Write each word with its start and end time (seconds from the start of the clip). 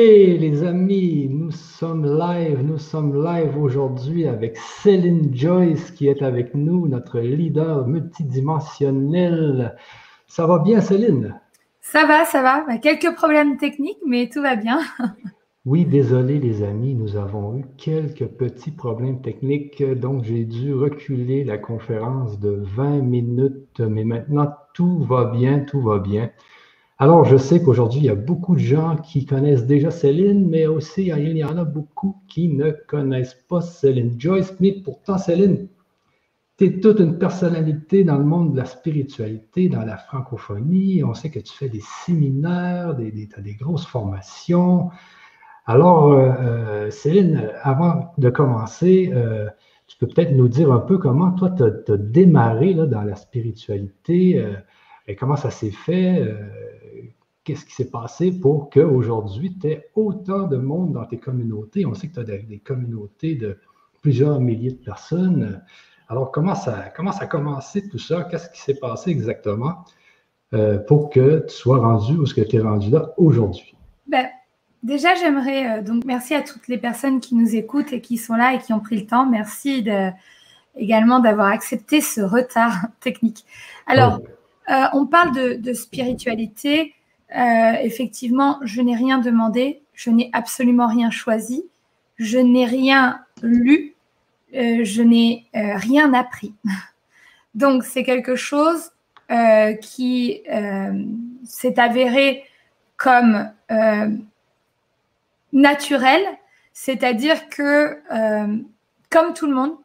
Hey 0.00 0.38
les 0.38 0.62
amis, 0.62 1.26
nous 1.28 1.50
sommes 1.50 2.06
live, 2.06 2.62
nous 2.62 2.78
sommes 2.78 3.20
live 3.20 3.58
aujourd'hui 3.58 4.28
avec 4.28 4.56
Céline 4.56 5.34
Joyce 5.34 5.90
qui 5.90 6.06
est 6.06 6.22
avec 6.22 6.54
nous, 6.54 6.86
notre 6.86 7.18
leader 7.18 7.84
multidimensionnel. 7.84 9.76
Ça 10.28 10.46
va 10.46 10.60
bien 10.60 10.80
Céline? 10.80 11.40
Ça 11.80 12.06
va, 12.06 12.24
ça 12.24 12.42
va. 12.42 12.64
Bah, 12.64 12.78
quelques 12.78 13.12
problèmes 13.16 13.56
techniques, 13.56 13.98
mais 14.06 14.28
tout 14.32 14.40
va 14.40 14.54
bien. 14.54 14.78
Oui, 15.66 15.84
désolé 15.84 16.38
les 16.38 16.62
amis, 16.62 16.94
nous 16.94 17.16
avons 17.16 17.58
eu 17.58 17.64
quelques 17.76 18.26
petits 18.26 18.70
problèmes 18.70 19.20
techniques, 19.20 19.82
donc 19.82 20.22
j'ai 20.22 20.44
dû 20.44 20.72
reculer 20.72 21.42
la 21.42 21.58
conférence 21.58 22.38
de 22.38 22.62
20 22.76 23.00
minutes, 23.00 23.80
mais 23.80 24.04
maintenant 24.04 24.54
tout 24.72 25.00
va 25.00 25.24
bien, 25.24 25.58
tout 25.58 25.82
va 25.82 25.98
bien. 25.98 26.30
Alors, 27.00 27.24
je 27.24 27.36
sais 27.36 27.62
qu'aujourd'hui, 27.62 28.00
il 28.00 28.06
y 28.06 28.10
a 28.10 28.16
beaucoup 28.16 28.56
de 28.56 28.60
gens 28.60 28.96
qui 28.96 29.24
connaissent 29.24 29.66
déjà 29.66 29.90
Céline, 29.90 30.48
mais 30.48 30.66
aussi 30.66 31.06
il 31.06 31.36
y 31.36 31.44
en 31.44 31.56
a 31.56 31.64
beaucoup 31.64 32.16
qui 32.28 32.48
ne 32.48 32.72
connaissent 32.72 33.38
pas 33.48 33.60
Céline 33.60 34.20
Joyce, 34.20 34.54
mais 34.58 34.72
pourtant, 34.72 35.16
Céline, 35.16 35.68
tu 36.56 36.64
es 36.64 36.80
toute 36.80 36.98
une 36.98 37.16
personnalité 37.18 38.02
dans 38.02 38.18
le 38.18 38.24
monde 38.24 38.52
de 38.52 38.56
la 38.56 38.64
spiritualité, 38.64 39.68
dans 39.68 39.84
la 39.84 39.96
francophonie. 39.96 41.04
On 41.04 41.14
sait 41.14 41.30
que 41.30 41.38
tu 41.38 41.52
fais 41.52 41.68
des 41.68 41.82
séminaires, 42.04 42.96
des, 42.96 43.12
des, 43.12 43.28
des 43.38 43.54
grosses 43.54 43.86
formations. 43.86 44.90
Alors, 45.68 46.12
euh, 46.12 46.32
euh, 46.40 46.90
Céline, 46.90 47.52
avant 47.62 48.12
de 48.16 48.30
commencer, 48.30 49.12
euh, 49.14 49.48
tu 49.86 49.98
peux 49.98 50.06
peut-être 50.06 50.32
nous 50.32 50.48
dire 50.48 50.72
un 50.72 50.80
peu 50.80 50.98
comment 50.98 51.30
toi, 51.30 51.50
tu 51.50 51.62
as, 51.62 51.96
démarré 51.96 52.74
dans 52.74 53.02
la 53.02 53.14
spiritualité 53.14 54.44
et 55.06 55.14
comment 55.14 55.36
ça 55.36 55.50
s'est 55.50 55.70
fait, 55.70 56.26
qu'est-ce 57.48 57.64
qui 57.64 57.74
s'est 57.74 57.90
passé 57.90 58.30
pour 58.30 58.70
qu'aujourd'hui, 58.70 59.56
tu 59.58 59.68
aies 59.68 59.90
autant 59.94 60.46
de 60.46 60.56
monde 60.56 60.92
dans 60.92 61.04
tes 61.04 61.18
communautés? 61.18 61.86
On 61.86 61.94
sait 61.94 62.08
que 62.08 62.14
tu 62.14 62.20
as 62.20 62.24
des, 62.24 62.58
communautés 62.58 63.34
de 63.34 63.58
plusieurs 64.02 64.40
milliers 64.40 64.72
de 64.72 64.84
personnes. 64.84 65.62
Alors, 66.08 66.30
comment 66.30 66.54
ça, 66.54 66.92
comment 66.94 67.12
ça 67.12 67.24
a 67.24 67.26
commencé 67.26 67.88
tout 67.88 67.98
ça? 67.98 68.24
Qu'est-ce 68.30 68.50
qui 68.50 68.60
s'est 68.60 68.78
passé 68.78 69.10
exactement 69.10 69.84
pour 70.86 71.10
que 71.10 71.44
tu 71.48 71.54
sois 71.54 71.78
rendu 71.78 72.16
où 72.16 72.26
ce 72.26 72.34
que 72.34 72.40
tu 72.40 72.56
es 72.56 72.60
rendu 72.60 72.90
là 72.90 73.12
aujourd'hui? 73.16 73.74
Ben, 74.06 74.28
Déjà, 74.82 75.14
j'aimerais 75.16 75.78
euh, 75.78 75.82
donc 75.82 76.04
merci 76.04 76.34
à 76.34 76.42
toutes 76.42 76.68
les 76.68 76.78
personnes 76.78 77.20
qui 77.20 77.34
nous 77.34 77.56
écoutent 77.56 77.92
et 77.92 78.00
qui 78.00 78.16
sont 78.16 78.34
là 78.34 78.54
et 78.54 78.58
qui 78.58 78.72
ont 78.72 78.80
pris 78.80 78.98
le 78.98 79.06
temps. 79.06 79.26
Merci 79.26 79.82
de, 79.82 80.10
également 80.76 81.18
d'avoir 81.18 81.48
accepté 81.48 82.00
ce 82.00 82.20
retard 82.20 82.74
technique. 83.00 83.44
Alors, 83.86 84.20
euh, 84.70 84.84
on 84.92 85.06
parle 85.06 85.60
de, 85.60 85.72
spiritualité. 85.72 86.94
Euh, 87.36 87.72
effectivement, 87.82 88.58
je 88.62 88.80
n'ai 88.80 88.96
rien 88.96 89.18
demandé, 89.18 89.82
je 89.94 90.10
n'ai 90.10 90.30
absolument 90.32 90.86
rien 90.86 91.10
choisi, 91.10 91.64
je 92.16 92.38
n'ai 92.38 92.64
rien 92.64 93.20
lu, 93.42 93.94
je 94.52 95.02
n'ai 95.02 95.46
rien 95.52 96.14
appris. 96.14 96.54
Donc, 97.54 97.84
c'est 97.84 98.02
quelque 98.02 98.34
chose 98.34 98.92
qui 99.82 100.42
s'est 101.44 101.78
avéré 101.78 102.44
comme 102.96 103.50
naturel, 105.52 106.22
c'est-à-dire 106.72 107.48
que, 107.48 107.98
euh, 108.12 108.56
comme 109.10 109.34
tout 109.34 109.46
le 109.46 109.54
monde, 109.54 109.76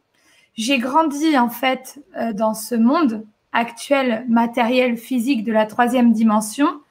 j'ai 0.55 0.77
grandi 0.77 1.38
en 1.38 1.49
fait 1.49 1.99
euh, 2.17 2.33
dans 2.33 2.53
ce 2.53 2.75
monde 2.75 3.25
actuel 3.52 4.25
matériel 4.27 4.97
physique 4.97 5.44
de 5.44 5.52
la 5.52 5.66
troisième 5.66 6.11
dimension 6.11 6.81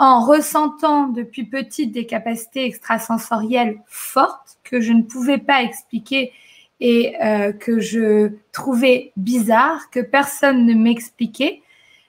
en 0.00 0.24
ressentant 0.24 1.08
depuis 1.08 1.44
petite 1.44 1.92
des 1.92 2.06
capacités 2.06 2.64
extrasensorielles 2.64 3.78
fortes 3.86 4.58
que 4.64 4.80
je 4.80 4.92
ne 4.92 5.02
pouvais 5.02 5.38
pas 5.38 5.62
expliquer 5.62 6.32
et 6.80 7.14
euh, 7.22 7.52
que 7.52 7.80
je 7.80 8.32
trouvais 8.50 9.12
bizarres, 9.16 9.90
que 9.90 10.00
personne 10.00 10.64
ne 10.64 10.74
m'expliquait. 10.74 11.62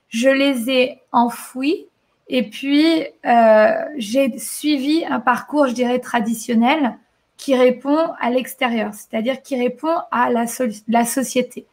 Je 0.07 0.29
les 0.29 0.69
ai 0.71 1.01
enfouies 1.11 1.85
et 2.33 2.43
puis, 2.43 3.03
euh, 3.25 3.73
j'ai 3.97 4.39
suivi 4.39 5.03
un 5.03 5.19
parcours, 5.19 5.67
je 5.67 5.73
dirais, 5.73 5.99
traditionnel 5.99 6.97
qui 7.35 7.55
répond 7.55 8.13
à 8.21 8.29
l'extérieur, 8.29 8.93
c'est-à-dire 8.93 9.41
qui 9.41 9.57
répond 9.57 9.97
à 10.11 10.29
la 10.29 11.05
société. 11.05 11.65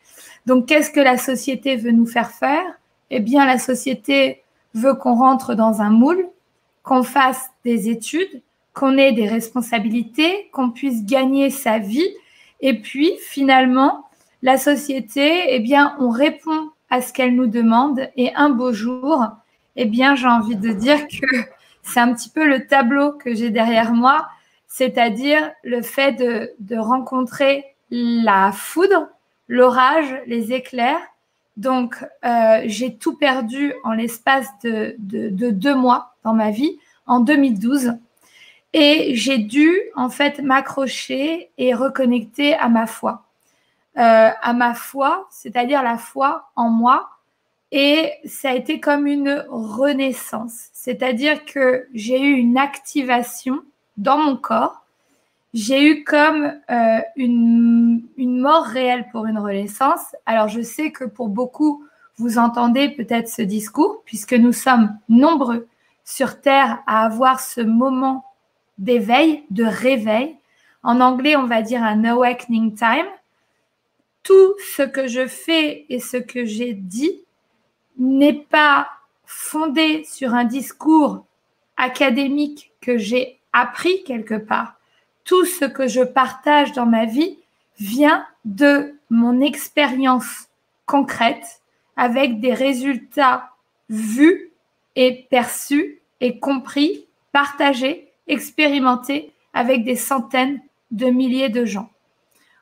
Donc, 0.46 0.66
qu'est-ce 0.66 0.90
que 0.90 0.98
la 0.98 1.16
société 1.16 1.76
veut 1.76 1.92
nous 1.92 2.06
faire 2.06 2.32
faire? 2.32 2.64
Eh 3.10 3.20
bien, 3.20 3.46
la 3.46 3.58
société 3.58 4.42
veut 4.74 4.94
qu'on 4.94 5.14
rentre 5.14 5.54
dans 5.54 5.80
un 5.80 5.90
moule, 5.90 6.28
qu'on 6.82 7.02
fasse 7.02 7.50
des 7.64 7.88
études, 7.88 8.42
qu'on 8.74 8.96
ait 8.96 9.12
des 9.12 9.28
responsabilités, 9.28 10.50
qu'on 10.52 10.70
puisse 10.70 11.04
gagner 11.04 11.50
sa 11.50 11.78
vie. 11.78 12.08
Et 12.60 12.80
puis, 12.80 13.12
finalement, 13.20 14.08
la 14.42 14.56
société, 14.56 15.54
eh 15.54 15.60
bien, 15.60 15.96
on 15.98 16.10
répond 16.10 16.70
à 16.90 17.02
ce 17.02 17.12
qu'elle 17.12 17.34
nous 17.34 17.46
demande 17.46 18.08
et 18.16 18.34
un 18.34 18.50
beau 18.50 18.72
jour, 18.72 19.26
eh 19.76 19.84
bien, 19.84 20.14
j'ai 20.14 20.28
envie 20.28 20.56
de 20.56 20.72
dire 20.72 21.06
que 21.08 21.26
c'est 21.82 22.00
un 22.00 22.12
petit 22.14 22.30
peu 22.30 22.46
le 22.46 22.66
tableau 22.66 23.12
que 23.12 23.34
j'ai 23.34 23.50
derrière 23.50 23.92
moi, 23.92 24.28
c'est-à-dire 24.66 25.50
le 25.64 25.82
fait 25.82 26.12
de, 26.12 26.76
rencontrer 26.76 27.64
la 27.90 28.52
foudre, 28.52 29.08
l'orage, 29.48 30.14
les 30.26 30.52
éclairs. 30.52 31.00
Donc, 31.58 32.06
euh, 32.24 32.60
j'ai 32.66 32.94
tout 32.94 33.16
perdu 33.16 33.74
en 33.82 33.90
l'espace 33.90 34.46
de, 34.62 34.94
deux 34.98 35.74
mois 35.74 36.14
dans 36.22 36.32
ma 36.32 36.52
vie, 36.52 36.78
en 37.04 37.18
2012. 37.18 37.94
Et 38.74 39.16
j'ai 39.16 39.38
dû, 39.38 39.76
en 39.96 40.08
fait, 40.08 40.38
m'accrocher 40.38 41.50
et 41.58 41.74
reconnecter 41.74 42.54
à 42.54 42.68
ma 42.68 42.86
foi. 42.86 43.24
Euh, 43.96 44.30
à 44.40 44.52
ma 44.52 44.72
foi, 44.74 45.26
c'est-à-dire 45.32 45.82
la 45.82 45.98
foi 45.98 46.48
en 46.54 46.68
moi, 46.68 47.08
et 47.72 48.12
ça 48.24 48.50
a 48.50 48.54
été 48.54 48.78
comme 48.78 49.08
une 49.08 49.44
renaissance. 49.48 50.68
C'est-à-dire 50.72 51.44
que 51.44 51.88
j'ai 51.92 52.20
eu 52.20 52.34
une 52.34 52.56
activation 52.56 53.62
dans 53.96 54.18
mon 54.18 54.36
corps. 54.36 54.84
J'ai 55.60 55.84
eu 55.84 56.04
comme 56.04 56.54
euh, 56.70 57.00
une, 57.16 58.06
une 58.16 58.38
mort 58.38 58.62
réelle 58.62 59.08
pour 59.10 59.26
une 59.26 59.40
renaissance. 59.40 60.14
Alors 60.24 60.46
je 60.46 60.60
sais 60.60 60.92
que 60.92 61.02
pour 61.02 61.28
beaucoup, 61.28 61.84
vous 62.16 62.38
entendez 62.38 62.90
peut-être 62.90 63.28
ce 63.28 63.42
discours, 63.42 64.02
puisque 64.04 64.34
nous 64.34 64.52
sommes 64.52 64.96
nombreux 65.08 65.66
sur 66.04 66.40
Terre 66.40 66.78
à 66.86 67.04
avoir 67.04 67.40
ce 67.40 67.60
moment 67.60 68.24
d'éveil, 68.78 69.42
de 69.50 69.64
réveil. 69.64 70.36
En 70.84 71.00
anglais, 71.00 71.34
on 71.34 71.46
va 71.46 71.60
dire 71.60 71.82
un 71.82 72.04
awakening 72.04 72.76
time. 72.76 73.08
Tout 74.22 74.54
ce 74.76 74.82
que 74.82 75.08
je 75.08 75.26
fais 75.26 75.86
et 75.88 75.98
ce 75.98 76.18
que 76.18 76.44
j'ai 76.44 76.72
dit 76.72 77.24
n'est 77.98 78.46
pas 78.48 78.86
fondé 79.26 80.04
sur 80.04 80.34
un 80.34 80.44
discours 80.44 81.24
académique 81.76 82.70
que 82.80 82.96
j'ai 82.96 83.40
appris 83.52 84.04
quelque 84.04 84.36
part. 84.36 84.77
Tout 85.28 85.44
ce 85.44 85.66
que 85.66 85.86
je 85.86 86.00
partage 86.00 86.72
dans 86.72 86.86
ma 86.86 87.04
vie 87.04 87.36
vient 87.78 88.26
de 88.46 88.94
mon 89.10 89.42
expérience 89.42 90.48
concrète 90.86 91.60
avec 91.98 92.40
des 92.40 92.54
résultats 92.54 93.50
vus 93.90 94.50
et 94.96 95.26
perçus 95.28 96.00
et 96.22 96.38
compris, 96.38 97.04
partagés, 97.30 98.08
expérimentés 98.26 99.30
avec 99.52 99.84
des 99.84 99.96
centaines 99.96 100.62
de 100.92 101.10
milliers 101.10 101.50
de 101.50 101.66
gens. 101.66 101.90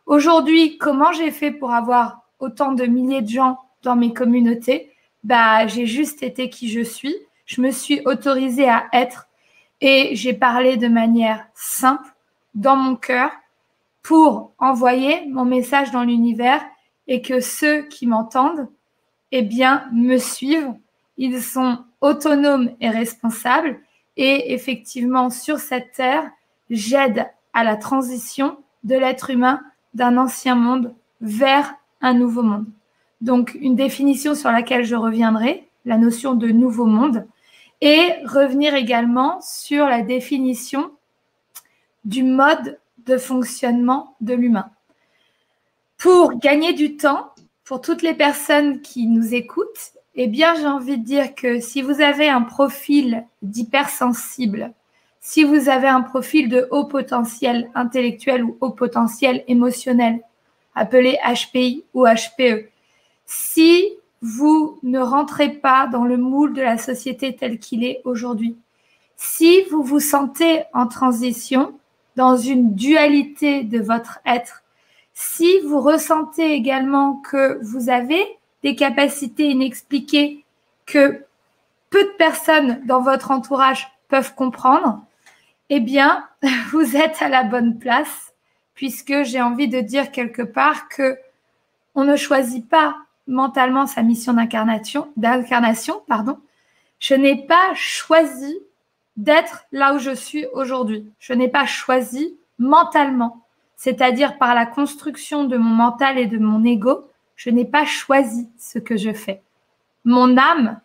Aujourd'hui, 0.06 0.76
comment 0.76 1.12
j'ai 1.12 1.30
fait 1.30 1.52
pour 1.52 1.72
avoir 1.72 2.22
autant 2.40 2.72
de 2.72 2.84
milliers 2.84 3.22
de 3.22 3.28
gens 3.28 3.60
dans 3.84 3.94
mes 3.94 4.12
communautés? 4.12 4.90
Bah, 5.22 5.68
j'ai 5.68 5.86
juste 5.86 6.24
été 6.24 6.50
qui 6.50 6.68
je 6.68 6.80
suis. 6.80 7.14
Je 7.44 7.60
me 7.60 7.70
suis 7.70 8.00
autorisée 8.06 8.68
à 8.68 8.86
être 8.92 9.28
et 9.80 10.16
j'ai 10.16 10.32
parlé 10.32 10.76
de 10.76 10.88
manière 10.88 11.46
simple, 11.54 12.10
dans 12.56 12.76
mon 12.76 12.96
cœur, 12.96 13.30
pour 14.02 14.52
envoyer 14.58 15.26
mon 15.28 15.44
message 15.44 15.90
dans 15.92 16.02
l'univers 16.02 16.64
et 17.06 17.22
que 17.22 17.40
ceux 17.40 17.82
qui 17.82 18.06
m'entendent, 18.06 18.68
eh 19.32 19.42
bien, 19.42 19.84
me 19.92 20.18
suivent. 20.18 20.74
Ils 21.16 21.42
sont 21.42 21.78
autonomes 22.00 22.70
et 22.80 22.88
responsables. 22.88 23.78
Et 24.16 24.52
effectivement, 24.54 25.30
sur 25.30 25.58
cette 25.58 25.92
terre, 25.92 26.30
j'aide 26.70 27.26
à 27.52 27.64
la 27.64 27.76
transition 27.76 28.58
de 28.84 28.94
l'être 28.94 29.30
humain 29.30 29.60
d'un 29.94 30.16
ancien 30.16 30.54
monde 30.54 30.94
vers 31.20 31.74
un 32.00 32.14
nouveau 32.14 32.42
monde. 32.42 32.66
Donc, 33.20 33.56
une 33.60 33.76
définition 33.76 34.34
sur 34.34 34.50
laquelle 34.50 34.84
je 34.84 34.94
reviendrai, 34.94 35.68
la 35.84 35.98
notion 35.98 36.34
de 36.34 36.48
nouveau 36.48 36.86
monde, 36.86 37.26
et 37.80 38.12
revenir 38.24 38.74
également 38.74 39.40
sur 39.40 39.86
la 39.86 40.02
définition 40.02 40.90
du 42.06 42.22
mode 42.22 42.78
de 43.04 43.18
fonctionnement 43.18 44.16
de 44.20 44.32
l'humain. 44.32 44.70
Pour 45.98 46.38
gagner 46.38 46.72
du 46.72 46.96
temps, 46.96 47.32
pour 47.64 47.80
toutes 47.80 48.02
les 48.02 48.14
personnes 48.14 48.80
qui 48.80 49.06
nous 49.06 49.34
écoutent, 49.34 49.92
eh 50.14 50.28
bien, 50.28 50.54
j'ai 50.54 50.66
envie 50.66 50.98
de 50.98 51.04
dire 51.04 51.34
que 51.34 51.60
si 51.60 51.82
vous 51.82 52.00
avez 52.00 52.28
un 52.28 52.42
profil 52.42 53.26
d'hypersensible, 53.42 54.72
si 55.20 55.42
vous 55.42 55.68
avez 55.68 55.88
un 55.88 56.02
profil 56.02 56.48
de 56.48 56.68
haut 56.70 56.84
potentiel 56.84 57.70
intellectuel 57.74 58.44
ou 58.44 58.56
haut 58.60 58.70
potentiel 58.70 59.44
émotionnel, 59.48 60.20
appelé 60.76 61.18
HPI 61.26 61.84
ou 61.92 62.06
HPE, 62.06 62.70
si 63.26 63.90
vous 64.22 64.78
ne 64.84 65.00
rentrez 65.00 65.50
pas 65.50 65.88
dans 65.88 66.04
le 66.04 66.16
moule 66.16 66.54
de 66.54 66.62
la 66.62 66.78
société 66.78 67.34
tel 67.34 67.58
qu'il 67.58 67.84
est 67.84 68.00
aujourd'hui, 68.04 68.56
si 69.16 69.62
vous 69.70 69.82
vous 69.82 70.00
sentez 70.00 70.62
en 70.72 70.86
transition, 70.86 71.74
dans 72.16 72.36
une 72.36 72.74
dualité 72.74 73.62
de 73.62 73.78
votre 73.78 74.20
être, 74.26 74.62
si 75.12 75.60
vous 75.60 75.80
ressentez 75.80 76.52
également 76.52 77.14
que 77.14 77.58
vous 77.62 77.88
avez 77.88 78.22
des 78.62 78.74
capacités 78.74 79.50
inexpliquées 79.50 80.44
que 80.86 81.24
peu 81.90 82.02
de 82.02 82.16
personnes 82.18 82.82
dans 82.86 83.00
votre 83.00 83.30
entourage 83.30 83.88
peuvent 84.08 84.34
comprendre, 84.34 85.00
eh 85.70 85.80
bien, 85.80 86.26
vous 86.70 86.96
êtes 86.96 87.22
à 87.22 87.28
la 87.28 87.44
bonne 87.44 87.78
place, 87.78 88.34
puisque 88.74 89.22
j'ai 89.22 89.40
envie 89.40 89.68
de 89.68 89.80
dire 89.80 90.10
quelque 90.10 90.42
part 90.42 90.88
que 90.88 91.18
on 91.94 92.04
ne 92.04 92.16
choisit 92.16 92.68
pas 92.68 92.96
mentalement 93.26 93.86
sa 93.86 94.02
mission 94.02 94.34
d'incarnation, 94.34 95.08
d'incarnation, 95.16 96.02
pardon. 96.06 96.38
Je 96.98 97.14
n'ai 97.14 97.46
pas 97.46 97.74
choisi 97.74 98.58
d'être 99.16 99.64
là 99.72 99.94
où 99.94 99.98
je 99.98 100.14
suis 100.14 100.46
aujourd'hui. 100.52 101.10
Je 101.18 101.32
n'ai 101.32 101.48
pas 101.48 101.66
choisi 101.66 102.36
mentalement, 102.58 103.46
c'est-à-dire 103.76 104.38
par 104.38 104.54
la 104.54 104.66
construction 104.66 105.44
de 105.44 105.56
mon 105.56 105.70
mental 105.70 106.18
et 106.18 106.26
de 106.26 106.38
mon 106.38 106.64
ego, 106.64 107.08
je 107.36 107.50
n'ai 107.50 107.64
pas 107.64 107.84
choisi 107.84 108.48
ce 108.58 108.78
que 108.78 108.96
je 108.96 109.12
fais. 109.12 109.42
Mon 110.04 110.36
âme 110.36 110.80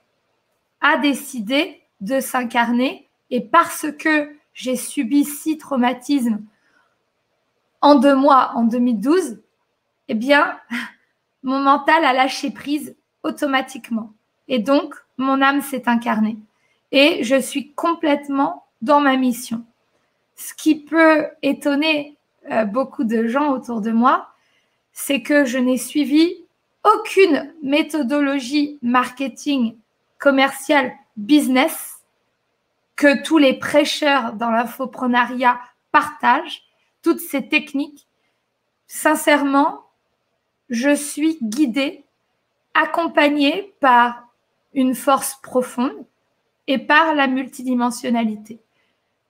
a 0.82 0.98
décidé 0.98 1.82
de 2.02 2.20
s'incarner 2.20 3.08
et 3.30 3.42
parce 3.42 3.88
que 3.98 4.36
j'ai 4.54 4.76
subi 4.76 5.24
six 5.24 5.58
traumatismes 5.58 6.42
en 7.82 7.96
deux 7.96 8.16
mois 8.16 8.52
en 8.56 8.64
2012, 8.64 9.42
eh 10.08 10.14
bien, 10.14 10.60
mon 11.44 11.60
mental 11.60 12.06
a 12.06 12.14
lâché 12.14 12.52
prise 12.52 12.96
automatiquement. 13.24 14.14
Et 14.48 14.60
donc, 14.60 14.96
mon 15.18 15.42
âme 15.42 15.62
s'est 15.62 15.88
incarnée. 15.88 16.38
Et 16.92 17.24
je 17.24 17.40
suis 17.40 17.72
complètement 17.74 18.66
dans 18.82 19.00
ma 19.00 19.16
mission. 19.16 19.64
Ce 20.36 20.54
qui 20.54 20.76
peut 20.76 21.28
étonner 21.42 22.18
euh, 22.50 22.66
beaucoup 22.66 23.04
de 23.04 23.28
gens 23.28 23.52
autour 23.52 23.82
de 23.82 23.92
moi, 23.92 24.30
c'est 24.92 25.22
que 25.22 25.46
je 25.46 25.58
n'ai 25.58 25.78
suivi 25.78 26.36
aucune 26.84 27.54
méthodologie 27.62 28.80
marketing, 28.82 29.78
commercial, 30.18 30.94
business 31.16 32.02
que 32.96 33.24
tous 33.24 33.38
les 33.38 33.54
prêcheurs 33.54 34.34
dans 34.34 34.50
l'infoprenariat 34.50 35.60
partagent, 35.92 36.64
toutes 37.02 37.20
ces 37.20 37.48
techniques. 37.48 38.08
Sincèrement, 38.88 39.86
je 40.70 40.96
suis 40.96 41.38
guidée, 41.42 42.06
accompagnée 42.74 43.74
par 43.80 44.28
une 44.74 44.96
force 44.96 45.38
profonde 45.42 46.06
et 46.72 46.78
par 46.78 47.14
la 47.16 47.28
multidimensionnalité. 47.28 48.62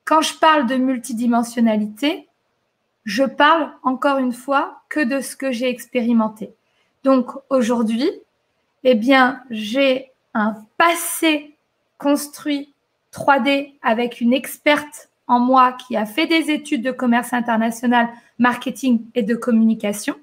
Quand 0.06 0.22
je 0.22 0.36
parle 0.36 0.68
de 0.68 0.76
multidimensionnalité, 0.76 2.28
je 3.04 3.24
parle 3.24 3.72
encore 3.82 4.20
une 4.20 4.32
fois 4.32 4.84
que 4.90 5.00
de 5.00 5.22
ce 5.22 5.36
que 5.36 5.52
j'ai 5.52 5.68
expérimenté. 5.68 6.54
Donc 7.04 7.32
aujourd'hui, 7.50 8.12
eh 8.84 8.94
bien, 8.94 9.42
j'ai 9.50 10.12
un 10.36 10.56
passé 10.78 11.56
construit 11.98 12.76
3D 13.12 13.74
avec 13.82 14.22
une 14.22 14.34
experte 14.34 15.10
en 15.26 15.40
moi 15.40 15.74
qui 15.74 15.98
a 15.98 16.06
fait 16.06 16.28
des 16.28 16.52
études 16.52 16.84
de 16.84 16.92
commerce 16.92 17.34
international, 17.34 18.08
marketing 18.38 19.04
et 19.16 19.24
de 19.24 19.34
communication, 19.34 20.16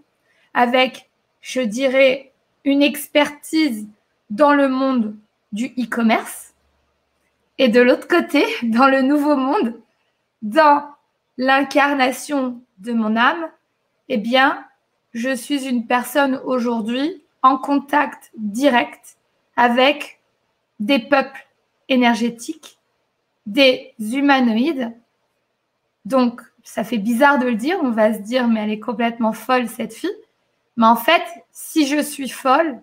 avec, 0.54 1.10
je 1.40 1.62
dirais, 1.62 2.30
une 2.64 2.82
expertise 2.82 3.88
dans 4.30 4.52
le 4.52 4.68
monde 4.68 5.16
du 5.50 5.66
e-commerce. 5.78 6.47
Et 7.58 7.68
de 7.68 7.80
l'autre 7.80 8.08
côté, 8.08 8.44
dans 8.62 8.88
le 8.88 9.02
nouveau 9.02 9.36
monde, 9.36 9.80
dans 10.42 10.84
l'incarnation 11.36 12.62
de 12.78 12.92
mon 12.92 13.16
âme, 13.16 13.48
eh 14.08 14.16
bien, 14.16 14.64
je 15.12 15.34
suis 15.34 15.66
une 15.66 15.86
personne 15.86 16.40
aujourd'hui 16.44 17.22
en 17.42 17.58
contact 17.58 18.30
direct 18.36 19.18
avec 19.56 20.20
des 20.80 20.98
peuples 20.98 21.46
énergétiques, 21.88 22.78
des 23.46 23.94
humanoïdes. 23.98 24.92
Donc, 26.04 26.40
ça 26.62 26.84
fait 26.84 26.98
bizarre 26.98 27.38
de 27.38 27.46
le 27.46 27.54
dire, 27.54 27.78
on 27.82 27.90
va 27.90 28.12
se 28.12 28.20
dire, 28.20 28.46
mais 28.46 28.60
elle 28.60 28.70
est 28.70 28.80
complètement 28.80 29.32
folle, 29.32 29.68
cette 29.68 29.94
fille. 29.94 30.10
Mais 30.76 30.86
en 30.86 30.96
fait, 30.96 31.22
si 31.50 31.86
je 31.86 32.00
suis 32.00 32.28
folle, 32.28 32.80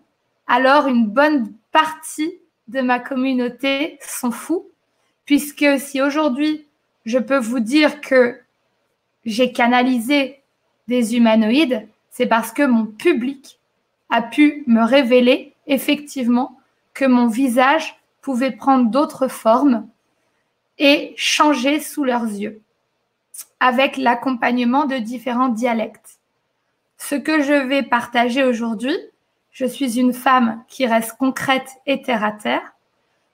alors 0.48 0.88
une 0.88 1.07
bonne 1.07 1.54
partie 1.72 2.33
de 2.67 2.81
ma 2.81 3.00
communauté 3.00 4.00
sont 4.01 4.31
fous, 4.31 4.67
puisque 5.25 5.79
si 5.79 6.01
aujourd'hui, 6.01 6.65
je 7.06 7.19
peux 7.19 7.38
vous 7.38 7.59
dire 7.59 8.01
que 8.01 8.39
j'ai 9.25 9.51
canalisé 9.51 10.41
des 10.88 11.15
humanoïdes, 11.15 11.88
c'est 12.09 12.27
parce 12.27 12.51
que 12.51 12.63
mon 12.63 12.85
public 12.85 13.59
a 14.09 14.21
pu 14.21 14.63
me 14.67 14.83
révéler 14.83 15.53
effectivement 15.67 16.59
que 16.94 17.06
mon 17.06 17.27
visage 17.27 18.00
pouvait 18.21 18.51
prendre 18.51 18.89
d'autres 18.89 19.27
formes 19.27 19.88
et 20.77 21.13
changer 21.17 21.79
sous 21.79 22.03
leurs 22.03 22.25
yeux, 22.25 22.62
avec 23.59 23.97
l'accompagnement 23.97 24.85
de 24.85 24.97
différents 24.97 25.50
dialectes. 25.50 26.19
Ce 26.97 27.15
que 27.15 27.41
je 27.41 27.53
vais 27.53 27.83
partager 27.83 28.44
aujourd'hui, 28.44 28.97
je 29.55 29.65
suis 29.65 29.97
une 29.97 30.11
femme 30.11 30.65
qui 30.67 30.85
reste 30.85 31.15
concrète 31.17 31.77
et 31.85 32.01
terre 32.01 32.25
à 32.25 32.33
terre. 32.33 32.73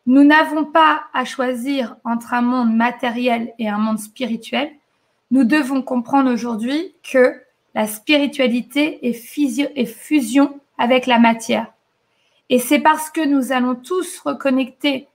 Nous 0.06 0.24
n'avons 0.24 0.66
pas 0.66 1.06
à 1.16 1.26
choisir 1.26 1.96
entre 2.04 2.36
un 2.36 2.44
monde 2.44 2.76
matériel 2.76 3.54
et 3.58 3.68
un 3.68 3.80
monde 3.80 3.98
spirituel. 3.98 4.72
Nous 5.32 5.46
devons 5.46 5.82
comprendre 5.82 6.32
aujourd'hui 6.32 6.94
que 7.02 7.42
la 7.74 7.88
spiritualité 7.88 9.08
est, 9.08 9.14
fusion 9.86 10.60
avec 10.78 11.08
la 11.08 11.18
matière. 11.18 11.74
Et 12.50 12.60
c'est 12.60 12.82
parce 12.82 13.10
que 13.10 13.26
nous 13.26 13.52
allons 13.52 13.74
tous 13.74 14.20
reconnecter 14.20 15.08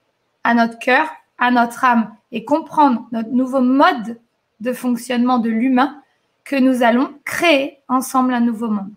à 0.43 0.55
notre 0.55 0.77
cœur, 0.77 1.07
à 1.37 1.51
notre 1.51 1.85
âme 1.85 2.13
et 2.33 2.43
comprendre 2.43 3.07
notre 3.13 3.29
nouveau 3.29 3.61
mode 3.61 4.19
de 4.59 4.73
fonctionnement 4.73 5.39
de 5.39 5.49
l'humain 5.49 6.01
que 6.43 6.57
nous 6.57 6.83
allons 6.83 7.13
créer 7.23 7.77
ensemble 7.87 8.33
un 8.33 8.41
nouveau 8.41 8.67
monde. 8.67 8.91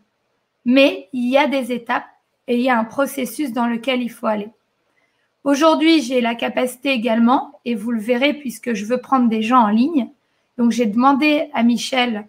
Mais 0.70 1.08
il 1.12 1.28
y 1.28 1.36
a 1.36 1.48
des 1.48 1.72
étapes 1.72 2.06
et 2.46 2.54
il 2.54 2.62
y 2.62 2.70
a 2.70 2.78
un 2.78 2.84
processus 2.84 3.52
dans 3.52 3.66
lequel 3.66 4.02
il 4.02 4.08
faut 4.08 4.28
aller. 4.28 4.50
Aujourd'hui, 5.42 6.00
j'ai 6.00 6.20
la 6.20 6.36
capacité 6.36 6.90
également, 6.90 7.58
et 7.64 7.74
vous 7.74 7.90
le 7.90 7.98
verrez 7.98 8.34
puisque 8.34 8.72
je 8.72 8.84
veux 8.84 8.98
prendre 9.00 9.28
des 9.28 9.42
gens 9.42 9.62
en 9.62 9.68
ligne. 9.70 10.08
Donc, 10.58 10.70
j'ai 10.70 10.86
demandé 10.86 11.50
à 11.54 11.64
Michel 11.64 12.24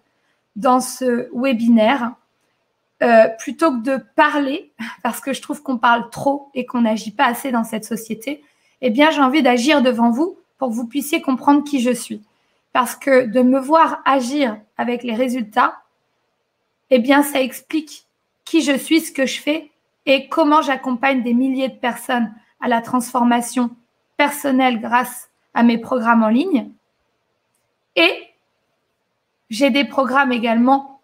dans 0.55 0.79
ce 0.79 1.29
webinaire, 1.36 2.15
euh, 3.03 3.27
plutôt 3.38 3.74
que 3.74 3.83
de 3.83 4.03
parler, 4.15 4.71
parce 5.03 5.21
que 5.21 5.33
je 5.33 5.41
trouve 5.43 5.62
qu'on 5.62 5.77
parle 5.77 6.10
trop 6.10 6.50
et 6.55 6.65
qu'on 6.65 6.81
n'agit 6.81 7.12
pas 7.12 7.25
assez 7.25 7.51
dans 7.51 7.63
cette 7.63 7.86
société, 7.86 8.41
eh 8.81 8.89
bien, 8.89 9.12
j'ai 9.12 9.21
envie 9.21 9.43
d'agir 9.43 9.83
devant 9.83 10.10
vous 10.10 10.36
pour 10.57 10.69
que 10.69 10.74
vous 10.74 10.88
puissiez 10.88 11.21
comprendre 11.21 11.63
qui 11.63 11.79
je 11.79 11.91
suis. 11.91 12.24
Parce 12.74 12.95
que 12.95 13.27
de 13.27 13.41
me 13.43 13.60
voir 13.60 14.01
agir 14.03 14.57
avec 14.79 15.03
les 15.03 15.13
résultats, 15.13 15.83
eh 16.89 16.98
bien, 16.98 17.21
ça 17.21 17.39
explique 17.39 18.07
qui 18.51 18.62
je 18.62 18.77
suis, 18.77 19.00
ce 19.00 19.13
que 19.13 19.25
je 19.25 19.39
fais 19.39 19.72
et 20.05 20.27
comment 20.27 20.62
j'accompagne 20.62 21.24
des 21.24 21.34
milliers 21.34 21.70
de 21.70 21.77
personnes 21.77 22.34
à 22.60 22.67
la 22.67 22.81
transformation 22.81 23.70
personnelle 24.17 24.81
grâce 24.81 25.29
à 25.53 25.63
mes 25.63 25.77
programmes 25.77 26.22
en 26.22 26.27
ligne. 26.27 26.70
Et 27.96 28.13
j'ai 29.50 29.70
des 29.70 29.86
programmes 29.86 30.34
également 30.34 31.00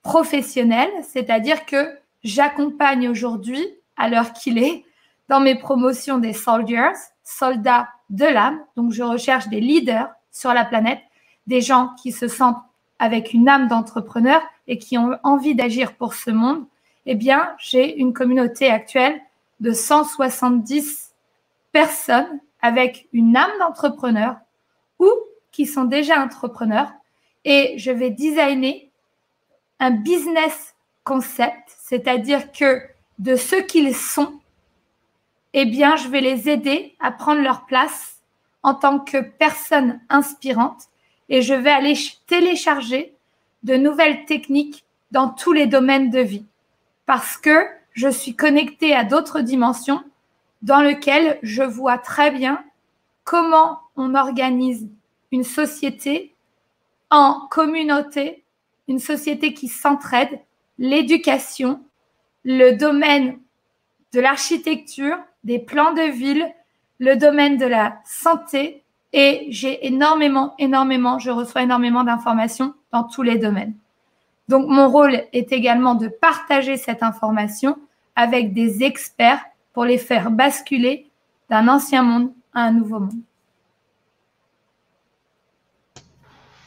professionnels, 0.00 0.90
c'est-à-dire 1.02 1.66
que 1.66 1.94
j'accompagne 2.24 3.06
aujourd'hui, 3.06 3.62
à 3.98 4.08
l'heure 4.08 4.32
qu'il 4.32 4.56
est, 4.56 4.86
dans 5.28 5.40
mes 5.40 5.58
promotions 5.58 6.16
des 6.16 6.32
soldiers, 6.32 6.96
soldats 7.22 7.90
de 8.08 8.24
l'âme. 8.24 8.64
Donc, 8.76 8.92
je 8.92 9.02
recherche 9.02 9.48
des 9.48 9.60
leaders 9.60 10.08
sur 10.30 10.54
la 10.54 10.64
planète, 10.64 11.02
des 11.46 11.60
gens 11.60 11.90
qui 12.02 12.12
se 12.12 12.28
sentent 12.28 12.62
avec 13.02 13.32
une 13.32 13.48
âme 13.48 13.66
d'entrepreneur 13.66 14.40
et 14.68 14.78
qui 14.78 14.96
ont 14.96 15.18
envie 15.24 15.56
d'agir 15.56 15.96
pour 15.96 16.14
ce 16.14 16.30
monde. 16.30 16.64
Eh 17.04 17.16
bien, 17.16 17.52
j'ai 17.58 17.96
une 17.96 18.12
communauté 18.12 18.70
actuelle 18.70 19.20
de 19.58 19.72
170 19.72 21.12
personnes 21.72 22.38
avec 22.60 23.08
une 23.12 23.36
âme 23.36 23.50
d'entrepreneur 23.58 24.36
ou 25.00 25.10
qui 25.50 25.66
sont 25.66 25.82
déjà 25.82 26.22
entrepreneurs 26.22 26.92
et 27.44 27.74
je 27.76 27.90
vais 27.90 28.10
designer 28.10 28.88
un 29.80 29.90
business 29.90 30.76
concept, 31.02 31.74
c'est-à-dire 31.80 32.52
que 32.52 32.82
de 33.18 33.34
ce 33.34 33.56
qu'ils 33.56 33.96
sont, 33.96 34.38
eh 35.54 35.64
bien, 35.64 35.96
je 35.96 36.06
vais 36.06 36.20
les 36.20 36.48
aider 36.48 36.94
à 37.00 37.10
prendre 37.10 37.42
leur 37.42 37.66
place 37.66 38.22
en 38.62 38.74
tant 38.74 39.00
que 39.00 39.20
personne 39.20 40.00
inspirante 40.08 40.91
et 41.32 41.40
je 41.40 41.54
vais 41.54 41.70
aller 41.70 41.94
télécharger 42.26 43.14
de 43.62 43.74
nouvelles 43.74 44.26
techniques 44.26 44.84
dans 45.12 45.30
tous 45.30 45.52
les 45.52 45.66
domaines 45.66 46.10
de 46.10 46.20
vie. 46.20 46.44
Parce 47.06 47.38
que 47.38 47.66
je 47.94 48.08
suis 48.08 48.36
connectée 48.36 48.94
à 48.94 49.02
d'autres 49.02 49.40
dimensions 49.40 50.04
dans 50.60 50.82
lesquelles 50.82 51.38
je 51.42 51.62
vois 51.62 51.96
très 51.96 52.30
bien 52.30 52.62
comment 53.24 53.80
on 53.96 54.14
organise 54.14 54.88
une 55.32 55.42
société 55.42 56.34
en 57.10 57.46
communauté, 57.50 58.44
une 58.86 58.98
société 58.98 59.54
qui 59.54 59.68
s'entraide, 59.68 60.38
l'éducation, 60.78 61.82
le 62.44 62.72
domaine 62.72 63.38
de 64.12 64.20
l'architecture, 64.20 65.16
des 65.44 65.58
plans 65.58 65.94
de 65.94 66.10
ville, 66.10 66.52
le 66.98 67.16
domaine 67.16 67.56
de 67.56 67.66
la 67.66 68.02
santé 68.04 68.81
et 69.12 69.46
j'ai 69.50 69.86
énormément, 69.86 70.54
énormément, 70.58 71.18
je 71.18 71.30
reçois 71.30 71.62
énormément 71.62 72.04
d'informations 72.04 72.74
dans 72.92 73.04
tous 73.04 73.22
les 73.22 73.38
domaines. 73.38 73.74
Donc 74.48 74.68
mon 74.68 74.88
rôle 74.90 75.22
est 75.32 75.52
également 75.52 75.94
de 75.94 76.08
partager 76.08 76.76
cette 76.76 77.02
information 77.02 77.76
avec 78.16 78.52
des 78.52 78.82
experts 78.82 79.42
pour 79.72 79.84
les 79.84 79.98
faire 79.98 80.30
basculer 80.30 81.10
d'un 81.50 81.68
ancien 81.68 82.02
monde 82.02 82.32
à 82.54 82.62
un 82.62 82.72
nouveau 82.72 83.00
monde. 83.00 83.20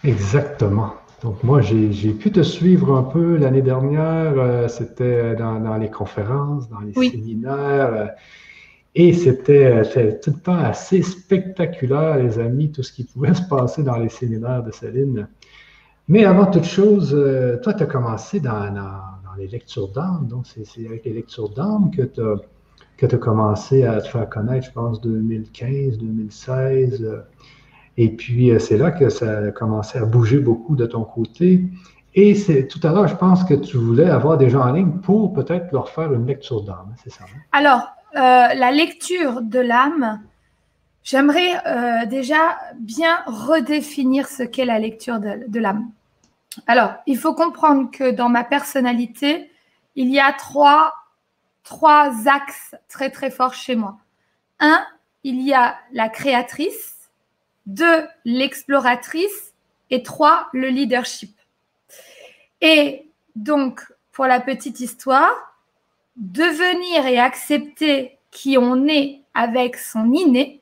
Exactement. 0.03 0.93
Donc 1.23 1.43
moi, 1.43 1.61
j'ai 1.61 2.13
pu 2.13 2.31
te 2.31 2.43
suivre 2.43 2.95
un 2.95 3.03
peu 3.03 3.37
l'année 3.37 3.63
dernière. 3.63 4.33
Euh, 4.37 4.67
c'était 4.67 5.35
dans, 5.35 5.77
les 5.77 5.89
conférences, 5.89 6.69
dans 6.69 6.81
les 6.81 6.93
séminaires. 6.93 7.93
Euh, 7.93 8.05
et 8.95 9.11
c'était 9.11 9.83
tout 10.21 10.31
le 10.31 10.39
temps 10.39 10.57
assez 10.57 11.01
spectaculaire, 11.01 12.17
les 12.17 12.39
amis, 12.39 12.71
tout 12.71 12.81
ce 12.81 12.93
qui 12.93 13.03
pouvait 13.03 13.33
se 13.35 13.43
passer 13.43 13.83
dans 13.83 13.97
les 13.97 14.09
séminaires 14.09 14.63
de 14.63 14.71
Céline. 14.71 15.27
Mais 16.07 16.23
avant 16.23 16.45
toute 16.45 16.65
chose, 16.65 17.13
euh, 17.13 17.57
toi, 17.61 17.73
tu 17.73 17.83
as 17.83 17.87
commencé 17.87 18.39
dans, 18.39 18.73
les 19.37 19.47
lectures 19.47 19.89
d'âme. 19.89 20.27
Donc, 20.29 20.45
c'est 20.45 20.85
avec 20.85 21.03
les 21.03 21.11
lectures 21.11 21.49
d'âme 21.49 21.91
que 21.91 22.03
tu 22.03 22.21
as, 22.21 23.15
as, 23.15 23.17
commencé 23.17 23.83
à 23.83 23.99
te 23.99 24.07
faire 24.07 24.29
connaître, 24.29 24.67
je 24.67 24.71
pense, 24.71 25.01
2015, 25.01 25.97
2016. 25.97 27.23
Et 27.97 28.09
puis, 28.09 28.51
euh, 28.51 28.59
c'est 28.59 28.77
là 28.77 28.91
que 28.91 29.09
ça 29.09 29.39
a 29.39 29.51
commencé 29.51 29.97
à 29.97 30.05
bouger 30.05 30.39
beaucoup 30.39 30.75
de 30.77 30.85
ton 30.85 31.03
côté. 31.03 31.63
Et 32.13 32.33
c'est 32.33 32.67
tout 32.67 32.79
à 32.83 32.93
l'heure, 32.93 33.09
je 33.09 33.15
pense 33.15 33.43
que 33.43 33.55
tu 33.55 33.75
voulais 33.75 34.09
avoir 34.09 34.37
des 34.37 34.49
gens 34.49 34.61
en 34.61 34.71
ligne 34.71 34.91
pour 35.01 35.33
peut-être 35.33 35.73
leur 35.73 35.89
faire 35.89 36.13
une 36.13 36.25
lecture 36.25 36.63
d'âme, 36.63 36.95
c'est 37.03 37.09
ça? 37.09 37.25
Hein? 37.25 37.39
Alors, 37.51 37.81
euh, 37.81 38.04
la 38.15 38.71
lecture 38.71 39.41
de 39.41 39.59
l'âme, 39.59 40.23
j'aimerais 41.03 41.61
euh, 41.67 42.05
déjà 42.05 42.57
bien 42.75 43.23
redéfinir 43.27 44.27
ce 44.27 44.43
qu'est 44.43 44.65
la 44.65 44.79
lecture 44.79 45.19
de, 45.19 45.59
l'âme. 45.59 45.91
Alors, 46.67 46.93
il 47.05 47.17
faut 47.17 47.33
comprendre 47.33 47.91
que 47.91 48.11
dans 48.11 48.29
ma 48.29 48.43
personnalité, 48.43 49.51
il 49.95 50.09
y 50.09 50.19
a 50.19 50.33
trois, 50.33 50.93
trois 51.63 52.27
axes 52.27 52.75
très 52.89 53.09
très 53.09 53.31
forts 53.31 53.53
chez 53.53 53.75
moi. 53.75 53.97
Un, 54.59 54.85
il 55.23 55.41
y 55.41 55.53
a 55.53 55.77
la 55.91 56.09
créatrice 56.09 56.95
deux, 57.65 58.07
l'exploratrice 58.25 59.53
et 59.89 60.03
trois, 60.03 60.49
le 60.53 60.69
leadership. 60.69 61.35
Et 62.61 63.09
donc, 63.35 63.81
pour 64.11 64.25
la 64.25 64.39
petite 64.39 64.79
histoire, 64.79 65.54
devenir 66.17 67.05
et 67.05 67.19
accepter 67.19 68.17
qui 68.31 68.57
on 68.57 68.87
est 68.87 69.21
avec 69.33 69.77
son 69.77 70.11
inné, 70.11 70.61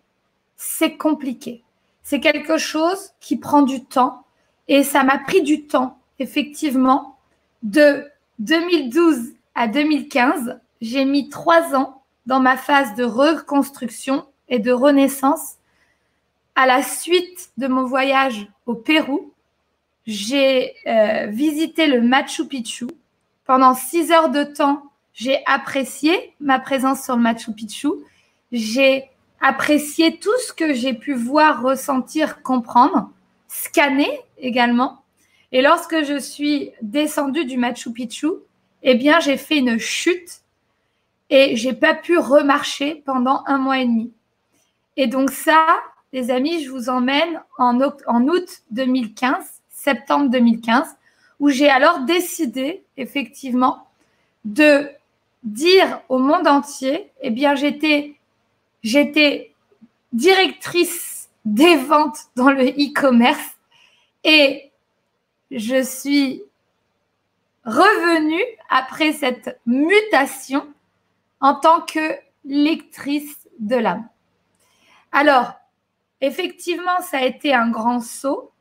c'est 0.56 0.98
compliqué. 0.98 1.64
C'est 2.02 2.20
quelque 2.20 2.58
chose 2.58 3.12
qui 3.20 3.38
prend 3.38 3.62
du 3.62 3.84
temps 3.84 4.26
et 4.68 4.84
ça 4.84 5.04
m'a 5.04 5.18
pris 5.18 5.42
du 5.42 5.66
temps, 5.66 5.98
effectivement. 6.20 7.18
De 7.62 8.06
2012 8.40 9.34
à 9.56 9.68
2015, 9.68 10.60
j'ai 10.82 11.06
mis 11.06 11.30
trois 11.30 11.76
ans 11.76 12.02
dans 12.26 12.40
ma 12.40 12.58
phase 12.58 12.96
de 12.96 13.04
reconstruction 13.04 14.26
et 14.50 14.60
de 14.60 14.72
renaissance 14.72 15.58
à 16.56 16.66
la 16.66 16.84
suite 16.84 17.52
de 17.58 17.68
mon 17.68 17.84
voyage 17.84 18.48
au 18.66 18.76
Pérou, 18.76 19.34
j'ai 20.06 20.76
euh, 20.86 21.28
visité 21.28 21.88
le 21.88 22.02
Machu 22.02 22.48
Picchu. 22.48 22.88
Pendant 23.46 23.74
six 23.74 24.12
heures 24.12 24.30
de 24.30 24.44
temps, 24.44 24.84
j'ai 25.14 25.44
apprécié 25.46 26.34
ma 26.40 26.60
présence 26.60 27.04
sur 27.04 27.16
le 27.16 27.22
Machu 27.22 27.54
Picchu. 27.54 27.90
J'ai 28.52 29.10
apprécié 29.40 30.18
tout 30.18 30.38
ce 30.48 30.54
que 30.54 30.74
j'ai 30.74 30.94
pu 30.94 31.14
voir, 31.14 31.62
ressentir, 31.62 32.42
comprendre, 32.42 33.12
scanner 33.48 34.20
également. 34.38 35.04
Et 35.52 35.62
lorsque 35.62 36.04
je 36.04 36.18
suis 36.18 36.72
descendue 36.82 37.46
du 37.46 37.58
Machu 37.58 37.92
Picchu, 37.92 38.28
eh 38.82 38.96
bien, 38.96 39.20
j'ai 39.20 39.38
fait 39.38 39.60
une 39.60 39.78
chute 39.78 40.42
et 41.30 41.56
j'ai 41.56 41.74
pas 41.74 41.94
pu 41.94 42.18
remarcher 42.18 43.04
pendant 43.06 43.44
un 43.46 43.58
mois 43.58 43.80
et 43.80 43.86
demi. 43.86 44.12
Et 44.98 45.08
donc 45.08 45.30
ça, 45.30 45.66
les 46.12 46.32
amis, 46.32 46.64
je 46.64 46.70
vous 46.70 46.90
emmène 46.90 47.42
en, 47.58 47.80
août 47.80 48.64
2015, 48.72 49.62
septembre 49.70 50.30
2015, 50.30 50.88
où 51.40 51.50
j'ai 51.50 51.70
alors 51.70 52.02
décidé, 52.02 52.84
effectivement, 52.98 53.88
de 54.46 54.90
dire 55.44 56.02
au 56.10 56.20
monde 56.20 56.48
entier, 56.48 57.12
eh 57.22 57.30
bien, 57.30 57.56
j'étais, 57.56 58.16
directrice 60.12 61.30
des 61.46 61.76
ventes 61.76 62.20
dans 62.36 62.52
le 62.52 62.70
e-commerce 62.70 63.58
et 64.24 64.72
je 65.52 65.84
suis 65.84 66.44
revenue 67.66 68.44
après 68.70 69.14
cette 69.14 69.60
mutation 69.66 70.66
en 71.42 71.56
tant 71.56 71.82
que 71.82 72.16
lectrice 72.46 73.48
de 73.60 73.76
l'âme. 73.76 74.08
Alors, 75.12 75.54
Effectivement, 76.24 77.02
ça 77.02 77.18
a 77.18 77.26
été 77.26 77.54
un 77.54 77.70
grand 77.70 78.00
saut. 78.00 78.54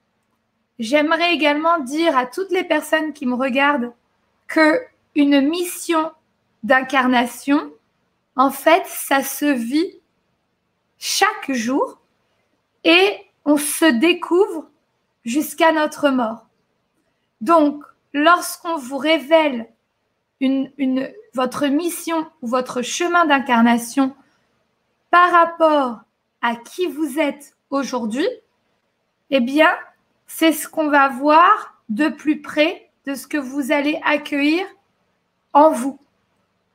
J'aimerais 0.80 1.32
également 1.32 1.78
dire 1.78 2.18
à 2.18 2.26
toutes 2.26 2.50
les 2.50 2.64
personnes 2.64 3.12
qui 3.12 3.24
me 3.24 3.36
regardent 3.36 3.92
que 4.48 4.80
une 5.14 5.40
mission 5.48 6.10
d'incarnation, 6.62 7.72
en 8.36 8.50
fait, 8.50 8.86
ça 8.86 9.22
se 9.22 9.46
vit 9.46 10.00
chaque 10.98 11.52
jour 11.52 11.98
et 12.84 13.16
on 13.44 13.56
se 13.56 13.84
découvre 13.84 14.68
jusqu'à 15.24 15.72
notre 15.72 16.10
mort. 16.10 16.46
Donc, 17.40 17.84
lorsqu'on 18.12 18.76
vous 18.76 18.98
révèle 18.98 19.68
votre 21.34 21.66
mission 21.66 22.26
ou 22.40 22.46
votre 22.48 22.82
chemin 22.82 23.26
d'incarnation 23.26 24.14
par 25.10 25.30
rapport 25.30 26.00
à 26.40 26.56
qui 26.56 26.86
vous 26.86 27.18
êtes 27.18 27.56
aujourd'hui, 27.70 28.28
eh 29.30 29.40
bien, 29.40 29.70
c'est 30.26 30.52
ce 30.52 30.68
qu'on 30.68 30.88
va 30.88 31.08
voir 31.08 31.82
de 31.88 32.08
plus 32.08 32.40
près 32.40 32.90
de 33.06 33.14
ce 33.14 33.26
que 33.26 33.36
vous 33.36 33.72
allez 33.72 34.00
accueillir 34.04 34.64
en 35.52 35.70
vous. 35.70 35.98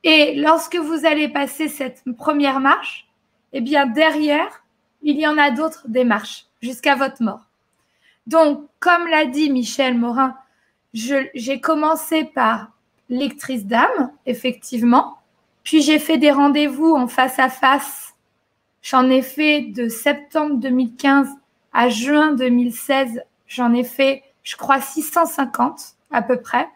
Et 0.04 0.34
lorsque 0.34 0.76
vous 0.76 1.06
allez 1.06 1.28
passer 1.28 1.68
cette 1.68 2.02
première 2.16 2.60
marche, 2.60 3.08
eh 3.52 3.60
bien, 3.60 3.86
derrière, 3.86 4.62
il 5.02 5.18
y 5.18 5.26
en 5.26 5.38
a 5.38 5.50
d'autres 5.50 5.86
des 5.88 6.04
marches 6.04 6.46
jusqu'à 6.60 6.94
votre 6.94 7.22
mort. 7.22 7.46
Donc, 8.26 8.66
comme 8.80 9.06
l'a 9.08 9.26
dit 9.26 9.50
Michel 9.50 9.96
Morin, 9.96 10.36
j'ai 10.92 11.60
commencé 11.60 12.24
par 12.24 12.72
lectrice 13.08 13.66
d'âme, 13.66 14.12
effectivement, 14.26 15.18
puis 15.64 15.82
j'ai 15.82 15.98
fait 15.98 16.18
des 16.18 16.30
rendez-vous 16.30 16.94
en 16.94 17.08
face 17.08 17.38
à 17.38 17.48
face 17.48 18.14
J'en 18.82 19.10
ai 19.10 19.22
fait 19.22 19.62
de 19.62 19.88
septembre 19.88 20.56
2015 20.56 21.28
à 21.72 21.88
juin 21.88 22.32
2016, 22.32 23.22
j'en 23.46 23.74
ai 23.74 23.84
fait, 23.84 24.22
je 24.42 24.56
crois, 24.56 24.80
650 24.80 25.94
à 26.10 26.22
peu 26.22 26.40
près. 26.40 26.68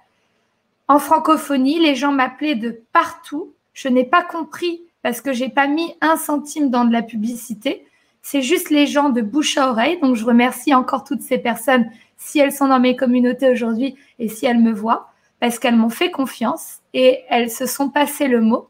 En 0.93 0.99
francophonie, 0.99 1.79
les 1.79 1.95
gens 1.95 2.13
m'appelaient 2.13 2.55
de 2.55 2.83
partout. 2.93 3.55
Je 3.73 3.89
n'ai 3.89 4.05
pas 4.05 4.23
compris 4.23 4.83
parce 5.03 5.23
que 5.23 5.33
j'ai 5.33 5.49
pas 5.49 5.67
mis 5.67 5.95
un 6.03 6.19
centime 6.19 6.69
dans 6.69 6.85
de 6.85 6.93
la 6.93 7.01
publicité. 7.01 7.87
C'est 8.21 8.43
juste 8.43 8.69
les 8.69 8.87
gens 8.87 9.09
de 9.09 9.23
bouche 9.23 9.57
à 9.57 9.71
oreille. 9.71 9.99
Donc, 10.01 10.17
je 10.17 10.25
remercie 10.27 10.75
encore 10.75 11.05
toutes 11.05 11.23
ces 11.23 11.39
personnes 11.39 11.91
si 12.19 12.41
elles 12.41 12.53
sont 12.53 12.69
dans 12.69 12.79
mes 12.79 12.95
communautés 12.95 13.51
aujourd'hui 13.51 13.97
et 14.19 14.29
si 14.29 14.45
elles 14.45 14.61
me 14.61 14.71
voient 14.71 15.11
parce 15.41 15.59
qu'elles 15.59 15.77
m'ont 15.77 15.89
fait 15.89 16.11
confiance 16.11 16.81
et 16.93 17.21
elles 17.31 17.51
se 17.51 17.65
sont 17.65 17.89
passées 17.89 18.29
le 18.29 18.43
mot. 18.43 18.69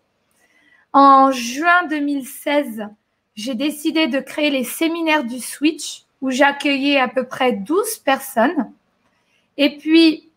En 0.93 1.33
juin 1.33 1.89
2016, 1.91 2.87
j'ai 3.35 3.55
décidé 3.57 4.07
de 4.07 4.21
créer 4.21 4.51
les 4.51 4.63
séminaires 4.63 5.25
du 5.25 5.41
Switch 5.41 6.05
où 6.21 6.31
j'accueillais 6.31 7.01
à 7.01 7.09
peu 7.09 7.25
près 7.25 7.51
12 7.51 7.99
personnes. 7.99 8.71
Et 9.57 9.77
puis, 9.77 10.29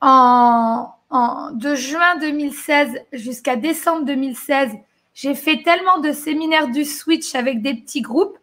en, 0.00 0.93
de 1.10 1.74
juin 1.74 2.16
2016 2.16 3.00
jusqu'à 3.12 3.56
décembre 3.56 4.04
2016, 4.04 4.72
j'ai 5.14 5.34
fait 5.34 5.62
tellement 5.62 5.98
de 5.98 6.12
séminaires 6.12 6.68
du 6.68 6.84
Switch 6.84 7.34
avec 7.34 7.62
des 7.62 7.74
petits 7.74 8.02
groupes 8.02 8.36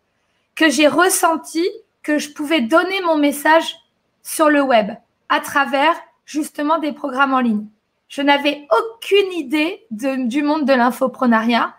que 0.56 0.70
j'ai 0.70 0.88
ressenti 0.88 1.68
que 2.04 2.18
je 2.18 2.30
pouvais 2.32 2.62
donner 2.62 3.02
mon 3.02 3.18
message 3.18 3.76
sur 4.24 4.50
le 4.50 4.62
web 4.62 4.92
à 5.30 5.40
travers 5.40 5.96
justement 6.26 6.80
des 6.80 6.94
programmes 6.94 7.34
en 7.34 7.40
ligne. 7.40 7.66
Je 8.08 8.22
n'avais 8.22 8.68
aucune 8.72 9.32
idée 9.34 9.86
du 9.92 10.44
monde 10.44 10.66
de 10.66 10.74
l'infoprenariat. 10.74 11.74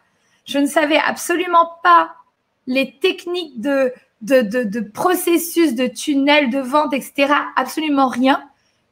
Je 0.46 0.58
ne 0.58 0.66
savais 0.66 0.98
absolument 0.98 1.70
pas 1.82 2.14
les 2.66 2.98
techniques 2.98 3.60
de, 3.60 3.92
de, 4.22 4.40
de, 4.42 4.80
processus, 4.80 5.74
de 5.74 5.86
tunnels, 5.86 6.50
de 6.50 6.60
vente, 6.60 6.94
etc. 6.94 7.34
Absolument 7.56 8.08
rien. 8.08 8.42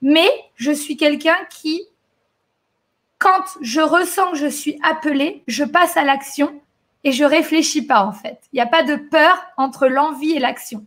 Mais 0.02 0.28
je 0.57 0.73
suis 0.73 0.97
quelqu'un 0.97 1.37
qui, 1.50 1.83
quand 3.19 3.45
je 3.61 3.80
ressens 3.80 4.33
que 4.33 4.38
je 4.38 4.47
suis 4.47 4.78
appelée, 4.83 5.42
je 5.47 5.64
passe 5.64 5.97
à 5.97 6.04
l'action 6.04 6.61
et 7.04 7.12
je 7.12 7.25
réfléchis 7.25 7.83
pas 7.83 8.04
en 8.04 8.12
fait. 8.12 8.40
Il 8.52 8.57
n'y 8.57 8.62
a 8.62 8.66
pas 8.66 8.83
de 8.83 8.97
peur 8.97 9.42
entre 9.57 9.88
l'envie 9.88 10.33
et 10.33 10.38
l'action. 10.38 10.85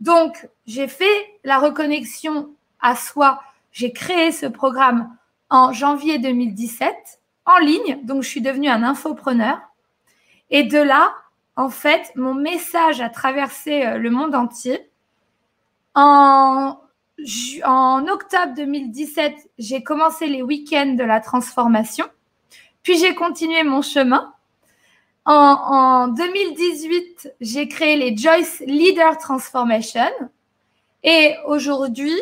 Donc, 0.00 0.48
j'ai 0.66 0.88
fait 0.88 1.38
la 1.44 1.58
reconnexion 1.58 2.50
à 2.80 2.96
soi. 2.96 3.40
J'ai 3.70 3.92
créé 3.92 4.32
ce 4.32 4.46
programme 4.46 5.16
en 5.48 5.72
janvier 5.72 6.18
2017 6.18 7.20
en 7.46 7.58
ligne. 7.58 8.00
Donc, 8.02 8.22
je 8.22 8.28
suis 8.28 8.40
devenue 8.40 8.68
un 8.68 8.82
infopreneur. 8.82 9.60
Et 10.50 10.64
de 10.64 10.78
là, 10.78 11.14
en 11.56 11.70
fait, 11.70 12.12
mon 12.16 12.34
message 12.34 13.00
a 13.00 13.10
traversé 13.10 13.84
euh, 13.86 13.98
le 13.98 14.10
monde 14.10 14.34
entier. 14.34 14.90
En, 15.94 16.78
en 17.64 18.06
octobre 18.08 18.54
2017, 18.56 19.50
j'ai 19.58 19.82
commencé 19.82 20.26
les 20.26 20.42
week-ends 20.42 20.94
de 20.94 21.04
la 21.04 21.20
transformation. 21.20 22.06
Puis 22.82 22.98
j'ai 22.98 23.14
continué 23.14 23.62
mon 23.62 23.82
chemin 23.82 24.32
en, 25.24 26.08
2018, 26.08 27.34
j'ai 27.40 27.68
créé 27.68 27.96
les 27.96 28.16
Joyce 28.16 28.60
Leader 28.66 29.16
Transformation. 29.18 30.10
Et 31.04 31.34
aujourd'hui, 31.46 32.14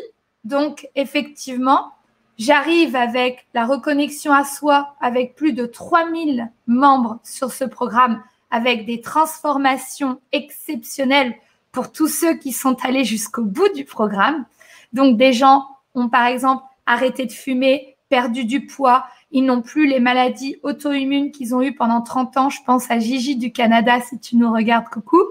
donc 0.44 0.88
effectivement, 0.94 1.92
j'arrive 2.38 2.96
avec 2.96 3.46
la 3.54 3.66
reconnexion 3.66 4.32
à 4.32 4.44
soi, 4.44 4.94
avec 5.00 5.34
plus 5.34 5.52
de 5.52 5.66
3000 5.66 6.50
membres 6.66 7.20
sur 7.24 7.52
ce 7.52 7.64
programme, 7.64 8.22
avec 8.50 8.84
des 8.84 9.00
transformations 9.00 10.20
exceptionnelles 10.32 11.34
pour 11.72 11.92
tous 11.92 12.08
ceux 12.08 12.34
qui 12.34 12.52
sont 12.52 12.76
allés 12.84 13.04
jusqu'au 13.04 13.44
bout 13.44 13.72
du 13.74 13.84
programme. 13.84 14.44
Donc 14.92 15.16
des 15.16 15.32
gens 15.32 15.66
ont 15.94 16.08
par 16.08 16.26
exemple 16.26 16.64
arrêté 16.86 17.26
de 17.26 17.32
fumer, 17.32 17.96
perdu 18.08 18.44
du 18.44 18.66
poids, 18.66 19.06
ils 19.30 19.44
n'ont 19.44 19.62
plus 19.62 19.86
les 19.86 20.00
maladies 20.00 20.56
auto-immunes 20.62 21.30
qu'ils 21.30 21.54
ont 21.54 21.62
eues 21.62 21.74
pendant 21.74 22.02
30 22.02 22.36
ans. 22.36 22.50
Je 22.50 22.58
pense 22.66 22.90
à 22.90 22.98
Gigi 22.98 23.36
du 23.36 23.52
Canada, 23.52 24.00
si 24.00 24.18
tu 24.18 24.36
nous 24.36 24.52
regardes, 24.52 24.88
coucou. 24.88 25.22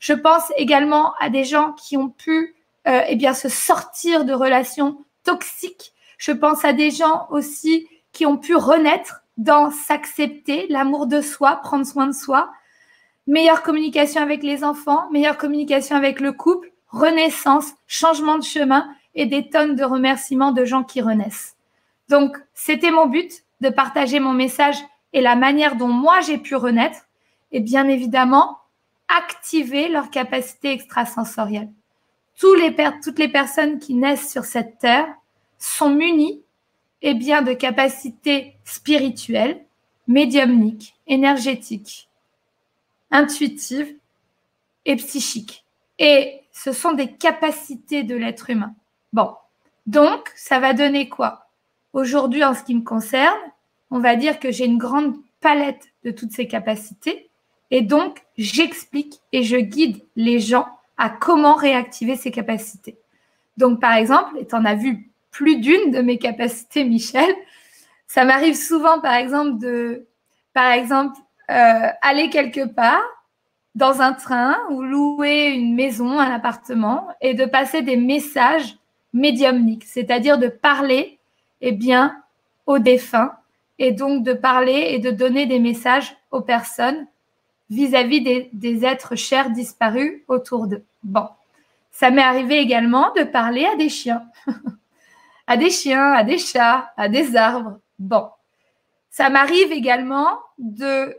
Je 0.00 0.14
pense 0.14 0.50
également 0.56 1.14
à 1.20 1.28
des 1.28 1.44
gens 1.44 1.72
qui 1.72 1.96
ont 1.96 2.08
pu 2.08 2.54
euh, 2.88 3.00
eh 3.08 3.16
bien, 3.16 3.34
se 3.34 3.48
sortir 3.48 4.24
de 4.24 4.32
relations 4.32 4.98
toxiques. 5.24 5.92
Je 6.18 6.32
pense 6.32 6.64
à 6.64 6.72
des 6.72 6.90
gens 6.90 7.26
aussi 7.30 7.86
qui 8.12 8.24
ont 8.24 8.38
pu 8.38 8.54
renaître 8.56 9.22
dans 9.36 9.70
s'accepter, 9.70 10.66
l'amour 10.70 11.06
de 11.06 11.20
soi, 11.20 11.56
prendre 11.56 11.84
soin 11.84 12.06
de 12.06 12.12
soi, 12.12 12.50
meilleure 13.26 13.62
communication 13.62 14.22
avec 14.22 14.42
les 14.42 14.64
enfants, 14.64 15.10
meilleure 15.10 15.36
communication 15.36 15.96
avec 15.96 16.20
le 16.20 16.32
couple, 16.32 16.70
renaissance, 16.96 17.72
changement 17.86 18.38
de 18.38 18.44
chemin 18.44 18.88
et 19.14 19.26
des 19.26 19.48
tonnes 19.48 19.76
de 19.76 19.84
remerciements 19.84 20.52
de 20.52 20.64
gens 20.64 20.82
qui 20.82 21.00
renaissent. 21.00 21.56
Donc, 22.08 22.36
c'était 22.54 22.90
mon 22.90 23.06
but 23.06 23.44
de 23.60 23.68
partager 23.68 24.20
mon 24.20 24.32
message 24.32 24.76
et 25.12 25.20
la 25.20 25.36
manière 25.36 25.76
dont 25.76 25.88
moi 25.88 26.20
j'ai 26.20 26.38
pu 26.38 26.54
renaître 26.54 27.00
et 27.52 27.60
bien 27.60 27.88
évidemment 27.88 28.58
activer 29.08 29.88
leur 29.88 30.10
capacité 30.10 30.72
extrasensorielle. 30.72 31.70
toutes 32.38 33.18
les 33.18 33.28
personnes 33.28 33.78
qui 33.78 33.94
naissent 33.94 34.30
sur 34.30 34.44
cette 34.44 34.78
terre 34.78 35.08
sont 35.58 35.90
munies 35.90 36.42
et 37.02 37.14
bien, 37.14 37.42
de 37.42 37.52
capacités 37.52 38.56
spirituelles, 38.64 39.64
médiumniques, 40.08 40.96
énergétiques, 41.06 42.08
intuitives 43.10 43.94
et 44.84 44.96
psychiques. 44.96 45.64
Et 45.98 46.40
ce 46.56 46.72
sont 46.72 46.92
des 46.92 47.12
capacités 47.12 48.02
de 48.02 48.16
l'être 48.16 48.48
humain. 48.48 48.74
Bon, 49.12 49.34
donc 49.84 50.32
ça 50.36 50.58
va 50.58 50.72
donner 50.72 51.10
quoi? 51.10 51.48
Aujourd'hui, 51.92 52.42
en 52.44 52.54
ce 52.54 52.62
qui 52.62 52.74
me 52.74 52.82
concerne, 52.82 53.38
on 53.90 53.98
va 53.98 54.16
dire 54.16 54.40
que 54.40 54.50
j'ai 54.50 54.64
une 54.64 54.78
grande 54.78 55.16
palette 55.40 55.92
de 56.02 56.10
toutes 56.10 56.32
ces 56.32 56.48
capacités 56.48 57.28
et 57.70 57.82
donc 57.82 58.22
j'explique 58.38 59.20
et 59.32 59.42
je 59.42 59.58
guide 59.58 60.02
les 60.16 60.40
gens 60.40 60.66
à 60.96 61.10
comment 61.10 61.56
réactiver 61.56 62.16
ces 62.16 62.30
capacités. 62.30 62.96
Donc, 63.58 63.78
par 63.78 63.92
exemple, 63.92 64.38
et 64.38 64.46
tu 64.46 64.54
en 64.54 64.64
as 64.64 64.74
vu 64.74 65.10
plus 65.30 65.58
d'une 65.58 65.90
de 65.90 66.00
mes 66.00 66.16
capacités, 66.16 66.84
Michel, 66.84 67.30
ça 68.06 68.24
m'arrive 68.24 68.56
souvent, 68.56 69.00
par 69.00 69.14
exemple, 69.14 69.58
de, 69.58 70.06
par 70.54 70.72
exemple, 70.72 71.18
euh, 71.50 71.88
aller 72.00 72.30
quelque 72.30 72.66
part 72.66 73.02
dans 73.76 74.00
un 74.00 74.14
train 74.14 74.56
ou 74.70 74.82
louer 74.82 75.48
une 75.48 75.74
maison, 75.74 76.18
un 76.18 76.32
appartement 76.32 77.08
et 77.20 77.34
de 77.34 77.44
passer 77.44 77.82
des 77.82 77.96
messages 77.96 78.78
médiumniques, 79.12 79.84
c'est-à-dire 79.84 80.38
de 80.38 80.48
parler 80.48 81.18
eh 81.60 81.72
bien, 81.72 82.16
aux 82.64 82.78
défunts 82.78 83.32
et 83.78 83.92
donc 83.92 84.24
de 84.24 84.32
parler 84.32 84.88
et 84.90 84.98
de 84.98 85.10
donner 85.10 85.44
des 85.44 85.58
messages 85.58 86.16
aux 86.30 86.40
personnes 86.40 87.06
vis-à-vis 87.68 88.48
des, 88.50 88.84
êtres 88.86 89.14
chers 89.14 89.50
disparus 89.50 90.22
autour 90.26 90.68
d'eux. 90.68 90.84
Bon, 91.02 91.28
ça 91.92 92.10
m'est 92.10 92.22
arrivé 92.22 92.58
également 92.58 93.12
de 93.12 93.24
parler 93.24 93.66
à 93.66 93.76
des 93.76 93.90
chiens, 93.90 94.24
à 95.46 95.58
des 95.58 95.70
chiens, 95.70 96.12
à 96.12 96.24
des 96.24 96.38
chats, 96.38 96.92
à 96.96 97.10
des 97.10 97.36
arbres. 97.36 97.78
Bon, 97.98 98.26
ça 99.10 99.28
m'arrive 99.28 99.70
également 99.70 100.38
de, 100.56 101.14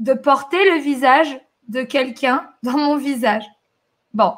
de 0.00 0.14
porter 0.14 0.68
le 0.70 0.80
visage 0.80 1.38
de 1.68 1.82
quelqu'un 1.82 2.48
dans 2.62 2.78
mon 2.78 2.96
visage. 2.96 3.44
Bon, 4.14 4.34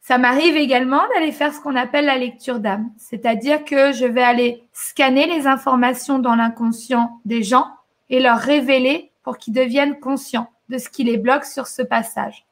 ça 0.00 0.18
m'arrive 0.18 0.56
également 0.56 1.02
d'aller 1.14 1.32
faire 1.32 1.54
ce 1.54 1.60
qu'on 1.60 1.76
appelle 1.76 2.06
la 2.06 2.18
lecture 2.18 2.58
d'âme, 2.58 2.90
c'est-à-dire 2.98 3.64
que 3.64 3.92
je 3.92 4.04
vais 4.04 4.22
aller 4.22 4.64
scanner 4.72 5.26
les 5.26 5.46
informations 5.46 6.18
dans 6.18 6.34
l'inconscient 6.34 7.20
des 7.24 7.42
gens 7.42 7.68
et 8.10 8.20
leur 8.20 8.38
révéler 8.38 9.10
pour 9.22 9.38
qu'ils 9.38 9.54
deviennent 9.54 10.00
conscients 10.00 10.50
de 10.68 10.78
ce 10.78 10.88
qui 10.88 11.04
les 11.04 11.18
bloque 11.18 11.44
sur 11.44 11.66
ce 11.66 11.82
passage. 11.82 12.44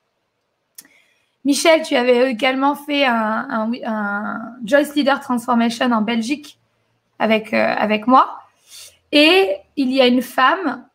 Michel, 1.45 1.83
tu 1.83 1.97
avais 1.97 2.31
également 2.31 2.75
fait 2.75 3.05
un, 3.05 3.71
Joyce 4.65 4.95
Leader 4.95 5.21
Transformation 5.21 5.91
en 5.91 6.03
Belgique 6.03 6.59
avec, 7.19 7.55
euh, 7.55 7.75
avec 7.77 8.07
moi. 8.07 8.41
Et 9.11 9.57
il 9.77 9.91
y 9.93 10.01
a 10.01 10.07
une 10.07 10.23
femme 10.23 10.87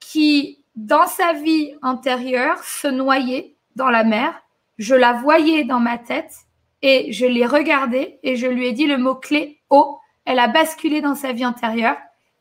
qui, 0.00 0.58
dans 0.76 1.06
sa 1.06 1.32
vie 1.32 1.74
antérieure, 1.82 2.62
se 2.64 2.88
noyait 2.88 3.56
dans 3.76 3.90
la 3.90 4.04
mer 4.04 4.44
je 4.78 4.94
la 4.94 5.12
voyais 5.12 5.64
dans 5.64 5.80
ma 5.80 5.98
tête 5.98 6.34
et 6.82 7.12
je 7.12 7.26
l'ai 7.26 7.46
regardée 7.46 8.18
et 8.22 8.36
je 8.36 8.46
lui 8.46 8.66
ai 8.66 8.72
dit 8.72 8.86
le 8.86 8.98
mot-clé 8.98 9.60
eau. 9.70 9.98
Elle 10.24 10.38
a 10.38 10.48
basculé 10.48 11.00
dans 11.00 11.14
sa 11.14 11.32
vie 11.32 11.46
antérieure 11.46 11.96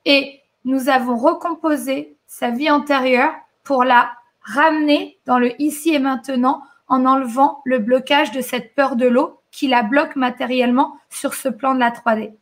et 0.06 0.40
nous 0.66 0.90
avons 0.90 1.16
recomposé 1.16 2.18
sa 2.26 2.50
vie 2.50 2.72
antérieure 2.72 3.34
pour 3.64 3.84
la 3.84 4.12
ramener 4.42 5.20
dans 5.26 5.38
le 5.38 5.60
ici 5.62 5.94
et 5.94 6.00
maintenant 6.00 6.64
en 6.88 7.06
enlevant 7.06 7.62
le 7.66 7.80
blocage 7.80 8.32
de 8.32 8.42
cette 8.42 8.76
peur 8.76 8.96
de 8.96 9.06
l'eau 9.06 9.40
qui 9.52 9.68
la 9.68 9.84
bloque 9.84 10.16
matériellement 10.16 10.98
sur 11.10 11.34
ce 11.34 11.50
plan 11.50 11.76
de 11.76 11.80
la 11.80 11.92
3D. 11.92 12.34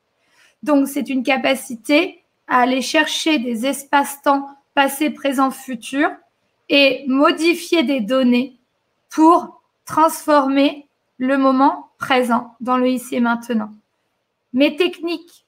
Donc 0.63 0.88
c'est 0.88 1.10
une 1.10 1.23
capacité 1.23 2.23
à 2.47 2.62
aller 2.62 2.82
chercher 2.82 3.39
des 3.39 3.65
espaces-temps 3.65 4.47
passé, 4.73 5.10
présent, 5.10 5.51
futur 5.51 6.10
et 6.69 7.03
modifier 7.07 7.84
des 7.84 8.01
données 8.01 8.57
pour 9.10 9.62
transformer 9.86 10.88
le 11.17 11.38
moment 11.38 11.89
présent 11.97 12.55
dans 12.62 12.77
le 12.77 12.89
ici 12.89 13.15
et 13.15 13.19
maintenant. 13.19 13.71
Mes 14.53 14.75
techniques 14.75 15.45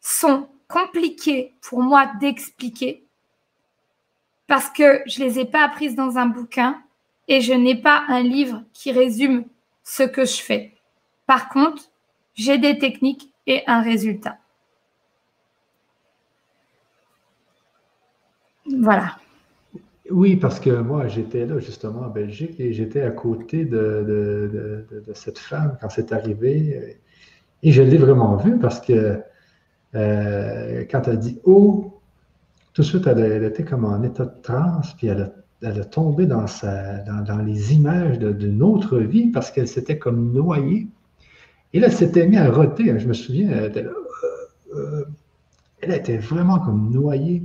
sont 0.00 0.48
compliquées 0.68 1.54
pour 1.60 1.82
moi 1.82 2.10
d'expliquer 2.20 3.04
parce 4.46 4.70
que 4.70 5.02
je 5.06 5.22
ne 5.22 5.28
les 5.28 5.40
ai 5.40 5.44
pas 5.44 5.62
apprises 5.62 5.94
dans 5.94 6.18
un 6.18 6.26
bouquin 6.26 6.80
et 7.28 7.40
je 7.40 7.52
n'ai 7.52 7.74
pas 7.74 8.04
un 8.08 8.22
livre 8.22 8.62
qui 8.72 8.92
résume 8.92 9.44
ce 9.84 10.02
que 10.02 10.24
je 10.24 10.40
fais. 10.40 10.74
Par 11.26 11.48
contre, 11.48 11.82
j'ai 12.34 12.58
des 12.58 12.78
techniques 12.78 13.32
et 13.46 13.62
un 13.66 13.80
résultat. 13.80 14.38
Voilà. 18.80 19.16
Oui, 20.10 20.36
parce 20.36 20.60
que 20.60 20.70
moi, 20.70 21.08
j'étais 21.08 21.46
là 21.46 21.58
justement 21.58 22.02
en 22.02 22.10
Belgique 22.10 22.60
et 22.60 22.72
j'étais 22.72 23.02
à 23.02 23.10
côté 23.10 23.64
de, 23.64 24.84
cette 25.14 25.38
femme 25.38 25.76
quand 25.80 25.88
c'est 25.88 26.12
arrivé. 26.12 26.98
Et 27.62 27.72
je 27.72 27.82
l'ai 27.82 27.98
vraiment 27.98 28.36
vue 28.36 28.58
parce 28.58 28.80
que 28.80 29.20
euh, 29.94 30.84
quand 30.90 31.08
elle 31.08 31.18
dit 31.18 31.40
oh, 31.44 32.00
tout 32.72 32.82
de 32.82 32.86
suite, 32.86 33.06
elle, 33.06 33.42
était 33.44 33.64
comme 33.64 33.84
en 33.84 34.02
état 34.02 34.26
de 34.26 34.42
transe, 34.42 34.94
puis 34.94 35.08
elle 35.08 35.32
a 35.62 35.72
de 35.72 35.82
tomber 35.82 36.26
dans, 36.26 36.44
les 37.44 37.74
images 37.74 38.18
d'une 38.18 38.62
autre 38.62 38.98
vie 38.98 39.28
parce 39.28 39.50
qu'elle 39.50 39.68
s'était 39.68 39.98
comme 39.98 40.32
noyée. 40.32 40.86
Et 41.72 41.80
là, 41.80 41.88
elle 41.88 41.92
s'était 41.92 42.28
mise 42.28 42.38
à 42.38 42.50
roter. 42.50 42.96
Je 42.98 43.08
me 43.08 43.14
souviens, 43.14 43.50
elle, 43.50 43.90
euh, 44.74 45.04
elle 45.80 45.94
était 45.94 46.18
vraiment 46.18 46.60
comme 46.60 46.90
noyée. 46.90 47.42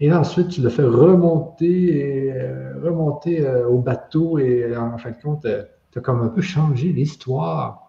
Et 0.00 0.12
ensuite, 0.12 0.48
tu 0.48 0.62
l'as 0.62 0.70
fait 0.70 0.84
remonter, 0.84 2.32
euh, 2.32 2.74
remonter 2.82 3.46
euh, 3.46 3.68
au 3.68 3.78
bateau 3.78 4.38
et 4.38 4.74
en 4.76 4.96
fin 4.98 5.10
de 5.10 5.16
compte, 5.22 5.46
tu 5.92 5.98
as 5.98 6.02
comme 6.02 6.22
un 6.22 6.28
peu 6.28 6.40
changé 6.40 6.88
l'histoire 6.88 7.88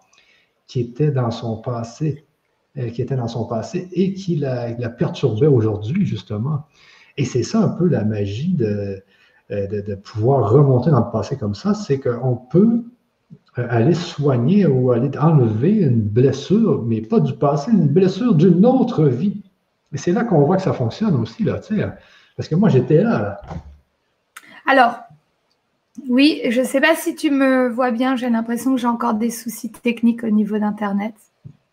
qui 0.66 0.80
était 0.80 1.10
dans 1.10 1.30
son 1.30 1.56
passé, 1.58 2.26
qui 2.92 3.02
était 3.02 3.16
dans 3.16 3.28
son 3.28 3.46
passé 3.46 3.88
et 3.92 4.14
qui 4.14 4.36
la, 4.36 4.76
la 4.78 4.88
perturbait 4.88 5.46
aujourd'hui, 5.46 6.06
justement. 6.06 6.64
Et 7.18 7.24
c'est 7.24 7.42
ça 7.42 7.60
un 7.60 7.68
peu 7.68 7.86
la 7.86 8.04
magie 8.04 8.54
de, 8.54 9.02
de, 9.50 9.94
pouvoir 9.94 10.50
remonter 10.50 10.90
dans 10.90 11.04
le 11.04 11.10
passé 11.10 11.36
comme 11.36 11.54
ça, 11.54 11.74
c'est 11.74 11.98
qu'on 12.00 12.36
peut 12.36 12.84
aller 13.54 13.94
soigner 13.94 14.66
ou 14.66 14.92
aller 14.92 15.10
enlever 15.18 15.72
une 15.82 16.00
blessure, 16.00 16.82
mais 16.84 17.02
pas 17.02 17.20
du 17.20 17.34
passé, 17.34 17.70
une 17.70 17.88
blessure 17.88 18.34
d'une 18.34 18.64
autre 18.64 19.04
vie. 19.04 19.41
Et 19.92 19.98
c'est 19.98 20.12
là 20.12 20.24
qu'on 20.24 20.42
voit 20.42 20.56
que 20.56 20.62
ça 20.62 20.72
fonctionne 20.72 21.14
aussi, 21.16 21.44
là, 21.44 21.58
tu 21.58 21.76
sais, 21.76 21.88
parce 22.36 22.48
que 22.48 22.54
moi, 22.54 22.68
j'étais 22.68 23.02
là, 23.02 23.40
Alors, 24.66 25.00
oui, 26.08 26.40
je 26.48 26.60
ne 26.60 26.66
sais 26.66 26.80
pas 26.80 26.94
si 26.94 27.14
tu 27.14 27.30
me 27.30 27.68
vois 27.68 27.90
bien, 27.90 28.16
j'ai 28.16 28.30
l'impression 28.30 28.74
que 28.74 28.80
j'ai 28.80 28.86
encore 28.86 29.14
des 29.14 29.30
soucis 29.30 29.70
techniques 29.70 30.24
au 30.24 30.30
niveau 30.30 30.58
d'Internet. 30.58 31.14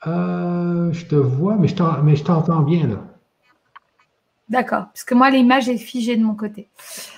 Euh, 0.07 0.91
je 0.91 1.05
te 1.05 1.15
vois, 1.15 1.55
mais 1.55 1.67
je 1.67 2.23
t'entends 2.23 2.61
bien, 2.61 2.87
là. 2.87 2.97
D'accord, 4.49 4.87
parce 4.87 5.03
que 5.03 5.13
moi, 5.13 5.29
l'image 5.29 5.69
est 5.69 5.77
figée 5.77 6.17
de 6.17 6.23
mon 6.23 6.33
côté. 6.33 6.67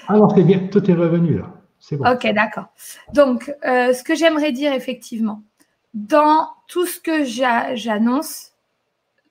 Alors, 0.08 0.32
ah 0.32 0.36
c'est 0.36 0.44
bien, 0.44 0.68
tout 0.68 0.90
est 0.92 0.94
revenu, 0.94 1.38
là. 1.38 1.46
C'est 1.80 1.96
bon. 1.96 2.06
Ok, 2.08 2.28
d'accord. 2.34 2.68
Donc, 3.14 3.54
euh, 3.66 3.94
ce 3.94 4.04
que 4.04 4.16
j'aimerais 4.16 4.52
dire, 4.52 4.74
effectivement, 4.74 5.42
dans 5.94 6.50
tout 6.68 6.86
ce 6.86 7.00
que 7.00 7.24
j'annonce, 7.24 8.51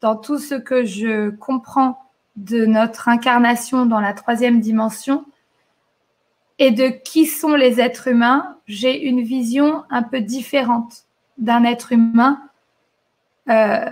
dans 0.01 0.17
tout 0.17 0.39
ce 0.39 0.55
que 0.55 0.85
je 0.85 1.31
comprends 1.31 1.99
de 2.37 2.65
notre 2.65 3.09
incarnation 3.09 3.87
dans 3.87 4.01
la 4.01 4.15
troisième 4.15 4.61
dimension 4.61 5.25
et 6.59 6.71
de 6.71 6.89
qui 6.89 7.27
sont 7.27 7.55
les 7.55 7.81
êtres 7.81 8.09
humains, 8.09 8.59
j'ai 8.67 9.03
une 9.03 9.23
vision 9.23 9.85
un 9.91 10.03
peu 10.03 10.21
différente 10.21 11.07
d'un 11.39 11.65
être 11.65 11.93
humain 11.93 12.41
euh, 13.49 13.91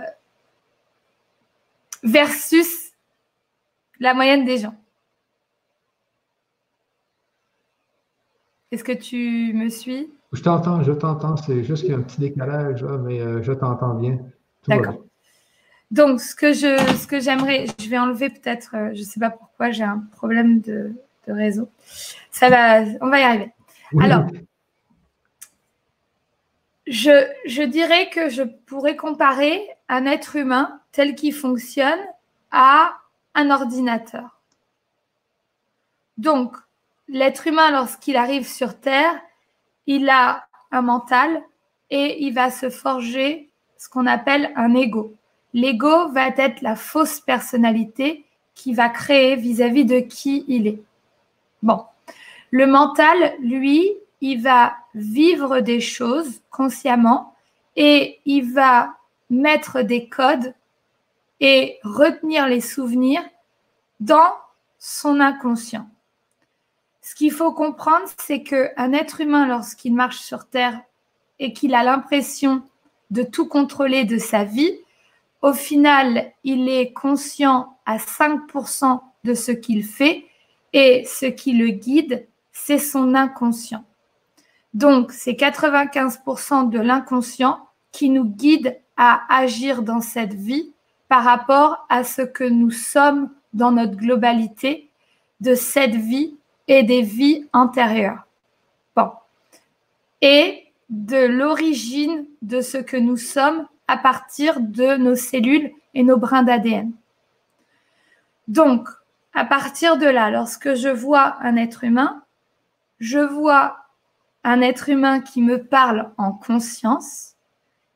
versus 2.03 2.91
la 3.99 4.13
moyenne 4.13 4.45
des 4.45 4.59
gens. 4.59 4.75
Est-ce 8.71 8.83
que 8.83 8.91
tu 8.91 9.51
me 9.55 9.67
suis? 9.69 10.11
Je 10.31 10.43
t'entends, 10.43 10.83
je 10.83 10.91
t'entends. 10.91 11.37
C'est 11.37 11.63
juste 11.63 11.83
qu'il 11.83 11.91
y 11.91 11.95
a 11.95 11.97
un 11.97 12.03
petit 12.03 12.19
décalage, 12.19 12.83
mais 12.83 13.19
euh, 13.19 13.41
je 13.41 13.51
t'entends 13.51 13.95
bien. 13.95 14.19
D'accord. 14.67 15.03
Donc, 15.91 16.21
ce 16.21 16.35
que 16.35 16.53
je, 16.53 16.77
ce 16.97 17.07
que 17.07 17.19
j'aimerais, 17.19 17.65
je 17.79 17.89
vais 17.89 17.97
enlever 17.97 18.29
peut-être, 18.29 18.75
euh, 18.75 18.89
je 18.93 18.99
ne 18.99 19.05
sais 19.05 19.19
pas 19.19 19.31
pourquoi, 19.31 19.71
j'ai 19.71 19.83
un 19.83 20.03
problème 20.11 20.61
de, 20.61 20.93
réseau. 21.27 21.69
Ça 22.31 22.49
va, 22.49 22.81
on 23.01 23.09
va 23.09 23.19
y 23.19 23.23
arriver. 23.23 23.51
Alors, 24.01 24.25
je, 26.87 27.27
je 27.45 27.61
dirais 27.61 28.09
que 28.09 28.29
je 28.29 28.41
pourrais 28.41 28.95
comparer 28.95 29.61
un 29.89 30.05
être 30.05 30.35
humain 30.35 30.79
tel 30.91 31.13
qu'il 31.13 31.35
fonctionne 31.35 31.99
à 32.49 32.97
un 33.35 33.51
ordinateur. 33.51 34.39
Donc, 36.17 36.55
l'être 37.07 37.47
humain, 37.47 37.71
lorsqu'il 37.71 38.17
arrive 38.17 38.47
sur 38.47 38.79
Terre, 38.79 39.19
il 39.85 40.09
a 40.09 40.47
un 40.71 40.81
mental 40.81 41.41
et 41.89 42.23
il 42.23 42.33
va 42.33 42.51
se 42.51 42.69
forger 42.69 43.49
ce 43.77 43.87
qu'on 43.87 44.05
appelle 44.05 44.51
un 44.55 44.75
ego. 44.75 45.15
L'ego 45.53 46.09
va 46.09 46.27
être 46.27 46.61
la 46.61 46.75
fausse 46.75 47.19
personnalité 47.19 48.25
qui 48.53 48.73
va 48.73 48.89
créer 48.89 49.35
vis-à-vis 49.35 49.85
de 49.85 49.99
qui 49.99 50.45
il 50.47 50.67
est. 50.67 50.81
Bon, 51.63 51.83
le 52.51 52.67
mental, 52.67 53.35
lui, 53.39 53.89
il 54.21 54.41
va 54.41 54.75
vivre 54.93 55.59
des 55.61 55.79
choses 55.79 56.41
consciemment 56.51 57.35
et 57.75 58.19
il 58.25 58.51
va 58.51 58.95
mettre 59.29 59.81
des 59.81 60.09
codes 60.09 60.53
et 61.39 61.79
retenir 61.83 62.47
les 62.47 62.61
souvenirs 62.61 63.23
dans 63.99 64.33
son 64.77 65.19
inconscient. 65.19 65.87
Ce 67.01 67.15
qu'il 67.15 67.31
faut 67.31 67.53
comprendre, 67.53 68.05
c'est 68.17 68.43
qu'un 68.43 68.93
être 68.93 69.21
humain, 69.21 69.47
lorsqu'il 69.47 69.95
marche 69.95 70.19
sur 70.19 70.47
Terre 70.47 70.79
et 71.39 71.53
qu'il 71.53 71.73
a 71.73 71.83
l'impression 71.83 72.61
de 73.09 73.23
tout 73.23 73.47
contrôler 73.47 74.03
de 74.05 74.17
sa 74.17 74.43
vie, 74.43 74.77
au 75.41 75.53
final, 75.53 76.31
il 76.43 76.67
est 76.69 76.91
conscient 76.91 77.77
à 77.85 77.97
5% 77.97 78.99
de 79.23 79.33
ce 79.33 79.51
qu'il 79.51 79.83
fait 79.83 80.25
et 80.73 81.05
ce 81.05 81.25
qui 81.25 81.53
le 81.53 81.69
guide, 81.69 82.27
c'est 82.51 82.77
son 82.77 83.15
inconscient. 83.15 83.83
Donc, 84.73 85.11
c'est 85.11 85.33
95% 85.33 86.69
de 86.69 86.79
l'inconscient 86.79 87.67
qui 87.91 88.09
nous 88.09 88.25
guide 88.25 88.79
à 88.97 89.21
agir 89.29 89.81
dans 89.81 90.01
cette 90.01 90.33
vie 90.33 90.73
par 91.07 91.23
rapport 91.23 91.85
à 91.89 92.03
ce 92.03 92.21
que 92.21 92.43
nous 92.43 92.69
sommes 92.69 93.31
dans 93.53 93.71
notre 93.71 93.95
globalité 93.95 94.89
de 95.41 95.55
cette 95.55 95.95
vie 95.95 96.35
et 96.67 96.83
des 96.83 97.01
vies 97.01 97.47
antérieures. 97.53 98.27
Bon. 98.95 99.09
Et 100.21 100.65
de 100.89 101.25
l'origine 101.25 102.25
de 102.41 102.61
ce 102.61 102.77
que 102.77 102.97
nous 102.97 103.17
sommes 103.17 103.67
à 103.89 103.97
partir 103.97 104.59
de 104.59 104.97
nos 104.97 105.15
cellules 105.15 105.71
et 105.95 106.03
nos 106.03 106.17
brins 106.17 106.43
d'ADN. 106.43 106.91
Donc, 108.47 108.87
à 109.33 109.45
partir 109.45 109.97
de 109.97 110.05
là, 110.05 110.29
lorsque 110.29 110.75
je 110.75 110.89
vois 110.89 111.37
un 111.41 111.55
être 111.55 111.83
humain, 111.83 112.23
je 112.99 113.17
vois 113.17 113.77
un 114.43 114.61
être 114.61 114.89
humain 114.89 115.21
qui 115.21 115.41
me 115.41 115.63
parle 115.63 116.11
en 116.17 116.33
conscience, 116.33 117.33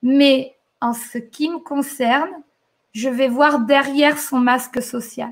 mais 0.02 0.56
en 0.82 0.94
ce 0.94 1.20
qui 1.20 1.48
me 1.50 1.60
concerne, 1.60 2.42
je 2.94 3.10
vais 3.10 3.28
voir 3.28 3.60
derrière 3.60 4.18
son 4.18 4.40
masque 4.40 4.82
social. 4.82 5.32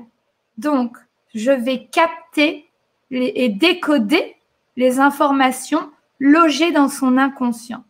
Donc, 0.58 0.96
je 1.34 1.50
vais 1.50 1.86
capter 1.86 2.70
et 3.10 3.48
décoder 3.48 4.36
les 4.76 5.00
informations 5.00 5.90
logées 6.20 6.70
dans 6.70 6.88
son 6.88 7.18
inconscient. 7.18 7.82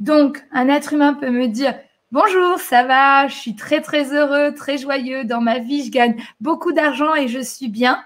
Donc, 0.00 0.44
un 0.52 0.68
être 0.68 0.92
humain 0.92 1.14
peut 1.14 1.30
me 1.30 1.48
dire 1.48 1.74
Bonjour, 2.12 2.58
ça 2.58 2.84
va, 2.84 3.26
je 3.26 3.34
suis 3.34 3.56
très 3.56 3.80
très 3.80 4.14
heureux, 4.14 4.54
très 4.54 4.78
joyeux 4.78 5.24
dans 5.24 5.40
ma 5.40 5.58
vie, 5.58 5.84
je 5.84 5.90
gagne 5.90 6.22
beaucoup 6.40 6.72
d'argent 6.72 7.14
et 7.14 7.28
je 7.28 7.40
suis 7.40 7.68
bien. 7.68 8.02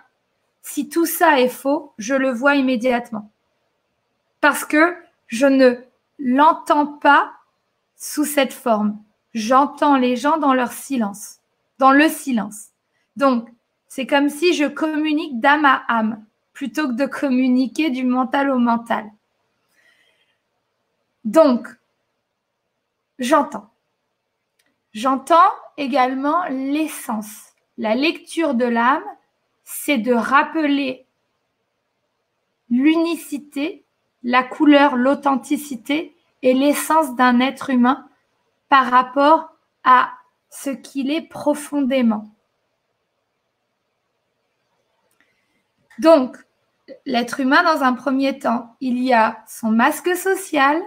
Si 0.62 0.88
tout 0.88 1.06
ça 1.06 1.40
est 1.40 1.48
faux, 1.48 1.92
je 1.98 2.14
le 2.14 2.30
vois 2.30 2.54
immédiatement. 2.54 3.30
Parce 4.40 4.64
que 4.64 4.96
je 5.26 5.46
ne 5.46 5.76
l'entends 6.18 6.86
pas 6.86 7.32
sous 7.96 8.24
cette 8.24 8.52
forme. 8.52 8.98
J'entends 9.34 9.96
les 9.96 10.16
gens 10.16 10.38
dans 10.38 10.54
leur 10.54 10.72
silence, 10.72 11.40
dans 11.78 11.92
le 11.92 12.08
silence. 12.08 12.68
Donc, 13.16 13.48
c'est 13.88 14.06
comme 14.06 14.28
si 14.28 14.54
je 14.54 14.64
communique 14.64 15.40
d'âme 15.40 15.66
à 15.66 15.82
âme 15.88 16.24
plutôt 16.52 16.88
que 16.88 16.94
de 16.94 17.06
communiquer 17.06 17.90
du 17.90 18.04
mental 18.04 18.50
au 18.50 18.58
mental. 18.58 19.04
Donc, 21.24 21.68
j'entends. 23.20 23.70
J'entends 24.92 25.52
également 25.76 26.44
l'essence. 26.46 27.52
La 27.78 27.94
lecture 27.94 28.54
de 28.54 28.64
l'âme, 28.64 29.04
c'est 29.62 29.98
de 29.98 30.12
rappeler 30.12 31.06
l'unicité, 32.70 33.84
la 34.22 34.42
couleur, 34.42 34.96
l'authenticité 34.96 36.16
et 36.42 36.54
l'essence 36.54 37.14
d'un 37.14 37.40
être 37.40 37.70
humain 37.70 38.08
par 38.68 38.90
rapport 38.90 39.50
à 39.84 40.12
ce 40.50 40.70
qu'il 40.70 41.10
est 41.10 41.22
profondément. 41.28 42.28
Donc, 45.98 46.36
l'être 47.04 47.40
humain, 47.40 47.62
dans 47.62 47.82
un 47.82 47.92
premier 47.92 48.38
temps, 48.38 48.76
il 48.80 48.98
y 49.02 49.12
a 49.12 49.44
son 49.46 49.70
masque 49.70 50.16
social, 50.16 50.82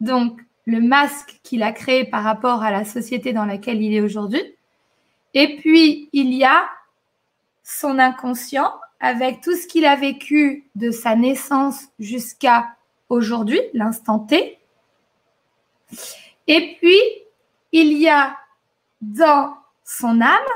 donc 0.00 0.40
le 0.66 0.80
masque 0.80 1.40
qu'il 1.42 1.62
a 1.62 1.72
créé 1.72 2.04
par 2.04 2.22
rapport 2.22 2.62
à 2.62 2.70
la 2.70 2.84
société 2.84 3.32
dans 3.32 3.46
laquelle 3.46 3.82
il 3.82 3.94
est 3.94 4.00
aujourd'hui. 4.00 4.42
Et 5.34 5.56
puis, 5.56 6.08
il 6.12 6.34
y 6.34 6.44
a 6.44 6.68
son 7.62 7.98
inconscient 7.98 8.72
avec 9.00 9.40
tout 9.40 9.54
ce 9.54 9.66
qu'il 9.66 9.86
a 9.86 9.96
vécu 9.96 10.68
de 10.74 10.90
sa 10.90 11.14
naissance 11.14 11.88
jusqu'à 11.98 12.76
aujourd'hui, 13.08 13.60
l'instant 13.72 14.18
T. 14.18 14.58
Et 16.46 16.76
puis, 16.78 17.00
il 17.72 17.92
y 17.92 18.08
a 18.08 18.36
dans 19.00 19.54
son 19.84 20.20
âme, 20.20 20.52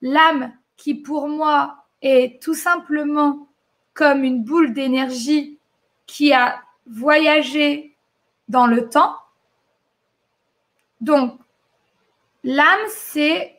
l'âme 0.00 0.52
qui 0.76 0.94
pour 0.94 1.28
moi 1.28 1.84
est 2.02 2.42
tout 2.42 2.54
simplement 2.54 3.48
comme 3.94 4.24
une 4.24 4.42
boule 4.42 4.72
d'énergie 4.72 5.58
qui 6.06 6.32
a 6.32 6.60
voyagé 6.86 7.95
dans 8.48 8.66
le 8.66 8.88
temps. 8.88 9.16
Donc, 11.00 11.38
l'âme, 12.44 12.86
c'est 12.88 13.56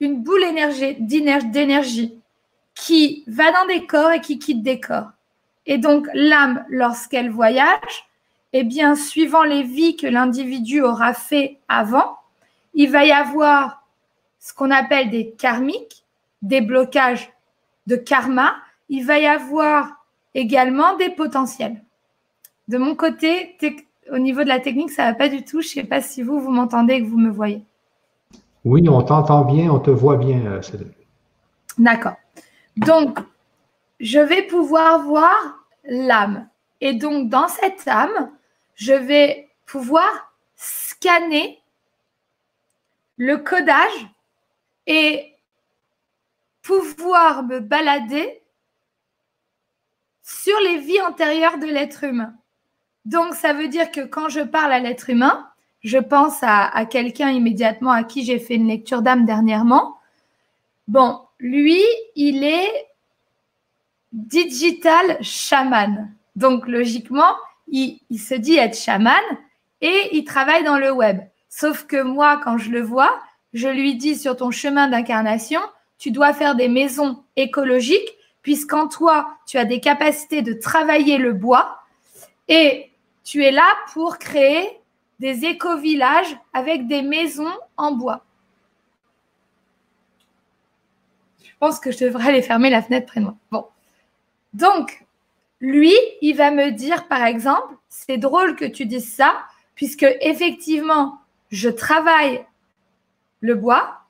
une 0.00 0.22
boule 0.22 0.42
d'énergie 1.00 2.20
qui 2.74 3.24
va 3.26 3.52
dans 3.52 3.66
des 3.66 3.86
corps 3.86 4.12
et 4.12 4.20
qui 4.20 4.38
quitte 4.38 4.62
des 4.62 4.80
corps. 4.80 5.10
Et 5.66 5.78
donc, 5.78 6.08
l'âme, 6.14 6.64
lorsqu'elle 6.68 7.30
voyage, 7.30 8.08
eh 8.52 8.64
bien, 8.64 8.94
suivant 8.94 9.44
les 9.44 9.62
vies 9.62 9.96
que 9.96 10.06
l'individu 10.06 10.80
aura 10.80 11.12
fait 11.14 11.58
avant, 11.68 12.18
il 12.74 12.90
va 12.90 13.04
y 13.04 13.12
avoir 13.12 13.84
ce 14.38 14.54
qu'on 14.54 14.70
appelle 14.70 15.10
des 15.10 15.32
karmiques, 15.32 16.04
des 16.42 16.60
blocages 16.60 17.32
de 17.86 17.96
karma. 17.96 18.56
Il 18.88 19.04
va 19.04 19.18
y 19.18 19.26
avoir 19.26 20.04
également 20.34 20.96
des 20.96 21.10
potentiels. 21.10 21.84
De 22.68 22.78
mon 22.78 22.94
côté, 22.94 23.56
au 24.12 24.18
niveau 24.18 24.42
de 24.42 24.48
la 24.48 24.60
technique, 24.60 24.90
ça 24.90 25.06
ne 25.06 25.12
va 25.12 25.14
pas 25.14 25.28
du 25.28 25.44
tout. 25.44 25.60
Je 25.60 25.68
ne 25.68 25.72
sais 25.72 25.84
pas 25.84 26.00
si 26.00 26.22
vous, 26.22 26.40
vous 26.40 26.50
m'entendez 26.50 26.94
et 26.94 27.02
que 27.02 27.08
vous 27.08 27.18
me 27.18 27.30
voyez. 27.30 27.62
Oui, 28.64 28.88
on 28.88 29.02
t'entend 29.02 29.44
bien, 29.44 29.70
on 29.70 29.78
te 29.78 29.90
voit 29.90 30.16
bien, 30.16 30.44
euh, 30.46 30.62
Céline. 30.62 30.92
D'accord. 31.78 32.16
Donc, 32.76 33.18
je 34.00 34.18
vais 34.18 34.42
pouvoir 34.42 35.02
voir 35.02 35.64
l'âme. 35.84 36.48
Et 36.80 36.94
donc, 36.94 37.28
dans 37.28 37.48
cette 37.48 37.86
âme, 37.88 38.30
je 38.74 38.92
vais 38.92 39.48
pouvoir 39.66 40.32
scanner 40.56 41.60
le 43.16 43.36
codage 43.36 44.06
et 44.86 45.34
pouvoir 46.62 47.42
me 47.42 47.60
balader 47.60 48.42
sur 50.22 50.58
les 50.60 50.78
vies 50.78 51.00
antérieures 51.02 51.58
de 51.58 51.66
l'être 51.66 52.04
humain. 52.04 52.34
Donc, 53.10 53.34
ça 53.34 53.52
veut 53.52 53.66
dire 53.66 53.90
que 53.90 54.02
quand 54.02 54.28
je 54.28 54.38
parle 54.38 54.72
à 54.72 54.78
l'être 54.78 55.10
humain, 55.10 55.48
je 55.82 55.98
pense 55.98 56.38
à, 56.42 56.86
quelqu'un 56.86 57.30
immédiatement 57.30 57.90
à 57.90 58.04
qui 58.04 58.24
j'ai 58.24 58.38
fait 58.38 58.54
une 58.54 58.68
lecture 58.68 59.02
d'âme 59.02 59.24
dernièrement. 59.24 59.96
Bon, 60.86 61.18
lui, 61.40 61.82
il 62.14 62.44
est 62.44 62.70
digital 64.12 65.18
chaman. 65.22 66.14
Donc, 66.36 66.68
logiquement, 66.68 67.34
il, 67.66 67.98
se 68.16 68.34
dit 68.34 68.56
être 68.58 68.78
chaman 68.78 69.24
et 69.80 70.10
il 70.12 70.22
travaille 70.22 70.62
dans 70.62 70.78
le 70.78 70.92
web. 70.92 71.18
Sauf 71.48 71.86
que 71.88 72.00
moi, 72.00 72.40
quand 72.44 72.58
je 72.58 72.70
le 72.70 72.80
vois, 72.80 73.20
je 73.54 73.66
lui 73.66 73.96
dis 73.96 74.14
sur 74.14 74.36
ton 74.36 74.52
chemin 74.52 74.86
d'incarnation, 74.86 75.60
tu 75.98 76.12
dois 76.12 76.32
faire 76.32 76.54
des 76.54 76.68
maisons 76.68 77.24
écologiques, 77.34 78.16
puisqu'en 78.42 78.86
toi, 78.86 79.36
tu 79.48 79.58
as 79.58 79.64
des 79.64 79.80
capacités 79.80 80.42
de 80.42 80.52
travailler 80.52 81.18
le 81.18 81.32
bois 81.32 81.78
et 82.46 82.89
tu 83.30 83.44
es 83.44 83.52
là 83.52 83.76
pour 83.92 84.18
créer 84.18 84.80
des 85.20 85.44
éco-villages 85.44 86.36
avec 86.52 86.88
des 86.88 87.00
maisons 87.00 87.56
en 87.76 87.92
bois. 87.92 88.24
Je 91.40 91.52
pense 91.60 91.78
que 91.78 91.92
je 91.92 92.06
devrais 92.06 92.30
aller 92.30 92.42
fermer 92.42 92.70
la 92.70 92.82
fenêtre 92.82 93.06
près 93.06 93.20
de 93.20 93.26
moi. 93.26 93.36
Bon. 93.52 93.68
Donc, 94.52 95.06
lui, 95.60 95.94
il 96.20 96.34
va 96.34 96.50
me 96.50 96.72
dire, 96.72 97.06
par 97.06 97.22
exemple, 97.22 97.76
c'est 97.88 98.18
drôle 98.18 98.56
que 98.56 98.64
tu 98.64 98.84
dises 98.84 99.14
ça, 99.14 99.44
puisque 99.76 100.08
effectivement, 100.22 101.20
je 101.52 101.68
travaille 101.68 102.44
le 103.38 103.54
bois. 103.54 104.00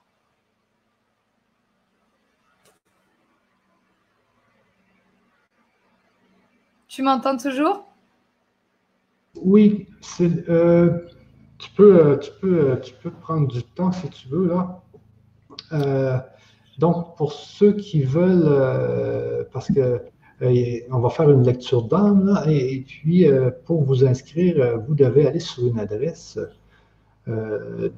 Tu 6.89 7.03
m'entends 7.03 7.37
toujours? 7.37 7.89
Oui, 9.42 9.87
euh, 10.20 10.98
tu, 11.59 11.70
peux, 11.76 11.96
euh, 11.96 12.16
tu, 12.16 12.31
peux, 12.40 12.70
euh, 12.70 12.76
tu 12.76 12.94
peux 13.03 13.11
prendre 13.11 13.48
du 13.48 13.62
temps 13.62 13.92
si 13.92 14.09
tu 14.09 14.29
veux 14.29 14.48
là. 14.48 14.83
donc, 16.79 17.16
pour 17.16 17.33
ceux 17.33 17.72
qui 17.72 18.03
veulent, 18.03 19.46
parce 19.53 19.68
que 19.68 20.03
on 20.90 21.00
va 21.00 21.11
faire 21.11 21.31
une 21.31 21.42
lecture 21.44 21.83
d'âme, 21.83 22.42
et, 22.46 22.85
puis 22.87 23.26
pour 23.66 23.83
vous 23.85 24.05
inscrire, 24.05 24.81
vous 24.87 24.94
devez 24.94 25.26
aller 25.26 25.40
sur 25.40 25.66
une 25.66 25.79
adresse 25.79 26.38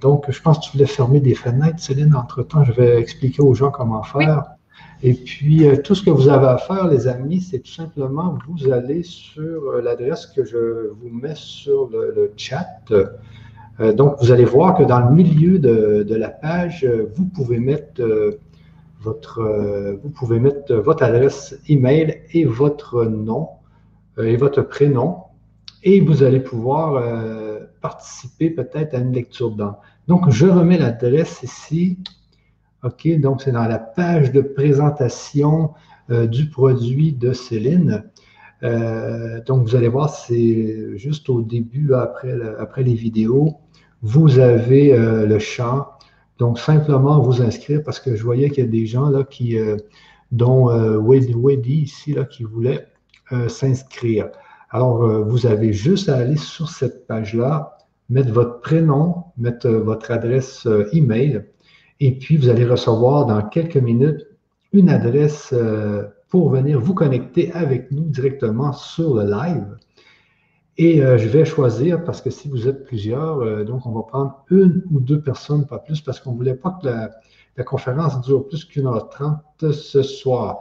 donc, 0.00 0.30
je 0.30 0.42
pense 0.42 0.58
que 0.58 0.64
tu 0.64 0.72
voulais 0.72 0.86
fermer 0.86 1.20
des 1.20 1.34
fenêtres, 1.34 1.78
Céline. 1.78 2.14
Entre-temps, 2.14 2.64
je 2.64 2.72
vais 2.72 3.00
expliquer 3.00 3.40
aux 3.40 3.54
gens 3.54 3.70
comment 3.70 4.02
faire. 4.02 4.56
Et 5.04 5.14
puis, 5.14 5.66
euh, 5.66 5.76
tout 5.82 5.96
ce 5.96 6.02
que 6.02 6.10
vous 6.10 6.28
avez 6.28 6.46
à 6.46 6.58
faire, 6.58 6.86
les 6.86 7.08
amis, 7.08 7.40
c'est 7.40 7.58
tout 7.58 7.72
simplement, 7.72 8.38
vous 8.48 8.70
allez 8.70 9.02
sur 9.02 9.40
euh, 9.40 9.82
l'adresse 9.82 10.26
que 10.26 10.44
je 10.44 10.90
vous 10.90 11.08
mets 11.10 11.34
sur 11.34 11.90
le, 11.90 12.32
chat. 12.36 12.68
donc, 13.96 14.14
vous 14.20 14.30
allez 14.30 14.44
voir 14.44 14.76
que 14.76 14.84
dans 14.84 15.00
le 15.00 15.12
milieu 15.12 15.58
de, 15.58 16.14
la 16.14 16.28
page, 16.28 16.86
vous 17.14 17.24
pouvez 17.24 17.58
mettre 17.58 18.00
votre, 19.00 19.42
vous 20.00 20.10
pouvez 20.10 20.38
mettre 20.38 20.74
votre 20.74 21.02
adresse 21.02 21.58
email 21.68 22.22
et 22.32 22.44
votre 22.44 23.04
nom 23.04 23.48
et 24.18 24.36
votre 24.36 24.62
prénom. 24.62 25.16
Et 25.82 26.00
vous 26.00 26.22
allez 26.22 26.38
pouvoir 26.38 27.02
participer 27.80 28.50
peut-être 28.50 28.94
à 28.94 28.98
une 28.98 29.12
lecture 29.12 29.50
d'âme. 29.50 29.76
Donc, 30.06 30.30
je 30.30 30.46
remets 30.46 30.78
l'adresse 30.78 31.42
ici. 31.42 31.98
OK, 32.82 33.08
donc 33.20 33.42
c'est 33.42 33.52
dans 33.52 33.66
la 33.66 33.78
page 33.78 34.32
de 34.32 34.40
présentation 34.40 35.70
euh, 36.10 36.26
du 36.26 36.48
produit 36.48 37.12
de 37.12 37.32
Céline. 37.32 38.04
Euh, 38.62 39.40
donc, 39.44 39.66
vous 39.66 39.76
allez 39.76 39.88
voir, 39.88 40.10
c'est 40.10 40.96
juste 40.96 41.28
au 41.28 41.42
début, 41.42 41.94
après, 41.94 42.34
après 42.58 42.82
les 42.82 42.94
vidéos, 42.94 43.56
vous 44.02 44.38
avez 44.38 44.92
euh, 44.94 45.26
le 45.26 45.38
champ. 45.38 45.88
Donc, 46.38 46.58
simplement 46.58 47.20
vous 47.20 47.42
inscrire 47.42 47.82
parce 47.84 48.00
que 48.00 48.16
je 48.16 48.22
voyais 48.24 48.50
qu'il 48.50 48.64
y 48.64 48.66
a 48.66 48.70
des 48.70 48.86
gens 48.86 49.10
là 49.10 49.22
qui, 49.24 49.56
dont 50.32 50.66
Weddy 50.98 51.82
ici, 51.82 52.14
là, 52.14 52.24
qui 52.24 52.42
voulaient 52.42 52.88
s'inscrire. 53.48 54.28
Alors, 54.72 55.04
euh, 55.04 55.22
vous 55.22 55.44
avez 55.44 55.74
juste 55.74 56.08
à 56.08 56.16
aller 56.16 56.38
sur 56.38 56.70
cette 56.70 57.06
page-là, 57.06 57.76
mettre 58.08 58.32
votre 58.32 58.60
prénom, 58.60 59.24
mettre 59.36 59.66
euh, 59.66 59.80
votre 59.80 60.10
adresse 60.10 60.66
euh, 60.66 60.88
email, 60.94 61.44
et 62.04 62.12
puis 62.12 62.36
vous 62.36 62.48
allez 62.48 62.64
recevoir 62.64 63.26
dans 63.26 63.42
quelques 63.42 63.76
minutes 63.76 64.26
une 64.72 64.88
adresse 64.88 65.54
pour 66.28 66.50
venir 66.50 66.80
vous 66.80 66.94
connecter 66.94 67.52
avec 67.52 67.90
nous 67.90 68.04
directement 68.04 68.72
sur 68.72 69.14
le 69.16 69.30
live. 69.30 69.76
Et 70.78 70.96
je 70.96 71.28
vais 71.28 71.44
choisir, 71.44 72.02
parce 72.04 72.22
que 72.22 72.30
si 72.30 72.48
vous 72.48 72.66
êtes 72.66 72.84
plusieurs, 72.84 73.64
donc 73.66 73.84
on 73.84 73.92
va 73.92 74.02
prendre 74.02 74.44
une 74.50 74.82
ou 74.90 74.98
deux 74.98 75.20
personnes, 75.20 75.66
pas 75.66 75.78
plus, 75.78 76.00
parce 76.00 76.18
qu'on 76.20 76.32
ne 76.32 76.36
voulait 76.36 76.54
pas 76.54 76.78
que 76.82 76.88
la, 76.88 77.64
conférence 77.64 78.20
dure 78.22 78.48
plus 78.48 78.64
qu'une 78.64 78.86
heure 78.86 79.10
trente 79.10 79.70
ce 79.70 80.02
soir. 80.02 80.60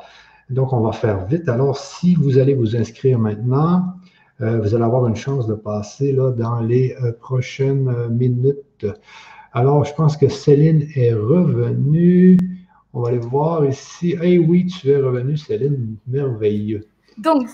Donc, 0.51 0.73
on 0.73 0.81
va 0.81 0.91
faire 0.91 1.25
vite. 1.25 1.47
Alors, 1.47 1.77
si 1.77 2.15
vous 2.15 2.37
allez 2.37 2.53
vous 2.53 2.75
inscrire 2.75 3.17
maintenant, 3.17 3.95
euh, 4.41 4.59
vous 4.59 4.75
allez 4.75 4.83
avoir 4.83 5.07
une 5.07 5.15
chance 5.15 5.47
de 5.47 5.53
passer 5.53 6.11
là, 6.11 6.31
dans 6.31 6.59
les 6.59 6.95
euh, 7.01 7.13
prochaines 7.13 7.87
euh, 7.87 8.09
minutes. 8.09 8.85
Alors, 9.53 9.83
je 9.83 9.93
pense 9.93 10.15
que 10.15 10.29
Céline 10.29 10.87
est 10.95 11.13
revenue. 11.13 12.37
On 12.93 13.01
va 13.01 13.09
aller 13.09 13.17
voir 13.17 13.65
ici. 13.65 14.15
Eh 14.21 14.39
oui, 14.39 14.65
tu 14.65 14.89
es 14.89 14.97
revenue, 14.97 15.37
Céline. 15.37 15.97
Merveilleux. 16.07 16.87
Donc, 17.17 17.49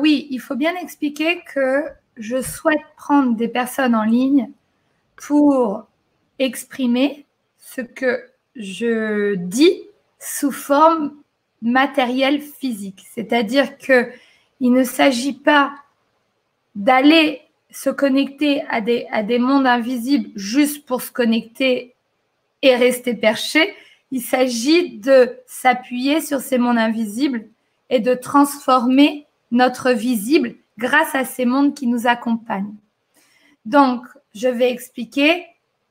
oui, 0.00 0.26
il 0.30 0.38
faut 0.40 0.56
bien 0.56 0.74
expliquer 0.76 1.42
que 1.52 1.84
je 2.16 2.40
souhaite 2.40 2.80
prendre 2.96 3.36
des 3.36 3.48
personnes 3.48 3.94
en 3.94 4.04
ligne 4.04 4.50
pour 5.16 5.86
exprimer 6.38 7.26
ce 7.58 7.80
que 7.80 8.24
je 8.56 9.34
dis 9.34 9.82
sous 10.18 10.52
forme 10.52 11.12
matérielle 11.60 12.40
physique. 12.40 13.04
C'est-à-dire 13.12 13.78
que 13.78 14.10
il 14.60 14.72
ne 14.72 14.84
s'agit 14.84 15.32
pas 15.32 15.74
d'aller 16.74 17.40
se 17.74 17.90
connecter 17.90 18.62
à 18.70 18.80
des, 18.80 19.06
à 19.10 19.24
des 19.24 19.40
mondes 19.40 19.66
invisibles 19.66 20.30
juste 20.36 20.86
pour 20.86 21.02
se 21.02 21.10
connecter 21.10 21.94
et 22.62 22.76
rester 22.76 23.14
perché. 23.14 23.74
Il 24.12 24.22
s'agit 24.22 24.98
de 24.98 25.36
s'appuyer 25.46 26.20
sur 26.20 26.40
ces 26.40 26.56
mondes 26.56 26.78
invisibles 26.78 27.48
et 27.90 27.98
de 27.98 28.14
transformer 28.14 29.26
notre 29.50 29.90
visible 29.90 30.54
grâce 30.78 31.16
à 31.16 31.24
ces 31.24 31.46
mondes 31.46 31.74
qui 31.74 31.88
nous 31.88 32.06
accompagnent. 32.06 32.76
Donc, 33.64 34.06
je 34.34 34.48
vais 34.48 34.70
expliquer, 34.70 35.44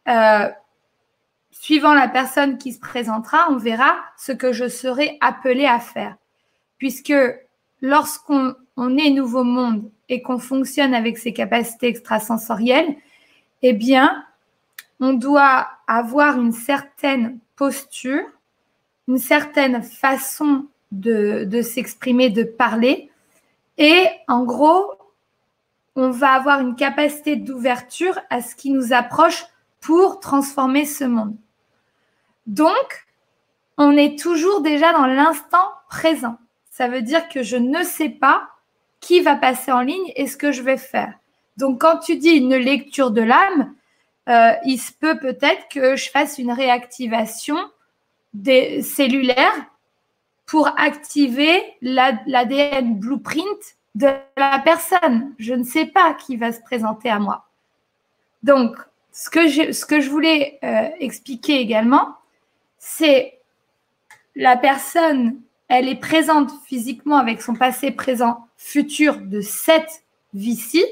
euh, 0.08 0.50
suivant 1.52 1.94
la 1.94 2.08
personne 2.08 2.58
qui 2.58 2.72
se 2.72 2.80
présentera, 2.80 3.48
on 3.50 3.58
verra 3.58 3.96
ce 4.18 4.32
que 4.32 4.54
je 4.54 4.70
serai 4.70 5.18
appelé 5.20 5.66
à 5.66 5.80
faire. 5.80 6.16
Puisque 6.78 7.14
lorsqu'on 7.82 8.56
est 8.78 9.10
nouveau 9.12 9.44
monde 9.44 9.90
et 10.10 10.22
qu'on 10.22 10.40
fonctionne 10.40 10.94
avec 10.94 11.18
ses 11.18 11.34
capacités 11.34 11.88
extrasensorielles, 11.88 12.96
eh 13.62 13.74
bien, 13.74 14.26
on 15.00 15.14
doit 15.14 15.68
avoir 15.88 16.40
une 16.40 16.52
certaine 16.52 17.40
posture, 17.56 18.24
une 19.08 19.18
certaine 19.18 19.82
façon 19.84 20.68
de, 20.92 21.46
de 21.46 21.62
s'exprimer, 21.62 22.30
de 22.30 22.44
parler. 22.44 23.10
Et 23.78 24.08
en 24.28 24.44
gros, 24.44 24.94
on 25.96 26.10
va 26.10 26.32
avoir 26.32 26.60
une 26.60 26.76
capacité 26.76 27.36
d'ouverture 27.36 28.20
à 28.30 28.42
ce 28.42 28.56
qui 28.56 28.72
nous 28.72 28.94
approche 28.94 29.46
pour 29.80 30.20
transformer 30.20 30.86
ce 30.86 31.04
monde. 31.04 31.36
Donc, 32.48 33.06
on 33.78 33.92
est 33.98 34.20
toujours 34.20 34.62
déjà 34.62 34.94
dans 34.94 35.06
l'instant 35.06 35.72
présent. 35.90 36.38
Ça 36.70 36.88
veut 36.88 37.02
dire 37.02 37.28
que 37.30 37.44
je 37.44 37.58
ne 37.58 37.84
sais 37.84 38.10
pas 38.10 38.50
qui 39.04 39.20
va 39.20 39.36
passer 39.36 39.72
en 39.72 39.82
ligne 39.82 40.14
et 40.16 40.28
ce 40.28 40.38
que 40.38 40.54
je 40.54 40.62
vais 40.62 40.78
faire. 40.78 41.14
Donc, 41.58 41.82
quand 41.82 42.00
tu 42.00 42.16
dis 42.16 42.32
une 42.32 42.56
lecture 42.56 43.12
de 43.12 43.22
l'âme, 43.22 43.76
euh, 44.30 44.54
il 44.66 44.80
se 44.80 44.94
peut 44.94 45.20
peut-être 45.20 45.68
que 45.70 45.98
je 45.98 46.10
fasse 46.10 46.38
une 46.38 46.54
réactivation 46.54 47.58
des 48.34 48.82
cellulaires 48.82 49.66
pour 50.46 50.70
activer 50.80 51.62
l'ADN 51.82 52.96
blueprint 52.98 53.76
de 53.96 54.08
la 54.38 54.60
personne. 54.60 55.34
Je 55.38 55.54
ne 55.54 55.64
sais 55.64 55.86
pas 55.86 56.14
qui 56.14 56.38
va 56.38 56.54
se 56.54 56.62
présenter 56.62 57.10
à 57.10 57.20
moi. 57.20 57.50
Donc, 58.42 58.78
ce 59.12 59.30
que 59.30 59.48
je, 59.48 60.10
voulais 60.10 60.60
euh, 60.64 60.90
expliquer 61.00 61.60
également, 61.60 62.16
c'est 62.78 63.40
la 64.36 64.56
personne, 64.56 65.40
elle 65.68 65.90
est 65.90 66.00
présente 66.00 66.52
physiquement 66.66 67.18
avec 67.18 67.42
son 67.42 67.54
passé, 67.54 67.92
présent, 67.92 68.48
futur 68.64 69.18
de 69.18 69.42
cette 69.42 70.04
vie-ci, 70.34 70.84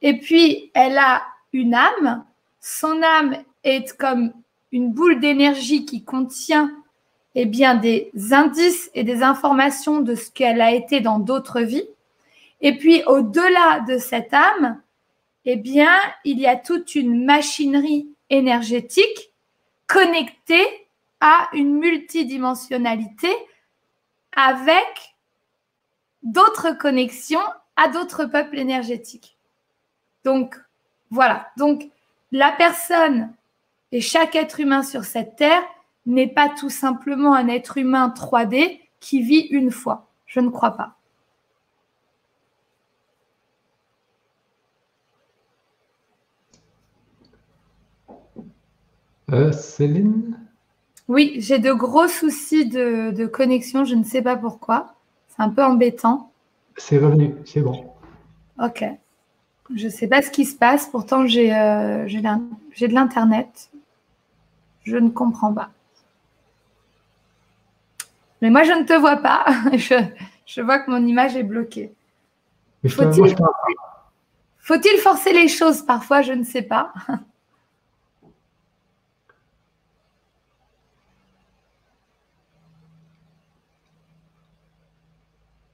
et 0.00 0.18
puis 0.18 0.70
elle 0.74 0.96
a 0.96 1.22
une 1.52 1.74
âme. 1.74 2.24
Son 2.60 3.02
âme 3.02 3.36
est 3.64 3.96
comme 3.96 4.32
une 4.72 4.90
boule 4.90 5.20
d'énergie 5.20 5.84
qui 5.84 6.02
contient 6.02 6.70
eh 7.34 7.46
bien, 7.46 7.74
des 7.74 8.10
indices 8.30 8.90
et 8.94 9.04
des 9.04 9.22
informations 9.22 10.00
de 10.00 10.14
ce 10.14 10.30
qu'elle 10.30 10.60
a 10.60 10.72
été 10.72 11.00
dans 11.00 11.18
d'autres 11.18 11.60
vies. 11.60 11.88
Et 12.60 12.76
puis, 12.76 13.02
au-delà 13.06 13.80
de 13.88 13.98
cette 13.98 14.34
âme, 14.34 14.80
eh 15.44 15.56
bien, 15.56 15.92
il 16.24 16.38
y 16.38 16.46
a 16.46 16.56
toute 16.56 16.94
une 16.94 17.24
machinerie 17.24 18.08
énergétique 18.28 19.32
connectée 19.86 20.66
à 21.20 21.48
une 21.54 21.78
multidimensionnalité 21.78 23.30
avec 24.36 25.11
d'autres 26.22 26.72
connexions 26.78 27.40
à 27.76 27.88
d'autres 27.88 28.26
peuples 28.26 28.58
énergétiques. 28.58 29.36
Donc, 30.24 30.56
voilà. 31.10 31.48
Donc, 31.56 31.88
la 32.30 32.52
personne 32.52 33.32
et 33.92 34.00
chaque 34.00 34.36
être 34.36 34.60
humain 34.60 34.82
sur 34.82 35.04
cette 35.04 35.36
terre 35.36 35.62
n'est 36.06 36.28
pas 36.28 36.48
tout 36.48 36.70
simplement 36.70 37.34
un 37.34 37.48
être 37.48 37.78
humain 37.78 38.12
3D 38.14 38.80
qui 39.00 39.22
vit 39.22 39.48
une 39.50 39.70
fois. 39.70 40.08
Je 40.26 40.40
ne 40.40 40.48
crois 40.48 40.76
pas. 40.76 40.96
Euh, 49.32 49.50
Céline? 49.52 50.38
Oui, 51.08 51.34
j'ai 51.38 51.58
de 51.58 51.72
gros 51.72 52.06
soucis 52.06 52.66
de, 52.66 53.26
connexion, 53.26 53.84
je 53.84 53.94
ne 53.94 54.04
sais 54.04 54.22
pas 54.22 54.36
pourquoi. 54.36 54.94
C'est 55.34 55.42
un 55.42 55.48
peu 55.48 55.64
embêtant. 55.64 56.30
C'est 56.76 56.98
revenu, 56.98 57.34
c'est 57.44 57.60
bon. 57.60 57.92
Ok. 58.62 58.84
Je 59.74 59.86
ne 59.86 59.90
sais 59.90 60.06
pas 60.06 60.20
ce 60.22 60.30
qui 60.30 60.44
se 60.44 60.56
passe, 60.56 60.86
pourtant 60.86 61.26
j'ai 61.26 61.54
euh, 61.54 62.04
de 62.06 62.94
l'Internet. 62.94 63.70
Je 64.84 64.96
ne 64.96 65.08
comprends 65.08 65.52
pas. 65.54 65.70
Mais 68.40 68.50
moi, 68.50 68.64
je 68.64 68.72
ne 68.72 68.84
te 68.84 68.92
vois 68.92 69.18
pas. 69.18 69.44
je, 70.46 70.60
vois 70.60 70.80
que 70.80 70.90
mon 70.90 71.06
image 71.06 71.36
est 71.36 71.44
bloquée. 71.44 71.92
Faut-il 74.58 74.98
forcer 74.98 75.32
les 75.32 75.48
choses? 75.48 75.82
Parfois 75.82 76.22
Je 76.22 76.32
ne 76.32 76.44
sais 76.44 76.62
pas. 76.62 76.92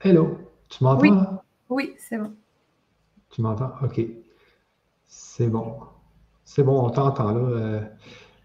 Hello, 0.01 0.37
tu 0.69 0.81
m'entends 0.81 1.01
Oui, 1.01 1.11
oui 1.69 1.95
c'est 1.97 2.17
bon. 2.17 2.33
Tu 3.31 3.41
m'entends? 3.41 3.73
OK. 3.83 3.99
C'est 5.05 5.47
bon. 5.47 5.75
C'est 6.45 6.63
bon, 6.63 6.85
on 6.85 6.89
t'entend 6.89 7.33
là. 7.33 7.41
Euh, 7.41 7.81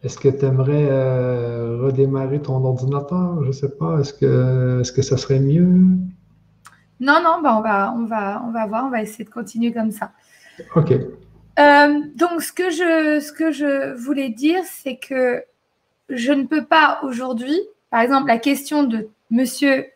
est-ce 0.03 0.19
que 0.19 0.29
tu 0.29 0.45
aimerais 0.45 0.89
euh, 0.91 1.79
redémarrer 1.81 2.43
ton 2.43 2.65
ordinateur? 2.65 3.41
Je 3.43 3.47
ne 3.47 3.53
sais 3.53 3.71
pas. 3.71 4.01
Est-ce 4.01 4.13
que, 4.13 4.83
que 4.97 5.03
ça 5.03 5.17
serait 5.17 5.39
mieux? 5.39 5.65
Non, 6.99 7.23
non, 7.23 7.41
bah 7.41 7.57
on, 7.57 7.61
va, 7.61 7.95
on, 7.97 8.05
va, 8.05 8.43
on 8.45 8.51
va 8.51 8.67
voir. 8.67 8.87
On 8.87 8.91
va 8.91 9.03
essayer 9.03 9.25
de 9.25 9.31
continuer 9.31 9.73
comme 9.73 9.93
ça. 9.93 10.11
OK. 10.75 10.91
Euh, 10.91 12.01
donc, 12.17 12.43
ce 12.43 12.53
que, 12.53 12.71
je, 12.71 13.21
ce 13.21 13.31
que 13.31 13.53
je 13.53 13.95
voulais 13.95 14.31
dire, 14.31 14.63
c'est 14.65 14.97
que 14.97 15.45
je 16.09 16.33
ne 16.33 16.47
peux 16.47 16.65
pas 16.65 16.99
aujourd'hui, 17.05 17.61
par 17.91 18.01
exemple, 18.01 18.27
la 18.27 18.39
question 18.39 18.83
de 18.83 19.09
monsieur, 19.31 19.87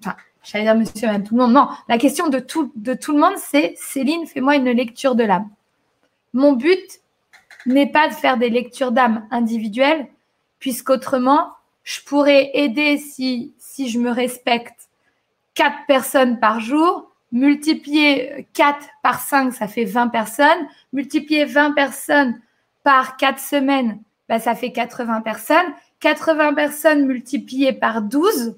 enfin, 0.00 0.14
j'allais 0.46 0.64
dire 0.64 0.76
monsieur, 0.76 1.08
même 1.08 1.24
tout 1.24 1.34
le 1.34 1.42
monde, 1.42 1.52
non, 1.52 1.68
la 1.88 1.98
question 1.98 2.28
de 2.28 2.38
tout, 2.38 2.72
le 2.76 3.18
monde, 3.18 3.36
c'est 3.36 3.74
Céline, 3.76 4.26
fais-moi 4.26 4.56
une 4.56 4.70
lecture 4.70 5.14
de 5.14 5.24
l'âme. 5.24 5.48
Mon 6.32 6.52
but, 6.52 7.00
n'est 7.66 7.90
pas 7.90 8.08
de 8.08 8.14
faire 8.14 8.36
des 8.36 8.48
lectures 8.48 8.92
d'âme 8.92 9.26
individuelles, 9.30 10.06
puisqu'autrement, 10.60 11.50
je 11.82 12.00
pourrais 12.00 12.50
aider, 12.54 12.96
si, 12.96 13.52
si 13.58 13.88
je 13.88 13.98
me 13.98 14.10
respecte, 14.10 14.88
quatre 15.54 15.84
personnes 15.88 16.38
par 16.38 16.60
jour, 16.60 17.10
multiplier 17.32 18.46
4 18.54 18.78
par 19.02 19.20
5, 19.20 19.52
ça 19.52 19.66
fait 19.66 19.84
20 19.84 20.08
personnes, 20.08 20.68
multiplier 20.92 21.44
20 21.44 21.72
personnes 21.72 22.40
par 22.84 23.16
4 23.16 23.40
semaines, 23.40 24.00
bah, 24.28 24.38
ça 24.38 24.54
fait 24.54 24.70
80 24.70 25.22
personnes, 25.22 25.66
80 26.00 26.54
personnes 26.54 27.06
multipliées 27.06 27.72
par 27.72 28.02
12, 28.02 28.56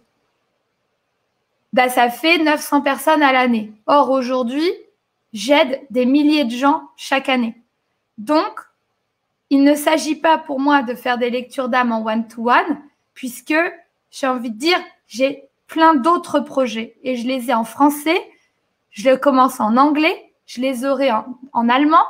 bah, 1.72 1.88
ça 1.88 2.10
fait 2.10 2.38
900 2.38 2.80
personnes 2.82 3.22
à 3.22 3.32
l'année. 3.32 3.72
Or, 3.86 4.10
aujourd'hui, 4.10 4.70
j'aide 5.32 5.80
des 5.90 6.06
milliers 6.06 6.44
de 6.44 6.56
gens 6.56 6.82
chaque 6.96 7.28
année. 7.28 7.56
Donc, 8.16 8.60
il 9.50 9.62
ne 9.62 9.74
s'agit 9.74 10.16
pas 10.16 10.38
pour 10.38 10.60
moi 10.60 10.82
de 10.82 10.94
faire 10.94 11.18
des 11.18 11.30
lectures 11.30 11.68
d'âme 11.68 11.92
en 11.92 12.04
one-to-one, 12.04 12.80
puisque 13.14 13.54
j'ai 14.10 14.26
envie 14.26 14.50
de 14.50 14.58
dire, 14.58 14.78
j'ai 15.06 15.48
plein 15.66 15.94
d'autres 15.94 16.40
projets 16.40 16.96
et 17.02 17.16
je 17.16 17.26
les 17.26 17.50
ai 17.50 17.54
en 17.54 17.64
français, 17.64 18.20
je 18.90 19.08
les 19.08 19.18
commence 19.18 19.60
en 19.60 19.76
anglais, 19.76 20.32
je 20.46 20.60
les 20.60 20.84
aurai 20.84 21.10
en, 21.12 21.68
allemand 21.68 22.04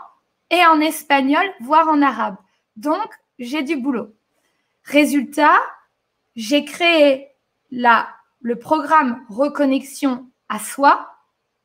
et 0.50 0.64
en 0.66 0.80
espagnol, 0.80 1.44
voire 1.60 1.88
en 1.88 2.02
arabe. 2.02 2.36
Donc, 2.76 3.08
j'ai 3.38 3.62
du 3.62 3.76
boulot. 3.76 4.14
Résultat, 4.84 5.58
j'ai 6.36 6.64
créé 6.64 7.28
la, 7.70 8.08
le 8.40 8.59
programme 8.59 9.24
Reconnexion 9.29 10.31
à 10.48 10.59
soi 10.59 11.14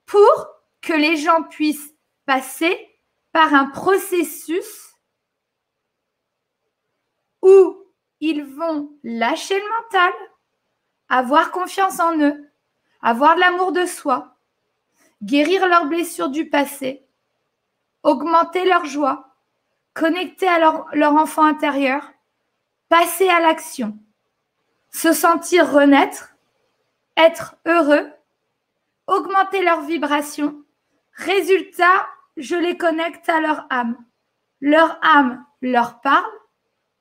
pour 0.06 0.48
que 0.82 0.94
les 0.94 1.18
gens 1.18 1.44
puissent 1.44 1.94
passer 2.26 2.90
par 3.32 3.54
un 3.54 3.66
processus 3.66 4.94
où 7.42 7.78
ils 8.20 8.44
vont 8.44 8.92
lâcher 9.04 9.60
le 9.60 9.70
mental, 9.82 10.14
avoir 11.10 11.52
confiance 11.52 12.00
en 12.00 12.18
eux, 12.20 12.50
avoir 13.02 13.36
de 13.36 13.42
l'amour 13.42 13.72
de 13.72 13.86
soi, 13.86 14.38
guérir 15.22 15.68
leurs 15.68 15.88
blessures 15.88 16.30
du 16.30 16.50
passé, 16.50 17.06
augmenter 18.02 18.66
leur 18.66 18.86
joie, 18.86 19.36
connecter 19.94 20.48
à 20.48 20.60
leur, 20.60 20.88
leur 20.94 21.14
enfant 21.14 21.44
intérieur, 21.44 22.12
passer 22.88 23.28
à 23.28 23.40
l'action, 23.40 23.98
se 24.90 25.12
sentir 25.12 25.72
renaître, 25.72 26.33
être 27.18 27.56
heureux, 27.66 28.12
augmenter 29.08 29.62
leur 29.62 29.82
vibration. 29.82 30.64
Résultat, 31.14 32.08
je 32.38 32.56
les 32.56 32.78
connecte 32.78 33.30
à 33.30 33.42
leur 33.42 33.66
âme. 33.70 33.98
Leur 34.62 34.98
âme 35.04 35.46
leur 35.62 36.02
parle, 36.02 36.32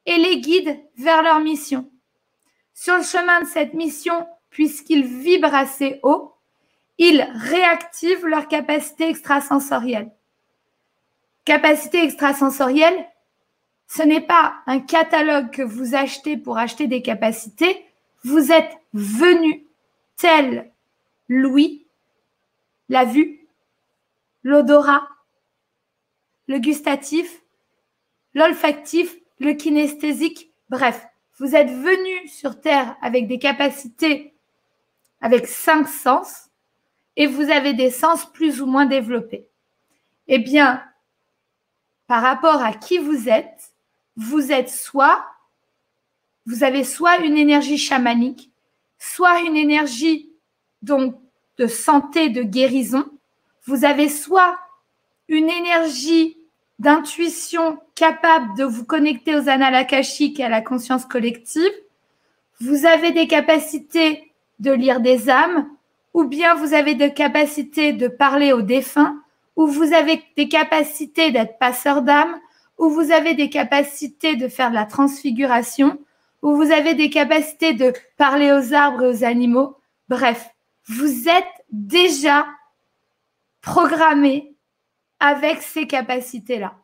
et 0.06 0.16
les 0.16 0.40
guide 0.40 0.78
vers 0.96 1.22
leur 1.22 1.40
mission. 1.40 1.90
Sur 2.74 2.96
le 2.96 3.02
chemin 3.02 3.40
de 3.40 3.46
cette 3.46 3.74
mission, 3.74 4.26
puisqu'ils 4.50 5.04
vibrent 5.04 5.54
assez 5.54 6.00
haut, 6.02 6.34
ils 6.98 7.26
réactivent 7.34 8.26
leur 8.26 8.48
capacité 8.48 9.08
extrasensorielle. 9.08 10.12
Capacité 11.44 12.04
extrasensorielle, 12.04 13.06
ce 13.88 14.02
n'est 14.02 14.20
pas 14.20 14.54
un 14.66 14.80
catalogue 14.80 15.50
que 15.50 15.62
vous 15.62 15.94
achetez 15.94 16.36
pour 16.36 16.58
acheter 16.58 16.86
des 16.86 17.02
capacités, 17.02 17.84
vous 18.24 18.52
êtes 18.52 18.72
venu 18.92 19.66
tel 20.22 20.72
l'ouïe, 21.26 21.88
la 22.88 23.04
vue, 23.04 23.48
l'odorat, 24.44 25.08
le 26.46 26.60
gustatif, 26.60 27.42
l'olfactif 28.32 29.16
le 29.40 29.54
kinesthésique. 29.54 30.52
Bref, 30.68 31.04
vous 31.38 31.56
êtes 31.56 31.70
venu 31.70 32.28
sur 32.28 32.60
Terre 32.60 32.96
avec 33.02 33.26
des 33.26 33.40
capacités 33.40 34.36
avec 35.20 35.48
cinq 35.48 35.88
sens 35.88 36.50
et 37.16 37.26
vous 37.26 37.50
avez 37.50 37.74
des 37.74 37.90
sens 37.90 38.24
plus 38.32 38.62
ou 38.62 38.66
moins 38.66 38.86
développés. 38.86 39.48
Eh 40.28 40.38
bien, 40.38 40.84
par 42.06 42.22
rapport 42.22 42.62
à 42.62 42.72
qui 42.72 42.98
vous 42.98 43.28
êtes, 43.28 43.74
vous 44.14 44.52
êtes 44.52 44.70
soit, 44.70 45.26
vous 46.46 46.62
avez 46.62 46.84
soit 46.84 47.18
une 47.18 47.36
énergie 47.36 47.78
chamanique, 47.78 48.51
soit 49.02 49.40
une 49.40 49.56
énergie 49.56 50.30
donc 50.82 51.16
de 51.58 51.66
santé, 51.66 52.28
de 52.28 52.44
guérison. 52.44 53.04
Vous 53.66 53.84
avez 53.84 54.08
soit 54.08 54.56
une 55.26 55.50
énergie 55.50 56.38
d'intuition 56.78 57.80
capable 57.96 58.56
de 58.56 58.62
vous 58.62 58.84
connecter 58.84 59.34
aux 59.34 59.48
annales 59.48 59.86
et 59.90 60.44
à 60.44 60.48
la 60.48 60.60
conscience 60.60 61.04
collective. 61.04 61.72
Vous 62.60 62.86
avez 62.86 63.10
des 63.10 63.26
capacités 63.26 64.32
de 64.60 64.70
lire 64.70 65.00
des 65.00 65.28
âmes, 65.28 65.68
ou 66.14 66.24
bien 66.24 66.54
vous 66.54 66.72
avez 66.72 66.94
des 66.94 67.12
capacités 67.12 67.92
de 67.92 68.06
parler 68.06 68.52
aux 68.52 68.62
défunts, 68.62 69.20
ou 69.56 69.66
vous 69.66 69.92
avez 69.92 70.22
des 70.36 70.48
capacités 70.48 71.32
d'être 71.32 71.58
passeur 71.58 72.02
d'âme, 72.02 72.38
ou 72.78 72.88
vous 72.88 73.10
avez 73.10 73.34
des 73.34 73.50
capacités 73.50 74.36
de 74.36 74.46
faire 74.46 74.70
de 74.70 74.76
la 74.76 74.86
transfiguration, 74.86 75.98
ou 76.42 76.56
vous 76.56 76.70
avez 76.70 76.94
des 76.94 77.08
capacités 77.08 77.72
de 77.72 77.92
parler 78.16 78.52
aux 78.52 78.74
arbres 78.74 79.04
et 79.04 79.08
aux 79.08 79.24
animaux. 79.24 79.76
Bref, 80.08 80.50
vous 80.86 81.28
êtes 81.28 81.64
déjà 81.70 82.46
programmé 83.60 84.54
avec 85.20 85.62
ces 85.62 85.86
capacités-là. 85.86 86.74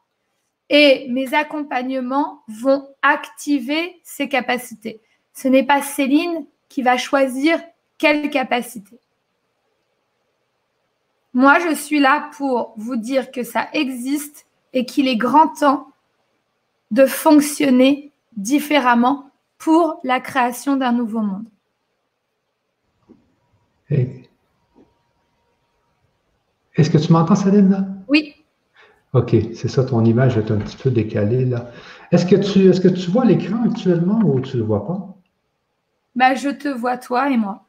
Et 0.70 1.08
mes 1.10 1.34
accompagnements 1.34 2.44
vont 2.46 2.88
activer 3.02 4.00
ces 4.04 4.28
capacités. 4.28 5.00
Ce 5.32 5.48
n'est 5.48 5.64
pas 5.64 5.82
Céline 5.82 6.46
qui 6.68 6.82
va 6.82 6.96
choisir 6.96 7.60
quelle 7.96 8.30
capacité. 8.30 9.00
Moi, 11.34 11.58
je 11.58 11.74
suis 11.74 12.00
là 12.00 12.30
pour 12.36 12.74
vous 12.76 12.96
dire 12.96 13.30
que 13.30 13.42
ça 13.42 13.68
existe 13.72 14.46
et 14.72 14.84
qu'il 14.84 15.08
est 15.08 15.16
grand 15.16 15.48
temps 15.48 15.88
de 16.90 17.06
fonctionner 17.06 18.12
différemment 18.36 19.27
pour 19.58 20.00
la 20.04 20.20
création 20.20 20.76
d'un 20.76 20.92
nouveau 20.92 21.20
monde. 21.20 21.46
Est-ce 26.78 26.90
que 26.90 26.98
tu 26.98 27.12
m'entends, 27.12 27.34
Saline, 27.34 27.70
là? 27.70 27.84
Oui. 28.08 28.34
OK, 29.14 29.34
c'est 29.54 29.68
ça, 29.68 29.84
ton 29.84 30.04
image 30.04 30.36
est 30.36 30.50
un 30.50 30.58
petit 30.58 30.76
peu 30.76 30.90
décalée, 30.90 31.44
là. 31.44 31.70
Est-ce 32.12 32.26
que 32.26 32.36
tu, 32.36 32.68
est 32.68 32.80
que 32.80 32.88
tu 32.88 33.10
vois 33.10 33.24
l'écran 33.24 33.64
actuellement 33.64 34.20
ou 34.24 34.40
tu 34.40 34.56
ne 34.56 34.62
le 34.62 34.66
vois 34.66 34.86
pas? 34.86 35.14
Ben, 36.14 36.34
je 36.34 36.50
te 36.50 36.68
vois, 36.68 36.96
toi 36.96 37.30
et 37.30 37.36
moi. 37.36 37.64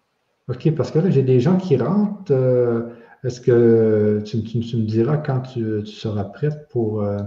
OK, 0.49 0.73
parce 0.75 0.91
que 0.91 0.99
là, 0.99 1.09
j'ai 1.09 1.23
des 1.23 1.39
gens 1.39 1.57
qui 1.57 1.77
rentrent. 1.77 2.31
Euh, 2.31 2.89
est-ce 3.23 3.41
que 3.41 4.21
tu, 4.25 4.37
me 4.37 4.85
diras 4.85 5.17
quand 5.17 5.41
tu, 5.41 5.85
seras 5.85 6.23
prête 6.23 6.67
pour, 6.69 7.01
euh, 7.01 7.17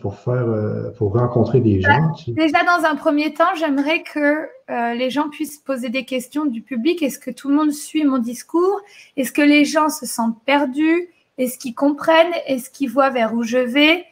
pour 0.00 0.16
faire, 0.16 0.48
euh, 0.48 0.90
pour 0.98 1.12
rencontrer 1.12 1.60
des 1.60 1.80
gens? 1.80 2.12
Déjà, 2.28 2.64
dans 2.64 2.84
un 2.84 2.94
premier 2.94 3.32
temps, 3.32 3.54
j'aimerais 3.58 4.02
que 4.02 4.48
les 4.94 5.08
gens 5.08 5.30
puissent 5.30 5.58
poser 5.58 5.88
des 5.88 6.04
questions 6.04 6.44
du 6.44 6.60
public. 6.60 7.02
Est-ce 7.02 7.18
que 7.18 7.30
tout 7.30 7.48
le 7.48 7.54
monde 7.54 7.72
suit 7.72 8.04
mon 8.04 8.18
discours? 8.18 8.80
Est-ce 9.16 9.32
que 9.32 9.42
les 9.42 9.64
gens 9.64 9.88
se 9.88 10.04
sentent 10.04 10.42
perdus? 10.44 11.08
Est-ce 11.38 11.58
qu'ils 11.58 11.74
comprennent? 11.74 12.34
Est-ce 12.46 12.68
qu'ils 12.68 12.90
voient 12.90 13.10
vers 13.10 13.32
où 13.34 13.42
je 13.42 13.58
vais? 13.58 14.04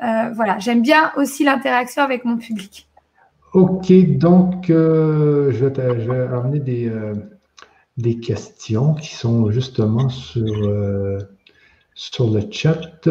voilà, 0.00 0.58
j'aime 0.60 0.82
bien 0.82 1.10
aussi 1.16 1.42
l'interaction 1.42 2.02
avec 2.02 2.24
mon 2.24 2.36
public. 2.36 2.88
OK, 3.52 3.92
donc 4.16 4.66
je 4.68 5.64
vais, 5.66 6.00
je, 6.00 6.10
vais, 6.12 6.28
amener 6.28 6.60
des, 6.60 6.88
des 8.00 8.18
questions 8.18 8.94
qui 8.94 9.14
sont 9.14 9.50
justement 9.50 10.08
sur, 10.08 10.44
euh, 10.44 11.18
sur 11.94 12.30
le 12.30 12.42
chat. 12.50 13.08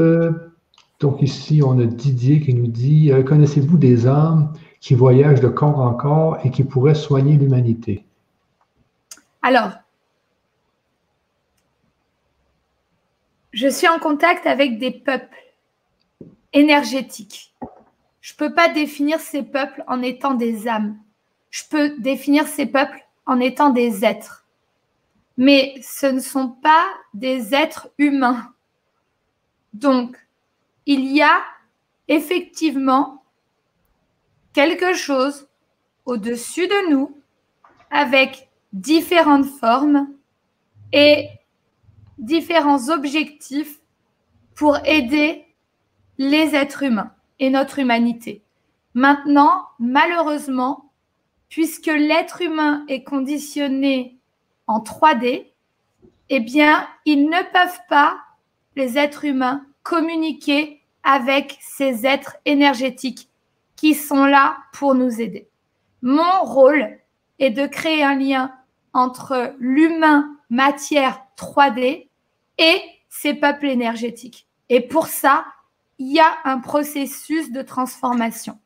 Donc 1.00 1.22
ici, 1.22 1.62
on 1.64 1.80
a 1.80 1.86
Didier 1.86 2.42
qui 2.42 2.54
nous 2.54 2.68
dit 2.68 3.12
euh, 3.12 3.24
Connaissez-vous 3.24 3.78
des 3.78 4.08
âmes 4.08 4.54
qui 4.80 4.96
voyagent 4.96 5.40
de 5.40 5.48
corps 5.48 5.80
en 5.80 5.94
corps 5.94 6.38
et 6.44 6.52
qui 6.52 6.64
pourraient 6.64 6.96
soigner 6.96 7.38
l'humanité? 7.38 8.06
Alors, 9.42 9.72
je 13.54 13.68
suis 13.68 13.88
en 13.88 14.00
contact 14.00 14.46
avec 14.46 14.78
des 14.78 14.92
peuples 14.92 15.38
énergétiques. 16.54 17.54
Je 18.22 18.34
ne 18.34 18.38
peux 18.38 18.54
pas 18.54 18.70
définir 18.70 19.20
ces 19.20 19.44
peuples 19.44 19.84
en 19.88 20.02
étant 20.02 20.34
des 20.34 20.68
âmes. 20.68 20.98
Je 21.50 21.64
peux 21.70 21.98
définir 22.00 22.48
ces 22.48 22.66
peuples 22.66 23.00
en 23.26 23.40
étant 23.40 23.70
des 23.70 24.04
êtres 24.04 24.40
mais 25.40 25.76
ce 25.82 26.06
ne 26.06 26.20
sont 26.20 26.50
pas 26.50 26.86
des 27.14 27.56
êtres 27.56 27.90
humains. 27.98 28.54
Donc, 29.74 30.18
il 30.90 31.06
y 31.06 31.22
a 31.22 31.44
effectivement 32.08 33.24
quelque 34.54 34.96
chose 34.96 35.48
au-dessus 36.06 36.68
de 36.68 36.90
nous 36.90 37.16
avec 37.92 38.50
différentes 38.74 39.46
formes 39.46 40.08
et 40.92 41.28
différents 42.18 42.90
objectifs 42.90 43.82
pour 44.56 44.80
aider 44.84 45.46
les 46.18 46.56
êtres 46.56 46.82
humains 46.82 47.14
et 47.38 47.52
notre 47.52 47.78
humanité. 47.78 48.42
Maintenant, 48.96 49.68
malheureusement, 49.78 50.92
puisque 51.50 51.86
l'être 51.86 52.42
humain 52.42 52.84
est 52.88 53.04
conditionné 53.04 54.18
en 54.66 54.80
3D, 54.80 55.52
eh 56.30 56.40
bien, 56.40 56.88
ils 57.06 57.30
ne 57.30 57.44
peuvent 57.54 57.82
pas, 57.90 58.18
les 58.76 58.98
êtres 58.98 59.26
humains, 59.26 59.68
communiquer 59.84 60.79
avec 61.04 61.58
ces 61.62 62.06
êtres 62.06 62.38
énergétiques 62.46 63.30
qui 63.76 63.94
sont 63.94 64.26
là 64.26 64.58
pour 64.74 64.96
nous 64.96 65.22
aider. 65.22 65.48
Mon 66.02 66.44
rôle 66.44 66.98
est 67.40 67.52
de 67.52 67.66
créer 67.68 68.04
un 68.04 68.16
lien 68.16 68.54
entre 68.94 69.56
l'humain 69.60 70.36
matière 70.50 71.22
3D 71.38 72.10
et 72.58 72.82
ces 73.10 73.34
peuples 73.34 73.68
énergétiques. 73.68 74.48
Et 74.70 74.82
pour 74.82 75.08
ça, 75.08 75.46
il 75.98 76.14
y 76.14 76.20
a 76.20 76.38
un 76.46 76.60
processus 76.60 77.52
de 77.52 77.62
transformation 77.62 78.58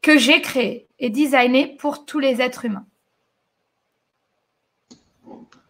que 0.00 0.18
j'ai 0.18 0.40
créé 0.40 0.88
et 0.98 1.10
designé 1.10 1.76
pour 1.78 2.04
tous 2.04 2.18
les 2.18 2.40
êtres 2.40 2.64
humains. 2.64 2.86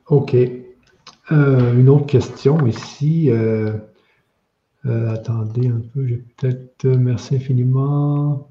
OK. 0.07 0.35
Euh, 0.35 1.74
une 1.74 1.89
autre 1.89 2.07
question 2.07 2.66
ici. 2.66 3.30
Euh, 3.30 3.78
euh, 4.87 5.12
attendez 5.14 5.68
un 5.68 5.80
peu, 5.80 6.07
j'ai 6.07 6.16
peut-être. 6.18 6.87
merci 6.87 7.37
infiniment. 7.37 8.49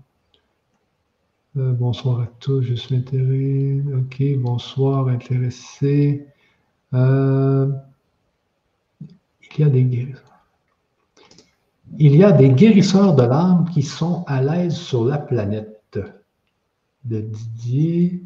bonsoir 1.55 2.21
à 2.21 2.27
tous, 2.39 2.61
je 2.61 2.73
suis 2.75 2.95
intéressé. 2.95 3.83
OK, 3.93 4.23
bonsoir, 4.37 5.07
intéressé. 5.09 6.25
il 6.93 6.99
y 9.57 9.63
a 9.63 9.69
des 9.69 9.83
guérisseurs. 9.83 10.31
Il 11.99 12.15
y 12.15 12.23
a 12.23 12.31
des 12.31 12.49
guérisseurs 12.49 13.15
de 13.15 13.23
l'âme 13.23 13.69
qui 13.73 13.83
sont 13.83 14.23
à 14.27 14.41
l'aise 14.41 14.75
sur 14.75 15.05
la 15.05 15.17
planète. 15.17 15.99
De 17.03 17.19
Didier. 17.21 18.21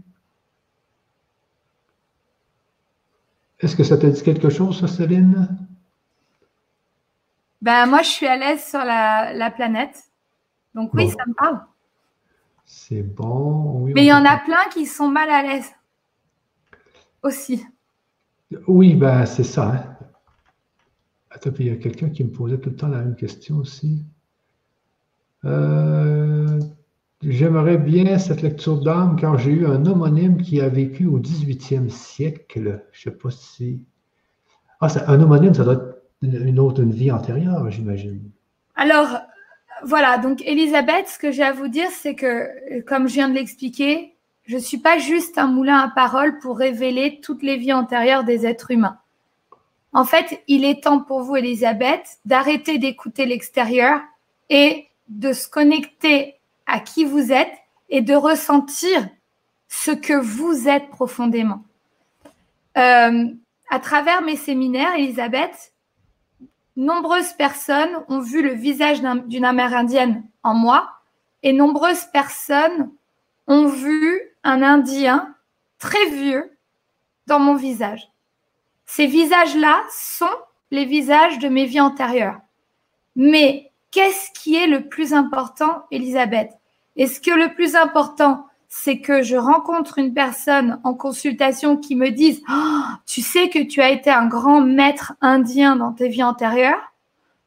Est-ce 3.59 3.75
que 3.75 3.83
ça 3.83 3.97
te 3.97 4.05
dit 4.05 4.21
quelque 4.21 4.49
chose, 4.49 4.85
Céline? 4.85 5.64
Ben, 7.61 7.85
moi, 7.87 8.01
je 8.01 8.09
suis 8.09 8.27
à 8.27 8.37
l'aise 8.37 8.63
sur 8.63 8.79
la, 8.79 9.51
planète. 9.55 10.03
Donc 10.73 10.93
oui, 10.93 11.09
ça 11.09 11.23
me 11.27 11.33
parle. 11.33 11.61
C'est 12.65 13.03
bon. 13.03 13.85
Mais 13.93 14.03
il 14.03 14.07
y 14.07 14.13
en 14.13 14.25
a 14.25 14.37
plein 14.37 14.69
qui 14.73 14.85
sont 14.85 15.07
mal 15.07 15.29
à 15.29 15.41
l'aise 15.41 15.71
aussi. 17.23 17.65
Oui, 18.67 18.95
ben 18.95 19.25
c'est 19.25 19.43
ça. 19.43 19.71
Hein. 19.71 19.97
Attends, 21.31 21.51
il 21.59 21.67
y 21.67 21.69
a 21.69 21.75
quelqu'un 21.75 22.09
qui 22.09 22.23
me 22.23 22.31
posait 22.31 22.57
tout 22.57 22.69
le 22.69 22.75
temps 22.75 22.87
la 22.87 22.99
même 22.99 23.15
question 23.15 23.57
aussi. 23.57 24.03
Euh, 25.43 26.59
J'aimerais 27.27 27.79
bien 27.79 28.19
cette 28.19 28.43
lecture 28.43 28.79
d'âme 28.81 29.15
car 29.15 29.39
j'ai 29.39 29.51
eu 29.51 29.65
un 29.65 29.83
homonyme 29.87 30.37
qui 30.37 30.61
a 30.61 30.69
vécu 30.69 31.07
au 31.07 31.19
18e 31.19 31.89
siècle. 31.89 32.85
Je 32.91 33.09
ne 33.09 33.13
sais 33.13 33.17
pas 33.17 33.31
si. 33.31 33.83
Ah, 34.79 34.89
un 35.07 35.19
homonyme, 35.19 35.53
ça 35.55 35.63
doit 35.63 35.73
être 35.73 36.03
une 36.21 36.59
autre 36.59 36.81
vie 36.83 37.11
antérieure, 37.11 37.69
j'imagine. 37.69 38.21
Alors, 38.75 39.19
voilà. 39.83 40.17
Donc, 40.17 40.41
Elisabeth, 40.45 41.07
ce 41.07 41.19
que 41.19 41.31
j'ai 41.31 41.43
à 41.43 41.51
vous 41.51 41.67
dire, 41.67 41.89
c'est 41.91 42.15
que, 42.15 42.81
comme 42.81 43.07
je 43.07 43.15
viens 43.15 43.29
de 43.29 43.35
l'expliquer, 43.35 44.15
je 44.45 44.55
ne 44.55 44.61
suis 44.61 44.77
pas 44.77 44.97
juste 44.97 45.37
un 45.37 45.47
moulin 45.47 45.79
à 45.79 45.89
parole 45.89 46.39
pour 46.39 46.57
révéler 46.57 47.19
toutes 47.21 47.41
les 47.43 47.57
vies 47.57 47.73
antérieures 47.73 48.23
des 48.23 48.45
êtres 48.45 48.71
humains. 48.71 48.99
En 49.91 50.05
fait, 50.05 50.43
il 50.47 50.65
est 50.65 50.83
temps 50.83 50.99
pour 50.99 51.21
vous, 51.21 51.35
Elisabeth, 51.35 52.19
d'arrêter 52.25 52.77
d'écouter 52.77 53.25
l'extérieur 53.25 54.01
et 54.49 54.87
de 55.07 55.33
se 55.33 55.47
connecter 55.47 56.35
à 56.65 56.79
qui 56.79 57.05
vous 57.05 57.31
êtes 57.31 57.53
et 57.89 58.01
de 58.01 58.13
ressentir 58.13 59.07
ce 59.67 59.91
que 59.91 60.13
vous 60.13 60.67
êtes 60.67 60.89
profondément. 60.89 61.63
euh, 62.77 63.25
à 63.69 63.79
travers 63.79 64.21
mes 64.21 64.35
séminaires, 64.35 64.93
Elisabeth, 64.95 65.73
nombreuses 66.75 67.33
personnes 67.33 68.03
ont 68.09 68.19
vu 68.19 68.41
le 68.41 68.53
visage 68.53 69.01
d'une 69.27 69.45
Amérindienne 69.45 70.23
en 70.43 70.53
moi 70.53 70.89
et 71.43 71.53
nombreuses 71.53 72.05
personnes 72.11 72.91
ont 73.47 73.67
vu 73.67 74.21
un 74.43 74.61
Indien 74.61 75.35
très 75.79 76.05
vieux 76.09 76.57
dans 77.27 77.39
mon 77.39 77.55
visage. 77.55 78.09
Ces 78.85 79.07
visages-là 79.07 79.83
sont 79.89 80.25
les 80.71 80.85
visages 80.85 81.39
de 81.39 81.47
mes 81.47 81.65
vies 81.65 81.81
antérieures. 81.81 82.39
Mais 83.15 83.71
qu'est-ce 83.91 84.31
qui 84.31 84.55
est 84.55 84.67
le 84.67 84.87
plus 84.87 85.13
important, 85.13 85.85
Elisabeth 85.91 86.51
Est-ce 86.95 87.21
que 87.21 87.31
le 87.31 87.53
plus 87.53 87.75
important, 87.75 88.47
c'est 88.77 88.99
que 88.99 89.23
je 89.23 89.37
rencontre 89.37 89.99
une 89.99 90.13
personne 90.13 90.81
en 90.83 90.93
consultation 90.93 91.77
qui 91.77 91.95
me 91.95 92.09
dise 92.09 92.41
oh, 92.49 92.81
Tu 93.07 93.21
sais 93.21 93.47
que 93.49 93.63
tu 93.63 93.81
as 93.81 93.89
été 93.89 94.09
un 94.09 94.27
grand 94.27 94.59
maître 94.59 95.13
indien 95.21 95.77
dans 95.77 95.93
tes 95.93 96.09
vies 96.09 96.23
antérieures 96.23 96.91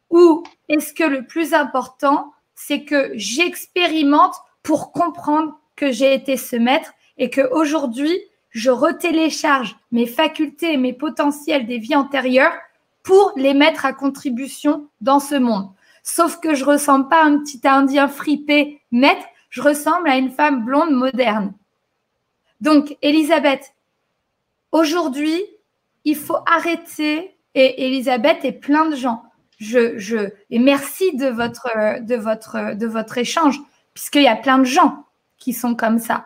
Ou 0.09 0.43
est-ce 0.69 0.91
que 0.91 1.03
le 1.03 1.27
plus 1.27 1.53
important, 1.53 2.33
c'est 2.55 2.83
que 2.83 3.11
j'expérimente 3.13 4.33
pour 4.63 4.91
comprendre 4.91 5.59
que 5.75 5.91
j'ai 5.91 6.15
été 6.15 6.35
ce 6.35 6.55
maître 6.55 6.93
et 7.19 7.29
qu'aujourd'hui, 7.29 8.19
je 8.49 8.71
retélécharge 8.71 9.77
mes 9.91 10.07
facultés 10.07 10.73
et 10.73 10.77
mes 10.77 10.93
potentiels 10.93 11.67
des 11.67 11.77
vies 11.77 11.95
antérieures 11.95 12.57
pour 13.03 13.33
les 13.35 13.53
mettre 13.53 13.85
à 13.85 13.93
contribution 13.93 14.87
dans 14.99 15.19
ce 15.19 15.35
monde. 15.35 15.69
Sauf 16.01 16.39
que 16.39 16.55
je 16.55 16.65
ressemble 16.65 17.07
pas 17.07 17.21
à 17.21 17.27
un 17.27 17.37
petit 17.37 17.61
indien 17.65 18.07
fripé 18.07 18.81
maître, 18.91 19.27
je 19.49 19.61
ressemble 19.61 20.09
à 20.09 20.17
une 20.17 20.31
femme 20.31 20.63
blonde 20.65 20.91
moderne. 20.91 21.53
Donc, 22.61 22.97
Elisabeth, 23.01 23.73
aujourd'hui, 24.71 25.43
il 26.03 26.15
faut 26.15 26.39
arrêter, 26.45 27.35
et 27.55 27.85
Elisabeth 27.87 28.45
et 28.45 28.51
plein 28.51 28.85
de 28.89 28.95
gens, 28.95 29.23
je, 29.59 29.97
je, 29.97 30.29
et 30.49 30.59
merci 30.59 31.15
de 31.15 31.27
votre, 31.27 32.01
de 32.01 32.15
votre, 32.15 32.75
de 32.75 32.87
votre 32.87 33.17
échange, 33.17 33.59
puisqu'il 33.93 34.23
y 34.23 34.27
a 34.27 34.35
plein 34.35 34.59
de 34.59 34.63
gens 34.63 35.05
qui 35.37 35.53
sont 35.53 35.75
comme 35.75 35.99
ça. 35.99 36.25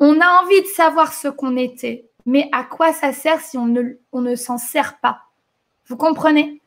On 0.00 0.20
a 0.20 0.42
envie 0.42 0.62
de 0.62 0.66
savoir 0.66 1.12
ce 1.12 1.28
qu'on 1.28 1.56
était, 1.56 2.08
mais 2.26 2.48
à 2.52 2.64
quoi 2.64 2.92
ça 2.92 3.12
sert 3.12 3.40
si 3.40 3.56
on 3.56 3.66
ne, 3.66 3.82
on 4.12 4.20
ne 4.20 4.34
s'en 4.34 4.58
sert 4.58 4.98
pas? 4.98 5.20
Vous 5.86 5.96
comprenez? 5.96 6.60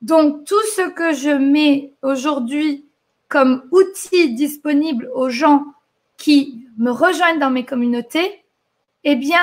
Donc, 0.00 0.44
tout 0.46 0.62
ce 0.74 0.88
que 0.88 1.12
je 1.12 1.30
mets 1.30 1.92
aujourd'hui 2.02 2.86
comme 3.32 3.62
outil 3.70 4.34
disponible 4.34 5.10
aux 5.14 5.30
gens 5.30 5.64
qui 6.18 6.66
me 6.76 6.90
rejoignent 6.90 7.38
dans 7.38 7.50
mes 7.50 7.64
communautés, 7.64 8.44
eh 9.04 9.16
bien, 9.16 9.40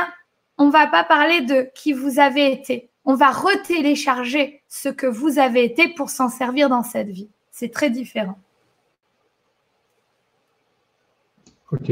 on 0.59 0.67
ne 0.67 0.71
va 0.71 0.85
pas 0.85 1.03
parler 1.03 1.41
de 1.41 1.67
qui 1.73 1.93
vous 1.93 2.19
avez 2.19 2.51
été. 2.51 2.91
On 3.03 3.15
va 3.15 3.31
retélécharger 3.31 4.61
ce 4.67 4.89
que 4.89 5.07
vous 5.07 5.39
avez 5.39 5.65
été 5.65 5.87
pour 5.89 6.11
s'en 6.11 6.29
servir 6.29 6.69
dans 6.69 6.83
cette 6.83 7.07
vie. 7.07 7.29
C'est 7.49 7.71
très 7.71 7.89
différent. 7.89 8.37
OK. 11.71 11.91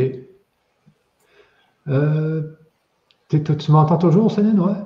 Euh, 1.87 2.43
tu 3.27 3.71
m'entends 3.71 3.97
toujours, 3.97 4.31
Céline, 4.31 4.59
ouais? 4.59 4.77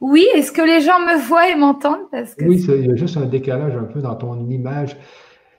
Oui, 0.00 0.26
est-ce 0.34 0.50
que 0.50 0.62
les 0.62 0.80
gens 0.80 0.98
me 0.98 1.16
voient 1.28 1.48
et 1.48 1.54
m'entendent? 1.54 2.08
Oui, 2.40 2.60
il 2.60 2.86
y 2.86 2.90
a 2.90 2.96
juste 2.96 3.16
un 3.18 3.26
décalage 3.26 3.76
un 3.76 3.84
peu 3.84 4.00
dans 4.00 4.16
ton 4.16 4.50
image. 4.50 4.96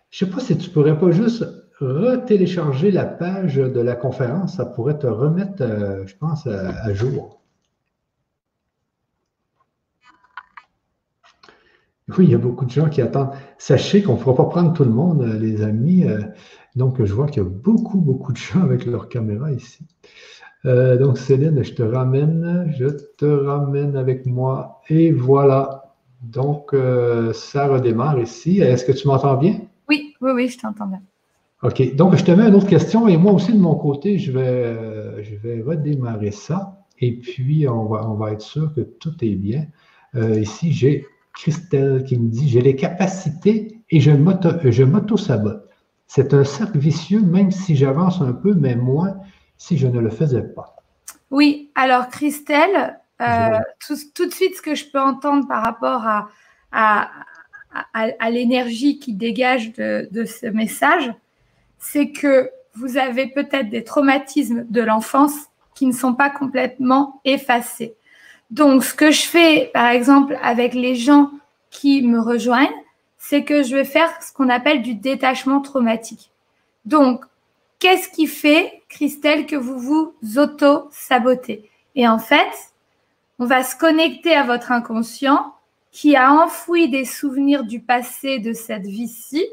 Je 0.10 0.26
ne 0.26 0.30
sais 0.30 0.36
pas 0.36 0.42
si 0.42 0.58
tu 0.58 0.70
pourrais 0.70 0.98
pas 0.98 1.12
juste 1.12 1.46
retélécharger 1.80 2.92
la 2.92 3.06
page 3.06 3.56
de 3.56 3.80
la 3.80 3.96
conférence, 3.96 4.56
ça 4.56 4.66
pourrait 4.66 4.98
te 4.98 5.08
remettre, 5.08 5.62
euh, 5.62 6.06
je 6.08 6.16
pense, 6.16 6.48
à, 6.48 6.94
jour. 6.94 7.42
Oui, 12.18 12.26
il 12.26 12.32
y 12.32 12.36
a 12.36 12.40
beaucoup 12.40 12.66
de 12.66 12.72
gens 12.72 12.90
qui 12.90 13.02
attendent. 13.02 13.32
Sachez 13.58 14.02
qu'on 14.02 14.14
ne 14.14 14.18
pourra 14.18 14.36
pas 14.36 14.46
prendre 14.46 14.74
tout 14.74 14.86
le 14.86 14.92
monde, 14.92 15.22
euh, 15.22 15.38
les 15.38 15.62
amis. 15.62 16.06
Euh, 16.06 16.22
donc, 16.76 17.04
je 17.04 17.14
vois 17.14 17.28
qu'il 17.28 17.44
y 17.44 17.46
a 17.46 17.50
beaucoup, 17.50 18.00
beaucoup 18.00 18.32
de 18.32 18.38
gens 18.38 18.62
avec 18.64 18.86
leur 18.86 19.10
caméra 19.10 19.52
ici. 19.52 19.86
donc, 20.64 21.18
Céline, 21.18 21.64
je 21.64 21.74
te 21.74 21.84
ramène, 21.84 22.74
je 22.78 22.88
te 22.88 23.26
ramène 23.26 23.96
avec 23.96 24.26
moi. 24.26 24.82
Et 24.90 25.12
voilà. 25.12 25.96
Donc, 26.22 26.76
ça 27.34 27.68
redémarre 27.68 28.20
ici. 28.20 28.60
Est-ce 28.60 28.86
que 28.86 28.92
tu 28.92 29.08
m'entends 29.08 29.38
bien? 29.38 29.62
Oui, 30.22 30.32
oui, 30.34 30.48
je 30.50 30.58
t'entends 30.58 30.88
bien. 30.88 31.02
OK. 31.64 31.96
Donc, 31.96 32.16
je 32.16 32.24
te 32.24 32.32
mets 32.32 32.48
une 32.48 32.56
autre 32.56 32.68
question 32.68 33.08
et 33.08 33.18
moi 33.18 33.34
aussi, 33.34 33.54
de 33.54 33.60
mon 33.60 33.76
côté, 33.76 34.20
je 34.20 34.32
vais, 34.32 34.48
euh, 34.48 35.24
je 35.24 35.36
vais 35.36 35.62
redémarrer 35.62 36.32
ça. 36.32 36.78
Et 37.00 37.20
puis, 37.20 37.68
on 37.68 37.86
va, 37.86 38.10
on 38.10 38.16
va 38.16 38.32
être 38.32 38.42
sûr 38.42 38.74
que 38.74 38.82
tout 38.82 39.14
est 39.22 39.36
bien. 39.36 39.66
Euh, 40.16 40.40
ici, 40.40 40.72
j'ai 40.72 41.06
Christelle 41.34 42.04
qui 42.04 42.18
me 42.18 42.30
dit 42.30 42.50
J'ai 42.50 42.62
les 42.62 42.76
capacités 42.76 43.82
et 43.90 44.00
je 44.00 44.12
m'auto-sabote. 44.12 45.68
C'est 46.08 46.34
un 46.34 46.44
cercle 46.44 46.78
vicieux, 46.78 47.22
même 47.22 47.52
si 47.52 47.76
j'avance 47.76 48.22
un 48.22 48.34
peu, 48.34 48.54
mais 48.54 48.76
moins 48.76 49.18
si 49.58 49.78
je 49.78 49.88
ne 49.88 50.00
le 50.00 50.10
faisais 50.10 50.42
pas. 50.42 50.76
Oui, 51.32 51.72
alors 51.76 52.08
Christelle, 52.08 53.00
euh, 53.22 53.60
tout, 53.86 54.26
de 54.26 54.34
suite, 54.34 54.56
ce 54.56 54.62
que 54.62 54.76
je 54.76 54.86
peux 54.90 55.00
entendre 55.00 55.48
par 55.48 55.64
rapport 55.64 56.06
à, 56.06 56.30
à, 56.72 57.10
à, 57.94 58.30
l'énergie 58.30 59.00
qui 59.00 59.14
dégage 59.14 59.74
de, 59.74 60.26
ce 60.26 60.48
message, 60.48 61.14
c'est 61.80 62.12
que 62.12 62.50
vous 62.74 62.98
avez 62.98 63.28
peut-être 63.28 63.70
des 63.70 63.84
traumatismes 63.84 64.66
de 64.70 64.82
l'enfance 64.82 65.34
qui 65.76 65.86
ne 65.86 65.92
sont 65.92 66.14
pas 66.14 66.30
complètement 66.30 67.22
effacés. 67.26 67.96
Donc, 68.50 68.84
ce 68.84 68.94
que 68.94 69.12
je 69.12 69.26
fais, 69.26 69.70
par 69.74 69.90
exemple, 69.90 70.38
avec 70.42 70.74
les 70.74 70.96
gens 70.96 71.32
qui 71.70 72.02
me 72.02 72.20
rejoignent, 72.20 72.70
c'est 73.18 73.44
que 73.44 73.64
je 73.64 73.76
vais 73.76 73.84
faire 73.84 74.10
ce 74.22 74.32
qu'on 74.32 74.50
appelle 74.50 74.82
du 74.82 74.96
détachement 74.96 75.62
traumatique. 75.62 76.32
Donc, 76.86 77.26
qu'est-ce 77.80 78.10
qui 78.10 78.26
fait, 78.26 78.82
Christelle, 78.90 79.46
que 79.46 79.56
vous 79.56 79.78
vous 79.78 80.14
auto-sabotez? 80.38 81.70
Et 81.96 82.08
en 82.08 82.20
fait, 82.20 82.72
on 83.40 83.46
va 83.46 83.64
se 83.64 83.76
connecter 83.76 84.34
à 84.34 84.44
votre 84.44 84.72
inconscient 84.72 85.54
qui 85.92 86.16
a 86.16 86.34
enfoui 86.34 86.90
des 86.90 87.06
souvenirs 87.06 87.64
du 87.64 87.80
passé 87.80 88.40
de 88.40 88.54
cette 88.54 88.86
vie-ci 88.86 89.46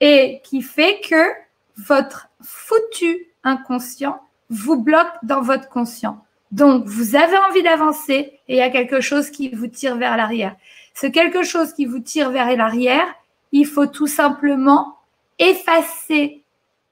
et 0.00 0.40
qui 0.44 0.62
fait 0.62 1.00
que 1.00 1.30
votre 1.76 2.28
foutu 2.42 3.28
inconscient 3.44 4.20
vous 4.50 4.76
bloque 4.76 5.12
dans 5.22 5.40
votre 5.40 5.68
conscient. 5.68 6.24
Donc, 6.50 6.84
vous 6.84 7.16
avez 7.16 7.36
envie 7.48 7.62
d'avancer 7.62 8.38
et 8.48 8.54
il 8.54 8.56
y 8.56 8.60
a 8.60 8.70
quelque 8.70 9.00
chose 9.00 9.30
qui 9.30 9.48
vous 9.48 9.68
tire 9.68 9.96
vers 9.96 10.16
l'arrière. 10.16 10.54
Ce 10.94 11.06
quelque 11.06 11.42
chose 11.42 11.72
qui 11.72 11.86
vous 11.86 12.00
tire 12.00 12.30
vers 12.30 12.54
l'arrière, 12.54 13.06
il 13.52 13.66
faut 13.66 13.86
tout 13.86 14.06
simplement 14.06 14.98
effacer 15.38 16.42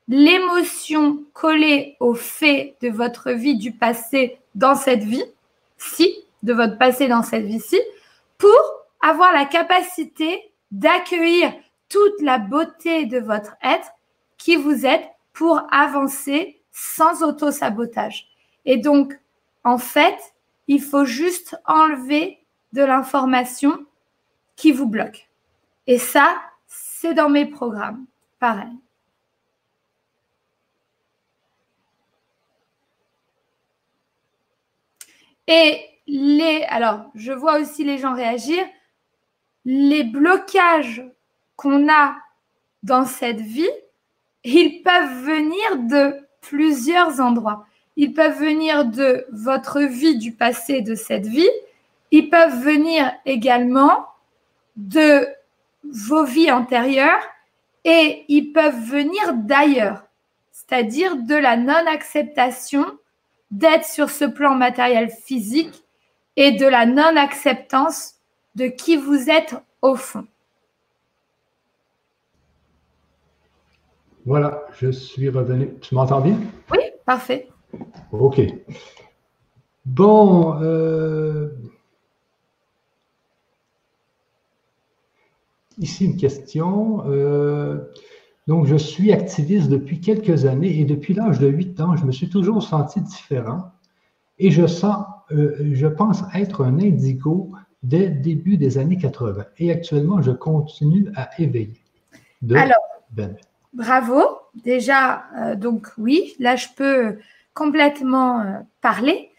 l'émotion 0.08 1.22
collée 1.34 1.96
au 2.00 2.14
fait 2.14 2.74
de 2.80 2.88
votre 2.88 3.30
vie 3.30 3.56
du 3.56 3.72
passé 3.72 4.38
dans 4.54 4.74
cette 4.74 5.04
vie, 5.04 5.24
si, 5.76 6.24
de 6.42 6.52
votre 6.52 6.78
passé 6.78 7.06
dans 7.06 7.22
cette 7.22 7.44
vie-ci, 7.44 7.78
pour 8.40 8.58
avoir 9.02 9.32
la 9.32 9.44
capacité 9.44 10.52
d'accueillir 10.72 11.52
toute 11.88 12.20
la 12.22 12.38
beauté 12.38 13.04
de 13.04 13.18
votre 13.18 13.56
être 13.62 13.90
qui 14.38 14.56
vous 14.56 14.86
êtes 14.86 15.06
pour 15.32 15.60
avancer 15.70 16.60
sans 16.72 17.22
auto-sabotage. 17.22 18.28
Et 18.64 18.78
donc, 18.78 19.18
en 19.62 19.78
fait, 19.78 20.18
il 20.68 20.80
faut 20.80 21.04
juste 21.04 21.56
enlever 21.66 22.38
de 22.72 22.82
l'information 22.82 23.84
qui 24.56 24.72
vous 24.72 24.86
bloque. 24.86 25.28
Et 25.86 25.98
ça, 25.98 26.40
c'est 26.66 27.14
dans 27.14 27.28
mes 27.28 27.46
programmes. 27.46 28.06
Pareil. 28.38 28.72
Et 35.46 35.99
alors, 36.68 37.10
je 37.14 37.32
vois 37.32 37.60
aussi 37.60 37.84
les 37.84 37.98
gens 37.98 38.14
réagir 38.14 38.64
les 39.64 40.04
blocages 40.04 41.04
qu'on 41.56 41.90
a 41.90 42.16
dans 42.82 43.04
cette 43.04 43.40
vie, 43.40 43.70
ils 44.44 44.82
peuvent 44.82 45.24
venir 45.24 45.76
de 45.76 46.16
plusieurs 46.40 47.20
endroits. 47.20 47.66
Ils 47.96 48.14
peuvent 48.14 48.38
venir 48.38 48.86
de 48.86 49.26
votre 49.30 49.80
vie 49.80 50.16
du 50.16 50.32
passé, 50.32 50.80
de 50.80 50.94
cette 50.94 51.26
vie. 51.26 51.50
Ils 52.10 52.30
peuvent 52.30 52.62
venir 52.62 53.12
également 53.26 54.06
de 54.76 55.26
vos 55.84 56.24
vies 56.24 56.50
antérieures 56.50 57.22
et 57.84 58.24
ils 58.28 58.52
peuvent 58.52 58.80
venir 58.80 59.34
d'ailleurs, 59.34 60.04
c'est-à-dire 60.52 61.16
de 61.16 61.34
la 61.34 61.56
non-acceptation 61.56 62.86
d'être 63.50 63.84
sur 63.84 64.08
ce 64.08 64.24
plan 64.24 64.54
matériel 64.54 65.10
physique 65.10 65.82
et 66.40 66.52
de 66.52 66.64
la 66.64 66.86
non-acceptance 66.86 68.14
de 68.54 68.68
qui 68.68 68.96
vous 68.96 69.28
êtes 69.28 69.54
au 69.82 69.94
fond. 69.94 70.26
Voilà, 74.24 74.62
je 74.78 74.90
suis 74.90 75.28
revenu. 75.28 75.74
Tu 75.82 75.94
m'entends 75.94 76.22
bien? 76.22 76.38
Oui, 76.70 76.78
parfait. 77.04 77.46
OK. 78.12 78.40
Bon, 79.84 80.58
euh, 80.62 81.50
ici 85.76 86.06
une 86.06 86.16
question. 86.16 87.04
Euh, 87.06 87.80
donc, 88.46 88.64
je 88.64 88.76
suis 88.76 89.12
activiste 89.12 89.68
depuis 89.68 90.00
quelques 90.00 90.46
années 90.46 90.80
et 90.80 90.86
depuis 90.86 91.12
l'âge 91.12 91.38
de 91.38 91.48
8 91.48 91.82
ans, 91.82 91.96
je 91.96 92.06
me 92.06 92.12
suis 92.12 92.30
toujours 92.30 92.62
senti 92.62 93.02
différent 93.02 93.72
et 94.38 94.50
je 94.50 94.66
sens 94.66 95.04
je 95.30 95.86
pense 95.86 96.22
être 96.34 96.64
un 96.64 96.78
indigo 96.78 97.52
dès 97.82 98.08
le 98.08 98.14
début 98.16 98.56
des 98.56 98.78
années 98.78 98.98
80. 98.98 99.44
Et 99.58 99.70
actuellement, 99.70 100.20
je 100.22 100.30
continue 100.30 101.10
à 101.16 101.30
éveiller. 101.40 101.80
Alors, 102.54 102.82
ben. 103.10 103.36
bravo. 103.72 104.22
Déjà, 104.54 105.24
euh, 105.38 105.54
donc 105.54 105.88
oui, 105.96 106.34
là, 106.38 106.56
je 106.56 106.66
peux 106.76 107.18
complètement 107.54 108.40
euh, 108.40 108.58
parler 108.80 109.30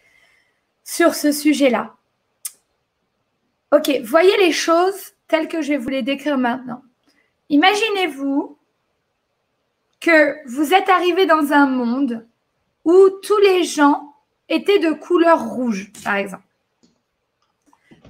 sur 0.84 1.14
ce 1.14 1.32
sujet-là. 1.32 1.94
Ok, 3.72 3.90
voyez 4.04 4.36
les 4.38 4.52
choses 4.52 5.12
telles 5.28 5.48
que 5.48 5.62
je 5.62 5.68
vais 5.68 5.78
vous 5.78 5.88
les 5.88 6.02
décrire 6.02 6.38
maintenant. 6.38 6.82
Imaginez-vous 7.48 8.58
que 10.00 10.48
vous 10.48 10.74
êtes 10.74 10.88
arrivé 10.88 11.26
dans 11.26 11.52
un 11.52 11.66
monde 11.66 12.26
où 12.84 13.10
tous 13.22 13.38
les 13.38 13.64
gens 13.64 14.11
étaient 14.52 14.78
de 14.78 14.92
couleur 14.92 15.42
rouge, 15.42 15.90
par 16.04 16.16
exemple. 16.16 16.44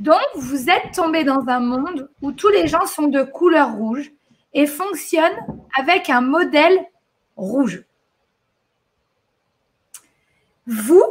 Donc, 0.00 0.26
vous 0.34 0.68
êtes 0.68 0.92
tombé 0.94 1.22
dans 1.22 1.46
un 1.46 1.60
monde 1.60 2.10
où 2.20 2.32
tous 2.32 2.48
les 2.48 2.66
gens 2.66 2.86
sont 2.86 3.06
de 3.06 3.22
couleur 3.22 3.72
rouge 3.72 4.10
et 4.52 4.66
fonctionnent 4.66 5.38
avec 5.78 6.10
un 6.10 6.20
modèle 6.20 6.84
rouge. 7.36 7.84
Vous, 10.66 11.04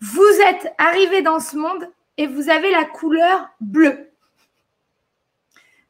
vous 0.00 0.40
êtes 0.48 0.74
arrivé 0.78 1.22
dans 1.22 1.38
ce 1.38 1.56
monde 1.56 1.88
et 2.16 2.26
vous 2.26 2.50
avez 2.50 2.70
la 2.70 2.84
couleur 2.84 3.48
bleue. 3.60 4.10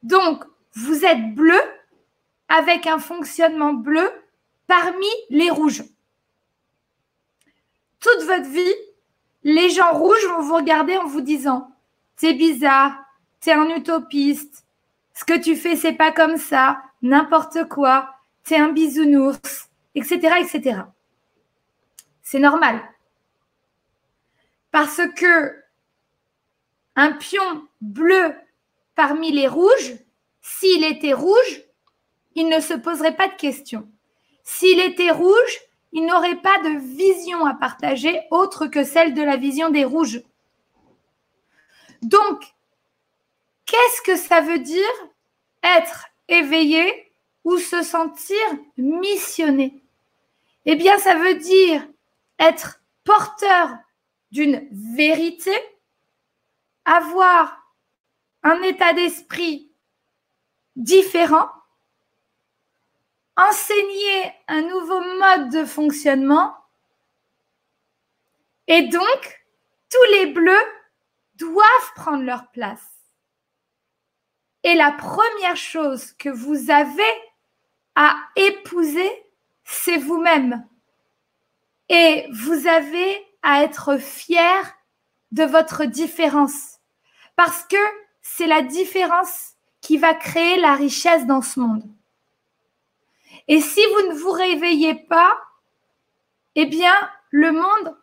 Donc, 0.03 0.43
vous 0.73 1.03
êtes 1.03 1.33
bleu 1.33 1.59
avec 2.47 2.85
un 2.85 2.99
fonctionnement 2.99 3.73
bleu 3.73 4.09
parmi 4.67 5.07
les 5.29 5.49
rouges. 5.49 5.83
Toute 8.01 8.23
votre 8.23 8.49
vie, 8.49 8.75
les 9.43 9.69
gens 9.69 9.93
rouges 9.93 10.25
vont 10.25 10.41
vous 10.41 10.55
regarder 10.55 10.97
en 10.97 11.05
vous 11.05 11.21
disant 11.21 11.71
c'est 12.17 12.33
bizarre, 12.33 12.95
es 13.45 13.51
un 13.51 13.69
utopiste, 13.75 14.65
ce 15.13 15.23
que 15.25 15.39
tu 15.39 15.55
fais, 15.55 15.75
c'est 15.75 15.93
pas 15.93 16.11
comme 16.11 16.37
ça, 16.37 16.81
n'importe 17.01 17.67
quoi, 17.67 18.13
es 18.49 18.57
un 18.57 18.69
bisounours, 18.69 19.69
etc., 19.95 20.35
etc. 20.39 20.81
C'est 22.21 22.39
normal. 22.39 22.81
Parce 24.71 25.01
que 25.15 25.55
un 26.95 27.13
pion 27.13 27.67
bleu 27.81 28.35
parmi 28.95 29.31
les 29.31 29.47
rouges, 29.47 29.95
s'il 30.41 30.83
était 30.83 31.13
rouge, 31.13 31.63
il 32.35 32.49
ne 32.49 32.59
se 32.59 32.73
poserait 32.73 33.15
pas 33.15 33.27
de 33.27 33.35
questions. 33.35 33.89
S'il 34.43 34.79
était 34.79 35.11
rouge, 35.11 35.59
il 35.91 36.05
n'aurait 36.05 36.41
pas 36.41 36.59
de 36.59 36.79
vision 36.79 37.45
à 37.45 37.53
partager 37.53 38.21
autre 38.31 38.67
que 38.67 38.83
celle 38.83 39.13
de 39.13 39.21
la 39.21 39.37
vision 39.37 39.69
des 39.69 39.85
rouges. 39.85 40.21
Donc, 42.01 42.43
qu'est-ce 43.65 44.01
que 44.01 44.15
ça 44.15 44.41
veut 44.41 44.59
dire 44.59 44.89
être 45.63 46.07
éveillé 46.27 47.13
ou 47.43 47.57
se 47.57 47.83
sentir 47.83 48.37
missionné? 48.77 49.83
Eh 50.65 50.75
bien, 50.75 50.97
ça 50.97 51.15
veut 51.15 51.35
dire 51.35 51.85
être 52.39 52.81
porteur 53.03 53.69
d'une 54.31 54.67
vérité, 54.71 55.55
avoir 56.85 57.61
un 58.43 58.61
état 58.63 58.93
d'esprit 58.93 59.71
différent, 60.75 61.49
enseigner 63.49 64.33
un 64.47 64.61
nouveau 64.61 64.99
mode 64.99 65.49
de 65.49 65.65
fonctionnement 65.65 66.55
et 68.67 68.83
donc 68.83 69.45
tous 69.89 70.11
les 70.13 70.27
bleus 70.27 70.65
doivent 71.35 71.93
prendre 71.95 72.23
leur 72.23 72.47
place. 72.51 72.87
Et 74.63 74.75
la 74.75 74.91
première 74.91 75.57
chose 75.57 76.13
que 76.13 76.29
vous 76.29 76.69
avez 76.69 77.03
à 77.95 78.15
épouser, 78.35 79.11
c'est 79.63 79.97
vous-même. 79.97 80.65
Et 81.89 82.27
vous 82.31 82.67
avez 82.67 83.25
à 83.41 83.63
être 83.63 83.97
fier 83.97 84.77
de 85.31 85.43
votre 85.43 85.85
différence. 85.85 86.79
Parce 87.35 87.63
que 87.63 87.83
c'est 88.21 88.47
la 88.47 88.61
différence 88.61 89.53
qui 89.81 89.97
va 89.97 90.13
créer 90.13 90.57
la 90.57 90.75
richesse 90.75 91.25
dans 91.25 91.41
ce 91.41 91.59
monde. 91.59 91.83
Et 93.47 93.61
si 93.61 93.81
vous 93.93 94.09
ne 94.09 94.15
vous 94.15 94.31
réveillez 94.31 94.95
pas, 94.95 95.37
eh 96.55 96.65
bien, 96.65 96.93
le 97.29 97.51
monde 97.51 97.97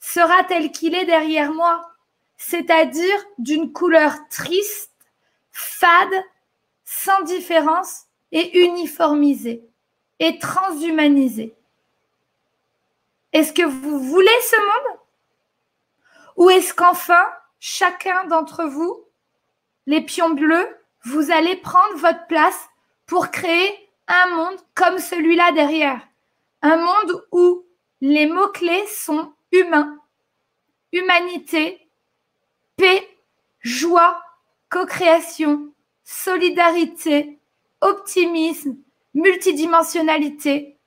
sera 0.00 0.44
tel 0.44 0.70
qu'il 0.70 0.94
est 0.94 1.06
derrière 1.06 1.52
moi 1.52 1.94
c'est-à-dire 2.36 3.16
d'une 3.38 3.72
couleur 3.72 4.12
triste, 4.28 4.92
fade, 5.52 6.24
sans 6.84 7.22
différence 7.22 8.04
et 8.32 8.64
uniformisée 8.64 9.64
et 10.18 10.38
transhumanisée. 10.38 11.54
Est-ce 13.32 13.52
que 13.52 13.62
vous 13.62 13.98
voulez 13.98 14.40
ce 14.42 14.56
monde? 14.56 14.98
Ou 16.36 16.50
est-ce 16.50 16.74
qu'enfin, 16.74 17.26
chacun 17.60 18.24
d'entre 18.24 18.64
vous, 18.64 19.04
les 19.86 20.02
pions 20.02 20.30
bleus, 20.30 20.68
vous 21.04 21.30
allez 21.30 21.56
prendre 21.56 21.96
votre 21.96 22.26
place 22.26 22.68
pour 23.06 23.30
créer 23.30 23.83
un 24.08 24.34
monde 24.34 24.58
comme 24.74 24.98
celui-là 24.98 25.52
derrière 25.52 26.06
Un 26.62 26.76
monde 26.76 27.24
où 27.32 27.64
les 28.00 28.26
mots-clés 28.26 28.86
sont 28.86 29.32
humains, 29.52 29.98
humanité, 30.92 31.88
paix, 32.76 33.08
joie, 33.60 34.20
co-création, 34.70 35.72
solidarité, 36.04 37.38
optimisme, 37.80 38.76
multidimensionnalité, 39.14 40.78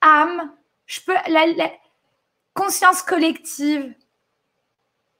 âme, 0.00 0.52
conscience 2.54 3.02
collective. 3.02 3.94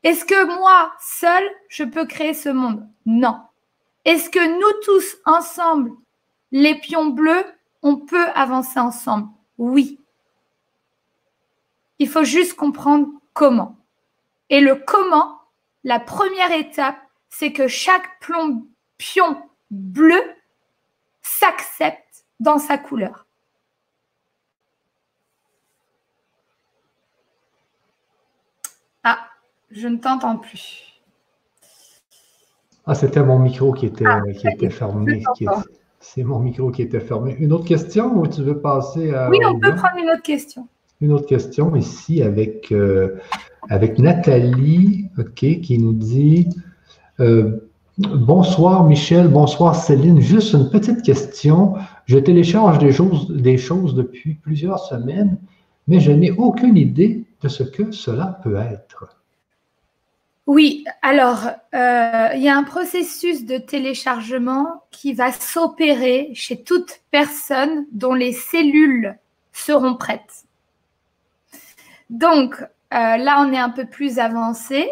Est-ce 0.02 0.24
que 0.24 0.44
moi, 0.58 0.92
seul, 1.00 1.44
je 1.68 1.84
peux 1.84 2.06
créer 2.06 2.34
ce 2.34 2.48
monde? 2.48 2.86
Non. 3.06 3.40
Est-ce 4.04 4.30
que 4.30 4.38
nous 4.38 4.80
tous, 4.84 5.16
ensemble, 5.24 5.90
les 6.56 6.74
pions 6.74 7.08
bleus, 7.08 7.44
on 7.82 7.98
peut 7.98 8.30
avancer 8.30 8.80
ensemble 8.80 9.28
Oui. 9.58 10.00
Il 11.98 12.08
faut 12.08 12.24
juste 12.24 12.54
comprendre 12.54 13.08
comment. 13.34 13.76
Et 14.48 14.62
le 14.62 14.76
comment, 14.76 15.38
la 15.84 16.00
première 16.00 16.52
étape, 16.52 16.96
c'est 17.28 17.52
que 17.52 17.68
chaque 17.68 18.20
plomb, 18.20 18.66
pion 18.96 19.36
bleu 19.70 20.22
s'accepte 21.20 22.24
dans 22.40 22.56
sa 22.56 22.78
couleur. 22.78 23.26
Ah, 29.04 29.28
je 29.70 29.88
ne 29.88 29.98
t'entends 29.98 30.38
plus. 30.38 31.02
Ah, 32.86 32.94
c'était 32.94 33.22
mon 33.22 33.38
micro 33.38 33.74
qui 33.74 33.84
était, 33.84 34.06
ah, 34.06 34.22
qui 34.38 34.48
était 34.48 34.70
fermé. 34.70 35.22
C'est 36.14 36.22
mon 36.22 36.38
micro 36.38 36.70
qui 36.70 36.82
était 36.82 37.00
fermé. 37.00 37.36
Une 37.40 37.52
autre 37.52 37.64
question 37.64 38.16
ou 38.18 38.26
tu 38.26 38.42
veux 38.42 38.60
passer 38.60 39.12
à. 39.12 39.28
Oui, 39.28 39.38
on 39.44 39.58
peut 39.58 39.74
prendre 39.74 39.98
une 39.98 40.08
autre 40.08 40.22
question. 40.22 40.68
Une 41.00 41.12
autre 41.12 41.26
question 41.26 41.74
ici 41.74 42.22
avec 42.22 42.70
euh, 42.72 43.16
avec 43.68 43.98
Nathalie, 43.98 45.10
OK, 45.18 45.60
qui 45.60 45.78
nous 45.78 45.92
dit 45.92 46.48
euh, 47.20 47.58
Bonsoir 47.98 48.84
Michel, 48.84 49.28
bonsoir 49.28 49.74
Céline. 49.74 50.20
Juste 50.20 50.52
une 50.52 50.70
petite 50.70 51.02
question. 51.02 51.74
Je 52.04 52.18
télécharge 52.18 52.78
des 52.78 52.92
choses, 52.92 53.28
des 53.30 53.58
choses 53.58 53.94
depuis 53.94 54.34
plusieurs 54.34 54.78
semaines, 54.78 55.36
mais 55.88 55.98
je 55.98 56.12
n'ai 56.12 56.30
aucune 56.30 56.76
idée 56.76 57.24
de 57.42 57.48
ce 57.48 57.64
que 57.64 57.90
cela 57.90 58.40
peut 58.44 58.56
être. 58.56 59.16
Oui, 60.46 60.84
alors 61.02 61.48
euh, 61.74 62.30
il 62.34 62.40
y 62.40 62.48
a 62.48 62.56
un 62.56 62.62
processus 62.62 63.44
de 63.44 63.58
téléchargement 63.58 64.84
qui 64.92 65.12
va 65.12 65.32
s'opérer 65.32 66.30
chez 66.34 66.62
toute 66.62 67.00
personne 67.10 67.84
dont 67.90 68.14
les 68.14 68.32
cellules 68.32 69.18
seront 69.52 69.96
prêtes. 69.96 70.44
Donc, 72.10 72.62
euh, 72.62 73.16
là, 73.16 73.40
on 73.40 73.52
est 73.52 73.58
un 73.58 73.70
peu 73.70 73.86
plus 73.86 74.20
avancé. 74.20 74.88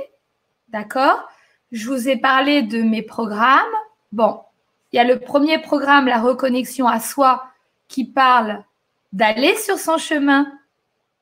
D'accord? 0.71 1.29
Je 1.71 1.89
vous 1.89 2.09
ai 2.09 2.17
parlé 2.17 2.63
de 2.63 2.83
mes 2.83 3.03
programmes. 3.03 3.63
Bon, 4.11 4.41
il 4.93 4.97
y 4.97 4.99
a 4.99 5.05
le 5.05 5.21
premier 5.21 5.59
programme, 5.59 6.07
la 6.07 6.21
reconnexion 6.21 6.89
à 6.89 6.99
soi, 6.99 7.45
qui 7.87 8.05
parle 8.05 8.65
d'aller 9.13 9.55
sur 9.57 9.79
son 9.79 9.99
chemin, 9.99 10.53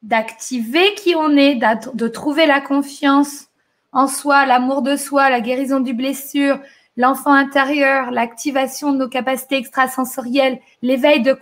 d'activer 0.02 0.94
qui 0.94 1.14
on 1.14 1.36
est, 1.36 1.56
de 1.56 2.08
trouver 2.08 2.46
la 2.46 2.62
confiance 2.62 3.48
en 3.92 4.08
soi, 4.08 4.46
l'amour 4.46 4.82
de 4.82 4.96
soi, 4.96 5.30
la 5.30 5.40
guérison 5.40 5.80
du 5.80 5.94
blessure, 5.94 6.58
l'enfant 6.96 7.32
intérieur, 7.32 8.10
l'activation 8.10 8.92
de 8.92 8.98
nos 8.98 9.08
capacités 9.08 9.56
extrasensorielles, 9.56 10.60
l'éveil 10.82 11.22
de, 11.22 11.32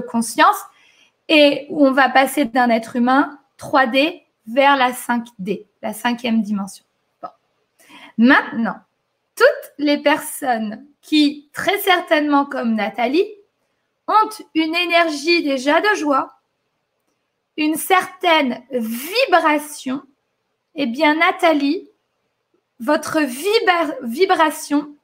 conscience, 0.00 0.56
et 1.28 1.66
où 1.70 1.86
on 1.86 1.92
va 1.92 2.08
passer 2.08 2.44
d'un 2.44 2.70
être 2.70 2.96
humain 2.96 3.38
3D 3.58 4.22
vers 4.46 4.76
la 4.76 4.92
5D, 4.92 5.66
la 5.82 5.92
cinquième 5.92 6.42
dimension. 6.42 6.84
Maintenant, 8.18 8.76
toutes 9.36 9.72
les 9.78 9.98
personnes 9.98 10.84
qui, 11.00 11.48
très 11.52 11.78
certainement 11.78 12.44
comme 12.44 12.74
Nathalie, 12.74 13.26
ont 14.06 14.28
une 14.54 14.74
énergie 14.74 15.42
déjà 15.42 15.80
de 15.80 15.96
joie, 15.96 16.34
une 17.56 17.76
certaine 17.76 18.62
vibration, 18.70 20.02
eh 20.74 20.86
bien 20.86 21.14
Nathalie, 21.14 21.88
votre 22.80 23.20
vibration 24.02 24.94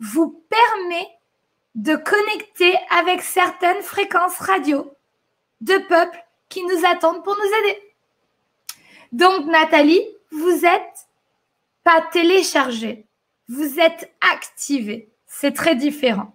vous 0.00 0.44
permet 0.48 1.08
de 1.74 1.96
connecter 1.96 2.76
avec 2.90 3.22
certaines 3.22 3.82
fréquences 3.82 4.38
radio 4.38 4.92
de 5.60 5.78
peuples 5.78 6.22
qui 6.48 6.62
nous 6.64 6.86
attendent 6.86 7.24
pour 7.24 7.36
nous 7.36 7.58
aider. 7.60 7.94
Donc 9.12 9.46
Nathalie, 9.46 10.04
vous 10.30 10.64
êtes 10.64 11.08
pas 11.84 12.00
téléchargée, 12.12 13.06
vous 13.48 13.78
êtes 13.78 14.12
activée. 14.32 15.10
C'est 15.26 15.52
très 15.52 15.74
différent. 15.74 16.34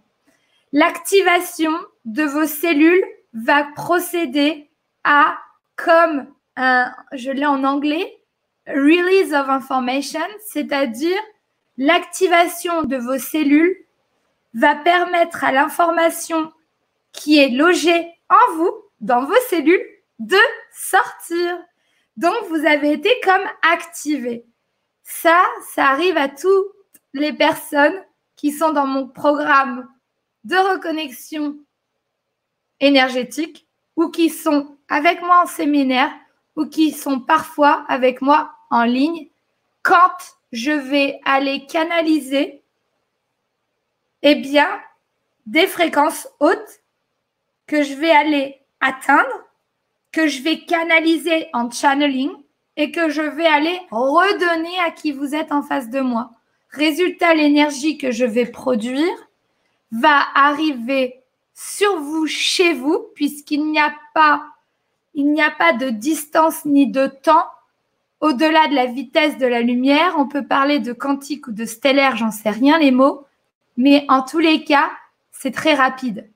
L'activation 0.72 1.74
de 2.06 2.24
vos 2.24 2.46
cellules 2.46 3.06
va 3.34 3.64
procéder 3.76 4.70
à 5.04 5.38
comme 5.76 6.28
un, 6.56 6.94
je 7.14 7.32
l'ai 7.32 7.46
en 7.46 7.64
anglais, 7.64 8.19
release 8.74 9.34
of 9.34 9.50
information, 9.50 10.26
c'est-à-dire 10.48 11.20
l'activation 11.78 12.84
de 12.84 12.98
vos 12.98 13.18
cellules 13.18 13.86
va 14.54 14.76
permettre 14.76 15.44
à 15.44 15.52
l'information 15.52 16.52
qui 17.12 17.40
est 17.40 17.50
logée 17.50 18.08
en 18.30 18.56
vous, 18.56 18.72
dans 19.00 19.26
vos 19.26 19.40
cellules, 19.50 19.86
de 20.20 20.38
sortir. 20.72 21.58
Donc, 22.18 22.36
vous 22.50 22.66
avez 22.66 22.94
été 22.94 23.10
comme 23.24 23.48
activé. 23.62 24.46
Ça, 25.04 25.42
ça 25.74 25.88
arrive 25.88 26.18
à 26.18 26.28
toutes 26.28 26.68
les 27.14 27.34
personnes 27.34 28.04
qui 28.36 28.52
sont 28.52 28.72
dans 28.72 28.86
mon 28.86 29.08
programme 29.08 29.88
de 30.44 30.56
reconnexion 30.56 31.58
énergétique 32.80 33.68
ou 33.96 34.10
qui 34.10 34.30
sont 34.30 34.78
avec 34.88 35.22
moi 35.22 35.44
en 35.44 35.48
séminaire 35.48 36.12
ou 36.56 36.66
qui 36.66 36.92
sont 36.92 37.20
parfois 37.20 37.86
avec 37.88 38.22
moi 38.22 38.56
en 38.70 38.84
ligne 38.84 39.28
quand 39.84 40.18
je 40.52 40.72
vais 40.72 41.20
aller 41.26 41.66
canaliser 41.66 42.62
eh 44.22 44.36
bien, 44.36 44.68
des 45.46 45.68
fréquences 45.68 46.28
hautes 46.40 46.82
que 47.68 47.84
je 47.84 47.94
vais 47.94 48.12
aller 48.12 48.60
atteindre, 48.82 49.46
que 50.12 50.28
je 50.28 50.42
vais 50.42 50.66
canaliser 50.66 51.48
en 51.54 51.70
channeling 51.72 52.32
et 52.76 52.92
que 52.92 53.10
je 53.10 53.22
vais 53.22 53.46
aller 53.46 53.80
redonner 53.92 54.78
à 54.86 54.92
qui 54.92 55.12
vous 55.12 55.36
êtes 55.36 55.52
en 55.52 55.62
face 55.62 55.90
de 55.90 56.02
moi. 56.02 56.32
Résultat, 56.72 57.34
l'énergie 57.34 57.98
que 57.98 58.12
je 58.12 58.26
vais 58.26 58.46
produire 58.46 59.08
va 59.92 60.28
arriver 60.36 61.22
sur 61.54 62.00
vous, 62.00 62.28
chez 62.28 62.74
vous, 62.74 63.08
puisqu'il 63.16 63.66
n'y 63.66 63.80
a 63.80 63.94
pas, 64.14 64.44
il 65.14 65.32
n'y 65.32 65.42
a 65.42 65.52
pas 65.52 65.74
de 65.74 65.90
distance 65.90 66.66
ni 66.66 66.88
de 66.88 67.08
temps 67.08 67.48
au-delà 68.22 68.68
de 68.68 68.76
la 68.76 68.86
vitesse 68.86 69.38
de 69.38 69.48
la 69.48 69.62
lumière, 69.62 70.16
on 70.18 70.28
peut 70.28 70.46
parler 70.46 70.80
de 70.80 70.94
quantique 70.94 71.48
ou 71.48 71.52
de 71.52 71.66
stellaire, 71.66 72.18
j'en 72.18 72.32
sais 72.32 72.50
rien 72.50 72.78
les 72.78 72.92
mots, 72.92 73.26
mais 73.78 74.06
en 74.10 74.24
tous 74.24 74.40
les 74.40 74.64
cas, 74.64 74.92
c'est 75.32 75.52
très 75.52 75.74
rapide. 75.74 76.30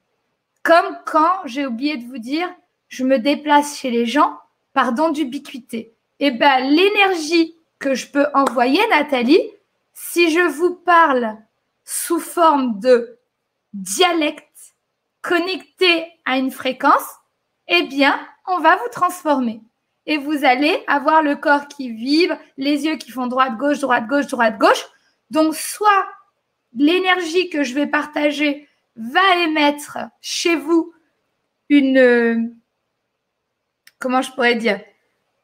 Comme 0.64 0.98
quand, 1.06 1.42
j'ai 1.46 1.66
oublié 1.66 1.98
de 1.98 2.06
vous 2.06 2.20
dire, 2.20 2.50
je 2.88 3.04
me 3.04 3.20
déplace 3.20 3.78
chez 3.78 3.92
les 3.92 4.06
gens 4.06 4.40
par 4.74 4.94
don 4.94 5.10
d'ubiquité. 5.10 5.94
Eh 6.20 6.32
bien, 6.32 6.60
l'énergie 6.60 7.56
que 7.80 7.96
je 7.96 8.08
peux 8.08 8.28
envoyer, 8.34 8.80
Nathalie, 8.90 9.42
si 9.94 10.32
je 10.32 10.40
vous 10.40 10.74
parle 10.74 11.38
sous 11.84 12.20
forme 12.20 12.80
de 12.80 13.20
dialecte 13.74 14.76
connecté 15.22 16.06
à 16.24 16.38
une 16.38 16.52
fréquence, 16.52 17.20
eh 17.68 17.84
bien, 17.84 18.20
on 18.48 18.60
va 18.60 18.78
vous 18.78 18.90
transformer 18.90 19.62
et 20.06 20.18
vous 20.18 20.43
allez 20.43 20.84
avoir 20.88 21.22
le 21.22 21.36
corps 21.36 21.68
qui 21.68 21.89
vibre, 21.91 22.38
les 22.58 22.86
yeux 22.86 22.97
qui 22.97 23.12
font 23.12 23.28
droite-gauche, 23.28 23.80
droite-gauche, 23.80 24.28
droite-gauche. 24.28 24.86
Donc, 25.30 25.56
soit 25.56 26.08
l'énergie 26.76 27.49
que 27.49 27.64
je 27.64 27.74
vais 27.74 27.88
partager 27.88 28.68
va 28.95 29.38
émettre 29.43 29.97
chez 30.22 30.56
vous 30.56 30.93
une, 31.70 32.56
comment 33.99 34.22
je 34.22 34.32
pourrais 34.32 34.56
dire, 34.56 34.82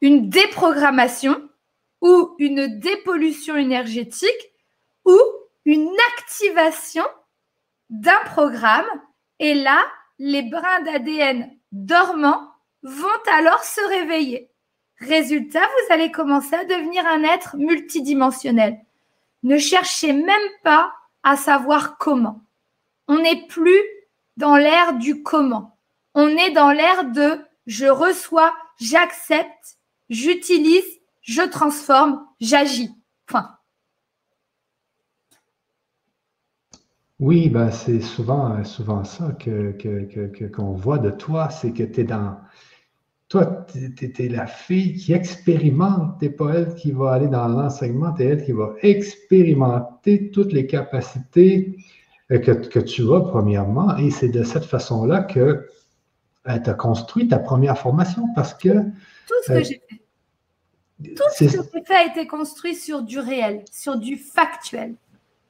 une 0.00 0.28
déprogrammation 0.28 1.48
ou 2.00 2.34
une 2.38 2.78
dépollution 2.78 3.56
énergétique 3.56 4.52
ou 5.04 5.18
une 5.64 5.94
activation 6.18 7.04
d'un 7.88 8.20
programme. 8.26 8.86
Et 9.38 9.54
là, 9.54 9.84
les 10.18 10.42
brins 10.42 10.82
d'ADN 10.82 11.50
dormants 11.72 12.52
vont 12.82 13.08
alors 13.32 13.64
se 13.64 13.80
réveiller. 13.88 14.49
Résultat, 15.00 15.60
vous 15.60 15.94
allez 15.94 16.10
commencer 16.10 16.54
à 16.54 16.64
devenir 16.64 17.06
un 17.06 17.22
être 17.22 17.56
multidimensionnel. 17.56 18.78
Ne 19.42 19.58
cherchez 19.58 20.12
même 20.12 20.50
pas 20.62 20.92
à 21.22 21.36
savoir 21.36 21.96
comment. 21.96 22.42
On 23.08 23.18
n'est 23.18 23.46
plus 23.46 23.80
dans 24.36 24.56
l'ère 24.56 24.94
du 24.94 25.22
comment. 25.22 25.78
On 26.14 26.28
est 26.28 26.50
dans 26.50 26.70
l'ère 26.70 27.04
de 27.04 27.38
je 27.66 27.86
reçois, 27.86 28.52
j'accepte, 28.80 29.78
j'utilise, 30.10 30.84
je 31.22 31.42
transforme, 31.42 32.26
j'agis. 32.40 32.90
Point. 33.26 33.56
Oui, 37.20 37.48
ben 37.48 37.70
c'est 37.70 38.00
souvent, 38.00 38.64
souvent 38.64 39.04
ça 39.04 39.32
que, 39.32 39.76
qu'on 40.48 40.72
voit 40.72 40.98
de 40.98 41.10
toi, 41.10 41.50
c'est 41.50 41.72
que 41.72 41.82
tu 41.82 42.00
es 42.00 42.04
dans, 42.04 42.40
toi, 43.30 43.64
tu 43.68 44.12
es, 44.18 44.28
la 44.28 44.48
fille 44.48 44.96
qui 44.96 45.12
expérimente, 45.12 46.18
tu 46.18 46.24
n'es 46.24 46.30
pas 46.32 46.52
elle 46.52 46.74
qui 46.74 46.90
va 46.90 47.12
aller 47.12 47.28
dans 47.28 47.46
l'enseignement, 47.46 48.12
tu 48.12 48.24
es 48.24 48.26
elle 48.26 48.44
qui 48.44 48.50
va 48.50 48.74
expérimenter 48.82 50.32
toutes 50.32 50.52
les 50.52 50.66
capacités 50.66 51.76
euh, 52.32 52.38
que, 52.40 52.80
tu 52.80 53.14
as, 53.14 53.20
premièrement. 53.20 53.96
Et 53.98 54.10
c'est 54.10 54.30
de 54.30 54.42
cette 54.42 54.64
façon-là 54.64 55.22
que 55.22 55.40
euh, 55.40 56.58
tu 56.58 56.70
as 56.70 56.74
construit 56.74 57.28
ta 57.28 57.38
première 57.38 57.78
formation 57.78 58.26
parce 58.34 58.52
que. 58.52 58.68
Tout 59.28 59.34
ce 59.44 59.52
que 59.52 59.58
euh, 59.58 59.62
j'ai 59.62 59.80
fait. 59.88 61.14
Tout 61.14 61.22
ce 61.32 61.44
que 61.44 61.50
j'ai 61.50 61.84
fait 61.86 61.94
a 61.94 62.06
été 62.06 62.26
construit 62.26 62.74
sur 62.74 63.02
du 63.02 63.20
réel, 63.20 63.64
sur 63.70 63.96
du 63.96 64.16
factuel. 64.16 64.96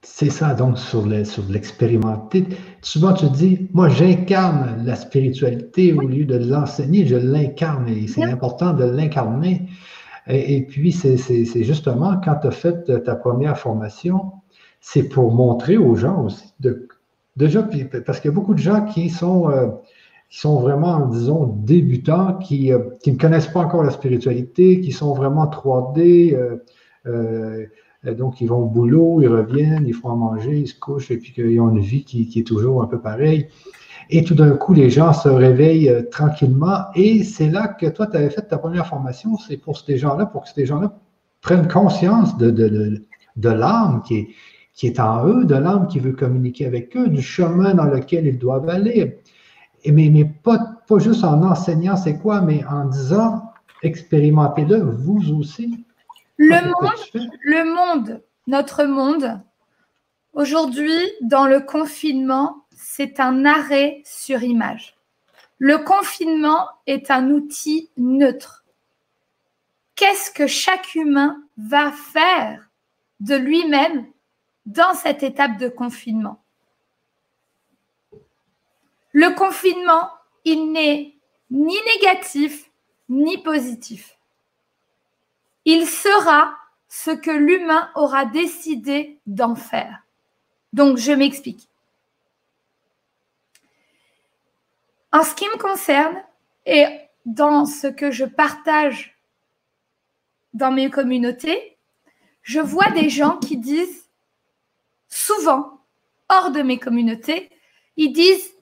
C'est 0.03 0.31
ça, 0.31 0.55
donc, 0.55 0.79
sur 0.79 1.07
l'expérimenter. 1.07 2.47
Souvent, 2.81 3.13
tu 3.13 3.29
dis, 3.29 3.69
moi, 3.75 3.89
j'incarne 3.89 4.83
la 4.85 4.97
spiritualité 4.97 5.93
au 5.93 6.03
lieu 6.03 6.25
de 6.25 6.37
l'enseigner, 6.37 7.07
je 7.07 7.17
l'incarne 7.17 7.87
et 7.89 8.07
c'est 8.09 8.25
important 8.25 8.73
de 8.73 8.85
l'incarner. 8.85 9.69
Et, 10.27 10.65
puis, 10.65 10.93
c'est 10.93 11.65
justement 11.65 12.19
quand 12.25 12.37
tu 12.37 12.47
as 12.47 12.51
fait 12.51 13.03
ta 13.05 13.15
première 13.15 13.59
formation, 13.59 14.33
c'est 14.81 15.03
pour 15.03 15.33
montrer 15.33 15.77
aux 15.77 15.97
gens 15.97 16.25
aussi, 16.25 16.55
de, 16.61 16.89
déjà, 17.37 17.63
parce 18.07 18.21
qu'il 18.21 18.31
y 18.31 18.33
a 18.33 18.35
beaucoup 18.35 18.55
de 18.55 18.61
gens 18.61 18.85
qui 18.87 19.11
sont, 19.11 19.51
euh, 19.51 19.69
qui 20.31 20.39
sont 20.39 20.61
vraiment, 20.61 21.07
disons, 21.09 21.47
débutants, 21.47 22.35
qui, 22.39 22.73
euh, 22.73 22.79
qui, 23.03 23.13
ne 23.13 23.19
connaissent 23.19 23.49
pas 23.49 23.61
encore 23.61 23.83
la 23.83 23.91
spiritualité, 23.91 24.81
qui 24.81 24.93
sont 24.93 25.13
vraiment 25.13 25.47
3D. 25.47 26.35
Euh, 26.35 26.57
euh, 27.07 27.67
donc, 28.05 28.41
ils 28.41 28.47
vont 28.47 28.59
au 28.59 28.67
boulot, 28.67 29.21
ils 29.21 29.29
reviennent, 29.29 29.87
ils 29.87 29.95
font 29.95 30.11
à 30.11 30.15
manger, 30.15 30.59
ils 30.59 30.69
se 30.69 30.79
couchent, 30.79 31.11
et 31.11 31.19
puis 31.19 31.33
qu'ils 31.33 31.61
ont 31.61 31.69
une 31.69 31.81
vie 31.81 32.05
qui, 32.05 32.31
est 32.35 32.47
toujours 32.47 32.83
un 32.83 32.87
peu 32.87 32.99
pareille. 32.99 33.49
Et 34.09 34.25
tout 34.25 34.35
d'un 34.35 34.53
coup, 34.53 34.73
les 34.73 34.89
gens 34.91 35.13
se 35.13 35.29
réveillent 35.29 35.91
euh, 35.91 36.03
tranquillement. 36.11 36.87
Et 36.95 37.23
c'est 37.23 37.51
là 37.51 37.69
que 37.69 37.87
toi, 37.87 38.07
tu 38.07 38.17
avais 38.17 38.31
fait 38.31 38.43
ta 38.43 38.59
première 38.59 38.87
formation. 38.87 39.37
C'est 39.37 39.59
pour 39.59 39.79
ces 39.79 39.99
gens-là, 39.99 40.27
pour 40.27 40.45
que 40.45 40.49
ces 40.49 40.67
gens-là 40.67 40.99
prennent 41.43 41.69
conscience 41.69 42.37
de, 42.39 42.51
de, 42.51 43.49
l'âme 43.49 44.03
qui 44.05 44.17
est, 44.17 44.29
qui 44.75 44.87
est 44.87 44.99
en 44.99 45.27
eux, 45.27 45.45
de 45.45 45.55
l'âme 45.55 45.87
qui 45.87 46.01
veut 46.01 46.13
communiquer 46.13 46.67
avec 46.67 46.97
eux, 46.97 47.09
du 47.09 47.23
chemin 47.23 47.75
dans 47.75 47.85
lequel 47.85 48.27
ils 48.27 48.39
doivent 48.39 48.69
aller. 48.69 49.21
Et 49.85 49.93
mais, 49.93 50.11
mais 50.11 50.25
pas, 50.25 50.59
pas 50.89 50.99
juste 50.99 51.23
en 51.23 51.43
enseignant 51.43 51.97
c'est 51.97 52.19
quoi, 52.19 52.41
mais 52.41 52.65
en 52.65 52.87
disant 52.87 53.43
expérimentez-le 53.83 54.79
vous 54.79 55.39
aussi. 55.39 55.85
Le 56.43 56.63
monde, 56.63 57.31
le 57.43 57.65
monde, 57.65 58.25
notre 58.47 58.85
monde, 58.85 59.43
aujourd'hui, 60.33 60.99
dans 61.21 61.47
le 61.47 61.61
confinement, 61.61 62.65
c'est 62.75 63.21
un 63.21 63.45
arrêt 63.45 64.01
sur 64.07 64.43
image. 64.43 64.97
Le 65.59 65.77
confinement 65.77 66.67
est 66.87 67.11
un 67.11 67.29
outil 67.29 67.91
neutre. 67.99 68.65
Qu'est-ce 69.97 70.31
que 70.31 70.47
chaque 70.47 70.95
humain 70.95 71.45
va 71.59 71.93
faire 71.93 72.71
de 73.21 73.35
lui-même 73.35 74.07
dans 74.65 74.95
cette 74.95 75.23
étape 75.23 75.59
de 75.59 75.69
confinement? 75.69 76.43
Le 79.13 79.35
confinement, 79.35 80.09
il 80.47 80.73
n'est 80.73 81.17
ni 81.51 81.77
négatif 81.97 82.71
ni 83.11 83.37
positif. 83.43 84.17
Il 85.73 85.87
sera 85.87 86.57
ce 86.89 87.13
que 87.13 87.31
l'humain 87.31 87.93
aura 87.95 88.25
décidé 88.25 89.21
d'en 89.29 89.55
faire. 89.55 90.03
Donc, 90.73 90.97
je 90.97 91.13
m'explique. 91.13 91.69
En 95.13 95.23
ce 95.23 95.33
qui 95.33 95.45
me 95.45 95.59
concerne 95.59 96.21
et 96.67 96.87
dans 97.25 97.67
ce 97.67 97.87
que 97.87 98.11
je 98.11 98.25
partage 98.25 99.17
dans 100.55 100.73
mes 100.73 100.91
communautés, 100.91 101.79
je 102.43 102.59
vois 102.59 102.91
des 102.91 103.09
gens 103.09 103.37
qui 103.39 103.57
disent 103.57 104.09
souvent, 105.07 105.85
hors 106.29 106.51
de 106.51 106.63
mes 106.63 106.81
communautés, 106.81 107.49
ils 107.97 108.13
disent, 108.13 108.57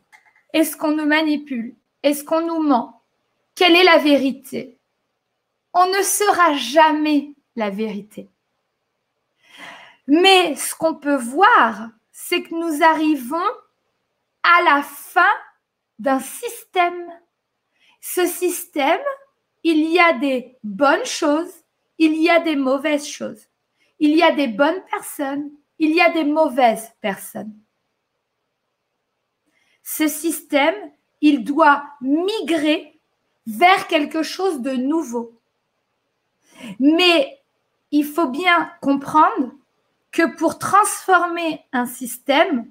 est-ce 0.53 0.77
qu'on 0.77 0.95
nous 0.95 1.07
manipule? 1.07 1.75
Est-ce 2.03 2.23
qu'on 2.23 2.47
nous 2.47 2.63
ment? 2.63 3.03
Quelle 3.55 3.77
est 3.77 3.85
la 3.85 3.97
vérité? 3.97 4.78
On 5.81 5.87
ne 5.87 6.03
sera 6.03 6.55
jamais 6.55 7.35
la 7.55 7.71
vérité. 7.71 8.29
Mais 10.09 10.57
ce 10.57 10.75
qu'on 10.75 10.97
peut 10.97 11.15
voir, 11.15 11.91
c'est 12.11 12.43
que 12.43 12.53
nous 12.53 12.83
arrivons 12.83 13.51
à 14.43 14.61
la 14.63 14.83
fin 14.83 15.37
d'un 16.01 16.19
système. 16.19 17.13
Ce 18.01 18.27
système, 18.27 19.07
il 19.63 19.89
y 19.89 20.01
a 20.01 20.15
des 20.15 20.57
bonnes 20.65 21.05
choses, 21.05 21.63
il 21.99 22.21
y 22.21 22.29
a 22.29 22.41
des 22.41 22.57
mauvaises 22.57 23.07
choses. 23.07 23.47
Il 24.01 24.17
y 24.17 24.23
a 24.25 24.33
des 24.33 24.49
bonnes 24.49 24.83
personnes, 24.91 25.49
il 25.79 25.95
y 25.95 26.01
a 26.01 26.11
des 26.11 26.25
mauvaises 26.25 26.91
personnes. 27.01 27.55
Ce 29.85 30.09
système, 30.09 30.91
il 31.21 31.45
doit 31.45 31.85
migrer 32.01 33.01
vers 33.47 33.87
quelque 33.87 34.25
chose 34.25 34.61
de 34.61 34.73
nouveau. 34.73 35.38
Mais 36.79 37.41
il 37.91 38.05
faut 38.05 38.29
bien 38.29 38.71
comprendre 38.81 39.53
que 40.13 40.37
pour 40.37 40.59
transformer 40.59 41.65
un 41.73 41.87
système, 41.87 42.71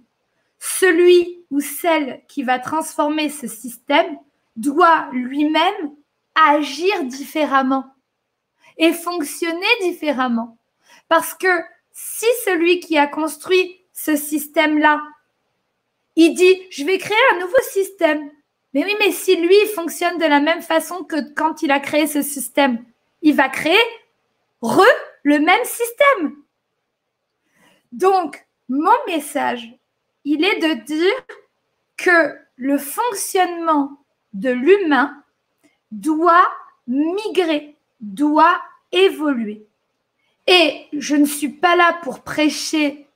celui 0.59 1.45
ou 1.51 1.59
celle 1.59 2.23
qui 2.27 2.43
va 2.43 2.59
transformer 2.59 3.29
ce 3.29 3.47
système 3.47 4.17
doit 4.55 5.07
lui-même 5.11 5.91
agir 6.35 7.03
différemment 7.05 7.85
et 8.77 8.93
fonctionner 8.93 9.65
différemment. 9.81 10.57
Parce 11.09 11.33
que 11.33 11.47
si 11.91 12.25
celui 12.45 12.79
qui 12.79 12.97
a 12.97 13.07
construit 13.07 13.81
ce 13.93 14.15
système-là, 14.15 15.01
il 16.15 16.33
dit, 16.33 16.61
je 16.69 16.83
vais 16.83 16.97
créer 16.97 17.17
un 17.33 17.39
nouveau 17.39 17.61
système. 17.71 18.29
Mais 18.73 18.83
oui, 18.83 18.95
mais 18.99 19.11
si 19.11 19.35
lui 19.35 19.55
fonctionne 19.73 20.17
de 20.17 20.25
la 20.25 20.39
même 20.39 20.61
façon 20.61 21.03
que 21.03 21.33
quand 21.33 21.61
il 21.61 21.71
a 21.71 21.79
créé 21.79 22.07
ce 22.07 22.21
système, 22.21 22.83
il 23.21 23.35
va 23.35 23.49
créer 23.49 23.77
le 24.61 25.39
même 25.39 25.65
système. 25.65 26.35
Donc, 27.91 28.45
mon 28.69 28.97
message, 29.07 29.67
il 30.25 30.43
est 30.43 30.59
de 30.59 30.83
dire 30.83 31.25
que 31.95 32.37
le 32.57 32.77
fonctionnement 32.77 33.97
de 34.33 34.49
l'humain 34.49 35.23
doit 35.91 36.47
migrer, 36.87 37.75
doit 38.01 38.61
évoluer. 38.91 39.65
Et 40.47 40.85
je 40.93 41.15
ne 41.15 41.25
suis 41.25 41.49
pas 41.49 41.75
là 41.75 41.99
pour 42.03 42.21
prêcher 42.21 43.07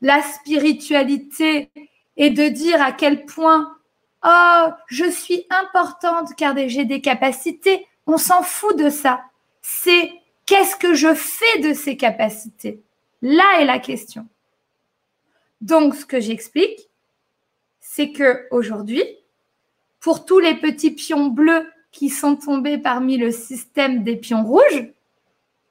la 0.00 0.22
spiritualité 0.22 1.70
et 2.16 2.30
de 2.30 2.48
dire 2.48 2.82
à 2.82 2.92
quel 2.92 3.24
point, 3.24 3.76
oh, 4.24 4.66
je 4.86 5.08
suis 5.10 5.46
importante 5.50 6.34
car 6.36 6.56
j'ai 6.68 6.84
des 6.84 7.00
capacités. 7.00 7.86
On 8.06 8.16
s'en 8.16 8.42
fout 8.42 8.76
de 8.76 8.90
ça. 8.90 9.22
C'est 9.62 10.12
qu'est-ce 10.46 10.76
que 10.76 10.94
je 10.94 11.14
fais 11.14 11.60
de 11.60 11.72
ces 11.72 11.96
capacités? 11.96 12.82
Là 13.22 13.60
est 13.60 13.64
la 13.64 13.78
question. 13.78 14.26
Donc, 15.60 15.94
ce 15.94 16.04
que 16.04 16.20
j'explique, 16.20 16.90
c'est 17.80 18.10
que 18.10 18.46
aujourd'hui, 18.50 19.04
pour 20.00 20.24
tous 20.24 20.40
les 20.40 20.56
petits 20.56 20.90
pions 20.90 21.28
bleus 21.28 21.70
qui 21.92 22.08
sont 22.08 22.36
tombés 22.36 22.78
parmi 22.78 23.16
le 23.16 23.30
système 23.30 24.02
des 24.02 24.16
pions 24.16 24.44
rouges, 24.44 24.88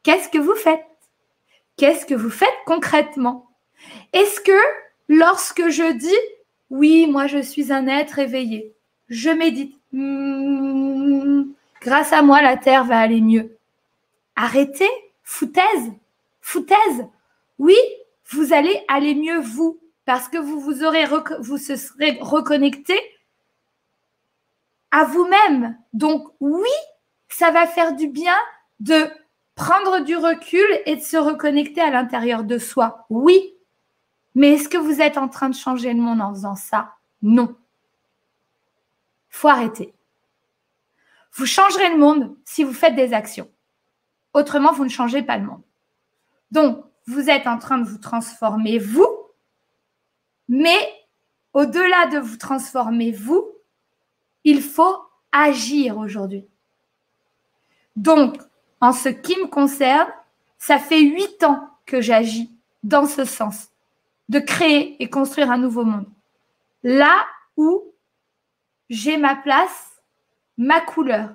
qu'est-ce 0.04 0.30
que 0.30 0.38
vous 0.38 0.56
faites? 0.56 0.86
Qu'est-ce 1.76 2.06
que 2.06 2.14
vous 2.16 2.30
faites 2.30 2.50
concrètement? 2.66 3.50
Est-ce 4.14 4.40
que 4.40 4.58
lorsque 5.10 5.70
je 5.70 5.92
dis 5.94 6.16
oui, 6.70 7.06
moi 7.06 7.28
je 7.28 7.40
suis 7.40 7.74
un 7.74 7.88
être 7.88 8.18
éveillé, 8.18 8.74
je 9.10 9.30
médite, 9.30 9.76
hmm, 9.92 11.52
grâce 11.82 12.14
à 12.14 12.22
moi 12.22 12.42
la 12.42 12.56
terre 12.56 12.86
va 12.86 12.98
aller 12.98 13.20
mieux. 13.20 13.58
Arrêtez, 14.44 14.90
foutaise, 15.22 15.92
foutaise. 16.42 17.06
Oui, 17.60 17.76
vous 18.32 18.54
allez 18.54 18.84
aller 18.88 19.14
mieux 19.14 19.40
vous 19.40 19.80
parce 20.06 20.28
que 20.28 20.40
vous 20.40 20.60
vous 20.60 20.84
aurez 20.84 21.06
vous 21.42 21.60
se 21.60 21.76
serez 21.76 22.18
reconnecté 22.22 23.00
à 24.90 25.04
vous-même. 25.04 25.78
Donc 25.94 26.28
oui, 26.40 26.72
ça 27.30 27.52
va 27.52 27.68
faire 27.68 27.96
du 27.96 28.08
bien 28.08 28.36
de 28.80 29.08
prendre 29.54 30.00
du 30.00 30.16
recul 30.16 30.66
et 30.88 30.96
de 30.96 31.04
se 31.04 31.18
reconnecter 31.18 31.82
à 31.82 31.92
l'intérieur 31.92 32.44
de 32.44 32.58
soi. 32.58 33.06
Oui. 33.12 33.54
Mais 34.34 34.54
est-ce 34.54 34.70
que 34.70 34.80
vous 34.80 35.02
êtes 35.02 35.20
en 35.20 35.28
train 35.28 35.50
de 35.50 35.56
changer 35.56 35.94
le 35.94 36.02
monde 36.02 36.20
en 36.20 36.34
faisant 36.34 36.56
ça? 36.56 36.96
Non. 37.22 37.56
Faut 39.30 39.50
arrêter. 39.50 39.94
Vous 41.34 41.46
changerez 41.46 41.90
le 41.90 42.00
monde 42.00 42.36
si 42.44 42.64
vous 42.64 42.74
faites 42.74 42.96
des 42.96 43.14
actions. 43.14 43.48
Autrement, 44.34 44.72
vous 44.72 44.84
ne 44.84 44.90
changez 44.90 45.22
pas 45.22 45.38
le 45.38 45.46
monde. 45.46 45.62
Donc, 46.52 46.84
vous 47.08 47.30
êtes 47.30 47.48
en 47.48 47.58
train 47.58 47.78
de 47.78 47.84
vous 47.84 47.98
transformer, 47.98 48.78
vous, 48.78 49.08
mais 50.48 50.78
au-delà 51.54 52.08
de 52.08 52.20
vous 52.20 52.38
transformer, 52.38 53.12
vous, 53.12 53.48
il 54.44 54.62
faut 54.62 54.98
agir 55.32 55.98
aujourd'hui. 55.98 56.46
Donc, 57.96 58.38
en 58.80 58.94
ce 58.94 59.10
qui 59.10 59.36
me 59.38 59.48
concerne, 59.48 60.08
ça 60.58 60.80
fait 60.80 61.02
huit 61.02 61.44
ans 61.44 61.70
que 61.86 62.02
j'agis 62.02 62.52
dans 62.84 63.06
ce 63.06 63.26
sens, 63.26 63.70
de 64.30 64.40
créer 64.40 65.02
et 65.02 65.10
construire 65.10 65.52
un 65.52 65.58
nouveau 65.58 65.84
monde. 65.84 66.08
Là 66.84 67.26
où 67.58 67.84
j'ai 68.90 69.18
ma 69.18 69.36
place, 69.36 70.02
ma 70.58 70.82
couleur 70.82 71.30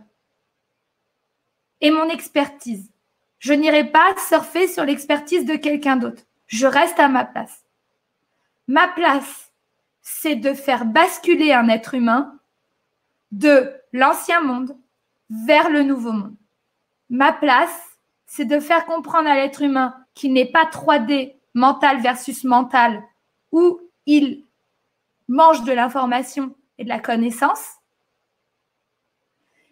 et 1.81 1.91
mon 1.91 2.09
expertise. 2.09 2.91
Je 3.39 3.53
n'irai 3.53 3.85
pas 3.85 4.15
surfer 4.29 4.67
sur 4.69 4.85
l'expertise 4.85 5.45
de 5.45 5.57
quelqu'un 5.57 5.97
d'autre. 5.97 6.23
Je 6.47 6.67
reste 6.67 6.99
à 6.99 7.09
ma 7.09 7.25
place. 7.25 7.65
Ma 8.69 8.89
place, 8.89 9.53
c'est 10.03 10.37
de 10.37 10.55
faire 10.55 10.85
basculer 10.85 11.53
un 11.53 11.69
être 11.69 11.95
humain 11.95 12.39
de 13.33 13.73
l'ancien 13.93 14.41
monde 14.41 14.77
vers 15.31 15.71
le 15.71 15.83
nouveau 15.83 16.13
monde. 16.13 16.37
Ma 17.11 17.33
place, 17.33 17.99
c'est 18.27 18.45
de 18.45 18.61
faire 18.61 18.87
comprendre 18.87 19.29
à 19.29 19.35
l'être 19.35 19.63
humain 19.63 19.95
qu'il 20.15 20.33
n'est 20.33 20.51
pas 20.51 20.65
3D, 20.65 21.35
mental 21.55 22.01
versus 22.01 22.45
mental, 22.45 23.03
où 23.53 23.81
il 24.07 24.45
mange 25.29 25.65
de 25.65 25.73
l'information 25.73 26.55
et 26.79 26.85
de 26.85 26.89
la 26.89 27.01
connaissance. 27.01 27.77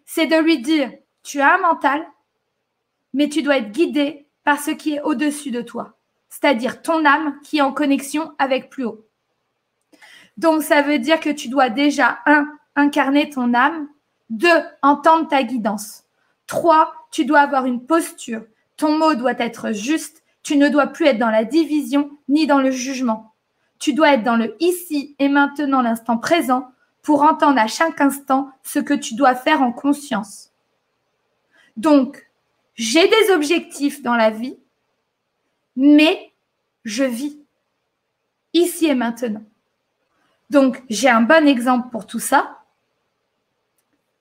C'est 0.05 0.27
de 0.27 0.37
lui 0.37 0.61
dire, 0.61 0.91
tu 1.25 1.41
as 1.41 1.55
un 1.55 1.57
mental, 1.57 2.05
mais 3.13 3.27
tu 3.27 3.41
dois 3.41 3.57
être 3.57 3.71
guidé 3.71 4.27
par 4.43 4.59
ce 4.59 4.71
qui 4.71 4.93
est 4.93 5.01
au-dessus 5.01 5.49
de 5.49 5.61
toi, 5.61 5.97
c'est-à-dire 6.29 6.83
ton 6.83 7.03
âme 7.03 7.39
qui 7.43 7.57
est 7.57 7.61
en 7.61 7.73
connexion 7.73 8.33
avec 8.37 8.69
plus 8.69 8.85
haut. 8.85 9.07
Donc, 10.37 10.61
ça 10.61 10.83
veut 10.83 10.99
dire 10.99 11.19
que 11.19 11.31
tu 11.31 11.49
dois 11.49 11.69
déjà, 11.69 12.19
un, 12.27 12.47
incarner 12.75 13.29
ton 13.29 13.53
âme, 13.55 13.87
deux, 14.29 14.61
entendre 14.83 15.27
ta 15.27 15.43
guidance, 15.43 16.03
trois, 16.45 16.93
tu 17.09 17.25
dois 17.25 17.39
avoir 17.39 17.65
une 17.65 17.85
posture, 17.85 18.43
ton 18.77 18.97
mot 18.97 19.15
doit 19.15 19.39
être 19.39 19.71
juste, 19.71 20.23
tu 20.43 20.57
ne 20.57 20.69
dois 20.69 20.87
plus 20.87 21.07
être 21.07 21.17
dans 21.17 21.31
la 21.31 21.43
division 21.43 22.11
ni 22.29 22.45
dans 22.45 22.59
le 22.59 22.69
jugement. 22.69 23.33
Tu 23.79 23.93
dois 23.93 24.13
être 24.13 24.23
dans 24.23 24.35
le 24.35 24.55
ici 24.59 25.15
et 25.17 25.27
maintenant, 25.27 25.81
l'instant 25.81 26.17
présent, 26.17 26.69
pour 27.01 27.23
entendre 27.23 27.59
à 27.59 27.67
chaque 27.67 27.99
instant 27.99 28.51
ce 28.61 28.79
que 28.79 28.93
tu 28.93 29.15
dois 29.15 29.33
faire 29.33 29.63
en 29.63 29.71
conscience. 29.71 30.51
Donc, 31.77 32.29
j'ai 32.75 33.07
des 33.07 33.31
objectifs 33.31 34.01
dans 34.01 34.15
la 34.15 34.29
vie, 34.29 34.57
mais 35.75 36.33
je 36.83 37.03
vis 37.03 37.39
ici 38.53 38.87
et 38.87 38.95
maintenant. 38.95 39.43
Donc, 40.49 40.83
j'ai 40.89 41.09
un 41.09 41.21
bon 41.21 41.47
exemple 41.47 41.89
pour 41.89 42.05
tout 42.07 42.19
ça, 42.19 42.63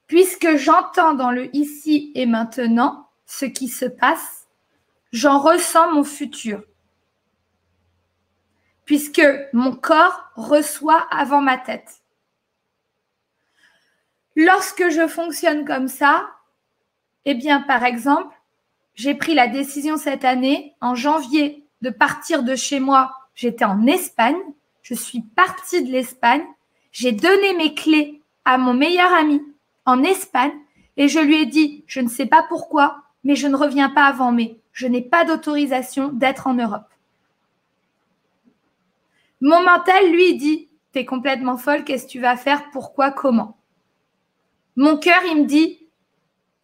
puisque 0.07 0.57
j'entends 0.57 1.15
dans 1.15 1.31
le 1.31 1.55
ici 1.55 2.13
et 2.15 2.27
maintenant 2.27 3.09
ce 3.27 3.45
qui 3.45 3.69
se 3.69 3.87
passe, 3.87 4.49
j'en 5.13 5.39
ressens 5.39 5.93
mon 5.93 6.05
futur. 6.05 6.63
puisque 8.85 9.23
mon 9.53 9.75
corps 9.75 10.31
reçoit 10.37 11.07
avant 11.11 11.41
ma 11.41 11.59
tête. 11.59 12.03
Lorsque 14.37 14.89
je 14.91 15.07
fonctionne 15.07 15.65
comme 15.65 15.89
ça, 15.89 16.34
eh 17.25 17.35
bien, 17.35 17.61
par 17.61 17.85
exemple, 17.85 18.35
j'ai 18.95 19.15
pris 19.15 19.35
la 19.35 19.49
décision 19.49 19.97
cette 19.97 20.25
année, 20.25 20.75
en 20.81 20.95
janvier, 20.95 21.65
de 21.81 21.91
partir 21.91 22.43
de 22.43 22.55
chez 22.55 22.81
moi. 22.81 23.13
J'étais 23.35 23.65
en 23.65 23.87
Espagne. 23.87 24.37
Je 24.83 24.95
suis 24.95 25.23
partie 25.23 25.83
de 25.83 25.91
l'Espagne. 25.91 26.45
J'ai 26.93 27.13
donné 27.13 27.55
mes 27.55 27.75
clés 27.75 28.23
à 28.45 28.59
mon 28.59 28.75
meilleur 28.75 29.13
ami 29.13 29.43
en 29.85 30.03
Espagne 30.03 30.53
et 30.97 31.09
je 31.09 31.19
lui 31.19 31.43
ai 31.43 31.47
dit, 31.47 31.85
je 31.87 32.01
ne 32.01 32.09
sais 32.09 32.27
pas 32.27 32.45
pourquoi, 32.49 33.03
mais 33.25 33.35
je 33.35 33.49
ne 33.49 33.57
reviens 33.57 33.91
pas 33.91 34.05
avant 34.05 34.33
mai. 34.33 34.61
Je 34.73 34.87
n'ai 34.87 35.03
pas 35.03 35.25
d'autorisation 35.25 36.09
d'être 36.09 36.47
en 36.47 36.55
Europe. 36.55 36.89
Mon 39.41 39.63
mental, 39.63 40.11
lui, 40.11 40.37
dit, 40.37 40.69
t'es 40.93 41.05
complètement 41.05 41.57
folle, 41.57 41.85
qu'est-ce 41.85 42.07
que 42.07 42.13
tu 42.13 42.21
vas 42.21 42.37
faire, 42.37 42.71
pourquoi, 42.71 43.11
comment? 43.11 43.57
Mon 44.77 44.97
cœur, 44.97 45.21
il 45.27 45.43
me 45.43 45.47
dit, 45.47 45.84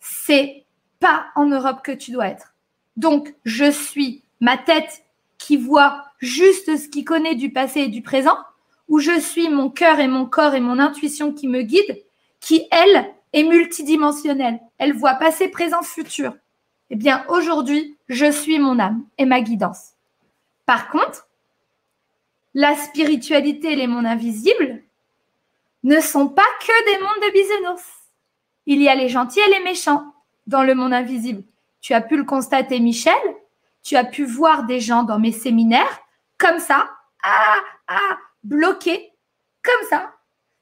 c'est 0.00 0.64
pas 0.98 1.26
en 1.34 1.46
Europe 1.46 1.80
que 1.82 1.92
tu 1.92 2.10
dois 2.10 2.28
être. 2.28 2.54
Donc, 2.96 3.34
je 3.44 3.70
suis 3.70 4.22
ma 4.40 4.56
tête 4.58 5.04
qui 5.38 5.56
voit 5.56 6.04
juste 6.18 6.76
ce 6.76 6.88
qui 6.88 7.04
connaît 7.04 7.34
du 7.34 7.52
passé 7.52 7.80
et 7.80 7.88
du 7.88 8.02
présent, 8.02 8.36
ou 8.88 8.98
je 8.98 9.18
suis 9.20 9.48
mon 9.48 9.70
cœur 9.70 10.00
et 10.00 10.08
mon 10.08 10.26
corps 10.26 10.54
et 10.54 10.60
mon 10.60 10.78
intuition 10.78 11.32
qui 11.32 11.48
me 11.48 11.62
guident, 11.62 11.98
qui, 12.40 12.66
elle, 12.70 13.12
est 13.32 13.44
multidimensionnelle. 13.44 14.60
Elle 14.78 14.92
voit 14.92 15.14
passé, 15.14 15.48
présent, 15.48 15.82
futur. 15.82 16.34
Eh 16.90 16.96
bien, 16.96 17.24
aujourd'hui, 17.28 17.96
je 18.08 18.30
suis 18.30 18.58
mon 18.58 18.78
âme 18.78 19.04
et 19.16 19.24
ma 19.24 19.40
guidance. 19.40 19.92
Par 20.66 20.90
contre, 20.90 21.28
la 22.54 22.74
spiritualité 22.74 23.72
et 23.72 23.76
les 23.76 23.86
mondes 23.86 24.06
invisibles 24.06 24.82
ne 25.84 26.00
sont 26.00 26.28
pas 26.28 26.42
que 26.60 26.92
des 26.92 27.02
mondes 27.02 27.22
de 27.22 27.32
bisounours. 27.32 27.99
Il 28.70 28.80
y 28.80 28.88
a 28.88 28.94
les 28.94 29.08
gentils 29.08 29.40
et 29.40 29.58
les 29.58 29.64
méchants 29.64 30.04
dans 30.46 30.62
le 30.62 30.76
monde 30.76 30.92
invisible. 30.92 31.42
Tu 31.80 31.92
as 31.92 32.00
pu 32.00 32.16
le 32.16 32.22
constater, 32.22 32.78
Michel. 32.78 33.12
Tu 33.82 33.96
as 33.96 34.04
pu 34.04 34.24
voir 34.24 34.62
des 34.62 34.78
gens 34.78 35.02
dans 35.02 35.18
mes 35.18 35.32
séminaires 35.32 36.00
comme 36.38 36.60
ça, 36.60 36.88
ah, 37.24 37.56
ah, 37.88 38.16
bloqués, 38.44 39.10
comme 39.64 39.88
ça. 39.88 40.12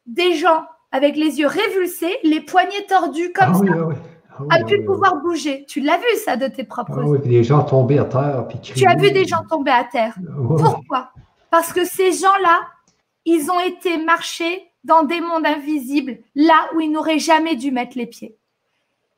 Des 0.06 0.32
gens 0.32 0.64
avec 0.90 1.16
les 1.16 1.38
yeux 1.38 1.48
révulsés, 1.48 2.16
les 2.22 2.40
poignets 2.40 2.86
tordus 2.88 3.30
comme 3.34 3.52
ah 3.52 3.58
ça. 3.58 4.44
Ah 4.50 4.54
a 4.54 4.64
pu 4.64 4.82
pouvoir 4.84 5.16
bouger. 5.16 5.66
Tu 5.68 5.80
l'as 5.80 5.98
vu 5.98 6.16
ça 6.24 6.38
de 6.38 6.46
tes 6.46 6.64
propres 6.64 7.02
yeux. 7.02 7.10
Oui, 7.10 7.28
des 7.28 7.44
gens 7.44 7.62
tombés 7.62 7.98
à 7.98 8.06
terre. 8.06 8.46
tu 8.62 8.86
as 8.86 8.96
vu 8.96 9.10
des 9.10 9.26
gens 9.26 9.44
tomber 9.50 9.70
à 9.70 9.84
terre. 9.84 10.14
Pourquoi? 10.56 11.10
Parce 11.50 11.74
que 11.74 11.84
ces 11.84 12.12
gens-là, 12.12 12.60
ils 13.26 13.50
ont 13.50 13.60
été 13.60 14.02
marchés 14.02 14.67
dans 14.84 15.02
des 15.02 15.20
mondes 15.20 15.46
invisibles, 15.46 16.18
là 16.34 16.70
où 16.74 16.80
ils 16.80 16.90
n'auraient 16.90 17.18
jamais 17.18 17.56
dû 17.56 17.70
mettre 17.70 17.98
les 17.98 18.06
pieds. 18.06 18.36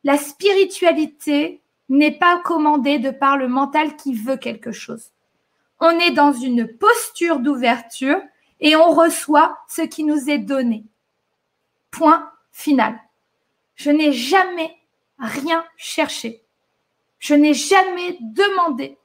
La 0.04 0.16
spiritualité 0.16 1.60
n'est 1.88 2.16
pas 2.16 2.38
commandée 2.38 2.98
de 2.98 3.10
par 3.10 3.36
le 3.36 3.48
mental 3.48 3.96
qui 3.96 4.14
veut 4.14 4.36
quelque 4.36 4.72
chose. 4.72 5.10
On 5.80 5.98
est 5.98 6.12
dans 6.12 6.32
une 6.32 6.66
posture 6.66 7.40
d'ouverture 7.40 8.20
et 8.60 8.76
on 8.76 8.92
reçoit 8.92 9.58
ce 9.68 9.82
qui 9.82 10.04
nous 10.04 10.30
est 10.30 10.38
donné. 10.38 10.84
Point 11.90 12.30
final. 12.52 12.98
Je 13.74 13.90
n'ai 13.90 14.12
jamais 14.12 14.76
rien 15.18 15.64
cherché. 15.76 16.42
Je 17.18 17.34
n'ai 17.34 17.54
jamais 17.54 18.18
demandé 18.20 18.98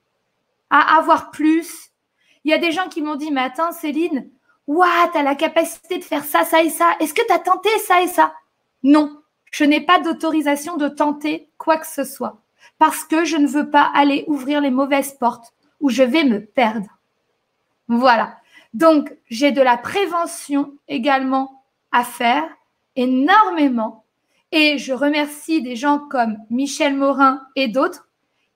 à 0.70 0.97
avoir 0.97 1.32
plus. 1.32 1.91
Il 2.43 2.51
y 2.51 2.53
a 2.53 2.58
des 2.58 2.72
gens 2.72 2.88
qui 2.88 3.01
m'ont 3.01 3.16
dit, 3.16 3.32
mais 3.32 3.41
attends, 3.41 3.72
Céline, 3.72 4.30
waouh, 4.68 5.11
tu 5.11 5.18
as 5.18 5.24
la 5.24 5.36
capacité 5.36 5.97
de 5.97 6.03
faire 6.03 6.24
ça, 6.24 6.43
ça 6.43 6.63
et 6.63 6.70
ça. 6.70 6.95
Est-ce 6.99 7.13
que 7.13 7.26
tu 7.26 7.34
as 7.34 7.39
tenté 7.39 7.70
ça 7.86 8.01
et 8.01 8.07
ça? 8.07 8.34
Non, 8.84 9.22
je 9.51 9.63
n'ai 9.63 9.82
pas 9.82 9.99
d'autorisation 9.99 10.78
de 10.78 10.88
tenter 10.88 11.49
quoi 11.57 11.78
que 11.78 11.88
ce 11.88 12.03
soit 12.03 12.41
parce 12.78 13.03
que 13.03 13.26
je 13.26 13.38
ne 13.38 13.47
veux 13.47 13.70
pas 13.70 13.91
aller 13.93 14.26
ouvrir 14.28 14.61
les 14.61 14.72
mauvaises 14.72 15.13
portes 15.13 15.53
où 15.80 15.89
je 15.89 16.03
vais 16.03 16.24
me 16.24 16.45
perdre. 16.45 16.89
Voilà. 17.88 18.38
Donc, 18.74 19.13
j'ai 19.30 19.51
de 19.51 19.61
la 19.61 19.78
prévention 19.78 20.74
également 20.88 21.63
à 21.91 22.03
faire, 22.03 22.43
énormément. 22.95 24.03
Et 24.51 24.78
je 24.78 24.93
remercie 24.93 25.61
des 25.61 25.76
gens 25.76 25.99
comme 25.99 26.38
Michel 26.49 26.95
Morin 26.95 27.41
et 27.55 27.68
d'autres 27.68 28.07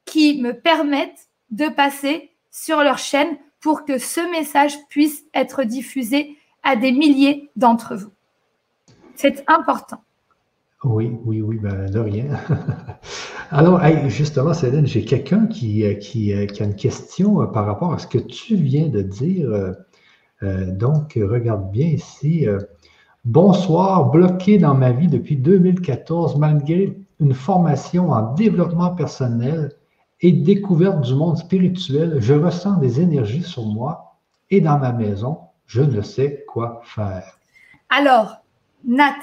qui 0.06 0.42
me 0.42 0.54
permettent 0.54 1.30
de 1.52 1.68
passer 1.68 2.32
sur 2.52 2.84
leur 2.84 2.98
chaîne 2.98 3.38
pour 3.62 3.86
que 3.86 3.98
ce 3.98 4.22
message 4.32 4.74
puisse 4.90 5.26
être 5.34 5.64
diffusé 5.64 6.38
à 6.64 6.76
des 6.76 6.92
milliers 6.92 7.50
d'entre 7.56 7.96
vous. 7.96 8.12
C'est 9.16 9.44
important. 9.48 10.02
Oui, 10.86 11.12
oui, 11.26 11.42
oui, 11.42 11.58
ben, 11.58 11.90
de 11.90 12.00
rien. 12.00 12.26
Alors, 13.52 13.82
justement, 14.08 14.54
Céline, 14.54 14.88
j'ai 14.88 15.04
quelqu'un 15.04 15.48
qui, 15.48 15.84
euh, 15.84 15.96
euh, 16.16 16.48
a 16.58 16.64
une 16.64 16.76
question 16.76 17.42
euh, 17.42 17.48
par 17.48 17.66
rapport 17.66 17.94
à 17.94 17.98
ce 17.98 18.08
que 18.08 18.18
tu 18.18 18.56
viens 18.56 18.88
de 18.88 19.02
dire. 19.02 19.76
donc, 20.42 21.20
regarde 21.22 21.70
bien 21.70 21.88
ici. 21.88 22.48
Bonsoir, 23.26 24.10
bloqué 24.10 24.58
dans 24.58 24.74
ma 24.74 24.92
vie 24.92 25.10
depuis 25.10 25.36
2014, 25.36 26.38
malgré 26.38 26.98
une 27.20 27.34
formation 27.34 28.12
en 28.12 28.34
développement 28.34 28.92
personnel 28.92 29.74
et 30.22 30.32
découverte 30.32 31.02
du 31.02 31.16
monde 31.16 31.38
spirituel, 31.38 32.18
je 32.20 32.34
ressens 32.34 32.78
des 32.78 33.00
énergies 33.02 33.44
sur 33.44 33.66
moi 33.66 34.18
et 34.50 34.62
dans 34.62 34.78
ma 34.78 34.92
maison. 34.92 35.40
Je 35.66 35.82
ne 35.82 36.02
sais 36.02 36.44
quoi 36.48 36.82
faire. 36.84 37.38
Alors, 37.90 38.38
Nat, 38.84 39.20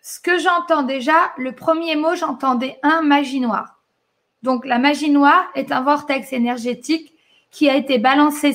ce 0.00 0.20
que 0.20 0.38
j'entends 0.38 0.84
déjà, 0.84 1.32
le 1.38 1.52
premier 1.52 1.96
mot, 1.96 2.14
j'entendais 2.14 2.78
un 2.82 3.02
magie 3.02 3.40
noire. 3.40 3.80
Donc 4.42 4.64
la 4.64 4.78
magie 4.78 5.10
noire 5.10 5.46
est 5.54 5.72
un 5.72 5.80
vortex 5.80 6.32
énergétique 6.32 7.12
qui 7.50 7.68
a 7.68 7.74
été 7.74 7.98
balancé 7.98 8.54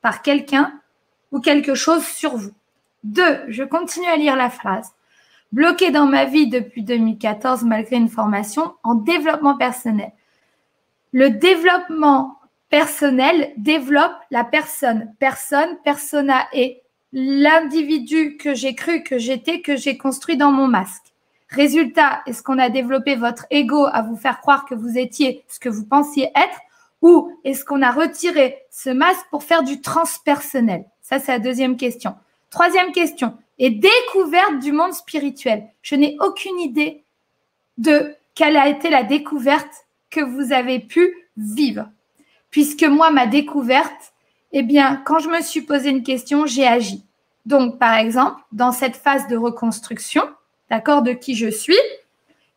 par 0.00 0.22
quelqu'un 0.22 0.72
ou 1.32 1.40
quelque 1.40 1.74
chose 1.74 2.04
sur 2.04 2.36
vous. 2.36 2.52
Deux, 3.02 3.40
je 3.48 3.64
continue 3.64 4.06
à 4.06 4.16
lire 4.16 4.36
la 4.36 4.50
phrase. 4.50 4.92
Bloqué 5.50 5.90
dans 5.90 6.06
ma 6.06 6.24
vie 6.24 6.48
depuis 6.48 6.82
2014 6.82 7.64
malgré 7.64 7.96
une 7.96 8.08
formation 8.08 8.74
en 8.84 8.94
développement 8.94 9.56
personnel. 9.56 10.12
Le 11.12 11.30
développement 11.30 12.38
personnel 12.70 13.52
développe 13.58 14.14
la 14.30 14.44
personne. 14.44 15.14
Personne, 15.18 15.78
persona 15.84 16.46
est 16.52 16.82
l'individu 17.12 18.38
que 18.38 18.54
j'ai 18.54 18.74
cru 18.74 19.02
que 19.02 19.18
j'étais, 19.18 19.60
que 19.60 19.76
j'ai 19.76 19.98
construit 19.98 20.38
dans 20.38 20.50
mon 20.50 20.68
masque. 20.68 21.12
Résultat, 21.50 22.22
est-ce 22.26 22.42
qu'on 22.42 22.58
a 22.58 22.70
développé 22.70 23.14
votre 23.14 23.44
ego 23.50 23.86
à 23.92 24.00
vous 24.00 24.16
faire 24.16 24.40
croire 24.40 24.64
que 24.64 24.74
vous 24.74 24.96
étiez 24.96 25.44
ce 25.48 25.60
que 25.60 25.68
vous 25.68 25.84
pensiez 25.84 26.30
être 26.34 26.58
ou 27.02 27.30
est-ce 27.44 27.64
qu'on 27.64 27.82
a 27.82 27.90
retiré 27.90 28.62
ce 28.70 28.88
masque 28.88 29.26
pour 29.30 29.42
faire 29.42 29.62
du 29.62 29.82
transpersonnel? 29.82 30.86
Ça, 31.02 31.18
c'est 31.18 31.32
la 31.32 31.38
deuxième 31.40 31.76
question. 31.76 32.14
Troisième 32.48 32.92
question, 32.92 33.36
et 33.58 33.70
découverte 33.70 34.60
du 34.60 34.72
monde 34.72 34.92
spirituel. 34.92 35.68
Je 35.82 35.94
n'ai 35.94 36.16
aucune 36.20 36.58
idée 36.58 37.02
de 37.76 38.14
quelle 38.34 38.56
a 38.56 38.68
été 38.68 38.88
la 38.88 39.02
découverte 39.02 39.86
que 40.12 40.20
vous 40.20 40.52
avez 40.52 40.78
pu 40.78 41.12
vivre. 41.36 41.88
Puisque 42.50 42.84
moi, 42.84 43.10
ma 43.10 43.26
découverte, 43.26 44.12
eh 44.52 44.62
bien, 44.62 45.02
quand 45.04 45.18
je 45.18 45.28
me 45.28 45.40
suis 45.40 45.62
posé 45.62 45.90
une 45.90 46.04
question, 46.04 46.46
j'ai 46.46 46.66
agi. 46.66 47.04
Donc, 47.46 47.78
par 47.78 47.94
exemple, 47.94 48.40
dans 48.52 48.70
cette 48.70 48.96
phase 48.96 49.26
de 49.26 49.36
reconstruction, 49.36 50.22
d'accord, 50.70 51.02
de 51.02 51.12
qui 51.12 51.34
je 51.34 51.48
suis, 51.48 51.78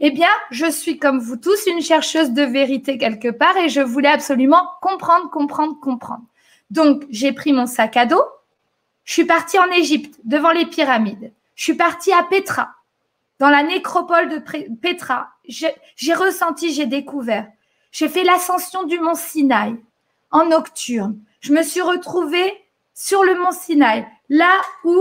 eh 0.01 0.11
bien, 0.11 0.29
je 0.51 0.69
suis 0.69 0.99
comme 0.99 1.19
vous 1.19 1.37
tous 1.37 1.65
une 1.67 1.81
chercheuse 1.81 2.31
de 2.31 2.43
vérité 2.43 2.97
quelque 2.97 3.29
part 3.29 3.55
et 3.57 3.69
je 3.69 3.79
voulais 3.79 4.09
absolument 4.09 4.67
comprendre, 4.81 5.29
comprendre, 5.31 5.79
comprendre. 5.79 6.25
Donc, 6.69 7.05
j'ai 7.09 7.31
pris 7.31 7.53
mon 7.53 7.65
sac 7.65 7.95
à 7.95 8.05
dos, 8.05 8.23
je 9.05 9.13
suis 9.13 9.25
partie 9.25 9.57
en 9.57 9.71
Égypte, 9.71 10.19
devant 10.25 10.51
les 10.51 10.65
pyramides. 10.65 11.31
Je 11.55 11.63
suis 11.63 11.75
partie 11.75 12.11
à 12.11 12.23
Petra, 12.23 12.74
dans 13.39 13.49
la 13.49 13.63
nécropole 13.63 14.29
de 14.29 14.41
Petra. 14.81 15.29
J'ai 15.47 16.13
ressenti, 16.13 16.73
j'ai 16.73 16.85
découvert. 16.85 17.47
J'ai 17.91 18.09
fait 18.09 18.23
l'ascension 18.23 18.83
du 18.83 18.99
mont 18.99 19.15
Sinaï 19.15 19.75
en 20.31 20.45
nocturne 20.45 21.19
je 21.45 21.53
me 21.53 21.61
suis 21.61 21.81
retrouvée 21.81 22.51
sur 22.95 23.23
le 23.23 23.35
mont 23.35 23.51
Sinaï, 23.51 24.07
là 24.29 24.51
où 24.83 24.95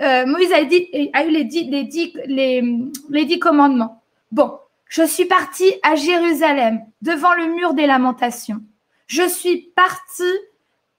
euh, 0.00 0.24
Moïse 0.24 0.50
a, 0.50 0.62
eu 0.62 1.30
les 1.30 1.44
dix, 1.84 3.38
commandements. 3.38 4.02
Bon, 4.30 4.58
je 4.88 5.02
suis 5.02 5.26
partie 5.26 5.74
à 5.82 5.94
Jérusalem, 5.94 6.80
devant 7.02 7.34
le 7.34 7.48
mur 7.48 7.74
des 7.74 7.86
lamentations. 7.86 8.62
Je 9.08 9.28
suis 9.28 9.72
partie 9.76 10.22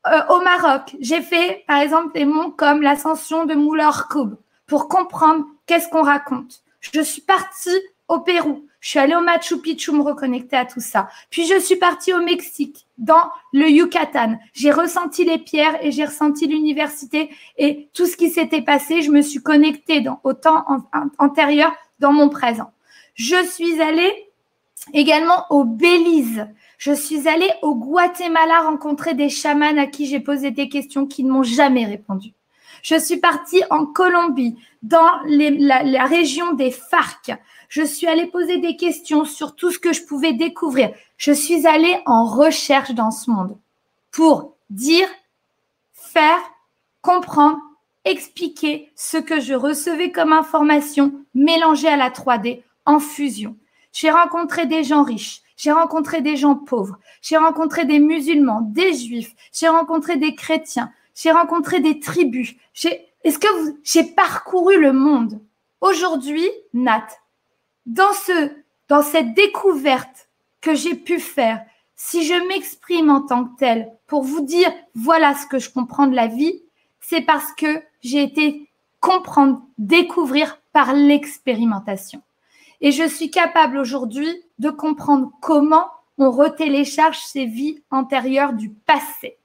euh, 0.06 0.22
au 0.30 0.41
Maroc. 0.41 0.96
J'ai 1.00 1.24
fait, 1.24 1.64
par 1.68 1.80
exemple, 1.80 2.14
des 2.14 2.26
monts 2.26 2.52
comme 2.52 2.84
l'ascension 2.84 3.46
de 3.46 3.56
Moulin 3.56 3.89
pour 4.68 4.88
comprendre 4.88 5.46
qu'est-ce 5.66 5.89
qu'on 5.89 6.03
raconte? 6.03 6.64
Je 6.80 7.01
suis 7.01 7.22
partie 7.22 7.80
au 8.07 8.20
Pérou. 8.20 8.66
Je 8.80 8.89
suis 8.89 8.99
allée 8.99 9.16
au 9.16 9.22
Machu 9.22 9.59
Picchu 9.59 9.93
me 9.93 10.01
reconnecter 10.01 10.57
à 10.57 10.66
tout 10.66 10.82
ça. 10.82 11.07
Puis 11.30 11.45
je 11.47 11.57
suis 11.57 11.78
partie 11.78 12.14
au 12.14 12.22
Mexique, 12.22 12.86
dans 12.97 13.32
le 13.53 13.70
Yucatan. 13.70 14.38
J'ai 14.53 14.72
ressenti 14.72 15.24
les 15.24 15.38
pierres 15.38 15.78
et 15.82 15.91
j'ai 15.91 16.03
ressenti 16.03 16.47
l'université 16.47 17.30
et 17.57 17.88
tout 17.93 18.05
ce 18.05 18.18
qui 18.18 18.30
s'était 18.30 18.61
passé. 18.61 19.01
Je 19.01 19.11
me 19.11 19.22
suis 19.22 19.41
connectée 19.41 20.03
au 20.24 20.34
temps 20.34 20.66
antérieur, 21.18 21.72
dans 21.99 22.11
mon 22.11 22.28
présent. 22.28 22.72
Je 23.16 23.41
suis 23.45 23.82
allée 23.82 24.11
également 24.93 25.45
au 25.49 25.64
Belize. 25.64 26.45
Je 26.78 26.91
suis 26.91 27.30
allée 27.30 27.51
au 27.61 27.76
Guatemala 27.76 28.64
rencontrer 28.64 29.14
des 29.14 29.30
chamans 29.30 29.78
à 29.78 29.88
qui 29.88 30.07
j'ai 30.07 30.20
posé 30.20 30.51
des 30.51 30.68
questions 30.68 31.05
qui 31.05 31.24
ne 31.24 31.32
m'ont 31.32 31.43
jamais 31.43 31.86
répondu. 31.86 32.34
Je 32.84 33.00
suis 33.00 33.18
partie 33.18 33.64
en 33.70 33.86
Colombie, 33.86 34.58
dans 34.84 35.10
la, 35.26 36.06
région 36.06 36.54
des 36.54 36.70
FARC. 36.70 37.32
Je 37.70 37.82
suis 37.82 38.08
allée 38.08 38.28
poser 38.28 38.58
des 38.58 38.76
questions 38.76 39.24
sur 39.24 39.56
tout 39.56 39.72
ce 39.72 39.80
que 39.80 39.94
je 39.94 40.04
pouvais 40.04 40.34
découvrir. 40.34 40.92
Je 41.18 41.32
suis 41.32 41.66
allée 41.66 41.98
en 42.06 42.26
recherche 42.26 42.92
dans 42.92 43.10
ce 43.10 43.32
monde 43.32 43.58
pour 44.12 44.58
dire, 44.70 45.08
faire, 45.94 46.42
comprendre, 47.02 47.58
expliquer 48.04 48.92
ce 48.96 49.18
que 49.18 49.40
je 49.40 49.54
recevais 49.54 50.12
comme 50.12 50.34
information 50.34 51.14
mélangée 51.34 51.88
à 51.88 51.96
la 51.96 52.10
3D 52.10 52.64
en 52.86 53.00
fusion. 53.00 53.56
J'ai 53.94 54.12
rencontré 54.12 54.66
des 54.66 54.84
gens 54.84 55.04
riches, 55.04 55.42
j'ai 55.56 55.72
rencontré 55.72 56.22
des 56.22 56.36
gens 56.36 56.56
pauvres, 56.56 56.98
j'ai 57.22 57.38
rencontré 57.38 57.86
des 57.86 58.00
musulmans, 58.00 58.62
des 58.62 58.94
juifs, 58.94 59.34
j'ai 59.54 59.70
rencontré 59.70 60.18
des 60.18 60.36
chrétiens, 60.36 60.92
j'ai 61.16 61.32
rencontré 61.32 61.80
des 61.80 61.99
tribus. 61.99 62.55
J'ai, 62.74 63.07
est-ce 63.24 63.39
que 63.39 63.61
vous, 63.61 63.78
j'ai 63.84 64.03
parcouru 64.03 64.80
le 64.80 64.93
monde? 64.93 65.39
Aujourd'hui, 65.82 66.47
Nat, 66.74 67.07
dans 67.86 68.14
ce, 68.14 68.51
dans 68.88 69.01
cette 69.01 69.34
découverte 69.34 70.30
que 70.61 70.76
j'ai 70.76 70.95
pu 70.95 71.20
faire, 71.20 71.64
si 71.95 72.26
je 72.26 72.47
m'exprime 72.47 73.09
en 73.09 73.22
tant 73.22 73.45
que 73.45 73.57
telle 73.57 73.91
pour 74.07 74.24
vous 74.24 74.41
dire 74.41 74.72
voilà 74.95 75.36
ce 75.36 75.45
que 75.47 75.59
je 75.59 75.70
comprends 75.70 76.07
de 76.07 76.16
la 76.16 76.28
vie, 76.28 76.61
c'est 76.99 77.22
parce 77.22 77.51
que 77.53 77.82
j'ai 78.01 78.24
été 78.24 78.70
comprendre, 78.99 79.61
découvrir 79.78 80.59
par 80.72 80.93
l'expérimentation. 80.93 82.22
Et 82.82 82.91
je 82.91 83.07
suis 83.07 83.30
capable 83.30 83.78
aujourd'hui 83.78 84.43
de 84.59 84.70
comprendre 84.70 85.32
comment 85.41 85.88
on 86.18 86.32
retélécharge 86.32 87.20
ces 87.20 87.45
vies 87.45 87.82
antérieures 87.91 88.53
du 88.53 88.70
passé 88.70 89.38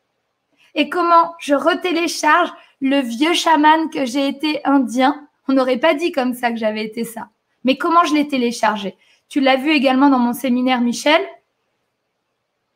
et 0.78 0.88
comment 0.88 1.34
je 1.40 1.54
retélécharge 1.54 2.50
le 2.80 3.00
vieux 3.00 3.34
chaman 3.34 3.90
que 3.90 4.06
j'ai 4.06 4.28
été 4.28 4.60
indien? 4.64 5.26
On 5.48 5.52
n'aurait 5.52 5.78
pas 5.78 5.94
dit 5.94 6.12
comme 6.12 6.34
ça 6.34 6.52
que 6.52 6.56
j'avais 6.56 6.84
été 6.84 7.02
ça. 7.02 7.30
Mais 7.64 7.76
comment 7.76 8.04
je 8.04 8.14
l'ai 8.14 8.28
téléchargé? 8.28 8.96
Tu 9.28 9.40
l'as 9.40 9.56
vu 9.56 9.72
également 9.72 10.08
dans 10.08 10.20
mon 10.20 10.32
séminaire, 10.32 10.80
Michel. 10.80 11.20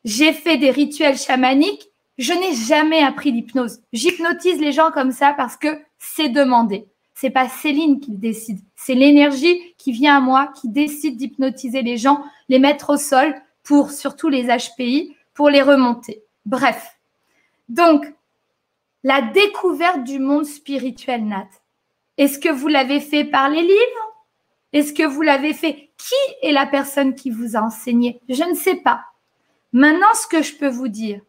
J'ai 0.03 0.33
fait 0.33 0.57
des 0.57 0.69
rituels 0.69 1.17
chamaniques. 1.17 1.89
Je 2.17 2.33
n'ai 2.33 2.53
jamais 2.53 3.01
appris 3.01 3.31
l'hypnose. 3.31 3.79
J'hypnotise 3.93 4.59
les 4.59 4.73
gens 4.73 4.91
comme 4.91 5.13
ça 5.13 5.33
parce 5.33 5.55
que 5.55 5.79
c'est 5.97 6.29
demandé. 6.29 6.85
C'est 7.13 7.29
pas 7.29 7.47
Céline 7.47 8.01
qui 8.01 8.11
décide. 8.11 8.59
C'est 8.75 8.95
l'énergie 8.95 9.73
qui 9.77 9.93
vient 9.93 10.17
à 10.17 10.19
moi, 10.19 10.51
qui 10.59 10.67
décide 10.67 11.15
d'hypnotiser 11.15 11.83
les 11.83 11.97
gens, 11.97 12.21
les 12.49 12.59
mettre 12.59 12.89
au 12.89 12.97
sol 12.97 13.33
pour 13.63 13.91
surtout 13.91 14.27
les 14.27 14.47
HPI, 14.47 15.15
pour 15.33 15.49
les 15.49 15.61
remonter. 15.61 16.21
Bref, 16.45 16.92
donc, 17.69 18.05
la 19.03 19.21
découverte 19.21 20.03
du 20.03 20.19
monde 20.19 20.45
spirituel, 20.45 21.27
Nat, 21.27 21.49
est-ce 22.17 22.39
que 22.39 22.49
vous 22.49 22.67
l'avez 22.67 22.99
fait 22.99 23.25
par 23.25 23.49
les 23.49 23.61
livres? 23.61 24.25
Est-ce 24.71 24.93
que 24.93 25.03
vous 25.03 25.21
l'avez 25.21 25.53
fait? 25.53 25.91
Qui 25.97 26.15
est 26.41 26.51
la 26.51 26.65
personne 26.65 27.15
qui 27.15 27.29
vous 27.29 27.55
a 27.55 27.61
enseigné? 27.61 28.21
Je 28.29 28.43
ne 28.43 28.55
sais 28.55 28.77
pas. 28.77 29.05
Maintenant, 29.71 30.13
ce 30.13 30.27
que 30.27 30.41
je 30.41 30.55
peux 30.55 30.69
vous 30.69 30.87
dire, 30.87 31.21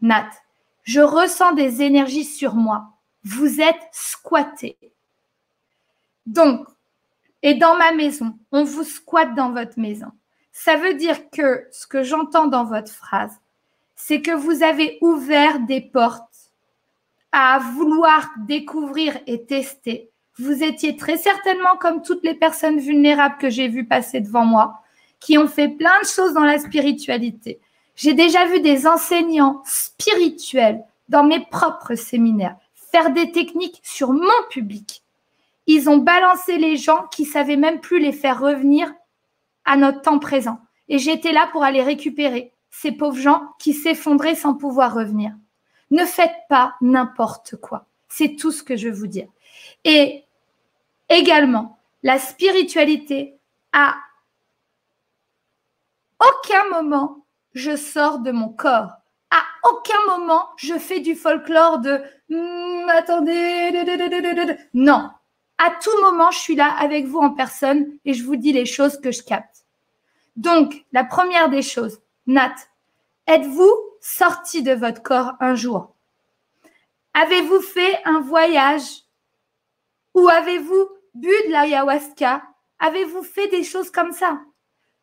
Nat, 0.00 0.30
je 0.82 1.00
ressens 1.00 1.52
des 1.52 1.82
énergies 1.82 2.24
sur 2.24 2.54
moi. 2.54 2.92
Vous 3.24 3.60
êtes 3.60 3.88
squatté. 3.92 4.76
Donc, 6.26 6.66
et 7.42 7.54
dans 7.54 7.76
ma 7.76 7.92
maison, 7.92 8.38
on 8.52 8.64
vous 8.64 8.84
squatte 8.84 9.34
dans 9.34 9.52
votre 9.52 9.78
maison. 9.78 10.10
Ça 10.52 10.76
veut 10.76 10.94
dire 10.94 11.30
que 11.30 11.66
ce 11.72 11.86
que 11.86 12.02
j'entends 12.02 12.46
dans 12.46 12.64
votre 12.64 12.92
phrase, 12.92 13.40
c'est 14.04 14.20
que 14.20 14.32
vous 14.32 14.64
avez 14.64 14.98
ouvert 15.00 15.60
des 15.60 15.80
portes 15.80 16.50
à 17.30 17.60
vouloir 17.60 18.30
découvrir 18.48 19.16
et 19.28 19.44
tester. 19.44 20.10
Vous 20.38 20.64
étiez 20.64 20.96
très 20.96 21.16
certainement 21.16 21.76
comme 21.78 22.02
toutes 22.02 22.24
les 22.24 22.34
personnes 22.34 22.80
vulnérables 22.80 23.38
que 23.38 23.48
j'ai 23.48 23.68
vues 23.68 23.86
passer 23.86 24.20
devant 24.20 24.44
moi, 24.44 24.82
qui 25.20 25.38
ont 25.38 25.46
fait 25.46 25.68
plein 25.68 26.00
de 26.02 26.06
choses 26.06 26.34
dans 26.34 26.42
la 26.44 26.58
spiritualité. 26.58 27.60
J'ai 27.94 28.12
déjà 28.12 28.44
vu 28.46 28.60
des 28.60 28.88
enseignants 28.88 29.62
spirituels 29.64 30.82
dans 31.08 31.22
mes 31.22 31.46
propres 31.46 31.94
séminaires 31.94 32.56
faire 32.90 33.12
des 33.12 33.30
techniques 33.30 33.80
sur 33.84 34.12
mon 34.12 34.28
public. 34.50 35.02
Ils 35.68 35.88
ont 35.88 35.98
balancé 35.98 36.58
les 36.58 36.76
gens 36.76 37.06
qui 37.12 37.24
savaient 37.24 37.56
même 37.56 37.80
plus 37.80 38.00
les 38.00 38.12
faire 38.12 38.40
revenir 38.40 38.92
à 39.64 39.76
notre 39.76 40.02
temps 40.02 40.18
présent. 40.18 40.58
Et 40.88 40.98
j'étais 40.98 41.32
là 41.32 41.48
pour 41.52 41.62
aller 41.62 41.82
récupérer 41.82 42.51
ces 42.72 42.90
pauvres 42.90 43.20
gens 43.20 43.42
qui 43.58 43.74
s'effondraient 43.74 44.34
sans 44.34 44.54
pouvoir 44.54 44.94
revenir. 44.94 45.32
Ne 45.92 46.04
faites 46.04 46.34
pas 46.48 46.74
n'importe 46.80 47.56
quoi. 47.56 47.86
C'est 48.08 48.34
tout 48.34 48.50
ce 48.50 48.62
que 48.62 48.76
je 48.76 48.88
veux 48.88 48.94
vous 48.94 49.06
dire. 49.06 49.28
Et 49.84 50.24
également, 51.08 51.78
la 52.02 52.18
spiritualité, 52.18 53.36
à 53.72 53.94
aucun 56.18 56.70
moment, 56.70 57.24
je 57.52 57.76
sors 57.76 58.18
de 58.20 58.32
mon 58.32 58.48
corps. 58.48 58.92
À 59.30 59.42
aucun 59.70 60.18
moment, 60.18 60.48
je 60.56 60.78
fais 60.78 61.00
du 61.00 61.14
folklore 61.14 61.78
de 61.78 62.00
hmm, 62.30 62.88
attendez. 62.88 63.70
Non. 64.72 65.10
À 65.58 65.70
tout 65.82 66.00
moment, 66.00 66.30
je 66.30 66.38
suis 66.38 66.56
là 66.56 66.74
avec 66.78 67.06
vous 67.06 67.18
en 67.18 67.30
personne 67.30 67.86
et 68.04 68.14
je 68.14 68.24
vous 68.24 68.36
dis 68.36 68.52
les 68.52 68.66
choses 68.66 68.98
que 68.98 69.12
je 69.12 69.22
capte. 69.22 69.64
Donc, 70.36 70.86
la 70.92 71.04
première 71.04 71.50
des 71.50 71.62
choses, 71.62 72.00
Nat, 72.32 72.54
êtes-vous 73.26 73.70
sorti 74.00 74.62
de 74.62 74.72
votre 74.72 75.02
corps 75.02 75.34
un 75.38 75.54
jour? 75.54 75.94
Avez-vous 77.12 77.60
fait 77.60 78.00
un 78.06 78.20
voyage? 78.20 79.02
Ou 80.14 80.30
avez-vous 80.30 80.88
bu 81.12 81.28
de 81.28 81.52
l'ayahuasca? 81.52 82.42
Avez-vous 82.78 83.22
fait 83.22 83.48
des 83.48 83.62
choses 83.62 83.90
comme 83.90 84.12
ça? 84.12 84.40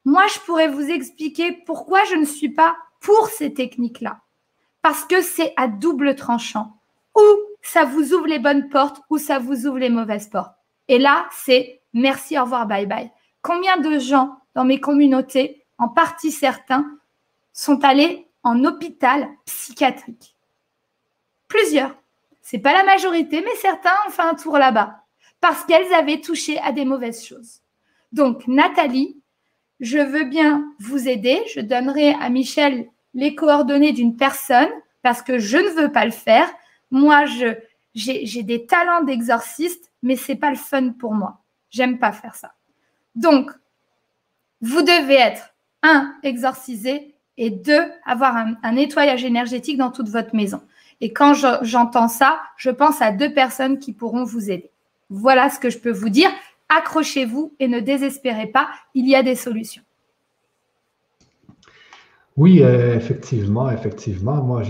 Moi, 0.06 0.26
je 0.34 0.40
pourrais 0.40 0.70
vous 0.70 0.90
expliquer 0.90 1.52
pourquoi 1.68 2.04
je 2.06 2.16
ne 2.16 2.26
suis 2.26 2.50
pas 2.50 2.76
pour 3.00 3.28
ces 3.28 3.54
techniques-là. 3.54 4.22
Parce 4.82 5.06
que 5.06 5.22
c'est 5.22 5.54
à 5.56 5.68
double 5.68 6.16
tranchant. 6.16 6.80
Ou 7.16 7.22
ça 7.62 7.86
vous 7.86 8.12
ouvre 8.12 8.26
les 8.26 8.40
bonnes 8.40 8.70
portes 8.70 9.04
ou 9.12 9.20
ça 9.20 9.38
vous 9.38 9.68
ouvre 9.68 9.78
les 9.78 9.90
mauvaises 9.90 10.30
portes. 10.30 10.56
Et 10.88 10.98
là, 10.98 11.30
c'est 11.32 11.84
merci, 11.94 12.40
au 12.40 12.46
revoir, 12.46 12.66
bye 12.66 12.88
bye. 12.88 13.12
Combien 13.44 13.78
de 13.78 14.00
gens 14.00 14.40
dans 14.56 14.66
mes 14.66 14.80
communautés, 14.80 15.64
en 15.78 15.90
partie 15.90 16.32
certains, 16.32 16.90
sont 17.60 17.84
allées 17.84 18.26
en 18.44 18.64
hôpital 18.64 19.28
psychiatrique. 19.44 20.38
Plusieurs. 21.50 21.94
C'est 22.42 22.60
pas 22.60 22.72
la 22.72 22.86
majorité, 22.86 23.42
mais 23.42 23.56
certains 23.62 23.94
ont 24.08 24.12
fait 24.12 24.22
un 24.22 24.34
tour 24.34 24.58
là-bas 24.58 25.04
parce 25.42 25.66
qu'elles 25.66 25.94
avaient 25.94 26.22
touché 26.22 26.58
à 26.60 26.72
des 26.72 26.86
mauvaises 26.86 27.26
choses. 27.26 27.60
Donc, 28.14 28.48
Nathalie, 28.48 29.22
je 29.82 29.98
veux 29.98 30.24
bien 30.24 30.74
vous 30.80 31.10
aider. 31.10 31.44
Je 31.54 31.60
donnerai 31.60 32.14
à 32.14 32.30
Michel 32.30 32.88
les 33.14 33.36
coordonnées 33.36 33.92
d'une 33.92 34.16
personne 34.16 34.70
parce 35.02 35.22
que 35.22 35.38
je 35.38 35.58
ne 35.58 35.82
veux 35.82 35.92
pas 35.92 36.06
le 36.06 36.12
faire. 36.12 36.50
Moi, 36.92 37.26
j'ai, 37.94 38.44
des 38.44 38.66
talents 38.68 39.04
d'exorciste, 39.04 39.92
mais 40.02 40.16
c'est 40.16 40.38
pas 40.38 40.50
le 40.50 40.56
fun 40.56 40.92
pour 40.94 41.14
moi. 41.14 41.42
J'aime 41.70 42.00
pas 42.00 42.14
faire 42.14 42.36
ça. 42.36 42.54
Donc, 43.16 43.52
vous 44.62 44.82
devez 44.82 45.16
être 45.16 45.54
un 45.84 46.16
exorcisé 46.24 47.16
et 47.40 47.50
deux, 47.50 47.82
avoir 48.06 48.36
un, 48.36 48.72
nettoyage 48.74 49.24
énergétique 49.24 49.78
dans 49.78 49.92
toute 49.92 50.10
votre 50.10 50.36
maison. 50.36 50.62
Et 51.00 51.14
quand 51.14 51.34
j'entends 51.64 52.10
ça, 52.10 52.42
je 52.58 52.70
pense 52.70 53.02
à 53.02 53.14
deux 53.14 53.34
personnes 53.34 53.80
qui 53.80 53.94
pourront 53.94 54.26
vous 54.26 54.52
aider. 54.52 54.70
Voilà 55.10 55.50
ce 55.50 55.58
que 55.58 55.70
je 55.70 55.80
peux 55.80 55.92
vous 55.92 56.10
dire. 56.10 56.30
Accrochez-vous 56.68 57.54
et 57.60 57.70
ne 57.70 57.80
désespérez 57.80 58.48
pas, 58.48 58.68
il 58.94 59.08
y 59.08 59.16
a 59.16 59.24
des 59.24 59.36
solutions. 59.36 59.82
Oui, 62.36 62.62
euh, 62.62 62.96
effectivement, 62.96 63.72
effectivement. 63.72 64.44
Moi, 64.44 64.64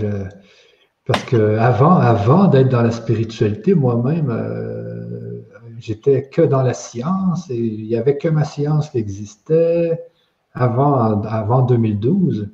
parce 1.06 1.24
que 1.24 1.58
avant, 1.58 1.96
avant 1.96 2.46
d'être 2.46 2.68
dans 2.68 2.82
la 2.82 2.92
spiritualité, 2.92 3.74
moi-même, 3.74 4.30
euh, 4.30 5.42
j'étais 5.80 6.28
que 6.28 6.42
dans 6.42 6.62
la 6.62 6.74
science 6.74 7.48
il 7.48 7.84
n'y 7.84 7.96
avait 7.96 8.16
que 8.16 8.28
ma 8.28 8.44
science 8.44 8.90
qui 8.90 8.98
existait 8.98 10.00
avant, 10.54 11.22
avant 11.24 11.62
2012. 11.62 12.50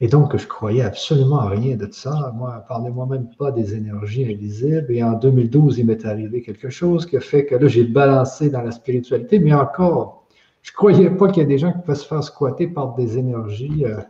Et 0.00 0.08
donc, 0.08 0.36
je 0.36 0.46
croyais 0.46 0.82
absolument 0.82 1.38
à 1.38 1.48
rien 1.48 1.74
de 1.76 1.90
ça. 1.90 2.30
Moi, 2.34 2.62
parlez-moi 2.68 3.06
même 3.06 3.30
pas 3.38 3.50
des 3.50 3.74
énergies 3.74 4.24
invisibles. 4.24 4.92
Et 4.92 5.02
en 5.02 5.12
2012, 5.12 5.78
il 5.78 5.86
m'est 5.86 6.04
arrivé 6.04 6.42
quelque 6.42 6.68
chose 6.68 7.06
qui 7.06 7.16
a 7.16 7.20
fait 7.20 7.46
que 7.46 7.54
là, 7.54 7.66
j'ai 7.66 7.84
balancé 7.84 8.50
dans 8.50 8.60
la 8.60 8.72
spiritualité, 8.72 9.38
mais 9.38 9.54
encore, 9.54 10.26
je 10.60 10.70
ne 10.70 10.74
croyais 10.74 11.10
pas 11.10 11.28
qu'il 11.28 11.42
y 11.42 11.46
a 11.46 11.48
des 11.48 11.58
gens 11.58 11.72
qui 11.72 11.80
peuvent 11.86 11.96
se 11.96 12.06
faire 12.06 12.22
squatter 12.22 12.66
par 12.66 12.94
des 12.94 13.16
énergies 13.16 13.86
euh, 13.86 14.00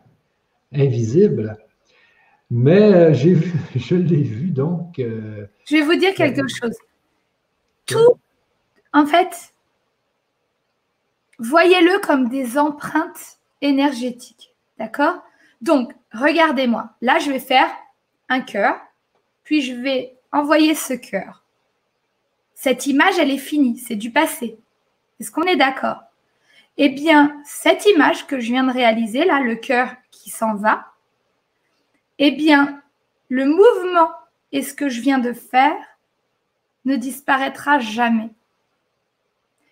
invisibles. 0.72 1.56
Mais 2.50 2.92
euh, 2.92 3.14
j'ai 3.14 3.34
vu, 3.34 3.52
je 3.76 3.94
l'ai 3.94 4.22
vu 4.22 4.50
donc. 4.50 4.98
Euh, 4.98 5.46
je 5.66 5.76
vais 5.76 5.82
vous 5.82 5.96
dire 5.96 6.14
quelque 6.14 6.48
chose. 6.48 6.76
Tout, 7.86 8.18
en 8.92 9.06
fait, 9.06 9.54
voyez-le 11.38 12.00
comme 12.04 12.28
des 12.28 12.58
empreintes 12.58 13.38
énergétiques. 13.60 14.52
D'accord? 14.78 15.22
Donc, 15.60 15.92
regardez-moi. 16.12 16.90
Là, 17.00 17.18
je 17.18 17.30
vais 17.30 17.40
faire 17.40 17.70
un 18.28 18.40
cœur, 18.40 18.78
puis 19.44 19.62
je 19.62 19.74
vais 19.74 20.16
envoyer 20.32 20.74
ce 20.74 20.94
cœur. 20.94 21.44
Cette 22.54 22.86
image, 22.86 23.18
elle 23.18 23.30
est 23.30 23.38
finie, 23.38 23.78
c'est 23.78 23.96
du 23.96 24.10
passé. 24.10 24.58
Est-ce 25.20 25.30
qu'on 25.30 25.44
est, 25.44 25.56
d'accord? 25.56 26.02
Eh 26.78 26.90
bien, 26.90 27.40
cette 27.44 27.86
image 27.86 28.26
que 28.26 28.38
je 28.38 28.50
viens 28.52 28.64
de 28.64 28.72
réaliser, 28.72 29.24
là, 29.24 29.40
le 29.40 29.56
cœur 29.56 29.94
qui 30.10 30.30
s'en 30.30 30.54
va, 30.54 30.86
eh 32.18 32.30
bien, 32.32 32.82
le 33.28 33.46
mouvement 33.46 34.10
et 34.52 34.62
ce 34.62 34.74
que 34.74 34.88
je 34.88 35.00
viens 35.00 35.18
de 35.18 35.32
faire 35.32 35.76
ne 36.84 36.96
disparaîtra 36.96 37.78
jamais. 37.78 38.30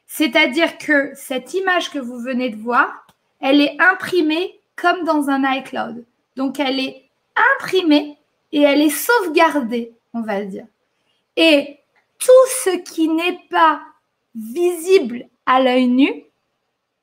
C'est-à-dire 0.07 0.79
que 0.79 1.13
cette 1.15 1.55
image 1.55 1.91
que 1.91 1.99
vous 1.99 2.19
venez 2.19 2.51
de 2.51 2.57
voir, 2.57 3.07
elle 3.41 3.61
est 3.61 3.77
imprimée 3.81 4.61
comme 4.77 5.05
dans 5.05 5.31
un 5.31 5.43
iCloud. 5.57 6.05
Donc, 6.37 6.59
elle 6.61 6.81
est 6.81 7.11
imprimée 7.57 8.19
et 8.53 8.63
elle 8.63 8.83
est 8.83 8.91
sauvegardée, 8.91 9.93
on 10.13 10.23
va 10.23 10.45
dire. 10.45 10.67
Et 11.37 11.79
tout 12.19 12.31
ce 12.65 12.77
qui 12.79 13.09
n'est 13.09 13.41
pas 13.51 13.83
visible 14.35 15.27
à 15.47 15.61
l'œil 15.61 15.89
nu, 15.89 16.25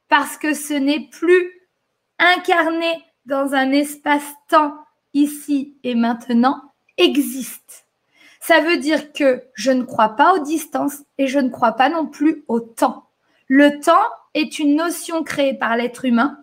parce 0.10 0.38
que 0.38 0.54
ce 0.54 0.74
n'est 0.74 1.08
plus 1.12 1.68
incarné 2.20 3.04
dans 3.26 3.54
un 3.54 3.72
espace-temps 3.72 4.76
ici 5.14 5.76
et 5.84 5.96
maintenant, 5.96 6.62
existe. 6.98 7.86
Ça 8.40 8.60
veut 8.60 8.78
dire 8.78 9.14
que 9.14 9.44
je 9.54 9.72
ne 9.72 9.84
crois 9.84 10.10
pas 10.10 10.34
aux 10.34 10.44
distances 10.44 11.04
et 11.18 11.28
je 11.28 11.40
ne 11.40 11.50
crois 11.50 11.74
pas 11.74 11.90
non 11.90 12.08
plus 12.08 12.44
au 12.48 12.60
temps. 12.60 13.08
Le 13.48 13.80
temps 13.80 14.08
est 14.34 14.60
une 14.60 14.76
notion 14.76 15.24
créée 15.24 15.54
par 15.54 15.76
l'être 15.76 16.06
humain 16.06 16.38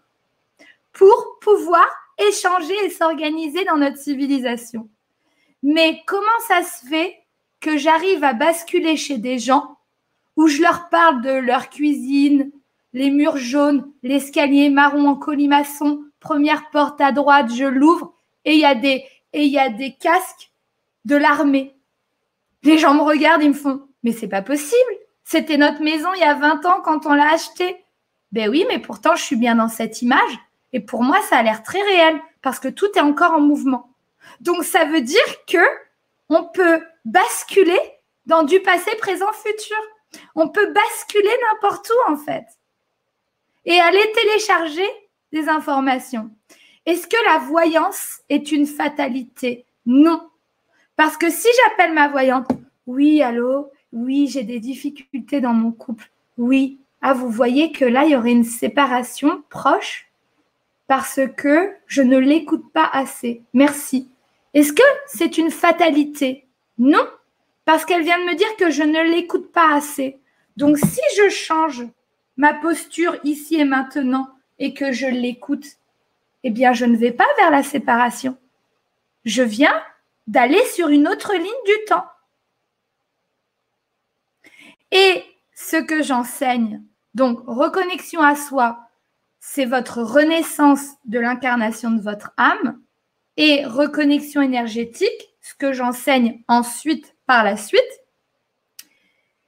pour 0.98 1.38
pouvoir 1.40 1.86
échanger 2.18 2.74
et 2.84 2.90
s'organiser 2.90 3.64
dans 3.64 3.76
notre 3.76 3.98
civilisation. 3.98 4.88
Mais 5.62 6.02
comment 6.06 6.26
ça 6.48 6.64
se 6.64 6.84
fait 6.88 7.16
que 7.60 7.76
j'arrive 7.76 8.24
à 8.24 8.32
basculer 8.32 8.96
chez 8.96 9.16
des 9.16 9.38
gens 9.38 9.78
où 10.34 10.48
je 10.48 10.60
leur 10.60 10.88
parle 10.88 11.22
de 11.22 11.30
leur 11.30 11.70
cuisine, 11.70 12.50
les 12.92 13.10
murs 13.10 13.36
jaunes, 13.36 13.92
l'escalier 14.02 14.70
marron 14.70 15.06
en 15.06 15.14
colimaçon, 15.14 16.02
première 16.18 16.68
porte 16.70 17.00
à 17.00 17.12
droite, 17.12 17.54
je 17.54 17.64
l'ouvre 17.64 18.14
et 18.44 18.54
il 18.54 18.60
y 18.60 18.64
a 19.58 19.68
des 19.68 19.96
casques 20.00 20.50
de 21.04 21.14
l'armée. 21.14 21.76
Les 22.64 22.76
gens 22.76 22.94
me 22.94 23.02
regardent, 23.02 23.44
ils 23.44 23.50
me 23.50 23.54
font 23.54 23.82
"Mais 24.02 24.10
c'est 24.10 24.26
pas 24.26 24.42
possible. 24.42 24.92
C'était 25.22 25.58
notre 25.58 25.80
maison 25.80 26.08
il 26.14 26.20
y 26.20 26.24
a 26.24 26.34
20 26.34 26.66
ans 26.66 26.80
quand 26.82 27.06
on 27.06 27.14
l'a 27.14 27.32
acheté." 27.32 27.76
Ben 28.32 28.50
oui, 28.50 28.64
mais 28.68 28.80
pourtant 28.80 29.14
je 29.14 29.22
suis 29.22 29.36
bien 29.36 29.54
dans 29.54 29.68
cette 29.68 30.02
image 30.02 30.38
et 30.72 30.80
pour 30.80 31.02
moi 31.02 31.20
ça 31.22 31.38
a 31.38 31.42
l'air 31.42 31.62
très 31.62 31.82
réel 31.82 32.18
parce 32.42 32.58
que 32.58 32.68
tout 32.68 32.88
est 32.96 33.00
encore 33.00 33.32
en 33.32 33.40
mouvement. 33.40 33.90
Donc 34.40 34.64
ça 34.64 34.84
veut 34.84 35.00
dire 35.00 35.46
que 35.46 35.64
on 36.28 36.44
peut 36.44 36.82
basculer 37.04 37.80
dans 38.26 38.42
du 38.42 38.60
passé, 38.60 38.90
présent, 38.98 39.32
futur. 39.32 39.76
On 40.34 40.48
peut 40.48 40.72
basculer 40.72 41.30
n'importe 41.50 41.90
où 41.90 42.12
en 42.12 42.16
fait. 42.16 42.44
Et 43.64 43.80
aller 43.80 44.12
télécharger 44.14 44.88
des 45.32 45.48
informations. 45.48 46.30
Est-ce 46.86 47.06
que 47.06 47.24
la 47.26 47.38
voyance 47.38 48.20
est 48.28 48.52
une 48.52 48.66
fatalité? 48.66 49.64
Non. 49.86 50.28
Parce 50.96 51.16
que 51.16 51.30
si 51.30 51.48
j'appelle 51.56 51.92
ma 51.92 52.08
voyante, 52.08 52.48
oui, 52.86 53.22
allô, 53.22 53.70
oui, 53.92 54.26
j'ai 54.26 54.42
des 54.42 54.60
difficultés 54.60 55.40
dans 55.40 55.52
mon 55.52 55.70
couple, 55.70 56.10
oui, 56.38 56.78
ah, 57.02 57.12
vous 57.12 57.30
voyez 57.30 57.72
que 57.72 57.84
là, 57.84 58.04
il 58.04 58.10
y 58.10 58.16
aurait 58.16 58.32
une 58.32 58.44
séparation 58.44 59.42
proche 59.50 60.07
parce 60.88 61.20
que 61.36 61.76
je 61.86 62.02
ne 62.02 62.18
l'écoute 62.18 62.72
pas 62.72 62.90
assez. 62.92 63.42
Merci. 63.52 64.10
Est-ce 64.54 64.72
que 64.72 64.82
c'est 65.06 65.38
une 65.38 65.50
fatalité? 65.50 66.48
Non, 66.78 67.06
parce 67.64 67.84
qu'elle 67.84 68.02
vient 68.02 68.18
de 68.18 68.24
me 68.24 68.34
dire 68.34 68.56
que 68.56 68.70
je 68.70 68.82
ne 68.82 69.02
l'écoute 69.02 69.52
pas 69.52 69.74
assez. 69.74 70.18
Donc 70.56 70.78
si 70.78 71.00
je 71.16 71.28
change 71.28 71.86
ma 72.36 72.54
posture 72.54 73.16
ici 73.22 73.56
et 73.56 73.64
maintenant 73.64 74.28
et 74.58 74.72
que 74.74 74.90
je 74.90 75.06
l'écoute, 75.06 75.66
eh 76.42 76.50
bien 76.50 76.72
je 76.72 76.86
ne 76.86 76.96
vais 76.96 77.12
pas 77.12 77.28
vers 77.36 77.50
la 77.50 77.62
séparation. 77.62 78.36
Je 79.24 79.42
viens 79.42 79.82
d'aller 80.26 80.64
sur 80.74 80.88
une 80.88 81.06
autre 81.06 81.34
ligne 81.34 81.64
du 81.66 81.84
temps. 81.86 82.06
Et 84.90 85.22
ce 85.54 85.76
que 85.76 86.02
j'enseigne, 86.02 86.82
donc 87.14 87.40
reconnexion 87.46 88.22
à 88.22 88.34
soi, 88.36 88.87
c'est 89.40 89.64
votre 89.64 90.02
renaissance 90.02 90.94
de 91.04 91.18
l'incarnation 91.18 91.90
de 91.90 92.00
votre 92.00 92.32
âme 92.36 92.80
et 93.36 93.64
reconnexion 93.64 94.42
énergétique, 94.42 95.34
ce 95.40 95.54
que 95.54 95.72
j'enseigne 95.72 96.42
ensuite 96.48 97.16
par 97.26 97.44
la 97.44 97.56
suite, 97.56 97.80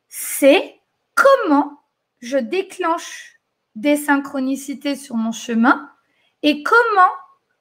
c'est 0.08 0.76
comment 1.14 1.80
je 2.20 2.38
déclenche 2.38 3.40
des 3.74 3.96
synchronicités 3.96 4.96
sur 4.96 5.16
mon 5.16 5.32
chemin 5.32 5.90
et 6.42 6.62
comment 6.62 7.12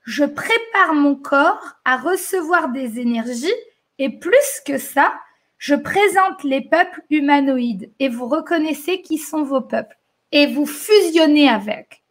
je 0.03 0.23
prépare 0.23 0.93
mon 0.93 1.15
corps 1.15 1.76
à 1.85 1.97
recevoir 1.97 2.69
des 2.69 2.99
énergies 2.99 3.53
et 3.97 4.10
plus 4.10 4.61
que 4.65 4.77
ça, 4.77 5.14
je 5.57 5.76
présente 5.76 6.43
les 6.43 6.61
peuples 6.61 7.03
humanoïdes 7.10 7.91
et 7.99 8.07
vous 8.07 8.27
reconnaissez 8.27 9.01
qui 9.01 9.18
sont 9.18 9.43
vos 9.43 9.61
peuples 9.61 9.97
et 10.31 10.47
vous 10.47 10.65
fusionnez 10.65 11.49
avec 11.49 12.03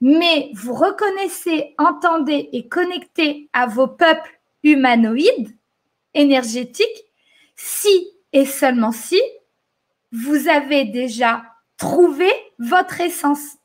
mais 0.00 0.50
vous 0.54 0.74
reconnaissez, 0.74 1.74
entendez 1.78 2.48
et 2.52 2.68
connectez 2.68 3.48
à 3.52 3.66
vos 3.66 3.88
peuples 3.88 4.40
humanoïdes, 4.62 5.56
énergétiques, 6.14 7.04
si 7.54 8.10
et 8.32 8.44
seulement 8.44 8.92
si 8.92 9.20
vous 10.12 10.48
avez 10.48 10.84
déjà 10.84 11.44
trouvé 11.76 12.30
votre 12.58 13.00
essence. 13.00 13.56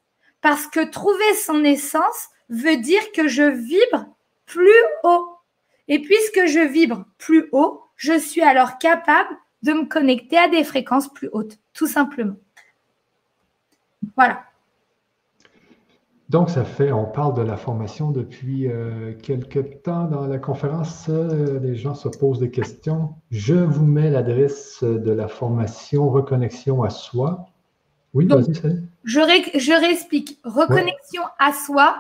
Parce 0.42 0.68
que 0.68 0.84
trouver 0.90 1.34
son 1.36 1.64
essence 1.64 2.30
veut 2.50 2.78
dire 2.78 3.12
que 3.12 3.28
je 3.28 3.44
vibre 3.44 4.06
plus 4.46 4.84
haut. 5.04 5.38
Et 5.88 6.00
puisque 6.00 6.46
je 6.46 6.60
vibre 6.60 7.06
plus 7.18 7.50
haut, 7.52 7.84
je 7.96 8.18
suis 8.18 8.42
alors 8.42 8.78
capable 8.78 9.36
de 9.62 9.74
me 9.74 9.86
connecter 9.86 10.38
à 10.38 10.48
des 10.48 10.64
fréquences 10.64 11.14
plus 11.14 11.30
hautes, 11.32 11.60
tout 11.74 11.88
simplement. 11.88 12.38
Voilà. 14.16 14.51
Donc, 16.32 16.50
ça 16.50 16.64
fait, 16.64 16.94
on 16.94 17.04
parle 17.04 17.34
de 17.34 17.42
la 17.42 17.58
formation 17.58 18.10
depuis 18.10 18.70
euh, 18.70 19.12
quelques 19.22 19.82
temps 19.82 20.06
dans 20.06 20.28
la 20.28 20.38
conférence. 20.38 21.08
Euh, 21.10 21.60
les 21.60 21.76
gens 21.76 21.94
se 21.94 22.08
posent 22.08 22.40
des 22.40 22.50
questions. 22.50 23.16
Je 23.32 23.56
vous 23.56 23.86
mets 23.86 24.10
l'adresse 24.10 24.82
de 24.82 25.12
la 25.12 25.28
formation 25.28 26.10
Reconnexion 26.10 26.84
à 26.84 26.90
soi. 26.90 27.48
Oui, 28.14 28.28
vas-y, 28.28 28.54
je, 29.04 29.20
je 29.56 29.78
réexplique. 29.78 30.40
Reconnexion 30.46 31.24
à 31.38 31.52
soi, 31.52 31.98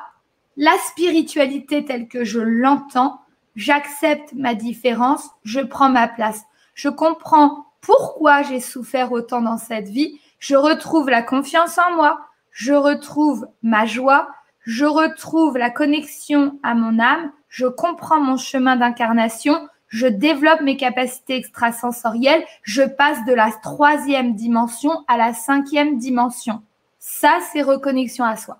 la 0.55 0.77
spiritualité 0.87 1.83
telle 1.83 2.07
que 2.07 2.23
je 2.23 2.39
l'entends, 2.39 3.19
j'accepte 3.57 4.31
ma 4.33 4.55
différence, 4.55 5.29
je 5.43 5.59
prends 5.59 5.89
ma 5.89 6.07
place. 6.07 6.43
Je 6.73 6.87
comprends 6.87 7.65
pourquoi 7.81 8.43
j'ai 8.43 8.61
souffert 8.61 9.11
autant 9.11 9.41
dans 9.41 9.57
cette 9.57 9.89
vie. 9.89 10.21
Je 10.39 10.55
retrouve 10.55 11.09
la 11.09 11.21
confiance 11.21 11.77
en 11.77 11.97
moi, 11.97 12.30
je 12.51 12.73
retrouve 12.73 13.47
ma 13.63 13.85
joie, 13.85 14.27
je 14.61 14.85
retrouve 14.85 15.57
la 15.57 15.69
connexion 15.69 16.59
à 16.63 16.75
mon 16.75 16.99
âme, 16.99 17.31
je 17.49 17.65
comprends 17.65 18.21
mon 18.21 18.37
chemin 18.37 18.75
d'incarnation, 18.75 19.67
je 19.87 20.07
développe 20.07 20.61
mes 20.61 20.77
capacités 20.77 21.35
extrasensorielles, 21.35 22.45
je 22.63 22.83
passe 22.83 23.25
de 23.25 23.33
la 23.33 23.51
troisième 23.51 24.35
dimension 24.35 25.03
à 25.07 25.17
la 25.17 25.33
cinquième 25.33 25.97
dimension. 25.97 26.61
Ça, 26.99 27.39
c'est 27.51 27.61
reconnexion 27.61 28.23
à 28.23 28.37
soi. 28.37 28.59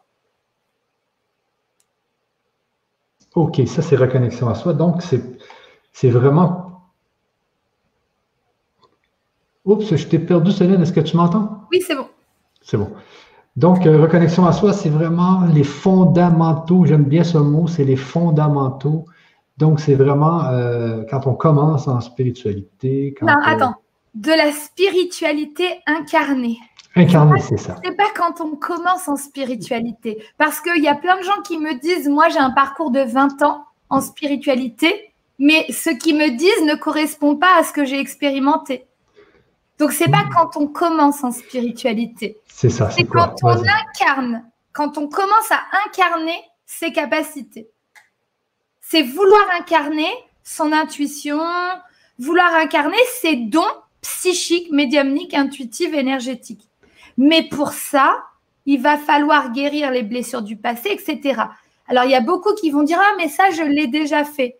Ok, 3.36 3.62
ça, 3.66 3.82
c'est 3.82 3.96
reconnexion 3.96 4.50
à 4.50 4.56
soi. 4.56 4.74
Donc, 4.74 5.02
c'est 5.94 6.10
vraiment... 6.10 6.92
Oups, 9.64 9.96
je 9.96 10.08
t'ai 10.08 10.20
perdu, 10.20 10.52
Céline. 10.52 10.82
Est-ce 10.82 10.92
que 10.92 11.00
tu 11.00 11.16
m'entends? 11.16 11.66
Oui, 11.72 11.82
c'est 11.86 11.96
bon. 11.96 12.10
C'est 12.62 12.78
bon. 12.78 12.92
Donc, 13.58 13.86
euh, 13.86 14.02
reconnexion 14.02 14.46
à 14.46 14.54
soi, 14.54 14.72
c'est 14.72 14.90
vraiment 14.90 15.42
les 15.54 15.64
fondamentaux. 15.64 16.86
J'aime 16.86 17.04
bien 17.04 17.24
ce 17.24 17.38
mot, 17.38 17.68
c'est 17.68 17.84
les 17.84 17.98
fondamentaux. 17.98 19.06
Donc, 19.58 19.80
c'est 19.80 19.96
vraiment 19.96 20.46
euh, 20.46 21.04
quand 21.10 21.28
on 21.28 21.34
commence 21.34 21.88
en 21.88 22.00
spiritualité. 22.00 23.14
non, 23.22 23.34
attends. 23.44 23.76
De 24.16 24.32
la 24.32 24.52
spiritualité 24.52 25.66
incarnée. 25.86 26.58
Incarner, 26.96 27.40
c'est 27.40 27.58
ça. 27.58 27.78
C'est 27.84 27.96
pas 27.96 28.10
quand 28.16 28.42
on 28.42 28.56
commence 28.56 29.08
en 29.08 29.16
spiritualité. 29.16 30.24
Parce 30.38 30.60
qu'il 30.60 30.84
y 30.84 30.90
a 30.90 30.96
plein 30.96 31.18
de 31.18 31.24
gens 31.24 31.42
qui 31.46 31.58
me 31.58 31.80
disent, 31.80 32.10
moi 32.10 32.28
j'ai 32.30 32.40
un 32.40 32.52
parcours 32.52 32.92
de 32.92 33.00
20 33.00 33.42
ans 33.44 33.64
en 33.90 34.02
spiritualité, 34.02 35.14
mais 35.40 35.66
ce 35.70 35.90
qu'ils 35.90 36.18
me 36.18 36.36
disent 36.38 36.66
ne 36.66 36.76
correspond 36.76 37.38
pas 37.38 37.58
à 37.58 37.64
ce 37.64 37.72
que 37.72 37.86
j'ai 37.86 38.00
expérimenté. 38.00 38.86
Donc 39.80 39.92
c'est 39.92 40.10
pas 40.10 40.26
quand 40.34 40.58
on 40.58 40.68
commence 40.68 41.24
en 41.24 41.32
spiritualité. 41.32 42.38
C'est 42.48 42.70
ça. 42.70 42.90
C'est 42.92 43.06
quand 43.06 43.36
on 43.44 43.50
incarne, 43.50 44.44
quand 44.74 44.98
on 44.98 45.08
commence 45.08 45.52
à 45.52 45.62
incarner 45.88 46.40
ses 46.66 46.92
capacités. 46.92 47.70
C'est 48.80 49.02
vouloir 49.02 49.46
incarner 49.60 50.10
son 50.44 50.72
intuition, 50.72 51.42
vouloir 52.20 52.54
incarner 52.56 52.98
ses 53.22 53.36
dons 53.36 53.62
psychiques, 54.02 54.72
médiumniques, 54.72 55.34
intuitifs, 55.34 55.94
énergétiques. 55.94 56.70
Mais 57.18 57.44
pour 57.44 57.72
ça, 57.72 58.24
il 58.66 58.82
va 58.82 58.98
falloir 58.98 59.52
guérir 59.52 59.92
les 59.92 60.04
blessures 60.04 60.42
du 60.42 60.56
passé, 60.56 60.90
etc. 60.90 61.42
Alors, 61.88 62.06
il 62.06 62.12
y 62.12 62.16
a 62.16 62.22
beaucoup 62.22 62.54
qui 62.54 62.72
vont 62.72 62.84
dire 62.84 63.00
Ah, 63.02 63.16
mais 63.18 63.28
ça, 63.28 63.50
je 63.52 63.64
l'ai 63.64 63.88
déjà 63.88 64.24
fait. 64.24 64.58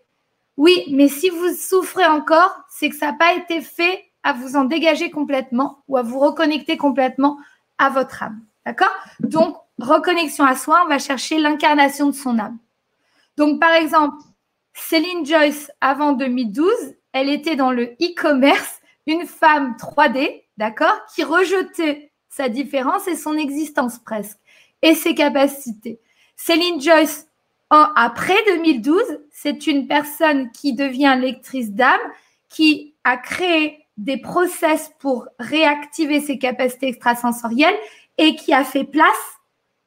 Oui, 0.58 0.86
mais 0.92 1.08
si 1.08 1.30
vous 1.30 1.54
souffrez 1.54 2.06
encore, 2.06 2.56
c'est 2.70 2.90
que 2.90 2.96
ça 2.96 3.08
n'a 3.08 3.18
pas 3.18 3.34
été 3.34 3.62
fait 3.62 4.11
à 4.24 4.34
vous 4.34 4.56
en 4.56 4.66
dégager 4.66 5.10
complètement 5.10 5.84
ou 5.88 5.98
à 5.98 6.02
vous 6.04 6.20
reconnecter 6.20 6.78
complètement 6.78 7.38
à 7.78 7.90
votre 7.90 8.24
âme. 8.24 8.42
D'accord? 8.66 8.94
Donc, 9.20 9.58
reconnexion 9.80 10.46
à 10.46 10.56
soi, 10.56 10.84
on 10.86 10.90
va 10.90 11.00
chercher 11.00 11.40
l'incarnation 11.40 12.08
de 12.08 12.16
son 12.16 12.38
âme. 12.38 12.58
Donc, 13.38 13.60
par 13.60 13.74
exemple, 13.74 14.18
Céline 14.74 15.26
Joyce, 15.26 15.72
avant 15.82 16.14
2012, 16.14 16.72
elle 17.14 17.30
était 17.30 17.56
dans 17.56 17.72
le 17.72 17.96
e-commerce, 18.02 18.80
une 19.08 19.26
femme 19.26 19.76
3D, 19.80 20.44
d'accord, 20.58 20.96
qui 21.14 21.24
rejetait 21.24 22.12
sa 22.30 22.50
différence 22.50 23.08
et 23.08 23.16
son 23.16 23.36
existence 23.36 24.00
presque, 24.00 24.38
et 24.82 24.96
ses 24.96 25.16
capacités. 25.16 26.00
Céline 26.36 26.82
Joyce, 26.82 27.28
après 27.70 28.38
2012, 28.48 29.02
c'est 29.32 29.66
une 29.68 29.88
personne 29.88 30.52
qui 30.52 30.74
devient 30.74 31.18
lectrice 31.20 31.72
d'âme, 31.72 32.00
qui 32.50 32.94
a 33.04 33.18
créé 33.18 33.81
des 34.02 34.18
process 34.18 34.92
pour 35.00 35.28
réactiver 35.40 36.20
ses 36.22 36.40
capacités 36.40 36.88
extrasensorielles 36.88 37.78
et 38.18 38.36
qui 38.36 38.52
a 38.52 38.64
fait 38.64 38.84
place 38.84 39.40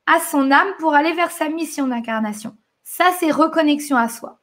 à 0.07 0.21
son 0.21 0.51
âme 0.51 0.69
pour 0.79 0.95
aller 0.95 1.13
vers 1.15 1.31
sa 1.31 1.49
mission 1.49 1.89
d'incarnation. 1.89 2.57
Ça, 2.85 3.07
c'est 3.19 3.31
reconnexion 3.33 3.97
à 3.97 4.09
soi. 4.09 4.39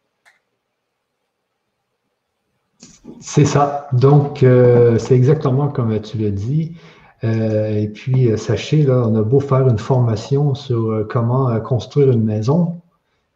C'est 3.20 3.46
ça. 3.46 3.88
Donc, 3.94 4.44
euh, 4.44 4.98
c'est 4.98 5.16
exactement 5.16 5.70
comme 5.70 6.00
tu 6.02 6.18
l'as 6.18 6.32
dit. 6.32 6.76
Euh, 7.24 7.78
et 7.78 7.88
puis, 7.88 8.30
euh, 8.30 8.38
sachez, 8.38 8.84
là, 8.84 9.04
on 9.08 9.16
a 9.16 9.22
beau 9.22 9.40
faire 9.40 9.68
une 9.68 9.80
formation 9.80 10.54
sur 10.54 11.08
comment 11.10 11.60
construire 11.62 12.12
une 12.12 12.24
maison. 12.24 12.82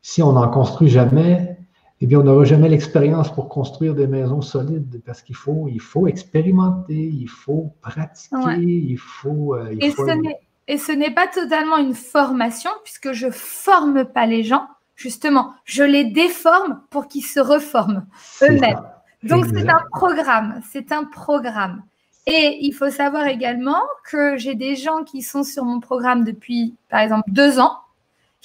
Si 0.02 0.22
on 0.22 0.34
n'en 0.34 0.50
construit 0.50 0.90
jamais, 0.90 1.55
eh 2.02 2.08
bien, 2.08 2.20
on 2.20 2.24
n'aura 2.24 2.44
jamais 2.44 2.68
l'expérience 2.68 3.34
pour 3.34 3.48
construire 3.48 3.96
des 3.96 4.08
maisons 4.08 4.42
solides 4.42 5.02
parce 5.06 5.22
qu'il 5.22 5.36
faut, 5.36 5.68
il 5.70 5.80
faut 5.80 6.08
expérimenter, 6.08 6.94
il 6.94 7.28
faut 7.28 7.74
pratiquer, 7.82 8.62
il 8.62 8.98
faut. 8.98 9.56
et, 9.80 10.78
Ce 10.78 10.92
n'est 10.92 11.14
pas 11.14 11.28
totalement 11.28 11.78
une 11.78 11.94
formation 11.94 12.72
puisque 12.84 13.14
je 13.14 13.30
forme 13.32 14.06
pas 14.06 14.26
les 14.26 14.44
gens. 14.44 14.68
Justement, 14.96 15.54
je 15.64 15.84
les 15.84 16.06
déforme 16.06 16.82
pour 16.90 17.08
qu'ils 17.08 17.26
se 17.26 17.40
reforment 17.40 18.06
eux-mêmes. 18.42 18.82
Donc, 19.24 19.46
c'est 19.46 19.68
un 19.68 19.82
programme. 19.92 20.62
C'est 20.70 20.92
un 20.92 21.04
programme. 21.06 21.84
Et 22.28 22.58
il 22.62 22.74
faut 22.74 22.90
savoir 22.90 23.28
également 23.28 23.82
que 24.10 24.38
j'ai 24.38 24.56
des 24.56 24.76
gens 24.76 25.04
qui 25.04 25.22
sont 25.22 25.44
sur 25.44 25.64
mon 25.64 25.80
programme 25.80 26.24
depuis, 26.24 26.76
par 26.90 27.02
exemple, 27.02 27.30
deux 27.30 27.60
ans, 27.60 27.78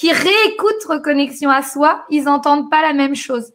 qui 0.00 0.12
réécoutent 0.12 0.84
Reconnexion 0.86 1.50
à 1.50 1.60
soi, 1.60 2.06
ils 2.08 2.24
n'entendent 2.24 2.70
pas 2.70 2.80
la 2.80 2.94
même 2.94 3.14
chose. 3.14 3.52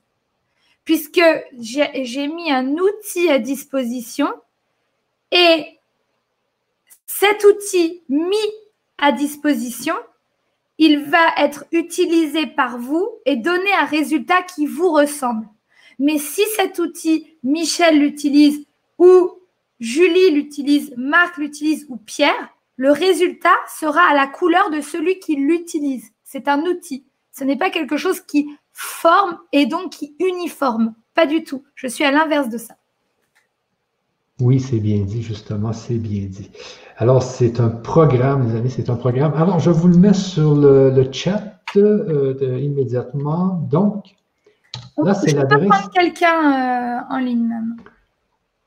Puisque 0.84 1.24
j'ai 1.60 2.28
mis 2.28 2.52
un 2.52 2.68
outil 2.78 3.32
à 3.32 3.40
disposition 3.40 4.32
et 5.32 5.80
cet 7.08 7.44
outil 7.46 8.04
mis 8.10 8.36
à 9.00 9.12
disposition, 9.12 9.96
il 10.78 11.06
va 11.06 11.34
être 11.38 11.66
utilisé 11.72 12.46
par 12.46 12.78
vous 12.78 13.10
et 13.26 13.38
donner 13.38 13.74
un 13.82 13.86
résultat 13.86 14.44
qui 14.44 14.68
vous 14.68 14.92
ressemble. 14.92 15.48
Mais 15.98 16.20
si 16.20 16.44
cet 16.56 16.78
outil, 16.78 17.38
Michel 17.44 17.98
l'utilise 17.98 18.68
ou 19.00 19.32
Julie 19.80 20.30
l'utilise, 20.30 20.94
Marc 20.96 21.38
l'utilise 21.38 21.88
ou 21.90 21.98
Pierre, 21.98 22.50
le 22.76 22.92
résultat 22.92 23.58
sera 23.80 24.04
à 24.04 24.14
la 24.14 24.28
couleur 24.28 24.70
de 24.70 24.82
celui 24.82 25.18
qui 25.18 25.38
l'utilise. 25.38 26.12
C'est 26.26 26.48
un 26.48 26.62
outil. 26.64 27.06
Ce 27.32 27.44
n'est 27.44 27.56
pas 27.56 27.70
quelque 27.70 27.96
chose 27.96 28.20
qui 28.20 28.48
forme 28.74 29.38
et 29.54 29.68
donc 29.68 29.92
qui 29.92 30.16
uniforme. 30.20 30.96
Pas 31.14 31.28
du 31.28 31.44
tout. 31.44 31.64
Je 31.76 31.88
suis 31.88 32.04
à 32.04 32.12
l'inverse 32.12 32.50
de 32.50 32.58
ça. 32.58 32.76
Oui, 34.42 34.60
c'est 34.60 34.80
bien 34.80 35.00
dit, 35.00 35.22
justement, 35.22 35.72
c'est 35.72 35.98
bien 35.98 36.26
dit. 36.26 36.52
Alors, 36.98 37.24
c'est 37.24 37.62
un 37.62 37.70
programme, 37.70 38.50
les 38.50 38.56
amis, 38.58 38.70
c'est 38.70 38.90
un 38.90 38.96
programme. 38.96 39.34
Alors, 39.36 39.60
je 39.60 39.70
vous 39.70 39.88
le 39.88 39.98
mets 39.98 40.14
sur 40.14 40.56
le, 40.56 41.08
chat 41.12 41.42
euh, 41.78 42.60
immédiatement. 42.60 43.68
Donc, 43.70 44.16
Là, 44.98 45.14
c'est 45.14 45.34
l'adresse. 45.34 45.70
prendre 45.70 45.90
quelqu'un 45.92 47.00
euh, 47.00 47.14
en 47.14 47.20
ligne 47.20 47.48
même. 47.48 47.76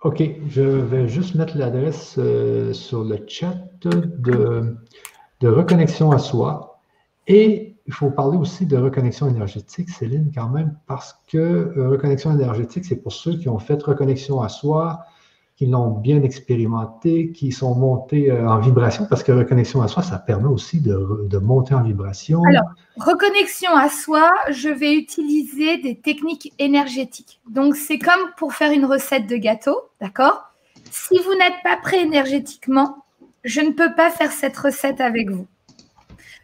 OK, 0.04 0.22
je 0.48 0.62
vais 0.62 1.08
juste 1.08 1.34
mettre 1.34 1.58
l'adresse 1.58 2.14
euh, 2.18 2.72
sur 2.72 3.02
le 3.02 3.18
chat 3.26 3.54
de, 3.80 4.76
de 5.40 5.48
reconnexion 5.48 6.12
à 6.12 6.18
soi. 6.18 6.67
Et 7.28 7.76
il 7.86 7.92
faut 7.92 8.10
parler 8.10 8.36
aussi 8.36 8.66
de 8.66 8.76
reconnexion 8.76 9.28
énergétique, 9.28 9.90
Céline, 9.90 10.32
quand 10.34 10.48
même, 10.48 10.76
parce 10.86 11.18
que 11.30 11.38
euh, 11.38 11.88
reconnexion 11.90 12.32
énergétique, 12.32 12.84
c'est 12.86 12.96
pour 12.96 13.12
ceux 13.12 13.36
qui 13.36 13.48
ont 13.48 13.58
fait 13.58 13.82
reconnexion 13.82 14.40
à 14.40 14.48
soi, 14.48 15.00
qui 15.56 15.66
l'ont 15.66 15.90
bien 15.90 16.22
expérimenté, 16.22 17.32
qui 17.32 17.52
sont 17.52 17.74
montés 17.74 18.30
euh, 18.30 18.48
en 18.48 18.60
vibration, 18.60 19.06
parce 19.08 19.22
que 19.22 19.32
reconnexion 19.32 19.82
à 19.82 19.88
soi, 19.88 20.02
ça 20.02 20.18
permet 20.18 20.48
aussi 20.48 20.80
de, 20.80 21.26
de 21.28 21.38
monter 21.38 21.74
en 21.74 21.82
vibration. 21.82 22.42
Alors, 22.44 22.70
reconnexion 22.96 23.74
à 23.74 23.88
soi, 23.88 24.30
je 24.50 24.68
vais 24.68 24.94
utiliser 24.94 25.78
des 25.78 25.98
techniques 25.98 26.54
énergétiques. 26.58 27.40
Donc, 27.50 27.76
c'est 27.76 27.98
comme 27.98 28.32
pour 28.38 28.54
faire 28.54 28.72
une 28.72 28.86
recette 28.86 29.26
de 29.26 29.36
gâteau, 29.36 29.76
d'accord? 30.00 30.44
Si 30.90 31.18
vous 31.18 31.32
n'êtes 31.32 31.62
pas 31.62 31.76
prêt 31.82 32.02
énergétiquement, 32.02 33.04
je 33.44 33.60
ne 33.60 33.70
peux 33.70 33.94
pas 33.94 34.10
faire 34.10 34.32
cette 34.32 34.56
recette 34.56 35.00
avec 35.00 35.30
vous. 35.30 35.46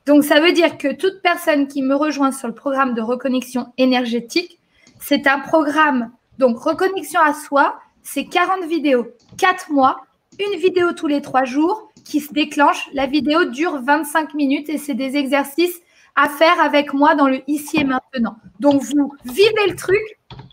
Donc, 0.07 0.25
ça 0.25 0.41
veut 0.41 0.53
dire 0.53 0.77
que 0.77 0.93
toute 0.93 1.23
personne 1.23 1.67
qui 1.67 1.83
me 1.83 1.95
rejoint 1.95 2.33
sur 2.33 2.49
le 2.49 2.55
programme 2.55 2.95
de 2.95 3.01
reconnexion 3.01 3.73
énergétique, 3.79 4.59
c'est 5.01 5.27
un 5.27 5.41
programme, 5.41 6.11
donc 6.39 6.59
reconnexion 6.59 7.21
à 7.21 7.33
soi, 7.33 7.79
c'est 8.03 8.27
40 8.27 8.65
vidéos, 8.67 9.07
4 9.39 9.71
mois, 9.73 10.05
une 10.39 10.59
vidéo 10.59 10.93
tous 10.93 11.07
les 11.07 11.23
3 11.23 11.45
jours 11.45 11.91
qui 12.05 12.21
se 12.21 12.33
déclenche. 12.33 12.89
La 12.93 13.07
vidéo 13.07 13.45
dure 13.45 13.81
25 13.83 14.35
minutes 14.35 14.69
et 14.69 14.79
c'est 14.79 14.95
des 14.95 15.17
exercices 15.17 15.81
à 16.17 16.29
faire 16.29 16.61
avec 16.61 16.93
moi 16.93 17.15
dans 17.15 17.29
le 17.29 17.43
ici 17.49 17.79
et 17.81 17.85
maintenant. 17.85 18.37
Donc, 18.61 18.83
vous 18.83 19.13
vivez 19.25 19.67
le 19.69 19.75
truc 19.75 20.03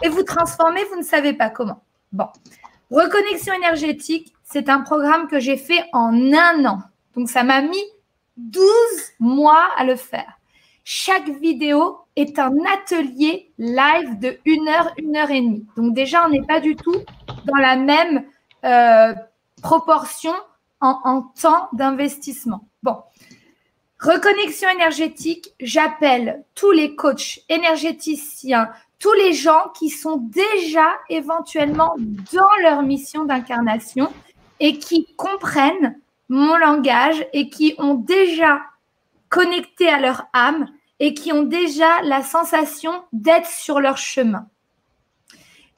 et 0.03 0.09
vous 0.09 0.23
transformez, 0.23 0.83
vous 0.85 0.97
ne 0.97 1.03
savez 1.03 1.33
pas 1.33 1.49
comment. 1.49 1.83
Bon. 2.11 2.27
Reconnexion 2.89 3.53
énergétique, 3.53 4.33
c'est 4.43 4.69
un 4.69 4.81
programme 4.81 5.27
que 5.27 5.39
j'ai 5.39 5.57
fait 5.57 5.85
en 5.93 6.13
un 6.33 6.65
an. 6.65 6.79
Donc, 7.15 7.29
ça 7.29 7.43
m'a 7.43 7.61
mis 7.61 7.83
12 8.49 8.63
mois 9.19 9.69
à 9.77 9.83
le 9.83 9.95
faire. 9.95 10.39
Chaque 10.83 11.29
vidéo 11.29 11.99
est 12.15 12.39
un 12.39 12.53
atelier 12.73 13.51
live 13.57 14.19
de 14.19 14.39
1 14.47 14.67
heure, 14.67 14.93
1 14.99 15.15
heure 15.15 15.31
et 15.31 15.41
demie. 15.41 15.65
Donc 15.77 15.93
déjà, 15.93 16.25
on 16.25 16.29
n'est 16.29 16.41
pas 16.41 16.59
du 16.59 16.75
tout 16.75 16.95
dans 17.45 17.57
la 17.57 17.75
même 17.75 18.25
euh, 18.65 19.13
proportion 19.61 20.33
en, 20.81 21.21
temps 21.39 21.69
d'investissement. 21.73 22.67
Bon, 22.81 22.97
reconnexion 23.99 24.67
énergétique, 24.69 25.53
j'appelle 25.59 26.43
tous 26.55 26.71
les 26.71 26.95
coachs 26.95 27.39
énergéticiens, 27.49 28.69
tous 28.97 29.13
les 29.13 29.33
gens 29.33 29.71
qui 29.77 29.89
sont 29.89 30.17
déjà 30.17 30.87
éventuellement 31.09 31.95
dans 32.33 32.55
leur 32.63 32.81
mission 32.81 33.25
d'incarnation 33.25 34.11
et 34.59 34.79
qui 34.79 35.13
comprennent 35.15 35.99
mon 36.31 36.57
langage 36.57 37.25
et 37.33 37.49
qui 37.49 37.75
ont 37.77 37.93
déjà 37.93 38.61
connecté 39.29 39.87
à 39.87 39.99
leur 39.99 40.23
âme 40.33 40.67
et 40.99 41.13
qui 41.13 41.31
ont 41.31 41.43
déjà 41.43 42.01
la 42.03 42.23
sensation 42.23 42.91
d'être 43.13 43.47
sur 43.47 43.79
leur 43.79 43.97
chemin 43.97 44.47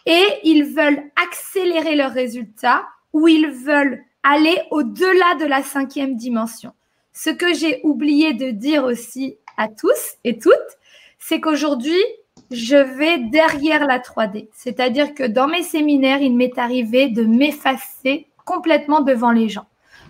et 0.05 0.25
ils 0.43 0.63
veulent 0.63 1.11
accélérer 1.21 1.95
leurs 1.95 2.11
résultats 2.11 2.85
ou 3.13 3.27
ils 3.27 3.49
veulent 3.49 4.03
aller 4.23 4.57
au-delà 4.71 5.35
de 5.39 5.45
la 5.45 5.63
cinquième 5.63 6.15
dimension. 6.15 6.73
Ce 7.13 7.29
que 7.29 7.53
j'ai 7.53 7.81
oublié 7.83 8.33
de 8.33 8.51
dire 8.51 8.83
aussi 8.83 9.37
à 9.57 9.67
tous 9.67 10.15
et 10.23 10.39
toutes, 10.39 10.53
c'est 11.19 11.39
qu'aujourd'hui, 11.39 12.01
je 12.51 12.75
vais 12.75 13.19
derrière 13.19 13.85
la 13.85 13.99
3D. 13.99 14.49
C'est-à-dire 14.53 15.13
que 15.13 15.23
dans 15.23 15.47
mes 15.47 15.63
séminaires, 15.63 16.21
il 16.21 16.35
m'est 16.35 16.57
arrivé 16.57 17.07
de 17.07 17.23
m'effacer 17.23 18.27
complètement 18.45 19.01
devant 19.01 19.31
les 19.31 19.49
gens. 19.49 19.65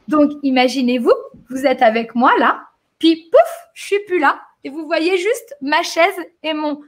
Donc, 0.07 0.31
imaginez-vous, 0.43 1.13
vous 1.49 1.65
êtes 1.65 1.81
avec 1.81 2.15
moi 2.15 2.31
là, 2.37 2.67
puis 2.99 3.29
pouf, 3.31 3.69
je 3.73 3.85
suis 3.85 3.99
plus 4.05 4.19
là, 4.19 4.41
et 4.63 4.69
vous 4.69 4.85
voyez 4.85 5.17
juste 5.17 5.55
ma 5.61 5.81
chaise 5.83 6.15
et 6.41 6.53
mon, 6.53 6.81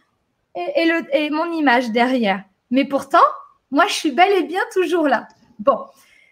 et, 0.56 1.30
mon 1.30 1.52
image 1.52 1.92
derrière. 1.92 2.44
Mais 2.72 2.86
pourtant, 2.86 3.26
moi, 3.72 3.86
je 3.88 3.94
suis 3.94 4.12
bel 4.12 4.32
et 4.32 4.44
bien 4.44 4.62
toujours 4.74 5.08
là. 5.08 5.28
Bon, 5.60 5.86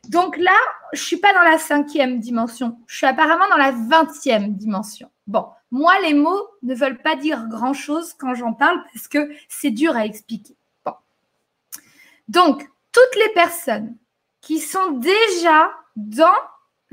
donc 0.10 0.38
là, 0.38 0.55
je 0.93 1.01
suis 1.01 1.18
pas 1.18 1.34
dans 1.34 1.43
la 1.43 1.57
cinquième 1.57 2.19
dimension, 2.19 2.77
je 2.88 2.97
suis 2.97 3.05
apparemment 3.05 3.47
dans 3.49 3.57
la 3.57 3.72
vingtième 3.72 4.53
dimension. 4.53 5.10
Bon, 5.27 5.47
moi, 5.72 5.93
les 6.01 6.14
mots 6.14 6.47
ne 6.61 6.76
veulent 6.76 7.01
pas 7.01 7.15
dire 7.15 7.47
grand-chose 7.49 8.14
quand 8.14 8.35
j'en 8.35 8.53
parle 8.53 8.84
parce 8.93 9.07
que 9.07 9.31
c'est 9.47 9.72
dur 9.72 9.95
à 9.95 10.05
expliquer. 10.05 10.55
Bon. 10.85 10.93
Donc, 12.27 12.69
toutes 12.91 13.15
les 13.15 13.34
personnes 13.34 13.95
qui 14.41 14.60
sont 14.60 14.91
déjà 14.91 15.72
dans 15.95 16.35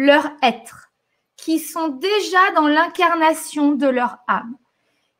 leur 0.01 0.31
être, 0.43 0.91
qui 1.37 1.59
sont 1.59 1.89
déjà 1.89 2.39
dans 2.55 2.67
l'incarnation 2.67 3.73
de 3.73 3.87
leur 3.87 4.17
âme, 4.29 4.57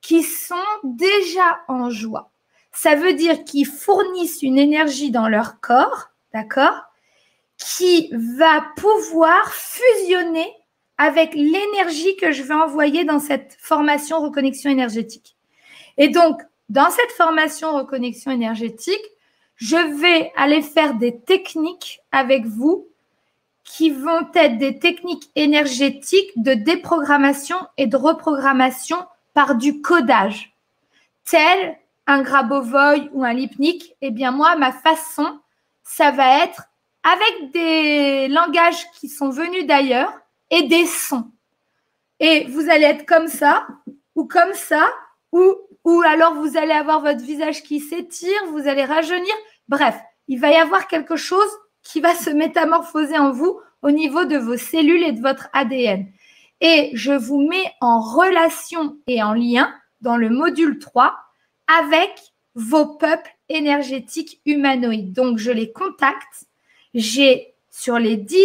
qui 0.01 0.23
sont 0.23 0.57
déjà 0.85 1.61
en 1.69 1.91
joie. 1.91 2.31
Ça 2.73 2.95
veut 2.95 3.13
dire 3.13 3.45
qu'ils 3.45 3.67
fournissent 3.67 4.43
une 4.43 4.59
énergie 4.59 5.11
dans 5.11 5.29
leur 5.29 5.61
corps, 5.61 6.09
d'accord 6.33 6.85
Qui 7.59 8.11
va 8.39 8.65
pouvoir 8.77 9.53
fusionner 9.53 10.51
avec 10.97 11.35
l'énergie 11.35 12.17
que 12.17 12.33
je 12.33 12.43
vais 12.43 12.55
envoyer 12.55 13.05
dans 13.05 13.19
cette 13.19 13.59
formation 13.61 14.23
reconnexion 14.23 14.71
énergétique. 14.71 15.37
Et 15.99 16.09
donc, 16.09 16.41
dans 16.71 16.91
cette 16.91 17.13
formation 17.13 17.77
reconnexion 17.77 18.31
énergétique, 18.31 19.05
je 19.57 19.77
vais 20.01 20.33
aller 20.37 20.63
faire 20.63 20.95
des 20.95 21.21
techniques 21.21 22.01
avec 22.13 22.47
vous 22.47 22.90
qui 23.71 23.91
vont 23.91 24.29
être 24.35 24.59
des 24.59 24.81
techniques 24.81 25.31
énergétiques 25.37 26.33
de 26.37 26.55
déprogrammation 26.55 27.57
et 27.77 27.87
de 27.87 27.97
reprogrammation 27.97 28.99
par 29.33 29.55
du 29.55 29.81
codage, 29.81 30.57
tel 31.25 31.79
un 32.09 32.23
Grabovoi 32.23 32.97
ou 33.13 33.23
un 33.23 33.33
Lipnik. 33.33 33.95
Eh 34.03 34.11
bien, 34.11 34.33
moi, 34.33 34.57
ma 34.57 34.73
façon, 34.73 35.39
ça 35.85 36.11
va 36.11 36.43
être 36.43 36.65
avec 37.05 37.53
des 37.53 38.27
langages 38.27 38.91
qui 38.99 39.09
sont 39.09 39.31
venus 39.31 39.67
d'ailleurs 39.67 40.13
et 40.51 40.65
des 40.65 40.87
sons. 40.87 41.31
Et 42.19 42.47
vous 42.47 42.69
allez 42.69 42.87
être 42.87 43.07
comme 43.07 43.29
ça, 43.29 43.69
ou 44.17 44.25
comme 44.25 44.53
ça, 44.55 44.85
ou, 45.31 45.55
ou 45.85 46.03
alors 46.03 46.35
vous 46.35 46.59
allez 46.59 46.73
avoir 46.73 47.01
votre 47.01 47.23
visage 47.23 47.63
qui 47.63 47.79
s'étire, 47.79 48.47
vous 48.51 48.67
allez 48.67 48.85
rajeunir. 48.85 49.33
Bref, 49.69 49.97
il 50.27 50.41
va 50.41 50.51
y 50.51 50.57
avoir 50.57 50.89
quelque 50.89 51.15
chose 51.15 51.51
qui 51.83 52.01
va 52.01 52.15
se 52.15 52.31
métamorphoser 52.31 53.19
en 53.19 53.31
vous 53.33 53.61
au 53.83 53.91
niveau 53.91 54.25
de 54.25 54.37
vos 54.37 54.57
cellules 54.57 55.03
et 55.03 55.13
de 55.13 55.21
votre 55.21 55.49
ADN. 55.53 56.07
Et 56.61 56.91
je 56.93 57.13
vous 57.13 57.41
mets 57.41 57.73
en 57.81 58.01
relation 58.01 58.99
et 59.07 59.23
en 59.23 59.33
lien 59.33 59.73
dans 60.01 60.17
le 60.17 60.29
module 60.29 60.79
3 60.79 61.17
avec 61.67 62.11
vos 62.55 62.87
peuples 62.97 63.31
énergétiques 63.49 64.41
humanoïdes. 64.45 65.13
Donc, 65.13 65.39
je 65.39 65.51
les 65.51 65.73
contacte. 65.73 66.47
J'ai 66.95 67.55
sur 67.71 67.99
les 67.99 68.17
10 68.17 68.39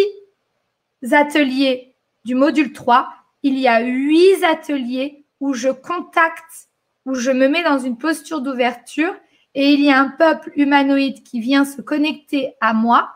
ateliers 1.12 1.96
du 2.24 2.36
module 2.36 2.74
3, 2.74 3.10
il 3.44 3.60
y 3.60 3.68
a 3.68 3.82
8 3.82 4.44
ateliers 4.44 5.26
où 5.40 5.54
je 5.54 5.70
contacte, 5.70 6.70
où 7.06 7.14
je 7.14 7.32
me 7.32 7.48
mets 7.48 7.64
dans 7.64 7.78
une 7.78 7.98
posture 7.98 8.42
d'ouverture 8.42 9.14
et 9.54 9.74
il 9.74 9.82
y 9.82 9.92
a 9.92 10.00
un 10.00 10.10
peuple 10.10 10.52
humanoïde 10.56 11.24
qui 11.24 11.40
vient 11.40 11.66
se 11.66 11.82
connecter 11.82 12.56
à 12.62 12.74
moi 12.74 13.12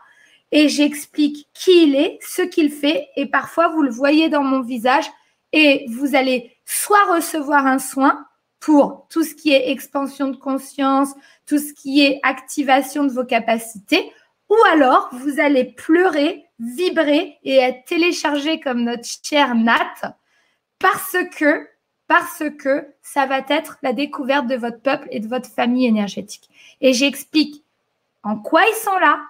et 0.52 0.68
j'explique 0.68 1.48
qui 1.54 1.84
il 1.84 1.94
est, 1.94 2.18
ce 2.22 2.42
qu'il 2.42 2.70
fait 2.70 3.08
et 3.16 3.26
parfois 3.26 3.68
vous 3.68 3.82
le 3.82 3.90
voyez 3.90 4.28
dans 4.28 4.42
mon 4.42 4.60
visage 4.60 5.06
et 5.52 5.86
vous 5.90 6.14
allez 6.14 6.56
soit 6.64 7.12
recevoir 7.14 7.66
un 7.66 7.78
soin 7.78 8.26
pour 8.60 9.06
tout 9.10 9.24
ce 9.24 9.34
qui 9.34 9.52
est 9.52 9.70
expansion 9.70 10.28
de 10.28 10.36
conscience, 10.36 11.14
tout 11.46 11.58
ce 11.58 11.72
qui 11.72 12.04
est 12.04 12.20
activation 12.22 13.04
de 13.04 13.12
vos 13.12 13.24
capacités, 13.24 14.12
ou 14.48 14.56
alors 14.72 15.08
vous 15.12 15.40
allez 15.40 15.64
pleurer, 15.64 16.44
vibrer 16.58 17.38
et 17.42 17.56
être 17.56 17.84
téléchargé 17.86 18.60
comme 18.60 18.82
notre 18.82 19.08
chère 19.24 19.54
Nat 19.54 20.16
parce 20.78 21.16
que 21.36 21.68
parce 22.06 22.42
que 22.58 22.88
ça 23.02 23.26
va 23.26 23.38
être 23.48 23.78
la 23.82 23.92
découverte 23.92 24.48
de 24.48 24.56
votre 24.56 24.80
peuple 24.82 25.06
et 25.12 25.20
de 25.20 25.28
votre 25.28 25.48
famille 25.48 25.86
énergétique. 25.86 26.50
Et 26.80 26.92
j'explique 26.92 27.64
en 28.24 28.36
quoi 28.36 28.62
ils 28.68 28.82
sont 28.82 28.98
là, 28.98 29.20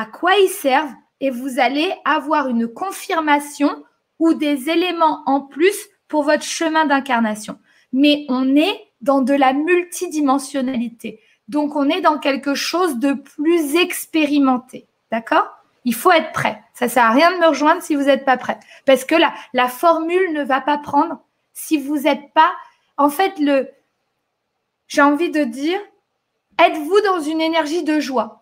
à 0.00 0.06
quoi 0.06 0.34
ils 0.36 0.48
servent, 0.48 0.94
et 1.20 1.28
vous 1.30 1.58
allez 1.58 1.92
avoir 2.06 2.48
une 2.48 2.66
confirmation 2.66 3.84
ou 4.18 4.32
des 4.32 4.70
éléments 4.70 5.22
en 5.26 5.42
plus 5.42 5.76
pour 6.08 6.22
votre 6.22 6.44
chemin 6.44 6.86
d'incarnation. 6.86 7.58
Mais 7.92 8.24
on 8.30 8.56
est 8.56 8.80
dans 9.02 9.20
de 9.20 9.34
la 9.34 9.52
multidimensionnalité. 9.52 11.20
Donc, 11.48 11.76
on 11.76 11.90
est 11.90 12.00
dans 12.00 12.18
quelque 12.18 12.54
chose 12.54 12.96
de 12.96 13.12
plus 13.12 13.76
expérimenté. 13.76 14.86
D'accord? 15.10 15.48
Il 15.84 15.94
faut 15.94 16.12
être 16.12 16.32
prêt. 16.32 16.62
Ça 16.72 16.86
ne 16.86 16.90
sert 16.90 17.04
à 17.04 17.10
rien 17.10 17.32
de 17.32 17.38
me 17.38 17.48
rejoindre 17.48 17.82
si 17.82 17.94
vous 17.94 18.04
n'êtes 18.04 18.24
pas 18.24 18.38
prêt. 18.38 18.58
Parce 18.86 19.04
que 19.04 19.14
la, 19.14 19.34
la 19.52 19.68
formule 19.68 20.32
ne 20.32 20.42
va 20.42 20.62
pas 20.62 20.78
prendre 20.78 21.20
si 21.52 21.76
vous 21.76 21.98
n'êtes 21.98 22.32
pas, 22.32 22.52
en 22.96 23.10
fait, 23.10 23.38
le, 23.38 23.68
j'ai 24.86 25.02
envie 25.02 25.30
de 25.30 25.44
dire, 25.44 25.80
êtes-vous 26.58 27.00
dans 27.02 27.20
une 27.20 27.42
énergie 27.42 27.84
de 27.84 28.00
joie? 28.00 28.39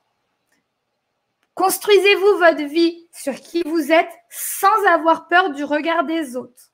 Construisez-vous 1.59 2.39
votre 2.39 2.73
vie 2.73 3.09
sur 3.13 3.35
qui 3.35 3.65
vous 3.67 3.91
êtes 3.91 4.13
sans 4.31 4.87
avoir 4.95 5.27
peur 5.27 5.51
du 5.51 5.65
regard 5.65 6.05
des 6.05 6.37
autres. 6.37 6.71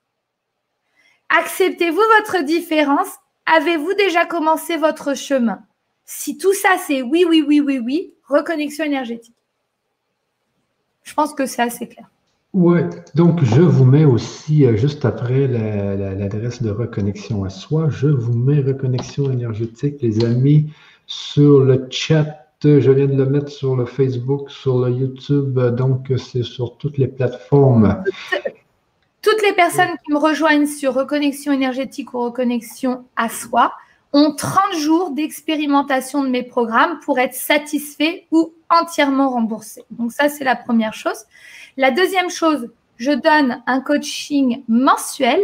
Acceptez-vous 1.30 2.02
votre 2.18 2.44
différence? 2.44 3.08
Avez-vous 3.46 3.94
déjà 3.94 4.26
commencé 4.26 4.76
votre 4.76 5.16
chemin? 5.16 5.60
Si 6.04 6.36
tout 6.36 6.52
ça 6.52 6.76
c'est 6.86 7.00
oui, 7.00 7.24
oui, 7.26 7.42
oui, 7.48 7.60
oui, 7.60 7.78
oui, 7.78 8.12
reconnexion 8.28 8.84
énergétique. 8.84 9.34
Je 11.02 11.14
pense 11.14 11.32
que 11.32 11.46
c'est 11.46 11.62
assez 11.62 11.88
clair. 11.88 12.10
Oui, 12.52 12.80
donc 13.14 13.42
je 13.42 13.62
vous 13.62 13.86
mets 13.86 14.04
aussi, 14.04 14.66
euh, 14.66 14.76
juste 14.76 15.06
après 15.06 15.48
l'adresse 15.48 16.62
de 16.62 16.70
reconnexion 16.70 17.44
à 17.44 17.48
soi, 17.48 17.88
je 17.88 18.08
vous 18.08 18.34
mets 18.34 18.60
reconnexion 18.60 19.32
énergétique, 19.32 20.02
les 20.02 20.22
amis, 20.26 20.70
sur 21.06 21.60
le 21.60 21.86
chat. 21.90 22.43
Je 22.62 22.90
viens 22.90 23.06
de 23.06 23.16
le 23.16 23.26
mettre 23.26 23.50
sur 23.50 23.76
le 23.76 23.84
Facebook, 23.84 24.50
sur 24.50 24.78
le 24.78 24.90
YouTube, 24.90 25.58
donc 25.76 26.10
c'est 26.16 26.42
sur 26.42 26.76
toutes 26.78 26.96
les 26.96 27.08
plateformes. 27.08 28.02
Toutes 29.20 29.42
les 29.42 29.52
personnes 29.54 29.96
qui 30.04 30.12
me 30.12 30.18
rejoignent 30.18 30.66
sur 30.66 30.94
reconnexion 30.94 31.52
énergétique 31.52 32.12
ou 32.14 32.20
reconnexion 32.20 33.04
à 33.16 33.28
soi 33.28 33.72
ont 34.12 34.34
30 34.34 34.76
jours 34.78 35.10
d'expérimentation 35.10 36.22
de 36.22 36.28
mes 36.28 36.42
programmes 36.42 37.00
pour 37.00 37.18
être 37.18 37.34
satisfaits 37.34 38.22
ou 38.30 38.52
entièrement 38.70 39.30
remboursés. 39.30 39.84
Donc 39.90 40.12
ça, 40.12 40.28
c'est 40.28 40.44
la 40.44 40.56
première 40.56 40.94
chose. 40.94 41.24
La 41.76 41.90
deuxième 41.90 42.30
chose, 42.30 42.70
je 42.96 43.10
donne 43.10 43.62
un 43.66 43.80
coaching 43.80 44.62
mensuel 44.68 45.40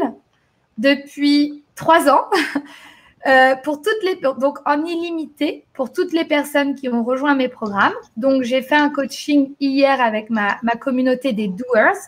depuis 0.78 1.64
trois 1.74 2.08
ans. 2.08 2.26
Euh, 3.26 3.54
pour 3.56 3.82
toutes 3.82 4.02
les 4.02 4.16
donc 4.16 4.60
en 4.64 4.82
illimité 4.82 5.66
pour 5.74 5.92
toutes 5.92 6.14
les 6.14 6.24
personnes 6.24 6.74
qui 6.74 6.88
ont 6.88 7.04
rejoint 7.04 7.34
mes 7.34 7.48
programmes. 7.48 7.92
Donc 8.16 8.44
j'ai 8.44 8.62
fait 8.62 8.76
un 8.76 8.88
coaching 8.88 9.54
hier 9.60 10.00
avec 10.00 10.30
ma, 10.30 10.56
communauté 10.80 11.34
des 11.34 11.48
doers 11.48 11.98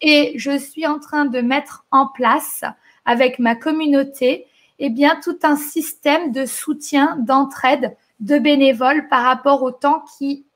et 0.00 0.32
je 0.36 0.56
suis 0.56 0.86
en 0.86 1.00
train 1.00 1.24
de 1.24 1.40
mettre 1.40 1.86
en 1.90 2.06
place 2.06 2.62
avec 3.04 3.40
ma 3.40 3.56
communauté 3.56 4.46
eh 4.78 4.90
bien 4.90 5.18
tout 5.22 5.38
un 5.42 5.56
système 5.56 6.30
de 6.30 6.46
soutien, 6.46 7.16
d'entraide, 7.18 7.96
de 8.20 8.38
bénévoles 8.38 9.08
par 9.08 9.24
rapport 9.24 9.64
au 9.64 9.72
temps 9.72 10.04
qui 10.16 10.46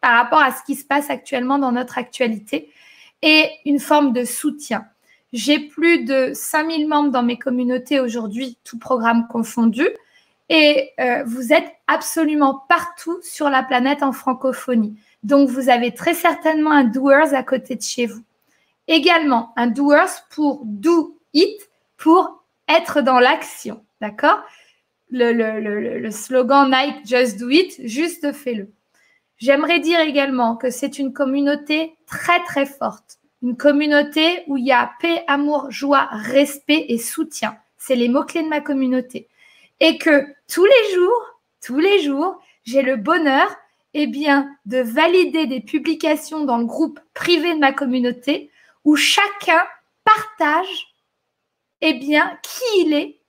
par 0.00 0.12
rapport 0.12 0.40
à 0.40 0.52
ce 0.52 0.62
qui 0.62 0.74
se 0.74 0.86
passe 0.86 1.10
actuellement 1.10 1.58
dans 1.58 1.72
notre 1.72 1.98
actualité 1.98 2.70
et 3.20 3.50
une 3.66 3.78
forme 3.78 4.14
de 4.14 4.24
soutien. 4.24 4.86
J'ai 5.32 5.60
plus 5.60 6.04
de 6.04 6.32
5000 6.34 6.88
membres 6.88 7.10
dans 7.10 7.22
mes 7.22 7.38
communautés 7.38 8.00
aujourd'hui, 8.00 8.58
tout 8.64 8.78
programme 8.78 9.28
confondu. 9.28 9.86
Et 10.48 10.90
euh, 10.98 11.22
vous 11.24 11.52
êtes 11.52 11.70
absolument 11.86 12.64
partout 12.68 13.20
sur 13.22 13.48
la 13.50 13.62
planète 13.62 14.02
en 14.02 14.12
francophonie. 14.12 14.98
Donc, 15.22 15.48
vous 15.48 15.68
avez 15.68 15.94
très 15.94 16.14
certainement 16.14 16.72
un 16.72 16.84
doers 16.84 17.34
à 17.34 17.44
côté 17.44 17.76
de 17.76 17.82
chez 17.82 18.06
vous. 18.06 18.22
Également, 18.88 19.52
un 19.56 19.68
doers 19.68 20.26
pour 20.30 20.62
do 20.64 21.16
it, 21.34 21.70
pour 21.96 22.42
être 22.66 23.00
dans 23.00 23.20
l'action. 23.20 23.84
D'accord? 24.00 24.42
Le, 25.12 25.32
le, 25.32 25.98
le, 25.98 26.10
slogan 26.10 26.70
Nike 26.70 27.06
Just 27.06 27.38
Do 27.38 27.48
It, 27.50 27.80
juste 27.84 28.32
fais-le. 28.32 28.70
J'aimerais 29.38 29.80
dire 29.80 30.00
également 30.00 30.56
que 30.56 30.70
c'est 30.70 30.98
une 30.98 31.12
communauté 31.12 31.96
très 32.06 32.42
très 32.44 32.66
forte, 32.66 33.18
une 33.42 33.56
communauté 33.56 34.42
où 34.46 34.56
il 34.56 34.66
y 34.66 34.72
a 34.72 34.92
paix, 35.00 35.24
amour, 35.26 35.70
joie, 35.70 36.08
respect 36.10 36.86
et 36.88 36.98
soutien. 36.98 37.56
C'est 37.78 37.96
les 37.96 38.08
mots-clés 38.08 38.42
de 38.42 38.48
ma 38.48 38.60
communauté. 38.60 39.28
Et 39.80 39.96
que 39.96 40.26
tous 40.46 40.64
les 40.64 40.94
jours, 40.94 41.40
tous 41.64 41.78
les 41.78 42.02
jours, 42.02 42.38
j'ai 42.64 42.82
le 42.82 42.96
bonheur 42.96 43.48
eh 43.94 44.06
bien, 44.06 44.48
de 44.66 44.78
valider 44.78 45.46
des 45.46 45.60
publications 45.60 46.44
dans 46.44 46.58
le 46.58 46.66
groupe 46.66 47.00
privé 47.14 47.54
de 47.54 47.58
ma 47.58 47.72
communauté 47.72 48.50
où 48.84 48.96
chacun 48.96 49.62
partage 50.04 50.94
eh 51.80 51.94
bien, 51.94 52.38
qui 52.42 52.80
il 52.80 52.92
est. 52.92 53.20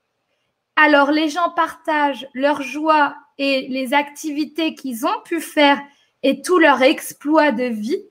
Alors 0.76 1.12
les 1.12 1.30
gens 1.30 1.50
partagent 1.52 2.28
leur 2.34 2.62
joie 2.62 3.16
et 3.38 3.68
les 3.70 3.94
activités 3.94 4.76
qu'ils 4.76 5.06
ont 5.06 5.22
pu 5.24 5.42
faire 5.42 5.82
et 6.24 6.42
tous 6.42 6.60
leurs 6.60 6.82
exploits 6.82 7.52
de 7.52 7.64
vie, 7.64 8.04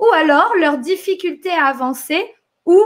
ou 0.00 0.06
alors 0.14 0.56
leurs 0.56 0.78
difficultés 0.78 1.52
à 1.52 1.66
avancer, 1.66 2.34
ou 2.66 2.82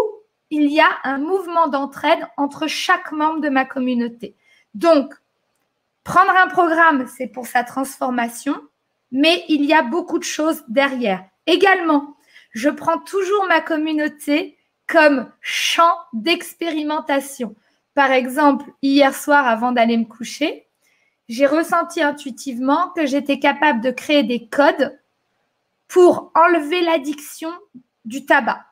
il 0.51 0.70
y 0.70 0.81
a 0.81 0.89
un 1.05 1.19
mouvement 1.19 1.69
d'entraide 1.69 2.27
entre 2.36 2.66
chaque 2.66 3.12
membre 3.12 3.41
de 3.41 3.49
ma 3.49 3.65
communauté. 3.65 4.36
Donc, 4.74 5.15
prendre 6.03 6.32
un 6.32 6.49
programme, 6.49 7.07
c'est 7.07 7.28
pour 7.28 7.47
sa 7.47 7.65
transformation, 7.65 8.61
mais 9.11 9.45
il 9.49 9.65
y 9.65 9.73
a 9.73 9.82
beaucoup 9.82 10.19
de 10.19 10.24
choses 10.24 10.65
derrière. 10.69 11.24
Également, 11.47 12.16
je 12.51 12.69
prends 12.69 12.99
toujours 12.99 13.47
ma 13.47 13.61
communauté 13.61 14.59
comme 14.86 15.31
champ 15.41 15.97
d'expérimentation. 16.12 17.55
Par 17.95 18.11
exemple, 18.11 18.65
hier 18.82 19.15
soir, 19.15 19.47
avant 19.47 19.73
d'aller 19.73 19.97
me 19.97 20.05
coucher, 20.05 20.66
j'ai 21.28 21.47
ressenti 21.47 22.03
intuitivement 22.03 22.91
que 22.95 23.07
j'étais 23.07 23.39
capable 23.39 23.81
de 23.81 23.91
créer 23.91 24.24
des 24.24 24.49
codes 24.49 24.99
pour 25.95 26.33
enlever 26.35 26.81
l'addiction 26.81 27.53
du 28.05 28.27
tabac. 28.27 28.66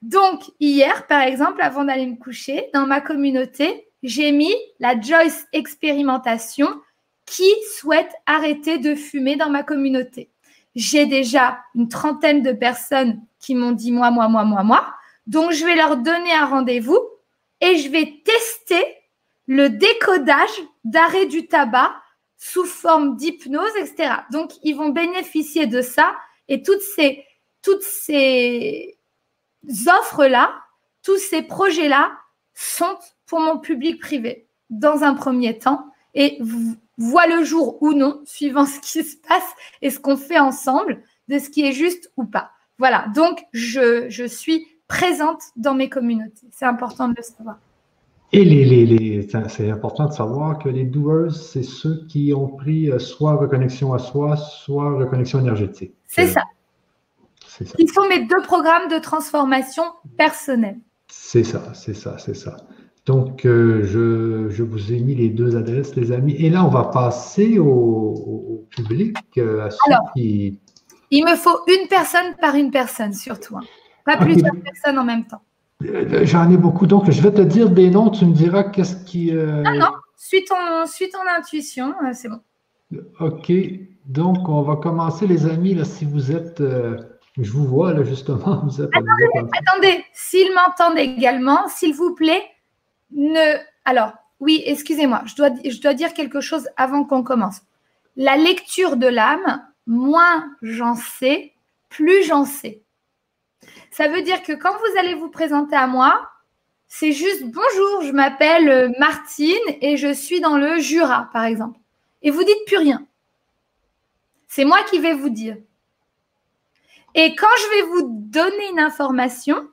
Donc, 0.00 0.40
hier, 0.58 1.06
par 1.06 1.20
exemple, 1.20 1.60
avant 1.60 1.84
d'aller 1.84 2.06
me 2.06 2.16
coucher, 2.16 2.70
dans 2.72 2.86
ma 2.86 3.02
communauté, 3.02 3.90
j'ai 4.02 4.32
mis 4.32 4.54
la 4.80 4.98
Joyce 4.98 5.46
expérimentation 5.52 6.80
qui 7.26 7.50
souhaite 7.76 8.10
arrêter 8.24 8.78
de 8.78 8.94
fumer 8.94 9.36
dans 9.36 9.50
ma 9.50 9.62
communauté. 9.62 10.30
J'ai 10.74 11.04
déjà 11.04 11.58
une 11.74 11.90
trentaine 11.90 12.40
de 12.40 12.52
personnes 12.52 13.20
qui 13.38 13.54
m'ont 13.54 13.72
dit 13.72 13.92
moi, 13.92 14.10
moi, 14.10 14.28
moi, 14.28 14.44
moi, 14.44 14.62
moi. 14.62 14.94
Donc, 15.26 15.52
je 15.52 15.66
vais 15.66 15.76
leur 15.76 15.98
donner 15.98 16.32
un 16.32 16.46
rendez-vous 16.46 17.00
et 17.60 17.76
je 17.76 17.90
vais 17.90 18.22
tester 18.24 18.82
le 19.46 19.68
décodage 19.68 20.62
d'arrêt 20.84 21.26
du 21.26 21.48
tabac 21.48 22.00
sous 22.38 22.64
forme 22.64 23.16
d'hypnose, 23.16 23.76
etc. 23.78 24.14
Donc, 24.30 24.52
ils 24.62 24.76
vont 24.76 24.90
bénéficier 24.90 25.66
de 25.66 25.82
ça 25.82 26.16
et 26.46 26.62
toutes 26.62 26.80
ces, 26.80 27.26
offres-là, 29.86 30.54
tous 31.02 31.18
ces 31.18 31.42
projets-là 31.42 32.12
sont 32.54 32.96
pour 33.26 33.40
mon 33.40 33.58
public 33.58 34.00
privé 34.00 34.46
dans 34.70 35.02
un 35.02 35.14
premier 35.14 35.58
temps 35.58 35.84
et 36.14 36.38
voient 36.96 37.26
le 37.26 37.44
jour 37.44 37.82
ou 37.82 37.92
non, 37.92 38.22
suivant 38.24 38.66
ce 38.66 38.80
qui 38.80 39.04
se 39.04 39.16
passe 39.16 39.50
et 39.82 39.90
ce 39.90 39.98
qu'on 39.98 40.16
fait 40.16 40.38
ensemble, 40.38 41.02
de 41.26 41.38
ce 41.38 41.50
qui 41.50 41.66
est 41.66 41.72
juste 41.72 42.10
ou 42.16 42.24
pas. 42.24 42.52
Voilà, 42.78 43.06
donc 43.14 43.44
je, 43.52 44.08
je 44.08 44.24
suis 44.24 44.66
présente 44.86 45.42
dans 45.56 45.74
mes 45.74 45.88
communautés. 45.88 46.46
C'est 46.52 46.64
important 46.64 47.08
de 47.08 47.14
le 47.16 47.22
savoir. 47.22 47.58
Et 48.32 48.44
les, 48.44 48.64
les, 48.64 48.84
les 48.84 49.28
c'est 49.48 49.70
important 49.70 50.06
de 50.06 50.12
savoir 50.12 50.58
que 50.58 50.68
les 50.68 50.84
doers, 50.84 51.32
c'est 51.32 51.62
ceux 51.62 52.04
qui 52.08 52.34
ont 52.34 52.48
pris 52.48 52.90
euh, 52.90 52.98
soit 52.98 53.34
reconnexion 53.36 53.94
à 53.94 53.98
soi, 53.98 54.36
soit 54.36 54.98
reconnexion 54.98 55.40
énergétique. 55.40 55.94
C'est 56.06 56.26
ça. 56.26 56.42
ça. 57.46 57.64
Ils 57.78 57.90
sont 57.90 58.06
mes 58.08 58.26
deux 58.26 58.42
programmes 58.42 58.88
de 58.90 58.98
transformation 58.98 59.84
personnelle. 60.18 60.78
C'est 61.08 61.44
ça, 61.44 61.72
c'est 61.74 61.94
ça, 61.94 62.18
c'est 62.18 62.34
ça. 62.34 62.56
Donc, 63.06 63.46
euh, 63.46 63.82
je, 63.84 64.50
je, 64.50 64.62
vous 64.62 64.92
ai 64.92 65.00
mis 65.00 65.14
les 65.14 65.30
deux 65.30 65.56
adresses, 65.56 65.96
les 65.96 66.12
amis. 66.12 66.34
Et 66.34 66.50
là, 66.50 66.62
on 66.62 66.68
va 66.68 66.84
passer 66.84 67.58
au, 67.58 68.66
public, 68.68 69.16
euh, 69.38 69.64
à 69.64 69.70
ceux 69.70 69.78
Alors, 69.86 70.12
qui... 70.14 70.58
Il 71.10 71.24
me 71.24 71.34
faut 71.34 71.58
une 71.66 71.88
personne 71.88 72.34
par 72.38 72.54
une 72.54 72.70
personne, 72.70 73.14
surtout. 73.14 73.56
Hein. 73.56 73.62
Pas 74.04 74.18
plusieurs 74.18 74.54
personnes 74.62 74.98
en 74.98 75.04
même 75.04 75.26
temps. 75.26 75.40
Euh, 75.84 76.24
j'en 76.24 76.50
ai 76.50 76.56
beaucoup. 76.56 76.86
Donc, 76.86 77.10
je 77.10 77.20
vais 77.20 77.32
te 77.32 77.42
dire 77.42 77.70
des 77.70 77.90
noms. 77.90 78.10
Tu 78.10 78.24
me 78.26 78.32
diras 78.32 78.64
qu'est-ce 78.64 79.04
qui. 79.04 79.36
Euh... 79.36 79.62
Non, 79.62 79.74
non. 79.74 79.92
Suis 80.16 80.44
ton, 80.44 80.86
suis 80.86 81.08
ton 81.08 81.20
intuition. 81.36 81.94
Euh, 82.04 82.10
c'est 82.12 82.28
bon. 82.28 82.40
OK. 83.20 83.52
Donc, 84.06 84.48
on 84.48 84.62
va 84.62 84.76
commencer, 84.76 85.26
les 85.26 85.46
amis. 85.46 85.74
Là, 85.74 85.84
si 85.84 86.04
vous 86.04 86.32
êtes. 86.32 86.60
Euh, 86.60 86.96
je 87.36 87.52
vous 87.52 87.64
vois, 87.64 87.92
là, 87.92 88.02
justement. 88.02 88.62
Vous 88.64 88.82
êtes, 88.82 88.90
attendez, 88.92 89.50
attendez. 89.56 90.04
S'ils 90.12 90.52
m'entendent 90.52 90.98
également, 90.98 91.68
s'il 91.68 91.94
vous 91.94 92.14
plaît, 92.14 92.42
ne. 93.12 93.58
Alors, 93.84 94.12
oui, 94.40 94.62
excusez-moi. 94.66 95.22
Je 95.26 95.36
dois, 95.36 95.50
je 95.64 95.80
dois 95.80 95.94
dire 95.94 96.14
quelque 96.14 96.40
chose 96.40 96.68
avant 96.76 97.04
qu'on 97.04 97.22
commence. 97.22 97.62
La 98.16 98.36
lecture 98.36 98.96
de 98.96 99.06
l'âme, 99.06 99.62
moins 99.86 100.44
j'en 100.62 100.96
sais, 100.96 101.52
plus 101.88 102.24
j'en 102.24 102.44
sais. 102.44 102.82
Ça 103.90 104.08
veut 104.08 104.22
dire 104.22 104.42
que 104.42 104.52
quand 104.52 104.76
vous 104.76 104.98
allez 104.98 105.14
vous 105.14 105.30
présenter 105.30 105.76
à 105.76 105.86
moi, 105.86 106.30
c'est 106.86 107.12
juste 107.12 107.44
bonjour, 107.44 108.02
je 108.02 108.12
m'appelle 108.12 108.68
euh, 108.68 108.88
Martine 108.98 109.56
et 109.80 109.96
je 109.96 110.12
suis 110.12 110.40
dans 110.40 110.56
le 110.56 110.78
Jura, 110.78 111.28
par 111.32 111.44
exemple. 111.44 111.78
Et 112.22 112.30
vous 112.30 112.42
dites 112.42 112.64
plus 112.66 112.78
rien. 112.78 113.06
C'est 114.48 114.64
moi 114.64 114.82
qui 114.84 114.98
vais 114.98 115.12
vous 115.12 115.28
dire. 115.28 115.56
Et 117.14 117.34
quand 117.34 117.46
je 117.58 117.70
vais 117.70 117.82
vous 117.82 118.08
donner 118.10 118.70
une 118.70 118.80
information, 118.80 119.68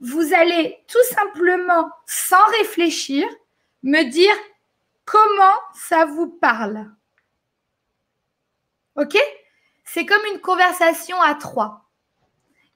vous 0.00 0.32
allez 0.34 0.78
tout 0.88 1.14
simplement, 1.14 1.90
sans 2.06 2.44
réfléchir, 2.58 3.26
me 3.82 4.02
dire 4.04 4.34
comment 5.04 5.58
ça 5.74 6.06
vous 6.06 6.28
parle. 6.28 6.90
OK? 8.96 9.18
C'est 9.84 10.06
comme 10.06 10.24
une 10.32 10.40
conversation 10.40 11.20
à 11.20 11.34
trois. 11.34 11.84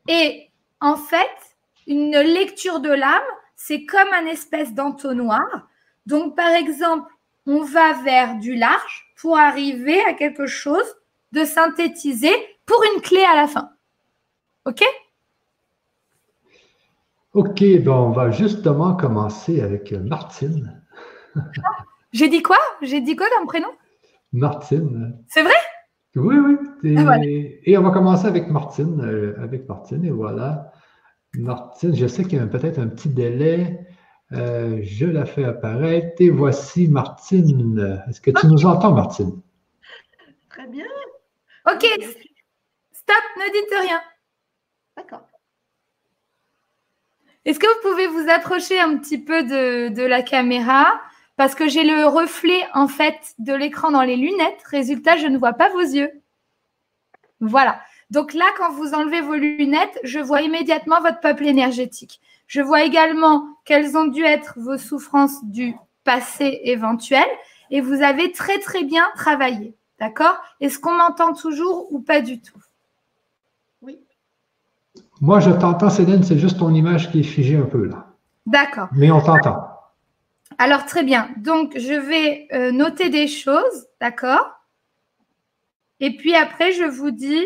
Et 0.09 0.48
en 0.81 0.97
fait, 0.97 1.57
une 1.87 2.19
lecture 2.19 2.81
de 2.81 2.91
l'âme, 2.91 3.23
c'est 3.57 3.85
comme 3.87 4.13
un 4.13 4.27
espèce 4.27 4.75
d'entonnoir. 4.75 5.69
Donc, 6.07 6.37
par 6.37 6.51
exemple, 6.51 7.13
on 7.47 7.63
va 7.63 7.95
vers 8.03 8.37
du 8.37 8.55
large 8.55 9.13
pour 9.17 9.39
arriver 9.39 10.01
à 10.05 10.13
quelque 10.13 10.47
chose 10.47 10.97
de 11.33 11.45
synthétisé 11.45 12.31
pour 12.67 12.83
une 12.95 13.01
clé 13.01 13.23
à 13.23 13.35
la 13.35 13.49
fin. 13.49 13.71
OK? 14.65 14.85
OK, 17.35 17.63
bon, 17.83 18.09
on 18.09 18.11
va 18.11 18.31
justement 18.31 18.95
commencer 18.95 19.61
avec 19.61 19.93
Martine. 19.93 20.83
J'ai 22.13 22.29
dit 22.29 22.43
quoi? 22.43 22.59
J'ai 22.83 23.01
dit 23.01 23.17
quoi 23.17 23.27
comme 23.37 23.47
prénom? 23.47 23.71
Martine. 24.33 25.17
C'est 25.29 25.43
vrai? 25.43 25.55
Oui, 26.19 26.37
oui. 26.83 26.97
Ah, 26.97 27.19
et, 27.23 27.77
on 27.79 27.83
va 27.83 27.91
commencer 27.91 28.27
avec 28.27 28.49
Martine. 28.49 29.01
Euh, 29.01 29.35
avec 29.43 29.69
Martine, 29.69 30.05
et 30.05 30.11
voilà. 30.11 30.73
Martine, 31.35 31.95
je 31.95 32.07
sais 32.07 32.25
qu'il 32.25 32.39
y 32.39 32.41
a 32.41 32.47
peut-être 32.47 32.79
un 32.79 32.89
petit 32.89 33.09
délai. 33.09 33.87
Euh, 34.33 34.81
je 34.83 35.07
la 35.07 35.25
fais 35.25 35.45
apparaître. 35.45 36.21
Et 36.21 36.31
voici 36.31 36.89
Martine. 36.89 38.03
Est-ce 38.09 38.21
que 38.21 38.31
tu 38.31 38.47
nous 38.47 38.67
entends, 38.67 38.93
Martine? 38.93 39.41
Très 40.51 40.67
bien. 40.67 40.87
OK. 41.67 41.85
Stop, 42.93 43.25
ne 43.37 43.53
dites 43.53 43.89
rien. 43.89 44.01
D'accord. 44.97 45.27
Est-ce 47.45 47.59
que 47.59 47.67
vous 47.67 47.91
pouvez 47.91 48.07
vous 48.07 48.31
approcher 48.31 48.79
un 48.79 48.99
petit 48.99 49.19
peu 49.19 49.43
de, 49.43 49.89
de 49.89 50.03
la 50.03 50.23
caméra? 50.23 51.01
Parce 51.39 51.55
que 51.55 51.69
j'ai 51.69 51.85
le 51.85 52.05
reflet 52.05 52.65
en 52.75 52.89
fait 52.89 53.35
de 53.39 53.55
l'écran 53.55 53.93
dans 53.93 54.03
les 54.03 54.17
lunettes. 54.17 54.61
Résultat, 54.65 55.17
je 55.17 55.29
ne 55.29 55.39
vois 55.39 55.53
pas 55.53 55.71
vos 55.71 55.81
yeux. 55.81 56.11
Voilà. 57.41 57.81
Donc 58.11 58.35
là, 58.35 58.45
quand 58.59 58.73
vous 58.73 58.93
enlevez 58.93 59.21
vos 59.21 59.37
lunettes, 59.37 60.01
je 60.03 60.19
vois 60.19 60.43
immédiatement 60.43 61.01
votre 61.01 61.21
peuple 61.21 61.47
énergétique. 61.47 62.21
Je 62.49 62.61
vois 62.61 62.83
également 62.83 63.47
quelles 63.65 63.97
ont 63.97 64.07
dû 64.07 64.25
être 64.25 64.55
vos 64.57 64.79
souffrances 64.79 65.45
du 65.45 65.77
passé 66.03 66.61
éventuel 66.65 67.27
et 67.71 67.81
vous 67.81 68.03
avez 68.03 68.33
très 68.33 68.59
très 68.59 68.83
bien 68.83 69.07
travaillé. 69.15 69.77
D'accord? 70.01 70.39
Est-ce 70.61 70.81
qu'on 70.81 70.97
m'entend 70.97 71.35
toujours 71.35 71.93
ou 71.93 72.01
pas 72.01 72.21
du 72.21 72.41
tout? 72.41 72.59
Oui. 73.83 74.01
Moi, 75.21 75.39
je 75.39 75.51
t'entends, 75.51 75.91
Céline, 75.91 76.25
c'est 76.25 76.39
juste 76.39 76.59
ton 76.59 76.75
image 76.75 77.13
qui 77.13 77.21
est 77.21 77.25
figée 77.25 77.57
un 77.57 77.67
peu 77.67 77.85
là. 77.85 78.07
D'accord. 78.45 78.89
Mais 78.93 79.13
on 79.13 79.21
t'entend. 79.21 79.78
Alors, 80.57 80.87
très 80.87 81.03
bien. 81.03 81.29
Donc, 81.37 81.77
je 81.77 81.93
vais 81.93 82.49
euh, 82.53 82.73
noter 82.73 83.11
des 83.11 83.29
choses, 83.29 83.87
d'accord? 84.01 84.55
Et 86.01 86.17
puis 86.17 86.35
après, 86.35 86.73
je 86.73 86.85
vous 86.85 87.11
dis 87.11 87.45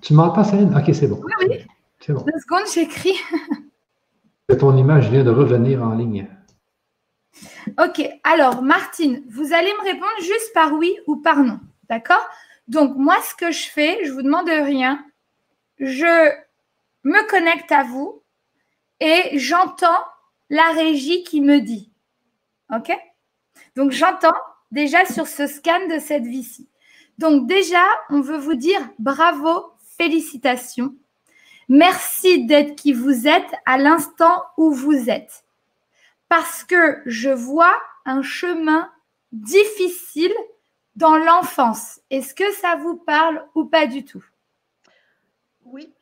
Tu 0.00 0.14
m'entends, 0.14 0.44
Céline? 0.44 0.74
OK, 0.76 0.94
c'est 0.94 1.06
bon. 1.08 1.20
Oui, 1.24 1.46
oui. 1.48 1.66
C'est 2.00 2.12
bon. 2.12 2.22
Deux 2.22 2.40
secondes, 2.40 2.66
j'écris. 2.72 3.18
Ton 4.58 4.76
image 4.76 5.10
vient 5.10 5.24
de 5.24 5.30
revenir 5.30 5.82
en 5.82 5.94
ligne. 5.94 6.28
OK. 7.78 8.08
Alors, 8.24 8.62
Martine, 8.62 9.22
vous 9.28 9.52
allez 9.52 9.72
me 9.72 9.84
répondre 9.84 10.20
juste 10.20 10.52
par 10.54 10.72
oui 10.72 10.96
ou 11.06 11.16
par 11.16 11.38
non. 11.42 11.60
D'accord? 11.88 12.26
Donc, 12.66 12.96
moi, 12.96 13.16
ce 13.22 13.34
que 13.34 13.50
je 13.50 13.68
fais, 13.68 13.98
je 14.04 14.10
ne 14.10 14.14
vous 14.14 14.22
demande 14.22 14.48
rien. 14.48 15.04
Je 15.78 16.30
me 17.04 17.28
connecte 17.28 17.72
à 17.72 17.84
vous 17.84 18.22
et 19.00 19.38
j'entends 19.38 20.04
la 20.50 20.70
régie 20.72 21.24
qui 21.24 21.40
me 21.40 21.60
dit. 21.60 21.90
OK? 22.74 22.92
Donc, 23.76 23.90
j'entends 23.90 24.36
déjà 24.70 25.04
sur 25.04 25.26
ce 25.26 25.46
scan 25.46 25.88
de 25.90 25.98
cette 25.98 26.24
vie-ci. 26.24 26.68
Donc, 27.18 27.46
déjà, 27.46 27.84
on 28.10 28.20
veut 28.20 28.38
vous 28.38 28.54
dire 28.54 28.80
bravo, 28.98 29.72
félicitations. 29.98 30.94
Merci 31.68 32.46
d'être 32.46 32.76
qui 32.76 32.92
vous 32.94 33.28
êtes 33.28 33.52
à 33.66 33.76
l'instant 33.76 34.44
où 34.56 34.72
vous 34.72 35.10
êtes. 35.10 35.44
Parce 36.28 36.64
que 36.64 37.02
je 37.04 37.28
vois 37.28 37.76
un 38.06 38.22
chemin 38.22 38.90
difficile 39.32 40.32
dans 40.96 41.16
l'enfance. 41.16 42.00
Est-ce 42.10 42.34
que 42.34 42.50
ça 42.54 42.76
vous 42.76 42.96
parle 42.96 43.44
ou 43.54 43.64
pas 43.66 43.86
du 43.86 44.04
tout? 44.04 44.24
Oui. 45.64 45.92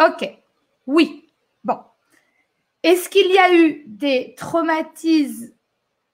Ok. 0.00 0.38
Oui. 0.86 1.28
Bon. 1.64 1.78
Est-ce 2.82 3.08
qu'il 3.08 3.30
y 3.30 3.38
a 3.38 3.52
eu 3.52 3.84
des 3.86 4.34
traumatismes 4.36 5.52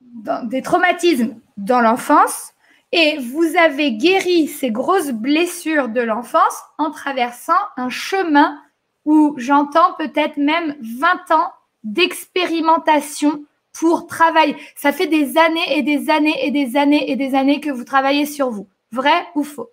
dans, 0.01 0.47
des 0.49 0.63
traumatismes 0.63 1.41
dans 1.57 1.81
l'enfance? 1.81 2.54
Et 2.97 3.19
vous 3.19 3.57
avez 3.57 3.97
guéri 3.97 4.47
ces 4.47 4.71
grosses 4.71 5.11
blessures 5.11 5.89
de 5.89 6.01
l'enfance 6.01 6.63
en 6.79 6.93
traversant 6.93 7.59
un 7.77 7.89
chemin 7.89 8.63
où 9.05 9.35
j'entends 9.37 9.95
peut-être 9.95 10.37
même 10.37 10.77
20 10.81 11.33
ans 11.33 11.53
d'expérimentation 11.83 13.45
pour 13.73 14.07
travailler. 14.07 14.57
Ça 14.77 14.93
fait 14.93 15.09
des 15.09 15.37
années 15.37 15.77
et 15.77 15.83
des 15.83 16.09
années 16.09 16.47
et 16.47 16.53
des 16.53 16.77
années 16.77 17.11
et 17.11 17.17
des 17.17 17.35
années 17.35 17.61
que 17.61 17.71
vous 17.71 17.83
travaillez 17.83 18.27
sur 18.27 18.51
vous. 18.51 18.69
Vrai 18.93 19.27
ou 19.35 19.43
faux? 19.43 19.71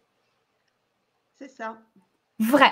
C'est 1.37 1.51
ça. 1.51 1.77
Vrai. 2.39 2.71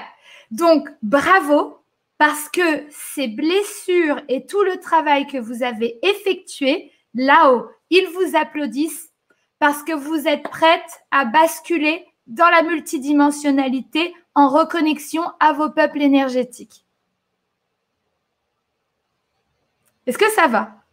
Donc, 0.49 0.89
bravo 1.03 1.77
parce 2.17 2.49
que 2.49 2.88
ces 2.89 3.27
blessures 3.27 4.19
et 4.27 4.47
tout 4.47 4.63
le 4.63 4.80
travail 4.80 5.27
que 5.27 5.38
vous 5.38 5.61
avez 5.61 5.99
effectué, 6.01 6.91
là-haut, 7.13 7.67
ils 7.91 8.07
vous 8.07 8.35
applaudissent 8.35 9.09
parce 9.60 9.84
que 9.84 9.94
vous 9.94 10.27
êtes 10.27 10.44
prête 10.44 11.02
à 11.11 11.26
basculer 11.26 12.06
dans 12.27 12.49
la 12.49 12.64
multidimensionnalité 12.64 14.14
en 14.36 14.49
reconnexion 14.49 15.23
à 15.40 15.53
vos 15.53 15.69
peuples 15.69 16.02
énergétiques. 16.02 16.86
Est-ce 20.06 20.18
que 20.18 20.30
ça 20.31 20.48
va? 20.48 20.84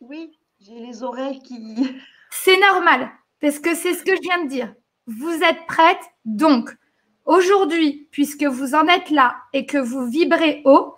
Oui, 0.00 0.38
j'ai 0.60 0.80
les 0.80 1.02
oreilles 1.02 1.40
qui... 1.40 1.96
C'est 2.30 2.58
normal, 2.58 3.10
parce 3.40 3.60
que 3.60 3.76
c'est 3.76 3.94
ce 3.94 4.02
que 4.02 4.16
je 4.16 4.20
viens 4.20 4.42
de 4.42 4.48
dire. 4.48 4.74
Vous 5.06 5.40
êtes 5.42 5.66
prête, 5.66 6.02
donc 6.24 6.76
aujourd'hui, 7.24 8.08
puisque 8.10 8.42
vous 8.42 8.74
en 8.74 8.88
êtes 8.88 9.10
là 9.10 9.36
et 9.52 9.66
que 9.66 9.78
vous 9.78 10.04
vibrez 10.06 10.60
haut, 10.64 10.96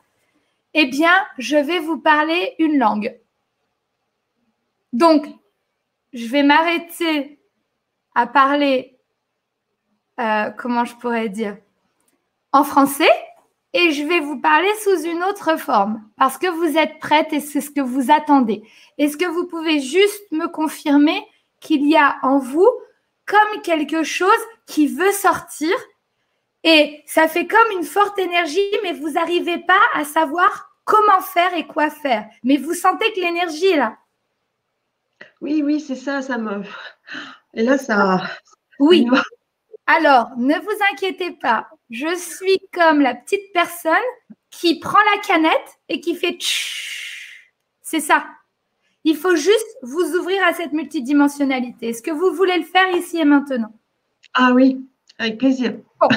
eh 0.73 0.87
bien, 0.87 1.13
je 1.37 1.59
vais 1.59 1.79
vous 1.79 1.99
parler 1.99 2.55
une 2.59 2.79
langue. 2.79 3.19
Donc, 4.95 5.27
je 6.17 6.27
vais 6.29 6.43
m'arrêter 6.43 7.39
à 8.15 8.27
parler, 8.27 8.99
euh, 10.19 10.51
comment 10.57 10.87
je 10.87 10.95
pourrais 10.97 11.29
dire, 11.29 11.59
en 12.53 12.65
français 12.65 13.11
et 13.75 13.93
je 13.93 14.03
vais 14.03 14.21
vous 14.21 14.41
parler 14.41 14.73
sous 14.83 15.05
une 15.05 15.23
autre 15.23 15.59
forme 15.59 16.03
parce 16.17 16.39
que 16.39 16.47
vous 16.47 16.79
êtes 16.79 16.99
prête 17.01 17.35
et 17.35 17.41
c'est 17.41 17.61
ce 17.61 17.71
que 17.71 17.83
vous 17.83 18.11
attendez. 18.11 18.63
Est-ce 18.97 19.19
que 19.19 19.27
vous 19.27 19.47
pouvez 19.47 19.81
juste 19.81 20.33
me 20.33 20.47
confirmer 20.47 21.23
qu'il 21.61 21.87
y 21.87 21.97
a 21.97 22.17
en 22.23 22.39
vous 22.39 22.71
comme 23.27 23.61
quelque 23.63 24.03
chose 24.03 24.31
qui 24.65 24.87
veut 24.87 25.13
sortir 25.13 25.71
et 26.65 27.03
ça 27.07 27.29
fait 27.29 27.47
comme 27.47 27.79
une 27.79 27.85
forte 27.85 28.19
énergie, 28.19 28.59
mais 28.83 28.95
vous 28.95 29.11
n'arrivez 29.11 29.59
pas 29.59 29.83
à 29.93 30.05
savoir 30.05 30.71
comment 30.85 31.21
faire 31.21 31.53
et 31.55 31.67
quoi 31.67 31.91
faire. 31.91 32.27
Mais 32.43 32.57
vous 32.57 32.73
sentez 32.73 33.13
que 33.13 33.21
l'énergie 33.21 33.67
est 33.67 33.77
là. 33.77 33.99
Oui, 35.41 35.63
oui, 35.63 35.81
c'est 35.81 35.97
ça, 35.97 36.23
ça 36.23 36.39
me. 36.39 36.63
Et 37.55 37.63
là, 37.63 37.79
ça. 37.79 38.23
Oui. 38.79 39.07
Alors, 39.87 40.31
ne 40.37 40.55
vous 40.55 40.79
inquiétez 40.93 41.33
pas. 41.33 41.69
Je 41.91 42.15
suis 42.17 42.61
comme 42.73 43.01
la 43.01 43.15
petite 43.15 43.53
personne 43.53 43.93
qui 44.51 44.79
prend 44.81 44.99
la 45.15 45.21
canette 45.23 45.79
et 45.89 46.01
qui 46.01 46.17
fait 46.17 46.37
C'est 47.83 48.01
ça. 48.01 48.25
Il 49.05 49.17
faut 49.17 49.37
juste 49.37 49.77
vous 49.83 50.17
ouvrir 50.17 50.43
à 50.45 50.53
cette 50.53 50.73
multidimensionnalité. 50.73 51.91
Est-ce 51.91 52.03
que 52.03 52.11
vous 52.11 52.35
voulez 52.35 52.59
le 52.59 52.65
faire 52.65 52.91
ici 52.97 53.19
et 53.19 53.25
maintenant? 53.25 53.73
Ah 54.35 54.51
oui, 54.53 54.85
avec 55.19 55.39
plaisir. 55.39 55.77
Bon, 56.01 56.09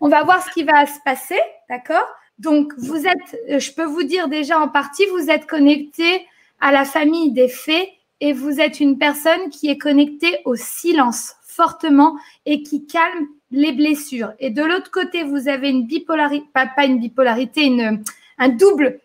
on 0.00 0.08
va 0.08 0.24
voir 0.24 0.42
ce 0.42 0.50
qui 0.52 0.62
va 0.62 0.86
se 0.86 0.98
passer, 1.04 1.38
d'accord? 1.68 2.06
Donc, 2.38 2.72
vous 2.78 3.06
êtes, 3.06 3.60
je 3.60 3.72
peux 3.72 3.84
vous 3.84 4.04
dire 4.04 4.28
déjà 4.28 4.58
en 4.58 4.68
partie, 4.68 5.04
vous 5.06 5.28
êtes 5.28 5.46
connecté 5.46 6.26
à 6.60 6.72
la 6.72 6.86
famille 6.86 7.32
des 7.32 7.48
fées 7.48 7.92
et 8.20 8.32
vous 8.32 8.60
êtes 8.60 8.80
une 8.80 8.98
personne 8.98 9.50
qui 9.50 9.68
est 9.68 9.78
connectée 9.78 10.38
au 10.44 10.56
silence 10.56 11.34
fortement 11.42 12.16
et 12.46 12.62
qui 12.62 12.86
calme 12.86 13.26
les 13.50 13.72
blessures. 13.72 14.32
Et 14.38 14.50
de 14.50 14.62
l'autre 14.62 14.90
côté, 14.90 15.24
vous 15.24 15.48
avez 15.48 15.68
une 15.68 15.86
bipolarité, 15.86 16.46
pas, 16.54 16.84
une 16.84 17.00
bipolarité, 17.00 17.64
une, 17.64 18.02
un 18.38 18.48
double, 18.48 19.00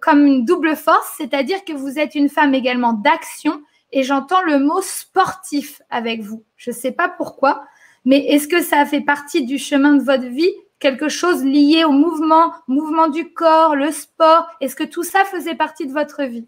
comme 0.00 0.26
une 0.26 0.44
double 0.44 0.76
force, 0.76 1.14
c'est-à-dire 1.16 1.64
que 1.64 1.72
vous 1.72 1.98
êtes 1.98 2.14
une 2.14 2.28
femme 2.28 2.54
également 2.54 2.92
d'action 2.92 3.62
et 3.92 4.02
j'entends 4.02 4.42
le 4.42 4.58
mot 4.58 4.80
sportif 4.82 5.80
avec 5.90 6.20
vous. 6.20 6.44
Je 6.56 6.70
ne 6.70 6.74
sais 6.74 6.92
pas 6.92 7.08
pourquoi, 7.08 7.64
mais 8.04 8.18
est-ce 8.26 8.48
que 8.48 8.62
ça 8.62 8.84
fait 8.84 9.00
partie 9.00 9.44
du 9.44 9.58
chemin 9.58 9.94
de 9.94 10.02
votre 10.02 10.26
vie 10.26 10.52
quelque 10.80 11.08
chose 11.08 11.42
lié 11.44 11.84
au 11.84 11.92
mouvement, 11.92 12.52
mouvement 12.68 13.08
du 13.08 13.32
corps, 13.32 13.74
le 13.74 13.90
sport? 13.90 14.46
Est-ce 14.60 14.76
que 14.76 14.84
tout 14.84 15.04
ça 15.04 15.24
faisait 15.24 15.54
partie 15.54 15.86
de 15.86 15.92
votre 15.92 16.24
vie? 16.24 16.46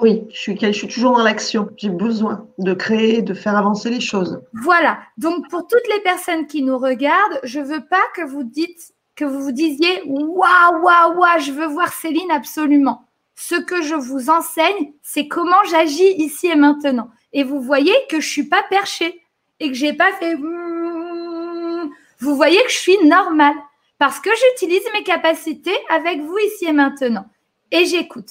Oui, 0.00 0.24
je 0.30 0.38
suis, 0.38 0.58
je 0.58 0.86
toujours 0.86 1.16
dans 1.16 1.22
l'action. 1.22 1.70
J'ai 1.76 1.90
besoin 1.90 2.46
de 2.58 2.74
créer, 2.74 3.22
de 3.22 3.34
faire 3.34 3.56
avancer 3.56 3.90
les 3.90 4.00
choses. 4.00 4.40
Voilà. 4.52 5.00
Donc, 5.18 5.48
pour 5.50 5.66
toutes 5.66 5.86
les 5.92 6.00
personnes 6.00 6.46
qui 6.46 6.62
nous 6.62 6.78
regardent, 6.78 7.40
je 7.42 7.60
ne 7.60 7.64
veux 7.64 7.84
pas 7.84 8.02
que 8.14 8.22
vous 8.22 8.44
dites, 8.44 8.92
que 9.16 9.24
vous 9.24 9.42
vous 9.42 9.52
disiez 9.52 10.02
waouh, 10.06 10.82
waouh, 10.82 11.18
waouh, 11.18 11.40
je 11.40 11.52
veux 11.52 11.66
voir 11.66 11.92
Céline 11.92 12.30
absolument. 12.30 13.04
Ce 13.34 13.54
que 13.54 13.82
je 13.82 13.94
vous 13.94 14.30
enseigne, 14.30 14.92
c'est 15.02 15.28
comment 15.28 15.62
j'agis 15.70 16.12
ici 16.16 16.48
et 16.48 16.56
maintenant. 16.56 17.10
Et 17.32 17.42
vous 17.42 17.60
voyez 17.60 17.94
que 18.08 18.20
je 18.20 18.26
ne 18.26 18.32
suis 18.32 18.48
pas 18.48 18.62
perchée 18.68 19.22
et 19.60 19.68
que 19.68 19.74
j'ai 19.74 19.92
pas 19.92 20.12
fait. 20.12 20.34
Vous 20.34 22.36
voyez 22.36 22.62
que 22.64 22.70
je 22.70 22.76
suis 22.76 22.98
normale 23.04 23.54
parce 23.98 24.20
que 24.20 24.30
j'utilise 24.30 24.84
mes 24.92 25.04
capacités 25.04 25.76
avec 25.88 26.20
vous 26.20 26.38
ici 26.38 26.66
et 26.66 26.72
maintenant. 26.72 27.26
Et 27.70 27.84
j'écoute. 27.84 28.30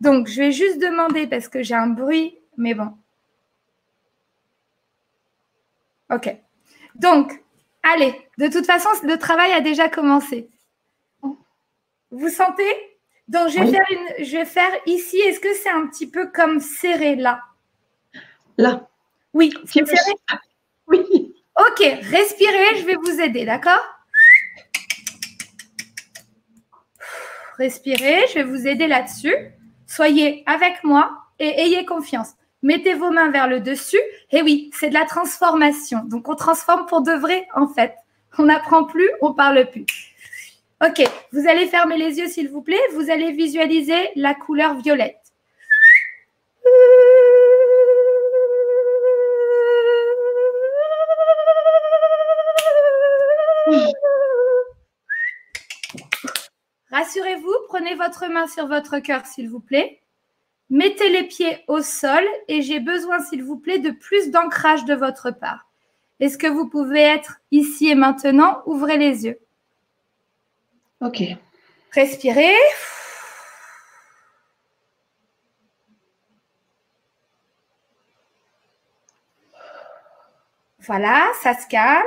Donc, 0.00 0.28
je 0.28 0.42
vais 0.42 0.52
juste 0.52 0.78
demander 0.78 1.26
parce 1.26 1.48
que 1.48 1.62
j'ai 1.62 1.74
un 1.74 1.86
bruit, 1.86 2.38
mais 2.56 2.74
bon. 2.74 2.92
OK. 6.10 6.36
Donc, 6.94 7.42
allez, 7.82 8.14
de 8.38 8.48
toute 8.48 8.66
façon, 8.66 8.88
le 9.04 9.16
travail 9.16 9.52
a 9.52 9.60
déjà 9.60 9.88
commencé. 9.88 10.50
Vous 12.10 12.28
sentez? 12.28 12.70
Donc, 13.28 13.48
je 13.48 13.58
vais, 13.60 13.70
faire 13.70 13.86
une, 13.90 14.24
je 14.24 14.36
vais 14.36 14.44
faire 14.44 14.72
ici. 14.84 15.18
Est-ce 15.18 15.40
que 15.40 15.54
c'est 15.54 15.70
un 15.70 15.86
petit 15.86 16.06
peu 16.06 16.26
comme 16.26 16.60
serré 16.60 17.16
là? 17.16 17.40
Là. 18.58 18.88
Oui, 19.32 19.54
c'est 19.64 19.86
serré? 19.86 20.12
Oui. 20.88 21.34
Ok, 21.58 21.78
respirez, 21.78 22.80
je 22.80 22.84
vais 22.84 22.96
vous 22.96 23.20
aider, 23.20 23.44
d'accord? 23.44 23.82
Respirez, 27.58 28.26
je 28.28 28.34
vais 28.34 28.44
vous 28.44 28.66
aider 28.66 28.86
là-dessus. 28.86 29.34
Soyez 29.94 30.42
avec 30.46 30.84
moi 30.84 31.18
et 31.38 31.48
ayez 31.60 31.84
confiance. 31.84 32.30
Mettez 32.62 32.94
vos 32.94 33.10
mains 33.10 33.30
vers 33.30 33.46
le 33.46 33.60
dessus. 33.60 34.00
Et 34.30 34.40
oui, 34.40 34.70
c'est 34.72 34.88
de 34.88 34.94
la 34.94 35.04
transformation. 35.04 35.98
Donc, 36.06 36.30
on 36.30 36.34
transforme 36.34 36.86
pour 36.86 37.02
de 37.02 37.12
vrai, 37.12 37.46
en 37.54 37.68
fait. 37.68 37.94
On 38.38 38.44
n'apprend 38.44 38.84
plus, 38.84 39.10
on 39.20 39.34
parle 39.34 39.68
plus. 39.70 39.84
Ok, 40.82 41.06
vous 41.32 41.46
allez 41.46 41.66
fermer 41.66 41.98
les 41.98 42.18
yeux, 42.18 42.28
s'il 42.28 42.48
vous 42.48 42.62
plaît. 42.62 42.80
Vous 42.94 43.10
allez 43.10 43.32
visualiser 43.32 44.08
la 44.16 44.34
couleur 44.34 44.76
violette. 44.76 45.21
Rassurez-vous, 56.92 57.54
prenez 57.68 57.94
votre 57.94 58.26
main 58.28 58.46
sur 58.46 58.66
votre 58.66 58.98
cœur, 58.98 59.24
s'il 59.24 59.48
vous 59.48 59.60
plaît. 59.60 60.02
Mettez 60.68 61.08
les 61.08 61.24
pieds 61.24 61.64
au 61.66 61.80
sol 61.80 62.22
et 62.48 62.60
j'ai 62.62 62.80
besoin, 62.80 63.18
s'il 63.20 63.42
vous 63.42 63.56
plaît, 63.56 63.78
de 63.78 63.90
plus 63.90 64.30
d'ancrage 64.30 64.84
de 64.84 64.94
votre 64.94 65.30
part. 65.30 65.68
Est-ce 66.20 66.38
que 66.38 66.46
vous 66.46 66.68
pouvez 66.68 67.00
être 67.00 67.40
ici 67.50 67.88
et 67.88 67.94
maintenant? 67.94 68.62
Ouvrez 68.66 68.98
les 68.98 69.24
yeux. 69.24 69.40
Ok. 71.00 71.22
Respirez. 71.92 72.54
Voilà, 80.80 81.30
ça 81.42 81.54
se 81.54 81.66
calme. 81.68 82.06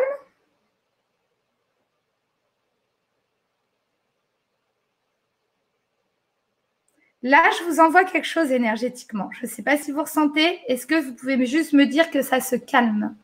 Là, 7.26 7.41
je 7.57 7.64
vous 7.64 7.80
envoie 7.80 8.03
quelque 8.03 8.27
chose 8.27 8.52
énergétiquement. 8.52 9.31
Je 9.31 9.47
ne 9.47 9.49
sais 9.49 9.64
pas 9.64 9.77
si 9.77 9.91
vous 9.91 10.03
ressentez. 10.03 10.60
Est-ce 10.68 10.85
que 10.85 10.93
vous 10.93 11.11
pouvez 11.11 11.43
juste 11.47 11.73
me 11.73 11.88
dire 11.88 12.11
que 12.11 12.22
ça 12.22 12.39
se 12.39 12.56
calme? 12.56 13.15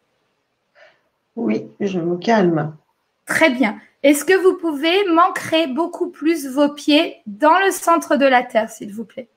Oui, 1.36 1.68
je 1.80 2.00
me 2.00 2.18
calme. 2.18 2.76
Très 3.28 3.52
bien. 3.52 3.80
Est-ce 4.02 4.26
que 4.26 4.34
vous 4.34 4.58
pouvez 4.58 5.06
m'ancrer 5.08 5.68
beaucoup 5.68 6.10
plus 6.10 6.48
vos 6.48 6.70
pieds 6.70 7.18
dans 7.28 7.60
le 7.60 7.70
centre 7.70 8.16
de 8.16 8.26
la 8.26 8.42
Terre, 8.42 8.72
s'il 8.72 8.92
vous 8.92 9.06
plaît? 9.06 9.28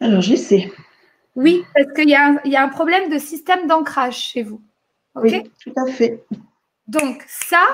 Alors, 0.00 0.22
j'essaie. 0.22 0.72
Oui, 1.36 1.62
parce 1.74 1.92
qu'il 1.92 2.08
y, 2.08 2.14
a 2.14 2.62
un 2.62 2.68
problème 2.70 3.10
de 3.10 3.18
système 3.18 3.66
d'ancrage 3.66 4.16
chez 4.16 4.42
vous. 4.42 4.62
oui, 5.16 5.42
tout 5.62 5.74
à 5.76 5.92
fait. 5.92 6.24
Donc, 6.88 7.22
ça, 7.28 7.66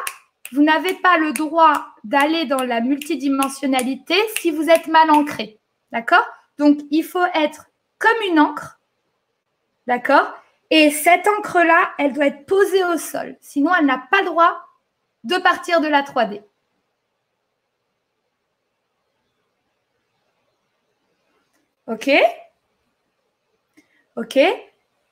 vous 0.52 0.62
n'avez 0.62 0.94
pas 0.94 1.18
le 1.18 1.32
droit 1.32 1.86
d'aller 2.04 2.44
dans 2.44 2.62
la 2.62 2.80
multidimensionnalité 2.80 4.14
si 4.40 4.50
vous 4.50 4.68
êtes 4.68 4.88
mal 4.88 5.10
ancré. 5.10 5.60
D'accord? 5.92 6.26
Donc, 6.58 6.80
il 6.90 7.04
faut 7.04 7.24
être 7.34 7.66
comme 7.98 8.22
une 8.28 8.40
encre. 8.40 8.80
D'accord? 9.86 10.32
Et 10.70 10.90
cette 10.90 11.26
encre-là, 11.26 11.92
elle 11.98 12.12
doit 12.12 12.26
être 12.26 12.46
posée 12.46 12.84
au 12.84 12.96
sol. 12.96 13.36
Sinon, 13.40 13.72
elle 13.74 13.86
n'a 13.86 13.98
pas 14.10 14.20
le 14.20 14.26
droit 14.26 14.60
de 15.24 15.36
partir 15.36 15.80
de 15.80 15.88
la 15.88 16.02
3D. 16.02 16.42
OK? 21.86 22.10
OK? 24.16 24.38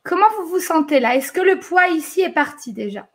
Comment 0.05 0.31
vous 0.39 0.47
vous 0.47 0.61
sentez 0.61 1.01
là? 1.01 1.17
Est-ce 1.17 1.33
que 1.33 1.41
le 1.41 1.59
poids 1.59 1.89
ici 1.89 2.21
est 2.21 2.33
parti 2.33 2.73
déjà? 2.73 3.09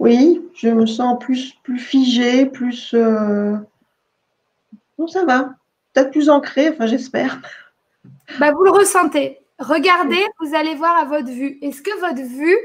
Oui, 0.00 0.42
je 0.54 0.68
me 0.68 0.86
sens 0.86 1.18
plus, 1.22 1.52
plus 1.62 1.78
figée, 1.78 2.46
plus. 2.46 2.94
Euh, 2.94 3.54
ça 5.06 5.26
va. 5.26 5.54
Peut-être 5.92 6.10
plus 6.10 6.30
ancré, 6.30 6.70
enfin, 6.70 6.86
j'espère. 6.86 7.38
Bah, 8.38 8.50
vous 8.52 8.64
le 8.64 8.70
ressentez. 8.70 9.40
Regardez, 9.58 10.24
vous 10.40 10.54
allez 10.54 10.74
voir 10.74 10.96
à 10.96 11.04
votre 11.04 11.28
vue. 11.28 11.58
Est-ce 11.60 11.82
que 11.82 12.00
votre 12.00 12.22
vue, 12.22 12.56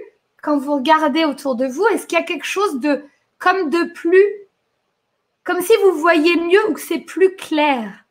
quand 0.42 0.58
vous 0.58 0.76
regardez 0.76 1.26
autour 1.26 1.56
de 1.56 1.66
vous, 1.66 1.86
est-ce 1.88 2.08
qu'il 2.08 2.18
y 2.18 2.22
a 2.22 2.26
quelque 2.26 2.46
chose 2.46 2.80
de 2.80 3.04
comme 3.38 3.70
de 3.70 3.84
plus, 3.92 4.26
comme 5.44 5.62
si 5.62 5.74
vous 5.84 5.92
voyez 6.00 6.38
mieux 6.38 6.70
ou 6.70 6.74
que 6.74 6.80
c'est 6.80 7.00
plus 7.00 7.36
clair? 7.36 8.06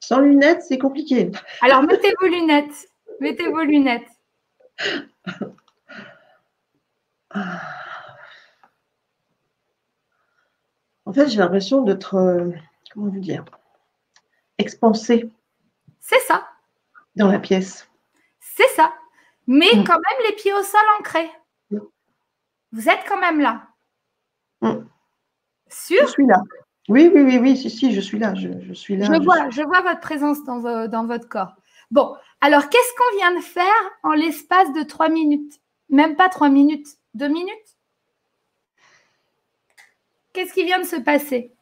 Sans 0.00 0.20
lunettes, 0.20 0.62
c'est 0.62 0.78
compliqué. 0.78 1.30
Alors 1.60 1.82
mettez 1.82 2.14
vos 2.18 2.28
lunettes. 2.28 2.88
Mettez 3.20 3.48
vos 3.48 3.62
lunettes. 3.62 4.08
En 11.10 11.12
fait, 11.12 11.28
j'ai 11.28 11.38
l'impression 11.38 11.82
d'être, 11.82 12.14
euh, 12.14 12.50
comment 12.92 13.08
vous 13.10 13.18
dire, 13.18 13.44
expansée. 14.58 15.28
C'est 15.98 16.20
ça. 16.20 16.46
Dans 17.16 17.28
la 17.28 17.38
pièce. 17.38 17.88
C'est 18.38 18.68
ça. 18.76 18.92
Mais 19.46 19.70
mm. 19.74 19.84
quand 19.84 19.94
même 19.94 20.28
les 20.28 20.36
pieds 20.36 20.52
au 20.52 20.62
sol 20.62 20.80
ancrés. 20.98 21.30
Mm. 21.70 21.78
Vous 22.72 22.88
êtes 22.88 23.00
quand 23.08 23.20
même 23.20 23.40
là. 23.40 23.66
Mm. 24.60 24.84
Sûr? 25.68 26.02
Je 26.02 26.12
suis 26.12 26.26
là. 26.26 26.40
Oui, 26.88 27.10
oui, 27.12 27.22
oui, 27.22 27.38
oui, 27.38 27.56
si, 27.56 27.70
si, 27.70 27.92
je 27.92 28.00
suis 28.00 28.18
là. 28.18 28.34
Je, 28.34 28.72
suis 28.72 28.96
là. 28.96 29.06
Je, 29.06 29.22
vois, 29.22 29.50
je 29.50 29.62
vois 29.62 29.80
votre 29.80 30.00
présence 30.00 30.44
dans, 30.44 30.88
dans 30.88 31.06
votre 31.06 31.28
corps. 31.28 31.54
Bon, 31.90 32.16
alors 32.40 32.68
qu'est-ce 32.68 32.94
qu'on 32.96 33.16
vient 33.16 33.34
de 33.36 33.42
faire 33.42 33.90
en 34.02 34.12
l'espace 34.12 34.72
de 34.72 34.82
trois 34.82 35.08
minutes? 35.08 35.60
Même 35.88 36.14
pas 36.14 36.28
trois 36.28 36.48
minutes. 36.48 36.99
Deux 37.14 37.28
minutes? 37.28 37.76
Qu'est-ce 40.32 40.52
qui 40.52 40.64
vient 40.64 40.78
de 40.78 40.86
se 40.86 40.96
passer? 40.96 41.52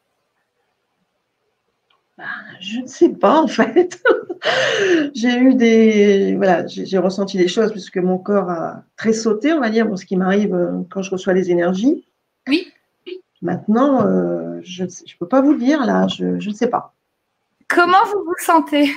Bah, 2.17 2.25
Je 2.59 2.81
ne 2.81 2.87
sais 2.87 3.09
pas 3.09 3.41
en 3.41 3.47
fait. 3.47 4.01
j'ai 5.13 5.35
eu 5.37 5.55
des. 5.55 6.35
Voilà, 6.35 6.67
j'ai 6.67 6.97
ressenti 6.97 7.37
des 7.37 7.47
choses 7.47 7.71
puisque 7.71 7.97
mon 7.97 8.17
corps 8.17 8.49
a 8.49 8.83
très 8.95 9.13
sauté, 9.13 9.53
on 9.53 9.59
va 9.59 9.69
dire, 9.69 9.87
ce 9.97 10.05
qui 10.05 10.17
m'arrive 10.17 10.53
euh, 10.53 10.81
quand 10.89 11.01
je 11.01 11.11
reçois 11.11 11.33
les 11.33 11.49
énergies. 11.51 12.05
Oui. 12.47 12.71
Maintenant, 13.41 14.05
euh, 14.05 14.59
je 14.63 14.83
ne 14.83 15.17
peux 15.17 15.27
pas 15.27 15.41
vous 15.41 15.55
dire 15.55 15.85
là, 15.85 16.07
je, 16.07 16.25
ne 16.25 16.53
sais 16.53 16.69
pas. 16.69 16.93
Comment 17.69 18.03
vous 18.05 18.23
vous 18.25 18.35
sentez? 18.37 18.93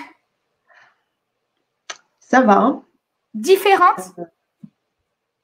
Ça 2.19 2.41
va. 2.41 2.59
Hein? 2.59 2.83
Différente? 3.35 4.15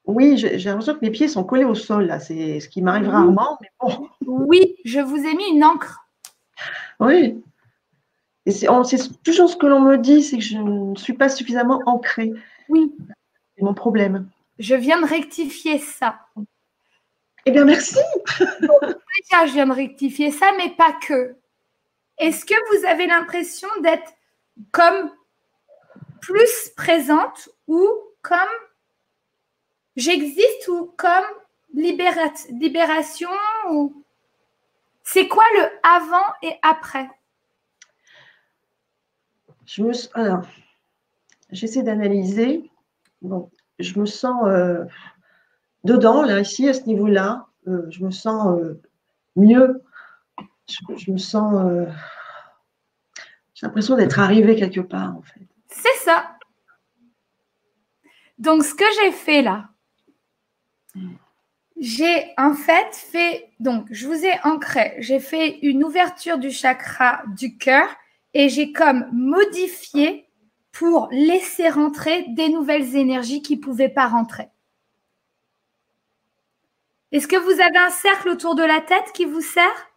Oui, 0.09 0.37
j'ai 0.37 0.57
l'impression 0.57 0.95
que 0.95 1.01
mes 1.01 1.11
pieds 1.11 1.27
sont 1.27 1.43
collés 1.43 1.65
au 1.65 1.75
sol, 1.75 2.07
là. 2.07 2.19
C'est 2.19 2.59
ce 2.59 2.67
qui 2.67 2.81
m'arrive 2.81 3.09
rarement, 3.09 3.59
mais 3.61 3.69
bon. 3.79 4.09
Oui, 4.25 4.75
je 4.83 4.99
vous 4.99 5.17
ai 5.17 5.35
mis 5.35 5.49
une 5.51 5.63
encre. 5.63 6.07
Oui. 6.99 7.43
Et 8.47 8.51
c'est 8.51 8.67
toujours 9.23 9.49
ce 9.49 9.55
que 9.55 9.67
l'on 9.67 9.81
me 9.81 9.97
dit, 9.97 10.23
c'est 10.23 10.37
que 10.37 10.43
je 10.43 10.57
ne 10.57 10.95
suis 10.95 11.13
pas 11.13 11.29
suffisamment 11.29 11.81
ancrée. 11.85 12.33
Oui. 12.69 12.91
C'est 13.55 13.63
mon 13.63 13.75
problème. 13.75 14.27
Je 14.57 14.73
viens 14.73 14.99
de 14.99 15.05
rectifier 15.05 15.77
ça. 15.77 16.19
Eh 17.45 17.51
bien, 17.51 17.65
merci. 17.65 17.99
je 18.39 19.53
viens 19.53 19.67
de 19.67 19.73
rectifier 19.73 20.31
ça, 20.31 20.47
mais 20.57 20.71
pas 20.71 20.93
que. 20.93 21.35
Est-ce 22.17 22.45
que 22.45 22.55
vous 22.71 22.85
avez 22.87 23.05
l'impression 23.05 23.69
d'être 23.83 24.11
comme 24.71 25.11
plus 26.19 26.71
présente 26.75 27.49
ou 27.67 27.87
comme 28.23 28.39
j'existe 29.99 30.67
ou 30.69 30.93
comme 30.97 31.25
libération 31.73 33.29
ou 33.69 34.03
c'est 35.03 35.27
quoi 35.27 35.43
le 35.55 35.69
avant 35.83 36.33
et 36.41 36.53
après? 36.61 37.09
Je 39.65 39.83
me 39.83 39.91
alors 40.17 40.43
j'essaie 41.51 41.83
d'analyser. 41.83 42.69
Bon, 43.21 43.51
je 43.77 43.99
me 43.99 44.05
sens 44.05 44.47
euh, 44.47 44.85
dedans 45.83 46.23
là 46.23 46.39
ici 46.39 46.67
à 46.67 46.73
ce 46.73 46.83
niveau-là. 46.83 47.47
Euh, 47.67 47.85
je 47.89 48.03
me 48.03 48.11
sens 48.11 48.57
euh, 48.57 48.81
mieux. 49.35 49.83
Je, 50.95 51.11
me 51.11 51.17
sens. 51.17 51.87
j'ai 53.55 53.65
l'impression 53.65 53.95
d'être 53.95 54.19
arrivée 54.19 54.55
quelque 54.55 54.81
part 54.81 55.17
en 55.17 55.21
fait. 55.23 55.41
C'est 55.67 55.97
ça. 56.03 56.37
Donc 58.37 58.63
ce 58.63 58.73
que 58.75 58.85
j'ai 59.01 59.11
fait 59.11 59.41
là, 59.41 59.69
j'ai 61.79 62.33
en 62.37 62.53
fait 62.53 62.93
fait, 62.93 63.49
donc 63.59 63.87
je 63.89 64.07
vous 64.07 64.25
ai 64.25 64.33
ancré, 64.43 64.95
j'ai 64.99 65.19
fait 65.19 65.59
une 65.61 65.83
ouverture 65.83 66.37
du 66.37 66.51
chakra 66.51 67.21
du 67.37 67.57
cœur 67.57 67.87
et 68.33 68.49
j'ai 68.49 68.73
comme 68.73 69.07
modifié 69.11 70.27
pour 70.71 71.07
laisser 71.11 71.69
rentrer 71.69 72.25
des 72.29 72.49
nouvelles 72.49 72.95
énergies 72.95 73.41
qui 73.41 73.57
ne 73.57 73.61
pouvaient 73.61 73.89
pas 73.89 74.07
rentrer. 74.07 74.49
Est-ce 77.11 77.27
que 77.27 77.37
vous 77.37 77.59
avez 77.61 77.77
un 77.77 77.89
cercle 77.89 78.29
autour 78.29 78.55
de 78.55 78.63
la 78.63 78.81
tête 78.81 79.11
qui 79.13 79.25
vous 79.25 79.41
sert? 79.41 79.89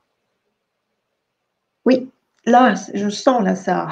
Oui, 1.85 2.10
là, 2.47 2.74
je 2.94 3.09
sens 3.10 3.43
là 3.43 3.55
ça. 3.55 3.89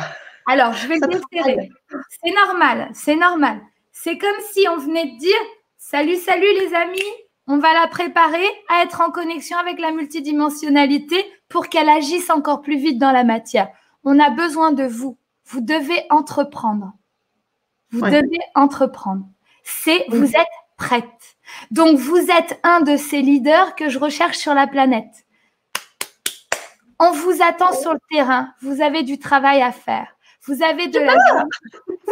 Alors, 0.46 0.72
je 0.72 0.86
vais 0.88 0.96
le 0.96 1.06
desserrer. 1.06 1.70
C'est 2.08 2.34
normal, 2.34 2.88
c'est 2.94 3.16
normal. 3.16 3.60
C'est 3.92 4.16
comme 4.16 4.40
si 4.52 4.66
on 4.68 4.78
venait 4.78 5.12
de 5.12 5.18
dire 5.18 5.36
Salut, 5.82 6.16
salut 6.16 6.52
les 6.60 6.74
amis, 6.74 6.98
on 7.46 7.56
va 7.56 7.72
la 7.72 7.88
préparer 7.88 8.46
à 8.68 8.82
être 8.82 9.00
en 9.00 9.10
connexion 9.10 9.56
avec 9.56 9.80
la 9.80 9.92
multidimensionnalité 9.92 11.24
pour 11.48 11.68
qu'elle 11.68 11.88
agisse 11.88 12.28
encore 12.28 12.60
plus 12.60 12.76
vite 12.76 12.98
dans 12.98 13.12
la 13.12 13.24
matière. 13.24 13.70
On 14.04 14.20
a 14.20 14.28
besoin 14.28 14.72
de 14.72 14.84
vous. 14.84 15.16
Vous 15.46 15.62
devez 15.62 16.04
entreprendre. 16.10 16.92
Vous 17.92 18.02
devez 18.02 18.40
entreprendre. 18.54 19.24
C'est, 19.64 20.04
vous 20.10 20.26
êtes 20.26 20.46
prête. 20.76 21.38
Donc, 21.70 21.96
vous 21.96 22.30
êtes 22.30 22.60
un 22.62 22.82
de 22.82 22.98
ces 22.98 23.22
leaders 23.22 23.74
que 23.74 23.88
je 23.88 23.98
recherche 23.98 24.36
sur 24.36 24.52
la 24.52 24.66
planète. 24.66 25.24
On 26.98 27.10
vous 27.10 27.42
attend 27.42 27.72
sur 27.72 27.94
le 27.94 28.00
terrain. 28.10 28.52
Vous 28.60 28.82
avez 28.82 29.02
du 29.02 29.18
travail 29.18 29.62
à 29.62 29.72
faire. 29.72 30.14
Vous 30.42 30.62
avez 30.62 30.88
de 30.88 31.00
la, 31.00 31.14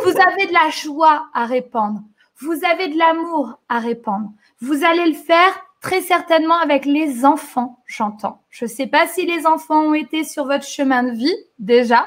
vous 0.03 0.21
avez 0.27 0.47
de 0.47 0.55
la 0.55 0.71
joie 0.71 1.29
à 1.35 1.45
répandre. 1.45 2.01
Vous 2.41 2.55
avez 2.71 2.89
de 2.89 2.97
l'amour 2.97 3.59
à 3.69 3.79
répandre. 3.79 4.31
Vous 4.61 4.85
allez 4.85 5.07
le 5.07 5.17
faire 5.17 5.67
très 5.81 6.01
certainement 6.01 6.59
avec 6.59 6.85
les 6.85 7.25
enfants, 7.25 7.83
j'entends. 7.87 8.43
Je 8.51 8.65
ne 8.65 8.71
sais 8.71 8.87
pas 8.87 9.07
si 9.07 9.27
les 9.27 9.47
enfants 9.47 9.83
ont 9.83 9.95
été 9.95 10.25
sur 10.25 10.47
votre 10.47 10.67
chemin 10.67 11.03
de 11.03 11.13
vie 11.13 11.37
déjà. 11.59 12.07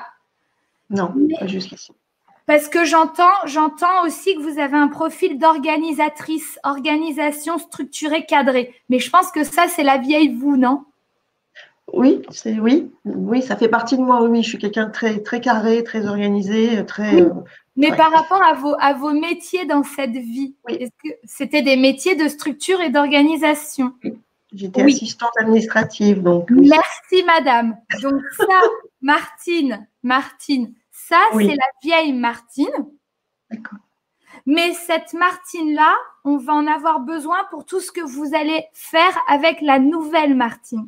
Non, 0.90 1.14
pas 1.40 1.48
jusqu'ici. 1.48 1.94
Parce 2.48 2.68
que 2.68 2.84
j'entends, 2.84 3.24
j'entends 3.46 4.06
aussi 4.06 4.36
que 4.36 4.42
vous 4.42 4.60
avez 4.60 4.76
un 4.76 4.90
profil 4.90 5.38
d'organisatrice, 5.38 6.60
organisation 6.64 7.58
structurée, 7.58 8.26
cadrée. 8.26 8.74
Mais 8.90 9.00
je 9.00 9.10
pense 9.10 9.32
que 9.32 9.44
ça, 9.44 9.68
c'est 9.68 9.84
la 9.84 9.98
vieille 9.98 10.36
vous, 10.36 10.58
non? 10.58 10.84
Oui, 11.94 12.22
c'est 12.30 12.60
oui, 12.60 12.92
oui, 13.06 13.42
ça 13.42 13.58
fait 13.58 13.68
partie 13.68 13.98
de 13.98 14.02
moi. 14.02 14.24
Oui, 14.24 14.44
je 14.44 14.50
suis 14.50 14.58
quelqu'un 14.58 14.88
de 14.88 14.92
très 14.92 15.20
très 15.20 15.42
carré, 15.42 15.84
très 15.84 16.08
organisé, 16.08 16.86
très. 16.86 17.22
Euh, 17.22 17.30
Mais 17.78 17.96
par 17.96 18.12
rapport 18.12 18.44
à 18.44 18.54
vos 18.54 18.76
à 18.80 18.94
vos 18.94 19.12
métiers 19.12 19.66
dans 19.66 19.84
cette 19.84 20.12
vie, 20.12 20.56
est-ce 20.68 20.92
que 21.04 21.10
c'était 21.24 21.62
des 21.62 21.78
métiers 21.78 22.16
de 22.16 22.28
structure 22.28 22.82
et 22.82 22.90
d'organisation? 22.90 23.94
J'étais 24.54 24.82
assistante 24.82 25.32
administrative, 25.40 26.22
donc. 26.22 26.50
Merci, 26.50 27.24
madame. 27.26 27.78
Donc 28.02 28.22
ça, 28.36 28.60
Martine, 29.02 29.88
Martine, 30.04 30.74
ça, 30.92 31.20
c'est 31.34 31.56
la 31.56 31.72
vieille 31.82 32.14
Martine. 32.14 32.70
D'accord. 33.50 33.80
Mais 34.46 34.74
cette 34.74 35.14
Martine-là, 35.14 35.96
on 36.24 36.38
va 36.38 36.54
en 36.54 36.68
avoir 36.68 37.00
besoin 37.00 37.38
pour 37.50 37.66
tout 37.66 37.80
ce 37.80 37.92
que 37.92 38.02
vous 38.02 38.34
allez 38.34 38.66
faire 38.74 39.18
avec 39.28 39.62
la 39.62 39.80
nouvelle 39.80 40.36
Martine. 40.36 40.88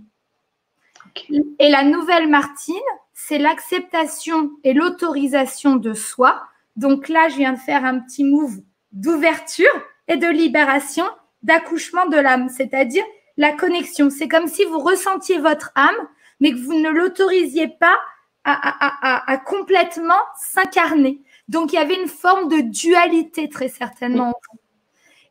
Et 1.59 1.69
la 1.69 1.83
nouvelle 1.83 2.27
Martine, 2.27 2.75
c'est 3.13 3.37
l'acceptation 3.37 4.51
et 4.63 4.73
l'autorisation 4.73 5.75
de 5.75 5.93
soi. 5.93 6.41
Donc 6.75 7.09
là, 7.09 7.29
je 7.29 7.35
viens 7.35 7.53
de 7.53 7.59
faire 7.59 7.85
un 7.85 7.99
petit 7.99 8.23
move 8.23 8.61
d'ouverture 8.91 9.73
et 10.07 10.17
de 10.17 10.27
libération, 10.27 11.05
d'accouchement 11.41 12.07
de 12.07 12.17
l'âme, 12.17 12.49
c'est-à-dire 12.49 13.03
la 13.37 13.51
connexion. 13.51 14.09
C'est 14.09 14.27
comme 14.27 14.47
si 14.47 14.63
vous 14.65 14.79
ressentiez 14.79 15.39
votre 15.39 15.71
âme, 15.75 16.07
mais 16.39 16.51
que 16.51 16.57
vous 16.57 16.79
ne 16.79 16.89
l'autorisiez 16.89 17.67
pas 17.67 17.97
à, 18.45 19.37
complètement 19.45 20.19
s'incarner. 20.37 21.21
Donc, 21.47 21.71
il 21.71 21.75
y 21.75 21.79
avait 21.79 21.99
une 21.99 22.09
forme 22.09 22.49
de 22.49 22.61
dualité, 22.61 23.47
très 23.47 23.69
certainement. 23.69 24.33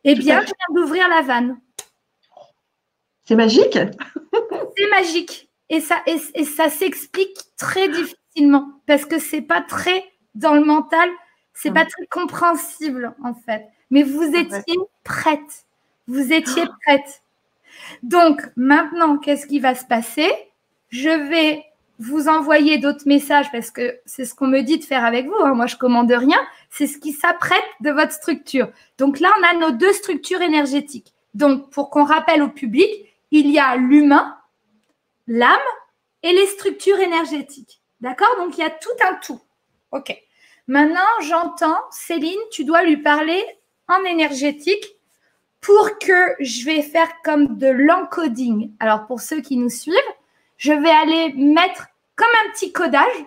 Eh 0.05 0.15
bien, 0.15 0.41
je 0.41 0.47
viens 0.47 0.75
d'ouvrir 0.75 1.09
la 1.09 1.23
vanne. 1.23 1.61
C'est 3.25 3.37
magique 3.37 3.79
C'est 4.77 4.91
magique. 4.91 5.51
Et 5.69 5.81
ça, 5.81 6.03
et, 6.07 6.45
ça 6.45 6.69
s'explique 6.69 7.39
très 7.57 7.89
difficilement 7.89 8.81
parce 8.87 9.05
que 9.05 9.19
c'est 9.19 9.43
pas 9.43 9.61
très 9.61 10.05
dans 10.35 10.55
le 10.55 10.65
mental, 10.65 11.09
c'est 11.55 11.73
pas 11.73 11.85
très 11.85 12.07
compréhensible 12.07 13.15
en 13.23 13.35
fait. 13.35 13.67
Mais 13.91 14.03
vous 14.03 14.35
étiez 14.35 14.79
prête. 15.05 15.67
Vous 16.07 16.33
étiez 16.33 16.65
prête. 16.85 17.23
Donc 18.03 18.41
maintenant, 18.57 19.19
qu'est-ce 19.19 19.47
qui 19.47 19.61
va 19.61 19.75
se 19.75 19.85
passer? 19.85 20.31
Je 20.89 21.09
vais 21.09 21.65
vous 21.99 22.29
envoyer 22.29 22.79
d'autres 22.79 23.07
messages 23.07 23.51
parce 23.53 23.71
que 23.71 24.01
c'est 24.07 24.25
ce 24.25 24.35
qu'on 24.35 24.49
me 24.49 24.63
dit 24.63 24.79
de 24.79 24.85
faire 24.85 25.05
avec 25.05 25.27
vous. 25.27 25.41
Hein. 25.41 25.55
Moi, 25.55 25.67
je 25.67 25.77
commande 25.77 26.11
rien. 26.11 26.39
C'est 26.69 26.87
ce 26.87 26.99
qui 26.99 27.13
s'apprête 27.13 27.63
de 27.81 27.91
votre 27.91 28.13
structure. 28.13 28.71
Donc 28.99 29.21
là, 29.21 29.33
on 29.39 29.45
a 29.45 29.55
nos 29.55 29.71
deux 29.77 29.93
structures 29.93 30.43
énergétiques. 30.43 31.15
Donc, 31.35 31.71
pour 31.71 31.91
qu'on 31.91 32.05
rappelle 32.05 32.43
au 32.43 32.49
public, 32.49 32.91
il 33.31 33.51
y 33.51 33.59
a 33.59 33.77
l'humain, 33.77 34.37
l'âme 35.27 35.61
et 36.23 36.33
les 36.33 36.47
structures 36.47 36.99
énergétiques. 36.99 37.81
D'accord? 38.01 38.35
Donc, 38.39 38.59
il 38.59 38.63
y 38.63 38.65
a 38.65 38.71
tout 38.71 38.89
un 39.09 39.15
tout. 39.15 39.41
OK. 39.93 40.15
Maintenant, 40.69 41.01
j'entends, 41.21 41.81
Céline, 41.91 42.41
tu 42.51 42.65
dois 42.65 42.83
lui 42.85 42.97
parler 42.97 43.45
en 43.89 44.05
énergétique 44.05 44.97
pour 45.61 45.99
que 45.99 46.35
je 46.41 46.65
vais 46.65 46.83
faire 46.83 47.21
comme 47.23 47.59
de 47.59 47.69
l'encoding. 47.69 48.73
Alors, 48.81 49.07
pour 49.07 49.21
ceux 49.21 49.41
qui 49.41 49.57
nous 49.57 49.71
suivent, 49.71 49.95
je 50.57 50.73
vais 50.73 50.91
aller 50.91 51.33
mettre 51.35 51.89
comme 52.17 52.29
un 52.45 52.51
petit 52.53 52.73
codage 52.73 53.25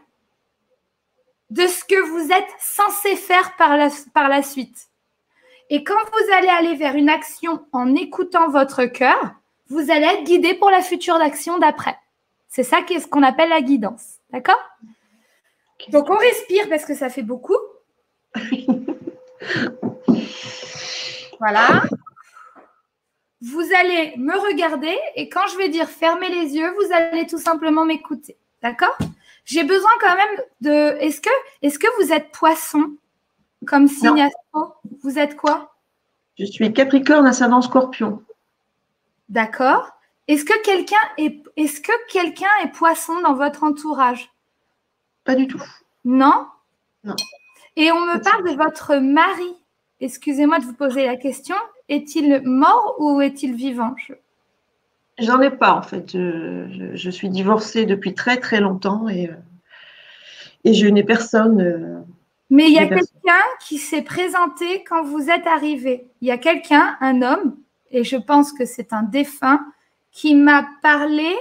de 1.49 1.67
ce 1.67 1.83
que 1.83 2.01
vous 2.01 2.31
êtes 2.31 2.49
censé 2.59 3.15
faire 3.15 3.55
par 3.55 3.77
la, 3.77 4.41
suite. 4.41 4.87
Et 5.69 5.83
quand 5.83 5.93
vous 5.93 6.33
allez 6.33 6.47
aller 6.47 6.75
vers 6.75 6.95
une 6.95 7.09
action 7.09 7.65
en 7.71 7.95
écoutant 7.95 8.49
votre 8.49 8.85
cœur, 8.85 9.33
vous 9.69 9.91
allez 9.91 10.05
être 10.05 10.23
guidé 10.23 10.53
pour 10.53 10.69
la 10.69 10.81
future 10.81 11.15
action 11.15 11.57
d'après. 11.57 11.97
C'est 12.49 12.63
ça 12.63 12.81
qui 12.81 12.93
est 12.93 12.99
ce 12.99 13.07
qu'on 13.07 13.23
appelle 13.23 13.49
la 13.49 13.61
guidance. 13.61 14.15
D'accord? 14.31 14.61
Donc 15.89 16.09
on 16.09 16.17
respire 16.17 16.67
parce 16.69 16.85
que 16.85 16.95
ça 16.95 17.09
fait 17.09 17.23
beaucoup. 17.23 17.57
voilà. 21.39 21.83
Vous 23.41 23.63
allez 23.79 24.13
me 24.17 24.37
regarder 24.51 24.97
et 25.15 25.29
quand 25.29 25.47
je 25.51 25.57
vais 25.57 25.69
dire 25.69 25.87
fermez 25.87 26.29
les 26.29 26.55
yeux, 26.55 26.71
vous 26.73 26.93
allez 26.93 27.27
tout 27.27 27.37
simplement 27.37 27.85
m'écouter. 27.85 28.37
D'accord? 28.61 28.97
J'ai 29.45 29.63
besoin 29.63 29.91
quand 30.01 30.15
même 30.15 30.41
de. 30.61 30.97
Est-ce 30.99 31.21
que, 31.21 31.29
est 31.61 31.77
que 31.77 32.03
vous 32.03 32.11
êtes 32.11 32.31
poisson? 32.31 32.95
Comme 33.67 33.87
signe 33.87 34.27
Vous 35.03 35.19
êtes 35.19 35.37
quoi? 35.37 35.75
Je 36.37 36.45
suis 36.45 36.73
Capricorne, 36.73 37.27
ascendant 37.27 37.61
Scorpion. 37.61 38.23
D'accord. 39.29 39.89
Est-ce 40.27 40.43
que 40.43 40.59
quelqu'un 40.63 40.95
est, 41.17 41.43
est-ce 41.55 41.79
que 41.79 41.91
quelqu'un 42.11 42.49
est 42.63 42.71
poisson 42.71 43.21
dans 43.21 43.35
votre 43.35 43.63
entourage? 43.63 44.31
Pas 45.25 45.35
du 45.35 45.47
tout. 45.47 45.61
Non? 46.05 46.47
Non. 47.03 47.15
Et 47.75 47.91
on 47.91 47.99
me 47.99 48.21
parle 48.23 48.49
de 48.49 48.55
votre 48.55 48.95
mari. 48.95 49.55
Excusez-moi 49.99 50.59
de 50.59 50.65
vous 50.65 50.73
poser 50.73 51.05
la 51.05 51.17
question. 51.17 51.55
Est-il 51.89 52.41
mort 52.43 52.95
ou 52.99 53.21
est-il 53.21 53.55
vivant? 53.55 53.95
J'en 55.17 55.41
ai 55.41 55.49
pas 55.49 55.73
en 55.73 55.81
fait. 55.81 56.11
Je, 56.13 57.09
suis 57.09 57.29
divorcée 57.29 57.85
depuis 57.85 58.13
très 58.13 58.37
très 58.37 58.59
longtemps 58.59 59.07
et, 59.07 59.29
euh, 59.29 59.33
et 60.63 60.73
je 60.73 60.87
n'ai 60.87 61.03
personne. 61.03 61.61
Euh, 61.61 61.99
Mais 62.49 62.65
il 62.67 62.73
y 62.73 62.79
a 62.79 62.87
quelqu'un 62.87 63.43
qui 63.61 63.77
s'est 63.77 64.01
présenté 64.01 64.83
quand 64.83 65.03
vous 65.03 65.29
êtes 65.29 65.47
arrivé. 65.47 66.07
Il 66.21 66.27
y 66.27 66.31
a 66.31 66.37
quelqu'un, 66.37 66.97
un 67.01 67.21
homme, 67.21 67.55
et 67.91 68.03
je 68.03 68.17
pense 68.17 68.51
que 68.51 68.65
c'est 68.65 68.93
un 68.93 69.03
défunt, 69.03 69.65
qui 70.11 70.35
m'a 70.35 70.67
parlé 70.81 71.35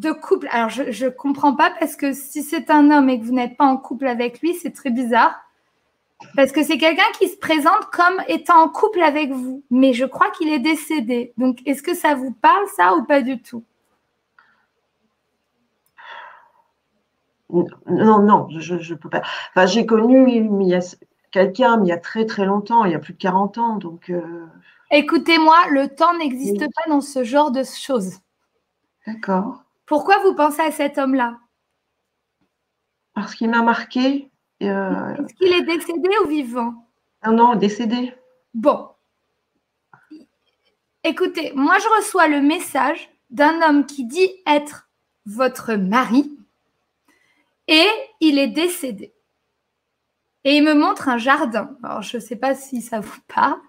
de 0.00 0.12
couple. 0.12 0.48
Alors 0.50 0.70
je 0.70 1.04
ne 1.04 1.10
comprends 1.10 1.54
pas 1.54 1.72
parce 1.78 1.96
que 1.96 2.12
si 2.12 2.42
c'est 2.42 2.70
un 2.70 2.90
homme 2.90 3.08
et 3.08 3.20
que 3.20 3.24
vous 3.24 3.32
n'êtes 3.34 3.56
pas 3.56 3.66
en 3.66 3.76
couple 3.76 4.06
avec 4.06 4.40
lui, 4.40 4.54
c'est 4.54 4.72
très 4.72 4.90
bizarre. 4.90 5.40
Parce 6.36 6.52
que 6.52 6.62
c'est 6.62 6.78
quelqu'un 6.78 7.10
qui 7.18 7.28
se 7.28 7.36
présente 7.36 7.86
comme 7.92 8.22
étant 8.28 8.62
en 8.62 8.68
couple 8.68 9.02
avec 9.02 9.32
vous, 9.32 9.64
mais 9.70 9.92
je 9.92 10.04
crois 10.04 10.30
qu'il 10.30 10.52
est 10.52 10.60
décédé. 10.60 11.32
Donc, 11.36 11.58
est-ce 11.66 11.82
que 11.82 11.94
ça 11.94 12.14
vous 12.14 12.32
parle, 12.32 12.64
ça, 12.76 12.94
ou 12.94 13.04
pas 13.04 13.22
du 13.22 13.42
tout? 13.42 13.64
Non, 17.50 18.20
non, 18.20 18.48
je 18.56 18.74
ne 18.74 18.94
peux 18.94 19.10
pas. 19.10 19.22
Enfin, 19.50 19.66
j'ai 19.66 19.84
connu 19.84 20.48
quelqu'un, 21.30 21.76
mais 21.76 21.86
il 21.86 21.88
y 21.88 21.92
a 21.92 21.98
très, 21.98 22.24
très 22.24 22.46
longtemps, 22.46 22.84
il 22.84 22.92
y 22.92 22.94
a 22.94 22.98
plus 22.98 23.12
de 23.14 23.18
40 23.18 23.58
ans. 23.58 23.76
Donc, 23.76 24.08
euh, 24.08 24.46
Écoutez-moi, 24.90 25.56
le 25.70 25.88
temps 25.88 26.16
n'existe 26.18 26.60
pas 26.60 26.88
dans 26.88 27.00
ce 27.00 27.24
genre 27.24 27.50
de 27.50 27.62
choses. 27.62 28.18
D'accord. 29.06 29.64
Pourquoi 29.86 30.18
vous 30.22 30.34
pensez 30.34 30.62
à 30.62 30.70
cet 30.70 30.98
homme-là? 30.98 31.38
Parce 33.14 33.34
qu'il 33.34 33.50
m'a 33.50 33.62
marqué 33.62 34.30
euh, 34.62 35.16
Est-ce 35.16 35.34
qu'il 35.34 35.52
est 35.52 35.62
décédé 35.62 36.08
ou 36.24 36.28
vivant? 36.28 36.88
Non, 37.24 37.32
non, 37.32 37.54
décédé. 37.56 38.14
Bon. 38.54 38.88
Écoutez, 41.04 41.52
moi 41.54 41.78
je 41.78 41.88
reçois 41.96 42.28
le 42.28 42.40
message 42.40 43.10
d'un 43.30 43.60
homme 43.62 43.86
qui 43.86 44.04
dit 44.04 44.30
être 44.46 44.88
votre 45.26 45.74
mari 45.74 46.38
et 47.66 47.88
il 48.20 48.38
est 48.38 48.48
décédé. 48.48 49.12
Et 50.44 50.56
il 50.56 50.64
me 50.64 50.74
montre 50.74 51.08
un 51.08 51.18
jardin. 51.18 51.76
Alors 51.82 52.02
je 52.02 52.16
ne 52.16 52.22
sais 52.22 52.36
pas 52.36 52.54
si 52.54 52.82
ça 52.82 53.00
vous 53.00 53.20
parle. 53.26 53.60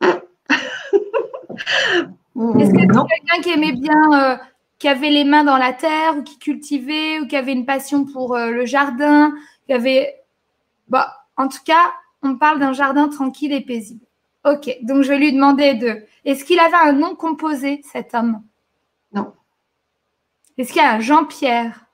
Est-ce 2.58 2.72
que 2.72 2.80
c'est 2.80 2.86
quelqu'un 2.86 3.42
qui 3.42 3.50
aimait 3.50 3.72
bien 3.72 4.12
euh, 4.14 4.36
qui 4.80 4.88
avait 4.88 5.10
les 5.10 5.24
mains 5.24 5.44
dans 5.44 5.58
la 5.58 5.74
terre 5.74 6.16
ou 6.16 6.22
qui 6.22 6.38
cultivait 6.38 7.20
ou 7.20 7.26
qui 7.26 7.36
avait 7.36 7.52
une 7.52 7.66
passion 7.66 8.06
pour 8.06 8.34
euh, 8.34 8.50
le 8.50 8.64
jardin, 8.64 9.34
qui 9.66 9.74
avait... 9.74 10.22
Bah, 10.88 11.26
en 11.36 11.48
tout 11.48 11.62
cas, 11.64 11.92
on 12.22 12.36
parle 12.36 12.58
d'un 12.58 12.72
jardin 12.72 13.08
tranquille 13.08 13.52
et 13.52 13.60
paisible. 13.60 14.04
Ok, 14.44 14.74
donc 14.82 15.02
je 15.02 15.10
vais 15.10 15.18
lui 15.18 15.32
demander 15.34 15.74
de... 15.74 16.02
Est-ce 16.24 16.46
qu'il 16.46 16.58
avait 16.58 16.76
un 16.76 16.92
nom 16.92 17.14
composé, 17.14 17.82
cet 17.84 18.14
homme? 18.14 18.42
Non. 19.12 19.34
Est-ce 20.56 20.72
qu'il 20.72 20.80
y 20.80 20.84
a 20.84 20.94
un 20.94 21.00
Jean-Pierre? 21.00 21.84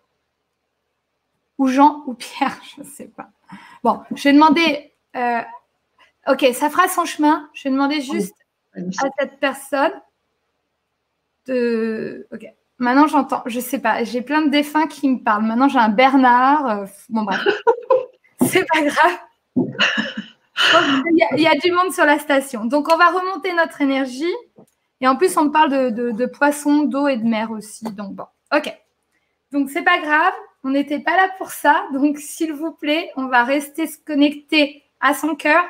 Ou 1.59 1.67
Jean 1.67 2.05
ou 2.07 2.15
Pierre 2.15 2.57
Je 2.77 2.83
ne 2.83 2.87
sais 2.87 3.09
pas. 3.09 3.31
Bon, 3.83 4.01
je 4.15 4.23
vais 4.23 4.33
demander... 4.33 4.93
Euh, 5.17 5.43
ok, 6.29 6.47
ça 6.55 6.71
fera 6.71 6.87
son 6.87 7.05
chemin. 7.05 7.51
Je 7.53 7.65
vais 7.65 7.71
demander 7.71 8.01
juste 8.01 8.37
à 8.77 9.09
cette 9.19 9.41
personne 9.41 9.93
de... 11.47 12.27
Ok. 12.33 12.47
Maintenant, 12.79 13.07
j'entends, 13.07 13.43
je 13.47 13.59
sais 13.59 13.79
pas, 13.79 14.05
j'ai 14.05 14.21
plein 14.21 14.43
de 14.43 14.51
défunts 14.51 14.87
qui 14.87 15.09
me 15.09 15.19
parlent. 15.19 15.45
Maintenant, 15.45 15.69
j'ai 15.69 15.79
un 15.79 15.89
Bernard. 15.89 16.69
Euh, 16.69 16.87
bon, 17.09 17.23
bref, 17.23 17.41
c'est 18.43 18.67
pas 18.67 18.83
grave. 18.83 19.19
Il 21.07 21.41
y, 21.41 21.47
a, 21.47 21.55
du 21.55 21.73
monde 21.73 21.93
sur 21.93 22.05
la 22.05 22.19
station. 22.19 22.65
Donc, 22.65 22.93
on 22.93 22.97
va 22.97 23.09
remonter 23.09 23.53
notre 23.55 23.81
énergie. 23.81 24.35
Et 25.01 25.09
en 25.09 25.17
plus, 25.17 25.37
on 25.37 25.51
parle 25.51 25.93
de, 25.93 26.27
poissons, 26.27 26.85
d'eau 26.85 27.09
et 27.09 27.17
de 27.17 27.25
mer 27.25 27.51
aussi. 27.51 27.85
Donc, 27.85 28.15
bon, 28.15 28.27
ok. 28.55 28.75
Donc, 29.53 29.71
c'est 29.71 29.83
pas 29.83 29.99
grave. 29.99 30.33
On 30.65 30.71
n'était 30.71 30.99
pas 30.99 31.17
là 31.17 31.31
pour 31.39 31.51
ça. 31.51 31.85
Donc, 31.93 32.19
s'il 32.19 32.53
vous 32.53 32.73
plaît, 32.73 33.11
on 33.17 33.27
va 33.27 33.45
rester 33.45 33.87
se 33.87 33.99
connecter 33.99 34.83
à 35.01 35.15
son 35.15 35.35
cœur. 35.35 35.65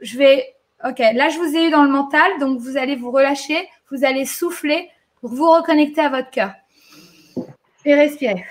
Je 0.00 0.18
vais. 0.18 0.53
Ok, 0.86 0.98
là, 0.98 1.30
je 1.30 1.38
vous 1.38 1.56
ai 1.56 1.68
eu 1.68 1.70
dans 1.70 1.82
le 1.82 1.90
mental. 1.90 2.38
Donc, 2.38 2.58
vous 2.58 2.76
allez 2.76 2.94
vous 2.94 3.10
relâcher. 3.10 3.68
Vous 3.90 4.04
allez 4.04 4.26
souffler 4.26 4.90
pour 5.20 5.30
vous 5.30 5.50
reconnecter 5.50 6.02
à 6.02 6.10
votre 6.10 6.30
cœur. 6.30 6.52
Et 7.86 7.94
respirez. 7.94 8.44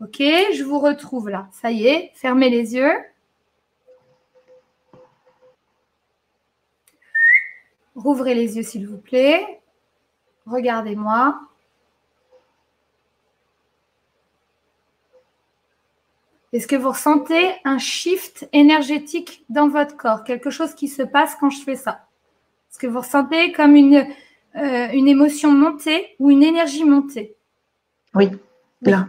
Ok, 0.00 0.18
je 0.18 0.64
vous 0.64 0.80
retrouve 0.80 1.28
là. 1.28 1.48
Ça 1.52 1.70
y 1.70 1.86
est, 1.86 2.10
fermez 2.14 2.50
les 2.50 2.74
yeux. 2.74 2.92
Rouvrez 7.94 8.34
les 8.34 8.56
yeux 8.56 8.62
s'il 8.62 8.88
vous 8.88 8.98
plaît. 8.98 9.60
Regardez-moi. 10.46 11.38
Est-ce 16.52 16.66
que 16.66 16.76
vous 16.76 16.90
ressentez 16.90 17.54
un 17.64 17.78
shift 17.78 18.48
énergétique 18.52 19.44
dans 19.48 19.68
votre 19.68 19.96
corps 19.96 20.24
Quelque 20.24 20.50
chose 20.50 20.74
qui 20.74 20.88
se 20.88 21.02
passe 21.02 21.36
quand 21.38 21.50
je 21.50 21.62
fais 21.62 21.76
ça? 21.76 22.06
Est-ce 22.70 22.78
que 22.78 22.88
vous 22.88 23.00
ressentez 23.00 23.52
comme 23.52 23.76
une, 23.76 24.06
euh, 24.56 24.88
une 24.92 25.06
émotion 25.06 25.52
montée 25.52 26.16
ou 26.18 26.30
une 26.30 26.42
énergie 26.42 26.84
montée? 26.84 27.36
Oui, 28.14 28.30
là. 28.82 29.06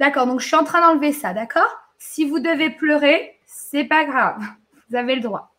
D'accord, 0.00 0.26
donc 0.26 0.40
je 0.40 0.46
suis 0.46 0.56
en 0.56 0.64
train 0.64 0.80
d'enlever 0.80 1.12
ça, 1.12 1.34
d'accord? 1.34 1.68
Si 1.98 2.24
vous 2.24 2.38
devez 2.38 2.70
pleurer, 2.70 3.38
c'est 3.46 3.84
pas 3.84 4.04
grave. 4.04 4.40
Vous 4.88 4.96
avez 4.96 5.14
le 5.16 5.20
droit. 5.20 5.52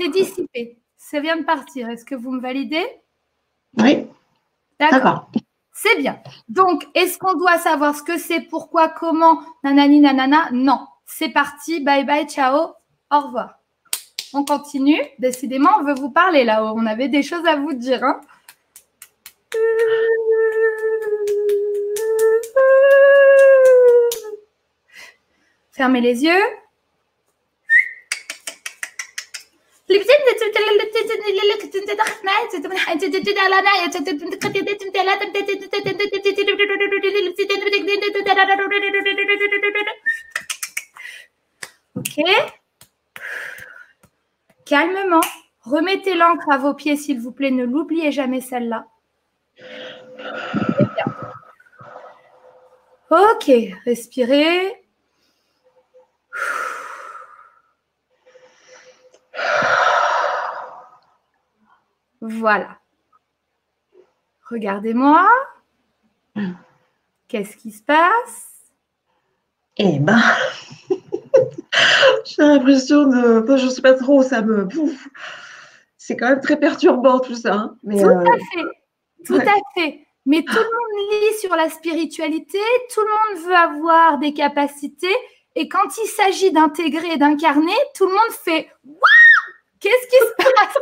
C'est 0.00 0.08
dissipé. 0.08 0.78
Ça 0.96 1.20
vient 1.20 1.36
de 1.36 1.44
partir. 1.44 1.90
Est-ce 1.90 2.06
que 2.06 2.14
vous 2.14 2.30
me 2.30 2.40
validez? 2.40 2.86
Oui. 3.76 4.06
D'accord. 4.78 5.30
C'est 5.72 5.96
bien. 5.96 6.18
Donc, 6.48 6.86
est-ce 6.94 7.18
qu'on 7.18 7.34
doit 7.34 7.58
savoir 7.58 7.94
ce 7.94 8.02
que 8.02 8.18
c'est, 8.18 8.40
pourquoi, 8.40 8.88
comment, 8.88 9.42
nanani, 9.62 10.00
nanana? 10.00 10.48
Non. 10.52 10.86
C'est 11.04 11.28
parti. 11.28 11.80
Bye 11.80 12.06
bye, 12.06 12.26
ciao. 12.26 12.72
Au 13.10 13.20
revoir. 13.20 13.58
On 14.32 14.44
continue. 14.44 15.02
Décidément, 15.18 15.70
on 15.80 15.84
veut 15.84 15.94
vous 15.94 16.10
parler 16.10 16.44
là-haut. 16.44 16.72
On 16.74 16.86
avait 16.86 17.08
des 17.08 17.22
choses 17.22 17.46
à 17.46 17.56
vous 17.56 17.74
dire. 17.74 18.02
Hein. 18.02 18.20
Fermez 25.72 26.00
les 26.00 26.24
yeux. 26.24 26.42
Ok. 41.96 42.20
Calmement, 44.64 45.20
remettez 45.62 46.14
l'encre 46.14 46.48
à 46.50 46.58
vos 46.58 46.74
pieds, 46.74 46.96
s'il 46.96 47.18
vous 47.20 47.32
plaît. 47.32 47.50
Ne 47.50 47.64
l'oubliez 47.64 48.12
jamais 48.12 48.40
celle-là. 48.40 48.86
Ok, 53.10 53.50
respirez. 53.84 54.76
Voilà. 62.20 62.78
Regardez-moi. 64.48 65.28
Qu'est-ce 67.28 67.56
qui 67.56 67.70
se 67.70 67.82
passe? 67.82 68.50
Eh 69.76 69.98
ben, 69.98 70.20
j'ai 72.24 72.42
l'impression 72.42 73.06
de. 73.06 73.44
Je 73.56 73.64
ne 73.64 73.70
sais 73.70 73.82
pas 73.82 73.94
trop, 73.94 74.22
ça 74.22 74.42
me. 74.42 74.68
C'est 75.96 76.16
quand 76.16 76.28
même 76.28 76.40
très 76.40 76.58
perturbant 76.58 77.20
tout 77.20 77.36
ça. 77.36 77.54
Hein, 77.54 77.76
mais 77.84 78.02
tout 78.02 78.08
à 78.08 78.12
euh, 78.12 78.24
fait. 78.54 78.64
Tout 79.24 79.36
à 79.36 79.54
fait. 79.74 80.06
Mais 80.26 80.42
tout 80.42 80.52
le 80.52 80.62
monde 80.62 81.12
lit 81.12 81.38
sur 81.38 81.54
la 81.56 81.70
spiritualité, 81.70 82.58
tout 82.92 83.00
le 83.00 83.06
monde 83.06 83.46
veut 83.46 83.56
avoir 83.56 84.18
des 84.18 84.34
capacités. 84.34 85.14
Et 85.54 85.68
quand 85.68 85.96
il 86.02 86.08
s'agit 86.08 86.52
d'intégrer 86.52 87.12
et 87.12 87.16
d'incarner, 87.16 87.76
tout 87.94 88.06
le 88.06 88.12
monde 88.12 88.32
fait 88.44 88.68
Waouh 88.84 89.00
Qu'est-ce 89.80 90.06
qui 90.06 90.16
se 90.16 90.34
passe? 90.36 90.78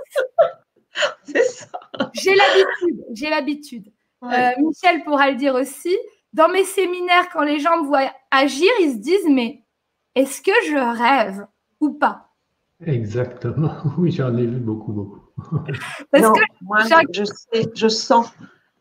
C'est 1.24 1.44
ça. 1.44 1.66
J'ai 2.15 2.35
l'habitude, 2.35 3.05
j'ai 3.12 3.31
l'habitude. 3.31 3.93
Euh, 4.24 4.51
Michel 4.59 5.05
pourra 5.05 5.31
le 5.31 5.36
dire 5.36 5.55
aussi. 5.55 5.97
Dans 6.32 6.48
mes 6.48 6.65
séminaires, 6.65 7.28
quand 7.32 7.43
les 7.43 7.59
gens 7.59 7.82
me 7.82 7.86
voient 7.86 8.12
agir, 8.31 8.70
ils 8.81 8.93
se 8.93 8.98
disent 8.98 9.28
Mais 9.28 9.65
est-ce 10.15 10.43
que 10.43 10.52
je 10.66 10.77
rêve 10.77 11.47
ou 11.81 11.90
pas? 11.90 12.28
Exactement. 12.85 13.73
Oui, 13.98 14.10
j'en 14.12 14.36
ai 14.36 14.47
vu 14.47 14.59
beaucoup, 14.59 14.93
beaucoup. 14.93 15.20
Parce 16.10 16.27
que 16.27 16.40
moi, 16.62 16.78
je, 17.12 17.24
sais, 17.24 17.70
je 17.74 17.89
sens, 17.89 18.31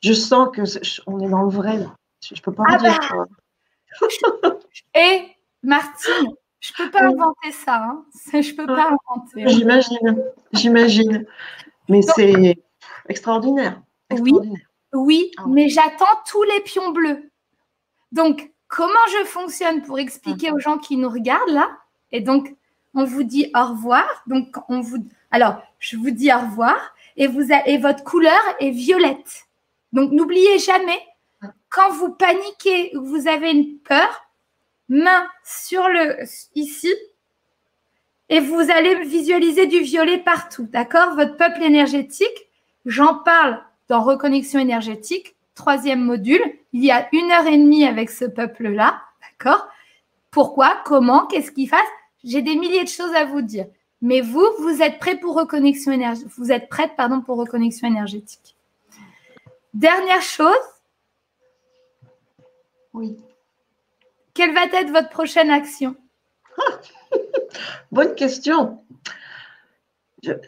je 0.02 0.14
sens 0.14 0.50
que 0.54 0.62
on 1.08 1.20
est 1.20 1.30
dans 1.30 1.44
le 1.44 1.50
vrai. 1.50 1.86
Je 2.22 2.34
ne 2.34 2.42
peux 2.42 2.52
pas 2.52 2.64
ah 2.68 2.78
dire. 2.78 3.00
Bah. 4.42 4.58
Et 4.96 5.28
Martine, 5.64 6.34
je 6.60 6.72
ne 6.72 6.86
peux 6.86 6.92
pas 6.92 7.04
inventer 7.04 7.52
ça. 7.52 7.84
Hein. 7.84 8.06
Je 8.32 8.38
ne 8.38 8.56
peux 8.56 8.66
pas 8.66 8.88
inventer. 8.88 9.44
Hein. 9.44 9.48
J'imagine, 9.48 10.24
j'imagine. 10.54 11.26
Mais 11.90 12.02
c'est 12.02 12.58
extraordinaire, 13.10 13.82
Oui, 14.12 14.34
oui 14.94 15.32
ah 15.38 15.44
mais 15.48 15.70
j'attends 15.70 16.06
tous 16.30 16.44
les 16.44 16.62
pions 16.62 16.92
bleus. 16.92 17.30
Donc, 18.12 18.52
comment 18.68 18.94
je 19.20 19.26
fonctionne 19.26 19.82
pour 19.82 20.00
expliquer 20.00 20.52
aux 20.52 20.60
gens 20.60 20.78
qui 20.78 20.98
nous 20.98 21.10
regardent 21.10 21.50
là? 21.50 21.70
Et 22.12 22.22
donc, 22.22 22.56
on 22.94 23.06
vous 23.06 23.24
dit 23.24 23.52
au 23.56 23.66
revoir. 23.66 24.06
Donc, 24.28 24.56
on 24.70 24.82
vous, 24.82 25.06
alors, 25.32 25.62
je 25.80 25.98
vous 25.98 26.12
dis 26.12 26.32
au 26.34 26.40
revoir 26.40 26.96
et, 27.16 27.28
vous 27.28 27.52
et 27.52 27.78
votre 27.78 28.04
couleur 28.04 28.40
est 28.60 28.72
violette. 28.72 29.48
Donc, 29.94 30.12
n'oubliez 30.12 30.60
jamais, 30.60 31.00
quand 31.70 31.92
vous 31.92 32.12
paniquez, 32.12 32.92
vous 32.96 33.28
avez 33.28 33.52
une 33.52 33.78
peur, 33.80 34.28
main 34.90 35.28
sur 35.44 35.88
le 35.88 36.18
ici, 36.56 36.94
et 38.30 38.40
vous 38.40 38.60
allez 38.60 39.04
visualiser 39.06 39.68
du 39.68 39.80
violet 39.80 40.18
partout, 40.18 40.68
d'accord? 40.72 41.16
Votre 41.16 41.38
peuple 41.38 41.64
énergétique, 41.64 42.50
j'en 42.86 43.16
parle 43.16 43.62
dans 43.88 44.02
Reconnexion 44.02 44.60
énergétique, 44.60 45.36
troisième 45.56 46.04
module. 46.04 46.42
Il 46.74 46.84
y 46.84 46.92
a 46.92 47.08
une 47.14 47.32
heure 47.32 47.48
et 47.48 47.58
demie 47.58 47.86
avec 47.86 48.10
ce 48.10 48.26
peuple-là, 48.26 49.02
d'accord? 49.22 49.68
Pourquoi? 50.32 50.78
Comment? 50.86 51.26
Qu'est-ce 51.26 51.52
qu'il 51.52 51.70
fasse? 51.70 51.80
J'ai 52.24 52.42
des 52.42 52.56
milliers 52.56 52.84
de 52.84 52.90
choses 52.90 53.14
à 53.16 53.26
vous 53.26 53.42
dire. 53.42 53.68
Mais 54.02 54.22
vous, 54.22 54.46
vous 54.60 54.82
êtes 54.82 55.00
prêts 55.00 55.18
pour 55.18 55.36
reconnexion 55.36 55.92
énergétique. 55.92 56.32
Vous 56.38 56.52
êtes 56.52 56.70
prête, 56.70 56.96
pardon, 56.96 57.22
pour 57.22 57.38
reconnexion 57.38 57.88
énergétique. 57.88 58.56
Dernière 59.74 60.22
chose. 60.22 60.54
Oui. 62.94 63.18
Quelle 64.34 64.54
va 64.54 64.66
être 64.66 64.92
votre 64.92 65.10
prochaine 65.10 65.50
action? 65.50 65.96
Bonne 67.92 68.16
question. 68.16 68.84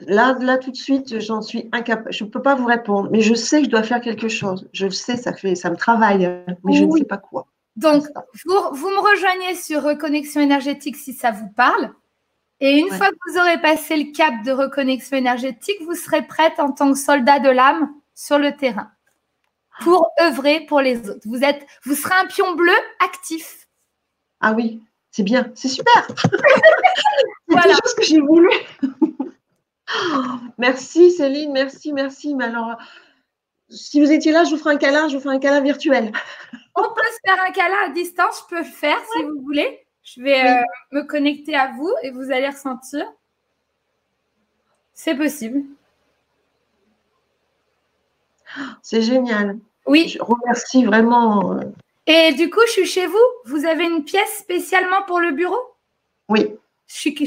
là, 0.08 0.36
là, 0.40 0.58
tout 0.58 0.72
de 0.72 0.76
suite, 0.76 1.20
j'en 1.20 1.42
suis 1.42 1.70
incapable. 1.72 2.12
Je 2.12 2.24
ne 2.24 2.30
peux 2.30 2.42
pas 2.42 2.56
vous 2.56 2.66
répondre, 2.66 3.10
mais 3.12 3.22
je 3.22 3.34
sais 3.34 3.60
que 3.60 3.66
je 3.66 3.70
dois 3.70 3.84
faire 3.84 4.02
quelque 4.02 4.28
chose. 4.28 4.68
Je 4.74 4.86
le 4.86 4.92
sais, 4.92 5.18
ça, 5.18 5.34
fait, 5.34 5.56
ça 5.56 5.70
me 5.70 5.78
travaille, 5.78 6.30
mais 6.64 6.74
je 6.74 6.84
ne 6.84 6.92
sais 6.98 7.06
pas 7.06 7.18
quoi. 7.18 7.48
Donc, 7.76 8.04
vous, 8.46 8.60
vous, 8.74 8.90
me 8.90 9.12
rejoignez 9.12 9.56
sur 9.56 9.84
Reconnexion 9.84 10.42
énergétique 10.42 10.98
si 10.98 11.14
ça 11.14 11.32
vous 11.32 11.48
parle. 11.50 11.94
Et 12.62 12.78
une 12.78 12.90
fois 12.90 13.08
que 13.08 13.32
vous 13.32 13.40
aurez 13.40 13.62
passé 13.62 13.96
le 13.96 14.12
cap 14.12 14.34
de 14.44 14.52
reconnexion 14.52 15.16
énergétique, 15.16 15.78
vous 15.86 15.96
serez 15.96 16.24
prête 16.24 16.60
en 16.60 16.72
tant 16.72 16.92
que 16.92 16.98
soldat 16.98 17.40
de 17.40 17.50
l'âme 17.50 17.90
sur 18.16 18.38
le 18.38 18.52
terrain 18.56 18.92
pour 19.82 20.12
œuvrer 20.22 20.66
pour 20.66 20.82
les 20.82 21.10
autres. 21.10 21.22
Vous, 21.26 21.42
êtes, 21.42 21.66
vous 21.86 21.96
serez 21.96 22.16
un 22.16 22.26
pion 22.26 22.56
bleu 22.56 22.74
actif. 23.00 23.68
Ah 24.42 24.52
oui, 24.52 24.82
c'est 25.20 25.24
bien, 25.24 25.52
c'est 25.54 25.68
super. 25.68 26.08
c'est 26.08 26.30
voilà. 27.50 27.76
ce 27.86 27.94
que 27.94 28.04
j'ai 28.04 28.22
voulu. 28.22 28.50
merci 30.58 31.12
Céline, 31.12 31.52
merci, 31.52 31.92
merci. 31.92 32.36
Mais 32.36 32.46
alors, 32.46 32.78
si 33.68 34.00
vous 34.00 34.10
étiez 34.10 34.32
là, 34.32 34.46
je 34.46 34.52
vous 34.52 34.58
ferai 34.58 34.76
un 34.76 34.78
câlin, 34.78 35.10
je 35.10 35.18
vous 35.18 35.22
ferai 35.22 35.36
un 35.36 35.40
câlin 35.40 35.60
virtuel. 35.60 36.14
On 36.76 36.84
peut 36.84 37.02
se 37.12 37.20
faire 37.26 37.44
un 37.46 37.52
câlin 37.52 37.88
à 37.88 37.90
distance, 37.90 38.44
je 38.44 38.56
peux 38.56 38.60
le 38.60 38.72
faire 38.72 38.98
si 39.14 39.24
vous 39.24 39.42
voulez. 39.42 39.86
Je 40.04 40.22
vais 40.22 40.42
euh, 40.42 40.64
me 40.94 41.02
connecter 41.02 41.54
à 41.54 41.74
vous 41.74 41.94
et 42.04 42.12
vous 42.12 42.32
allez 42.32 42.48
ressentir. 42.48 43.06
C'est 44.94 45.16
possible. 45.16 45.64
C'est 48.82 49.02
génial. 49.02 49.60
Oui. 49.86 50.08
Je 50.08 50.24
remercie 50.24 50.86
vraiment. 50.86 51.60
Et 52.10 52.34
du 52.34 52.50
coup, 52.50 52.62
je 52.66 52.72
suis 52.72 52.86
chez 52.88 53.06
vous. 53.06 53.18
Vous 53.46 53.66
avez 53.66 53.86
une 53.86 54.04
pièce 54.04 54.40
spécialement 54.40 55.04
pour 55.06 55.20
le 55.20 55.30
bureau? 55.32 55.60
Oui. 56.28 56.58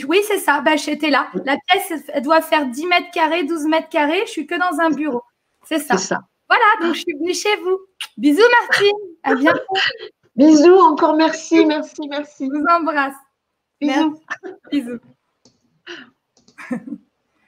oui, 0.09 0.21
c'est 0.27 0.39
ça. 0.39 0.61
Bah, 0.61 0.75
j'étais 0.75 1.09
là. 1.09 1.29
La 1.45 1.57
pièce 1.69 2.03
elle 2.09 2.23
doit 2.23 2.43
faire 2.43 2.67
10 2.67 2.87
mètres 2.87 3.13
carrés, 3.13 3.45
12 3.45 3.67
mètres 3.67 3.89
carrés. 3.89 4.23
Je 4.27 4.33
suis 4.33 4.47
que 4.49 4.57
dans 4.57 4.81
un 4.81 4.91
bureau. 4.91 5.23
C'est 5.65 5.79
ça. 5.79 5.97
C'est 5.97 6.09
ça. 6.09 6.19
Voilà, 6.49 6.65
donc 6.81 6.97
je 6.97 7.01
suis 7.03 7.15
venue 7.17 7.33
chez 7.33 7.57
vous. 7.63 7.79
Bisous, 8.17 8.43
Martine. 8.61 8.97
À 9.23 9.35
bientôt. 9.37 9.61
Bisous, 10.35 10.79
encore 10.81 11.15
merci, 11.15 11.65
merci, 11.65 12.09
merci. 12.09 12.51
Je 12.53 12.59
vous 12.59 12.67
embrasse. 12.69 13.15
Bisous. 13.81 14.21
Bisous. 14.69 14.99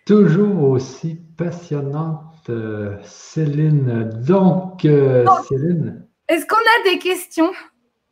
Toujours 0.07 0.63
aussi 0.71 1.17
passionnante, 1.37 2.49
euh, 2.49 2.97
Céline. 3.03 4.11
Donc, 4.25 4.85
euh, 4.85 5.27
Céline. 5.49 6.07
Est-ce 6.29 6.47
qu'on 6.47 6.57
a 6.57 6.91
des 6.93 6.99
questions 6.99 7.53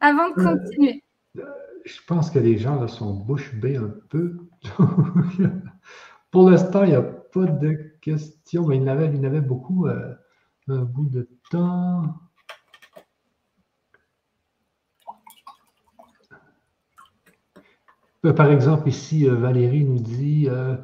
avant 0.01 0.28
de 0.30 0.40
Euh, 0.40 0.56
continuer? 0.56 1.05
Je 1.84 2.01
pense 2.06 2.30
que 2.30 2.39
les 2.39 2.59
gens 2.59 2.80
là, 2.80 2.86
sont 2.89 3.14
bouche 3.14 3.55
bée 3.56 3.76
un 3.76 3.93
peu. 4.09 4.36
Pour 6.30 6.48
l'instant, 6.51 6.84
il 6.84 6.90
n'y 6.90 6.94
a 6.94 7.02
pas 7.02 7.47
de 7.47 7.72
questions, 8.01 8.66
mais 8.66 8.76
il 8.76 8.82
y 8.82 8.84
en 8.84 8.89
avait, 8.89 9.06
il 9.06 9.16
y 9.16 9.20
en 9.20 9.24
avait 9.24 9.40
beaucoup 9.40 9.86
euh, 9.86 10.14
un 10.68 10.82
bout 10.82 11.06
de 11.06 11.28
temps. 11.51 12.02
Euh, 18.24 18.32
Par 18.32 18.51
exemple, 18.52 18.89
ici, 18.89 19.26
Valérie 19.26 19.84
nous 19.84 19.98
dit 19.98 20.47
euh, 20.48 20.76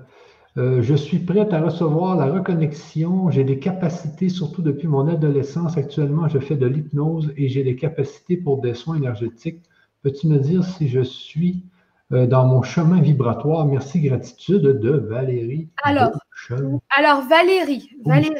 euh, 0.58 0.82
Je 0.82 0.94
suis 0.94 1.20
prête 1.20 1.52
à 1.52 1.60
recevoir 1.60 2.16
la 2.16 2.26
reconnexion. 2.26 3.30
J'ai 3.30 3.44
des 3.44 3.58
capacités, 3.58 4.28
surtout 4.28 4.60
depuis 4.60 4.88
mon 4.88 5.06
adolescence. 5.08 5.78
Actuellement, 5.78 6.28
je 6.28 6.38
fais 6.38 6.56
de 6.56 6.66
l'hypnose 6.66 7.32
et 7.36 7.48
j'ai 7.48 7.62
des 7.62 7.76
capacités 7.76 8.36
pour 8.36 8.60
des 8.60 8.74
soins 8.74 8.96
énergétiques. 8.96 9.62
Peux-tu 10.02 10.26
me 10.26 10.38
dire 10.38 10.64
si 10.64 10.88
je 10.88 11.00
suis 11.00 11.64
euh, 12.12 12.26
dans 12.26 12.46
mon 12.46 12.62
chemin 12.62 13.00
vibratoire? 13.00 13.66
Merci, 13.66 14.00
gratitude 14.00 14.62
de 14.62 14.90
Valérie. 14.90 15.68
Alors, 15.84 16.12
Valérie. 17.28 17.90
Valérie, 18.04 18.34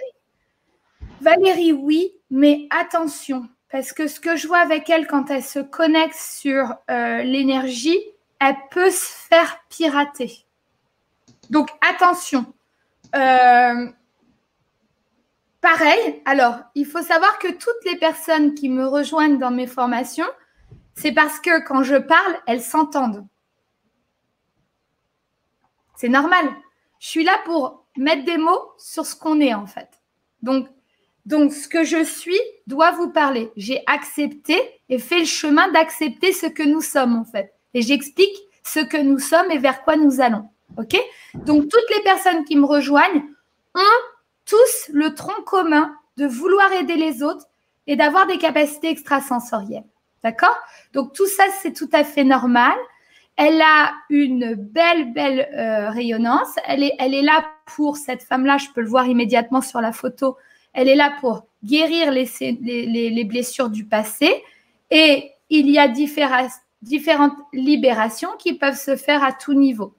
Valérie, 1.21 1.73
oui, 1.73 2.13
mais 2.31 2.69
attention, 2.71 3.49
parce 3.71 3.93
que 3.93 4.07
ce 4.07 4.21
que 4.21 4.37
je 4.37 4.47
vois 4.47 4.59
avec 4.59 4.89
elle 4.89 5.07
quand 5.07 5.31
elle 5.31 5.43
se 5.43 5.59
connecte 5.59 6.15
sur 6.15 6.75
euh, 6.91 7.23
l'énergie, 7.23 7.99
elle 8.41 8.57
peut 8.71 8.91
se 8.91 9.27
faire 9.29 9.59
pirater. 9.69 10.45
Donc, 11.51 11.71
attention. 11.81 12.47
Euh, 13.15 13.87
pareil, 15.61 16.23
alors, 16.25 16.61
il 16.75 16.87
faut 16.87 17.03
savoir 17.03 17.39
que 17.39 17.49
toutes 17.49 17.85
les 17.85 17.97
personnes 17.97 18.55
qui 18.55 18.69
me 18.69 18.87
rejoignent 18.87 19.39
dans 19.39 19.51
mes 19.51 19.67
formations, 19.67 20.29
c'est 20.95 21.13
parce 21.13 21.41
que 21.41 21.65
quand 21.65 21.83
je 21.83 21.97
parle, 21.97 22.37
elles 22.47 22.63
s'entendent. 22.63 23.27
C'est 25.97 26.09
normal. 26.09 26.49
Je 26.99 27.09
suis 27.09 27.25
là 27.25 27.39
pour 27.45 27.87
mettre 27.97 28.25
des 28.25 28.39
mots 28.39 28.73
sur 28.79 29.07
ce 29.07 29.17
qu'on 29.17 29.41
est 29.41 29.55
en 29.55 29.67
fait. 29.67 29.89
Donc, 30.43 30.69
donc, 31.27 31.53
ce 31.53 31.69
que 31.69 31.85
je 31.85 32.03
suis 32.05 32.41
doit 32.67 32.93
vous 32.93 33.11
parler. 33.11 33.53
J'ai 33.55 33.83
accepté 33.87 34.59
et 34.89 34.99
fait 34.99 35.19
le 35.19 35.25
chemin 35.27 35.71
d'accepter 35.73 36.33
ce 36.33 36.47
que 36.47 36.63
nous 36.63 36.81
sommes 36.81 37.17
en 37.17 37.25
fait. 37.25 37.53
Et 37.75 37.83
j'explique 37.83 38.35
ce 38.65 38.81
que 38.81 38.97
nous 38.97 39.19
sommes 39.19 39.51
et 39.51 39.59
vers 39.59 39.83
quoi 39.83 39.97
nous 39.97 40.21
allons. 40.21 40.49
OK? 40.77 40.97
Donc, 41.35 41.69
toutes 41.69 41.97
les 41.97 42.03
personnes 42.03 42.45
qui 42.45 42.57
me 42.57 42.67
rejoignent 42.67 43.23
ont 43.75 44.01
tous 44.45 44.91
le 44.93 45.15
tronc 45.15 45.43
commun 45.45 45.95
de 46.17 46.27
vouloir 46.27 46.73
aider 46.73 46.97
les 46.97 47.23
autres 47.23 47.47
et 47.87 47.97
d'avoir 47.97 48.27
des 48.27 48.39
capacités 48.39 48.91
extrasensorielles. 48.91 49.85
D'accord? 50.23 50.57
Donc, 50.93 51.13
tout 51.15 51.27
ça, 51.27 51.45
c'est 51.63 51.73
tout 51.73 51.89
à 51.93 52.05
fait 52.05 52.25
normal. 52.25 52.77
Elle 53.37 53.63
a 53.63 53.93
une 54.11 54.55
belle, 54.55 55.13
belle 55.13 55.49
euh, 55.55 55.91
rayonnance. 55.91 56.49
Elle 56.67 56.83
est, 56.83 57.23
là 57.23 57.45
pour, 57.67 57.97
cette 57.97 58.23
femme-là, 58.23 58.59
je 58.59 58.67
peux 58.75 58.81
le 58.81 58.89
voir 58.89 59.07
immédiatement 59.07 59.61
sur 59.61 59.81
la 59.81 59.93
photo, 59.93 60.37
elle 60.73 60.89
est 60.89 60.97
là 60.97 61.13
pour 61.21 61.47
guérir 61.65 62.11
les, 62.11 62.29
les, 62.41 62.87
les- 62.87 63.11
les 63.11 63.25
blessures 63.25 63.71
du 63.71 63.85
passé. 63.85 64.43
Et 64.91 65.31
il 65.51 65.71
y 65.71 65.79
a 65.79 65.89
différentes 65.89 67.37
libérations 67.53 68.31
qui 68.39 68.55
peuvent 68.55 68.79
se 68.79 68.97
faire 68.97 69.23
à 69.25 69.33
tout 69.33 69.55
niveau. 69.55 69.95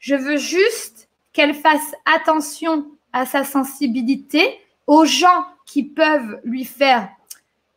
Je 0.00 0.14
veux 0.14 0.38
juste 0.38 1.08
qu'elle 1.32 1.54
fasse 1.54 1.94
attention 2.06 2.86
à 3.12 3.26
sa 3.26 3.44
sensibilité, 3.44 4.58
aux 4.86 5.04
gens 5.04 5.44
qui 5.66 5.84
peuvent 5.84 6.40
lui 6.42 6.64
faire 6.64 7.08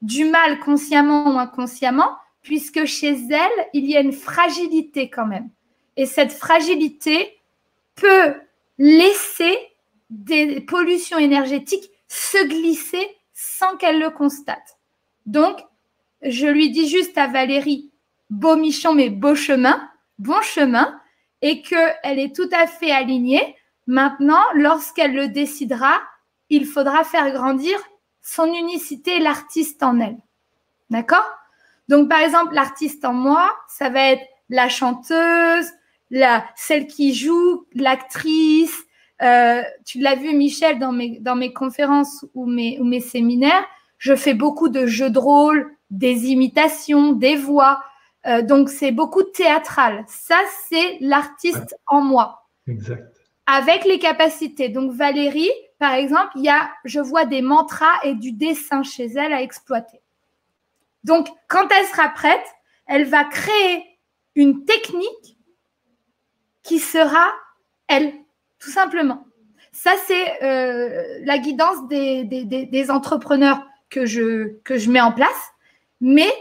du 0.02 0.26
mal 0.26 0.60
consciemment 0.60 1.36
ou 1.36 1.38
inconsciemment, 1.38 2.18
puisque 2.42 2.86
chez 2.86 3.14
elle, 3.30 3.68
il 3.74 3.86
y 3.86 3.96
a 3.96 4.02
une 4.02 4.14
fragilité 4.14 5.10
quand 5.10 5.26
même. 5.26 5.50
Et 5.98 6.06
cette 6.06 6.32
fragilité 6.32 7.38
peut 7.96 8.34
laisser 8.78 9.56
des 10.10 10.62
pollutions 10.62 11.18
énergétiques 11.18 11.90
se 12.08 12.48
glisser 12.48 13.08
sans 13.34 13.76
qu'elle 13.78 14.00
le 14.00 14.10
constate. 14.10 14.78
Donc, 15.26 15.58
je 16.22 16.48
lui 16.48 16.72
dis 16.72 16.88
juste 16.88 17.18
à 17.18 17.28
Valérie, 17.28 17.92
beau 18.30 18.56
michon, 18.56 18.94
mais 18.94 19.10
beau 19.10 19.36
chemin, 19.36 19.90
bon 20.20 20.42
chemin, 20.42 21.00
et 21.44 21.62
qu'elle 21.62 22.20
est 22.20 22.36
tout 22.36 22.50
à 22.52 22.66
fait 22.66 22.92
alignée. 22.92 23.56
Maintenant, 23.86 24.42
lorsqu'elle 24.56 25.14
le 25.14 25.28
décidera, 25.28 26.02
il 26.50 26.66
faudra 26.66 27.04
faire 27.04 27.32
grandir 27.32 27.78
son 28.22 28.46
unicité 28.46 29.20
l'artiste 29.20 29.84
en 29.84 30.00
elle. 30.00 30.18
D'accord? 30.90 31.30
Donc, 31.90 32.10
par 32.10 32.22
exemple, 32.22 32.56
l'artiste 32.56 33.04
en 33.04 33.14
moi, 33.14 33.54
ça 33.68 33.90
va 33.90 34.12
être 34.12 34.24
la 34.50 34.70
chanteuse, 34.70 35.68
la, 36.10 36.46
celle 36.56 36.88
qui 36.88 37.14
joue, 37.14 37.66
l'actrice. 37.74 38.86
Euh, 39.22 39.62
tu 39.86 40.00
l'as 40.00 40.16
vu, 40.16 40.34
Michel, 40.34 40.80
dans 40.80 40.94
mes, 40.94 41.20
dans 41.20 41.36
mes 41.36 41.52
conférences 41.52 42.26
ou 42.34 42.46
mes, 42.46 42.80
ou 42.80 42.86
mes 42.86 43.02
séminaires, 43.02 43.66
je 43.98 44.16
fais 44.16 44.34
beaucoup 44.34 44.70
de 44.70 44.86
jeux 44.86 45.10
de 45.10 45.20
rôle, 45.20 45.76
des 45.90 46.28
imitations, 46.28 47.12
des 47.12 47.36
voix. 47.36 47.84
Euh, 48.26 48.42
donc, 48.42 48.70
c'est 48.70 48.92
beaucoup 48.92 49.24
théâtral. 49.24 50.06
Ça, 50.08 50.40
c'est 50.70 50.98
l'artiste 51.02 51.76
en 51.88 52.02
moi 52.02 52.48
Exact. 52.68 53.04
avec 53.46 53.84
les 53.86 54.00
capacités. 54.00 54.70
Donc 54.70 54.94
Valérie, 54.94 55.52
par 55.80 55.94
exemple, 55.94 56.32
il 56.36 56.44
y 56.44 56.50
a, 56.50 56.70
je 56.86 57.02
vois 57.02 57.26
des 57.26 57.42
mantras 57.42 57.92
et 58.04 58.16
du 58.16 58.32
dessin 58.32 58.84
chez 58.84 59.06
elle 59.08 59.34
à 59.34 59.42
exploiter. 59.42 60.00
Donc 61.04 61.28
quand 61.50 61.68
elle 61.78 61.86
sera 61.88 62.10
prête, 62.10 62.46
elle 62.88 63.06
va 63.06 63.26
créer 63.26 63.84
une 64.36 64.64
technique 64.64 65.38
qui 66.64 66.80
sera 66.80 67.34
elle, 67.88 68.14
tout 68.60 68.70
simplement. 68.72 69.26
Ça, 69.74 69.92
c'est 70.06 70.44
euh, 70.44 71.20
la 71.26 71.38
guidance 71.40 71.88
des, 71.90 72.24
des, 72.24 72.46
des, 72.46 72.66
des 72.66 72.92
entrepreneurs 72.92 73.62
que 73.90 74.06
je, 74.06 74.60
que 74.64 74.78
je 74.78 74.90
mets 74.90 75.02
en 75.02 75.12
place. 75.12 75.52
Mais 76.00 76.32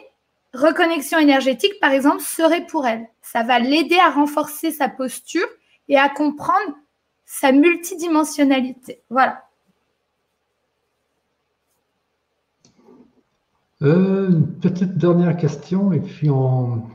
reconnexion 0.54 1.18
énergétique, 1.18 1.80
par 1.80 1.92
exemple, 1.92 2.22
serait 2.22 2.66
pour 2.66 2.86
elle. 2.86 3.06
Ça 3.22 3.42
va 3.42 3.58
l'aider 3.58 3.98
à 3.98 4.10
renforcer 4.10 4.70
sa 4.70 4.88
posture 4.88 5.46
et 5.88 5.96
à 5.96 6.08
comprendre 6.08 6.76
sa 7.24 7.52
multidimensionnalité. 7.52 9.02
Voilà. 9.10 9.44
Euh, 13.82 14.28
une 14.28 14.46
petite 14.46 14.96
dernière 14.96 15.36
question 15.36 15.92
et 15.92 16.00
puis 16.00 16.30
on, 16.30 16.88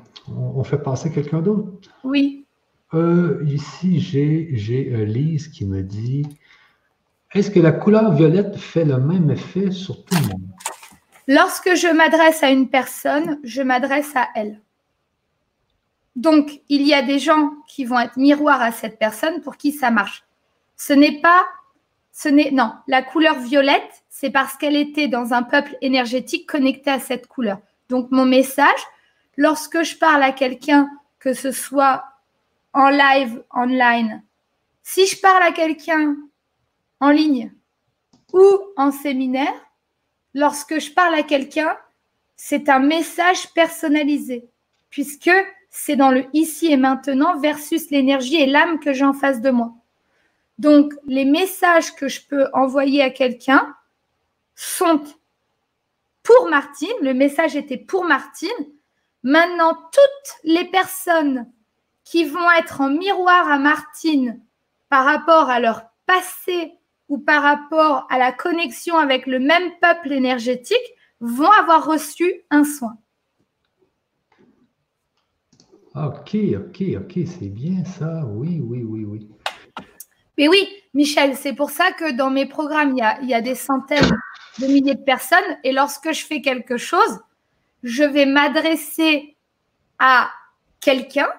fait 0.63 0.77
passer 0.77 1.11
quelqu'un 1.11 1.41
d'autre. 1.41 1.89
Oui. 2.03 2.45
Euh, 2.93 3.43
ici, 3.45 3.99
j'ai 3.99 4.49
j'ai, 4.53 4.93
euh, 4.93 5.03
Lise 5.03 5.49
qui 5.49 5.65
me 5.65 5.81
dit 5.81 6.25
Est-ce 7.34 7.51
que 7.51 7.59
la 7.59 7.71
couleur 7.71 8.13
violette 8.13 8.55
fait 8.57 8.85
le 8.85 8.97
même 8.99 9.29
effet 9.29 9.71
sur 9.71 10.05
tout 10.05 10.15
le 10.15 10.27
monde? 10.27 10.47
Lorsque 11.27 11.75
je 11.75 11.87
m'adresse 11.87 12.41
à 12.41 12.49
une 12.49 12.69
personne, 12.69 13.39
je 13.43 13.61
m'adresse 13.61 14.15
à 14.15 14.29
elle. 14.35 14.61
Donc, 16.15 16.61
il 16.69 16.81
y 16.81 16.93
a 16.93 17.01
des 17.01 17.19
gens 17.19 17.51
qui 17.67 17.85
vont 17.85 17.99
être 17.99 18.17
miroirs 18.17 18.61
à 18.61 18.71
cette 18.71 18.97
personne 18.97 19.41
pour 19.41 19.57
qui 19.57 19.71
ça 19.71 19.91
marche. 19.91 20.23
Ce 20.77 20.93
n'est 20.93 21.21
pas, 21.21 21.45
ce 22.11 22.29
n'est, 22.29 22.51
non, 22.51 22.73
la 22.87 23.03
couleur 23.03 23.39
violette, 23.39 24.03
c'est 24.09 24.31
parce 24.31 24.55
qu'elle 24.55 24.75
était 24.75 25.07
dans 25.07 25.33
un 25.33 25.43
peuple 25.43 25.77
énergétique 25.81 26.49
connecté 26.49 26.89
à 26.89 26.99
cette 26.99 27.27
couleur. 27.27 27.59
Donc, 27.89 28.09
mon 28.09 28.25
message, 28.25 28.79
lorsque 29.35 29.83
je 29.83 29.95
parle 29.97 30.23
à 30.23 30.31
quelqu'un, 30.31 30.89
que 31.19 31.33
ce 31.33 31.51
soit 31.51 32.03
en 32.73 32.89
live, 32.89 33.43
online, 33.53 34.23
si 34.81 35.05
je 35.05 35.19
parle 35.19 35.43
à 35.43 35.51
quelqu'un 35.51 36.15
en 36.99 37.09
ligne 37.09 37.51
ou 38.33 38.43
en 38.77 38.91
séminaire, 38.91 39.66
lorsque 40.33 40.79
je 40.79 40.91
parle 40.91 41.15
à 41.15 41.23
quelqu'un, 41.23 41.77
c'est 42.35 42.69
un 42.69 42.79
message 42.79 43.53
personnalisé, 43.53 44.49
puisque 44.89 45.31
c'est 45.69 45.95
dans 45.95 46.11
le 46.11 46.25
ici 46.33 46.71
et 46.71 46.77
maintenant 46.77 47.39
versus 47.39 47.89
l'énergie 47.89 48.41
et 48.41 48.45
l'âme 48.45 48.79
que 48.79 48.93
j'ai 48.93 49.05
en 49.05 49.13
face 49.13 49.41
de 49.41 49.49
moi. 49.49 49.73
Donc, 50.57 50.93
les 51.05 51.25
messages 51.25 51.93
que 51.95 52.07
je 52.07 52.21
peux 52.27 52.47
envoyer 52.53 53.01
à 53.01 53.09
quelqu'un 53.09 53.75
sont 54.55 55.03
pour 56.23 56.49
Martine. 56.49 56.89
Le 57.01 57.13
message 57.13 57.55
était 57.55 57.77
pour 57.77 58.05
Martine. 58.05 58.49
Maintenant, 59.23 59.73
toutes 59.73 60.35
les 60.43 60.65
personnes 60.65 61.51
qui 62.03 62.25
vont 62.25 62.51
être 62.57 62.81
en 62.81 62.89
miroir 62.89 63.49
à 63.49 63.59
Martine 63.59 64.41
par 64.89 65.05
rapport 65.05 65.49
à 65.49 65.59
leur 65.59 65.83
passé 66.05 66.76
ou 67.09 67.17
par 67.17 67.41
rapport 67.41 68.05
à 68.09 68.17
la 68.17 68.31
connexion 68.31 68.97
avec 68.97 69.27
le 69.27 69.39
même 69.39 69.71
peuple 69.81 70.11
énergétique 70.11 70.77
vont 71.19 71.51
avoir 71.51 71.85
reçu 71.85 72.43
un 72.49 72.63
soin. 72.63 72.97
Ok, 75.95 76.35
ok, 76.55 76.84
ok, 76.99 77.19
c'est 77.25 77.49
bien 77.49 77.84
ça. 77.85 78.23
Oui, 78.27 78.59
oui, 78.61 78.84
oui, 78.84 79.05
oui. 79.05 79.29
Mais 80.38 80.47
oui, 80.47 80.67
Michel, 80.93 81.35
c'est 81.35 81.53
pour 81.53 81.71
ça 81.71 81.91
que 81.91 82.11
dans 82.15 82.29
mes 82.29 82.45
programmes, 82.45 82.91
il 82.91 82.99
y, 82.99 83.01
a, 83.01 83.19
il 83.21 83.29
y 83.29 83.34
a 83.34 83.41
des 83.41 83.55
centaines 83.55 84.11
de 84.59 84.67
milliers 84.67 84.93
de 84.93 85.03
personnes. 85.03 85.57
Et 85.63 85.71
lorsque 85.71 86.11
je 86.11 86.23
fais 86.23 86.41
quelque 86.41 86.77
chose, 86.77 87.19
je 87.81 88.03
vais 88.03 88.27
m'adresser 88.27 89.38
à 89.97 90.29
quelqu'un, 90.79 91.29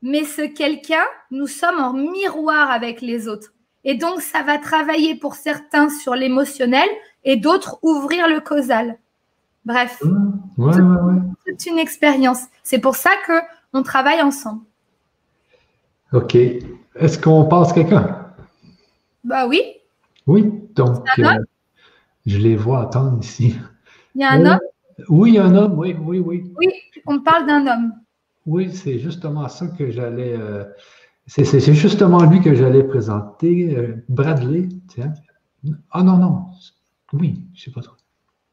mais 0.00 0.24
ce 0.24 0.42
quelqu'un, 0.42 1.04
nous 1.32 1.48
sommes 1.48 1.80
en 1.80 1.92
miroir 1.92 2.70
avec 2.70 3.00
les 3.00 3.26
autres. 3.26 3.52
Et 3.84 3.94
donc, 3.94 4.20
ça 4.20 4.42
va 4.42 4.58
travailler 4.58 5.14
pour 5.16 5.34
certains 5.34 5.88
sur 5.88 6.14
l'émotionnel 6.14 6.88
et 7.24 7.36
d'autres 7.36 7.78
ouvrir 7.82 8.28
le 8.28 8.40
causal. 8.40 8.98
Bref, 9.64 10.02
c'est 11.46 11.66
une 11.70 11.78
expérience. 11.78 12.44
C'est 12.62 12.78
pour 12.80 12.96
ça 12.96 13.10
que 13.26 13.32
on 13.72 13.82
travaille 13.82 14.20
ensemble. 14.20 14.62
OK. 16.12 16.34
Est-ce 16.34 17.18
qu'on 17.18 17.44
passe 17.44 17.72
quelqu'un? 17.72 18.26
Bah 19.24 19.46
oui. 19.46 19.62
Oui, 20.26 20.52
donc 20.74 21.06
euh, 21.18 21.24
je 22.26 22.38
les 22.38 22.56
vois 22.56 22.82
attendre 22.82 23.18
ici. 23.22 23.56
Il 24.14 24.20
y 24.20 24.24
a 24.24 24.32
un 24.32 24.44
homme? 24.44 24.60
Oui, 25.08 25.30
il 25.30 25.34
y 25.36 25.38
a 25.38 25.44
un 25.44 25.54
homme, 25.54 25.78
oui, 25.78 25.96
oui, 25.98 26.18
oui. 26.18 26.52
Oui, 26.56 26.68
on 27.06 27.20
parle 27.20 27.46
d'un 27.46 27.66
homme. 27.66 27.92
Oui, 28.46 28.72
c'est 28.72 28.98
justement 28.98 29.48
ça 29.48 29.68
que 29.68 29.90
j'allais. 29.90 30.34
Euh, 30.36 30.64
c'est 31.32 31.72
justement 31.72 32.24
lui 32.24 32.42
que 32.42 32.54
j'allais 32.54 32.84
présenter. 32.84 33.74
Euh, 33.74 34.04
Bradley, 34.08 34.68
tiens. 34.88 35.14
Ah 35.90 36.02
non, 36.02 36.18
non. 36.18 36.46
Oui, 37.14 37.46
je 37.54 37.60
ne 37.60 37.64
sais 37.64 37.70
pas 37.70 37.80
trop. 37.80 37.96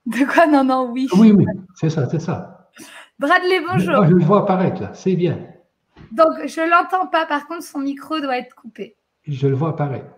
De 0.06 0.26
quoi? 0.32 0.48
Non, 0.48 0.64
non, 0.64 0.90
oui. 0.92 1.10
Oui, 1.18 1.32
oui, 1.32 1.46
c'est 1.76 1.90
ça, 1.90 2.08
c'est 2.10 2.20
ça. 2.20 2.70
Bradley, 3.20 3.60
bonjour. 3.68 4.06
je 4.06 4.14
le 4.14 4.24
vois 4.24 4.44
apparaître 4.44 4.82
là, 4.82 4.94
c'est 4.94 5.16
bien. 5.16 5.38
Donc, 6.14 6.46
je 6.46 6.62
ne 6.62 6.70
l'entends 6.70 7.08
pas, 7.08 7.26
par 7.26 7.48
contre, 7.48 7.64
son 7.64 7.80
micro 7.80 8.22
doit 8.22 8.38
être 8.38 8.56
coupé. 8.56 8.96
Je 9.28 9.48
le 9.48 9.56
vois 9.56 9.72
apparaître. 9.72 10.16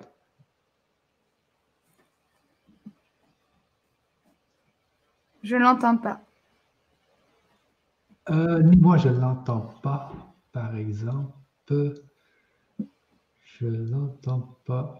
Je 5.42 5.56
ne 5.56 5.62
l'entends 5.62 5.98
pas. 5.98 6.22
Euh, 8.30 8.62
moi, 8.78 8.98
je 8.98 9.10
ne 9.10 9.20
l'entends 9.20 9.74
pas, 9.82 10.12
par 10.52 10.76
exemple. 10.76 11.34
Je 13.62 13.68
ne 13.68 13.92
l'entends 13.92 14.58
pas. 14.66 14.96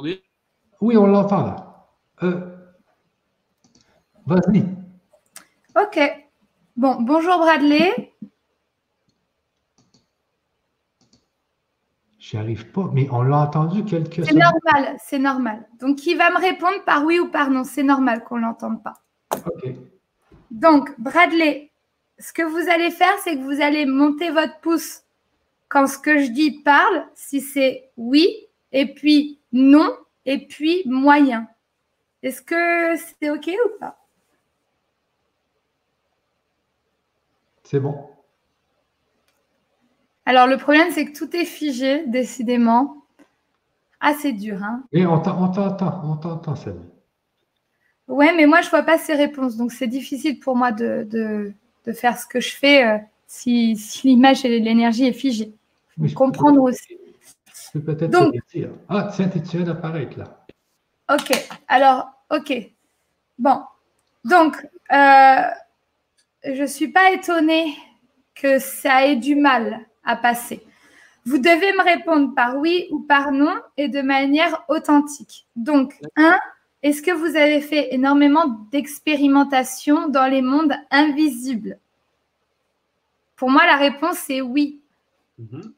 Oui, 0.00 0.96
on 0.96 1.06
l'entend 1.06 1.46
là. 1.46 1.86
Euh, 2.24 2.56
vas-y. 4.26 4.64
Ok. 5.80 6.00
Bon, 6.76 6.96
bonjour 7.00 7.38
Bradley. 7.38 8.12
J'y 12.18 12.36
arrive 12.36 12.72
pas, 12.72 12.90
mais 12.92 13.08
on 13.12 13.22
l'a 13.22 13.38
entendu 13.38 13.84
quelques 13.84 14.24
C'est 14.24 14.32
normal, 14.32 14.96
c'est 14.98 15.20
normal. 15.20 15.68
Donc, 15.78 16.04
il 16.06 16.18
va 16.18 16.30
me 16.30 16.40
répondre 16.40 16.82
par 16.84 17.04
oui 17.04 17.20
ou 17.20 17.30
par 17.30 17.50
non. 17.50 17.62
C'est 17.62 17.84
normal 17.84 18.24
qu'on 18.24 18.38
ne 18.38 18.42
l'entende 18.42 18.82
pas. 18.82 18.94
OK. 19.46 19.76
Donc, 20.50 20.92
Bradley, 20.98 21.70
ce 22.18 22.32
que 22.32 22.42
vous 22.42 22.68
allez 22.68 22.90
faire, 22.90 23.16
c'est 23.22 23.36
que 23.36 23.42
vous 23.42 23.62
allez 23.62 23.86
monter 23.86 24.30
votre 24.30 24.58
pouce 24.58 25.03
quand 25.68 25.86
ce 25.86 25.98
que 25.98 26.18
je 26.18 26.30
dis 26.30 26.62
parle, 26.62 27.06
si 27.14 27.40
c'est 27.40 27.90
oui, 27.96 28.28
et 28.72 28.94
puis 28.94 29.40
non, 29.52 29.90
et 30.26 30.46
puis 30.46 30.82
moyen. 30.86 31.48
Est-ce 32.22 32.42
que 32.42 32.96
c'est 32.96 33.30
OK 33.30 33.48
ou 33.48 33.78
pas? 33.78 33.98
C'est 37.62 37.80
bon. 37.80 38.08
Alors, 40.26 40.46
le 40.46 40.56
problème, 40.56 40.90
c'est 40.90 41.04
que 41.06 41.16
tout 41.16 41.34
est 41.36 41.44
figé, 41.44 42.06
décidément. 42.06 43.04
Ah, 44.00 44.14
c'est 44.14 44.32
dur, 44.32 44.62
hein 44.62 44.84
Et 44.92 45.06
on 45.06 45.20
t'entend, 45.20 46.00
on 46.04 46.16
t'entend, 46.16 46.56
Sally. 46.56 46.78
Ouais, 48.08 48.34
mais 48.34 48.46
moi, 48.46 48.60
je 48.60 48.66
ne 48.66 48.70
vois 48.70 48.82
pas 48.82 48.98
ces 48.98 49.14
réponses. 49.14 49.56
Donc, 49.56 49.72
c'est 49.72 49.86
difficile 49.86 50.38
pour 50.38 50.56
moi 50.56 50.72
de, 50.72 51.06
de, 51.10 51.92
faire 51.92 52.18
ce 52.18 52.26
que 52.26 52.40
je 52.40 52.54
fais 52.54 53.02
si, 53.34 53.74
l'image 54.04 54.44
et 54.44 54.60
l'énergie 54.60 55.06
est 55.06 55.12
figée. 55.12 55.52
comprendre 56.14 56.62
aussi. 56.62 56.96
peut-être 57.72 58.10
Donc, 58.10 58.34
Ah, 58.88 59.10
tiens, 59.14 59.28
tu 59.28 59.56
viens 59.56 59.66
d'apparaître 59.66 60.18
là. 60.18 60.46
Ok. 61.12 61.32
Alors, 61.68 62.10
ok. 62.30 62.70
Bon. 63.38 63.60
Donc, 64.24 64.56
euh, 64.92 65.42
je 66.44 66.62
ne 66.62 66.66
suis 66.66 66.88
pas 66.88 67.10
étonnée 67.12 67.74
que 68.34 68.58
ça 68.58 69.06
ait 69.06 69.16
du 69.16 69.34
mal 69.34 69.80
à 70.04 70.16
passer. 70.16 70.62
Vous 71.26 71.38
devez 71.38 71.72
me 71.72 71.82
répondre 71.82 72.34
par 72.34 72.56
oui 72.56 72.86
ou 72.90 73.00
par 73.00 73.32
non 73.32 73.56
et 73.76 73.88
de 73.88 74.02
manière 74.02 74.62
authentique. 74.68 75.46
Donc, 75.56 75.94
un, 76.16 76.38
est-ce 76.82 77.02
que 77.02 77.10
vous 77.10 77.36
avez 77.36 77.60
fait 77.60 77.94
énormément 77.94 78.46
d'expérimentation 78.70 80.08
dans 80.08 80.26
les 80.26 80.42
mondes 80.42 80.74
invisibles? 80.90 81.78
Pour 83.36 83.50
moi, 83.50 83.66
la 83.66 83.76
réponse 83.76 84.28
est 84.30 84.40
oui. 84.40 84.80
Mhm. 85.38 85.72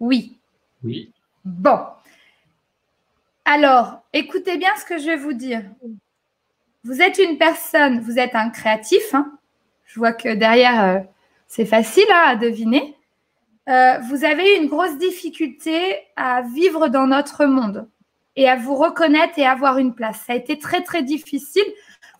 Oui. 0.00 0.38
Oui. 0.84 1.12
Bon. 1.44 1.78
Alors, 3.44 4.02
écoutez 4.12 4.58
bien 4.58 4.70
ce 4.76 4.84
que 4.84 4.98
je 4.98 5.06
vais 5.06 5.16
vous 5.16 5.32
dire. 5.32 5.62
Vous 6.84 7.00
êtes 7.00 7.18
une 7.18 7.38
personne, 7.38 8.00
vous 8.00 8.18
êtes 8.18 8.34
un 8.34 8.50
créatif. 8.50 9.14
Hein. 9.14 9.32
je 9.86 9.98
vois 9.98 10.12
que 10.12 10.34
derrière, 10.34 10.84
euh, 10.84 11.00
c'est 11.46 11.64
facile 11.64 12.04
hein, 12.10 12.24
à 12.26 12.36
deviner. 12.36 12.94
Euh, 13.68 13.98
vous 14.08 14.24
avez 14.24 14.56
une 14.56 14.68
grosse 14.68 14.96
difficulté 14.98 15.98
à 16.16 16.42
vivre 16.42 16.88
dans 16.88 17.06
notre 17.06 17.46
monde 17.46 17.88
et 18.36 18.48
à 18.48 18.56
vous 18.56 18.74
reconnaître 18.74 19.38
et 19.38 19.46
avoir 19.46 19.78
une 19.78 19.94
place. 19.94 20.20
Ça 20.26 20.34
a 20.34 20.36
été 20.36 20.58
très, 20.58 20.82
très 20.82 21.02
difficile, 21.02 21.64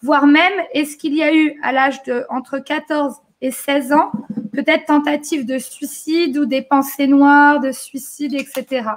voire 0.02 0.26
même, 0.26 0.52
est-ce 0.72 0.96
qu'il 0.96 1.14
y 1.14 1.22
a 1.22 1.34
eu 1.34 1.58
à 1.62 1.72
l'âge 1.72 2.02
de 2.02 2.26
entre 2.28 2.58
14 2.58 3.16
et 3.40 3.50
16 3.50 3.92
ans, 3.92 4.12
peut-être 4.52 4.86
tentative 4.86 5.46
de 5.46 5.58
suicide 5.58 6.36
ou 6.36 6.46
des 6.46 6.62
pensées 6.62 7.06
noires 7.06 7.60
de 7.60 7.72
suicide, 7.72 8.34
etc. 8.34 8.88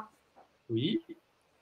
Oui. 0.69 1.01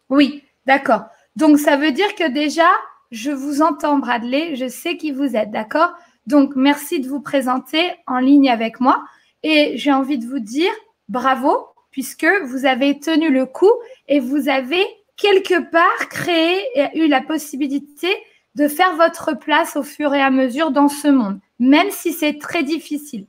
Oui, 0.10 0.44
d'accord. 0.66 1.04
Donc, 1.36 1.60
ça 1.60 1.78
veut 1.78 1.92
dire 1.92 2.16
que 2.16 2.30
déjà, 2.30 2.70
je 3.12 3.32
vous 3.32 3.62
entends, 3.62 3.98
Bradley, 3.98 4.56
je 4.56 4.68
sais 4.68 4.98
qui 4.98 5.12
vous 5.12 5.36
êtes, 5.36 5.52
d'accord? 5.52 5.94
Donc, 6.28 6.56
merci 6.56 7.00
de 7.00 7.08
vous 7.08 7.22
présenter 7.22 7.92
en 8.08 8.20
ligne 8.20 8.50
avec 8.50 8.80
moi. 8.80 9.04
Et 9.44 9.74
j'ai 9.76 9.92
envie 9.92 10.18
de 10.18 10.26
vous 10.26 10.40
dire 10.40 10.72
bravo, 11.08 11.68
puisque 11.92 12.28
vous 12.46 12.66
avez 12.66 13.00
tenu 13.00 13.32
le 13.32 13.46
coup 13.46 13.72
et 14.08 14.20
vous 14.20 14.48
avez 14.48 14.86
quelque 15.18 15.70
part 15.72 16.10
créé 16.10 16.62
et 16.76 17.00
eu 17.00 17.08
la 17.08 17.22
possibilité 17.22 18.10
de 18.56 18.68
faire 18.68 18.96
votre 18.96 19.34
place 19.34 19.76
au 19.76 19.84
fur 19.84 20.14
et 20.14 20.22
à 20.22 20.32
mesure 20.32 20.72
dans 20.72 20.90
ce 20.90 21.08
monde, 21.08 21.40
même 21.60 21.92
si 21.92 22.14
c'est 22.14 22.40
très 22.40 22.64
difficile. 22.64 23.28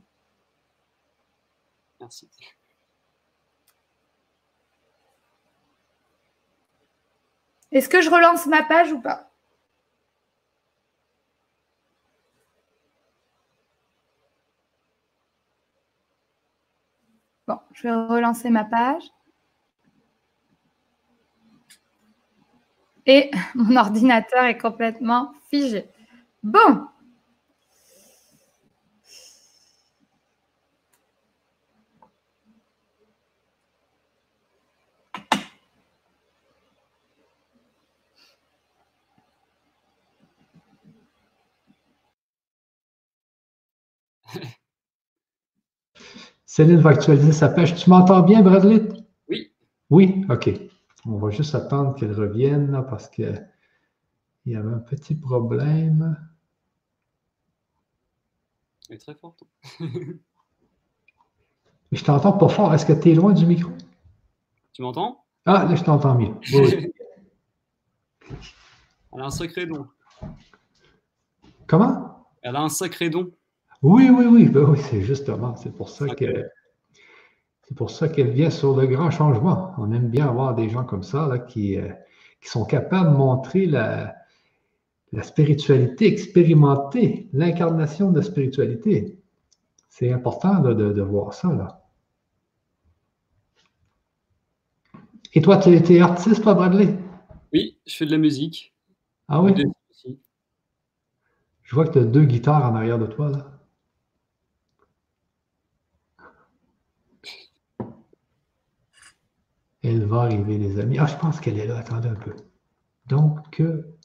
Merci. 2.00 2.28
Est-ce 7.72 7.88
que 7.88 8.02
je 8.02 8.10
relance 8.10 8.46
ma 8.46 8.62
page 8.62 8.92
ou 8.92 9.00
pas? 9.00 9.30
Bon, 17.46 17.58
je 17.72 17.82
vais 17.82 17.92
relancer 17.92 18.50
ma 18.50 18.64
page. 18.64 19.02
Et 23.06 23.30
mon 23.54 23.76
ordinateur 23.76 24.44
est 24.44 24.58
complètement 24.58 25.32
figé. 25.50 25.84
Bon. 26.42 26.86
Céline 46.46 46.80
va 46.80 46.90
actualiser 46.90 47.32
sa 47.32 47.48
page. 47.48 47.74
Tu 47.76 47.88
m'entends 47.88 48.20
bien, 48.22 48.42
Bradley? 48.42 48.82
Oui. 49.28 49.52
Oui, 49.90 50.24
OK. 50.28 50.50
On 51.06 51.16
va 51.16 51.30
juste 51.30 51.54
attendre 51.54 51.94
qu'elle 51.94 52.12
revienne 52.12 52.84
parce 52.88 53.08
que 53.08 53.34
Il 54.46 54.52
y 54.52 54.56
avait 54.56 54.72
un 54.72 54.78
petit 54.78 55.14
problème. 55.14 56.16
Elle 58.88 58.96
est 58.96 58.98
très 58.98 59.14
forte. 59.14 59.44
Je 61.92 62.04
t'entends 62.04 62.32
pas 62.32 62.48
fort. 62.48 62.72
Est-ce 62.74 62.86
que 62.86 62.92
tu 62.92 63.10
es 63.10 63.14
loin 63.14 63.32
du 63.32 63.46
micro? 63.46 63.70
Tu 64.72 64.82
m'entends? 64.82 65.24
Ah, 65.44 65.64
là, 65.64 65.74
je 65.74 65.82
t'entends 65.82 66.14
mieux. 66.14 66.34
Oui. 66.52 66.92
Elle 69.12 69.22
a 69.22 69.24
un 69.24 69.30
sacré 69.30 69.66
don. 69.66 69.88
Comment? 71.66 72.28
Elle 72.42 72.54
a 72.54 72.60
un 72.60 72.68
sacré 72.68 73.10
don. 73.10 73.32
Oui, 73.82 74.08
oui, 74.08 74.26
oui. 74.26 74.48
Ben 74.48 74.62
oui, 74.62 74.78
c'est 74.88 75.02
justement. 75.02 75.56
C'est 75.56 75.74
pour 75.74 75.88
ça 75.88 76.06
que 76.14 76.48
c'est 77.70 77.76
pour 77.76 77.90
ça 77.92 78.08
qu'elle 78.08 78.32
vient 78.32 78.50
sur 78.50 78.76
le 78.76 78.88
grand 78.88 79.12
changement. 79.12 79.74
On 79.78 79.92
aime 79.92 80.08
bien 80.08 80.26
avoir 80.26 80.56
des 80.56 80.68
gens 80.68 80.82
comme 80.82 81.04
ça 81.04 81.28
là, 81.28 81.38
qui, 81.38 81.78
euh, 81.78 81.88
qui 82.40 82.48
sont 82.48 82.64
capables 82.64 83.12
de 83.12 83.16
montrer 83.16 83.66
la, 83.66 84.16
la 85.12 85.22
spiritualité, 85.22 86.08
expérimenter 86.08 87.28
l'incarnation 87.32 88.10
de 88.10 88.18
la 88.18 88.24
spiritualité. 88.24 89.20
C'est 89.88 90.12
important 90.12 90.60
là, 90.60 90.74
de, 90.74 90.92
de 90.92 91.00
voir 91.00 91.32
ça. 91.32 91.52
Là. 91.52 91.84
Et 95.34 95.40
toi, 95.40 95.56
tu 95.58 95.70
es, 95.70 96.00
artiste, 96.00 96.42
toi, 96.42 96.54
Bradley? 96.54 96.98
Oui, 97.52 97.78
je 97.86 97.94
fais 97.94 98.04
de 98.04 98.10
la 98.10 98.18
musique. 98.18 98.74
Ah 99.28 99.40
oui? 99.40 99.54
Je 101.62 101.74
vois 101.76 101.86
que 101.86 101.92
tu 101.92 101.98
as 102.00 102.04
deux 102.04 102.24
guitares 102.24 102.68
en 102.68 102.74
arrière 102.74 102.98
de 102.98 103.06
toi. 103.06 103.30
Là. 103.30 103.59
Elle 109.82 110.04
va 110.04 110.22
arriver, 110.22 110.58
les 110.58 110.78
amis. 110.78 110.98
Ah, 110.98 111.06
je 111.06 111.16
pense 111.16 111.40
qu'elle 111.40 111.58
est 111.58 111.66
là. 111.66 111.78
Attendez 111.78 112.08
un 112.08 112.14
peu. 112.14 112.34
Donc, 113.06 113.60
euh, 113.60 113.96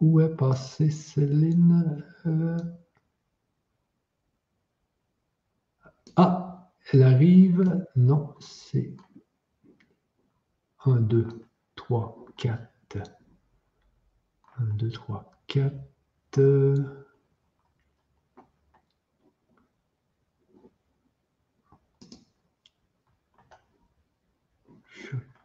où 0.00 0.20
est 0.20 0.36
passée 0.36 0.90
Céline? 0.90 2.04
Euh, 2.26 2.56
Ah, 6.16 6.70
elle 6.92 7.02
arrive. 7.02 7.86
Non, 7.96 8.34
c'est 8.40 8.94
1, 10.84 10.96
2, 11.00 11.26
3, 11.74 12.24
4. 12.36 12.60
1, 14.58 14.64
2, 14.76 14.90
3, 14.90 15.32
4. 15.46 15.74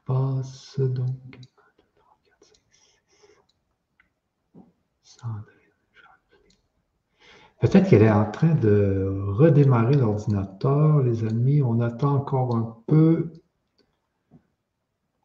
Passe 0.08 0.80
donc. 0.80 1.00
1, 1.00 1.10
2, 1.10 1.84
3, 1.96 2.20
4, 2.24 2.36
5, 2.42 2.56
6. 2.72 4.64
Sandrine, 5.04 5.44
Jacqueline. 5.94 6.58
Peut-être 7.60 7.90
qu'elle 7.90 8.04
est 8.04 8.12
en 8.12 8.32
train 8.32 8.56
de 8.56 9.14
redémarrer 9.28 9.96
l'ordinateur, 9.96 11.02
les 11.04 11.26
amis. 11.26 11.62
On 11.62 11.82
attend 11.82 12.16
encore 12.16 12.56
un 12.56 12.78
peu. 12.88 13.34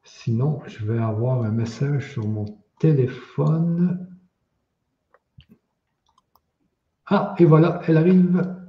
Sinon, 0.02 0.60
je 0.66 0.84
vais 0.84 0.98
avoir 0.98 1.42
un 1.42 1.52
message 1.52 2.12
sur 2.12 2.26
mon 2.26 2.44
téléphone. 2.80 4.09
Ah, 7.06 7.34
et 7.38 7.44
voilà, 7.44 7.80
elle 7.86 7.98
arrive. 7.98 8.61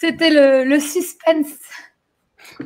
C'était 0.00 0.30
le, 0.64 0.78
suspense. 0.78 1.58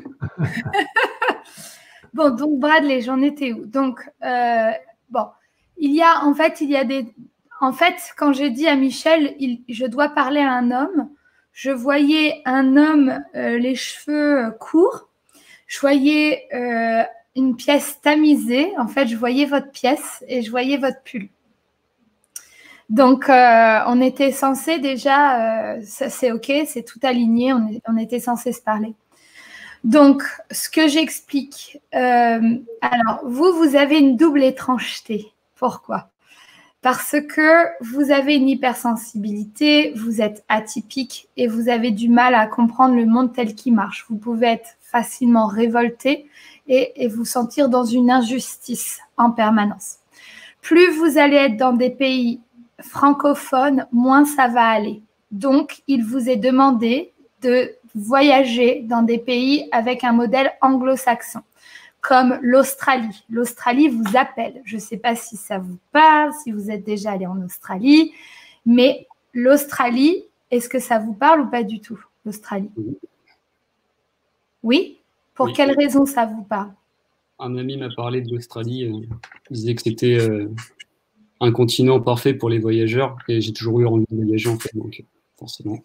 bon, 2.12 2.28
donc 2.30 2.58
Bradley, 2.58 3.00
j'en 3.00 3.22
étais 3.22 3.54
où? 3.54 3.64
Donc, 3.64 4.00
euh, 4.22 4.70
bon, 5.08 5.26
il 5.78 5.94
y 5.94 6.02
a 6.02 6.24
en 6.24 6.34
fait, 6.34 6.60
il 6.60 6.70
y 6.70 6.76
a 6.76 6.84
des. 6.84 7.14
En 7.60 7.72
fait, 7.72 7.94
quand 8.18 8.34
j'ai 8.34 8.50
dit 8.50 8.68
à 8.68 8.76
Michel, 8.76 9.34
je 9.66 9.86
dois 9.86 10.10
parler 10.10 10.40
à 10.40 10.52
un 10.52 10.70
homme, 10.72 11.08
je 11.52 11.70
voyais 11.70 12.42
un 12.44 12.76
homme, 12.76 13.24
euh, 13.34 13.56
les 13.56 13.76
cheveux 13.76 14.46
euh, 14.46 14.50
courts, 14.50 15.08
je 15.66 15.80
voyais 15.80 16.48
une 17.34 17.56
pièce 17.56 17.98
tamisée. 18.02 18.74
En 18.76 18.88
fait, 18.88 19.06
je 19.06 19.16
voyais 19.16 19.46
votre 19.46 19.70
pièce 19.70 20.22
et 20.28 20.42
je 20.42 20.50
voyais 20.50 20.76
votre 20.76 21.02
pull. 21.02 21.30
Donc, 22.92 23.30
euh, 23.30 23.78
on 23.86 24.02
était 24.02 24.32
censé 24.32 24.78
déjà, 24.78 25.76
euh, 25.76 25.80
c'est 25.82 26.30
ok, 26.30 26.52
c'est 26.66 26.84
tout 26.84 27.00
aligné, 27.02 27.54
on, 27.54 27.96
était 27.96 28.20
censé 28.20 28.52
se 28.52 28.60
parler. 28.60 28.94
Donc, 29.82 30.22
ce 30.50 30.68
que 30.68 30.86
j'explique, 30.88 31.80
euh, 31.94 32.58
alors 32.82 33.22
vous, 33.24 33.50
vous 33.54 33.76
avez 33.76 33.98
une 33.98 34.18
double 34.18 34.42
étrangeté. 34.42 35.32
Pourquoi? 35.56 36.10
Parce 36.82 37.16
que 37.34 37.64
vous 37.80 38.10
avez 38.10 38.36
une 38.36 38.50
hypersensibilité, 38.50 39.94
vous 39.96 40.20
êtes 40.20 40.44
atypique 40.50 41.30
et 41.38 41.46
vous 41.46 41.70
avez 41.70 41.92
du 41.92 42.10
mal 42.10 42.34
à 42.34 42.46
comprendre 42.46 42.94
le 42.94 43.06
monde 43.06 43.32
tel 43.32 43.54
qu'il 43.54 43.72
marche. 43.74 44.04
Vous 44.10 44.18
pouvez 44.18 44.48
être 44.48 44.76
facilement 44.82 45.46
révolté 45.46 46.26
et 46.68 47.08
vous 47.08 47.24
sentir 47.24 47.70
dans 47.70 47.86
une 47.86 48.10
injustice 48.10 49.00
en 49.16 49.30
permanence. 49.30 49.96
Plus 50.60 50.90
vous 50.90 51.16
allez 51.16 51.36
être 51.36 51.56
dans 51.56 51.72
des 51.72 51.90
pays 51.90 52.40
francophones, 52.82 53.86
moins 53.92 54.24
ça 54.24 54.48
va 54.48 54.66
aller. 54.66 55.02
Donc, 55.30 55.82
il 55.86 56.04
vous 56.04 56.28
est 56.28 56.36
demandé 56.36 57.12
de 57.40 57.72
voyager 57.94 58.82
dans 58.82 59.02
des 59.02 59.18
pays 59.18 59.68
avec 59.72 60.04
un 60.04 60.12
modèle 60.12 60.52
anglo-saxon, 60.60 61.40
comme 62.00 62.38
l'Australie. 62.42 63.24
L'Australie 63.28 63.88
vous 63.88 64.16
appelle. 64.16 64.60
Je 64.64 64.76
ne 64.76 64.80
sais 64.80 64.96
pas 64.96 65.16
si 65.16 65.36
ça 65.36 65.58
vous 65.58 65.78
parle, 65.92 66.32
si 66.42 66.52
vous 66.52 66.70
êtes 66.70 66.84
déjà 66.84 67.12
allé 67.12 67.26
en 67.26 67.40
Australie, 67.42 68.12
mais 68.66 69.06
l'Australie, 69.32 70.24
est-ce 70.50 70.68
que 70.68 70.78
ça 70.78 70.98
vous 70.98 71.14
parle 71.14 71.40
ou 71.42 71.46
pas 71.46 71.62
du 71.62 71.80
tout, 71.80 71.98
l'Australie? 72.24 72.70
Oui? 74.62 74.98
Pour 75.34 75.46
Oui. 75.46 75.52
quelle 75.54 75.74
raison 75.76 76.04
ça 76.06 76.26
vous 76.26 76.42
parle? 76.42 76.72
Un 77.38 77.56
ami 77.56 77.76
m'a 77.76 77.88
parlé 77.96 78.20
de 78.20 78.30
l'Australie. 78.32 78.84
euh, 78.84 79.06
il 79.50 79.54
disait 79.54 79.74
que 79.74 79.82
c'était 79.82 80.20
euh, 80.20 80.48
un 81.42 81.52
continent 81.52 82.00
parfait 82.00 82.34
pour 82.34 82.48
les 82.48 82.58
voyageurs. 82.58 83.16
Et 83.28 83.40
j'ai 83.40 83.52
toujours 83.52 83.80
eu 83.80 83.86
envie 83.86 84.06
de 84.10 84.16
voyager, 84.16 84.48
en 84.48 84.58
fait. 84.58 84.74
Donc, 84.74 85.04
forcément. 85.38 85.78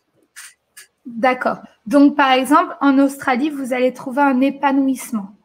D'accord. 1.06 1.58
Donc, 1.86 2.16
par 2.16 2.32
exemple, 2.32 2.76
en 2.80 3.00
Australie, 3.00 3.50
vous 3.50 3.74
allez 3.74 3.94
trouver 3.94 4.22
un 4.22 4.40
épanouissement. 4.42 5.36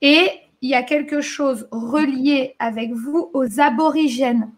Et 0.00 0.28
il 0.60 0.70
y 0.70 0.74
a 0.74 0.82
quelque 0.82 1.20
chose 1.20 1.66
relié 1.70 2.54
avec 2.58 2.92
vous 2.92 3.30
aux 3.32 3.60
aborigènes 3.60 4.50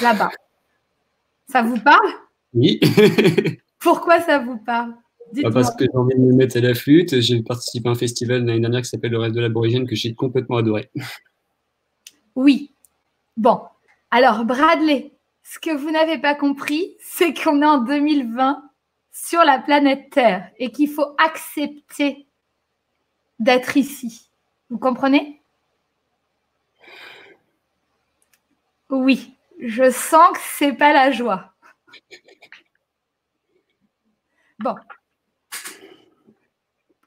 là-bas. 0.00 0.30
Ça 1.48 1.62
vous 1.62 1.78
parle? 1.78 2.08
Oui. 2.54 2.80
Pourquoi 3.78 4.20
ça 4.20 4.38
vous 4.38 4.58
parle? 4.58 4.94
Bah, 5.42 5.50
parce 5.52 5.74
que 5.74 5.84
j'ai 5.84 5.96
envie 5.96 6.14
de 6.14 6.20
me 6.20 6.32
mettre 6.32 6.56
à 6.56 6.60
la 6.60 6.74
flûte. 6.74 7.20
J'ai 7.20 7.42
participé 7.42 7.88
à 7.88 7.92
un 7.92 7.94
festival 7.94 8.44
l'année 8.44 8.60
dernière 8.60 8.82
qui 8.82 8.88
s'appelle 8.88 9.12
Le 9.12 9.18
Rêve 9.18 9.32
de 9.32 9.40
l'Aborigène 9.40 9.86
que 9.86 9.94
j'ai 9.94 10.14
complètement 10.14 10.56
adoré. 10.56 10.90
Oui. 12.34 12.71
Bon. 13.36 13.62
Alors, 14.10 14.44
Bradley, 14.44 15.12
ce 15.42 15.58
que 15.58 15.70
vous 15.70 15.90
n'avez 15.90 16.18
pas 16.18 16.34
compris, 16.34 16.96
c'est 17.00 17.34
qu'on 17.34 17.62
est 17.62 17.66
en 17.66 17.78
2020 17.78 18.62
sur 19.10 19.42
la 19.44 19.58
planète 19.58 20.10
Terre 20.10 20.50
et 20.58 20.70
qu'il 20.70 20.90
faut 20.90 21.14
accepter 21.18 22.26
d'être 23.38 23.76
ici. 23.76 24.30
Vous 24.70 24.78
comprenez? 24.78 25.42
Oui, 28.90 29.34
je 29.58 29.90
sens 29.90 30.32
que 30.32 30.40
c'est 30.40 30.74
pas 30.74 30.92
la 30.92 31.10
joie. 31.10 31.52
Bon. 34.58 34.76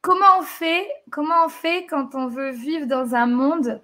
Comment 0.02 0.39
on 0.39 0.41
fait 0.41 0.85
Comment 1.10 1.45
on 1.45 1.49
fait 1.49 1.85
quand 1.85 2.14
on 2.14 2.27
veut 2.27 2.52
vivre 2.52 2.85
dans 2.85 3.15
un 3.15 3.27
monde 3.27 3.81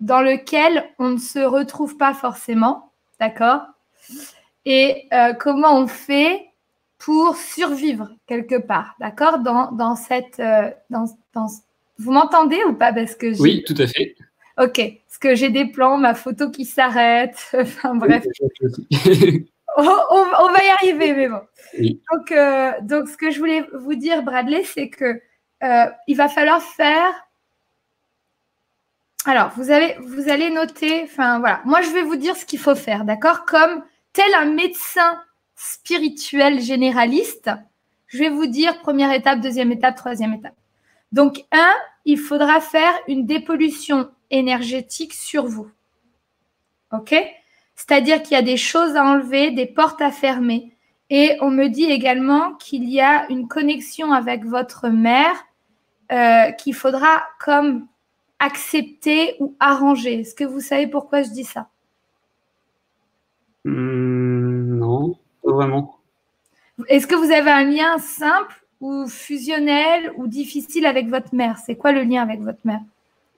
dans 0.00 0.20
lequel 0.20 0.84
on 0.98 1.10
ne 1.10 1.18
se 1.18 1.38
retrouve 1.40 1.96
pas 1.96 2.14
forcément, 2.14 2.92
d'accord? 3.20 3.62
Et 4.64 5.08
euh, 5.12 5.32
comment 5.34 5.76
on 5.78 5.86
fait 5.86 6.44
pour 6.98 7.36
survivre 7.36 8.10
quelque 8.26 8.58
part, 8.60 8.94
d'accord? 9.00 9.38
Dans, 9.40 9.72
dans 9.72 9.96
cette, 9.96 10.40
euh, 10.40 10.70
dans, 10.90 11.06
dans- 11.34 11.46
vous 11.98 12.12
m'entendez 12.12 12.62
ou 12.64 12.74
pas? 12.74 12.92
Parce 12.92 13.14
que 13.14 13.40
Oui, 13.40 13.64
tout 13.66 13.74
à 13.78 13.86
fait. 13.86 14.14
Ok, 14.60 14.74
parce 15.06 15.18
que 15.20 15.34
j'ai 15.36 15.50
des 15.50 15.64
plans, 15.66 15.96
ma 15.98 16.14
photo 16.14 16.50
qui 16.50 16.64
s'arrête. 16.64 17.36
enfin 17.58 17.94
bref, 17.94 18.24
on, 19.76 19.82
on- 19.84 20.32
on 20.40 20.52
va 20.52 20.64
y 20.64 20.68
arriver, 20.80 21.12
mais 21.14 21.28
bon. 21.28 21.40
Oui. 21.78 22.00
Donc, 22.12 22.32
euh, 22.32 22.72
donc, 22.82 23.08
ce 23.08 23.16
que 23.16 23.30
je 23.30 23.38
voulais 23.38 23.64
vous 23.74 23.94
dire, 23.94 24.22
Bradley, 24.22 24.64
c'est 24.64 24.88
que 24.90 25.20
il 26.06 26.16
va 26.16 26.28
falloir 26.28 26.62
faire. 26.62 27.10
Alors, 29.28 29.50
vous, 29.56 29.70
allez 29.70 30.48
noter, 30.48 31.02
enfin 31.04 31.38
voilà, 31.38 31.60
moi 31.66 31.82
je 31.82 31.90
vais 31.90 32.00
vous 32.00 32.16
dire 32.16 32.34
ce 32.34 32.46
qu'il 32.46 32.58
faut 32.58 32.74
faire, 32.74 33.04
d'accord? 33.04 33.44
Comme 33.44 33.84
tel 34.14 34.32
un 34.32 34.46
médecin 34.46 35.20
spirituel 35.54 36.62
généraliste, 36.62 37.50
je 38.06 38.20
vais 38.20 38.30
vous 38.30 38.46
dire 38.46 38.80
première 38.80 39.12
étape, 39.12 39.40
deuxième 39.40 39.70
étape, 39.70 39.96
troisième 39.96 40.32
étape. 40.32 40.54
Donc, 41.12 41.44
un, 41.52 41.74
il 42.06 42.16
faudra 42.16 42.62
faire 42.62 42.94
une 43.06 43.26
dépollution 43.26 44.08
énergétique 44.30 45.12
sur 45.12 45.44
vous. 45.44 45.70
OK? 46.94 47.14
C'est-à-dire 47.76 48.22
qu'il 48.22 48.32
y 48.32 48.40
a 48.40 48.42
des 48.42 48.56
choses 48.56 48.96
à 48.96 49.04
enlever, 49.04 49.50
des 49.50 49.66
portes 49.66 50.00
à 50.00 50.10
fermer. 50.10 50.74
Et 51.10 51.36
on 51.42 51.50
me 51.50 51.68
dit 51.68 51.84
également 51.84 52.54
qu'il 52.54 52.88
y 52.88 53.02
a 53.02 53.30
une 53.30 53.46
connexion 53.46 54.10
avec 54.10 54.46
votre 54.46 54.88
mère 54.88 55.44
euh, 56.12 56.50
qu'il 56.52 56.74
faudra 56.74 57.24
comme 57.38 57.86
accepter 58.38 59.36
ou 59.40 59.54
arranger. 59.60 60.20
Est-ce 60.20 60.34
que 60.34 60.44
vous 60.44 60.60
savez 60.60 60.86
pourquoi 60.86 61.22
je 61.22 61.30
dis 61.30 61.44
ça? 61.44 61.68
Hmm, 63.64 64.78
Non, 64.78 65.18
pas 65.42 65.52
vraiment. 65.52 65.96
Est-ce 66.86 67.06
que 67.06 67.14
vous 67.16 67.32
avez 67.32 67.50
un 67.50 67.64
lien 67.64 67.98
simple 67.98 68.64
ou 68.80 69.08
fusionnel 69.08 70.12
ou 70.16 70.28
difficile 70.28 70.86
avec 70.86 71.08
votre 71.08 71.34
mère? 71.34 71.58
C'est 71.58 71.74
quoi 71.74 71.92
le 71.92 72.02
lien 72.02 72.22
avec 72.22 72.40
votre 72.40 72.60
mère? 72.64 72.80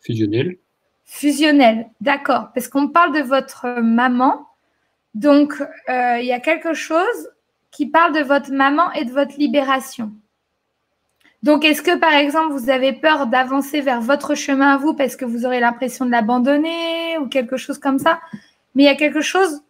Fusionnel. 0.02 0.58
Fusionnel, 1.06 1.88
d'accord. 2.00 2.48
Parce 2.54 2.68
qu'on 2.68 2.88
parle 2.88 3.14
de 3.14 3.22
votre 3.22 3.80
maman. 3.80 4.46
Donc, 5.14 5.54
euh, 5.60 6.18
il 6.20 6.26
y 6.26 6.32
a 6.32 6.40
quelque 6.40 6.74
chose 6.74 7.30
qui 7.70 7.86
parle 7.86 8.14
de 8.14 8.20
votre 8.20 8.52
maman 8.52 8.92
et 8.92 9.04
de 9.04 9.10
votre 9.12 9.36
libération. 9.38 10.12
Donc, 11.42 11.64
est-ce 11.64 11.80
que, 11.80 11.96
par 11.96 12.12
exemple, 12.12 12.52
vous 12.52 12.68
avez 12.68 12.92
peur 12.92 13.26
d'avancer 13.26 13.80
vers 13.80 14.00
votre 14.00 14.34
chemin 14.34 14.74
à 14.74 14.76
vous 14.76 14.94
parce 14.94 15.16
que 15.16 15.24
vous 15.24 15.46
aurez 15.46 15.60
l'impression 15.60 16.04
de 16.04 16.10
l'abandonner 16.10 17.16
ou 17.18 17.28
quelque 17.28 17.56
chose 17.56 17.78
comme 17.78 17.98
ça? 17.98 18.20
Mais 18.74 18.82
il 18.82 18.86
y 18.86 18.90
a 18.90 18.94
quelque 18.94 19.22
chose 19.22 19.62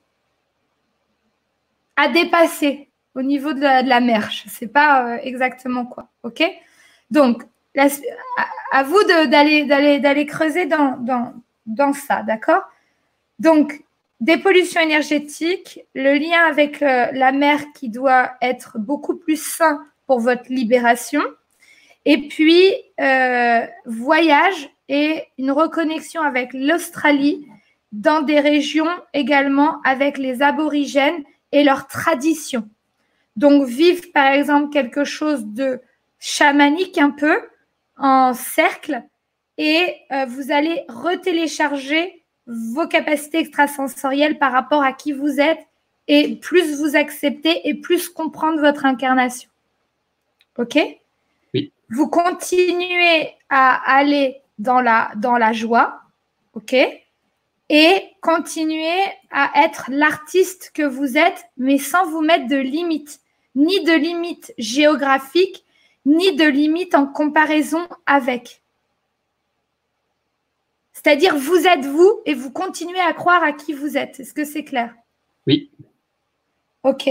à 1.96 2.08
dépasser 2.08 2.88
au 3.14 3.22
niveau 3.22 3.52
de 3.52 3.60
la, 3.60 4.00
mer. 4.00 4.30
Je 4.30 4.46
ne 4.46 4.50
sais 4.50 4.66
pas 4.66 5.06
euh, 5.06 5.18
exactement 5.22 5.86
quoi. 5.86 6.08
OK? 6.24 6.42
Donc, 7.10 7.44
à, 7.76 8.82
vous 8.82 9.02
d'aller 9.04 10.26
creuser 10.26 10.66
dans, 10.66 10.96
dans, 10.98 11.34
dans 11.66 11.92
ça. 11.92 12.22
D'accord? 12.22 12.62
Donc, 13.38 13.84
des 14.20 14.36
pollutions 14.36 14.80
énergétiques, 14.80 15.80
le 15.94 16.18
lien 16.18 16.44
avec 16.46 16.82
euh, 16.82 17.06
la 17.12 17.32
mer 17.32 17.60
qui 17.74 17.88
doit 17.88 18.32
être 18.42 18.78
beaucoup 18.78 19.16
plus 19.16 19.42
sain 19.42 19.80
pour 20.06 20.20
votre 20.20 20.50
libération 20.50 21.22
et 22.04 22.28
puis, 22.28 22.72
euh, 23.00 23.66
voyage 23.84 24.70
et 24.88 25.24
une 25.38 25.50
reconnexion 25.50 26.22
avec 26.22 26.52
l'Australie 26.52 27.46
dans 27.92 28.22
des 28.22 28.40
régions 28.40 28.88
également 29.12 29.80
avec 29.84 30.18
les 30.18 30.42
aborigènes 30.42 31.22
et 31.52 31.64
leurs 31.64 31.86
traditions. 31.86 32.68
Donc, 33.36 33.66
vivre 33.66 34.04
par 34.12 34.32
exemple 34.32 34.70
quelque 34.70 35.04
chose 35.04 35.44
de 35.46 35.80
chamanique 36.18 36.98
un 36.98 37.10
peu 37.10 37.40
en 37.96 38.34
cercle 38.34 39.02
et 39.58 39.94
euh, 40.12 40.24
vous 40.26 40.50
allez 40.52 40.84
retélécharger 40.88 42.24
vos 42.46 42.86
capacités 42.86 43.38
extrasensorielles 43.38 44.38
par 44.38 44.52
rapport 44.52 44.82
à 44.82 44.92
qui 44.92 45.12
vous 45.12 45.38
êtes 45.40 45.60
et 46.08 46.36
plus 46.36 46.76
vous 46.76 46.96
acceptez 46.96 47.68
et 47.68 47.74
plus 47.74 48.08
comprendre 48.08 48.60
votre 48.60 48.84
incarnation. 48.84 49.50
OK? 50.58 50.78
Vous 51.90 52.08
continuez 52.08 53.34
à 53.48 53.96
aller 53.96 54.40
dans 54.58 54.80
la, 54.80 55.10
dans 55.16 55.36
la 55.36 55.52
joie, 55.52 56.02
ok? 56.54 56.74
Et 57.68 58.02
continuez 58.20 59.04
à 59.30 59.64
être 59.64 59.86
l'artiste 59.88 60.72
que 60.74 60.82
vous 60.82 61.16
êtes, 61.16 61.44
mais 61.56 61.78
sans 61.78 62.06
vous 62.06 62.20
mettre 62.20 62.48
de 62.48 62.56
limites, 62.56 63.20
ni 63.54 63.82
de 63.84 63.92
limites 63.92 64.52
géographiques, 64.58 65.64
ni 66.06 66.34
de 66.34 66.44
limites 66.44 66.94
en 66.94 67.06
comparaison 67.06 67.86
avec. 68.06 68.62
C'est-à-dire, 70.92 71.36
vous 71.36 71.66
êtes 71.66 71.86
vous 71.86 72.20
et 72.26 72.34
vous 72.34 72.50
continuez 72.50 73.00
à 73.00 73.12
croire 73.12 73.42
à 73.42 73.52
qui 73.52 73.72
vous 73.72 73.96
êtes. 73.96 74.20
Est-ce 74.20 74.34
que 74.34 74.44
c'est 74.44 74.64
clair? 74.64 74.94
Oui. 75.46 75.70
OK. 76.82 77.08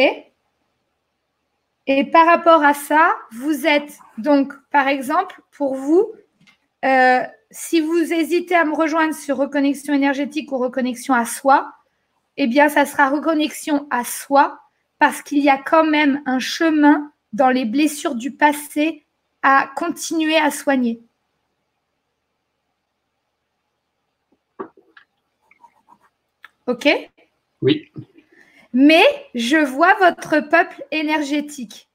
Et 1.92 2.04
par 2.04 2.28
rapport 2.28 2.64
à 2.64 2.76
ça, 2.76 3.16
vous 3.32 3.66
êtes 3.66 3.98
donc, 4.20 4.54
par 4.70 4.88
exemple, 4.88 5.42
pour 5.50 5.74
vous, 5.74 6.12
euh, 6.86 7.24
si 7.50 7.82
vous 7.82 8.14
hésitez 8.14 8.54
à 8.54 8.64
me 8.64 8.76
rejoindre 8.76 9.16
sur 9.16 9.38
reconnexion 9.38 9.96
énergétique 9.96 10.52
ou 10.52 10.60
reconnexion 10.60 11.16
à 11.16 11.26
soi, 11.26 11.74
eh 12.38 12.46
bien, 12.46 12.70
ça 12.70 12.86
sera 12.86 13.10
reconnexion 13.10 13.88
à 13.90 14.04
soi 14.04 14.60
parce 15.00 15.24
qu'il 15.24 15.40
y 15.40 15.50
a 15.50 15.58
quand 15.58 15.84
même 15.84 16.22
un 16.28 16.38
chemin 16.38 17.12
dans 17.34 17.50
les 17.50 17.66
blessures 17.66 18.14
du 18.14 18.30
passé 18.34 19.04
à 19.42 19.68
continuer 19.76 20.38
à 20.38 20.52
soigner. 20.52 21.02
OK? 26.68 26.88
Oui 27.64 27.92
mais 28.74 29.04
je 29.36 29.58
vois 29.58 29.96
votre 29.96 30.48
peuple 30.48 30.84
énergétique. 30.92 31.90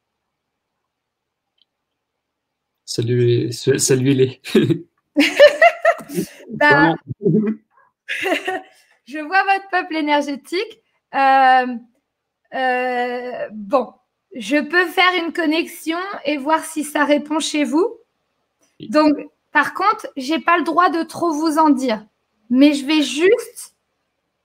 Salut, 2.85 3.53
saluez-les. 3.53 4.41
Ben, 6.51 6.95
je 9.07 9.19
vois 9.19 9.43
votre 9.43 9.69
peuple 9.71 9.97
énergétique. 9.97 10.81
Euh, 11.15 11.67
euh, 12.55 13.49
bon, 13.53 13.93
je 14.35 14.59
peux 14.59 14.87
faire 14.87 15.25
une 15.25 15.33
connexion 15.33 15.99
et 16.25 16.37
voir 16.37 16.65
si 16.65 16.85
ça 16.85 17.05
répond 17.05 17.41
chez 17.41 17.65
vous. 17.65 17.99
Donc, 18.89 19.15
par 19.53 19.75
contre, 19.75 20.07
j'ai 20.17 20.39
pas 20.39 20.59
le 20.59 20.65
droit 20.65 20.91
de 20.91 21.03
trop 21.03 21.33
vous 21.33 21.59
en 21.59 21.71
dire, 21.71 22.07
mais 22.51 22.75
je 22.75 22.87
vais 22.87 23.03
juste 23.03 23.74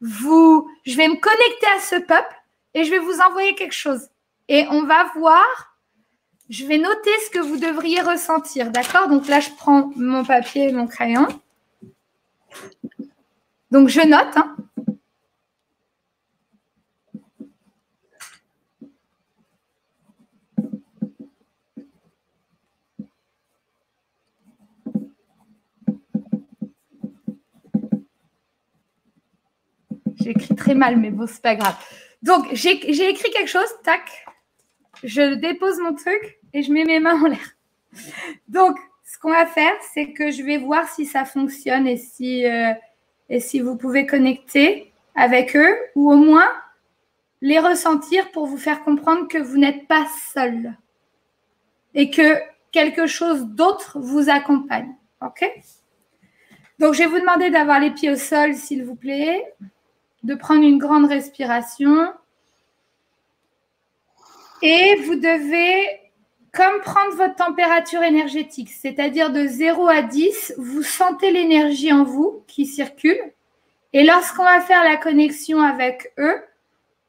je 0.01 0.95
vais 0.95 1.07
me 1.07 1.19
connecter 1.19 1.67
à 1.76 1.80
ce 1.80 1.95
peuple 1.95 2.35
et 2.73 2.84
je 2.84 2.91
vais 2.91 2.99
vous 2.99 3.19
envoyer 3.19 3.55
quelque 3.55 3.73
chose. 3.73 4.09
Et 4.47 4.65
on 4.69 4.84
va 4.84 5.11
voir, 5.15 5.77
je 6.49 6.65
vais 6.65 6.77
noter 6.77 7.11
ce 7.26 7.30
que 7.31 7.39
vous 7.39 7.57
devriez 7.57 8.01
ressentir. 8.01 8.71
D'accord? 8.71 9.07
Donc 9.07 9.27
là, 9.27 9.39
je 9.39 9.49
prends 9.51 9.91
mon 9.95 10.23
papier 10.23 10.69
et 10.69 10.71
mon 10.71 10.88
crayon. 10.88 11.27
Donc 13.71 13.89
je 13.89 14.01
note. 14.01 14.35
Hein. 14.35 14.55
J'écris 30.30 30.56
très 30.56 30.76
mal, 30.76 30.97
mais 30.97 31.10
bon, 31.10 31.26
c'est 31.26 31.41
pas 31.41 31.56
grave. 31.56 31.76
Donc, 32.22 32.45
j'ai 32.51 32.73
écrit 33.10 33.31
quelque 33.31 33.49
chose, 33.49 33.68
tac. 33.84 34.27
Je 35.03 35.34
dépose 35.34 35.80
mon 35.80 35.95
truc 35.95 36.38
et 36.53 36.61
je 36.61 36.72
mets 36.72 36.85
mes 36.85 36.99
mains 36.99 37.19
en 37.19 37.26
l'air. 37.26 37.56
Donc, 38.47 38.77
ce 39.03 39.18
qu'on 39.18 39.31
va 39.31 39.47
faire, 39.47 39.73
c'est 39.91 40.14
que 40.14 40.30
je 40.30 40.43
vais 40.43 40.57
voir 40.57 40.88
si 40.88 41.07
ça 41.07 41.26
fonctionne 41.26 41.88
et 41.88 41.97
si, 41.97 42.45
euh, 42.45 42.73
et 43.30 43.39
si 43.39 43.60
vous 43.60 43.76
pouvez 43.76 44.06
connecter 44.06 44.93
avec 45.15 45.56
eux 45.56 45.76
ou 45.95 46.11
au 46.11 46.15
moins 46.15 46.51
les 47.41 47.57
ressentir 47.57 48.30
pour 48.30 48.45
vous 48.45 48.57
faire 48.57 48.84
comprendre 48.84 49.27
que 49.27 49.39
vous 49.39 49.57
n'êtes 49.57 49.88
pas 49.88 50.06
seul 50.31 50.77
et 51.95 52.11
que 52.11 52.38
quelque 52.72 53.07
chose 53.07 53.45
d'autre 53.45 53.97
vous 53.99 54.30
accompagne. 54.30 54.93
OK? 55.26 55.43
Donc, 56.77 56.93
je 56.93 56.99
vais 56.99 57.07
vous 57.07 57.19
demander 57.19 57.49
d'avoir 57.49 57.80
les 57.80 57.89
pieds 57.89 58.11
au 58.11 58.15
sol, 58.15 58.53
s'il 58.53 58.85
vous 58.85 58.95
plaît 58.95 59.56
de 60.24 60.36
prendre 60.36 60.64
une 60.64 60.78
grande 60.78 61.06
respiration. 61.06 62.14
Et 64.62 64.96
vous 65.06 65.16
devez, 65.16 66.02
comme 66.54 66.82
prendre 66.82 67.16
votre 67.16 67.36
température 67.36 68.04
énergétique, 68.04 68.70
c'est-à-dire 68.70 69.32
de 69.32 69.48
0 69.48 69.88
à 69.88 70.02
10, 70.02 70.56
vous 70.58 70.84
sentez 70.84 71.32
l'énergie 71.32 71.94
en 71.94 72.04
vous 72.04 72.44
qui 72.48 72.66
circule. 72.66 73.20
Et 73.94 74.04
lorsqu'on 74.04 74.44
va 74.44 74.60
faire 74.62 74.84
la 74.84 74.98
connexion 74.98 75.62
avec 75.62 76.12
eux, 76.18 76.44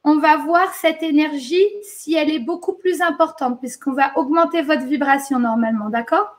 on 0.04 0.18
va 0.18 0.38
voir 0.38 0.72
cette 0.74 1.02
énergie 1.02 1.66
si 1.82 2.14
elle 2.14 2.30
est 2.30 2.38
beaucoup 2.38 2.72
plus 2.72 3.02
importante, 3.02 3.58
puisqu'on 3.58 3.92
va 3.92 4.16
augmenter 4.16 4.62
votre 4.62 4.86
vibration 4.86 5.38
normalement, 5.38 5.90
d'accord? 5.90 6.38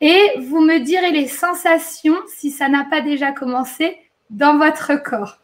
Et 0.00 0.38
vous 0.40 0.60
me 0.60 0.78
direz 0.78 1.10
les 1.10 1.28
sensations, 1.28 2.16
si 2.26 2.50
ça 2.50 2.68
n'a 2.68 2.84
pas 2.84 3.00
déjà 3.00 3.32
commencé, 3.32 3.98
dans 4.30 4.56
votre 4.58 4.94
corps. 5.02 5.38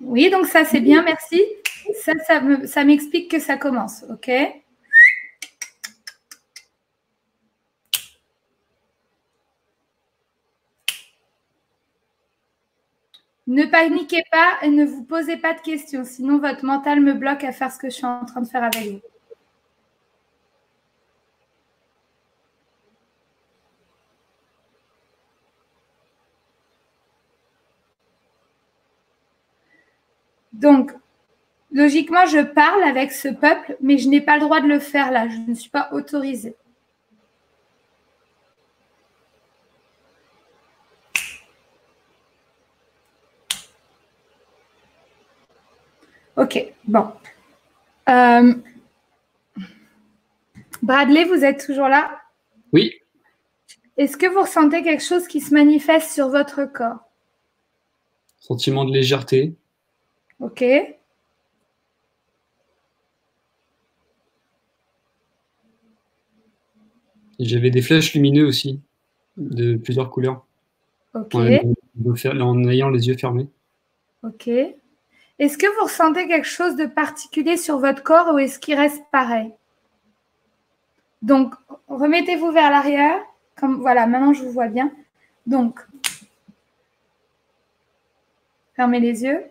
Oui, 0.00 0.30
donc 0.30 0.46
ça 0.46 0.64
c'est 0.64 0.80
bien, 0.80 1.02
merci. 1.02 1.42
Ça, 1.94 2.12
ça 2.66 2.84
m'explique 2.84 3.30
que 3.30 3.38
ça 3.38 3.56
commence, 3.56 4.04
ok? 4.10 4.30
Ne 13.48 13.64
paniquez 13.66 14.24
pas 14.32 14.58
et 14.62 14.68
ne 14.68 14.84
vous 14.84 15.04
posez 15.04 15.36
pas 15.36 15.54
de 15.54 15.60
questions, 15.60 16.04
sinon 16.04 16.38
votre 16.38 16.64
mental 16.64 17.00
me 17.00 17.12
bloque 17.12 17.44
à 17.44 17.52
faire 17.52 17.70
ce 17.72 17.78
que 17.78 17.88
je 17.88 17.94
suis 17.94 18.04
en 18.04 18.24
train 18.24 18.40
de 18.40 18.48
faire 18.48 18.64
avec 18.64 18.90
vous. 18.90 19.00
Donc, 30.56 30.90
logiquement, 31.70 32.24
je 32.26 32.40
parle 32.40 32.82
avec 32.82 33.12
ce 33.12 33.28
peuple, 33.28 33.76
mais 33.82 33.98
je 33.98 34.08
n'ai 34.08 34.22
pas 34.22 34.36
le 34.36 34.40
droit 34.40 34.60
de 34.60 34.66
le 34.66 34.78
faire 34.78 35.10
là. 35.10 35.28
Je 35.28 35.36
ne 35.36 35.54
suis 35.54 35.70
pas 35.70 35.90
autorisée. 35.92 36.56
Ok, 46.36 46.72
bon. 46.84 47.12
Euh, 48.08 48.54
Bradley, 50.82 51.24
vous 51.24 51.44
êtes 51.44 51.64
toujours 51.64 51.88
là? 51.88 52.20
Oui. 52.72 52.94
Est-ce 53.96 54.16
que 54.16 54.26
vous 54.26 54.42
ressentez 54.42 54.82
quelque 54.82 55.02
chose 55.02 55.26
qui 55.28 55.40
se 55.40 55.52
manifeste 55.52 56.12
sur 56.12 56.28
votre 56.28 56.64
corps? 56.64 57.00
Sentiment 58.38 58.84
de 58.84 58.92
légèreté. 58.92 59.54
Ok. 60.40 60.64
J'avais 67.38 67.70
des 67.70 67.82
flèches 67.82 68.14
lumineux 68.14 68.46
aussi, 68.46 68.80
de 69.36 69.76
plusieurs 69.76 70.10
couleurs. 70.10 70.46
Ok. 71.14 71.34
En, 71.34 72.40
en 72.40 72.68
ayant 72.68 72.90
les 72.90 73.08
yeux 73.08 73.16
fermés. 73.16 73.48
Ok. 74.22 74.48
Est-ce 74.48 75.58
que 75.58 75.66
vous 75.78 75.84
ressentez 75.84 76.26
quelque 76.28 76.46
chose 76.46 76.76
de 76.76 76.86
particulier 76.86 77.58
sur 77.58 77.78
votre 77.78 78.02
corps 78.02 78.34
ou 78.34 78.38
est-ce 78.38 78.58
qu'il 78.58 78.74
reste 78.74 79.02
pareil? 79.12 79.52
Donc, 81.20 81.54
remettez-vous 81.88 82.52
vers 82.52 82.70
l'arrière. 82.70 83.20
Comme 83.54 83.80
voilà, 83.80 84.06
maintenant 84.06 84.32
je 84.32 84.42
vous 84.42 84.52
vois 84.52 84.68
bien. 84.68 84.92
Donc, 85.46 85.80
fermez 88.74 89.00
les 89.00 89.24
yeux. 89.24 89.44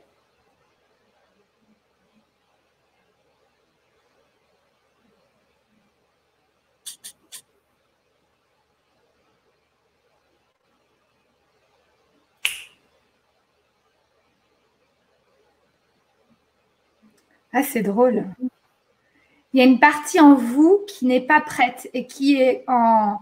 Ah, 17.57 17.64
c'est 17.64 17.84
drôle. 17.84 18.26
Il 19.53 19.60
y 19.60 19.61
a 19.61 19.65
une 19.65 19.80
partie 19.80 20.19
en 20.19 20.36
vous 20.36 20.82
qui 20.90 21.06
n'est 21.06 21.22
pas 21.22 21.40
prête 21.40 21.90
et 21.94 22.06
qui 22.06 22.36
est 22.36 22.65
en, 22.68 23.18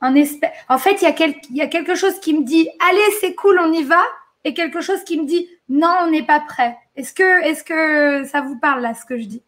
en 0.00 0.14
espèce. 0.16 0.50
En 0.68 0.76
fait, 0.76 1.00
il 1.00 1.04
y, 1.04 1.06
a 1.06 1.26
il 1.50 1.56
y 1.56 1.60
a 1.62 1.68
quelque 1.68 1.94
chose 1.94 2.18
qui 2.18 2.34
me 2.34 2.42
dit 2.42 2.68
Allez, 2.90 3.14
c'est 3.20 3.36
cool, 3.36 3.60
on 3.60 3.72
y 3.72 3.84
va. 3.84 4.02
Et 4.42 4.54
quelque 4.54 4.80
chose 4.80 5.04
qui 5.04 5.20
me 5.20 5.24
dit 5.24 5.48
Non, 5.68 5.94
on 6.02 6.10
n'est 6.10 6.24
pas 6.24 6.40
prêt. 6.40 6.76
Est-ce 6.96 7.14
que, 7.14 7.44
est 7.44 7.64
que 7.64 8.24
ça 8.24 8.40
vous 8.40 8.58
parle 8.58 8.82
là, 8.82 8.92
ce 8.92 9.04
que 9.04 9.18
je 9.18 9.26
dis? 9.26 9.42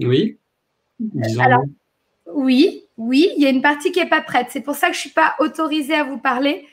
Oui. 0.00 0.36
Alors, 1.40 1.64
oui, 2.26 2.84
oui, 2.98 3.30
il 3.38 3.42
y 3.42 3.46
a 3.46 3.50
une 3.50 3.62
partie 3.62 3.90
qui 3.90 4.00
n'est 4.00 4.10
pas 4.10 4.20
prête. 4.20 4.48
C'est 4.50 4.60
pour 4.60 4.74
ça 4.74 4.88
que 4.88 4.92
je 4.92 4.98
ne 4.98 5.02
suis 5.02 5.10
pas 5.10 5.34
autorisée 5.38 5.94
à 5.94 6.04
vous 6.04 6.18
parler. 6.18 6.66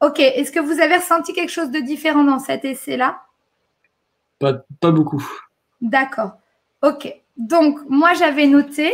Ok, 0.00 0.20
est-ce 0.20 0.52
que 0.52 0.60
vous 0.60 0.80
avez 0.80 0.94
ressenti 0.98 1.32
quelque 1.32 1.50
chose 1.50 1.72
de 1.72 1.80
différent 1.80 2.22
dans 2.22 2.38
cet 2.38 2.64
essai-là? 2.64 3.20
Pas, 4.38 4.64
pas 4.78 4.92
beaucoup. 4.92 5.28
D'accord. 5.80 6.34
Ok. 6.82 7.14
Donc, 7.36 7.78
moi, 7.88 8.12
j'avais 8.14 8.46
noté, 8.46 8.92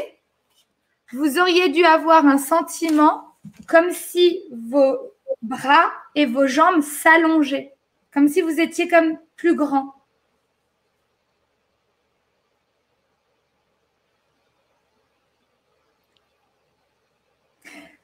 vous 1.12 1.39
auriez 1.39 1.70
dû 1.70 1.85
avoir 1.85 2.27
un 2.27 2.39
sentiment 2.39 3.24
comme 3.66 3.90
si 3.93 4.43
vos 4.52 5.12
bras 5.43 5.90
et 6.15 6.27
vos 6.27 6.47
jambes 6.47 6.82
s'allongeaient, 6.82 7.74
comme 8.12 8.28
si 8.28 8.43
vous 8.43 8.60
étiez 8.60 8.89
comme 8.89 9.19
plus 9.36 9.55
grand. 9.55 9.94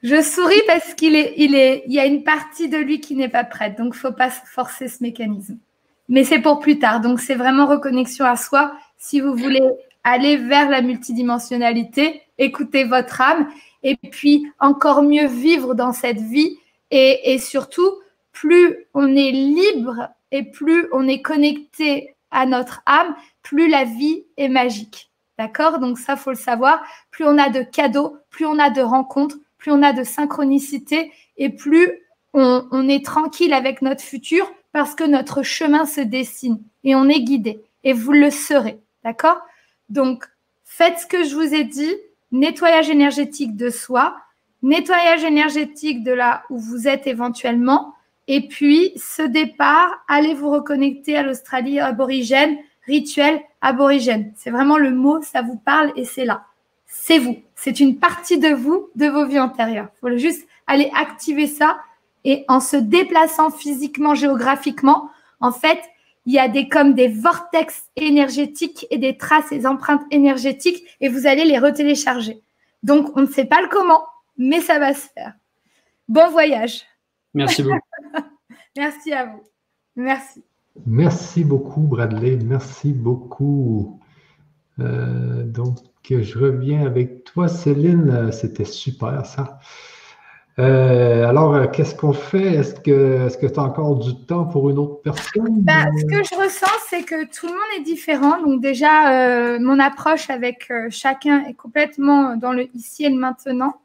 Je 0.03 0.21
souris 0.21 0.61
parce 0.67 0.93
qu'il 0.93 1.15
est, 1.15 1.33
il 1.37 1.55
est, 1.55 1.83
il 1.87 1.93
y 1.93 1.99
a 1.99 2.05
une 2.05 2.23
partie 2.23 2.69
de 2.69 2.77
lui 2.77 2.99
qui 3.01 3.15
n'est 3.15 3.29
pas 3.29 3.43
prête, 3.43 3.77
donc 3.77 3.95
faut 3.95 4.11
pas 4.11 4.29
forcer 4.29 4.87
ce 4.87 5.01
mécanisme. 5.01 5.57
Mais 6.07 6.23
c'est 6.23 6.39
pour 6.39 6.59
plus 6.59 6.79
tard, 6.79 7.01
donc 7.01 7.19
c'est 7.19 7.35
vraiment 7.35 7.65
reconnexion 7.65 8.25
à 8.25 8.35
soi. 8.35 8.75
Si 8.97 9.21
vous 9.21 9.35
voulez 9.35 9.63
aller 10.03 10.37
vers 10.37 10.69
la 10.69 10.81
multidimensionnalité, 10.81 12.21
écoutez 12.37 12.83
votre 12.83 13.21
âme. 13.21 13.49
Et 13.83 13.95
puis 13.95 14.51
encore 14.59 15.03
mieux 15.03 15.27
vivre 15.27 15.75
dans 15.75 15.91
cette 15.91 16.21
vie. 16.21 16.57
Et, 16.91 17.37
surtout, 17.39 17.91
plus 18.31 18.87
on 18.93 19.15
est 19.15 19.31
libre 19.31 20.09
et 20.31 20.43
plus 20.43 20.87
on 20.93 21.07
est 21.07 21.21
connecté 21.21 22.15
à 22.31 22.45
notre 22.45 22.81
âme, 22.85 23.15
plus 23.41 23.67
la 23.67 23.83
vie 23.83 24.25
est 24.37 24.47
magique. 24.47 25.11
D'accord? 25.37 25.79
Donc 25.79 25.97
ça, 25.97 26.15
faut 26.15 26.29
le 26.29 26.37
savoir. 26.37 26.83
Plus 27.11 27.25
on 27.25 27.37
a 27.37 27.49
de 27.49 27.63
cadeaux, 27.63 28.17
plus 28.29 28.45
on 28.45 28.59
a 28.59 28.69
de 28.69 28.81
rencontres, 28.81 29.37
plus 29.57 29.71
on 29.71 29.83
a 29.83 29.91
de 29.91 30.03
synchronicité 30.03 31.11
et 31.37 31.49
plus 31.49 31.91
on, 32.33 32.65
on 32.71 32.87
est 32.87 33.03
tranquille 33.03 33.53
avec 33.53 33.81
notre 33.81 34.01
futur 34.01 34.49
parce 34.75 34.93
que 34.93 35.05
notre 35.05 35.41
chemin 35.41 35.85
se 35.85 36.01
dessine 36.01 36.59
et 36.83 36.95
on 36.95 37.07
est 37.07 37.21
guidé. 37.21 37.61
Et 37.85 37.93
vous 37.93 38.11
le 38.11 38.29
serez. 38.29 38.77
D'accord? 39.05 39.37
Donc, 39.87 40.25
faites 40.65 40.99
ce 40.99 41.05
que 41.07 41.23
je 41.23 41.33
vous 41.33 41.53
ai 41.53 41.63
dit, 41.63 41.95
nettoyage 42.33 42.89
énergétique 42.89 43.55
de 43.55 43.69
soi, 43.69 44.17
nettoyage 44.63 45.23
énergétique 45.23 46.03
de 46.03 46.11
là 46.11 46.43
où 46.49 46.59
vous 46.59 46.89
êtes 46.89 47.07
éventuellement, 47.07 47.93
et 48.27 48.49
puis 48.49 48.91
ce 48.97 49.21
départ, 49.21 50.03
allez 50.09 50.33
vous 50.33 50.49
reconnecter 50.49 51.15
à 51.15 51.23
l'Australie 51.23 51.79
aborigène, 51.79 52.57
rituel 52.85 53.39
aborigène. 53.61 54.33
C'est 54.35 54.51
vraiment 54.51 54.77
le 54.77 54.91
mot, 54.91 55.21
ça 55.21 55.41
vous 55.41 55.55
parle 55.55 55.93
et 55.95 56.03
c'est 56.03 56.25
là. 56.25 56.43
C'est 56.85 57.19
vous. 57.19 57.37
C'est 57.55 57.79
une 57.79 57.97
partie 57.97 58.39
de 58.39 58.49
vous, 58.49 58.89
de 58.95 59.07
vos 59.07 59.25
vies 59.25 59.39
antérieures. 59.39 59.87
Il 59.95 59.99
faut 60.01 60.17
juste 60.17 60.45
aller 60.67 60.91
activer 60.93 61.47
ça 61.47 61.77
et 62.25 62.43
en 62.49 62.59
se 62.59 62.75
déplaçant 62.75 63.51
physiquement, 63.51 64.15
géographiquement, 64.15 65.09
en 65.39 65.51
fait, 65.51 65.79
il 66.25 66.33
y 66.33 66.39
a 66.39 66.49
des 66.49 66.67
comme 66.67 66.95
des 66.95 67.07
vortex 67.07 67.83
énergétiques 67.95 68.87
et 68.89 68.97
des 68.97 69.15
traces 69.15 69.51
et 69.51 69.65
empreintes 69.65 70.01
énergétiques 70.11 70.83
et 70.99 71.07
vous 71.07 71.27
allez 71.27 71.45
les 71.45 71.59
retélécharger. 71.59 72.41
Donc, 72.83 73.15
on 73.15 73.21
ne 73.21 73.27
sait 73.27 73.45
pas 73.45 73.61
le 73.61 73.69
comment, 73.69 74.03
mais 74.37 74.59
ça 74.59 74.79
va 74.79 74.93
se 74.93 75.07
faire. 75.13 75.33
Bon 76.07 76.29
voyage. 76.29 76.83
Merci 77.33 77.63
beaucoup. 77.63 77.79
Merci 78.77 79.13
à 79.13 79.27
vous. 79.27 79.43
Merci. 79.95 80.43
Merci 80.85 81.43
beaucoup, 81.43 81.81
Bradley. 81.81 82.37
Merci 82.43 82.91
beaucoup. 82.91 83.99
Euh, 84.79 85.43
donc, 85.43 85.77
je 86.09 86.37
reviens 86.37 86.85
avec 86.85 87.23
toi, 87.23 87.47
Céline. 87.47 88.31
C'était 88.31 88.65
super, 88.65 89.25
ça. 89.25 89.59
Euh, 90.57 91.27
alors, 91.27 91.53
euh, 91.53 91.67
qu'est-ce 91.67 91.95
qu'on 91.95 92.13
fait? 92.13 92.55
Est-ce 92.55 92.75
que 92.79 93.27
est 93.27 93.53
tu 93.53 93.59
as 93.59 93.63
encore 93.63 93.97
du 93.97 94.15
temps 94.25 94.45
pour 94.45 94.69
une 94.69 94.77
autre 94.77 95.01
personne? 95.01 95.61
Bah, 95.61 95.85
ce 95.97 96.05
que 96.05 96.23
je 96.23 96.41
ressens, 96.41 96.71
c'est 96.89 97.03
que 97.03 97.25
tout 97.25 97.47
le 97.47 97.51
monde 97.51 97.61
est 97.77 97.83
différent. 97.83 98.41
Donc 98.41 98.61
déjà, 98.61 99.11
euh, 99.11 99.59
mon 99.59 99.79
approche 99.79 100.29
avec 100.29 100.71
chacun 100.89 101.43
est 101.45 101.55
complètement 101.55 102.37
dans 102.37 102.53
le 102.53 102.69
ici 102.73 103.05
et 103.05 103.09
le 103.09 103.17
maintenant. 103.17 103.81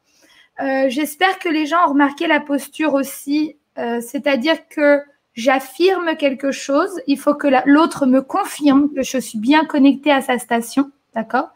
J'espère 0.89 1.39
que 1.39 1.49
les 1.49 1.65
gens 1.65 1.87
ont 1.87 1.93
remarqué 1.93 2.27
la 2.27 2.39
posture 2.39 2.93
aussi, 2.93 3.57
c'est-à-dire 3.77 4.69
que 4.69 5.01
j'affirme 5.33 6.17
quelque 6.19 6.53
chose, 6.53 7.01
il 7.07 7.19
faut 7.19 7.33
que 7.33 7.49
l'autre 7.65 8.05
me 8.05 8.21
confirme 8.21 8.91
que 8.95 9.03
je 9.03 9.17
suis 9.17 9.39
bien 9.39 9.65
connectée 9.65 10.13
à 10.13 10.21
sa 10.21 10.39
station, 10.39 10.91
d'accord? 11.15 11.49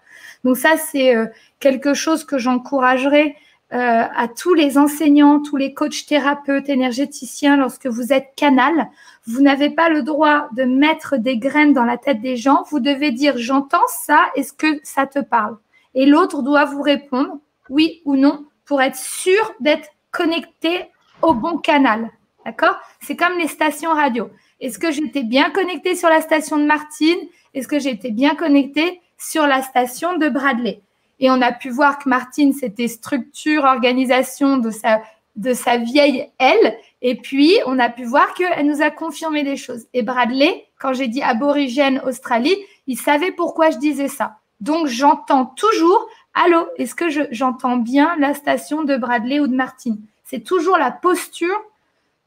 Donc 0.42 0.56
ça, 0.56 0.78
c'est 0.78 1.14
quelque 1.60 1.92
chose 1.92 2.24
que 2.24 2.38
j'encouragerais 2.38 3.36
à 3.74 4.28
tous 4.28 4.54
les 4.54 4.78
enseignants, 4.78 5.40
tous 5.40 5.56
les 5.56 5.74
coachs 5.74 6.06
thérapeutes, 6.06 6.68
énergéticiens, 6.68 7.56
lorsque 7.56 7.86
vous 7.86 8.12
êtes 8.12 8.28
canal, 8.36 8.88
vous 9.26 9.42
n'avez 9.42 9.70
pas 9.70 9.88
le 9.88 10.02
droit 10.02 10.48
de 10.56 10.62
mettre 10.62 11.16
des 11.16 11.38
graines 11.38 11.72
dans 11.72 11.84
la 11.84 11.98
tête 11.98 12.20
des 12.20 12.36
gens. 12.36 12.64
Vous 12.70 12.78
devez 12.78 13.10
dire 13.10 13.34
j'entends 13.36 13.86
ça, 13.88 14.26
est-ce 14.36 14.52
que 14.52 14.80
ça 14.84 15.06
te 15.06 15.18
parle? 15.18 15.56
Et 15.94 16.06
l'autre 16.06 16.42
doit 16.42 16.64
vous 16.64 16.82
répondre 16.82 17.38
oui 17.68 18.00
ou 18.04 18.16
non 18.16 18.44
pour 18.64 18.80
être 18.80 18.96
sûr 18.96 19.54
d'être 19.60 19.88
connecté 20.10 20.86
au 21.22 21.34
bon 21.34 21.58
canal. 21.58 22.10
D'accord? 22.44 22.76
C'est 23.00 23.16
comme 23.16 23.38
les 23.38 23.48
stations 23.48 23.90
radio. 23.90 24.30
Est-ce 24.60 24.78
que 24.78 24.92
j'étais 24.92 25.22
bien 25.22 25.50
connecté 25.50 25.96
sur 25.96 26.08
la 26.08 26.20
station 26.20 26.58
de 26.58 26.64
Martine? 26.64 27.18
Est-ce 27.54 27.68
que 27.68 27.78
j'étais 27.78 28.10
bien 28.10 28.34
connecté 28.34 29.00
sur 29.18 29.46
la 29.46 29.62
station 29.62 30.16
de 30.16 30.28
Bradley? 30.28 30.80
Et 31.20 31.30
on 31.30 31.40
a 31.40 31.52
pu 31.52 31.70
voir 31.70 31.98
que 31.98 32.08
Martine, 32.08 32.52
c'était 32.52 32.88
structure, 32.88 33.64
organisation 33.64 34.58
de 34.58 34.70
sa 34.70 35.02
de 35.36 35.52
sa 35.52 35.78
vieille 35.78 36.30
elle. 36.38 36.78
Et 37.02 37.16
puis, 37.16 37.58
on 37.66 37.78
a 37.78 37.88
pu 37.88 38.04
voir 38.04 38.34
qu'elle 38.34 38.66
nous 38.66 38.82
a 38.82 38.90
confirmé 38.90 39.42
des 39.42 39.56
choses. 39.56 39.86
Et 39.92 40.02
Bradley, 40.02 40.66
quand 40.78 40.92
j'ai 40.92 41.08
dit 41.08 41.22
aborigène 41.22 42.00
Australie, 42.06 42.56
il 42.86 42.98
savait 42.98 43.32
pourquoi 43.32 43.70
je 43.70 43.78
disais 43.78 44.08
ça. 44.08 44.38
Donc, 44.60 44.86
j'entends 44.86 45.46
toujours, 45.46 46.08
allô, 46.34 46.66
est-ce 46.76 46.94
que 46.94 47.06
j'entends 47.32 47.76
bien 47.76 48.16
la 48.18 48.34
station 48.34 48.84
de 48.84 48.96
Bradley 48.96 49.40
ou 49.40 49.46
de 49.46 49.54
Martine? 49.54 50.00
C'est 50.24 50.44
toujours 50.44 50.78
la 50.78 50.90
posture 50.90 51.60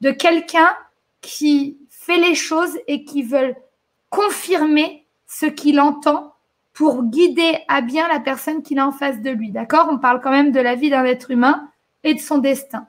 de 0.00 0.10
quelqu'un 0.10 0.70
qui 1.20 1.78
fait 1.90 2.18
les 2.18 2.34
choses 2.34 2.78
et 2.86 3.04
qui 3.04 3.22
veut 3.22 3.54
confirmer 4.10 5.04
ce 5.26 5.46
qu'il 5.46 5.80
entend 5.80 6.34
pour 6.78 7.02
guider 7.02 7.58
à 7.66 7.80
bien 7.80 8.06
la 8.06 8.20
personne 8.20 8.62
qu'il 8.62 8.78
a 8.78 8.86
en 8.86 8.92
face 8.92 9.20
de 9.20 9.30
lui. 9.30 9.50
D'accord? 9.50 9.88
On 9.90 9.98
parle 9.98 10.20
quand 10.20 10.30
même 10.30 10.52
de 10.52 10.60
la 10.60 10.76
vie 10.76 10.90
d'un 10.90 11.04
être 11.04 11.32
humain 11.32 11.68
et 12.04 12.14
de 12.14 12.20
son 12.20 12.38
destin. 12.38 12.86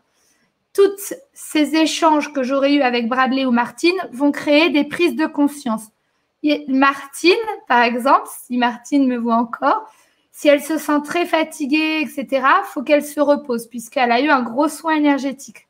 Tous 0.75 1.15
ces 1.33 1.75
échanges 1.75 2.31
que 2.31 2.43
j'aurais 2.43 2.75
eus 2.75 2.83
avec 2.83 3.09
Bradley 3.09 3.45
ou 3.45 3.51
Martine 3.51 3.97
vont 4.11 4.31
créer 4.31 4.69
des 4.69 4.83
prises 4.83 5.15
de 5.15 5.25
conscience. 5.25 5.87
Martine, 6.67 7.33
par 7.67 7.81
exemple, 7.81 8.29
si 8.43 8.59
Martine 8.59 9.07
me 9.07 9.17
voit 9.17 9.37
encore, 9.37 9.91
si 10.31 10.47
elle 10.47 10.61
se 10.61 10.77
sent 10.77 11.01
très 11.03 11.25
fatiguée, 11.25 12.01
etc., 12.01 12.45
faut 12.65 12.83
qu'elle 12.83 13.03
se 13.03 13.19
repose 13.19 13.65
puisqu'elle 13.65 14.11
a 14.11 14.21
eu 14.21 14.29
un 14.29 14.43
gros 14.43 14.67
soin 14.67 14.93
énergétique 14.93 15.67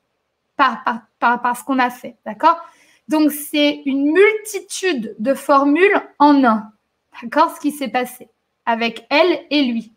par, 0.58 0.84
par, 1.20 1.42
par 1.42 1.56
ce 1.56 1.64
qu'on 1.64 1.80
a 1.80 1.90
fait. 1.90 2.18
D'accord? 2.26 2.60
Donc, 3.08 3.32
c'est 3.32 3.82
une 3.86 4.12
multitude 4.12 5.16
de 5.20 5.34
formules 5.34 6.02
en 6.20 6.44
un. 6.44 6.74
D'accord 7.22 7.56
Ce 7.56 7.60
qui 7.60 7.72
s'est 7.72 7.90
passé 7.90 8.30
avec 8.66 9.06
elle 9.10 9.40
et 9.50 9.64
lui. 9.64 9.94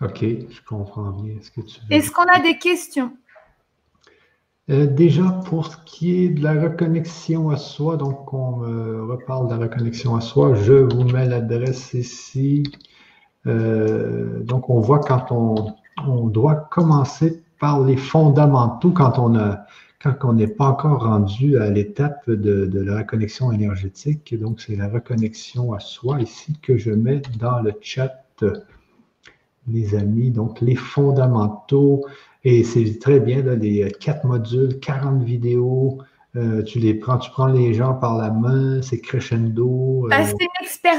Ok, 0.00 0.20
je 0.20 0.60
comprends 0.66 1.10
bien 1.10 1.34
ce 1.40 1.50
que 1.50 1.60
tu 1.62 1.80
veux. 1.80 1.96
Est-ce 1.96 2.10
qu'on 2.10 2.24
a 2.24 2.38
des 2.38 2.58
questions? 2.58 3.12
Euh, 4.68 4.86
Déjà, 4.86 5.24
pour 5.46 5.66
ce 5.66 5.76
qui 5.86 6.24
est 6.24 6.28
de 6.28 6.42
la 6.42 6.60
reconnexion 6.60 7.50
à 7.50 7.56
soi, 7.56 7.96
donc 7.96 8.32
on 8.32 8.56
me 8.56 9.04
reparle 9.04 9.48
de 9.48 9.54
la 9.54 9.60
reconnexion 9.62 10.14
à 10.16 10.20
soi, 10.20 10.54
je 10.54 10.72
vous 10.72 11.04
mets 11.04 11.26
l'adresse 11.26 11.94
ici. 11.94 12.64
Euh, 13.46 14.42
donc, 14.42 14.68
on 14.68 14.80
voit 14.80 14.98
quand 14.98 15.30
on, 15.30 15.74
on, 16.06 16.26
doit 16.26 16.68
commencer 16.70 17.42
par 17.58 17.80
les 17.82 17.96
fondamentaux 17.96 18.90
quand 18.90 19.18
on 19.18 19.36
a 19.36 19.64
quand 20.02 20.14
on 20.24 20.34
n'est 20.34 20.46
pas 20.46 20.66
encore 20.66 21.04
rendu 21.04 21.58
à 21.58 21.70
l'étape 21.70 22.28
de, 22.30 22.70
la 22.80 22.98
reconnexion 22.98 23.52
énergétique. 23.52 24.38
Donc, 24.38 24.60
c'est 24.60 24.76
la 24.76 24.88
reconnexion 24.88 25.72
à 25.72 25.80
soi 25.80 26.20
ici 26.20 26.58
que 26.60 26.76
je 26.76 26.90
mets 26.90 27.22
dans 27.38 27.60
le 27.60 27.72
chat 27.80 28.22
les 29.68 29.94
amis. 29.94 30.30
Donc, 30.30 30.60
les 30.60 30.76
fondamentaux, 30.76 32.06
et 32.44 32.62
c'est 32.62 32.98
très 32.98 33.20
bien, 33.20 33.42
les 33.42 33.90
quatre 33.98 34.24
modules, 34.24 34.78
40 34.80 35.22
vidéos. 35.22 35.98
Euh, 36.36 36.62
tu 36.62 36.78
les 36.78 36.92
prends, 36.94 37.18
tu 37.18 37.30
prends 37.30 37.46
les 37.46 37.72
gens 37.72 37.94
par 37.94 38.18
la 38.18 38.30
main, 38.30 38.82
c'est 38.82 39.00
crescendo. 39.00 40.04
Euh. 40.04 40.08
Bah, 40.10 40.18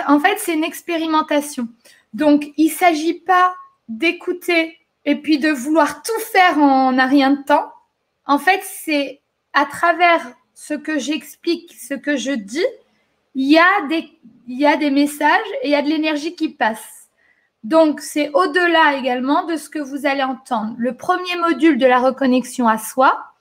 en 0.07 0.19
fait, 0.19 0.37
c'est 0.39 0.55
une 0.55 0.63
expérimentation. 0.63 1.67
Donc, 2.13 2.51
il 2.57 2.65
ne 2.65 2.71
s'agit 2.71 3.13
pas 3.13 3.53
d'écouter 3.87 4.75
et 5.05 5.15
puis 5.15 5.37
de 5.37 5.49
vouloir 5.49 6.01
tout 6.01 6.19
faire 6.31 6.57
en 6.57 6.97
un 6.97 7.05
rien 7.05 7.31
de 7.31 7.43
temps. 7.43 7.71
En 8.27 8.39
fait, 8.39 8.61
c'est 8.63 9.21
à 9.53 9.65
travers 9.65 10.21
ce 10.53 10.73
que 10.73 10.99
j'explique, 10.99 11.73
ce 11.73 11.93
que 11.93 12.17
je 12.17 12.31
dis, 12.31 12.65
il 13.35 13.49
y, 13.49 13.57
a 13.57 14.75
des, 14.77 14.89
messages 14.89 15.47
et 15.61 15.67
il 15.67 15.69
y 15.69 15.75
a 15.75 15.81
de 15.81 15.87
l'énergie 15.87 16.35
qui 16.35 16.49
passe. 16.49 17.09
Donc, 17.63 18.01
c'est 18.01 18.29
au-delà 18.33 18.97
également 18.97 19.45
de 19.45 19.55
ce 19.55 19.69
que 19.69 19.79
vous 19.79 20.05
allez 20.05 20.23
entendre. 20.23 20.75
Le 20.77 20.95
premier 20.95 21.35
module 21.37 21.77
de 21.77 21.85
la 21.85 21.99
reconnexion 21.99 22.67
à 22.67 22.77
soi, 22.77 23.31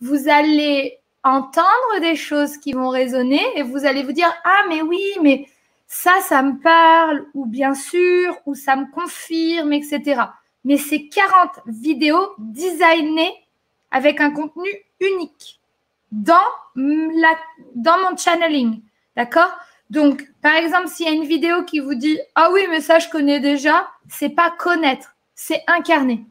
vous 0.00 0.28
allez 0.28 0.98
entendre 1.22 2.00
des 2.00 2.16
choses 2.16 2.56
qui 2.56 2.72
vont 2.72 2.88
résonner 2.88 3.42
et 3.56 3.62
vous 3.62 3.84
allez 3.84 4.02
vous 4.02 4.12
dire 4.12 4.32
Ah, 4.44 4.64
mais 4.68 4.82
oui, 4.82 5.02
mais 5.22 5.46
ça, 5.86 6.12
ça 6.22 6.42
me 6.42 6.58
parle, 6.60 7.26
ou 7.34 7.46
bien 7.46 7.74
sûr, 7.74 8.36
ou 8.46 8.54
ça 8.54 8.76
me 8.76 8.90
confirme, 8.90 9.72
etc. 9.72 10.22
Mais 10.64 10.78
c'est 10.78 11.08
40 11.08 11.60
vidéos 11.66 12.32
designées 12.38 13.43
avec 13.94 14.20
un 14.20 14.32
contenu 14.32 14.68
unique 15.00 15.60
dans, 16.10 16.34
la, 16.74 17.36
dans 17.76 17.98
mon 17.98 18.16
channeling. 18.16 18.82
D'accord? 19.16 19.50
Donc, 19.88 20.28
par 20.42 20.56
exemple, 20.56 20.88
s'il 20.88 21.06
y 21.06 21.08
a 21.08 21.12
une 21.12 21.26
vidéo 21.26 21.62
qui 21.62 21.78
vous 21.78 21.94
dit 21.94 22.18
Ah 22.34 22.50
oui, 22.52 22.62
mais 22.68 22.80
ça, 22.80 22.98
je 22.98 23.08
connais 23.08 23.38
déjà, 23.38 23.88
c'est 24.08 24.30
pas 24.30 24.50
connaître, 24.50 25.14
c'est 25.36 25.62
incarner. 25.68 26.26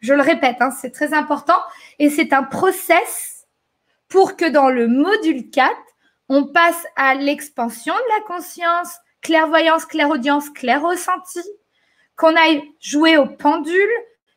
Je 0.00 0.12
le 0.12 0.20
répète, 0.20 0.58
hein, 0.60 0.70
c'est 0.70 0.90
très 0.90 1.14
important. 1.14 1.58
Et 1.98 2.10
c'est 2.10 2.34
un 2.34 2.42
process 2.42 3.46
pour 4.08 4.36
que 4.36 4.44
dans 4.44 4.68
le 4.68 4.86
module 4.86 5.50
4, 5.50 5.74
on 6.28 6.44
passe 6.44 6.86
à 6.96 7.14
l'expansion 7.14 7.94
de 7.94 8.18
la 8.18 8.36
conscience, 8.36 8.94
clairvoyance, 9.22 9.86
clairaudience, 9.86 10.50
clair 10.50 10.82
ressenti, 10.82 11.40
qu'on 12.16 12.36
aille 12.36 12.62
jouer 12.80 13.16
au 13.16 13.26
pendule, 13.26 13.88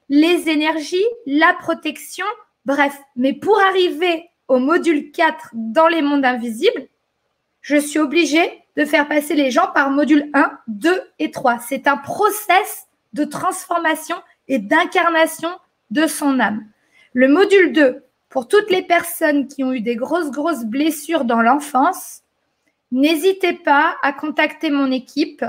les 0.08 0.50
énergies, 0.50 1.06
la 1.26 1.54
protection, 1.54 2.26
bref. 2.66 3.00
Mais 3.16 3.34
pour 3.34 3.60
arriver 3.60 4.30
au 4.48 4.60
module 4.60 5.12
4 5.12 5.52
dans 5.54 5.88
les 5.88 6.02
mondes 6.02 6.26
invisibles, 6.26 6.88
je 7.62 7.78
suis 7.78 8.00
obligée 8.00 8.62
de 8.76 8.86
faire 8.86 9.08
passer 9.08 9.36
les 9.36 9.52
gens 9.52 9.68
par 9.74 9.90
module 9.92 10.30
1, 10.34 10.52
2 10.68 11.02
et 11.20 11.32
3. 11.32 11.60
C'est 11.60 11.88
un 11.88 11.98
process 11.98 12.88
de 13.14 13.24
transformation 13.24 14.16
et 14.48 14.60
d'incarnation 14.60 15.50
de 15.92 16.08
son 16.08 16.40
âme. 16.40 16.66
Le 17.14 17.28
module 17.28 17.74
2, 17.74 18.04
pour 18.30 18.48
toutes 18.48 18.72
les 18.72 18.82
personnes 18.82 19.48
qui 19.48 19.64
ont 19.64 19.74
eu 19.74 19.82
des 19.82 19.96
grosses, 19.96 20.32
grosses 20.32 20.64
blessures 20.64 21.26
dans 21.26 21.42
l'enfance, 21.42 22.22
n'hésitez 22.92 23.54
pas 23.54 23.96
à 24.02 24.14
contacter 24.14 24.70
mon 24.70 24.90
équipe 24.92 25.46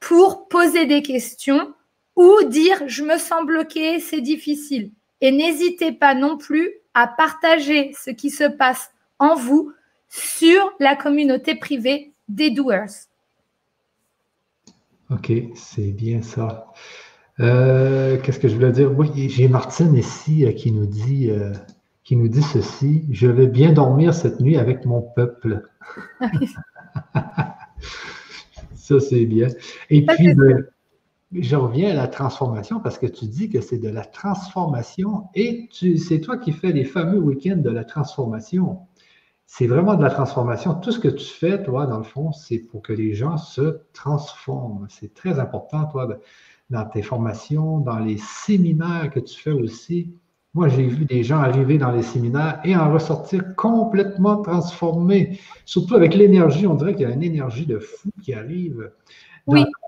pour 0.00 0.48
poser 0.48 0.86
des 0.86 1.02
questions 1.02 1.74
ou 2.16 2.42
dire 2.44 2.82
je 2.86 3.04
me 3.04 3.18
sens 3.18 3.44
bloqué, 3.44 4.00
c'est 4.00 4.20
difficile. 4.20 4.90
Et 5.20 5.30
n'hésitez 5.30 5.92
pas 5.92 6.14
non 6.14 6.36
plus 6.36 6.70
à 6.94 7.06
partager 7.06 7.92
ce 7.98 8.10
qui 8.10 8.30
se 8.30 8.44
passe 8.44 8.90
en 9.18 9.34
vous 9.34 9.72
sur 10.08 10.72
la 10.78 10.96
communauté 10.96 11.54
privée 11.54 12.12
des 12.28 12.50
doers. 12.50 13.08
OK, 15.10 15.32
c'est 15.54 15.92
bien 15.92 16.22
ça. 16.22 16.72
Euh, 17.40 18.18
qu'est-ce 18.22 18.38
que 18.38 18.48
je 18.48 18.54
voulais 18.54 18.72
dire? 18.72 18.96
Oui, 18.96 19.28
j'ai 19.28 19.48
Martine 19.48 19.94
ici 19.96 20.46
euh, 20.46 20.52
qui 20.52 20.70
nous 20.70 20.86
dit 20.86 21.30
euh, 21.30 21.52
qui 22.04 22.16
nous 22.16 22.28
dit 22.28 22.42
ceci. 22.42 23.04
Je 23.10 23.26
vais 23.26 23.46
bien 23.46 23.72
dormir 23.72 24.14
cette 24.14 24.40
nuit 24.40 24.56
avec 24.56 24.84
mon 24.84 25.02
peuple. 25.02 25.68
ça, 28.74 29.00
c'est 29.00 29.26
bien. 29.26 29.48
Et 29.90 30.06
puis, 30.06 30.28
je 31.34 31.56
reviens 31.56 31.90
à 31.90 31.94
la 31.94 32.08
transformation 32.08 32.80
parce 32.80 32.98
que 32.98 33.06
tu 33.06 33.26
dis 33.26 33.48
que 33.48 33.60
c'est 33.60 33.78
de 33.78 33.88
la 33.88 34.04
transformation 34.04 35.28
et 35.34 35.68
c'est 35.72 36.20
toi 36.20 36.38
qui 36.38 36.52
fais 36.52 36.72
les 36.72 36.84
fameux 36.84 37.18
week-ends 37.18 37.56
de 37.56 37.70
la 37.70 37.84
transformation 37.84 38.80
c'est 39.46 39.66
vraiment 39.66 39.94
de 39.94 40.02
la 40.02 40.10
transformation. 40.10 40.74
Tout 40.74 40.92
ce 40.92 40.98
que 40.98 41.08
tu 41.08 41.26
fais, 41.26 41.62
toi, 41.62 41.86
dans 41.86 41.98
le 41.98 42.04
fond, 42.04 42.32
c'est 42.32 42.58
pour 42.58 42.82
que 42.82 42.92
les 42.92 43.14
gens 43.14 43.36
se 43.36 43.82
transforment. 43.92 44.86
C'est 44.88 45.14
très 45.14 45.38
important, 45.38 45.84
toi, 45.86 46.08
dans 46.70 46.84
tes 46.86 47.02
formations, 47.02 47.78
dans 47.78 47.98
les 47.98 48.16
séminaires 48.16 49.10
que 49.12 49.20
tu 49.20 49.38
fais 49.38 49.52
aussi. 49.52 50.12
Moi, 50.54 50.68
j'ai 50.68 50.86
vu 50.86 51.04
des 51.04 51.24
gens 51.24 51.38
arriver 51.38 51.78
dans 51.78 51.90
les 51.90 52.02
séminaires 52.02 52.60
et 52.64 52.76
en 52.76 52.92
ressortir 52.92 53.54
complètement 53.56 54.40
transformés. 54.42 55.38
Surtout 55.64 55.94
avec 55.94 56.14
l'énergie, 56.14 56.66
on 56.66 56.74
dirait 56.74 56.94
qu'il 56.94 57.08
y 57.08 57.10
a 57.10 57.14
une 57.14 57.22
énergie 57.22 57.66
de 57.66 57.78
fou 57.78 58.10
qui 58.22 58.34
arrive 58.34 58.90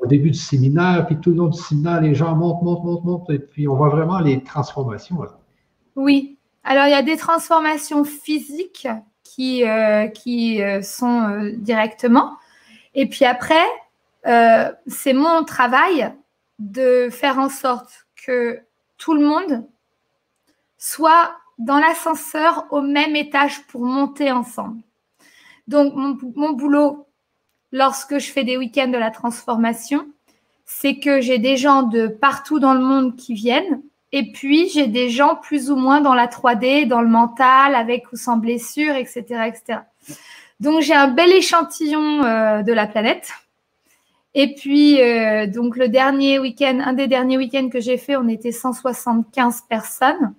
au 0.07 0.09
début 0.09 0.31
du 0.31 0.39
séminaire, 0.39 1.05
puis 1.07 1.17
tout 1.19 1.31
le 1.31 1.37
long 1.37 1.49
du 1.49 1.61
séminaire, 1.61 2.01
les 2.01 2.15
gens 2.15 2.37
montent, 2.37 2.63
montent, 2.63 2.85
montent, 2.85 3.05
montent, 3.05 3.31
et 3.31 3.41
puis 3.41 3.67
on 3.67 3.75
voit 3.75 3.89
vraiment 3.89 4.21
les 4.21 4.43
transformations. 4.43 5.19
Oui. 5.97 6.39
Alors, 6.63 6.87
il 6.87 6.91
y 6.91 6.95
a 6.95 7.03
des 7.03 7.17
transformations 7.17 8.05
physiques 8.05 8.87
qui, 9.25 9.65
euh, 9.65 10.07
qui 10.07 10.63
euh, 10.63 10.81
sont 10.83 11.23
euh, 11.23 11.53
directement. 11.57 12.37
Et 12.95 13.09
puis 13.09 13.25
après, 13.25 13.67
c'est 14.87 15.13
mon 15.13 15.45
travail 15.45 16.13
de 16.59 17.09
faire 17.11 17.39
en 17.39 17.49
sorte 17.49 18.07
que 18.27 18.59
tout 18.99 19.15
le 19.15 19.25
monde 19.25 19.65
soit 20.79 21.31
dans 21.59 21.79
l'ascenseur 21.79 22.67
au 22.71 22.81
même 22.81 23.15
étage 23.15 23.65
pour 23.69 23.83
monter 23.83 24.33
ensemble. 24.33 24.83
Donc, 25.69 25.95
mon, 25.95 26.19
mon 26.35 26.53
boulot, 26.55 27.06
lorsque 27.73 28.19
je 28.19 28.31
fais 28.31 28.45
des 28.45 28.57
week-ends 28.57 28.89
de 28.89 28.99
la 28.99 29.11
transformation, 29.11 30.07
c'est 30.65 30.99
que 30.99 31.21
j'ai 31.21 31.39
des 31.39 31.57
gens 31.57 31.83
de 31.83 32.09
partout 32.09 32.59
dans 32.59 32.75
le 32.75 32.81
monde 32.81 33.17
qui 33.17 33.35
viennent 33.35 33.83
et 34.13 34.33
puis, 34.33 34.69
j'ai 34.69 34.87
des 34.87 35.11
gens 35.11 35.37
plus 35.37 35.71
ou 35.71 35.77
moins 35.77 36.01
dans 36.01 36.15
la 36.15 36.27
3D, 36.27 36.87
dans 36.87 37.01
le 37.01 37.09
mental, 37.09 37.75
avec 37.75 38.13
ou 38.13 38.17
sans 38.17 38.37
blessure, 38.37 38.95
etc. 38.95 39.23
etc. 39.47 39.81
Donc, 40.61 40.81
j'ai 40.81 40.95
un 40.95 41.09
bel 41.09 41.31
échantillon 41.33 42.25
euh, 42.25 42.63
de 42.63 42.73
la 42.73 42.87
planète. 42.87 43.31
Et 44.33 44.55
puis, 44.55 45.03
euh, 45.03 45.47
donc 45.47 45.77
le 45.77 45.89
dernier 45.89 46.39
week-end, 46.39 46.81
un 46.85 46.93
des 46.93 47.09
derniers 47.09 47.39
week-ends 47.39 47.69
que 47.69 47.81
j'ai 47.81 47.97
fait, 47.97 48.17
on 48.17 48.29
était 48.29 48.53
175 48.53 49.63
personnes. 49.69 50.35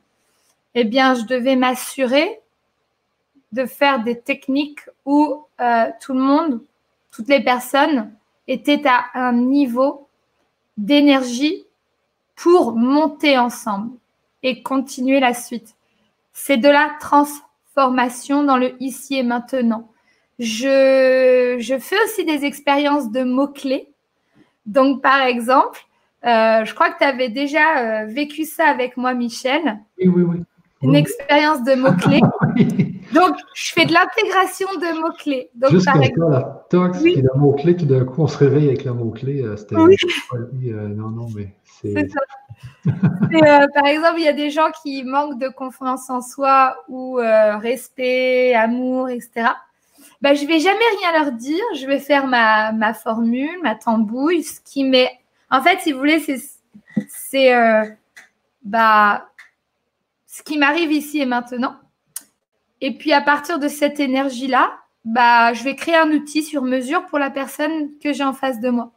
Eh 0.76 0.84
bien, 0.84 1.16
je 1.16 1.24
devais 1.24 1.56
m'assurer 1.56 2.40
de 3.52 3.66
faire 3.66 4.04
des 4.04 4.20
techniques 4.20 4.82
où 5.06 5.46
euh, 5.60 5.86
tout 6.00 6.14
le 6.14 6.20
monde, 6.20 6.62
toutes 7.18 7.30
les 7.30 7.44
personnes 7.44 8.12
étaient 8.48 8.84
à 8.86 9.06
un 9.16 9.34
niveau 9.34 10.08
d'énergie 10.78 11.66
pour 12.36 12.76
monter 12.76 13.40
ensemble 13.40 13.90
et 14.44 14.62
continuer 14.62 15.20
la 15.20 15.34
suite. 15.34 15.74
C'est 16.32 16.58
de 16.58 16.70
la 16.70 16.92
transformation 17.00 18.44
dans 18.44 18.58
le 18.58 18.76
ici 18.80 19.16
et 19.16 19.24
maintenant. 19.24 19.90
Je, 20.38 21.58
je 21.60 21.80
fais 21.80 21.96
aussi 22.06 22.24
des 22.24 22.46
expériences 22.46 23.12
de 23.12 23.24
mots-clés. 23.24 23.90
Donc, 24.68 25.02
par 25.02 25.22
exemple, 25.24 25.88
euh, 26.24 26.66
je 26.66 26.74
crois 26.76 26.92
que 26.92 27.00
tu 27.00 27.04
avais 27.04 27.30
déjà 27.30 27.80
euh, 27.80 28.06
vécu 28.06 28.46
ça 28.46 28.68
avec 28.68 28.96
moi, 28.96 29.16
Michel. 29.16 29.80
Oui, 29.98 30.08
oui, 30.08 30.22
oui. 30.22 30.44
Une 30.84 30.94
expérience 30.96 31.64
de 31.64 31.74
mots-clés. 31.74 32.22
Donc, 33.18 33.36
je 33.54 33.74
fais 33.74 33.86
de 33.86 33.94
l'intégration 33.94 34.68
de 34.76 35.02
mots-clés. 35.02 35.50
Donc, 35.56 35.72
Juste 35.72 35.88
exemple, 35.88 36.32
la 36.32 36.66
tox 36.70 37.00
oui. 37.02 37.16
et 37.18 37.22
le 37.22 37.30
mot-clé, 37.36 37.76
tout 37.76 37.86
d'un 37.86 38.06
coup, 38.06 38.22
on 38.24 38.28
se 38.28 38.38
réveille 38.38 38.68
avec 38.68 38.86
le 38.86 38.94
mot-clé. 38.94 39.42
Euh, 39.42 39.58
c'était 39.58 39.76
oui. 39.76 39.96
non, 40.64 41.10
non, 41.10 41.28
mais 41.36 41.54
c'est. 41.82 42.10
ça. 42.10 42.20
euh, 42.88 43.68
par 43.74 43.86
exemple, 43.86 44.16
il 44.20 44.24
y 44.26 44.28
a 44.28 44.34
des 44.34 44.50
gens 44.50 44.70
qui 44.84 45.04
manquent 45.04 45.40
de 45.40 45.50
confiance 45.50 46.10
en 46.10 46.22
soi 46.22 46.76
ou 46.88 47.20
euh, 47.20 47.58
respect, 47.58 48.54
amour, 48.56 49.10
etc. 49.10 49.50
Ben, 50.22 50.36
je 50.36 50.46
vais 50.46 50.60
jamais 50.60 50.78
rien 51.00 51.24
leur 51.24 51.32
dire. 51.34 51.64
Je 51.76 51.86
vais 51.86 52.00
faire 52.00 52.28
ma, 52.28 52.72
ma 52.72 52.94
formule, 52.94 53.62
ma 53.62 53.76
tambouille, 53.76 54.44
ce 54.44 54.60
qui 54.62 54.84
m'est. 54.84 55.12
En 55.52 55.62
fait, 55.62 55.80
si 55.82 55.92
vous 55.92 56.00
voulez, 56.00 56.24
c'est 57.10 57.54
euh, 57.54 57.86
bah, 58.64 59.30
ce 60.26 60.44
qui 60.44 60.58
m'arrive 60.58 60.92
ici 60.92 61.20
et 61.22 61.26
maintenant. 61.26 61.76
Et 62.82 62.98
puis 62.98 63.14
à 63.14 63.22
partir 63.22 63.60
de 63.60 63.68
cette 63.68 64.00
énergie-là, 64.00 64.78
bah, 65.06 65.54
je 65.54 65.64
vais 65.64 65.76
créer 65.76 65.96
un 65.96 66.12
outil 66.12 66.44
sur 66.44 66.64
mesure 66.64 67.06
pour 67.06 67.20
la 67.20 67.30
personne 67.30 67.98
que 68.04 68.14
j'ai 68.14 68.24
en 68.24 68.34
face 68.34 68.60
de 68.60 68.70
moi 68.70 68.92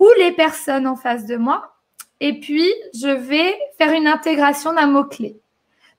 ou 0.00 0.08
les 0.18 0.32
personnes 0.32 0.86
en 0.86 0.96
face 0.96 1.26
de 1.26 1.36
moi. 1.36 1.76
Et 2.20 2.40
puis, 2.40 2.66
je 2.94 3.08
vais 3.08 3.56
faire 3.78 3.92
une 3.92 4.08
intégration 4.08 4.72
d'un 4.72 4.86
mot-clé. 4.86 5.38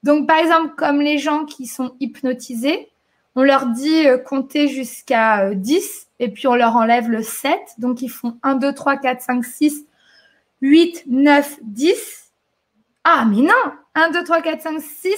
Donc, 0.04 0.28
par 0.28 0.38
exemple, 0.38 0.74
comme 0.76 1.00
les 1.00 1.20
gens 1.20 1.46
qui 1.46 1.68
sont 1.68 1.96
hypnotisés, 2.00 2.90
on 3.36 3.44
leur 3.44 3.68
dit 3.68 4.08
euh, 4.08 4.18
compter 4.18 4.68
jusqu'à 4.68 5.46
euh, 5.46 5.54
10 5.54 6.08
et 6.20 6.30
puis 6.30 6.48
on 6.48 6.56
leur 6.56 6.76
enlève 6.76 7.10
le 7.10 7.24
7. 7.24 7.54
Donc, 7.78 8.02
ils 8.02 8.10
font 8.10 8.38
1, 8.44 8.56
2, 8.56 8.74
3, 8.74 8.98
4, 8.98 9.22
5, 9.22 9.46
6, 9.46 9.86
8, 10.62 11.04
9, 11.08 11.60
10. 11.62 12.32
Ah, 13.04 13.26
mais 13.26 13.42
non 13.42 13.54
1, 13.96 14.12
2, 14.12 14.24
3, 14.24 14.42
4, 14.42 14.62
5, 14.62 14.82
6, 14.82 15.16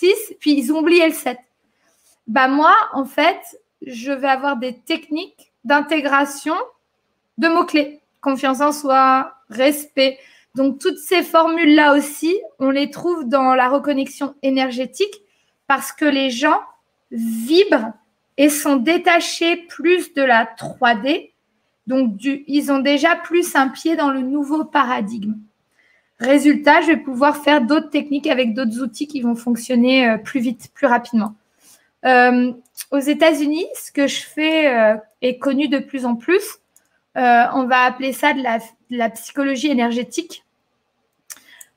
6, 0.00 0.34
puis 0.40 0.52
ils 0.58 0.72
ont 0.72 0.78
oublié 0.78 1.06
le 1.06 1.12
7. 1.12 1.38
Bah, 2.26 2.48
moi, 2.48 2.74
en 2.92 3.04
fait, 3.04 3.38
je 3.82 4.12
vais 4.12 4.28
avoir 4.28 4.56
des 4.56 4.78
techniques 4.78 5.52
d'intégration 5.64 6.54
de 7.36 7.48
mots-clés. 7.48 8.00
Confiance 8.22 8.60
en 8.60 8.72
soi, 8.72 9.34
respect. 9.50 10.18
Donc, 10.54 10.78
toutes 10.78 10.98
ces 10.98 11.22
formules-là 11.22 11.94
aussi, 11.94 12.40
on 12.58 12.70
les 12.70 12.90
trouve 12.90 13.28
dans 13.28 13.54
la 13.54 13.68
reconnexion 13.68 14.34
énergétique 14.42 15.14
parce 15.66 15.92
que 15.92 16.06
les 16.06 16.30
gens 16.30 16.60
vibrent 17.10 17.92
et 18.38 18.48
sont 18.48 18.76
détachés 18.76 19.56
plus 19.56 20.14
de 20.14 20.22
la 20.22 20.46
3D. 20.46 21.32
Donc, 21.86 22.12
ils 22.24 22.72
ont 22.72 22.78
déjà 22.78 23.16
plus 23.16 23.54
un 23.54 23.68
pied 23.68 23.96
dans 23.96 24.10
le 24.10 24.22
nouveau 24.22 24.64
paradigme. 24.64 25.34
Résultat, 26.20 26.82
je 26.82 26.88
vais 26.88 26.96
pouvoir 26.98 27.38
faire 27.38 27.62
d'autres 27.62 27.88
techniques 27.88 28.26
avec 28.26 28.52
d'autres 28.52 28.82
outils 28.82 29.08
qui 29.08 29.22
vont 29.22 29.34
fonctionner 29.34 30.06
euh, 30.06 30.18
plus 30.18 30.40
vite, 30.40 30.70
plus 30.74 30.86
rapidement. 30.86 31.34
Euh, 32.04 32.52
aux 32.90 32.98
États-Unis, 32.98 33.66
ce 33.74 33.90
que 33.90 34.06
je 34.06 34.20
fais 34.20 34.68
euh, 34.68 34.96
est 35.22 35.38
connu 35.38 35.68
de 35.68 35.78
plus 35.78 36.04
en 36.04 36.16
plus. 36.16 36.58
On 37.16 37.64
va 37.64 37.84
appeler 37.84 38.12
ça 38.12 38.32
de 38.32 38.42
la, 38.90 39.10
psychologie 39.10 39.68
énergétique. 39.68 40.44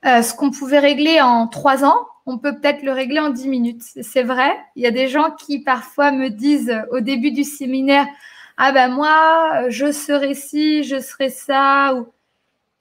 Ce 0.05 0.33
qu'on 0.33 0.51
pouvait 0.51 0.79
régler 0.79 1.19
en 1.19 1.47
trois 1.47 1.83
ans, 1.83 2.07
on 2.25 2.37
peut 2.37 2.55
peut-être 2.55 2.81
le 2.83 2.93
régler 2.93 3.19
en 3.19 3.29
dix 3.29 3.49
minutes. 3.49 3.81
C'est 4.01 4.23
vrai. 4.23 4.51
Il 4.77 4.83
y 4.83 4.87
a 4.87 4.91
des 4.91 5.09
gens 5.09 5.31
qui 5.31 5.59
parfois 5.59 6.11
me 6.11 6.29
disent 6.29 6.73
au 6.91 7.01
début 7.01 7.31
du 7.31 7.43
séminaire, 7.43 8.07
ah 8.55 8.71
ben 8.71 8.87
moi, 8.89 9.69
je 9.69 9.91
serai 9.91 10.33
ci, 10.33 10.83
je 10.83 10.99
serai 10.99 11.29
ça. 11.29 11.93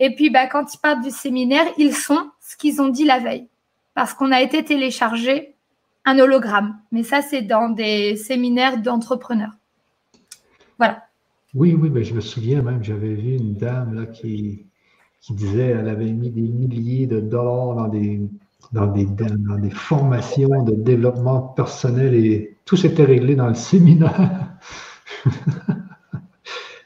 Et 0.05 0.17
puis, 0.17 0.31
bah, 0.31 0.49
quand 0.49 0.75
ils 0.75 0.79
partent 0.79 1.05
du 1.05 1.13
séminaire, 1.13 1.65
ils 1.79 1.95
sont 1.95 2.29
ce 2.41 2.57
qu'ils 2.57 2.83
ont 2.83 2.89
dit 2.89 3.05
la 3.05 3.21
veille. 3.21 3.47
Parce 3.95 4.15
qu'on 4.15 4.33
a 4.33 4.43
été 4.43 4.65
téléchargé 4.65 5.55
un 6.05 6.19
hologramme. 6.19 6.77
Mais 6.91 7.05
ça, 7.05 7.23
c'est 7.23 7.43
dans 7.43 7.69
des 7.69 8.17
séminaires 8.17 8.83
d'entrepreneurs. 8.83 9.53
Voilà. 10.77 11.05
Oui, 11.55 11.79
oui, 11.81 11.89
mais 11.89 12.03
je 12.03 12.15
me 12.15 12.21
souviens 12.21 12.63
même, 12.63 12.83
j'avais 12.83 13.15
vu 13.15 13.37
une 13.37 13.55
dame 13.55 13.95
là, 13.95 14.07
qui, 14.07 14.67
disait 15.31 15.69
qu'elle 15.69 15.89
avait 15.89 16.13
mis 16.13 16.31
des 16.31 16.49
milliers 16.49 17.07
de 17.07 17.21
dollars 17.21 17.77
dans 17.77 17.89
des, 17.89 18.23
dans, 18.73 18.89
des, 18.89 19.05
dans 19.07 19.59
des 19.59 19.71
formations 19.71 20.65
de 20.65 20.73
développement 20.73 21.43
personnel 21.43 22.17
et 22.17 22.57
tout 22.65 22.77
s'était 22.77 23.05
réglé 23.05 23.37
dans 23.37 23.47
le 23.47 23.55
séminaire. 23.55 24.49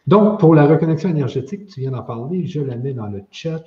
Donc, 0.07 0.39
pour 0.39 0.55
la 0.55 0.67
reconnexion 0.67 1.09
énergétique, 1.09 1.67
tu 1.67 1.81
viens 1.81 1.91
d'en 1.91 2.03
parler, 2.03 2.47
je 2.47 2.61
la 2.61 2.77
mets 2.77 2.93
dans 2.93 3.07
le 3.07 3.23
chat 3.31 3.65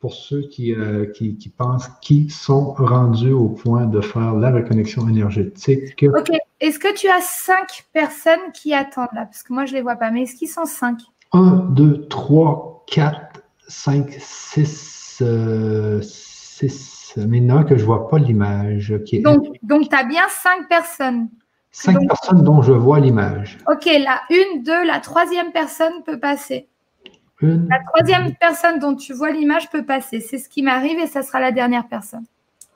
pour 0.00 0.12
ceux 0.12 0.42
qui, 0.42 0.74
euh, 0.74 1.06
qui, 1.06 1.36
qui, 1.36 1.48
pensent 1.48 1.88
qui 2.02 2.28
sont 2.28 2.74
rendus 2.74 3.32
au 3.32 3.48
point 3.48 3.86
de 3.86 4.02
faire 4.02 4.34
la 4.34 4.50
reconnexion 4.50 5.08
énergétique. 5.08 6.04
OK. 6.06 6.36
Est-ce 6.60 6.78
que 6.78 6.94
tu 6.94 7.08
as 7.08 7.22
cinq 7.22 7.86
personnes 7.92 8.52
qui 8.52 8.74
attendent 8.74 9.14
là? 9.14 9.24
Parce 9.24 9.42
que 9.42 9.52
moi, 9.52 9.64
je 9.64 9.72
ne 9.72 9.76
les 9.76 9.82
vois 9.82 9.96
pas, 9.96 10.10
mais 10.10 10.24
est-ce 10.24 10.34
qu'ils 10.34 10.48
sont 10.48 10.66
cinq? 10.66 10.98
Un, 11.32 11.56
deux, 11.70 12.06
trois, 12.08 12.84
quatre, 12.86 13.42
cinq, 13.66 14.14
six, 14.18 15.22
euh, 15.22 16.00
six. 16.02 17.14
Mais 17.16 17.40
non, 17.40 17.64
que 17.64 17.76
je 17.76 17.82
ne 17.82 17.86
vois 17.86 18.08
pas 18.08 18.18
l'image. 18.18 18.90
Okay. 18.90 19.20
Donc, 19.20 19.46
donc 19.62 19.88
tu 19.88 19.96
as 19.96 20.04
bien 20.04 20.24
cinq 20.28 20.68
personnes. 20.68 21.28
Cinq 21.76 21.94
donc, 21.94 22.06
personnes 22.06 22.44
dont 22.44 22.62
je 22.62 22.72
vois 22.72 23.00
l'image. 23.00 23.58
OK, 23.66 23.86
la 23.86 24.20
une, 24.30 24.62
deux, 24.62 24.84
la 24.84 25.00
troisième 25.00 25.50
personne 25.50 26.04
peut 26.06 26.20
passer. 26.20 26.68
Une, 27.40 27.68
la 27.68 27.80
troisième 27.92 28.28
deux. 28.28 28.36
personne 28.38 28.78
dont 28.78 28.94
tu 28.94 29.12
vois 29.12 29.32
l'image 29.32 29.68
peut 29.70 29.84
passer. 29.84 30.20
C'est 30.20 30.38
ce 30.38 30.48
qui 30.48 30.62
m'arrive 30.62 31.00
et 31.00 31.08
ça 31.08 31.22
sera 31.22 31.40
la 31.40 31.50
dernière 31.50 31.88
personne. 31.88 32.26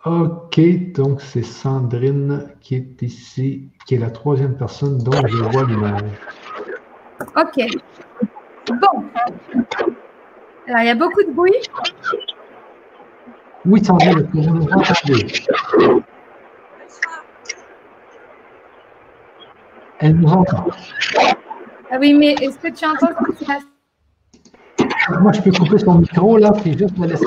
OK, 0.04 0.60
donc 0.92 1.20
c'est 1.20 1.44
Sandrine 1.44 2.52
qui 2.60 2.74
est 2.74 3.00
ici, 3.02 3.68
qui 3.86 3.94
est 3.94 3.98
la 3.98 4.10
troisième 4.10 4.56
personne 4.56 4.98
dont 4.98 5.24
je 5.28 5.44
vois 5.44 5.62
l'image. 5.62 6.02
OK. 7.36 7.66
Bon. 8.66 9.04
Alors, 10.66 10.80
il 10.80 10.86
y 10.86 10.90
a 10.90 10.96
beaucoup 10.96 11.22
de 11.22 11.30
bruit. 11.30 11.54
Oui, 13.64 13.84
Sandrine, 13.84 14.18
est-ce 14.18 14.24
que 14.24 14.38
vous 14.38 14.54
nous 14.54 14.68
entendez? 14.72 16.02
Elle 20.00 20.16
nous 20.16 20.28
entend. 20.28 20.66
Ah 21.90 21.98
oui, 21.98 22.14
mais 22.14 22.34
est-ce 22.34 22.58
que 22.58 22.68
tu 22.68 22.84
entends 22.84 23.08
ce 23.08 23.32
qui 23.32 23.38
se 23.38 23.44
passe? 23.44 23.62
Moi, 25.20 25.32
je 25.32 25.40
peux 25.40 25.50
couper 25.50 25.78
son 25.78 25.98
micro, 25.98 26.36
là, 26.36 26.52
puis 26.52 26.76
juste 26.76 26.96
la 26.98 27.06
laisser 27.06 27.24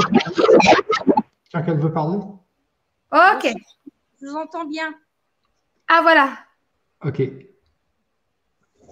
quand 1.51 1.63
elle 1.67 1.79
veut 1.79 1.91
parler? 1.91 2.17
Ok. 3.11 3.53
Je 4.21 4.27
vous 4.27 4.35
entends 4.35 4.65
bien. 4.65 4.93
Ah, 5.87 5.99
voilà. 6.01 6.37
Ok. 7.03 7.21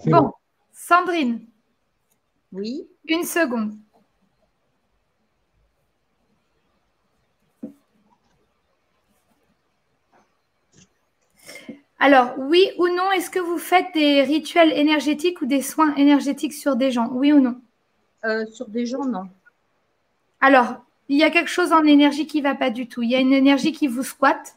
Bon. 0.06 0.10
bon, 0.10 0.32
Sandrine. 0.72 1.46
Oui. 2.52 2.88
Une 3.06 3.24
seconde. 3.24 3.76
Alors, 12.02 12.32
oui 12.38 12.64
ou 12.78 12.88
non, 12.88 13.12
est-ce 13.12 13.28
que 13.28 13.38
vous 13.38 13.58
faites 13.58 13.92
des 13.92 14.22
rituels 14.22 14.72
énergétiques 14.72 15.42
ou 15.42 15.46
des 15.46 15.60
soins 15.60 15.94
énergétiques 15.96 16.54
sur 16.54 16.74
des 16.74 16.90
gens? 16.90 17.10
Oui 17.12 17.32
ou 17.32 17.40
non? 17.40 17.60
Euh, 18.24 18.46
Sur 18.46 18.68
des 18.68 18.86
gens, 18.86 19.04
non. 19.04 19.28
Alors, 20.40 20.82
il 21.10 21.18
y 21.18 21.22
a 21.22 21.30
quelque 21.30 21.50
chose 21.50 21.72
en 21.72 21.84
énergie 21.84 22.26
qui 22.26 22.38
ne 22.38 22.44
va 22.44 22.54
pas 22.54 22.70
du 22.70 22.88
tout. 22.88 23.02
Il 23.02 23.10
y 23.10 23.16
a 23.16 23.20
une 23.20 23.34
énergie 23.34 23.72
qui 23.72 23.86
vous 23.86 24.02
squatte. 24.02 24.56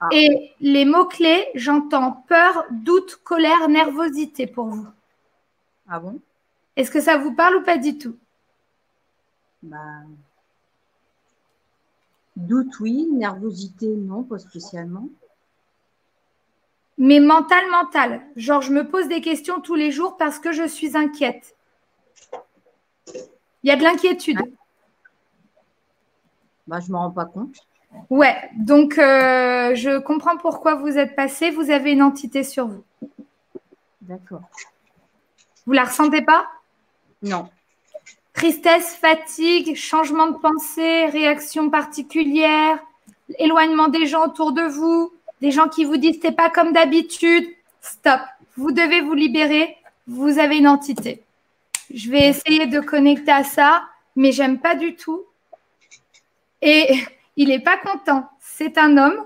Ah. 0.00 0.08
Et 0.12 0.52
les 0.60 0.86
mots-clés, 0.86 1.48
j'entends 1.54 2.24
peur, 2.26 2.64
doute, 2.70 3.16
colère, 3.22 3.68
nervosité 3.68 4.46
pour 4.46 4.66
vous. 4.66 4.86
Ah 5.88 6.00
bon? 6.00 6.20
Est-ce 6.76 6.90
que 6.90 7.00
ça 7.02 7.18
vous 7.18 7.34
parle 7.34 7.56
ou 7.56 7.62
pas 7.62 7.76
du 7.76 7.98
tout? 7.98 8.16
Bah... 9.62 9.76
Doute, 12.36 12.80
oui. 12.80 13.08
Nervosité, 13.12 13.88
non, 13.88 14.22
pas 14.22 14.38
spécialement. 14.38 15.06
Mais 17.00 17.18
mental, 17.18 17.64
mental. 17.70 18.20
Genre, 18.36 18.60
je 18.60 18.72
me 18.72 18.86
pose 18.86 19.08
des 19.08 19.22
questions 19.22 19.62
tous 19.62 19.74
les 19.74 19.90
jours 19.90 20.18
parce 20.18 20.38
que 20.38 20.52
je 20.52 20.68
suis 20.68 20.98
inquiète. 20.98 21.56
Il 23.62 23.68
y 23.68 23.70
a 23.70 23.76
de 23.76 23.82
l'inquiétude. 23.82 24.38
Bah, 26.66 26.78
je 26.78 26.88
ne 26.88 26.92
m'en 26.92 27.04
rends 27.04 27.10
pas 27.10 27.24
compte. 27.24 27.56
Ouais, 28.10 28.36
donc 28.54 28.98
euh, 28.98 29.74
je 29.74 29.98
comprends 29.98 30.36
pourquoi 30.36 30.74
vous 30.74 30.98
êtes 30.98 31.16
passé. 31.16 31.50
Vous 31.50 31.70
avez 31.70 31.92
une 31.92 32.02
entité 32.02 32.44
sur 32.44 32.68
vous. 32.68 32.84
D'accord. 34.02 34.42
Vous 35.64 35.72
la 35.72 35.84
ressentez 35.84 36.20
pas? 36.20 36.48
Non. 37.22 37.48
Tristesse, 38.34 38.94
fatigue, 38.94 39.74
changement 39.74 40.26
de 40.26 40.36
pensée, 40.36 41.06
réaction 41.06 41.70
particulière, 41.70 42.78
éloignement 43.38 43.88
des 43.88 44.04
gens 44.04 44.26
autour 44.26 44.52
de 44.52 44.62
vous, 44.62 45.12
des 45.40 45.50
gens 45.50 45.68
qui 45.68 45.84
vous 45.84 45.96
disent 45.96 46.18
c'est 46.20 46.32
pas 46.32 46.50
comme 46.50 46.72
d'habitude. 46.72 47.48
Stop. 47.80 48.20
Vous 48.56 48.72
devez 48.72 49.00
vous 49.00 49.14
libérer. 49.14 49.76
Vous 50.06 50.38
avez 50.38 50.58
une 50.58 50.68
entité. 50.68 51.22
Je 51.92 52.10
vais 52.10 52.28
essayer 52.28 52.66
de 52.66 52.80
connecter 52.80 53.32
à 53.32 53.44
ça, 53.44 53.84
mais 54.16 54.32
j'aime 54.32 54.60
pas 54.60 54.74
du 54.74 54.96
tout. 54.96 55.24
Et 56.62 56.92
il 57.36 57.48
n'est 57.48 57.60
pas 57.60 57.78
content. 57.78 58.28
C'est 58.40 58.78
un 58.78 58.96
homme 58.96 59.24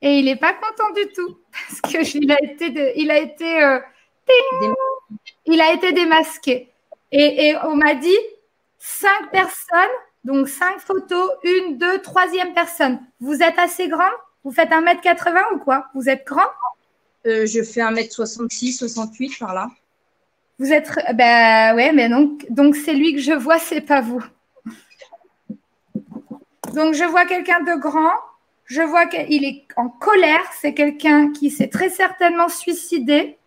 et 0.00 0.18
il 0.18 0.24
n'est 0.24 0.36
pas 0.36 0.52
content 0.52 0.92
du 0.94 1.12
tout 1.12 1.38
parce 1.52 1.94
été, 1.94 2.92
il 2.96 3.10
a 3.10 3.18
été, 3.18 3.62
euh, 3.62 3.80
il 5.46 5.60
a 5.60 5.72
été 5.72 5.92
démasqué. 5.92 6.70
Et, 7.10 7.48
et 7.48 7.56
on 7.64 7.76
m'a 7.76 7.94
dit 7.94 8.18
cinq 8.78 9.30
personnes, 9.30 9.78
donc 10.24 10.48
cinq 10.48 10.78
photos, 10.80 11.30
une, 11.44 11.78
deux, 11.78 12.00
troisième 12.00 12.54
personne. 12.54 13.00
Vous 13.20 13.42
êtes 13.42 13.58
assez 13.58 13.88
grand 13.88 14.10
Vous 14.44 14.52
faites 14.52 14.70
1m80 14.70 15.54
ou 15.54 15.58
quoi? 15.58 15.86
Vous 15.94 16.08
êtes 16.08 16.26
grand? 16.26 16.48
Euh, 17.26 17.46
je 17.46 17.62
fais 17.62 17.80
1m66, 17.80 18.78
68 18.78 19.38
par 19.38 19.54
là. 19.54 19.68
Vous 20.58 20.72
êtes, 20.72 20.90
ben 21.14 21.74
ouais, 21.74 21.92
mais 21.92 22.08
donc, 22.08 22.46
donc 22.50 22.76
c'est 22.76 22.94
lui 22.94 23.14
que 23.14 23.20
je 23.20 23.32
vois, 23.32 23.58
c'est 23.58 23.80
pas 23.80 24.00
vous. 24.00 24.22
Donc 26.74 26.94
je 26.94 27.04
vois 27.04 27.26
quelqu'un 27.26 27.60
de 27.60 27.78
grand, 27.78 28.12
je 28.64 28.82
vois 28.82 29.06
qu'il 29.06 29.44
est 29.44 29.66
en 29.76 29.88
colère, 29.88 30.44
c'est 30.60 30.74
quelqu'un 30.74 31.32
qui 31.32 31.50
s'est 31.50 31.68
très 31.68 31.90
certainement 31.90 32.48
suicidé, 32.48 33.38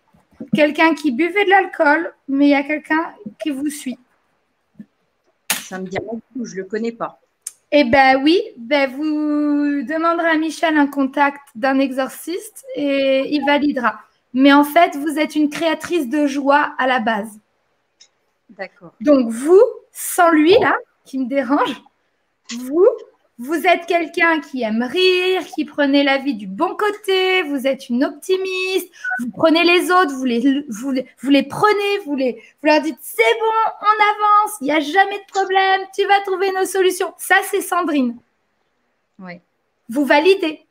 quelqu'un 0.54 0.94
qui 0.94 1.12
buvait 1.12 1.46
de 1.46 1.50
l'alcool, 1.50 2.14
mais 2.28 2.48
il 2.48 2.52
y 2.52 2.56
a 2.56 2.64
quelqu'un 2.64 3.14
qui 3.42 3.50
vous 3.50 3.70
suit. 3.70 3.98
Ça 5.64 5.80
me 5.80 5.88
dit 5.88 5.98
rien 5.98 6.14
du 6.14 6.22
tout, 6.34 6.46
je 6.46 6.56
ne 6.56 6.62
le 6.62 6.66
connais 6.66 6.92
pas. 6.92 7.20
Eh 7.78 7.84
ben 7.84 8.24
oui, 8.24 8.42
ben 8.56 8.90
vous 8.90 9.84
demanderez 9.84 10.30
à 10.30 10.38
Michel 10.38 10.78
un 10.78 10.88
contact 10.88 11.42
d'un 11.56 11.78
exorciste 11.80 12.64
et 12.74 13.28
il 13.30 13.46
validera. 13.46 14.00
Mais 14.34 14.54
en 14.54 14.64
fait, 14.64 14.96
vous 14.96 15.20
êtes 15.20 15.36
une 15.36 15.50
créatrice 15.50 16.08
de 16.08 16.26
joie 16.26 16.74
à 16.78 16.88
la 16.88 17.02
base. 17.02 17.38
D'accord. 18.50 18.94
Donc 19.02 19.30
vous, 19.30 19.62
sans 19.92 20.32
lui 20.32 20.58
là, 20.62 20.74
qui 21.04 21.20
me 21.20 21.28
dérange, 21.28 21.82
vous, 22.60 22.88
vous 23.38 23.68
êtes 23.68 23.86
quelqu'un 23.86 24.40
qui 24.40 24.64
aime 24.64 24.82
rire, 24.82 25.46
qui 25.46 25.66
prenait 25.66 26.04
la 26.04 26.18
vie 26.18 26.36
du 26.36 26.48
bon 26.48 26.76
côté, 26.76 27.42
vous 27.44 27.68
êtes 27.68 27.90
une 27.90 28.06
optimiste, 28.06 28.90
vous 29.20 29.30
prenez 29.32 29.64
les 29.64 29.92
autres, 29.92 30.14
vous 30.14 30.24
les, 30.24 30.66
vous 30.70 30.92
les, 30.92 31.06
vous 31.20 31.30
les 31.30 31.44
prenez, 31.44 32.00
vous, 32.06 32.16
les, 32.16 32.34
vous 32.34 32.68
leur 32.68 32.82
dites 32.82 32.98
c'est 33.02 33.24
bon, 33.40 33.72
on 33.82 34.46
avance, 34.46 34.58
il 34.62 34.66
n'y 34.66 34.72
a 34.72 34.80
jamais 34.80 35.20
de 35.20 35.32
problème, 35.34 35.82
tu 35.94 36.06
vas 36.06 36.22
trouver 36.22 36.52
nos 36.54 36.66
solutions. 36.66 37.14
Ça, 37.18 37.36
c'est 37.50 37.62
Sandrine. 37.62 38.18
Oui. 39.20 39.42
Vous 39.90 40.06
validez. 40.06 40.66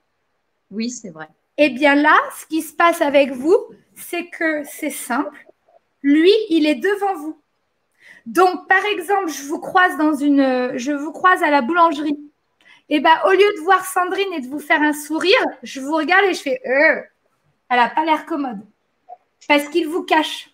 Oui, 0.70 0.90
c'est 0.90 1.10
vrai. 1.10 1.28
Eh 1.58 1.68
bien 1.68 1.94
là, 1.94 2.16
ce 2.40 2.46
qui 2.46 2.62
se 2.62 2.74
passe 2.74 3.02
avec 3.02 3.30
vous, 3.30 3.56
c'est 3.94 4.26
que 4.26 4.64
c'est 4.64 4.90
simple. 4.90 5.46
Lui, 6.02 6.32
il 6.48 6.66
est 6.66 6.74
devant 6.74 7.14
vous. 7.14 7.38
Donc, 8.26 8.66
par 8.68 8.84
exemple, 8.86 9.28
je 9.28 9.42
vous 9.44 9.60
croise 9.60 9.96
dans 9.98 10.14
une, 10.14 10.72
je 10.76 10.92
vous 10.92 11.12
croise 11.12 11.42
à 11.42 11.50
la 11.50 11.60
boulangerie. 11.60 12.18
Et 12.88 13.00
ben, 13.00 13.16
au 13.26 13.30
lieu 13.30 13.38
de 13.38 13.62
voir 13.62 13.84
Sandrine 13.84 14.32
et 14.34 14.40
de 14.40 14.48
vous 14.48 14.58
faire 14.58 14.82
un 14.82 14.92
sourire, 14.92 15.44
je 15.62 15.80
vous 15.80 15.94
regarde 15.94 16.24
et 16.26 16.34
je 16.34 16.42
fais, 16.42 16.60
euh, 16.66 17.00
elle 17.70 17.78
n'a 17.78 17.88
pas 17.88 18.04
l'air 18.04 18.26
commode, 18.26 18.60
parce 19.48 19.68
qu'il 19.68 19.88
vous 19.88 20.02
cache. 20.02 20.50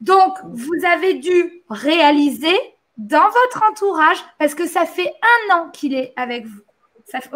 Donc, 0.00 0.38
vous 0.44 0.84
avez 0.86 1.14
dû 1.14 1.62
réaliser 1.68 2.56
dans 2.96 3.28
votre 3.28 3.62
entourage, 3.68 4.18
parce 4.38 4.54
que 4.54 4.66
ça 4.66 4.86
fait 4.86 5.12
un 5.50 5.54
an 5.56 5.70
qu'il 5.70 5.94
est 5.94 6.12
avec 6.16 6.46
vous. 6.46 6.60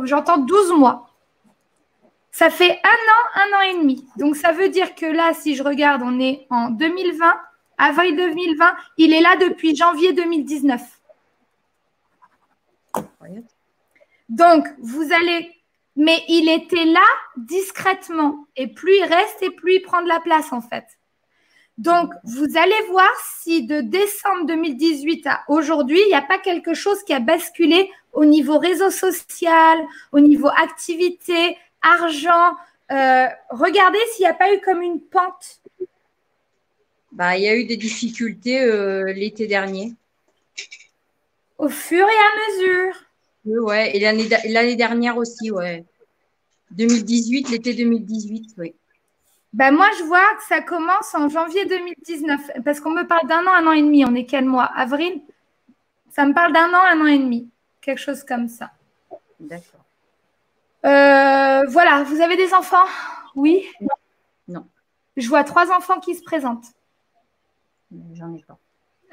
J'entends 0.04 0.38
12 0.38 0.72
mois. 0.72 1.10
Ça 2.30 2.50
fait 2.50 2.80
un 2.82 3.42
an, 3.42 3.42
un 3.42 3.58
an 3.58 3.60
et 3.62 3.80
demi. 3.80 4.06
Donc, 4.16 4.36
ça 4.36 4.52
veut 4.52 4.68
dire 4.68 4.94
que 4.94 5.06
là, 5.06 5.34
si 5.34 5.54
je 5.56 5.62
regarde, 5.62 6.02
on 6.04 6.20
est 6.20 6.46
en 6.50 6.70
2020, 6.70 7.34
avril 7.78 8.16
2020, 8.16 8.76
il 8.98 9.12
est 9.12 9.20
là 9.20 9.36
depuis 9.36 9.74
janvier 9.74 10.12
2019. 10.12 10.82
Donc, 14.28 14.66
vous 14.78 15.12
allez. 15.12 15.50
Mais 15.96 16.22
il 16.28 16.48
était 16.48 16.86
là 16.86 17.06
discrètement. 17.36 18.46
Et 18.56 18.66
plus 18.66 18.96
il 18.96 19.04
reste, 19.04 19.42
et 19.42 19.50
plus 19.50 19.76
il 19.76 19.82
prend 19.82 20.02
de 20.02 20.08
la 20.08 20.20
place, 20.20 20.52
en 20.52 20.60
fait. 20.60 20.84
Donc, 21.78 22.12
vous 22.22 22.56
allez 22.56 22.80
voir 22.90 23.10
si 23.42 23.66
de 23.66 23.80
décembre 23.80 24.46
2018 24.46 25.26
à 25.26 25.42
aujourd'hui, 25.48 26.00
il 26.00 26.08
n'y 26.08 26.14
a 26.14 26.22
pas 26.22 26.38
quelque 26.38 26.72
chose 26.72 27.02
qui 27.02 27.12
a 27.12 27.18
basculé 27.18 27.90
au 28.12 28.24
niveau 28.24 28.58
réseau 28.58 28.90
social, 28.90 29.78
au 30.12 30.20
niveau 30.20 30.48
activité, 30.48 31.58
argent. 31.82 32.54
Euh, 32.92 33.26
regardez 33.50 33.98
s'il 34.12 34.24
n'y 34.24 34.30
a 34.30 34.34
pas 34.34 34.54
eu 34.54 34.60
comme 34.60 34.82
une 34.82 35.00
pente. 35.00 35.60
Bah, 37.10 37.36
il 37.36 37.42
y 37.42 37.48
a 37.48 37.56
eu 37.56 37.64
des 37.64 37.76
difficultés 37.76 38.60
euh, 38.60 39.12
l'été 39.12 39.46
dernier. 39.48 39.94
Au 41.58 41.68
fur 41.68 42.06
et 42.06 42.10
à 42.10 42.50
mesure. 42.50 43.03
Oui, 43.44 43.58
ouais. 43.58 43.96
Et 43.96 44.00
l'année 44.00 44.76
dernière 44.76 45.16
aussi, 45.16 45.50
ouais. 45.50 45.84
2018, 46.70 47.50
l'été 47.50 47.74
2018, 47.74 48.54
oui. 48.58 48.74
Ben 49.52 49.70
moi, 49.70 49.86
je 49.98 50.04
vois 50.04 50.34
que 50.36 50.42
ça 50.48 50.60
commence 50.60 51.14
en 51.14 51.28
janvier 51.28 51.64
2019, 51.66 52.50
parce 52.64 52.80
qu'on 52.80 52.90
me 52.90 53.06
parle 53.06 53.28
d'un 53.28 53.46
an, 53.46 53.52
un 53.54 53.66
an 53.68 53.72
et 53.72 53.82
demi. 53.82 54.04
On 54.04 54.14
est 54.14 54.24
quel 54.24 54.44
mois? 54.46 54.64
Avril? 54.64 55.20
Ça 56.10 56.24
me 56.26 56.34
parle 56.34 56.52
d'un 56.52 56.68
an, 56.70 56.82
un 56.92 57.00
an 57.02 57.06
et 57.06 57.18
demi. 57.18 57.48
Quelque 57.80 58.00
chose 58.00 58.24
comme 58.24 58.48
ça. 58.48 58.72
D'accord. 59.38 59.84
Euh, 60.84 61.64
voilà, 61.68 62.02
vous 62.02 62.20
avez 62.20 62.36
des 62.36 62.52
enfants? 62.52 62.86
Oui? 63.36 63.64
Non. 64.48 64.66
Je 65.16 65.28
vois 65.28 65.44
trois 65.44 65.70
enfants 65.70 66.00
qui 66.00 66.16
se 66.16 66.22
présentent. 66.22 66.72
J'en 68.14 68.34
ai 68.34 68.42
pas. 68.42 68.58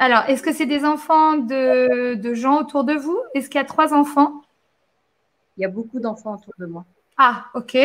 Alors, 0.01 0.23
est-ce 0.27 0.41
que 0.41 0.51
c'est 0.51 0.65
des 0.65 0.83
enfants 0.83 1.35
de, 1.35 2.15
de, 2.15 2.33
gens 2.33 2.59
autour 2.59 2.85
de 2.85 2.93
vous? 2.93 3.19
Est-ce 3.35 3.51
qu'il 3.51 3.59
y 3.59 3.63
a 3.63 3.67
trois 3.67 3.93
enfants? 3.93 4.41
Il 5.55 5.61
y 5.61 5.65
a 5.65 5.67
beaucoup 5.67 5.99
d'enfants 5.99 6.33
autour 6.33 6.55
de 6.57 6.65
moi. 6.65 6.85
Ah, 7.17 7.45
ok. 7.53 7.77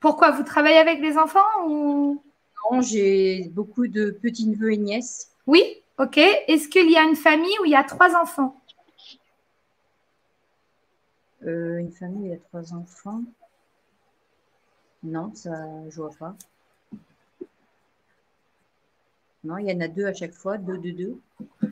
Pourquoi 0.00 0.32
Vous 0.32 0.42
travaillez 0.42 0.78
avec 0.78 0.98
les 0.98 1.16
enfants 1.16 1.46
ou? 1.64 2.20
Non, 2.72 2.80
j'ai 2.80 3.52
beaucoup 3.54 3.86
de 3.86 4.10
petits-neveux 4.10 4.72
et 4.72 4.78
nièces. 4.78 5.30
Oui, 5.46 5.62
ok. 5.98 6.18
Est-ce 6.18 6.68
qu'il 6.68 6.90
y 6.90 6.96
a 6.96 7.04
une 7.04 7.14
famille 7.14 7.56
où 7.62 7.66
il 7.66 7.70
y 7.70 7.76
a 7.76 7.84
trois 7.84 8.16
enfants? 8.16 8.60
Euh, 11.46 11.78
Une 11.78 11.92
famille 11.92 12.22
où 12.22 12.26
il 12.26 12.30
y 12.32 12.34
a 12.34 12.38
trois 12.48 12.74
enfants? 12.74 13.22
Non, 15.04 15.30
ça, 15.36 15.54
je 15.88 15.94
vois 16.00 16.10
pas. 16.18 16.34
Non, 19.44 19.56
il 19.58 19.70
y 19.70 19.72
en 19.72 19.80
a 19.80 19.88
deux 19.88 20.06
à 20.06 20.12
chaque 20.12 20.34
fois, 20.34 20.58
deux, 20.58 20.78
deux, 20.78 20.92
deux. 20.92 21.20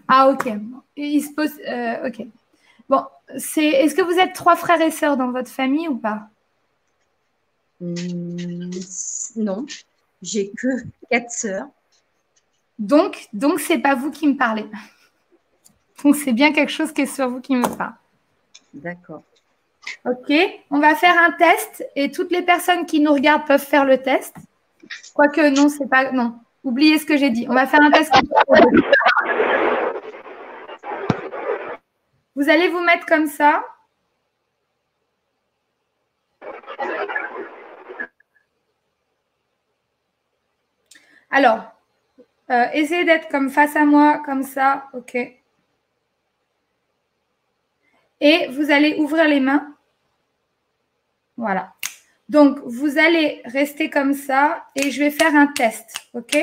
Ah, 0.08 0.28
ok. 0.28 0.48
Il 0.96 1.20
se 1.22 1.32
pose. 1.32 1.52
Euh, 1.68 2.08
ok. 2.08 2.26
Bon, 2.88 3.02
c'est. 3.36 3.66
Est-ce 3.66 3.94
que 3.94 4.02
vous 4.02 4.18
êtes 4.18 4.34
trois 4.34 4.56
frères 4.56 4.80
et 4.80 4.90
sœurs 4.90 5.16
dans 5.16 5.32
votre 5.32 5.50
famille 5.50 5.88
ou 5.88 5.96
pas? 5.96 6.28
Mmh, 7.80 8.70
Non, 9.36 9.66
j'ai 10.22 10.50
que 10.50 10.68
quatre 11.10 11.30
sœurs. 11.30 11.66
Donc, 12.78 13.28
donc 13.32 13.60
c'est 13.60 13.78
pas 13.78 13.94
vous 13.94 14.10
qui 14.10 14.28
me 14.28 14.36
parlez. 14.36 14.66
Donc, 16.04 16.14
c'est 16.16 16.32
bien 16.32 16.52
quelque 16.52 16.72
chose 16.72 16.92
qui 16.92 17.02
est 17.02 17.06
sur 17.06 17.28
vous 17.28 17.40
qui 17.40 17.56
me 17.56 17.76
parle. 17.76 17.94
D'accord. 18.74 19.22
Ok, 20.04 20.32
on 20.70 20.80
va 20.80 20.94
faire 20.94 21.16
un 21.18 21.32
test 21.32 21.86
et 21.96 22.10
toutes 22.10 22.30
les 22.30 22.42
personnes 22.42 22.86
qui 22.86 23.00
nous 23.00 23.12
regardent 23.12 23.46
peuvent 23.46 23.64
faire 23.64 23.84
le 23.84 24.02
test. 24.02 24.34
Quoique, 25.14 25.48
non, 25.54 25.68
c'est 25.68 25.88
pas. 25.88 26.12
Non, 26.12 26.38
Oubliez 26.66 26.98
ce 26.98 27.06
que 27.06 27.16
j'ai 27.16 27.30
dit. 27.30 27.46
On 27.48 27.54
va 27.54 27.64
faire 27.64 27.80
un 27.80 27.92
test. 27.92 28.12
Vous 32.34 32.48
allez 32.48 32.66
vous 32.66 32.80
mettre 32.80 33.06
comme 33.06 33.28
ça. 33.28 33.64
Alors, 41.30 41.72
euh, 42.50 42.66
essayez 42.72 43.04
d'être 43.04 43.28
comme 43.28 43.48
face 43.48 43.76
à 43.76 43.84
moi, 43.84 44.20
comme 44.26 44.42
ça. 44.42 44.88
OK. 44.92 45.16
Et 48.20 48.48
vous 48.48 48.72
allez 48.72 48.96
ouvrir 48.98 49.28
les 49.28 49.38
mains. 49.38 49.72
Voilà. 51.36 51.74
Donc, 52.28 52.58
vous 52.64 52.98
allez 52.98 53.40
rester 53.44 53.88
comme 53.88 54.14
ça 54.14 54.64
et 54.74 54.90
je 54.90 54.98
vais 54.98 55.10
faire 55.10 55.34
un 55.34 55.46
test, 55.46 56.08
OK? 56.14 56.36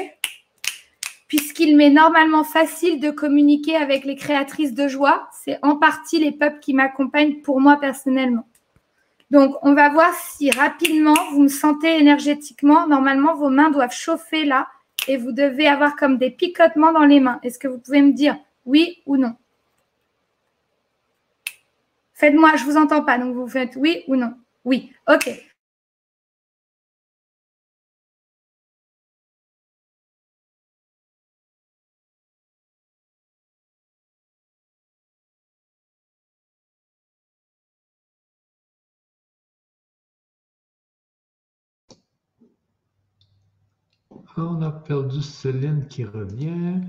Puisqu'il 1.28 1.76
m'est 1.76 1.90
normalement 1.90 2.44
facile 2.44 3.00
de 3.00 3.10
communiquer 3.10 3.76
avec 3.76 4.06
les 4.06 4.16
créatrices 4.16 4.74
de 4.74 4.88
joie, 4.88 5.28
c'est 5.44 5.60
en 5.62 5.76
partie 5.76 6.20
les 6.20 6.32
peuples 6.32 6.60
qui 6.60 6.74
m'accompagnent 6.74 7.42
pour 7.42 7.60
moi 7.60 7.78
personnellement. 7.78 8.48
Donc, 9.32 9.56
on 9.64 9.74
va 9.74 9.90
voir 9.90 10.14
si 10.14 10.52
rapidement 10.52 11.16
vous 11.32 11.42
me 11.42 11.48
sentez 11.48 11.98
énergétiquement. 11.98 12.88
Normalement, 12.88 13.36
vos 13.36 13.50
mains 13.50 13.72
doivent 13.72 13.96
chauffer 13.96 14.46
là 14.46 14.68
et 15.08 15.18
vous 15.18 15.32
devez 15.32 15.68
avoir 15.68 15.96
comme 15.96 16.18
des 16.18 16.30
picotements 16.30 16.94
dans 16.94 17.06
les 17.06 17.20
mains. 17.20 17.40
Est-ce 17.44 17.58
que 17.58 17.68
vous 17.68 17.80
pouvez 17.80 18.02
me 18.02 18.14
dire 18.14 18.38
oui 18.66 19.02
ou 19.06 19.18
non? 19.18 19.36
Faites-moi, 22.14 22.56
je 22.56 22.64
ne 22.64 22.72
vous 22.72 22.78
entends 22.78 23.04
pas, 23.04 23.18
donc 23.18 23.34
vous 23.34 23.48
faites 23.48 23.76
oui 23.76 24.04
ou 24.08 24.16
non 24.16 24.34
Oui, 24.64 24.94
ok. 25.10 25.32
On 44.36 44.62
a 44.64 44.72
perdu 44.72 45.22
Céline 45.22 45.88
qui 45.88 46.06
revient. 46.06 46.82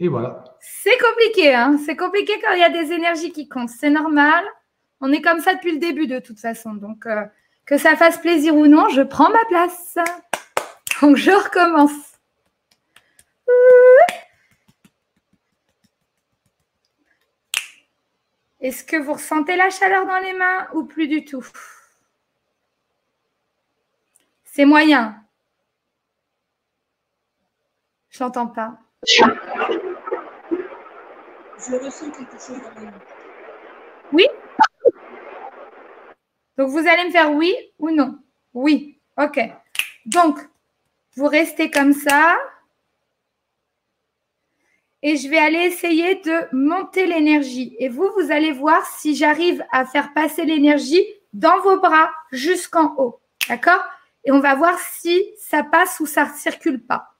Et 0.00 0.08
voilà. 0.08 0.44
C'est 0.60 0.98
compliqué, 0.98 1.54
hein 1.54 1.78
c'est 1.84 1.96
compliqué 1.96 2.32
quand 2.42 2.52
il 2.52 2.60
y 2.60 2.64
a 2.64 2.70
des 2.70 2.92
énergies 2.92 3.32
qui 3.32 3.48
comptent. 3.48 3.70
C'est 3.70 3.90
normal. 3.90 4.44
On 5.00 5.12
est 5.12 5.22
comme 5.22 5.40
ça 5.40 5.54
depuis 5.54 5.72
le 5.72 5.78
début 5.78 6.06
de 6.06 6.18
toute 6.18 6.40
façon. 6.40 6.74
Donc, 6.74 7.06
euh, 7.06 7.24
que 7.64 7.78
ça 7.78 7.96
fasse 7.96 8.18
plaisir 8.18 8.56
ou 8.56 8.66
non, 8.66 8.88
je 8.88 9.02
prends 9.02 9.30
ma 9.30 9.44
place. 9.48 9.96
Donc, 11.00 11.16
je 11.16 11.30
recommence. 11.30 11.92
Est-ce 18.60 18.82
que 18.82 18.96
vous 18.96 19.12
ressentez 19.12 19.54
la 19.54 19.70
chaleur 19.70 20.06
dans 20.06 20.18
les 20.18 20.32
mains 20.32 20.66
ou 20.74 20.84
plus 20.84 21.06
du 21.06 21.24
tout? 21.24 21.46
C'est 24.44 24.64
moyen. 24.64 25.14
Je 28.18 28.24
n'entends 28.24 28.48
pas. 28.48 28.76
Je 29.06 29.22
ressens 31.76 32.10
quelque 32.10 32.32
chose 32.32 32.58
dans 32.58 32.90
Oui 34.12 34.26
Donc, 36.56 36.70
vous 36.70 36.78
allez 36.78 37.04
me 37.04 37.10
faire 37.12 37.30
oui 37.30 37.54
ou 37.78 37.90
non? 37.92 38.18
Oui. 38.54 38.98
OK. 39.18 39.38
Donc, 40.06 40.40
vous 41.14 41.28
restez 41.28 41.70
comme 41.70 41.92
ça. 41.92 42.36
Et 45.02 45.16
je 45.16 45.28
vais 45.28 45.38
aller 45.38 45.60
essayer 45.60 46.16
de 46.16 46.48
monter 46.52 47.06
l'énergie. 47.06 47.76
Et 47.78 47.88
vous, 47.88 48.10
vous 48.16 48.32
allez 48.32 48.50
voir 48.50 48.84
si 48.84 49.14
j'arrive 49.14 49.64
à 49.70 49.86
faire 49.86 50.12
passer 50.12 50.44
l'énergie 50.44 51.06
dans 51.32 51.60
vos 51.60 51.78
bras 51.78 52.10
jusqu'en 52.32 52.96
haut. 52.96 53.20
D'accord? 53.48 53.84
Et 54.24 54.32
on 54.32 54.40
va 54.40 54.56
voir 54.56 54.76
si 54.80 55.32
ça 55.38 55.62
passe 55.62 56.00
ou 56.00 56.06
ça 56.06 56.24
ne 56.24 56.32
circule 56.32 56.84
pas. 56.84 57.14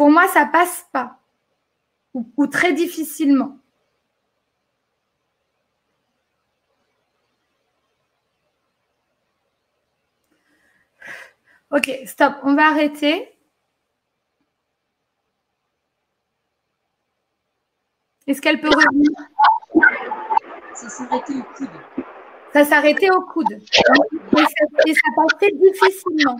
Pour 0.00 0.10
moi, 0.10 0.26
ça 0.28 0.46
passe 0.46 0.88
pas. 0.92 1.18
Ou, 2.14 2.46
très 2.46 2.72
difficilement. 2.72 3.58
Ok, 11.70 11.90
stop, 12.06 12.32
on 12.44 12.54
va 12.54 12.68
arrêter. 12.68 13.28
Est-ce 18.26 18.40
qu'elle 18.40 18.62
peut 18.62 18.70
revenir? 18.70 19.10
Ça 20.72 20.88
s'arrêtait 20.88 21.34
au 21.34 21.42
coude. 21.42 21.68
Ça 22.54 22.64
s'arrêtait 22.64 23.10
au 23.10 23.20
coude. 23.20 23.52
Et 23.52 23.66
ça, 23.76 24.64
et 24.86 24.94
ça 24.94 25.08
passait 25.14 25.52
difficilement. 25.52 26.38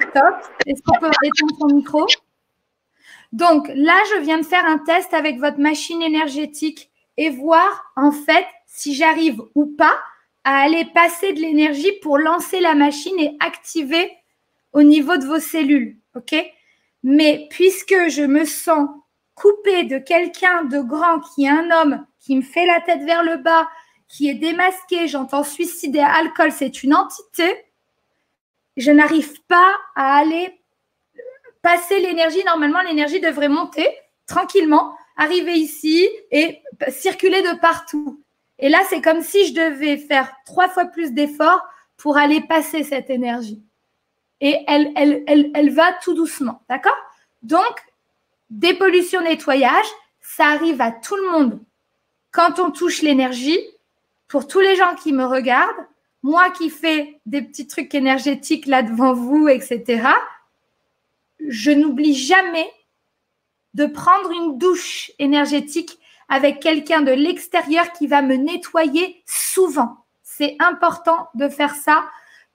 Stop. 0.00 0.34
Est-ce 0.66 0.82
qu'on 0.82 0.98
peut 0.98 1.10
éteindre 1.22 1.56
son 1.58 1.74
micro? 1.74 2.06
Donc 3.32 3.68
là, 3.74 3.96
je 4.14 4.20
viens 4.20 4.38
de 4.38 4.44
faire 4.44 4.64
un 4.64 4.78
test 4.78 5.12
avec 5.12 5.38
votre 5.38 5.58
machine 5.58 6.02
énergétique 6.02 6.90
et 7.16 7.30
voir 7.30 7.92
en 7.96 8.12
fait 8.12 8.46
si 8.66 8.94
j'arrive 8.94 9.42
ou 9.54 9.66
pas 9.66 9.98
à 10.44 10.60
aller 10.60 10.86
passer 10.94 11.32
de 11.32 11.40
l'énergie 11.40 11.92
pour 12.00 12.18
lancer 12.18 12.60
la 12.60 12.74
machine 12.74 13.18
et 13.18 13.36
activer 13.40 14.10
au 14.72 14.82
niveau 14.82 15.16
de 15.16 15.26
vos 15.26 15.40
cellules. 15.40 15.98
OK? 16.16 16.34
Mais 17.02 17.46
puisque 17.50 18.08
je 18.08 18.22
me 18.22 18.44
sens 18.44 18.88
coupée 19.34 19.84
de 19.84 19.98
quelqu'un 19.98 20.64
de 20.64 20.80
grand 20.80 21.20
qui 21.20 21.44
est 21.44 21.48
un 21.48 21.70
homme 21.70 22.06
qui 22.18 22.36
me 22.36 22.42
fait 22.42 22.66
la 22.66 22.80
tête 22.80 23.02
vers 23.02 23.22
le 23.22 23.36
bas, 23.36 23.68
qui 24.08 24.28
est 24.28 24.34
démasqué, 24.34 25.06
j'entends 25.06 25.44
suicide 25.44 25.96
et 25.96 26.00
alcool, 26.00 26.50
c'est 26.50 26.82
une 26.82 26.94
entité 26.94 27.44
je 28.78 28.92
n'arrive 28.92 29.42
pas 29.42 29.76
à 29.94 30.16
aller 30.16 30.58
passer 31.60 31.98
l'énergie. 31.98 32.42
Normalement, 32.44 32.80
l'énergie 32.80 33.20
devrait 33.20 33.48
monter 33.48 33.86
tranquillement, 34.26 34.96
arriver 35.16 35.54
ici 35.54 36.08
et 36.30 36.62
circuler 36.88 37.42
de 37.42 37.58
partout. 37.58 38.22
Et 38.58 38.68
là, 38.68 38.78
c'est 38.88 39.02
comme 39.02 39.20
si 39.20 39.48
je 39.48 39.54
devais 39.54 39.96
faire 39.96 40.32
trois 40.46 40.68
fois 40.68 40.86
plus 40.86 41.12
d'efforts 41.12 41.62
pour 41.96 42.16
aller 42.16 42.40
passer 42.40 42.84
cette 42.84 43.10
énergie. 43.10 43.62
Et 44.40 44.56
elle, 44.68 44.92
elle, 44.96 45.24
elle, 45.26 45.50
elle 45.54 45.70
va 45.70 45.92
tout 45.94 46.14
doucement. 46.14 46.62
D'accord? 46.68 46.96
Donc, 47.42 47.84
dépollution, 48.50 49.20
nettoyage, 49.20 49.86
ça 50.20 50.46
arrive 50.46 50.80
à 50.80 50.92
tout 50.92 51.16
le 51.16 51.30
monde. 51.30 51.60
Quand 52.30 52.60
on 52.60 52.70
touche 52.70 53.02
l'énergie, 53.02 53.58
pour 54.28 54.46
tous 54.46 54.60
les 54.60 54.76
gens 54.76 54.94
qui 54.94 55.12
me 55.12 55.24
regardent, 55.24 55.86
moi 56.22 56.50
qui 56.50 56.70
fais 56.70 57.20
des 57.26 57.42
petits 57.42 57.66
trucs 57.66 57.94
énergétiques 57.94 58.66
là 58.66 58.82
devant 58.82 59.14
vous, 59.14 59.48
etc., 59.48 60.08
je 61.46 61.70
n'oublie 61.70 62.14
jamais 62.14 62.70
de 63.74 63.86
prendre 63.86 64.30
une 64.32 64.58
douche 64.58 65.12
énergétique 65.18 65.98
avec 66.28 66.60
quelqu'un 66.60 67.00
de 67.00 67.12
l'extérieur 67.12 67.92
qui 67.92 68.06
va 68.06 68.22
me 68.22 68.34
nettoyer 68.34 69.22
souvent. 69.26 70.04
C'est 70.22 70.56
important 70.58 71.28
de 71.34 71.48
faire 71.48 71.74
ça 71.74 72.04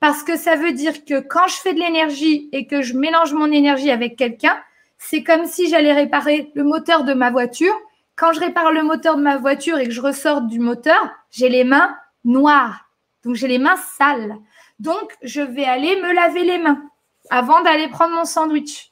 parce 0.00 0.22
que 0.22 0.36
ça 0.36 0.56
veut 0.56 0.72
dire 0.72 1.04
que 1.04 1.20
quand 1.20 1.48
je 1.48 1.56
fais 1.56 1.74
de 1.74 1.80
l'énergie 1.80 2.48
et 2.52 2.66
que 2.66 2.82
je 2.82 2.94
mélange 2.94 3.32
mon 3.32 3.50
énergie 3.50 3.90
avec 3.90 4.16
quelqu'un, 4.16 4.56
c'est 4.98 5.22
comme 5.22 5.46
si 5.46 5.68
j'allais 5.68 5.92
réparer 5.92 6.52
le 6.54 6.62
moteur 6.62 7.04
de 7.04 7.14
ma 7.14 7.30
voiture. 7.30 7.74
Quand 8.16 8.32
je 8.32 8.40
répare 8.40 8.70
le 8.70 8.82
moteur 8.82 9.16
de 9.16 9.22
ma 9.22 9.38
voiture 9.38 9.78
et 9.78 9.86
que 9.86 9.90
je 9.90 10.00
ressors 10.00 10.42
du 10.42 10.60
moteur, 10.60 11.10
j'ai 11.30 11.48
les 11.48 11.64
mains 11.64 11.96
noires. 12.24 12.88
Donc, 13.24 13.34
j'ai 13.34 13.48
les 13.48 13.58
mains 13.58 13.76
sales. 13.76 14.36
Donc, 14.78 15.12
je 15.22 15.40
vais 15.40 15.64
aller 15.64 15.96
me 16.00 16.12
laver 16.12 16.44
les 16.44 16.58
mains 16.58 16.82
avant 17.30 17.62
d'aller 17.62 17.88
prendre 17.88 18.14
mon 18.14 18.24
sandwich. 18.24 18.90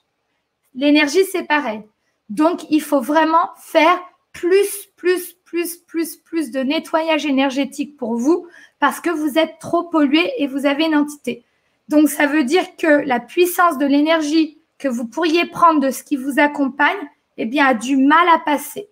L'énergie, 0.74 1.24
c'est 1.24 1.46
pareil. 1.46 1.82
Donc, 2.28 2.64
il 2.70 2.80
faut 2.80 3.00
vraiment 3.00 3.50
faire 3.58 4.00
plus, 4.32 4.88
plus, 4.96 5.34
plus, 5.44 5.76
plus, 5.76 6.16
plus 6.16 6.50
de 6.50 6.60
nettoyage 6.60 7.26
énergétique 7.26 7.96
pour 7.96 8.16
vous 8.16 8.46
parce 8.78 9.00
que 9.00 9.10
vous 9.10 9.38
êtes 9.38 9.58
trop 9.58 9.84
pollué 9.84 10.32
et 10.38 10.46
vous 10.46 10.64
avez 10.64 10.84
une 10.84 10.96
entité. 10.96 11.44
Donc, 11.88 12.08
ça 12.08 12.26
veut 12.26 12.44
dire 12.44 12.76
que 12.76 13.04
la 13.04 13.20
puissance 13.20 13.76
de 13.76 13.84
l'énergie 13.84 14.58
que 14.78 14.88
vous 14.88 15.06
pourriez 15.06 15.44
prendre 15.44 15.80
de 15.80 15.90
ce 15.90 16.02
qui 16.02 16.16
vous 16.16 16.40
accompagne, 16.40 16.98
eh 17.36 17.44
bien, 17.44 17.66
a 17.66 17.74
du 17.74 17.96
mal 17.96 18.26
à 18.28 18.38
passer. 18.38 18.88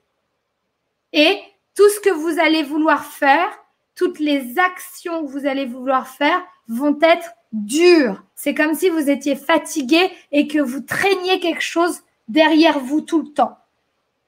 Et 1.12 1.40
tout 1.74 1.88
ce 1.88 2.00
que 2.00 2.10
vous 2.10 2.38
allez 2.38 2.62
vouloir 2.62 3.04
faire, 3.04 3.48
toutes 4.00 4.18
les 4.18 4.58
actions 4.58 5.26
que 5.26 5.30
vous 5.30 5.44
allez 5.44 5.66
vouloir 5.66 6.08
faire 6.08 6.40
vont 6.68 6.98
être 7.02 7.34
dures. 7.52 8.24
C'est 8.34 8.54
comme 8.54 8.72
si 8.72 8.88
vous 8.88 9.10
étiez 9.10 9.36
fatigué 9.36 10.10
et 10.32 10.48
que 10.48 10.58
vous 10.58 10.80
traîniez 10.80 11.38
quelque 11.38 11.60
chose 11.60 12.00
derrière 12.26 12.78
vous 12.78 13.02
tout 13.02 13.20
le 13.20 13.28
temps. 13.28 13.58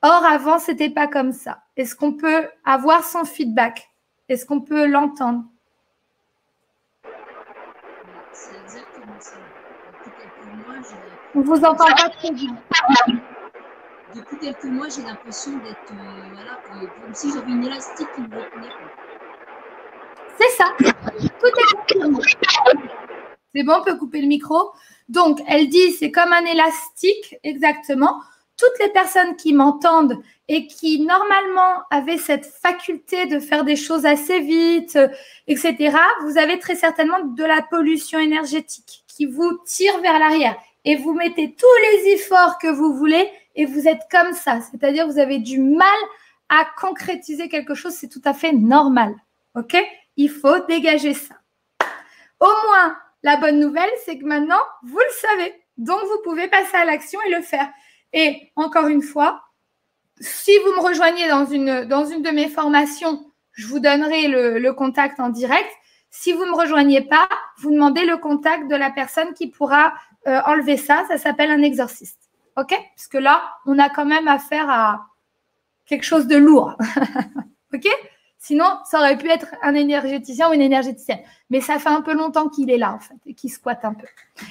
Or, 0.02 0.26
avant, 0.26 0.58
ce 0.58 0.72
n'était 0.72 0.90
pas 0.90 1.06
comme 1.06 1.32
ça. 1.32 1.62
Est-ce 1.78 1.96
qu'on 1.96 2.12
peut 2.12 2.50
avoir 2.66 3.02
son 3.02 3.24
feedback? 3.24 3.88
Est-ce 4.28 4.44
qu'on 4.44 4.60
peut 4.60 4.86
l'entendre? 4.86 5.42
C'est 8.30 8.60
exactement 8.64 9.20
ça. 9.20 9.36
On 11.34 11.40
vous 11.40 11.64
entend 11.64 11.86
pas 11.86 12.10
très 12.10 12.30
bien. 12.30 12.54
Depuis 14.14 14.36
quelques 14.36 14.64
mois, 14.64 14.90
j'ai 14.90 15.00
l'impression 15.00 15.52
d'être 15.52 15.92
euh, 15.92 16.34
voilà, 16.34 16.60
comme 17.02 17.14
si 17.14 17.32
j'avais 17.32 17.50
une 17.50 17.64
élastique 17.64 18.08
qui 18.14 18.20
me 18.20 18.26
retenait. 18.26 18.68
C'est 20.38 20.56
ça. 20.56 20.72
C'est 23.54 23.62
bon, 23.64 23.74
on 23.80 23.84
peut 23.84 23.96
couper 23.96 24.20
le 24.20 24.28
micro. 24.28 24.72
Donc, 25.08 25.40
elle 25.46 25.68
dit, 25.68 25.92
c'est 25.92 26.10
comme 26.10 26.32
un 26.32 26.44
élastique, 26.44 27.36
exactement. 27.42 28.20
toutes 28.56 28.78
les 28.78 28.92
personnes 28.92 29.36
qui 29.36 29.52
m'entendent 29.52 30.22
et 30.48 30.66
qui 30.66 31.00
normalement 31.00 31.82
avaient 31.90 32.18
cette 32.18 32.46
faculté 32.46 33.26
de 33.26 33.40
faire 33.40 33.64
des 33.64 33.76
choses 33.76 34.06
assez 34.06 34.40
vite, 34.40 34.98
etc., 35.48 35.96
vous 36.22 36.38
avez 36.38 36.58
très 36.58 36.76
certainement 36.76 37.20
de 37.24 37.44
la 37.44 37.62
pollution 37.62 38.18
énergétique 38.18 39.04
qui 39.08 39.26
vous 39.26 39.58
tire 39.66 40.00
vers 40.00 40.18
l'arrière. 40.18 40.56
Et 40.84 40.96
vous 40.96 41.12
mettez 41.12 41.54
tous 41.54 41.66
les 42.04 42.12
efforts 42.12 42.58
que 42.58 42.68
vous 42.68 42.94
voulez 42.94 43.28
et 43.54 43.66
vous 43.66 43.86
êtes 43.86 44.02
comme 44.10 44.32
ça. 44.32 44.60
C'est-à-dire 44.60 45.06
vous 45.06 45.18
avez 45.18 45.38
du 45.38 45.60
mal 45.60 45.88
à 46.48 46.66
concrétiser 46.80 47.48
quelque 47.48 47.74
chose. 47.74 47.92
C'est 47.92 48.08
tout 48.08 48.22
à 48.24 48.34
fait 48.34 48.52
normal. 48.52 49.14
OK? 49.54 49.76
Il 50.16 50.30
faut 50.30 50.58
dégager 50.66 51.14
ça. 51.14 51.34
Au 52.40 52.52
moins, 52.66 52.96
la 53.22 53.36
bonne 53.36 53.60
nouvelle, 53.60 53.90
c'est 54.04 54.18
que 54.18 54.24
maintenant, 54.24 54.60
vous 54.82 54.98
le 54.98 55.28
savez. 55.28 55.54
Donc, 55.76 56.00
vous 56.02 56.22
pouvez 56.24 56.48
passer 56.48 56.76
à 56.76 56.84
l'action 56.84 57.20
et 57.26 57.30
le 57.30 57.42
faire. 57.42 57.70
Et 58.12 58.52
encore 58.56 58.88
une 58.88 59.02
fois, 59.02 59.42
si 60.20 60.52
vous 60.58 60.72
me 60.72 60.80
rejoignez 60.80 61.28
dans 61.28 61.46
une, 61.46 61.84
dans 61.84 62.04
une 62.04 62.22
de 62.22 62.30
mes 62.30 62.48
formations, 62.48 63.32
je 63.52 63.66
vous 63.66 63.80
donnerai 63.80 64.28
le, 64.28 64.72
contact 64.72 65.20
en 65.20 65.28
direct. 65.28 65.70
Si 66.10 66.32
vous 66.32 66.44
ne 66.44 66.50
me 66.50 66.56
rejoignez 66.56 67.00
pas, 67.02 67.28
vous 67.58 67.70
demandez 67.70 68.04
le 68.04 68.16
contact 68.16 68.70
de 68.70 68.76
la 68.76 68.90
personne 68.90 69.32
qui 69.34 69.48
pourra 69.48 69.94
euh, 70.26 70.40
enlever 70.46 70.76
ça. 70.76 71.04
Ça 71.08 71.18
s'appelle 71.18 71.50
un 71.50 71.62
exorciste. 71.62 72.30
OK? 72.56 72.74
Parce 72.96 73.08
que 73.08 73.18
là, 73.18 73.42
on 73.66 73.78
a 73.78 73.88
quand 73.88 74.04
même 74.04 74.28
affaire 74.28 74.68
à 74.68 75.06
quelque 75.86 76.04
chose 76.04 76.26
de 76.26 76.36
lourd. 76.36 76.76
OK? 77.74 77.88
Sinon, 78.44 78.66
ça 78.84 78.98
aurait 78.98 79.16
pu 79.16 79.30
être 79.30 79.54
un 79.62 79.72
énergéticien 79.76 80.50
ou 80.50 80.52
une 80.52 80.62
énergéticienne. 80.62 81.20
Mais 81.48 81.60
ça 81.60 81.78
fait 81.78 81.90
un 81.90 82.00
peu 82.00 82.12
longtemps 82.12 82.48
qu'il 82.48 82.72
est 82.72 82.76
là, 82.76 82.92
en 82.92 82.98
fait, 82.98 83.14
et 83.24 83.34
qu'il 83.34 83.50
squatte 83.50 83.84
un 83.84 83.94
peu. 83.94 84.08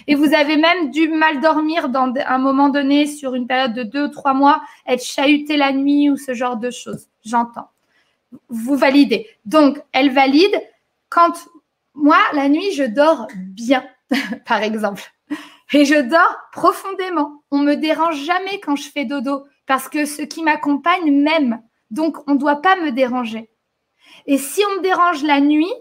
Et 0.07 0.15
vous 0.15 0.33
avez 0.33 0.55
même 0.55 0.91
dû 0.91 1.09
mal 1.09 1.41
dormir 1.41 1.89
dans 1.89 2.13
un 2.25 2.37
moment 2.37 2.69
donné, 2.69 3.05
sur 3.05 3.35
une 3.35 3.47
période 3.47 3.73
de 3.73 3.83
deux 3.83 4.05
ou 4.05 4.07
trois 4.07 4.33
mois, 4.33 4.61
être 4.87 5.03
chahuté 5.03 5.57
la 5.57 5.73
nuit 5.73 6.09
ou 6.09 6.15
ce 6.15 6.33
genre 6.33 6.55
de 6.55 6.71
choses. 6.71 7.09
J'entends. 7.25 7.67
Vous 8.47 8.77
validez. 8.77 9.27
Donc, 9.43 9.81
elle 9.91 10.13
valide 10.13 10.55
quand 11.09 11.33
moi, 11.93 12.19
la 12.31 12.47
nuit, 12.47 12.71
je 12.71 12.85
dors 12.85 13.27
bien, 13.35 13.83
par 14.45 14.63
exemple. 14.63 15.03
Et 15.73 15.83
je 15.83 15.99
dors 15.99 16.37
profondément. 16.53 17.43
On 17.51 17.57
me 17.57 17.75
dérange 17.75 18.23
jamais 18.23 18.61
quand 18.61 18.77
je 18.77 18.89
fais 18.89 19.03
dodo 19.03 19.43
parce 19.65 19.89
que 19.89 20.05
ce 20.05 20.21
qui 20.21 20.43
m'accompagne 20.43 21.11
m'aime. 21.11 21.61
Donc, 21.89 22.19
on 22.29 22.35
ne 22.35 22.39
doit 22.39 22.61
pas 22.61 22.77
me 22.77 22.91
déranger. 22.91 23.50
Et 24.27 24.37
si 24.37 24.61
on 24.65 24.77
me 24.77 24.81
dérange 24.81 25.23
la 25.23 25.39
nuit, 25.39 25.73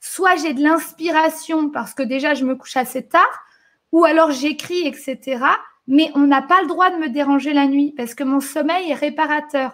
soit 0.00 0.36
j'ai 0.36 0.54
de 0.54 0.62
l'inspiration 0.62 1.70
parce 1.70 1.94
que 1.94 2.02
déjà 2.02 2.34
je 2.34 2.44
me 2.44 2.56
couche 2.56 2.76
assez 2.76 3.06
tard, 3.06 3.44
ou 3.92 4.04
alors 4.04 4.30
j'écris, 4.30 4.86
etc. 4.86 5.44
Mais 5.86 6.10
on 6.14 6.20
n'a 6.20 6.42
pas 6.42 6.62
le 6.62 6.68
droit 6.68 6.90
de 6.90 6.96
me 6.96 7.08
déranger 7.08 7.52
la 7.52 7.66
nuit 7.66 7.92
parce 7.96 8.14
que 8.14 8.24
mon 8.24 8.40
sommeil 8.40 8.90
est 8.90 8.94
réparateur. 8.94 9.72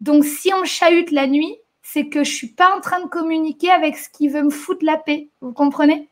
Donc 0.00 0.24
si 0.24 0.52
on 0.54 0.64
chahute 0.64 1.10
la 1.10 1.26
nuit, 1.26 1.56
c'est 1.82 2.08
que 2.08 2.24
je 2.24 2.32
suis 2.32 2.48
pas 2.48 2.76
en 2.76 2.80
train 2.80 3.00
de 3.00 3.08
communiquer 3.08 3.70
avec 3.70 3.96
ce 3.96 4.08
qui 4.10 4.28
veut 4.28 4.42
me 4.42 4.50
foutre 4.50 4.84
la 4.84 4.96
paix. 4.96 5.28
Vous 5.40 5.52
comprenez? 5.52 6.08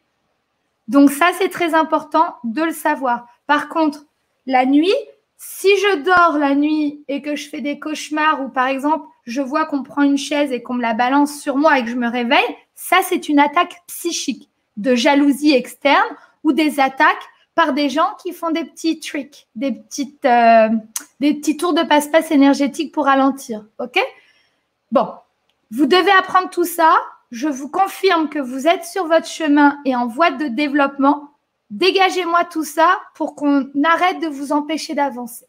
Donc 0.89 1.11
ça, 1.11 1.31
c'est 1.39 1.49
très 1.49 1.75
important 1.75 2.37
de 2.45 2.63
le 2.63 2.73
savoir. 2.73 3.27
Par 3.47 3.69
contre, 3.69 4.05
la 4.47 4.67
nuit, 4.67 4.95
si 5.37 5.69
je 5.69 6.03
dors 6.03 6.39
la 6.39 6.55
nuit 6.55 7.05
et 7.09 7.23
que 7.23 7.37
je 7.37 7.49
fais 7.49 7.61
des 7.61 7.79
cauchemars 7.79 8.43
ou 8.43 8.49
par 8.49 8.67
exemple 8.67 9.07
je 9.25 9.41
vois 9.41 9.67
qu'on 9.67 9.83
prend 9.83 10.03
une 10.03 10.19
chaise 10.19 10.53
et 10.53 10.63
qu'on 10.63 10.75
me 10.75 10.83
la 10.83 10.95
balance 10.95 11.41
sur 11.41 11.57
moi 11.57 11.79
et 11.79 11.85
que 11.85 11.91
je 11.91 11.97
me 11.97 12.09
réveille, 12.09 12.57
ça 12.75 12.99
c'est 13.03 13.29
une 13.29 13.39
attaque 13.39 13.83
psychique 13.87 14.51
de 14.77 14.95
jalousie 14.95 15.55
externe 15.55 16.09
ou 16.43 16.53
des 16.53 16.81
attaques 16.81 17.29
par 17.55 17.73
des 17.73 17.89
gens 17.89 18.15
qui 18.23 18.33
font 18.33 18.51
des 18.51 18.65
petits 18.65 18.99
tricks, 18.99 19.49
des 19.55 19.73
petites, 19.73 20.25
euh, 20.25 20.69
des 21.21 21.35
petits 21.35 21.57
tours 21.57 21.73
de 21.73 21.83
passe-passe 21.83 22.31
énergétique 22.31 22.93
pour 22.93 23.05
ralentir. 23.05 23.65
Ok? 23.79 23.99
Bon, 24.91 25.13
vous 25.71 25.87
devez 25.87 26.11
apprendre 26.13 26.51
tout 26.51 26.65
ça. 26.65 26.95
Je 27.31 27.49
vous 27.49 27.69
confirme 27.69 28.29
que 28.29 28.39
vous 28.39 28.67
êtes 28.67 28.85
sur 28.85 29.07
votre 29.07 29.27
chemin 29.27 29.79
et 29.85 29.95
en 29.97 30.07
voie 30.07 30.33
de 30.33 30.47
développement. 30.49 31.31
Dégagez-moi 31.71 32.45
tout 32.45 32.65
ça 32.65 33.01
pour 33.15 33.35
qu'on 33.35 33.71
arrête 33.85 34.21
de 34.21 34.29
vous 34.29 34.53
empêcher 34.53 34.95
d'avancer. 34.95 35.47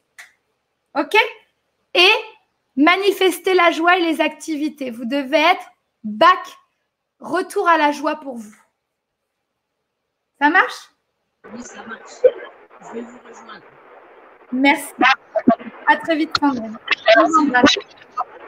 OK? 0.98 1.16
Et 1.96 2.10
manifestez 2.76 3.54
la 3.54 3.72
joie 3.72 3.98
et 3.98 4.02
les 4.02 4.22
activités. 4.22 4.92
Vous 4.92 5.06
devez 5.06 5.40
être 5.40 5.66
back, 6.04 6.58
retour 7.20 7.68
à 7.68 7.78
la 7.78 7.92
joie 7.92 8.16
pour 8.18 8.38
vous. 8.38 8.56
Ça 10.40 10.50
marche? 10.50 10.92
Oui, 11.54 11.62
ça 11.62 11.84
marche. 11.86 12.22
Je 12.82 12.94
vais 12.94 13.02
vous 13.02 13.20
rejoindre. 13.28 13.66
Merci. 14.52 14.94
À 15.88 15.98
très 15.98 16.16
vite, 16.16 16.32
Sandrine. 16.40 16.78
Merci, 17.52 17.82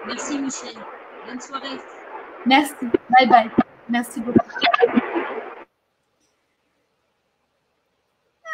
Merci 0.05 0.39
Michel. 0.39 0.75
Bonne 1.27 1.39
soirée. 1.41 1.77
Merci. 2.45 2.73
Bye 3.09 3.27
bye. 3.27 3.51
Merci 3.89 4.21
beaucoup. 4.21 4.39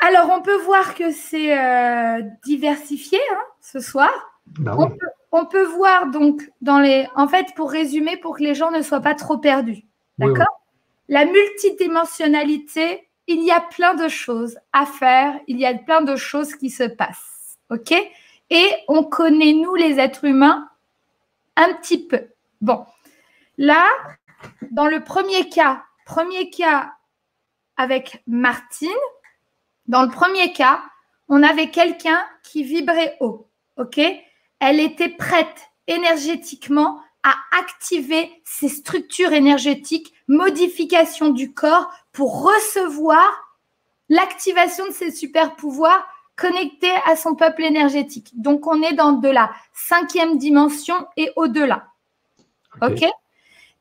Alors, 0.02 0.30
on 0.32 0.42
peut 0.42 0.58
voir 0.64 0.96
que 0.96 1.12
c'est 1.12 1.58
euh, 1.58 2.22
diversifié 2.44 3.20
hein, 3.32 3.44
ce 3.62 3.80
soir. 3.80 4.12
Ben 4.48 4.76
on, 4.78 4.88
oui. 4.88 4.98
peut, 4.98 5.08
on 5.34 5.46
peut 5.46 5.66
voir 5.66 6.08
donc 6.12 6.50
dans 6.62 6.80
les. 6.80 7.08
En 7.16 7.28
fait, 7.28 7.48
pour 7.56 7.72
résumer, 7.72 8.16
pour 8.18 8.38
que 8.38 8.44
les 8.44 8.56
gens 8.56 8.72
ne 8.72 8.84
soient 8.84 9.02
pas 9.02 9.16
trop 9.16 9.38
perdus. 9.40 9.84
Oui, 10.20 10.28
oui. 10.28 10.34
D'accord? 10.34 10.62
La 11.10 11.26
multidimensionnalité, 11.26 13.10
il 13.28 13.44
y 13.44 13.52
a 13.52 13.60
plein 13.60 13.96
de 13.96 14.08
choses 14.08 14.58
à 14.72 14.86
faire, 14.86 15.38
il 15.48 15.60
y 15.60 15.66
a 15.66 15.74
plein 15.74 16.02
de 16.02 16.16
choses 16.16 16.56
qui 16.56 16.70
se 16.70 16.84
passent. 16.84 17.58
OK? 17.72 17.94
Et 18.50 18.68
on 18.88 19.04
connaît, 19.04 19.54
nous, 19.54 19.74
les 19.76 20.00
êtres 20.00 20.26
humains, 20.26 20.70
un 21.56 21.74
petit 21.74 22.08
peu. 22.08 22.28
Bon. 22.62 22.86
Là, 23.58 23.86
dans 24.72 24.88
le 24.88 25.04
premier 25.04 25.50
cas, 25.50 25.84
premier 26.06 26.52
cas 26.52 26.94
avec 27.76 28.24
Martine, 28.28 28.90
dans 29.88 30.04
le 30.04 30.10
premier 30.10 30.54
cas, 30.54 30.84
on 31.28 31.42
avait 31.42 31.72
quelqu'un 31.72 32.24
qui 32.44 32.64
vibrait 32.64 33.18
haut. 33.20 33.50
OK? 33.78 34.00
Elle 34.66 34.80
était 34.80 35.10
prête 35.10 35.72
énergétiquement 35.88 37.02
à 37.22 37.36
activer 37.60 38.32
ses 38.46 38.70
structures 38.70 39.34
énergétiques, 39.34 40.14
modification 40.30 41.32
du 41.32 41.54
corps 41.54 41.92
pour 42.14 42.46
recevoir 42.46 43.30
l'activation 44.08 44.88
de 44.88 44.94
ses 44.94 45.12
super 45.12 45.58
pouvoirs 45.58 46.08
connectés 46.38 46.96
à 47.06 47.18
son 47.18 47.36
peuple 47.36 47.64
énergétique. 47.64 48.32
Donc, 48.36 48.66
on 48.66 48.82
est 48.82 48.94
dans 48.94 49.12
de 49.12 49.28
la 49.28 49.52
cinquième 49.74 50.38
dimension 50.38 50.96
et 51.18 51.30
au-delà. 51.36 51.88
OK, 52.82 53.04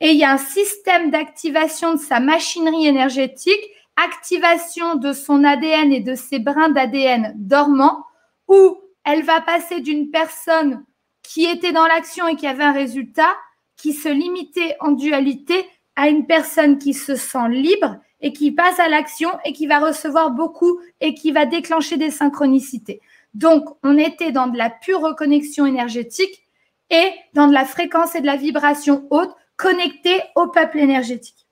Et 0.00 0.10
il 0.10 0.16
y 0.16 0.24
a 0.24 0.32
un 0.32 0.38
système 0.38 1.12
d'activation 1.12 1.94
de 1.94 2.00
sa 2.00 2.18
machinerie 2.18 2.88
énergétique, 2.88 3.70
activation 3.96 4.96
de 4.96 5.12
son 5.12 5.44
ADN 5.44 5.92
et 5.92 6.00
de 6.00 6.16
ses 6.16 6.40
brins 6.40 6.70
d'ADN 6.70 7.34
dormants, 7.36 8.04
où 8.48 8.82
elle 9.04 9.22
va 9.24 9.40
passer 9.40 9.80
d'une 9.80 10.10
personne 10.10 10.84
qui 11.22 11.44
était 11.44 11.72
dans 11.72 11.86
l'action 11.86 12.26
et 12.28 12.36
qui 12.36 12.46
avait 12.46 12.64
un 12.64 12.72
résultat, 12.72 13.36
qui 13.76 13.92
se 13.92 14.08
limitait 14.08 14.76
en 14.80 14.92
dualité, 14.92 15.66
à 15.96 16.08
une 16.08 16.26
personne 16.26 16.78
qui 16.78 16.94
se 16.94 17.14
sent 17.14 17.48
libre 17.50 17.96
et 18.20 18.32
qui 18.32 18.52
passe 18.52 18.78
à 18.78 18.88
l'action 18.88 19.30
et 19.44 19.52
qui 19.52 19.66
va 19.66 19.78
recevoir 19.78 20.30
beaucoup 20.30 20.80
et 21.00 21.14
qui 21.14 21.32
va 21.32 21.44
déclencher 21.44 21.96
des 21.96 22.10
synchronicités. 22.10 23.00
Donc, 23.34 23.64
on 23.82 23.98
était 23.98 24.32
dans 24.32 24.46
de 24.46 24.56
la 24.56 24.70
pure 24.70 25.00
reconnexion 25.00 25.66
énergétique 25.66 26.46
et 26.90 27.10
dans 27.34 27.46
de 27.46 27.52
la 27.52 27.64
fréquence 27.64 28.14
et 28.14 28.20
de 28.20 28.26
la 28.26 28.36
vibration 28.36 29.06
haute 29.10 29.34
connectée 29.56 30.22
au 30.34 30.48
peuple 30.48 30.78
énergétique. 30.78 31.46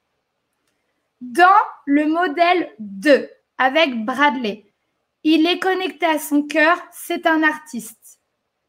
Dans 1.20 1.45
le 1.85 2.07
modèle 2.07 2.70
2, 2.79 3.29
avec 3.59 4.05
Bradley, 4.05 4.65
il 5.24 5.47
est 5.47 5.58
connecté 5.58 6.07
à 6.07 6.18
son 6.18 6.42
cœur, 6.42 6.78
c'est 6.92 7.26
un 7.26 7.42
artiste. 7.42 8.20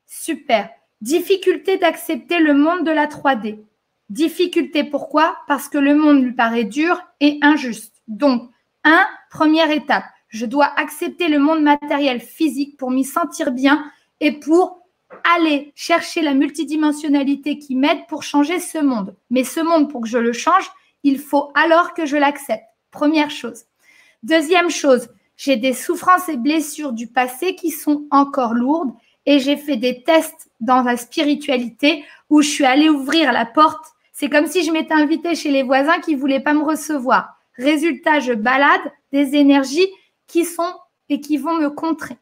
Super. 0.06 0.70
Difficulté 1.00 1.78
d'accepter 1.78 2.40
le 2.40 2.54
monde 2.54 2.86
de 2.86 2.92
la 2.92 3.08
3D. 3.08 3.60
Difficulté 4.10 4.84
pourquoi? 4.84 5.38
Parce 5.48 5.70
que 5.70 5.78
le 5.78 5.96
monde 5.96 6.24
lui 6.24 6.34
paraît 6.34 6.66
dur 6.66 7.02
et 7.22 7.40
injuste. 7.42 7.96
Donc, 8.08 8.50
un, 8.84 9.08
première 9.30 9.72
étape, 9.72 10.04
je 10.28 10.46
dois 10.46 10.72
accepter 10.78 11.30
le 11.30 11.40
monde 11.40 11.62
matériel 11.62 12.20
physique 12.20 12.78
pour 12.78 12.92
m'y 12.92 13.06
sentir 13.06 13.52
bien 13.52 13.90
et 14.20 14.34
pour 14.34 14.82
aller 15.36 15.72
chercher 15.76 16.22
la 16.22 16.34
multidimensionnalité 16.34 17.58
qui 17.58 17.76
m'aide 17.76 18.06
pour 18.08 18.24
changer 18.24 18.60
ce 18.60 18.78
monde. 18.78 19.16
Mais 19.30 19.44
ce 19.44 19.60
monde, 19.60 19.90
pour 19.90 20.02
que 20.02 20.08
je 20.08 20.18
le 20.18 20.34
change, 20.34 20.70
il 21.04 21.20
faut 21.20 21.52
alors 21.56 21.94
que 21.94 22.06
je 22.06 22.18
l'accepte. 22.18 22.66
Première 22.92 23.32
chose. 23.32 23.64
Deuxième 24.24 24.70
chose, 24.70 25.10
j'ai 25.44 25.58
des 25.58 25.74
souffrances 25.74 26.30
et 26.30 26.38
blessures 26.38 26.94
du 26.94 27.08
passé 27.08 27.56
qui 27.56 27.72
sont 27.72 28.06
encore 28.12 28.54
lourdes 28.54 28.94
et 29.26 29.40
j'ai 29.40 29.58
fait 29.58 29.76
des 29.76 30.04
tests 30.04 30.52
dans 30.60 30.84
la 30.84 30.98
spiritualité 30.98 32.06
où 32.30 32.44
je 32.44 32.48
suis 32.48 32.64
allée 32.64 32.90
ouvrir 32.90 33.32
la 33.32 33.48
porte. 33.48 33.84
C'est 34.14 34.30
comme 34.30 34.46
si 34.46 34.64
je 34.64 34.72
m'étais 34.72 34.94
invitée 34.94 35.34
chez 35.34 35.50
les 35.50 35.64
voisins 35.64 36.00
qui 36.00 36.14
ne 36.14 36.20
voulaient 36.20 36.42
pas 36.42 36.54
me 36.54 36.64
recevoir. 36.64 37.40
Résultat, 37.58 38.20
je 38.20 38.34
balade 38.34 38.82
des 39.12 39.34
énergies 39.34 39.90
qui 40.28 40.46
sont 40.46 40.76
et 41.10 41.22
qui 41.22 41.38
vont 41.38 41.58
me 41.58 41.72
contrer. 41.72 42.18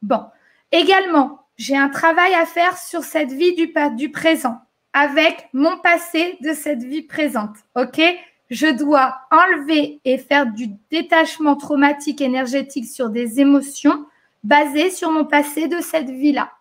Bon, 0.00 0.24
également, 0.72 1.42
j'ai 1.58 1.76
un 1.76 1.90
travail 1.90 2.32
à 2.32 2.46
faire 2.46 2.78
sur 2.78 3.04
cette 3.04 3.30
vie 3.30 3.56
du, 3.56 4.10
présent, 4.10 4.56
avec 4.94 5.50
mon 5.52 5.76
passé 5.80 6.38
de 6.40 6.54
cette 6.54 6.82
vie 6.82 7.02
présente. 7.02 7.56
OK? 7.76 8.00
Je 8.50 8.66
dois 8.66 9.16
enlever 9.30 10.00
et 10.04 10.18
faire 10.18 10.46
du 10.46 10.68
détachement 10.90 11.56
traumatique 11.56 12.20
énergétique 12.20 12.86
sur 12.86 13.10
des 13.10 13.40
émotions 13.40 14.06
basées 14.42 14.90
sur 14.90 15.10
mon 15.10 15.24
passé 15.24 15.68
de 15.68 15.80
cette 15.80 16.10
vie-là. 16.10 16.52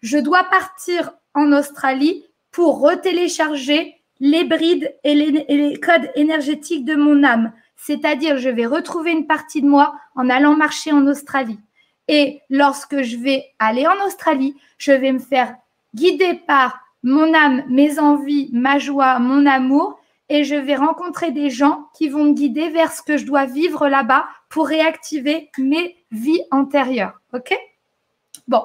Je 0.00 0.18
dois 0.18 0.44
partir 0.44 1.12
en 1.34 1.52
Australie 1.52 2.24
pour 2.52 2.80
retélécharger 2.80 3.96
les 4.20 4.44
brides 4.44 4.94
et 5.02 5.14
les, 5.14 5.44
et 5.48 5.56
les 5.56 5.80
codes 5.80 6.10
énergétiques 6.14 6.84
de 6.84 6.94
mon 6.94 7.24
âme. 7.24 7.52
C'est-à-dire, 7.76 8.38
je 8.38 8.48
vais 8.48 8.66
retrouver 8.66 9.10
une 9.10 9.26
partie 9.26 9.60
de 9.60 9.66
moi 9.66 9.94
en 10.14 10.30
allant 10.30 10.54
marcher 10.54 10.92
en 10.92 11.06
Australie. 11.06 11.58
Et 12.06 12.40
lorsque 12.48 13.02
je 13.02 13.16
vais 13.16 13.44
aller 13.58 13.86
en 13.86 14.06
Australie, 14.06 14.54
je 14.78 14.92
vais 14.92 15.12
me 15.12 15.18
faire 15.18 15.56
guider 15.94 16.34
par 16.46 16.78
mon 17.02 17.34
âme, 17.34 17.64
mes 17.68 17.98
envies, 17.98 18.50
ma 18.52 18.78
joie, 18.78 19.18
mon 19.18 19.46
amour, 19.46 20.00
et 20.28 20.44
je 20.44 20.54
vais 20.54 20.76
rencontrer 20.76 21.30
des 21.30 21.50
gens 21.50 21.88
qui 21.96 22.08
vont 22.08 22.24
me 22.24 22.32
guider 22.32 22.70
vers 22.70 22.92
ce 22.92 23.02
que 23.02 23.16
je 23.16 23.26
dois 23.26 23.44
vivre 23.44 23.88
là-bas 23.88 24.26
pour 24.48 24.66
réactiver 24.66 25.50
mes 25.58 25.96
vies 26.10 26.42
antérieures. 26.50 27.20
OK? 27.32 27.54
Bon, 28.48 28.62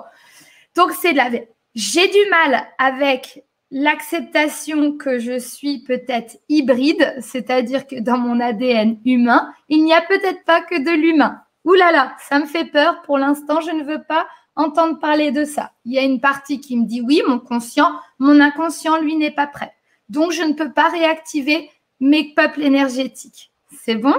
donc 0.76 0.92
c'est 0.94 1.12
de 1.12 1.18
la... 1.18 1.30
J'ai 1.76 2.08
du 2.08 2.30
mal 2.30 2.68
avec 2.78 3.44
l'acceptation 3.72 4.98
que 4.98 5.20
je 5.20 5.38
suis 5.38 5.80
peut-être 5.80 6.38
hybride, 6.50 7.16
c'est-à-dire 7.20 7.86
que 7.86 8.00
dans 8.00 8.18
mon 8.18 8.40
ADN 8.40 9.00
humain, 9.06 9.54
il 9.68 9.84
n'y 9.84 9.94
a 9.94 10.02
peut-être 10.02 10.44
pas 10.46 10.62
que 10.62 10.80
de 10.80 10.92
l'humain. 10.92 11.42
Ouh 11.66 11.74
là 11.74 11.92
là, 11.92 12.16
ça 12.20 12.40
me 12.40 12.46
fait 12.46 12.66
peur. 12.66 13.02
Pour 13.04 13.18
l'instant, 13.18 13.62
je 13.62 13.72
ne 13.72 13.84
veux 13.84 14.02
pas 14.02 14.28
entendre 14.56 15.00
parler 15.00 15.32
de 15.32 15.46
ça. 15.46 15.72
Il 15.86 15.94
y 15.94 16.00
a 16.00 16.04
une 16.04 16.20
partie 16.20 16.60
qui 16.60 16.78
me 16.78 16.86
dit 16.86 17.02
oui, 17.02 17.22
mon 17.28 17.40
conscient, 17.40 17.92
mon 18.18 18.40
inconscient, 18.40 19.00
lui, 19.00 19.16
n'est 19.16 19.32
pas 19.32 19.48
prêt. 19.48 19.74
Donc, 20.10 20.32
je 20.32 20.44
ne 20.44 20.54
peux 20.54 20.72
pas 20.72 20.90
réactiver 20.90 21.70
mes 22.00 22.34
peuples 22.34 22.64
énergétiques. 22.64 23.52
C'est 23.84 23.96
bon? 23.96 24.16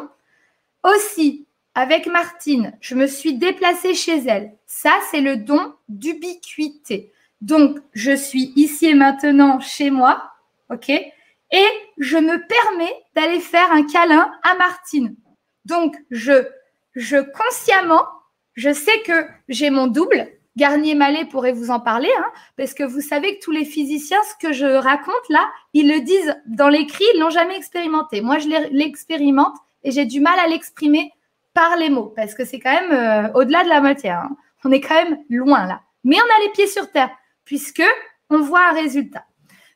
Aussi, 0.85 1.47
avec 1.75 2.07
Martine, 2.07 2.77
je 2.81 2.95
me 2.95 3.07
suis 3.07 3.35
déplacée 3.35 3.95
chez 3.95 4.19
elle. 4.27 4.53
Ça, 4.67 4.93
c'est 5.11 5.21
le 5.21 5.37
don 5.37 5.75
d'ubiquité. 5.89 7.13
Donc, 7.41 7.79
je 7.93 8.15
suis 8.15 8.53
ici 8.57 8.87
et 8.87 8.95
maintenant 8.95 9.61
chez 9.61 9.91
moi, 9.91 10.33
OK? 10.71 10.91
Et 10.91 11.67
je 11.99 12.17
me 12.17 12.47
permets 12.47 12.95
d'aller 13.15 13.41
faire 13.41 13.73
un 13.73 13.85
câlin 13.85 14.31
à 14.43 14.55
Martine. 14.57 15.17
Donc, 15.65 15.97
je, 16.11 16.47
je 16.95 17.17
consciemment, 17.17 18.07
je 18.55 18.73
sais 18.73 19.01
que 19.03 19.27
j'ai 19.49 19.71
mon 19.71 19.87
double. 19.87 20.29
Garnier 20.57 20.95
Mallet 20.95 21.25
pourrait 21.25 21.53
vous 21.53 21.71
en 21.71 21.81
parler, 21.81 22.11
hein, 22.19 22.27
parce 22.57 22.75
que 22.75 22.83
vous 22.83 23.01
savez 23.01 23.39
que 23.39 23.45
tous 23.45 23.53
les 23.53 23.65
physiciens, 23.65 24.19
ce 24.25 24.47
que 24.47 24.53
je 24.53 24.67
raconte 24.67 25.29
là, 25.29 25.49
ils 25.75 25.89
le 25.89 26.01
disent 26.01 26.37
dans 26.47 26.69
l'écrit, 26.69 27.05
ils 27.15 27.21
l'ont 27.21 27.31
jamais 27.31 27.57
expérimenté. 27.57 28.21
Moi, 28.21 28.39
je 28.39 28.49
l'expérimente 28.73 29.57
et 29.85 29.91
j'ai 29.91 30.05
du 30.05 30.21
mal 30.21 30.39
à 30.39 30.49
l'exprimer 30.49 31.13
par 31.55 31.77
les 31.77 31.91
mots, 31.91 32.13
parce 32.15 32.35
que 32.35 32.45
c'est 32.45 32.59
quand 32.59 32.73
même 32.73 32.93
euh, 32.93 33.33
au-delà 33.35 33.65
de 33.65 33.69
la 33.69 33.81
matière. 33.81 34.19
Hein. 34.19 34.37
On 34.65 34.73
est 34.73 34.81
quand 34.81 34.95
même 34.95 35.19
loin 35.29 35.67
là. 35.67 35.81
Mais 36.05 36.17
on 36.17 36.43
a 36.43 36.45
les 36.45 36.53
pieds 36.53 36.67
sur 36.67 36.91
terre 36.91 37.11
puisque 37.45 37.83
on 38.29 38.41
voit 38.41 38.69
un 38.69 38.73
résultat. 38.73 39.25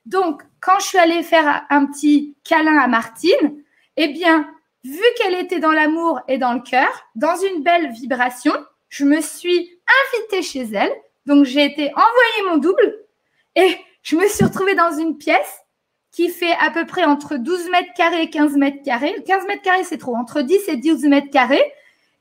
Donc, 0.06 0.42
quand 0.60 0.78
je 0.80 0.86
suis 0.86 0.98
allée 0.98 1.22
faire 1.22 1.66
un 1.70 1.86
petit 1.86 2.36
câlin 2.44 2.78
à 2.78 2.86
Martine, 2.86 3.62
eh 3.96 4.08
bien, 4.08 4.48
vu 4.84 5.02
qu'elle 5.16 5.34
était 5.34 5.60
dans 5.60 5.72
l'amour 5.72 6.20
et 6.28 6.38
dans 6.38 6.52
le 6.52 6.60
cœur, 6.60 6.88
dans 7.14 7.36
une 7.36 7.62
belle 7.62 7.90
vibration, 7.90 8.52
je 8.88 9.04
me 9.04 9.20
suis 9.20 9.73
invitée 10.14 10.42
chez 10.42 10.66
elle. 10.74 10.92
Donc, 11.26 11.44
j'ai 11.44 11.64
été 11.64 11.90
envoyer 11.90 12.50
mon 12.50 12.56
double 12.58 13.04
et 13.56 13.76
je 14.02 14.16
me 14.16 14.26
suis 14.28 14.44
retrouvée 14.44 14.74
dans 14.74 14.92
une 14.98 15.16
pièce 15.16 15.60
qui 16.12 16.28
fait 16.28 16.54
à 16.60 16.70
peu 16.70 16.86
près 16.86 17.04
entre 17.04 17.36
12 17.36 17.70
mètres 17.70 17.92
carrés 17.96 18.22
et 18.22 18.30
15 18.30 18.56
mètres 18.56 18.82
carrés. 18.84 19.14
15 19.26 19.46
mètres 19.46 19.62
carrés, 19.62 19.84
c'est 19.84 19.98
trop. 19.98 20.14
Entre 20.14 20.42
10 20.42 20.68
et 20.68 20.76
12 20.76 21.04
mètres 21.04 21.30
carrés. 21.30 21.64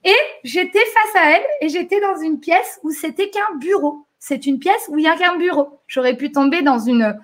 Et 0.04 0.16
j'étais 0.44 0.80
face 0.80 1.24
à 1.24 1.32
elle 1.32 1.46
et 1.62 1.70
j'étais 1.70 2.02
dans 2.02 2.20
une 2.20 2.40
pièce 2.40 2.80
où 2.84 2.92
c'était 2.92 3.30
qu'un 3.30 3.56
bureau 3.60 4.06
c'est 4.26 4.46
une 4.46 4.58
pièce 4.58 4.88
où 4.88 4.98
il 4.98 5.02
n'y 5.02 5.10
a 5.10 5.18
qu'un 5.18 5.36
bureau. 5.36 5.82
J'aurais 5.86 6.16
pu 6.16 6.32
tomber 6.32 6.62
dans 6.62 6.80
une 6.80 7.20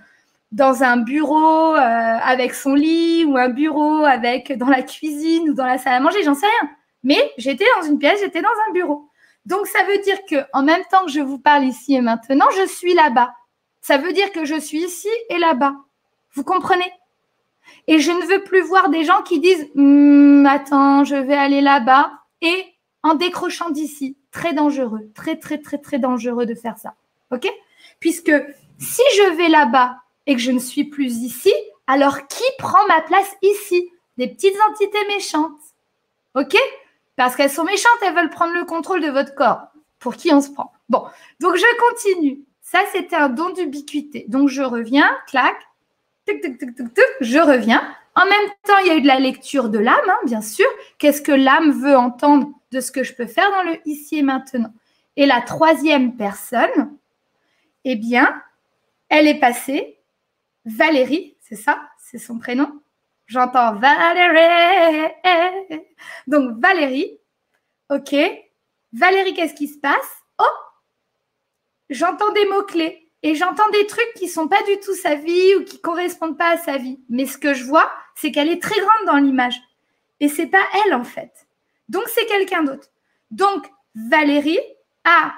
dans 0.52 0.84
un 0.84 0.98
bureau 0.98 1.74
euh, 1.74 1.78
avec 1.78 2.54
son 2.54 2.74
lit 2.74 3.24
ou 3.24 3.38
un 3.38 3.48
bureau 3.48 4.04
avec 4.04 4.58
dans 4.58 4.68
la 4.68 4.82
cuisine 4.82 5.50
ou 5.50 5.54
dans 5.54 5.66
la 5.66 5.78
salle 5.78 5.94
à 5.94 6.00
manger, 6.02 6.24
j'en 6.24 6.34
sais 6.34 6.46
rien. 6.46 6.70
Mais 7.04 7.32
j'étais 7.38 7.64
dans 7.78 7.88
une 7.88 8.00
pièce, 8.00 8.20
j'étais 8.20 8.42
dans 8.42 8.50
un 8.68 8.74
bureau. 8.74 9.09
Donc 9.50 9.66
ça 9.66 9.84
veut 9.84 9.98
dire 10.04 10.24
que 10.30 10.36
en 10.54 10.62
même 10.62 10.84
temps 10.92 11.06
que 11.06 11.12
je 11.12 11.22
vous 11.22 11.40
parle 11.40 11.66
ici 11.66 11.96
et 11.96 12.02
maintenant, 12.02 12.46
je 12.56 12.68
suis 12.68 12.94
là-bas. 12.94 13.34
Ça 13.82 13.98
veut 13.98 14.14
dire 14.14 14.32
que 14.32 14.46
je 14.46 14.60
suis 14.60 14.84
ici 14.84 15.10
et 15.30 15.40
là-bas. 15.40 15.74
Vous 16.34 16.44
comprenez? 16.44 16.92
Et 17.88 17.98
je 17.98 18.12
ne 18.12 18.24
veux 18.28 18.44
plus 18.44 18.62
voir 18.62 18.90
des 18.90 19.04
gens 19.04 19.24
qui 19.24 19.40
disent 19.40 19.68
hm, 19.74 20.46
attends, 20.46 21.04
je 21.04 21.16
vais 21.16 21.36
aller 21.36 21.62
là-bas 21.62 22.12
et 22.42 22.64
en 23.02 23.16
décrochant 23.16 23.72
d'ici 23.72 24.16
très 24.32 24.54
dangereux, 24.54 25.10
très, 25.16 25.36
très, 25.36 25.58
très, 25.58 25.80
très 25.80 25.98
dangereux 25.98 26.46
de 26.46 26.54
faire 26.54 26.78
ça. 26.78 26.94
OK? 27.32 27.52
Puisque 28.00 28.32
si 28.78 29.02
je 29.18 29.36
vais 29.36 29.50
là-bas 29.50 29.98
et 30.28 30.36
que 30.36 30.42
je 30.42 30.52
ne 30.52 30.60
suis 30.60 30.84
plus 30.84 31.24
ici, 31.24 31.54
alors 31.88 32.28
qui 32.28 32.44
prend 32.60 32.86
ma 32.88 33.02
place 33.02 33.36
ici? 33.42 33.90
Des 34.18 34.28
petites 34.28 34.58
entités 34.70 35.08
méchantes. 35.08 35.60
OK? 36.36 36.56
Parce 37.20 37.36
qu'elles 37.36 37.50
sont 37.50 37.66
méchantes, 37.66 38.00
elles 38.02 38.16
veulent 38.16 38.30
prendre 38.30 38.54
le 38.54 38.64
contrôle 38.64 39.02
de 39.02 39.10
votre 39.10 39.36
corps. 39.36 39.64
Pour 40.00 40.16
qui 40.16 40.32
on 40.32 40.40
se 40.40 40.52
prend? 40.52 40.72
Bon, 40.88 41.04
donc 41.42 41.58
je 41.58 41.66
continue. 41.78 42.46
Ça, 42.62 42.80
c'était 42.94 43.18
un 43.18 43.28
don 43.28 43.50
d'ubiquité. 43.50 44.24
Donc 44.30 44.48
je 44.48 44.62
reviens, 44.62 45.12
clac, 45.28 45.58
tic, 46.26 46.40
tic, 46.40 46.58
tic, 46.58 46.76
tic, 46.78 47.06
je 47.20 47.40
reviens. 47.40 47.84
En 48.16 48.24
même 48.24 48.50
temps, 48.64 48.78
il 48.86 48.88
y 48.88 48.92
a 48.92 48.96
eu 48.96 49.02
de 49.02 49.08
la 49.08 49.20
lecture 49.20 49.68
de 49.68 49.80
l'âme, 49.80 50.00
hein, 50.08 50.18
bien 50.24 50.40
sûr. 50.40 50.66
Qu'est-ce 50.98 51.22
que 51.22 51.34
l'âme 51.34 51.72
veut 51.72 51.98
entendre 51.98 52.48
de 52.72 52.80
ce 52.80 52.90
que 52.90 53.04
je 53.04 53.14
peux 53.14 53.28
faire 53.28 53.52
dans 53.52 53.70
le 53.70 53.78
ici 53.86 54.20
et 54.20 54.24
maintenant? 54.24 54.72
Et 55.18 55.26
la 55.26 55.42
troisième 55.42 56.16
personne, 56.16 56.96
eh 57.84 57.98
bien, 57.98 58.42
elle 59.10 59.28
est 59.28 59.42
passée, 59.42 60.00
Valérie, 60.64 61.36
c'est 61.42 61.58
ça, 61.58 61.82
c'est 61.98 62.18
son 62.18 62.40
prénom? 62.40 62.72
J'entends 63.30 63.76
Valérie. 63.76 65.14
Donc 66.26 66.60
Valérie, 66.60 67.20
ok. 67.92 68.16
Valérie, 68.92 69.36
qu'est-ce 69.36 69.54
qui 69.54 69.68
se 69.68 69.78
passe? 69.78 70.24
Oh, 70.40 70.58
j'entends 71.92 72.32
des 72.32 72.46
mots-clés 72.46 73.12
et 73.22 73.36
j'entends 73.36 73.70
des 73.70 73.86
trucs 73.86 74.14
qui 74.16 74.28
sont 74.28 74.48
pas 74.48 74.64
du 74.64 74.80
tout 74.80 74.96
sa 74.96 75.14
vie 75.14 75.56
ou 75.56 75.64
qui 75.64 75.80
correspondent 75.80 76.40
pas 76.40 76.54
à 76.54 76.58
sa 76.58 76.78
vie. 76.78 77.00
Mais 77.08 77.28
ce 77.28 77.38
que 77.38 77.54
je 77.54 77.66
vois, 77.66 77.92
c'est 78.16 78.32
qu'elle 78.32 78.50
est 78.50 78.62
très 78.62 78.80
grande 78.80 79.06
dans 79.06 79.18
l'image. 79.18 79.62
Et 80.20 80.28
c'est 80.28 80.48
pas 80.48 80.66
elle 80.86 80.96
en 80.96 81.04
fait. 81.04 81.48
Donc, 81.88 82.04
c'est 82.08 82.26
quelqu'un 82.26 82.64
d'autre. 82.64 82.90
Donc, 83.30 83.70
Valérie 83.94 84.60
a 85.04 85.34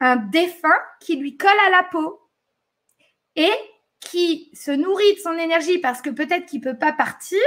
un 0.00 0.16
défunt 0.16 0.82
qui 1.00 1.14
lui 1.14 1.36
colle 1.36 1.58
à 1.66 1.70
la 1.70 1.84
peau 1.84 2.28
et 3.36 3.52
qui 4.00 4.50
se 4.54 4.70
nourrit 4.70 5.14
de 5.14 5.20
son 5.20 5.32
énergie 5.32 5.78
parce 5.78 6.02
que 6.02 6.10
peut-être 6.10 6.46
qu'il 6.46 6.60
ne 6.60 6.64
peut 6.64 6.78
pas 6.78 6.92
partir 6.92 7.40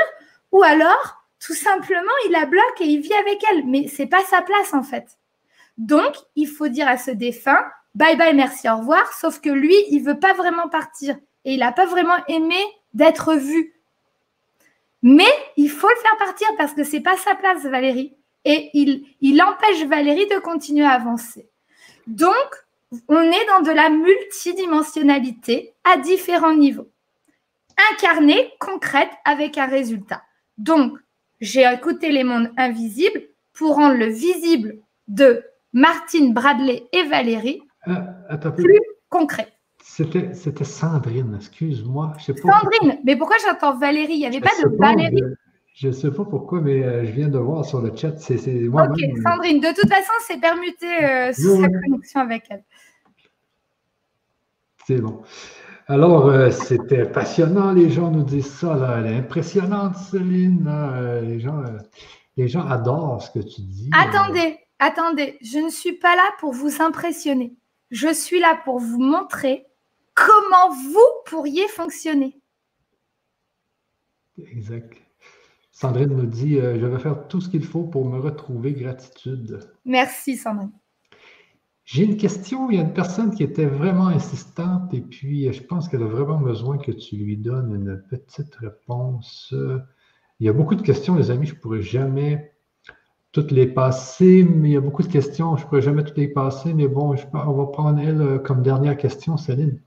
ou 0.51 0.63
alors, 0.63 1.23
tout 1.39 1.53
simplement, 1.53 2.11
il 2.25 2.31
la 2.31 2.45
bloque 2.45 2.81
et 2.81 2.85
il 2.85 3.01
vit 3.01 3.13
avec 3.13 3.43
elle. 3.51 3.65
Mais 3.65 3.87
ce 3.87 4.01
n'est 4.01 4.09
pas 4.09 4.23
sa 4.23 4.41
place, 4.41 4.73
en 4.73 4.83
fait. 4.83 5.17
Donc, 5.77 6.13
il 6.35 6.47
faut 6.47 6.67
dire 6.67 6.87
à 6.87 6.97
ce 6.97 7.11
défunt, 7.11 7.63
bye 7.95 8.17
bye, 8.17 8.33
merci, 8.33 8.67
au 8.69 8.77
revoir. 8.77 9.13
Sauf 9.13 9.39
que 9.39 9.49
lui, 9.49 9.75
il 9.89 10.03
veut 10.03 10.19
pas 10.19 10.33
vraiment 10.33 10.67
partir 10.69 11.15
et 11.45 11.53
il 11.53 11.59
n'a 11.59 11.71
pas 11.71 11.85
vraiment 11.85 12.17
aimé 12.27 12.59
d'être 12.93 13.35
vu. 13.35 13.73
Mais 15.01 15.31
il 15.55 15.69
faut 15.69 15.87
le 15.87 16.01
faire 16.01 16.17
partir 16.17 16.47
parce 16.57 16.73
que 16.73 16.83
c'est 16.83 16.99
pas 16.99 17.15
sa 17.15 17.35
place, 17.35 17.63
Valérie 17.63 18.15
et 18.45 18.69
il, 18.73 19.05
il 19.21 19.41
empêche 19.41 19.83
Valérie 19.85 20.27
de 20.27 20.39
continuer 20.39 20.85
à 20.85 20.91
avancer. 20.91 21.49
Donc, 22.07 22.33
on 23.08 23.22
est 23.22 23.45
dans 23.48 23.61
de 23.61 23.72
la 23.72 23.90
multidimensionnalité 23.90 25.74
à 25.84 25.98
différents 25.98 26.56
niveaux. 26.56 26.92
Incarnée, 27.93 28.51
concrète, 28.59 29.11
avec 29.26 29.58
un 29.58 29.68
résultat. 29.68 30.24
Donc, 30.58 30.98
j'ai 31.40 31.64
écouté 31.72 32.11
les 32.11 32.24
mondes 32.24 32.51
invisibles 32.58 33.22
pour 33.53 33.76
rendre 33.76 33.95
le 33.95 34.08
visible 34.08 34.80
de 35.08 35.43
Martine, 35.74 36.34
Bradley 36.34 36.88
et 36.92 37.03
Valérie 37.03 37.61
euh, 37.88 38.51
plus 38.51 38.80
concret. 39.09 39.48
C'était 39.82 40.64
Sandrine, 40.64 41.35
excuse-moi. 41.35 42.14
Sandrine, 42.19 43.00
mais 43.06 43.16
pourquoi 43.16 43.38
j'entends 43.45 43.77
Valérie? 43.77 44.14
Il 44.14 44.19
n'y 44.19 44.26
avait 44.26 44.42
pas 44.42 44.50
de 44.61 44.77
Valérie. 44.77 45.24
Je 45.74 45.88
ne 45.88 45.93
sais 45.93 46.11
pas 46.11 46.26
pourquoi, 46.26 46.59
mais 46.59 46.84
euh, 46.84 47.06
je 47.06 47.11
viens 47.11 47.30
de 47.30 47.38
voir 47.38 47.64
sur 47.64 47.82
le 47.82 47.95
chat. 47.95 48.18
C'est 48.18 48.35
moi 48.68 48.84
Ok, 48.84 49.00
Sandrine, 49.24 49.61
de 49.61 49.74
toute 49.74 49.90
façon, 49.90 50.11
c'est 50.27 50.40
permuté 50.40 50.85
euh, 50.85 51.32
sur 51.32 51.61
sa 51.61 51.69
connexion 51.69 52.19
avec 52.19 52.43
elle. 52.50 52.64
C'est 54.90 55.01
bon. 55.01 55.22
Alors, 55.85 56.30
euh, 56.30 56.50
c'était 56.50 57.06
passionnant, 57.06 57.74
les 57.74 57.92
gens 57.92 58.09
nous 58.09 58.24
disent 58.24 58.51
ça. 58.51 58.76
Là. 58.76 58.98
Elle 58.98 59.06
est 59.06 59.18
impressionnante, 59.18 59.95
Céline. 59.95 60.68
les, 61.22 61.40
gens, 61.40 61.61
les 62.35 62.48
gens 62.48 62.66
adorent 62.68 63.22
ce 63.22 63.30
que 63.30 63.38
tu 63.38 63.61
dis. 63.61 63.92
Attendez, 63.93 64.58
attendez. 64.80 65.38
Je 65.43 65.59
ne 65.59 65.69
suis 65.69 65.92
pas 65.92 66.16
là 66.16 66.27
pour 66.40 66.53
vous 66.53 66.82
impressionner. 66.82 67.56
Je 67.92 68.11
suis 68.11 68.40
là 68.40 68.59
pour 68.66 68.80
vous 68.80 69.00
montrer 69.00 69.68
comment 70.16 70.74
vous 70.74 71.08
pourriez 71.27 71.68
fonctionner. 71.68 72.42
Exact. 74.40 74.98
Sandrine 75.72 76.16
nous 76.16 76.26
dit 76.26 76.58
euh, 76.58 76.80
Je 76.80 76.85
vais 76.88 76.98
faire 76.98 77.27
tout 77.27 77.42
ce 77.42 77.50
qu'il 77.50 77.64
faut 77.64 77.84
pour 77.84 78.09
me 78.09 78.18
retrouver. 78.18 78.74
Gratitude. 78.74 79.59
Merci, 79.85 80.35
Sandrine. 80.35 80.72
J'ai 81.92 82.03
une 82.03 82.18
question. 82.18 82.69
Il 82.69 82.77
y 82.77 82.80
a 82.80 82.84
une 82.84 82.93
personne 82.93 83.34
qui 83.34 83.42
était 83.42 83.66
vraiment 83.66 84.09
insistante 84.09 84.93
et 84.93 85.01
puis 85.01 85.51
je 85.51 85.64
pense 85.64 85.90
qu'elle 85.90 86.03
a 86.03 86.08
vraiment 86.08 86.38
besoin 86.38 86.77
que 86.77 86.92
tu 86.92 87.16
lui 87.16 87.35
donnes 87.35 87.74
une 87.74 88.03
petite 88.08 88.53
réponse. 88.58 89.56
Il 90.40 90.45
y 90.45 90.50
a 90.50 90.53
beaucoup 90.53 90.76
de 90.76 90.84
questions, 90.84 91.16
les 91.16 91.32
amis. 91.32 91.48
Je 91.48 91.56
ne 91.56 91.59
pourrais 91.59 91.82
jamais 91.82 92.53
toutes 93.32 93.50
les 93.50 93.66
passer, 93.66 94.43
mais 94.43 94.69
il 94.69 94.74
y 94.74 94.77
a 94.77 94.82
beaucoup 94.82 95.01
de 95.01 95.08
questions. 95.08 95.58
Je 95.58 95.64
ne 95.64 95.68
pourrais 95.68 95.82
jamais 95.82 96.03
toutes 96.03 96.19
les 96.19 96.27
passer, 96.27 96.76
mais 96.76 96.88
bon, 96.88 97.16
on 97.34 97.53
va 97.53 97.66
prendre 97.66 98.00
elle 98.00 98.22
euh, 98.22 98.38
comme 98.38 98.61
dernière 98.61 98.95
question, 98.95 99.35
Céline, 99.38 99.82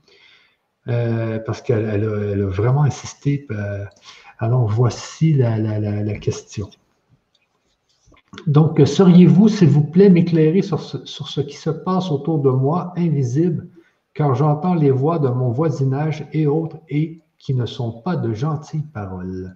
euh, 0.89 1.39
parce 1.39 1.61
qu'elle 1.61 1.85
a, 1.85 2.45
vraiment 2.47 2.83
insisté. 2.83 3.47
Euh, 3.49 3.85
alors, 4.39 4.67
voici 4.67 5.35
la, 5.35 6.17
question. 6.19 6.69
Donc, 8.47 8.81
seriez-vous, 8.85 9.47
s'il 9.47 9.69
vous 9.69 9.85
plaît, 9.85 10.09
m'éclairer 10.09 10.61
sur 10.61 10.81
ce, 10.81 11.05
sur 11.05 11.29
ce 11.29 11.41
qui 11.41 11.55
se 11.55 11.69
passe 11.69 12.11
autour 12.11 12.39
de 12.39 12.49
moi, 12.49 12.93
invisible, 12.97 13.69
car 14.13 14.35
j'entends 14.35 14.73
les 14.75 14.91
voix 14.91 15.19
de 15.19 15.29
mon 15.29 15.51
voisinage 15.51 16.27
et 16.33 16.47
autres, 16.47 16.77
et 16.89 17.21
qui 17.37 17.53
ne 17.53 17.65
sont 17.65 18.01
pas 18.01 18.15
de 18.15 18.33
gentilles 18.33 18.87
paroles? 18.93 19.55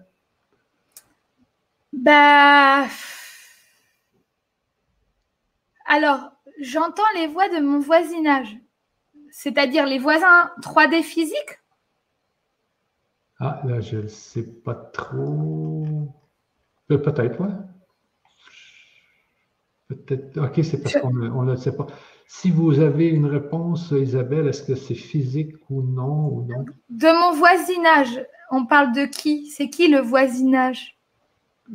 Bah. 1.94 2.86
Alors, 5.86 6.32
j'entends 6.62 7.02
les 7.16 7.28
voix 7.28 7.50
de 7.50 7.64
mon 7.64 7.80
voisinage, 7.80 8.58
c'est-à-dire 9.32 9.86
les 9.86 10.00
voisins 10.00 10.52
3D 10.62 11.02
physiques? 11.02 11.60
Ah, 13.40 13.62
là, 13.66 13.80
je 13.80 13.98
ne 13.98 14.08
sais 14.08 14.44
pas 14.44 14.74
trop. 14.74 15.86
Euh, 16.92 16.98
peut-être, 16.98 17.40
ouais. 17.40 17.54
Peut-être. 19.88 20.38
OK, 20.38 20.60
c'est 20.64 20.82
parce 20.82 20.98
qu'on 20.98 21.14
ne 21.14 21.52
le 21.52 21.58
sait 21.58 21.76
pas. 21.76 21.88
Si 22.28 22.52
vous 22.52 22.80
avez 22.80 23.08
une 23.08 23.26
réponse, 23.26 23.92
Isabelle, 23.92 24.48
est-ce 24.48 24.64
que 24.64 24.76
c'est 24.76 24.96
physique 24.96 25.56
ou 25.70 25.82
non 25.82 26.28
ou 26.28 26.46
non? 26.46 26.66
De 26.90 27.08
mon 27.08 27.38
voisinage. 27.38 28.22
On 28.52 28.66
parle 28.66 28.94
de 28.94 29.06
qui? 29.06 29.48
C'est 29.48 29.70
qui 29.70 29.88
le 29.88 30.00
voisinage? 30.00 30.98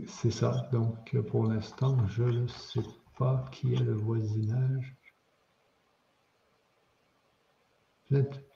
C'est 0.07 0.31
ça. 0.31 0.69
Donc, 0.73 1.17
pour 1.29 1.47
l'instant, 1.47 1.97
je 2.09 2.25
ne 2.25 2.47
sais 2.49 2.83
pas 3.19 3.45
qui 3.51 3.75
est 3.75 3.81
le 3.81 3.95
voisinage. 3.95 4.95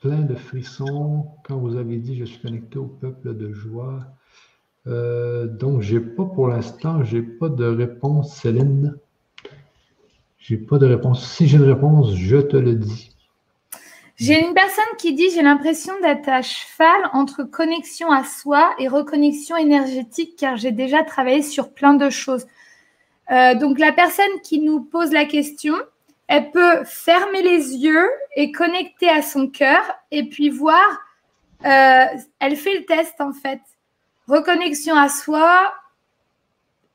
Plein, 0.02 0.20
de 0.20 0.34
frissons 0.34 1.28
quand 1.44 1.56
vous 1.56 1.76
avez 1.76 1.96
dit 1.96 2.14
je 2.14 2.26
suis 2.26 2.42
connecté 2.42 2.78
au 2.78 2.86
peuple 2.86 3.34
de 3.34 3.52
joie. 3.54 4.00
Euh, 4.86 5.46
donc, 5.46 5.80
j'ai 5.80 6.00
pas 6.00 6.26
pour 6.26 6.48
l'instant, 6.48 7.02
j'ai 7.02 7.22
pas 7.22 7.48
de 7.48 7.64
réponse, 7.64 8.36
Céline. 8.36 8.98
J'ai 10.48 10.58
pas 10.58 10.78
de 10.78 10.86
réponse. 10.86 11.28
Si 11.28 11.48
j'ai 11.48 11.56
une 11.56 11.64
réponse, 11.64 12.14
je 12.14 12.36
te 12.36 12.56
le 12.56 12.76
dis. 12.76 13.10
J'ai 14.14 14.40
une 14.46 14.54
personne 14.54 14.84
qui 14.96 15.12
dit 15.12 15.28
j'ai 15.34 15.42
l'impression 15.42 15.92
d'être 16.02 16.28
à 16.28 16.40
cheval 16.40 17.10
entre 17.12 17.42
connexion 17.42 18.12
à 18.12 18.22
soi 18.22 18.72
et 18.78 18.86
reconnexion 18.86 19.56
énergétique 19.56 20.36
car 20.38 20.56
j'ai 20.56 20.70
déjà 20.70 21.02
travaillé 21.02 21.42
sur 21.42 21.72
plein 21.72 21.94
de 21.94 22.10
choses. 22.10 22.46
Euh, 23.32 23.56
donc 23.56 23.80
la 23.80 23.90
personne 23.90 24.40
qui 24.44 24.60
nous 24.60 24.84
pose 24.84 25.10
la 25.10 25.24
question, 25.24 25.74
elle 26.28 26.52
peut 26.52 26.84
fermer 26.84 27.42
les 27.42 27.74
yeux 27.78 28.08
et 28.36 28.52
connecter 28.52 29.08
à 29.08 29.22
son 29.22 29.48
cœur 29.48 29.82
et 30.12 30.28
puis 30.28 30.48
voir. 30.48 30.86
Euh, 31.64 32.04
elle 32.38 32.54
fait 32.54 32.78
le 32.78 32.84
test 32.84 33.20
en 33.20 33.32
fait. 33.32 33.62
Reconnexion 34.28 34.94
à 34.94 35.08
soi. 35.08 35.74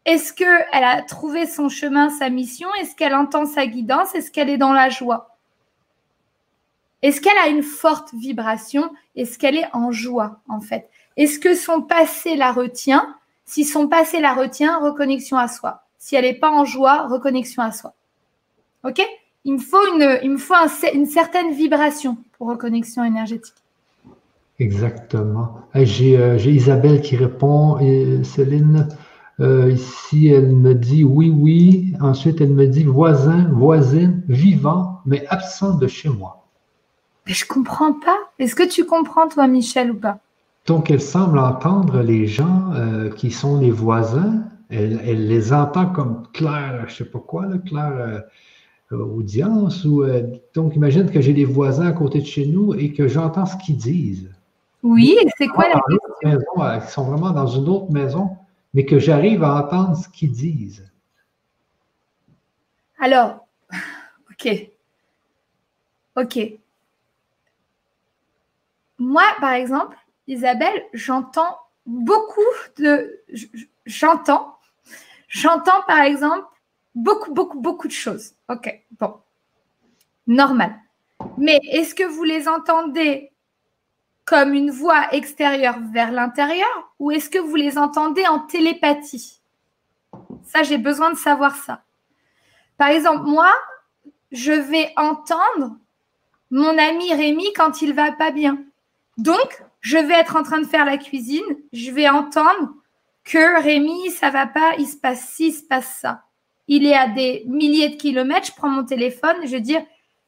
Est-ce 0.05 0.33
qu'elle 0.33 0.83
a 0.83 1.01
trouvé 1.03 1.45
son 1.45 1.69
chemin, 1.69 2.09
sa 2.09 2.29
mission? 2.29 2.67
Est-ce 2.79 2.95
qu'elle 2.95 3.13
entend 3.13 3.45
sa 3.45 3.67
guidance? 3.67 4.15
Est-ce 4.15 4.31
qu'elle 4.31 4.49
est 4.49 4.57
dans 4.57 4.73
la 4.73 4.89
joie? 4.89 5.37
Est-ce 7.01 7.21
qu'elle 7.21 7.37
a 7.43 7.49
une 7.49 7.63
forte 7.63 8.13
vibration? 8.13 8.91
Est-ce 9.15 9.37
qu'elle 9.37 9.57
est 9.57 9.69
en 9.73 9.91
joie, 9.91 10.39
en 10.47 10.59
fait? 10.59 10.89
Est-ce 11.17 11.39
que 11.39 11.55
son 11.55 11.81
passé 11.81 12.35
la 12.35 12.51
retient? 12.51 13.15
Si 13.45 13.65
son 13.65 13.87
passé 13.87 14.19
la 14.19 14.33
retient, 14.33 14.79
reconnexion 14.79 15.37
à 15.37 15.47
soi. 15.47 15.83
Si 15.97 16.15
elle 16.15 16.25
n'est 16.25 16.33
pas 16.33 16.51
en 16.51 16.65
joie, 16.65 17.07
reconnexion 17.07 17.61
à 17.61 17.71
soi. 17.71 17.93
OK? 18.83 19.01
Il 19.43 19.53
me 19.53 19.59
faut, 19.59 19.85
une, 19.93 20.19
il 20.23 20.37
une 20.93 21.05
certaine 21.05 21.51
vibration 21.51 22.17
pour 22.37 22.47
reconnexion 22.47 23.03
énergétique. 23.03 23.55
Exactement. 24.59 25.61
Euh, 25.75 25.85
j'ai 25.85 26.51
Isabelle 26.51 27.01
qui 27.01 27.17
répond. 27.17 27.79
Et 27.79 28.23
Céline, 28.23 28.87
euh, 29.41 29.71
ici, 29.71 30.27
elle 30.27 30.55
me 30.55 30.75
dit 30.75 31.03
oui, 31.03 31.29
oui. 31.29 31.93
Ensuite, 31.99 32.41
elle 32.41 32.53
me 32.53 32.67
dit 32.67 32.83
voisin, 32.83 33.49
voisine, 33.51 34.21
vivant, 34.27 34.99
mais 35.05 35.25
absent 35.27 35.77
de 35.77 35.87
chez 35.87 36.09
moi. 36.09 36.45
Mais 37.25 37.33
je 37.33 37.45
comprends 37.45 37.93
pas. 37.93 38.17
Est-ce 38.39 38.55
que 38.55 38.67
tu 38.67 38.85
comprends, 38.85 39.27
toi, 39.27 39.47
Michel, 39.47 39.91
ou 39.91 39.95
pas? 39.95 40.19
Donc, 40.67 40.91
elle 40.91 41.01
semble 41.01 41.39
entendre 41.39 42.01
les 42.01 42.27
gens 42.27 42.71
euh, 42.73 43.09
qui 43.09 43.31
sont 43.31 43.59
les 43.59 43.71
voisins. 43.71 44.43
Elle, 44.69 45.27
les 45.27 45.51
entend 45.51 45.87
comme 45.87 46.23
claire, 46.33 46.85
je 46.87 46.95
sais 46.95 47.05
pas 47.05 47.19
quoi, 47.19 47.45
là, 47.45 47.57
claire 47.57 48.23
euh, 48.91 48.97
audience. 48.97 49.83
Ou, 49.83 50.03
donc, 50.53 50.75
imagine 50.75 51.09
que 51.09 51.19
j'ai 51.19 51.33
des 51.33 51.45
voisins 51.45 51.87
à 51.87 51.91
côté 51.91 52.21
de 52.21 52.25
chez 52.25 52.45
nous 52.45 52.73
et 52.75 52.93
que 52.93 53.07
j'entends 53.07 53.45
ce 53.45 53.57
qu'ils 53.57 53.77
disent. 53.77 54.29
Oui, 54.83 55.17
c'est 55.37 55.47
quoi 55.47 55.65
la 55.67 55.79
maison, 56.23 56.39
Ils 56.75 56.89
sont 56.89 57.03
vraiment 57.03 57.31
dans 57.31 57.47
une 57.47 57.67
autre 57.67 57.91
maison, 57.91 58.29
mais 58.73 58.85
que 58.85 58.99
j'arrive 58.99 59.43
à 59.43 59.55
entendre 59.55 59.97
ce 59.97 60.09
qu'ils 60.09 60.31
disent. 60.31 60.89
Alors, 62.99 63.47
OK. 64.29 64.69
OK. 66.15 66.39
Moi, 68.99 69.23
par 69.39 69.53
exemple, 69.53 69.97
Isabelle, 70.27 70.85
j'entends 70.93 71.57
beaucoup 71.85 72.41
de. 72.77 73.23
J'entends. 73.85 74.55
J'entends, 75.27 75.81
par 75.87 76.01
exemple, 76.01 76.45
beaucoup, 76.93 77.33
beaucoup, 77.33 77.59
beaucoup 77.59 77.87
de 77.87 77.93
choses. 77.93 78.33
OK, 78.49 78.83
bon. 78.99 79.15
Normal. 80.27 80.75
Mais 81.37 81.59
est-ce 81.71 81.95
que 81.95 82.03
vous 82.03 82.23
les 82.23 82.47
entendez 82.47 83.30
comme 84.25 84.53
une 84.53 84.71
voix 84.71 85.13
extérieure 85.13 85.77
vers 85.91 86.11
l'intérieur 86.11 86.93
ou 86.99 87.11
est-ce 87.11 87.29
que 87.29 87.39
vous 87.39 87.55
les 87.55 87.77
entendez 87.77 88.25
en 88.27 88.39
télépathie? 88.39 89.41
Ça, 90.43 90.63
j'ai 90.63 90.77
besoin 90.77 91.11
de 91.11 91.17
savoir 91.17 91.55
ça. 91.55 91.83
Par 92.77 92.89
exemple, 92.89 93.25
moi, 93.25 93.51
je 94.31 94.51
vais 94.51 94.91
entendre 94.97 95.75
mon 96.49 96.77
ami 96.77 97.13
Rémi 97.13 97.53
quand 97.53 97.81
il 97.81 97.93
va 97.93 98.11
pas 98.11 98.31
bien. 98.31 98.59
Donc, 99.17 99.63
je 99.81 99.97
vais 99.97 100.13
être 100.13 100.35
en 100.35 100.43
train 100.43 100.59
de 100.59 100.67
faire 100.67 100.85
la 100.85 100.97
cuisine, 100.97 101.43
je 101.73 101.91
vais 101.91 102.09
entendre 102.09 102.73
que 103.23 103.61
Rémi, 103.61 104.09
ça 104.11 104.29
va 104.29 104.47
pas, 104.47 104.73
il 104.77 104.87
se 104.87 104.97
passe 104.97 105.29
ci, 105.29 105.47
il 105.47 105.53
se 105.53 105.63
passe 105.63 105.97
ça. 105.99 106.23
Il 106.67 106.85
est 106.85 106.95
à 106.95 107.07
des 107.07 107.43
milliers 107.47 107.89
de 107.89 107.95
kilomètres, 107.95 108.47
je 108.47 108.53
prends 108.53 108.69
mon 108.69 108.83
téléphone, 108.83 109.45
je 109.45 109.57
dire, 109.57 109.83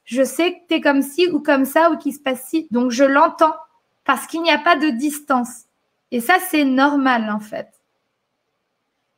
je 0.05 0.23
sais 0.23 0.53
que 0.53 0.57
tu 0.67 0.73
es 0.75 0.81
comme 0.81 1.01
ci 1.01 1.27
ou 1.27 1.39
comme 1.39 1.65
ça 1.65 1.89
ou 1.91 1.97
qu'il 1.97 2.13
se 2.13 2.19
passe 2.19 2.47
ci. 2.47 2.67
Donc, 2.71 2.91
je 2.91 3.03
l'entends 3.03 3.55
parce 4.05 4.27
qu'il 4.27 4.41
n'y 4.41 4.51
a 4.51 4.59
pas 4.59 4.75
de 4.75 4.89
distance. 4.89 5.63
Et 6.11 6.19
ça, 6.19 6.37
c'est 6.49 6.65
normal 6.65 7.29
en 7.29 7.39
fait. 7.39 7.69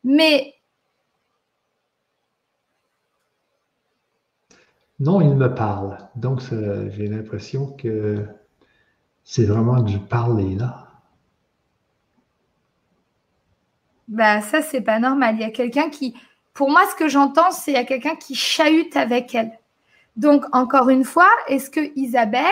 Mais 0.04 0.56
Non, 5.00 5.20
il 5.20 5.36
me 5.36 5.54
parle. 5.54 5.98
Donc, 6.16 6.42
j'ai 6.42 7.08
l'impression 7.08 7.68
que 7.74 8.26
c'est 9.24 9.46
vraiment 9.46 9.82
du 9.82 10.00
parler, 10.00 10.56
là. 10.56 10.88
Bah, 14.08 14.42
ça, 14.42 14.62
c'est 14.62 14.82
pas 14.82 15.00
normal. 15.00 15.36
Il 15.36 15.42
y 15.42 15.46
a 15.46 15.52
quelqu'un 15.52 15.90
qui. 15.90 16.16
Pour 16.54 16.70
moi, 16.70 16.84
ce 16.90 16.96
que 16.96 17.10
j'entends, 17.10 17.52
c'est 17.52 17.66
qu'il 17.66 17.74
y 17.74 17.78
a 17.78 17.84
quelqu'un 17.84 18.16
qui 18.16 18.36
chahute 18.36 18.96
avec 18.96 19.36
elle. 19.36 19.52
Donc, 20.16 20.46
encore 20.54 20.90
une 20.90 21.04
fois, 21.04 21.28
est-ce 21.50 21.70
que 21.70 21.92
Isabelle, 21.98 22.46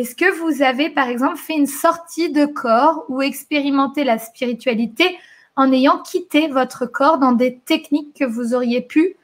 est-ce 0.00 0.16
que 0.16 0.30
vous 0.40 0.62
avez, 0.62 0.88
par 0.88 1.08
exemple, 1.08 1.36
fait 1.36 1.54
une 1.54 1.66
sortie 1.66 2.32
de 2.32 2.46
corps 2.46 3.04
ou 3.08 3.20
expérimenté 3.20 4.02
la 4.02 4.18
spiritualité 4.18 5.18
en 5.56 5.70
ayant 5.72 5.98
quitté 5.98 6.48
votre 6.48 6.86
corps 6.86 7.18
dans 7.18 7.32
des 7.32 7.58
techniques 7.58 8.16
que 8.18 8.24
vous 8.24 8.54
auriez 8.54 8.80
pu 8.80 9.16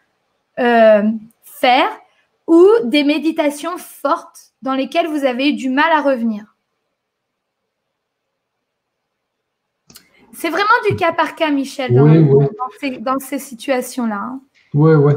euh, 0.58 1.02
faire 1.44 1.88
ou 2.46 2.66
des 2.84 3.04
méditations 3.04 3.78
fortes 3.78 4.52
dans 4.60 4.74
lesquelles 4.74 5.06
vous 5.06 5.24
avez 5.24 5.48
eu 5.48 5.54
du 5.54 5.70
mal 5.70 5.90
à 5.92 6.02
revenir? 6.02 6.54
C'est 10.34 10.50
vraiment 10.50 10.66
du 10.90 10.96
cas 10.96 11.14
par 11.14 11.36
cas, 11.36 11.50
Michel, 11.50 11.94
dans, 11.94 13.18
ces, 13.18 13.38
situations-là. 13.38 14.38
Oui, 14.74 14.92
hein. 14.92 15.00
oui. 15.02 15.14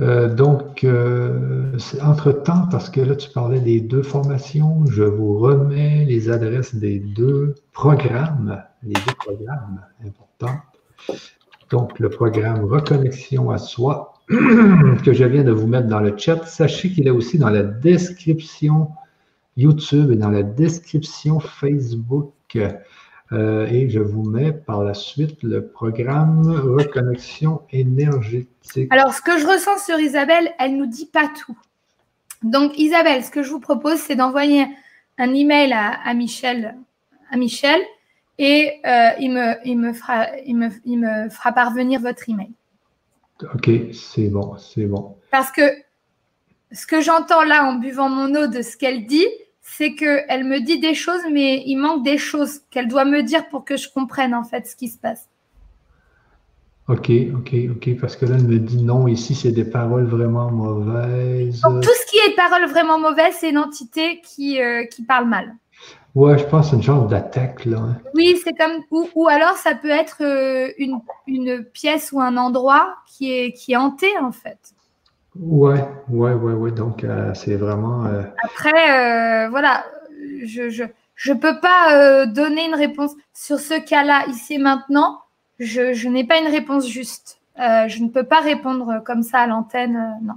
Euh, 0.00 0.32
donc, 0.32 0.84
euh, 0.84 1.76
entre-temps, 2.02 2.68
parce 2.70 2.88
que 2.88 3.00
là, 3.00 3.16
tu 3.16 3.30
parlais 3.30 3.60
des 3.60 3.80
deux 3.80 4.02
formations, 4.02 4.86
je 4.86 5.02
vous 5.02 5.38
remets 5.38 6.04
les 6.04 6.30
adresses 6.30 6.74
des 6.74 7.00
deux 7.00 7.56
programmes, 7.72 8.62
les 8.84 8.92
deux 8.92 9.14
programmes 9.18 9.80
importants. 10.06 10.60
Donc, 11.70 11.98
le 11.98 12.10
programme 12.10 12.64
Reconnexion 12.64 13.50
à 13.50 13.58
soi, 13.58 14.14
que 14.28 15.12
je 15.12 15.24
viens 15.24 15.42
de 15.42 15.50
vous 15.50 15.66
mettre 15.66 15.88
dans 15.88 16.00
le 16.00 16.16
chat. 16.16 16.44
Sachez 16.46 16.92
qu'il 16.92 17.08
est 17.08 17.10
aussi 17.10 17.38
dans 17.38 17.50
la 17.50 17.64
description 17.64 18.90
YouTube 19.56 20.12
et 20.12 20.16
dans 20.16 20.30
la 20.30 20.44
description 20.44 21.40
Facebook. 21.40 22.56
Euh, 23.32 23.66
et 23.66 23.90
je 23.90 24.00
vous 24.00 24.22
mets 24.22 24.52
par 24.52 24.82
la 24.82 24.94
suite 24.94 25.42
le 25.42 25.66
programme 25.66 26.48
Reconnexion 26.48 27.62
énergétique. 27.70 28.88
Alors, 28.90 29.12
ce 29.12 29.20
que 29.20 29.38
je 29.38 29.46
ressens 29.46 29.84
sur 29.84 29.98
Isabelle, 30.00 30.52
elle 30.58 30.72
ne 30.72 30.78
nous 30.78 30.86
dit 30.86 31.06
pas 31.06 31.28
tout. 31.28 31.56
Donc, 32.42 32.78
Isabelle, 32.78 33.22
ce 33.22 33.30
que 33.30 33.42
je 33.42 33.50
vous 33.50 33.60
propose, 33.60 33.98
c'est 33.98 34.16
d'envoyer 34.16 34.66
un 35.18 35.34
email 35.34 35.72
à, 35.72 35.90
à, 36.04 36.14
Michel, 36.14 36.76
à 37.30 37.36
Michel 37.36 37.80
et 38.38 38.80
euh, 38.86 39.10
il, 39.18 39.32
me, 39.32 39.54
il, 39.64 39.76
me 39.76 39.92
fera, 39.92 40.28
il, 40.46 40.56
me, 40.56 40.68
il 40.84 40.98
me 40.98 41.28
fera 41.28 41.52
parvenir 41.52 42.00
votre 42.00 42.28
email. 42.30 42.52
Ok, 43.54 43.70
c'est 43.92 44.28
bon, 44.28 44.56
c'est 44.56 44.86
bon. 44.86 45.16
Parce 45.30 45.50
que 45.50 45.62
ce 46.72 46.86
que 46.86 47.00
j'entends 47.00 47.44
là 47.44 47.64
en 47.64 47.74
buvant 47.74 48.08
mon 48.08 48.34
eau 48.34 48.46
de 48.46 48.62
ce 48.62 48.76
qu'elle 48.76 49.06
dit, 49.06 49.26
c'est 49.76 49.94
qu'elle 49.94 50.44
me 50.44 50.60
dit 50.60 50.80
des 50.80 50.94
choses, 50.94 51.20
mais 51.30 51.62
il 51.66 51.76
manque 51.76 52.02
des 52.02 52.18
choses 52.18 52.60
qu'elle 52.70 52.88
doit 52.88 53.04
me 53.04 53.22
dire 53.22 53.48
pour 53.48 53.64
que 53.64 53.76
je 53.76 53.88
comprenne 53.88 54.34
en 54.34 54.42
fait 54.42 54.66
ce 54.66 54.74
qui 54.74 54.88
se 54.88 54.98
passe. 54.98 55.28
Ok, 56.88 57.10
ok, 57.34 57.54
ok, 57.76 58.00
parce 58.00 58.16
que 58.16 58.24
là, 58.24 58.36
elle 58.36 58.46
me 58.46 58.58
dit 58.58 58.82
non, 58.82 59.06
ici, 59.06 59.34
c'est 59.34 59.52
des 59.52 59.66
paroles 59.66 60.06
vraiment 60.06 60.50
mauvaises. 60.50 61.60
Donc, 61.60 61.82
tout 61.82 61.90
ce 61.90 62.10
qui 62.10 62.16
est 62.16 62.34
paroles 62.34 62.66
vraiment 62.66 62.98
mauvaises, 62.98 63.36
c'est 63.38 63.50
une 63.50 63.58
entité 63.58 64.22
qui, 64.22 64.60
euh, 64.60 64.84
qui 64.86 65.02
parle 65.02 65.28
mal. 65.28 65.54
Ouais, 66.14 66.38
je 66.38 66.44
pense 66.44 66.66
que 66.66 66.70
c'est 66.70 66.76
une 66.76 66.82
genre 66.82 67.06
d'attaque, 67.06 67.66
là. 67.66 67.78
Hein. 67.78 67.98
Oui, 68.14 68.40
c'est 68.42 68.54
comme. 68.54 68.82
Ou, 68.90 69.06
ou, 69.14 69.28
alors, 69.28 69.54
ça 69.56 69.74
peut 69.74 69.90
être 69.90 70.22
euh, 70.22 70.72
une, 70.78 70.98
une, 71.26 71.62
pièce 71.62 72.10
ou 72.10 72.22
un 72.22 72.38
endroit 72.38 72.96
qui 73.06 73.32
est, 73.32 73.52
qui 73.52 73.72
est 73.72 73.76
hanté, 73.76 74.08
en 74.18 74.32
fait. 74.32 74.58
Ouais, 75.38 75.84
ouais, 76.08 76.32
ouais, 76.32 76.52
ouais. 76.52 76.70
Donc, 76.72 77.04
euh, 77.04 77.32
c'est 77.34 77.54
vraiment. 77.54 78.04
Euh... 78.06 78.22
Après, 78.44 79.46
euh, 79.46 79.48
voilà, 79.50 79.84
je 80.44 80.68
je, 80.68 80.84
je 81.14 81.32
peux 81.32 81.60
pas 81.60 82.26
donner 82.26 82.66
une 82.66 82.74
réponse 82.74 83.12
sur 83.32 83.58
ce 83.58 83.80
cas-là, 83.80 84.26
ici 84.28 84.54
et 84.54 84.58
maintenant. 84.58 85.20
Je, 85.58 85.92
je 85.92 86.08
n'ai 86.08 86.24
pas 86.24 86.38
une 86.38 86.48
réponse 86.48 86.88
juste. 86.88 87.40
je 87.56 88.02
ne 88.02 88.08
peux 88.08 88.24
pas 88.24 88.40
répondre 88.40 89.02
comme 89.04 89.22
ça 89.22 89.40
à 89.40 89.46
l'antenne, 89.46 89.98
non. 90.22 90.34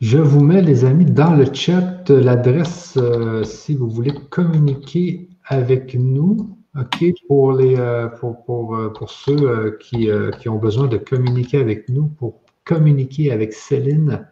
Je 0.00 0.18
vous 0.18 0.40
mets, 0.40 0.62
les 0.62 0.84
amis, 0.84 1.04
dans 1.04 1.34
le 1.34 1.52
chat 1.52 2.08
l'adresse 2.08 2.98
si 3.44 3.76
vous 3.76 3.88
voulez 3.88 4.12
communiquer 4.30 5.28
avec 5.44 5.94
nous. 5.94 6.56
OK, 6.78 7.04
pour, 7.28 7.52
les, 7.52 7.76
pour, 8.18 8.44
pour, 8.44 8.76
pour 8.94 9.10
ceux 9.10 9.78
qui, 9.80 10.08
qui 10.40 10.48
ont 10.48 10.56
besoin 10.56 10.88
de 10.88 10.96
communiquer 10.96 11.60
avec 11.60 11.88
nous 11.88 12.06
pour 12.06 12.39
communiquer 12.64 13.32
avec 13.32 13.52
Céline 13.52 14.26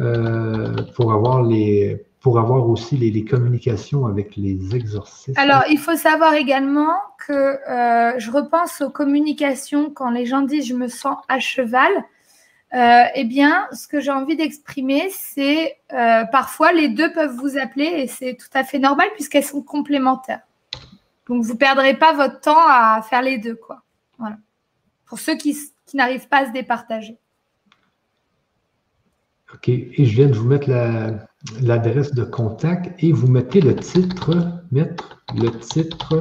euh, 0.00 0.74
pour, 0.96 1.12
avoir 1.12 1.42
les, 1.42 2.06
pour 2.20 2.38
avoir 2.38 2.68
aussi 2.68 2.96
les, 2.96 3.24
communications 3.24 4.06
avec 4.06 4.34
les 4.36 4.74
exorcistes. 4.74 5.38
Alors, 5.38 5.64
il 5.68 5.78
faut 5.78 5.96
savoir 5.96 6.34
également 6.34 6.94
que 7.26 7.32
euh, 7.32 8.18
je 8.18 8.30
repense 8.30 8.80
aux 8.80 8.88
communications 8.88 9.90
quand 9.90 10.10
les 10.10 10.24
gens 10.24 10.42
disent 10.42 10.66
je 10.66 10.74
me 10.74 10.88
sens 10.88 11.18
à 11.28 11.38
cheval. 11.38 11.92
Euh, 12.72 13.02
eh 13.14 13.24
bien, 13.24 13.66
ce 13.72 13.88
que 13.88 14.00
j'ai 14.00 14.12
envie 14.12 14.36
d'exprimer, 14.36 15.10
c'est 15.10 15.76
parfois 16.32 16.72
les 16.72 16.88
deux 16.88 17.12
peuvent 17.12 17.36
vous 17.36 17.58
appeler 17.58 17.84
et 17.84 18.06
c'est 18.06 18.36
tout 18.36 18.48
à 18.54 18.64
fait 18.64 18.78
normal 18.78 19.08
puisqu'elles 19.14 19.44
sont 19.44 19.62
complémentaires. 19.62 20.40
Donc, 21.28 21.44
vous 21.44 21.52
ne 21.52 21.58
perdrez 21.58 21.94
pas 21.94 22.14
votre 22.14 22.40
temps 22.40 22.56
à 22.56 23.02
faire 23.02 23.22
les 23.22 23.38
deux, 23.38 23.56
quoi. 23.56 23.82
Voilà. 24.18 24.36
Pour 25.04 25.18
ceux 25.18 25.36
qui, 25.36 25.56
qui 25.84 25.96
n'arrivent 25.96 26.28
pas 26.28 26.38
à 26.38 26.46
se 26.46 26.52
départager. 26.52 27.18
OK. 29.54 29.68
Et 29.68 30.04
je 30.04 30.14
viens 30.14 30.28
de 30.28 30.34
vous 30.34 30.46
mettre 30.46 30.68
l'adresse 31.60 32.12
de 32.12 32.24
contact 32.24 33.02
et 33.02 33.12
vous 33.12 33.26
mettez 33.26 33.60
le 33.60 33.74
titre, 33.74 34.36
mettre 34.70 35.20
le 35.34 35.50
titre 35.58 36.20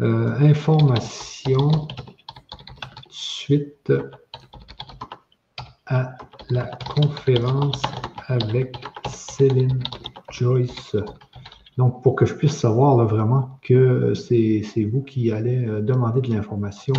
euh, 0.00 0.34
information 0.38 1.88
suite 3.10 3.92
à 5.86 6.16
la 6.50 6.70
conférence 6.94 7.82
avec 8.26 8.76
Céline 9.10 9.82
Joyce. 10.30 10.96
Donc, 11.78 12.02
pour 12.02 12.16
que 12.16 12.26
je 12.26 12.34
puisse 12.34 12.56
savoir 12.56 12.96
vraiment 13.06 13.58
que 13.62 14.14
c'est 14.14 14.84
vous 14.92 15.02
qui 15.02 15.32
allez 15.32 15.66
euh, 15.66 15.80
demander 15.80 16.20
de 16.20 16.34
l'information 16.34 16.94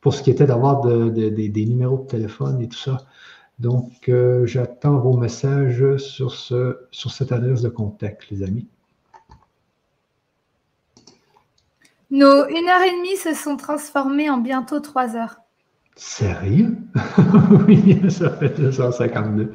pour 0.00 0.14
ce 0.14 0.22
qui 0.22 0.30
était 0.30 0.46
d'avoir 0.46 0.80
de, 0.80 1.10
de, 1.10 1.28
des 1.28 1.66
numéros 1.66 1.98
de 1.98 2.06
téléphone 2.06 2.60
et 2.62 2.68
tout 2.68 2.78
ça. 2.78 2.98
Donc, 3.60 4.08
euh, 4.08 4.46
j'attends 4.46 4.98
vos 4.98 5.18
messages 5.18 5.98
sur, 5.98 6.32
ce, 6.32 6.78
sur 6.90 7.10
cette 7.10 7.30
adresse 7.30 7.60
de 7.60 7.68
contact, 7.68 8.30
les 8.30 8.42
amis. 8.42 8.66
Nos 12.10 12.48
une 12.48 12.68
heure 12.68 12.80
et 12.80 12.96
demie 12.96 13.18
se 13.18 13.34
sont 13.34 13.58
transformées 13.58 14.30
en 14.30 14.38
bientôt 14.38 14.80
trois 14.80 15.14
heures. 15.14 15.36
Sérieux? 15.94 16.78
oui, 17.68 18.00
ça 18.08 18.30
fait 18.30 18.58
252. 18.58 19.52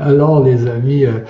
Alors, 0.00 0.42
les 0.42 0.66
amis, 0.66 1.04
euh, 1.04 1.20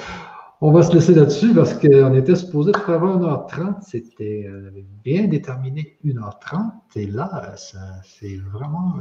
on 0.60 0.70
va 0.70 0.85
se 0.85 0.93
laisser 0.93 1.15
là-dessus 1.15 1.52
parce 1.52 1.75
qu'on 1.75 2.15
était 2.15 2.36
supposé 2.36 2.73
faire 2.75 3.02
1h30. 3.02 3.83
C'était 3.83 4.47
euh, 4.49 4.70
bien 5.02 5.25
déterminé 5.25 5.99
1h30. 6.05 6.70
Et 6.94 7.09
là, 7.09 7.57
c'est 7.57 8.36
vraiment 8.36 8.94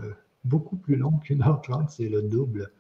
beaucoup 0.46 0.78
plus 0.78 0.96
long 0.96 1.12
qu'une 1.24 1.44
heure 1.44 1.62
30. 1.62 1.92
C'est 1.92 2.10
le 2.10 2.24
double. 2.24 2.72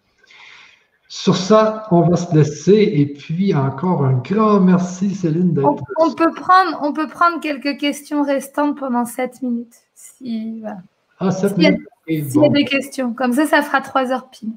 Sur 1.09 1.37
ça, 1.37 1.87
on 1.91 2.01
va 2.01 2.17
se 2.17 2.35
laisser. 2.35 2.73
Et 2.73 3.05
puis, 3.05 3.53
encore 3.55 4.03
un 4.03 4.17
grand 4.17 4.59
merci, 4.59 5.15
Céline, 5.15 5.53
d'être 5.53 5.65
on, 5.65 5.77
on, 5.99 6.13
peut 6.13 6.31
prendre, 6.33 6.79
on 6.81 6.91
peut 6.91 7.07
prendre 7.07 7.39
quelques 7.39 7.77
questions 7.77 8.23
restantes 8.23 8.77
pendant 8.77 9.05
7 9.05 9.41
minutes. 9.41 9.75
Si, 9.95 10.59
voilà. 10.59 10.79
Ah, 11.19 11.31
7 11.31 11.53
S'il 11.53 11.63
y 11.63 11.67
a, 11.67 11.71
minutes? 11.71 12.31
s'il 12.31 12.41
y 12.41 12.45
a 12.45 12.49
des 12.49 12.65
questions. 12.65 13.13
Comme 13.13 13.33
ça, 13.33 13.45
ça 13.45 13.61
fera 13.61 13.79
3 13.79 14.11
heures 14.11 14.29
pile. 14.29 14.51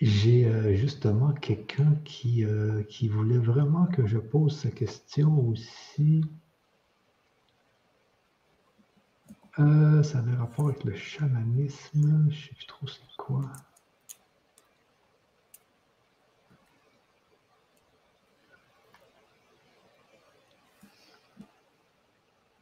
J'ai 0.00 0.46
euh, 0.46 0.74
justement 0.74 1.32
quelqu'un 1.32 1.96
qui, 2.04 2.44
euh, 2.44 2.82
qui 2.88 3.08
voulait 3.08 3.38
vraiment 3.38 3.86
que 3.86 4.06
je 4.06 4.18
pose 4.18 4.56
sa 4.56 4.70
question 4.70 5.48
aussi. 5.48 6.24
Euh, 9.58 10.02
ça 10.02 10.18
avait 10.18 10.34
rapport 10.34 10.66
avec 10.66 10.84
le 10.84 10.94
chamanisme. 10.94 12.26
Je 12.28 12.34
ne 12.36 12.42
sais 12.42 12.54
plus 12.54 12.66
trop 12.66 12.86
c'est 12.86 13.16
quoi. 13.16 13.42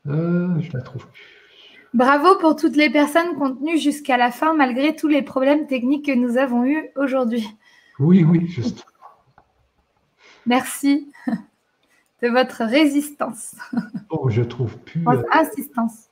Euh, 0.06 0.60
je 0.60 0.72
la 0.72 0.82
trouve 0.82 1.06
plus. 1.08 1.42
Bravo 1.94 2.39
pour 2.39 2.56
toutes 2.56 2.76
les 2.76 2.90
personnes 2.90 3.36
contenues 3.36 3.78
jusqu'à 3.78 4.16
la 4.16 4.31
fin, 4.31 4.55
malgré 4.55 4.97
tous 4.97 5.08
les 5.08 5.22
problèmes 5.22 5.66
techniques 5.66 6.06
que 6.06 6.14
nous 6.14 6.39
avons 6.39 6.64
eus 6.64 6.89
aujourd'hui. 6.97 7.47
Oui, 7.98 8.24
oui, 8.24 8.47
juste. 8.47 8.86
Merci 10.47 11.12
de 12.22 12.28
votre 12.28 12.64
résistance. 12.64 13.55
Oh, 14.10 14.28
je 14.31 14.42
trouve 14.42 14.76
plus. 14.78 15.02
Votre 15.02 15.24
assistance. 15.31 16.08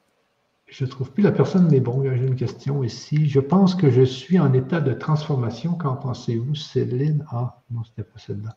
Je 0.67 0.85
trouve 0.85 1.11
plus 1.11 1.23
la 1.23 1.33
personne, 1.33 1.69
mais 1.71 1.81
bon, 1.81 2.03
j'ai 2.05 2.27
une 2.27 2.37
question 2.37 2.85
ici. 2.85 3.29
Je 3.29 3.41
pense 3.41 3.75
que 3.75 3.91
je 3.91 4.03
suis 4.03 4.39
en 4.39 4.53
état 4.53 4.81
de 4.81 4.93
transformation. 4.93 5.75
Qu'en 5.75 5.97
pensez-vous, 5.97 6.55
Céline? 6.55 7.27
Ah, 7.31 7.63
non, 7.71 7.83
c'était 7.85 8.05
pas 8.09 8.19
celle-là. 8.19 8.57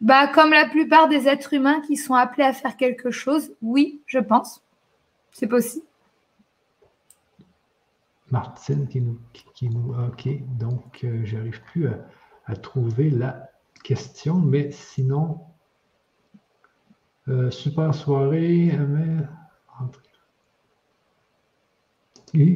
Bah, 0.00 0.28
comme 0.28 0.52
la 0.52 0.66
plupart 0.68 1.08
des 1.08 1.26
êtres 1.26 1.54
humains 1.54 1.80
qui 1.80 1.96
sont 1.96 2.14
appelés 2.14 2.44
à 2.44 2.52
faire 2.52 2.76
quelque 2.76 3.10
chose, 3.10 3.52
oui, 3.62 4.00
je 4.06 4.18
pense. 4.18 4.62
C'est 5.32 5.48
possible. 5.48 5.84
Martine 8.30 8.86
qui 8.88 9.00
nous, 9.00 9.18
qui 9.54 9.68
nous 9.70 9.94
OK, 9.94 10.28
donc 10.58 11.02
euh, 11.02 11.24
j'arrive 11.24 11.60
plus 11.62 11.88
à, 12.46 12.56
trouver 12.56 13.10
la 13.10 13.50
question, 13.82 14.36
mais 14.36 14.70
sinon, 14.70 15.40
euh, 17.28 17.50
super 17.50 17.94
soirée, 17.94 18.70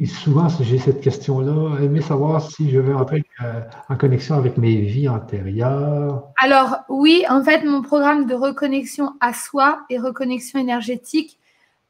souvent, 0.05 0.47
j'ai 0.59 0.77
cette 0.77 1.01
question-là, 1.01 1.79
aimer 1.81 2.01
savoir 2.01 2.41
si 2.41 2.69
je 2.69 2.79
vais 2.79 2.93
entrer 2.93 3.23
euh, 3.43 3.61
en 3.89 3.95
connexion 3.95 4.35
avec 4.35 4.57
mes 4.57 4.77
vies 4.77 5.09
antérieures? 5.09 6.23
Alors 6.37 6.77
oui, 6.89 7.23
en 7.29 7.43
fait, 7.43 7.63
mon 7.63 7.81
programme 7.81 8.25
de 8.25 8.35
reconnexion 8.35 9.13
à 9.19 9.33
soi 9.33 9.81
et 9.89 9.97
reconnexion 9.97 10.59
énergétique 10.59 11.39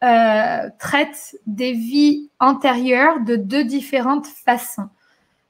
euh, 0.03 0.69
traite 0.79 1.37
des 1.47 1.73
vies 1.73 2.29
antérieures 2.39 3.21
de 3.21 3.35
deux 3.35 3.63
différentes 3.63 4.27
façons. 4.27 4.89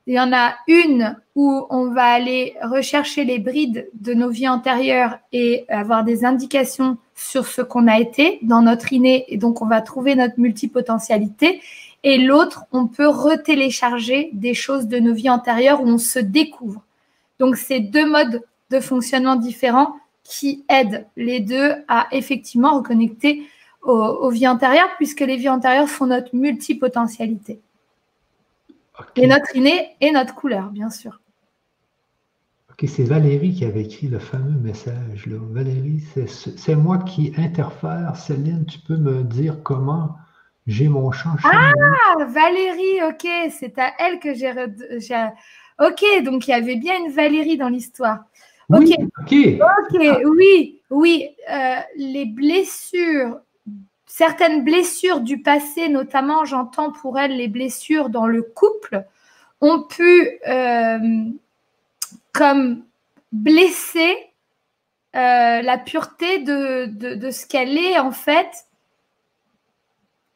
Il 0.06 0.16
y 0.16 0.20
en 0.20 0.34
a 0.34 0.56
une 0.68 1.18
où 1.36 1.66
on 1.70 1.92
va 1.92 2.04
aller 2.04 2.56
rechercher 2.62 3.24
les 3.24 3.40
brides 3.40 3.90
de 3.94 4.14
nos 4.14 4.30
vies 4.30 4.50
antérieures 4.50 5.18
et 5.32 5.66
avoir 5.70 6.04
des 6.04 6.26
indications 6.26 6.98
sur 7.16 7.48
ce 7.48 7.62
qu'on 7.62 7.88
a 7.88 8.00
été 8.00 8.40
dans 8.42 8.62
notre 8.62 8.92
inné 8.92 9.26
et 9.30 9.38
donc 9.38 9.62
on 9.62 9.66
va 9.66 9.82
trouver 9.82 10.16
notre 10.16 10.40
multipotentialité. 10.40 11.62
Et 12.04 12.18
l'autre, 12.18 12.66
on 12.72 12.88
peut 12.88 13.08
retélécharger 13.08 14.30
des 14.34 14.54
choses 14.54 14.88
de 14.88 15.00
nos 15.00 15.14
vies 15.14 15.30
antérieures 15.30 15.82
où 15.82 15.88
on 15.88 15.98
se 15.98 16.20
découvre. 16.20 16.84
Donc 17.40 17.56
c'est 17.56 17.80
deux 17.80 18.10
modes 18.10 18.44
de 18.70 18.80
fonctionnement 18.80 19.36
différents 19.36 19.96
qui 20.24 20.66
aident 20.70 21.06
les 21.16 21.40
deux 21.40 21.74
à 21.88 22.08
effectivement 22.12 22.78
reconnecter 22.78 23.44
aux, 23.82 24.30
vies 24.30 24.48
antérieures 24.48 24.90
puisque 24.98 25.22
les 25.22 25.36
vies 25.36 25.50
antérieures 25.50 25.90
sont 25.90 26.08
notre 26.08 26.36
multipotentialité. 26.36 27.60
Et 29.16 29.28
notre 29.28 29.56
inné 29.56 29.96
et 30.00 30.12
notre 30.12 30.36
couleur, 30.36 30.70
bien 30.70 30.90
sûr. 30.90 31.20
Ok, 32.72 32.88
c'est 32.88 33.04
Valérie 33.04 33.54
qui 33.54 33.66
avait 33.66 33.84
écrit 33.84 34.08
le 34.08 34.20
fameux 34.20 34.60
message. 34.60 35.26
Là. 35.26 35.38
Valérie, 35.50 36.02
c'est 36.28 36.76
moi 36.76 37.00
qui 37.00 37.34
interfère. 37.38 38.16
Céline, 38.16 38.66
tu 38.66 38.80
peux 38.80 38.98
me 38.98 39.24
dire 39.24 39.62
comment 39.64 40.16
j'ai 40.68 40.88
mon 40.88 41.12
champ 41.12 41.36
Ah, 41.44 41.72
Valérie, 42.28 43.04
ok, 43.04 43.28
c'est 43.52 43.78
à 43.80 43.94
elle 44.00 44.20
que 44.20 44.34
j'ai. 44.34 44.52
Ok, 45.80 46.24
donc 46.24 46.48
il 46.48 46.52
y 46.52 46.54
avait 46.54 46.76
bien 46.76 46.98
une 47.00 47.12
Valérie 47.12 47.58
dans 47.58 47.70
l'histoire. 47.70 48.20
Ok, 48.70 48.90
ok, 49.20 50.00
oui, 50.26 50.80
oui. 50.90 51.30
Euh, 51.52 51.80
les 51.98 52.26
blessures 52.26 53.40
certaines 54.14 54.64
blessures 54.64 55.22
du 55.22 55.42
passé, 55.42 55.90
notamment 55.90 56.46
j'entends 56.46 56.92
pour 56.92 57.18
elle 57.18 57.36
les 57.36 57.48
blessures 57.48 58.10
dans 58.10 58.28
le 58.28 58.44
couple, 58.44 59.06
ont 59.60 59.82
pu 59.82 60.40
euh, 60.48 61.00
comme 62.32 62.84
blesser 63.32 64.16
euh, 65.16 65.64
la 65.64 65.78
pureté 65.80 66.40
de, 66.40 66.86
de 67.16 67.32
ce 67.32 67.48
qu'elle 67.48 67.76
est 67.76 67.98
en 67.98 68.12
fait. 68.12 68.68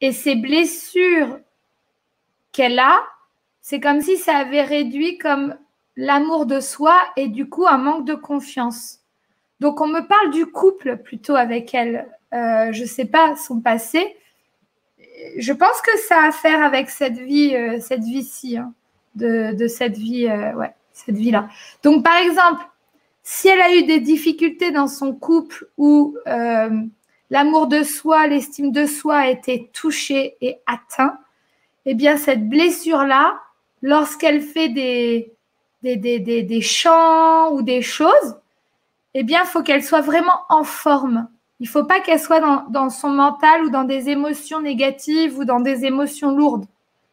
Et 0.01 0.11
ces 0.11 0.35
blessures 0.35 1.39
qu'elle 2.51 2.79
a, 2.79 2.99
c'est 3.61 3.79
comme 3.79 4.01
si 4.01 4.17
ça 4.17 4.37
avait 4.37 4.63
réduit 4.63 5.17
comme 5.17 5.55
l'amour 5.95 6.45
de 6.45 6.59
soi 6.59 6.95
et 7.15 7.27
du 7.27 7.49
coup 7.49 7.67
un 7.67 7.77
manque 7.77 8.05
de 8.05 8.15
confiance. 8.15 8.99
Donc 9.59 9.81
on 9.81 9.87
me 9.87 10.07
parle 10.07 10.31
du 10.31 10.45
couple 10.45 10.97
plutôt 10.97 11.35
avec 11.35 11.73
elle 11.73 12.07
euh, 12.33 12.71
je 12.73 12.81
ne 12.81 12.87
sais 12.87 13.05
pas, 13.05 13.35
son 13.35 13.61
passé. 13.61 14.15
Je 15.37 15.53
pense 15.53 15.81
que 15.81 15.97
ça 16.07 16.23
a 16.23 16.27
à 16.27 16.31
faire 16.31 16.63
avec 16.63 16.89
cette 16.89 17.17
vie, 17.17 17.55
euh, 17.55 17.79
cette 17.79 18.03
vie-ci, 18.03 18.57
hein, 18.57 18.73
de, 19.15 19.67
cette 19.67 19.97
vie, 19.97 20.27
euh, 20.27 20.53
ouais, 20.53 20.73
cette 20.93 21.15
vie-là. 21.15 21.47
Donc, 21.83 22.03
par 22.03 22.17
exemple, 22.17 22.63
si 23.23 23.47
elle 23.47 23.61
a 23.61 23.73
eu 23.73 23.83
des 23.83 23.99
difficultés 23.99 24.71
dans 24.71 24.87
son 24.87 25.13
couple 25.13 25.67
où 25.77 26.15
l'amour 27.29 27.67
de 27.67 27.83
soi, 27.83 28.27
l'estime 28.27 28.71
de 28.71 28.85
soi 28.85 29.17
a 29.17 29.29
été 29.29 29.69
touchée 29.73 30.37
et 30.41 30.57
atteint, 30.65 31.17
eh 31.85 31.93
bien, 31.93 32.17
cette 32.17 32.47
blessure-là, 32.49 33.39
lorsqu'elle 33.81 34.41
fait 34.41 34.69
des, 34.69 35.33
des, 35.81 36.19
des, 36.19 36.61
chants 36.61 37.51
ou 37.53 37.61
des 37.61 37.81
choses, 37.81 38.35
eh 39.13 39.23
bien, 39.23 39.41
il 39.43 39.47
faut 39.47 39.63
qu'elle 39.63 39.83
soit 39.83 40.01
vraiment 40.01 40.41
en 40.49 40.63
forme. 40.63 41.29
Il 41.59 41.63
ne 41.63 41.69
faut 41.69 41.85
pas 41.85 42.01
qu'elle 42.01 42.19
soit 42.19 42.41
dans, 42.69 42.89
son 42.89 43.09
mental 43.09 43.65
ou 43.65 43.69
dans 43.69 43.83
des 43.83 44.09
émotions 44.09 44.61
négatives 44.61 45.39
ou 45.39 45.45
dans 45.45 45.59
des 45.59 45.85
émotions 45.85 46.35
lourdes. 46.35 46.65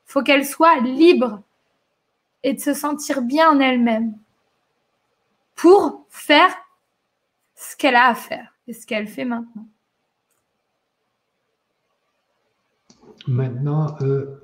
Il 0.07 0.13
faut 0.13 0.23
qu'elle 0.23 0.45
soit 0.45 0.81
libre 0.81 1.41
et 2.43 2.53
de 2.53 2.61
se 2.61 2.75
sentir 2.75 3.23
bien 3.23 3.49
en 3.51 3.61
elle-même 3.61 4.19
pour 5.55 6.05
faire 6.11 6.55
ce 7.55 7.77
qu'elle 7.77 7.97
a 7.97 8.09
à 8.09 8.15
faire 8.15 8.55
et 8.67 8.75
ce 8.75 8.87
qu'elle 8.87 9.07
fait 9.07 9.25
maintenant. 9.25 9.67
Maintenant, 13.27 13.97
euh, 14.03 14.41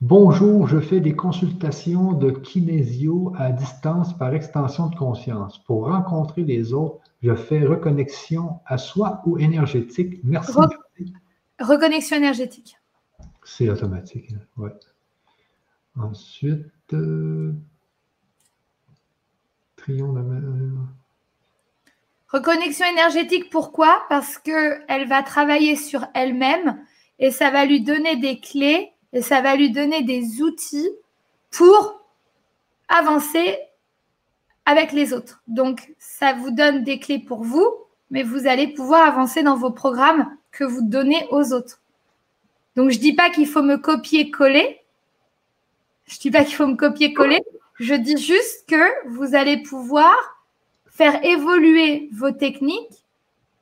bonjour, 0.00 0.68
je 0.68 0.78
fais 0.78 1.00
des 1.00 1.16
consultations 1.16 2.12
de 2.12 2.30
kinésio 2.30 3.32
à 3.36 3.50
distance 3.50 4.16
par 4.16 4.34
extension 4.34 4.88
de 4.88 4.96
conscience 4.96 5.58
pour 5.64 5.86
rencontrer 5.86 6.42
les 6.42 6.72
autres 6.72 7.00
je 7.22 7.34
fais 7.34 7.64
reconnexion 7.64 8.60
à 8.66 8.78
soi 8.78 9.22
ou 9.26 9.38
énergétique. 9.38 10.20
Merci. 10.22 10.52
reconnexion 11.58 12.16
énergétique. 12.16 12.76
C'est 13.44 13.68
automatique, 13.68 14.32
hein, 14.32 14.40
oui. 14.56 14.70
Ensuite, 15.98 16.92
euh, 16.92 17.52
de 19.88 20.82
Reconnexion 22.28 22.86
énergétique, 22.86 23.50
pourquoi? 23.50 24.02
Parce 24.08 24.36
qu'elle 24.36 25.08
va 25.08 25.22
travailler 25.22 25.76
sur 25.76 26.06
elle-même 26.12 26.78
et 27.18 27.30
ça 27.30 27.50
va 27.50 27.64
lui 27.64 27.80
donner 27.80 28.16
des 28.16 28.38
clés 28.38 28.92
et 29.12 29.22
ça 29.22 29.40
va 29.40 29.56
lui 29.56 29.70
donner 29.70 30.02
des 30.02 30.42
outils 30.42 30.90
pour 31.50 32.04
avancer 32.88 33.56
avec 34.64 34.92
les 34.92 35.12
autres. 35.12 35.42
Donc, 35.46 35.92
ça 35.98 36.34
vous 36.34 36.50
donne 36.50 36.84
des 36.84 36.98
clés 36.98 37.20
pour 37.20 37.42
vous, 37.44 37.66
mais 38.10 38.22
vous 38.22 38.46
allez 38.46 38.68
pouvoir 38.68 39.06
avancer 39.06 39.42
dans 39.42 39.56
vos 39.56 39.70
programmes 39.70 40.28
que 40.50 40.64
vous 40.64 40.82
donnez 40.82 41.26
aux 41.30 41.52
autres. 41.52 41.80
Donc, 42.74 42.90
je 42.90 42.96
ne 42.96 43.02
dis 43.02 43.14
pas 43.14 43.30
qu'il 43.30 43.46
faut 43.46 43.62
me 43.62 43.78
copier-coller. 43.78 44.80
Je 46.06 46.16
ne 46.16 46.20
dis 46.20 46.30
pas 46.30 46.44
qu'il 46.44 46.54
faut 46.54 46.66
me 46.66 46.76
copier-coller. 46.76 47.42
Je 47.78 47.94
dis 47.94 48.18
juste 48.18 48.68
que 48.68 49.08
vous 49.08 49.34
allez 49.34 49.62
pouvoir 49.62 50.14
faire 50.86 51.24
évoluer 51.24 52.08
vos 52.12 52.32
techniques 52.32 53.04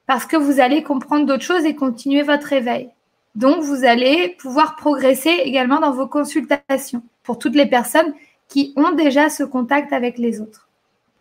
parce 0.07 0.26
que 0.26 0.36
vous 0.36 0.60
allez 0.60 0.83
comprendre 0.83 1.26
d'autres 1.26 1.44
choses 1.44 1.65
et 1.65 1.74
continuer 1.74 2.23
votre 2.23 2.52
éveil. 2.52 2.91
Donc, 3.35 3.63
vous 3.63 3.85
allez 3.85 4.37
pouvoir 4.39 4.77
progresser 4.77 5.31
également 5.45 5.81
dans 5.81 5.93
vos 5.93 6.07
consultations 6.07 7.03
pour 7.23 7.39
toutes 7.39 7.57
les 7.57 7.67
personnes 7.67 8.15
qui 8.49 8.73
ont 8.77 8.93
déjà 8.93 9.29
ce 9.29 9.43
contact 9.43 9.93
avec 9.93 10.19
les 10.19 10.41
autres 10.41 10.69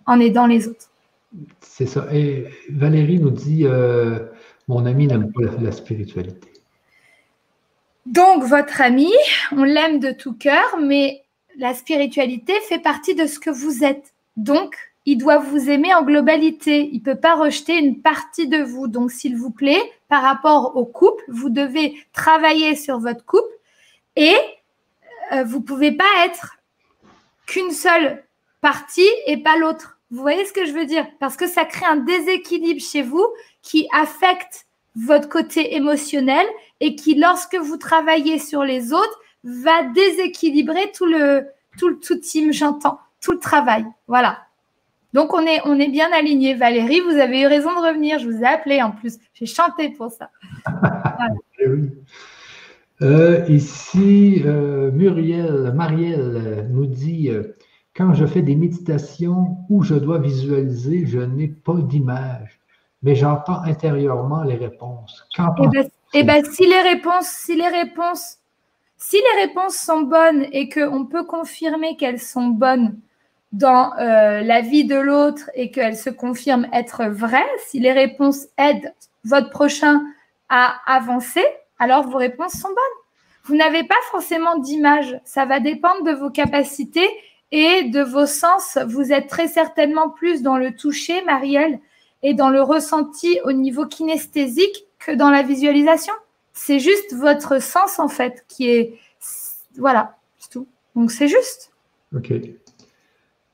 en 0.06 0.20
aidant 0.20 0.48
les 0.48 0.68
autres. 0.68 0.90
C'est 1.62 1.86
ça. 1.86 2.08
Et 2.14 2.46
Valérie 2.70 3.20
nous 3.20 3.32
dit 3.32 3.66
euh, 3.66 4.20
Mon 4.68 4.86
ami 4.86 5.08
n'aime 5.08 5.32
pas 5.32 5.42
la, 5.62 5.72
spiritualité. 5.72 6.50
Donc, 8.06 8.44
votre 8.44 8.82
ami, 8.82 9.12
on 9.52 9.64
l'aime 9.64 10.00
de 10.00 10.12
tout 10.12 10.34
cœur, 10.34 10.78
mais 10.80 11.24
la 11.58 11.74
spiritualité 11.74 12.54
fait 12.68 12.80
partie 12.80 13.16
de 13.16 13.26
ce 13.26 13.40
que 13.40 13.50
vous 13.50 13.84
êtes. 13.84 14.14
Donc, 14.38 14.76
il 15.06 15.18
doit 15.18 15.40
vous 15.40 15.70
aimer 15.70 15.94
en 15.94 16.04
globalité. 16.04 16.90
Il 16.92 17.00
ne 17.00 17.04
peut 17.04 17.20
pas 17.20 17.36
rejeter 17.36 17.78
une 17.78 18.02
partie 18.02 18.48
de 18.48 18.62
vous. 18.62 18.88
Donc, 18.88 19.12
s'il 19.12 19.36
vous 19.36 19.52
plaît, 19.52 19.82
par 20.14 20.22
rapport 20.22 20.76
au 20.76 20.86
couple, 20.86 21.24
vous 21.28 21.50
devez 21.50 21.98
travailler 22.14 22.76
sur 22.76 23.00
votre 23.00 23.26
couple 23.26 23.52
et 24.16 24.36
euh, 25.32 25.44
vous 25.44 25.58
ne 25.58 25.64
pouvez 25.64 25.92
pas 25.92 26.06
être 26.24 26.58
qu'une 27.48 27.72
seule 27.72 28.24
partie 28.62 29.10
et 29.26 29.38
pas 29.38 29.58
l'autre. 29.58 29.98
Vous 30.12 30.22
voyez 30.22 30.46
ce 30.46 30.54
que 30.54 30.68
je 30.68 30.72
veux 30.72 30.86
dire? 30.86 31.08
Parce 31.20 31.36
que 31.36 31.48
ça 31.48 31.66
crée 31.66 31.88
un 31.88 31.96
déséquilibre 31.96 32.80
chez 32.80 33.02
vous 33.02 33.26
qui 33.64 33.88
affecte 33.92 34.68
votre 34.96 35.30
côté 35.30 35.76
émotionnel 35.76 36.46
et 36.80 36.96
qui, 36.96 37.16
lorsque 37.16 37.56
vous 37.56 37.78
travaillez 37.78 38.38
sur 38.38 38.64
les 38.64 38.94
autres, 38.94 39.20
va 39.44 39.82
déséquilibrer 39.82 40.92
tout 40.92 41.08
le 41.08 41.48
tout 41.80 41.90
le 41.90 42.00
tout 42.00 42.18
team, 42.18 42.54
j'entends, 42.54 43.00
tout 43.20 43.32
le 43.32 43.40
travail. 43.40 43.84
Voilà. 44.08 44.43
Donc 45.14 45.34
on 45.34 45.46
est 45.46 45.62
on 45.66 45.80
est 45.80 45.90
bien 45.90 46.12
aligné. 46.12 46.56
Valérie, 46.56 47.02
vous 47.02 47.18
avez 47.18 47.42
eu 47.42 47.48
raison 47.48 47.70
de 47.70 47.88
revenir. 47.88 48.20
Je 48.20 48.30
vous 48.30 48.42
ai 48.42 48.48
appelé 48.48 48.82
en 48.82 48.92
plus. 48.92 49.18
J'ai 49.34 49.46
chanté 49.46 49.90
pour 49.90 50.12
ça. 50.12 50.30
Eh 53.04 53.06
euh, 53.06 53.46
ici, 53.50 54.44
euh, 54.46 54.92
Muriel, 54.92 55.74
Marielle 55.76 56.68
nous 56.72 56.86
dit 56.86 57.30
euh, 57.30 57.56
quand 57.96 58.14
je 58.14 58.26
fais 58.26 58.42
des 58.42 58.56
méditations 58.56 59.58
où 59.70 59.84
je 59.84 59.96
dois 59.96 60.20
visualiser, 60.20 61.06
je 61.06 61.20
n'ai 61.20 61.48
pas 61.48 61.76
d'image, 61.76 62.60
mais 63.02 63.16
j'entends 63.16 63.62
intérieurement 63.64 64.44
les 64.44 64.56
réponses. 64.56 65.26
Eh 65.38 65.68
bien, 65.68 65.84
eh 66.14 66.24
ben, 66.24 66.46
si 66.46 66.66
les 66.66 66.82
réponses, 66.82 67.28
si 67.28 67.56
les 67.56 67.68
réponses, 67.68 68.38
si 68.98 69.18
les 69.18 69.48
réponses 69.48 69.76
sont 69.76 70.04
bonnes 70.04 70.46
et 70.52 70.70
qu'on 70.70 71.06
peut 71.06 71.26
confirmer 71.26 71.98
qu'elles 71.98 72.22
sont 72.22 72.48
bonnes 72.48 72.96
dans 73.54 73.94
euh, 74.00 74.42
la 74.42 74.62
vie 74.62 74.84
de 74.84 74.96
l'autre 74.96 75.50
et 75.54 75.72
qu'elles 75.72 75.96
se 75.96 76.10
confirment 76.10 76.68
être 76.74 77.06
vraies, 77.06 77.50
si 77.68 77.80
les 77.80 77.94
réponses 77.94 78.48
aident 78.58 78.94
votre 79.24 79.52
prochain 79.52 80.02
à 80.50 80.82
avancer, 80.88 81.46
alors 81.80 82.08
vos 82.08 82.18
réponses 82.18 82.54
sont 82.54 82.68
bonnes. 82.68 82.76
Vous 83.46 83.56
n'avez 83.56 83.84
pas 83.84 83.96
forcément 84.12 84.58
d'image. 84.58 85.20
Ça 85.24 85.46
va 85.46 85.60
dépendre 85.60 86.04
de 86.04 86.12
vos 86.12 86.30
capacités 86.30 87.08
et 87.52 87.84
de 87.84 88.02
vos 88.02 88.26
sens, 88.26 88.80
vous 88.88 89.14
êtes 89.14 89.28
très 89.28 89.48
certainement 89.48 90.10
plus 90.10 90.42
dans 90.42 90.58
le 90.58 90.76
toucher, 90.76 91.24
Marielle, 91.24 91.80
et 92.24 92.34
dans 92.34 92.50
le 92.50 92.64
ressenti 92.64 93.40
au 93.44 93.52
niveau 93.52 93.86
kinesthésique 93.86 94.88
que 94.98 95.12
dans 95.12 95.30
la 95.30 95.44
visualisation. 95.44 96.14
C'est 96.54 96.80
juste 96.80 97.14
votre 97.14 97.62
sens, 97.62 98.00
en 98.00 98.08
fait, 98.08 98.44
qui 98.48 98.70
est. 98.70 98.98
Voilà, 99.78 100.18
c'est 100.40 100.50
tout. 100.50 100.68
Donc 100.96 101.12
c'est 101.12 101.28
juste. 101.28 101.72
OK. 102.16 102.32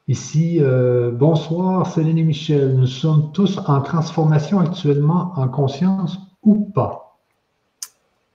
Ici, 0.10 0.58
euh, 0.60 1.12
bonsoir 1.12 1.86
Céline 1.86 2.18
et 2.18 2.24
Michel. 2.24 2.76
Nous 2.76 2.88
sommes 2.88 3.32
tous 3.32 3.60
en 3.68 3.80
transformation 3.80 4.60
actuellement 4.60 5.34
en 5.36 5.48
conscience 5.48 6.18
ou 6.42 6.66
pas? 6.66 7.20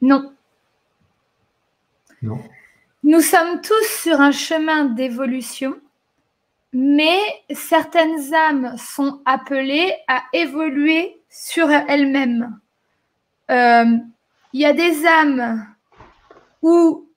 Non. 0.01 0.33
Non. 2.23 2.39
Nous 3.03 3.19
sommes 3.19 3.61
tous 3.61 3.89
sur 3.89 4.21
un 4.21 4.31
chemin 4.31 4.85
d'évolution, 4.85 5.75
mais 6.73 7.19
certaines 7.51 8.33
âmes 8.33 8.77
sont 8.79 9.21
appelées 9.25 9.93
à 10.07 10.23
évoluer 10.33 11.21
sur 11.29 11.69
elles-mêmes. 11.69 12.57
Euh, 13.51 13.97
Il 14.53 14.61
y 14.61 14.65
a 14.65 14.73
des 14.73 15.05
âmes 15.05 15.67
où 16.63 17.09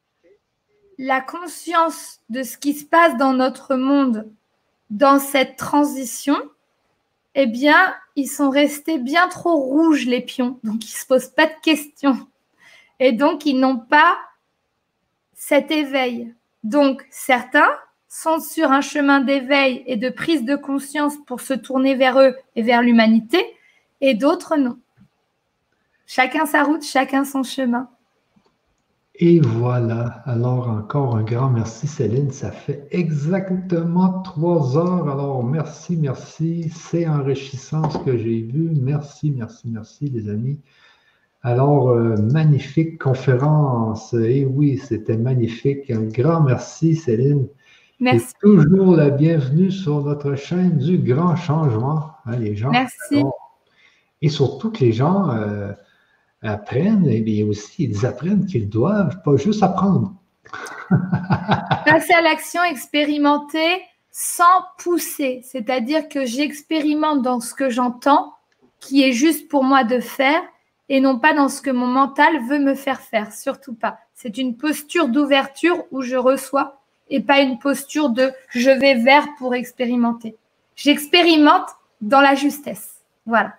la 0.98 1.22
conscience 1.22 2.22
de 2.32 2.42
ce 2.42 2.58
qui 2.58 2.74
se 2.74 2.86
passe 2.86 3.16
dans 3.18 3.34
notre 3.34 3.76
monde, 3.76 4.27
dans 4.90 5.19
cette 5.19 5.57
transition, 5.57 6.38
eh 7.35 7.45
bien, 7.45 7.95
ils 8.16 8.27
sont 8.27 8.49
restés 8.49 8.98
bien 8.98 9.27
trop 9.27 9.56
rouges, 9.56 10.06
les 10.06 10.22
pions. 10.22 10.59
Donc, 10.64 10.85
ils 10.85 10.93
ne 10.93 10.99
se 10.99 11.06
posent 11.06 11.30
pas 11.30 11.45
de 11.45 11.59
questions. 11.61 12.27
Et 12.99 13.11
donc, 13.11 13.45
ils 13.45 13.59
n'ont 13.59 13.77
pas 13.77 14.17
cet 15.33 15.69
éveil. 15.72 16.33
Donc, 16.64 17.06
certains 17.11 17.69
sont 18.07 18.40
sur 18.40 18.72
un 18.72 18.82
chemin 18.82 19.19
d'éveil 19.19 19.83
et 19.85 19.98
de 19.98 20.09
prise 20.09 20.43
de 20.43 20.56
conscience 20.56 21.14
pour 21.27 21.41
se 21.41 21.53
tourner 21.53 21.95
vers 21.95 22.19
eux 22.19 22.35
et 22.56 22.64
vers 22.64 22.82
l'humanité, 22.82 23.45
et 24.01 24.14
d'autres 24.14 24.57
non. 24.57 24.80
Chacun 26.07 26.45
sa 26.45 26.64
route, 26.64 26.83
chacun 26.83 27.25
son 27.25 27.43
chemin. 27.43 27.90
Et 29.19 29.39
voilà. 29.39 30.21
Alors, 30.25 30.69
encore 30.69 31.15
un 31.15 31.23
grand 31.23 31.49
merci, 31.49 31.87
Céline. 31.87 32.29
Ça 32.29 32.51
fait 32.51 32.87
exactement 32.91 34.21
trois 34.21 34.77
heures. 34.77 35.09
Alors, 35.09 35.43
merci, 35.43 35.97
merci. 35.97 36.69
C'est 36.69 37.07
enrichissant 37.07 37.89
ce 37.89 37.97
que 37.97 38.15
j'ai 38.15 38.43
vu. 38.43 38.71
Merci, 38.79 39.31
merci, 39.31 39.69
merci, 39.71 40.09
les 40.09 40.29
amis. 40.29 40.59
Alors, 41.41 41.89
euh, 41.89 42.15
magnifique 42.15 42.99
conférence. 42.99 44.13
Et 44.13 44.45
oui, 44.45 44.77
c'était 44.77 45.17
magnifique. 45.17 45.89
Un 45.89 46.03
grand 46.03 46.41
merci, 46.41 46.95
Céline. 46.95 47.47
Merci. 47.99 48.35
Et 48.35 48.39
toujours 48.41 48.95
la 48.95 49.09
bienvenue 49.09 49.71
sur 49.71 50.03
notre 50.03 50.35
chaîne 50.35 50.77
du 50.77 50.99
grand 50.99 51.35
changement. 51.35 52.11
hein, 52.27 52.37
les 52.37 52.55
gens. 52.55 52.69
Merci. 52.69 53.15
Alors, 53.15 53.33
et 54.21 54.29
surtout 54.29 54.71
que 54.71 54.79
les 54.79 54.91
gens 54.91 55.29
euh, 55.31 55.71
apprennent, 56.41 57.07
et 57.07 57.22
bien 57.22 57.45
aussi, 57.45 57.85
ils 57.85 58.06
apprennent 58.06 58.45
qu'ils 58.45 58.69
doivent 58.69 59.22
pas 59.24 59.38
juste 59.38 59.64
apprendre. 59.64 60.14
Passer 61.85 62.14
à 62.14 62.22
l'action, 62.22 62.64
expérimenter 62.64 63.82
sans 64.11 64.64
pousser. 64.77 65.41
C'est-à-dire 65.43 66.09
que 66.09 66.25
j'expérimente 66.25 67.22
dans 67.22 67.40
ce 67.40 67.53
que 67.53 67.69
j'entends, 67.69 68.33
qui 68.80 69.03
est 69.03 69.11
juste 69.11 69.48
pour 69.48 69.64
moi 69.64 69.83
de 69.83 69.99
faire, 69.99 70.41
et 70.90 70.99
non 70.99 71.19
pas 71.19 71.33
dans 71.33 71.49
ce 71.49 71.61
que 71.61 71.69
mon 71.69 71.88
mental 71.88 72.45
veut 72.48 72.59
me 72.59 72.75
faire 72.75 73.01
faire. 73.01 73.33
Surtout 73.33 73.74
pas. 73.74 73.99
C'est 74.14 74.38
une 74.38 74.57
posture 74.57 75.09
d'ouverture 75.09 75.83
où 75.91 76.01
je 76.01 76.16
reçois 76.16 76.80
et 77.09 77.22
pas 77.22 77.41
une 77.41 77.59
posture 77.59 78.09
de 78.09 78.32
je 78.49 78.69
vais 78.69 78.95
vers 78.95 79.27
pour 79.38 79.56
expérimenter. 79.56 80.35
J'expérimente 80.75 81.69
dans 82.01 82.22
la 82.22 82.35
justesse. 82.35 83.01
Voilà. 83.25 83.53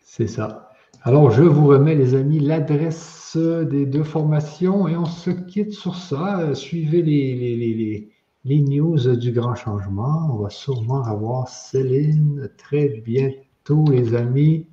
C'est 0.00 0.26
ça. 0.26 0.69
Alors, 1.02 1.30
je 1.30 1.42
vous 1.42 1.66
remets, 1.66 1.94
les 1.94 2.14
amis, 2.14 2.40
l'adresse 2.40 3.36
des 3.36 3.86
deux 3.86 4.04
formations 4.04 4.88
et 4.88 4.96
on 4.96 5.04
se 5.06 5.30
quitte 5.30 5.72
sur 5.72 5.94
ça. 5.96 6.40
Euh, 6.40 6.54
Suivez 6.54 7.00
les, 7.02 7.34
les, 7.34 7.56
les, 7.56 7.74
les, 7.74 8.10
les 8.44 8.60
news 8.60 9.16
du 9.16 9.32
grand 9.32 9.54
changement. 9.54 10.28
On 10.32 10.42
va 10.42 10.50
sûrement 10.50 11.02
avoir 11.04 11.48
Céline 11.48 12.50
très 12.58 12.88
bientôt, 12.88 13.84
les 13.90 14.14
amis. 14.14 14.66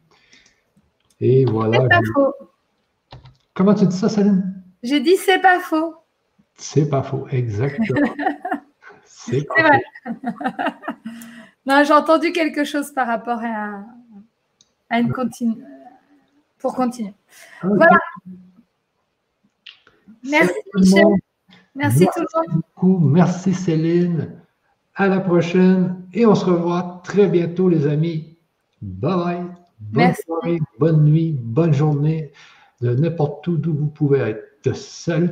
Et 1.21 1.45
voilà. 1.45 1.79
C'est 1.81 1.87
pas 1.87 2.01
je- 2.03 2.11
faux. 2.11 2.33
Comment 3.53 3.73
tu 3.73 3.85
dis 3.87 3.95
ça, 3.95 4.09
Céline? 4.09 4.53
J'ai 4.83 4.99
dit 4.99 5.15
c'est 5.17 5.41
pas 5.41 5.59
faux. 5.59 5.95
C'est 6.55 6.89
pas 6.89 7.03
faux, 7.03 7.27
exactement. 7.29 7.99
C'est 9.05 9.45
pas 9.47 9.55
C'est 9.55 9.61
faux. 9.61 9.67
vrai. 9.67 9.81
Non, 11.65 11.83
j'ai 11.83 11.93
entendu 11.93 12.31
quelque 12.31 12.63
chose 12.63 12.91
par 12.91 13.07
rapport 13.07 13.39
à, 13.43 13.81
à 14.89 14.99
une 15.01 15.11
continue. 15.11 15.61
Pour 16.59 16.75
continuer. 16.75 17.13
Ok. 17.63 17.71
Voilà. 17.75 17.97
Merci, 20.23 20.55
Michel. 20.75 21.05
Merci 21.75 22.05
tout 22.05 22.21
le 22.21 22.53
monde. 22.53 22.61
beaucoup. 22.75 22.97
Merci 22.99 23.53
Céline. 23.53 24.41
À 24.95 25.07
la 25.07 25.19
prochaine 25.19 26.01
et 26.13 26.25
on 26.25 26.33
se 26.33 26.45
revoit 26.45 27.01
très 27.03 27.27
bientôt 27.27 27.69
les 27.69 27.85
amis. 27.85 28.37
Bye 28.81 29.15
bye. 29.15 29.35
Bonne 29.79 30.03
Merci. 30.05 30.23
soirée, 30.23 30.59
bonne 30.79 31.03
nuit, 31.03 31.37
bonne 31.39 31.73
journée 31.73 32.31
de 32.81 32.95
n'importe 32.95 33.47
où 33.47 33.57
d'où 33.57 33.73
vous 33.75 33.87
pouvez 33.87 34.19
être. 34.19 34.43
Salut 34.75 35.25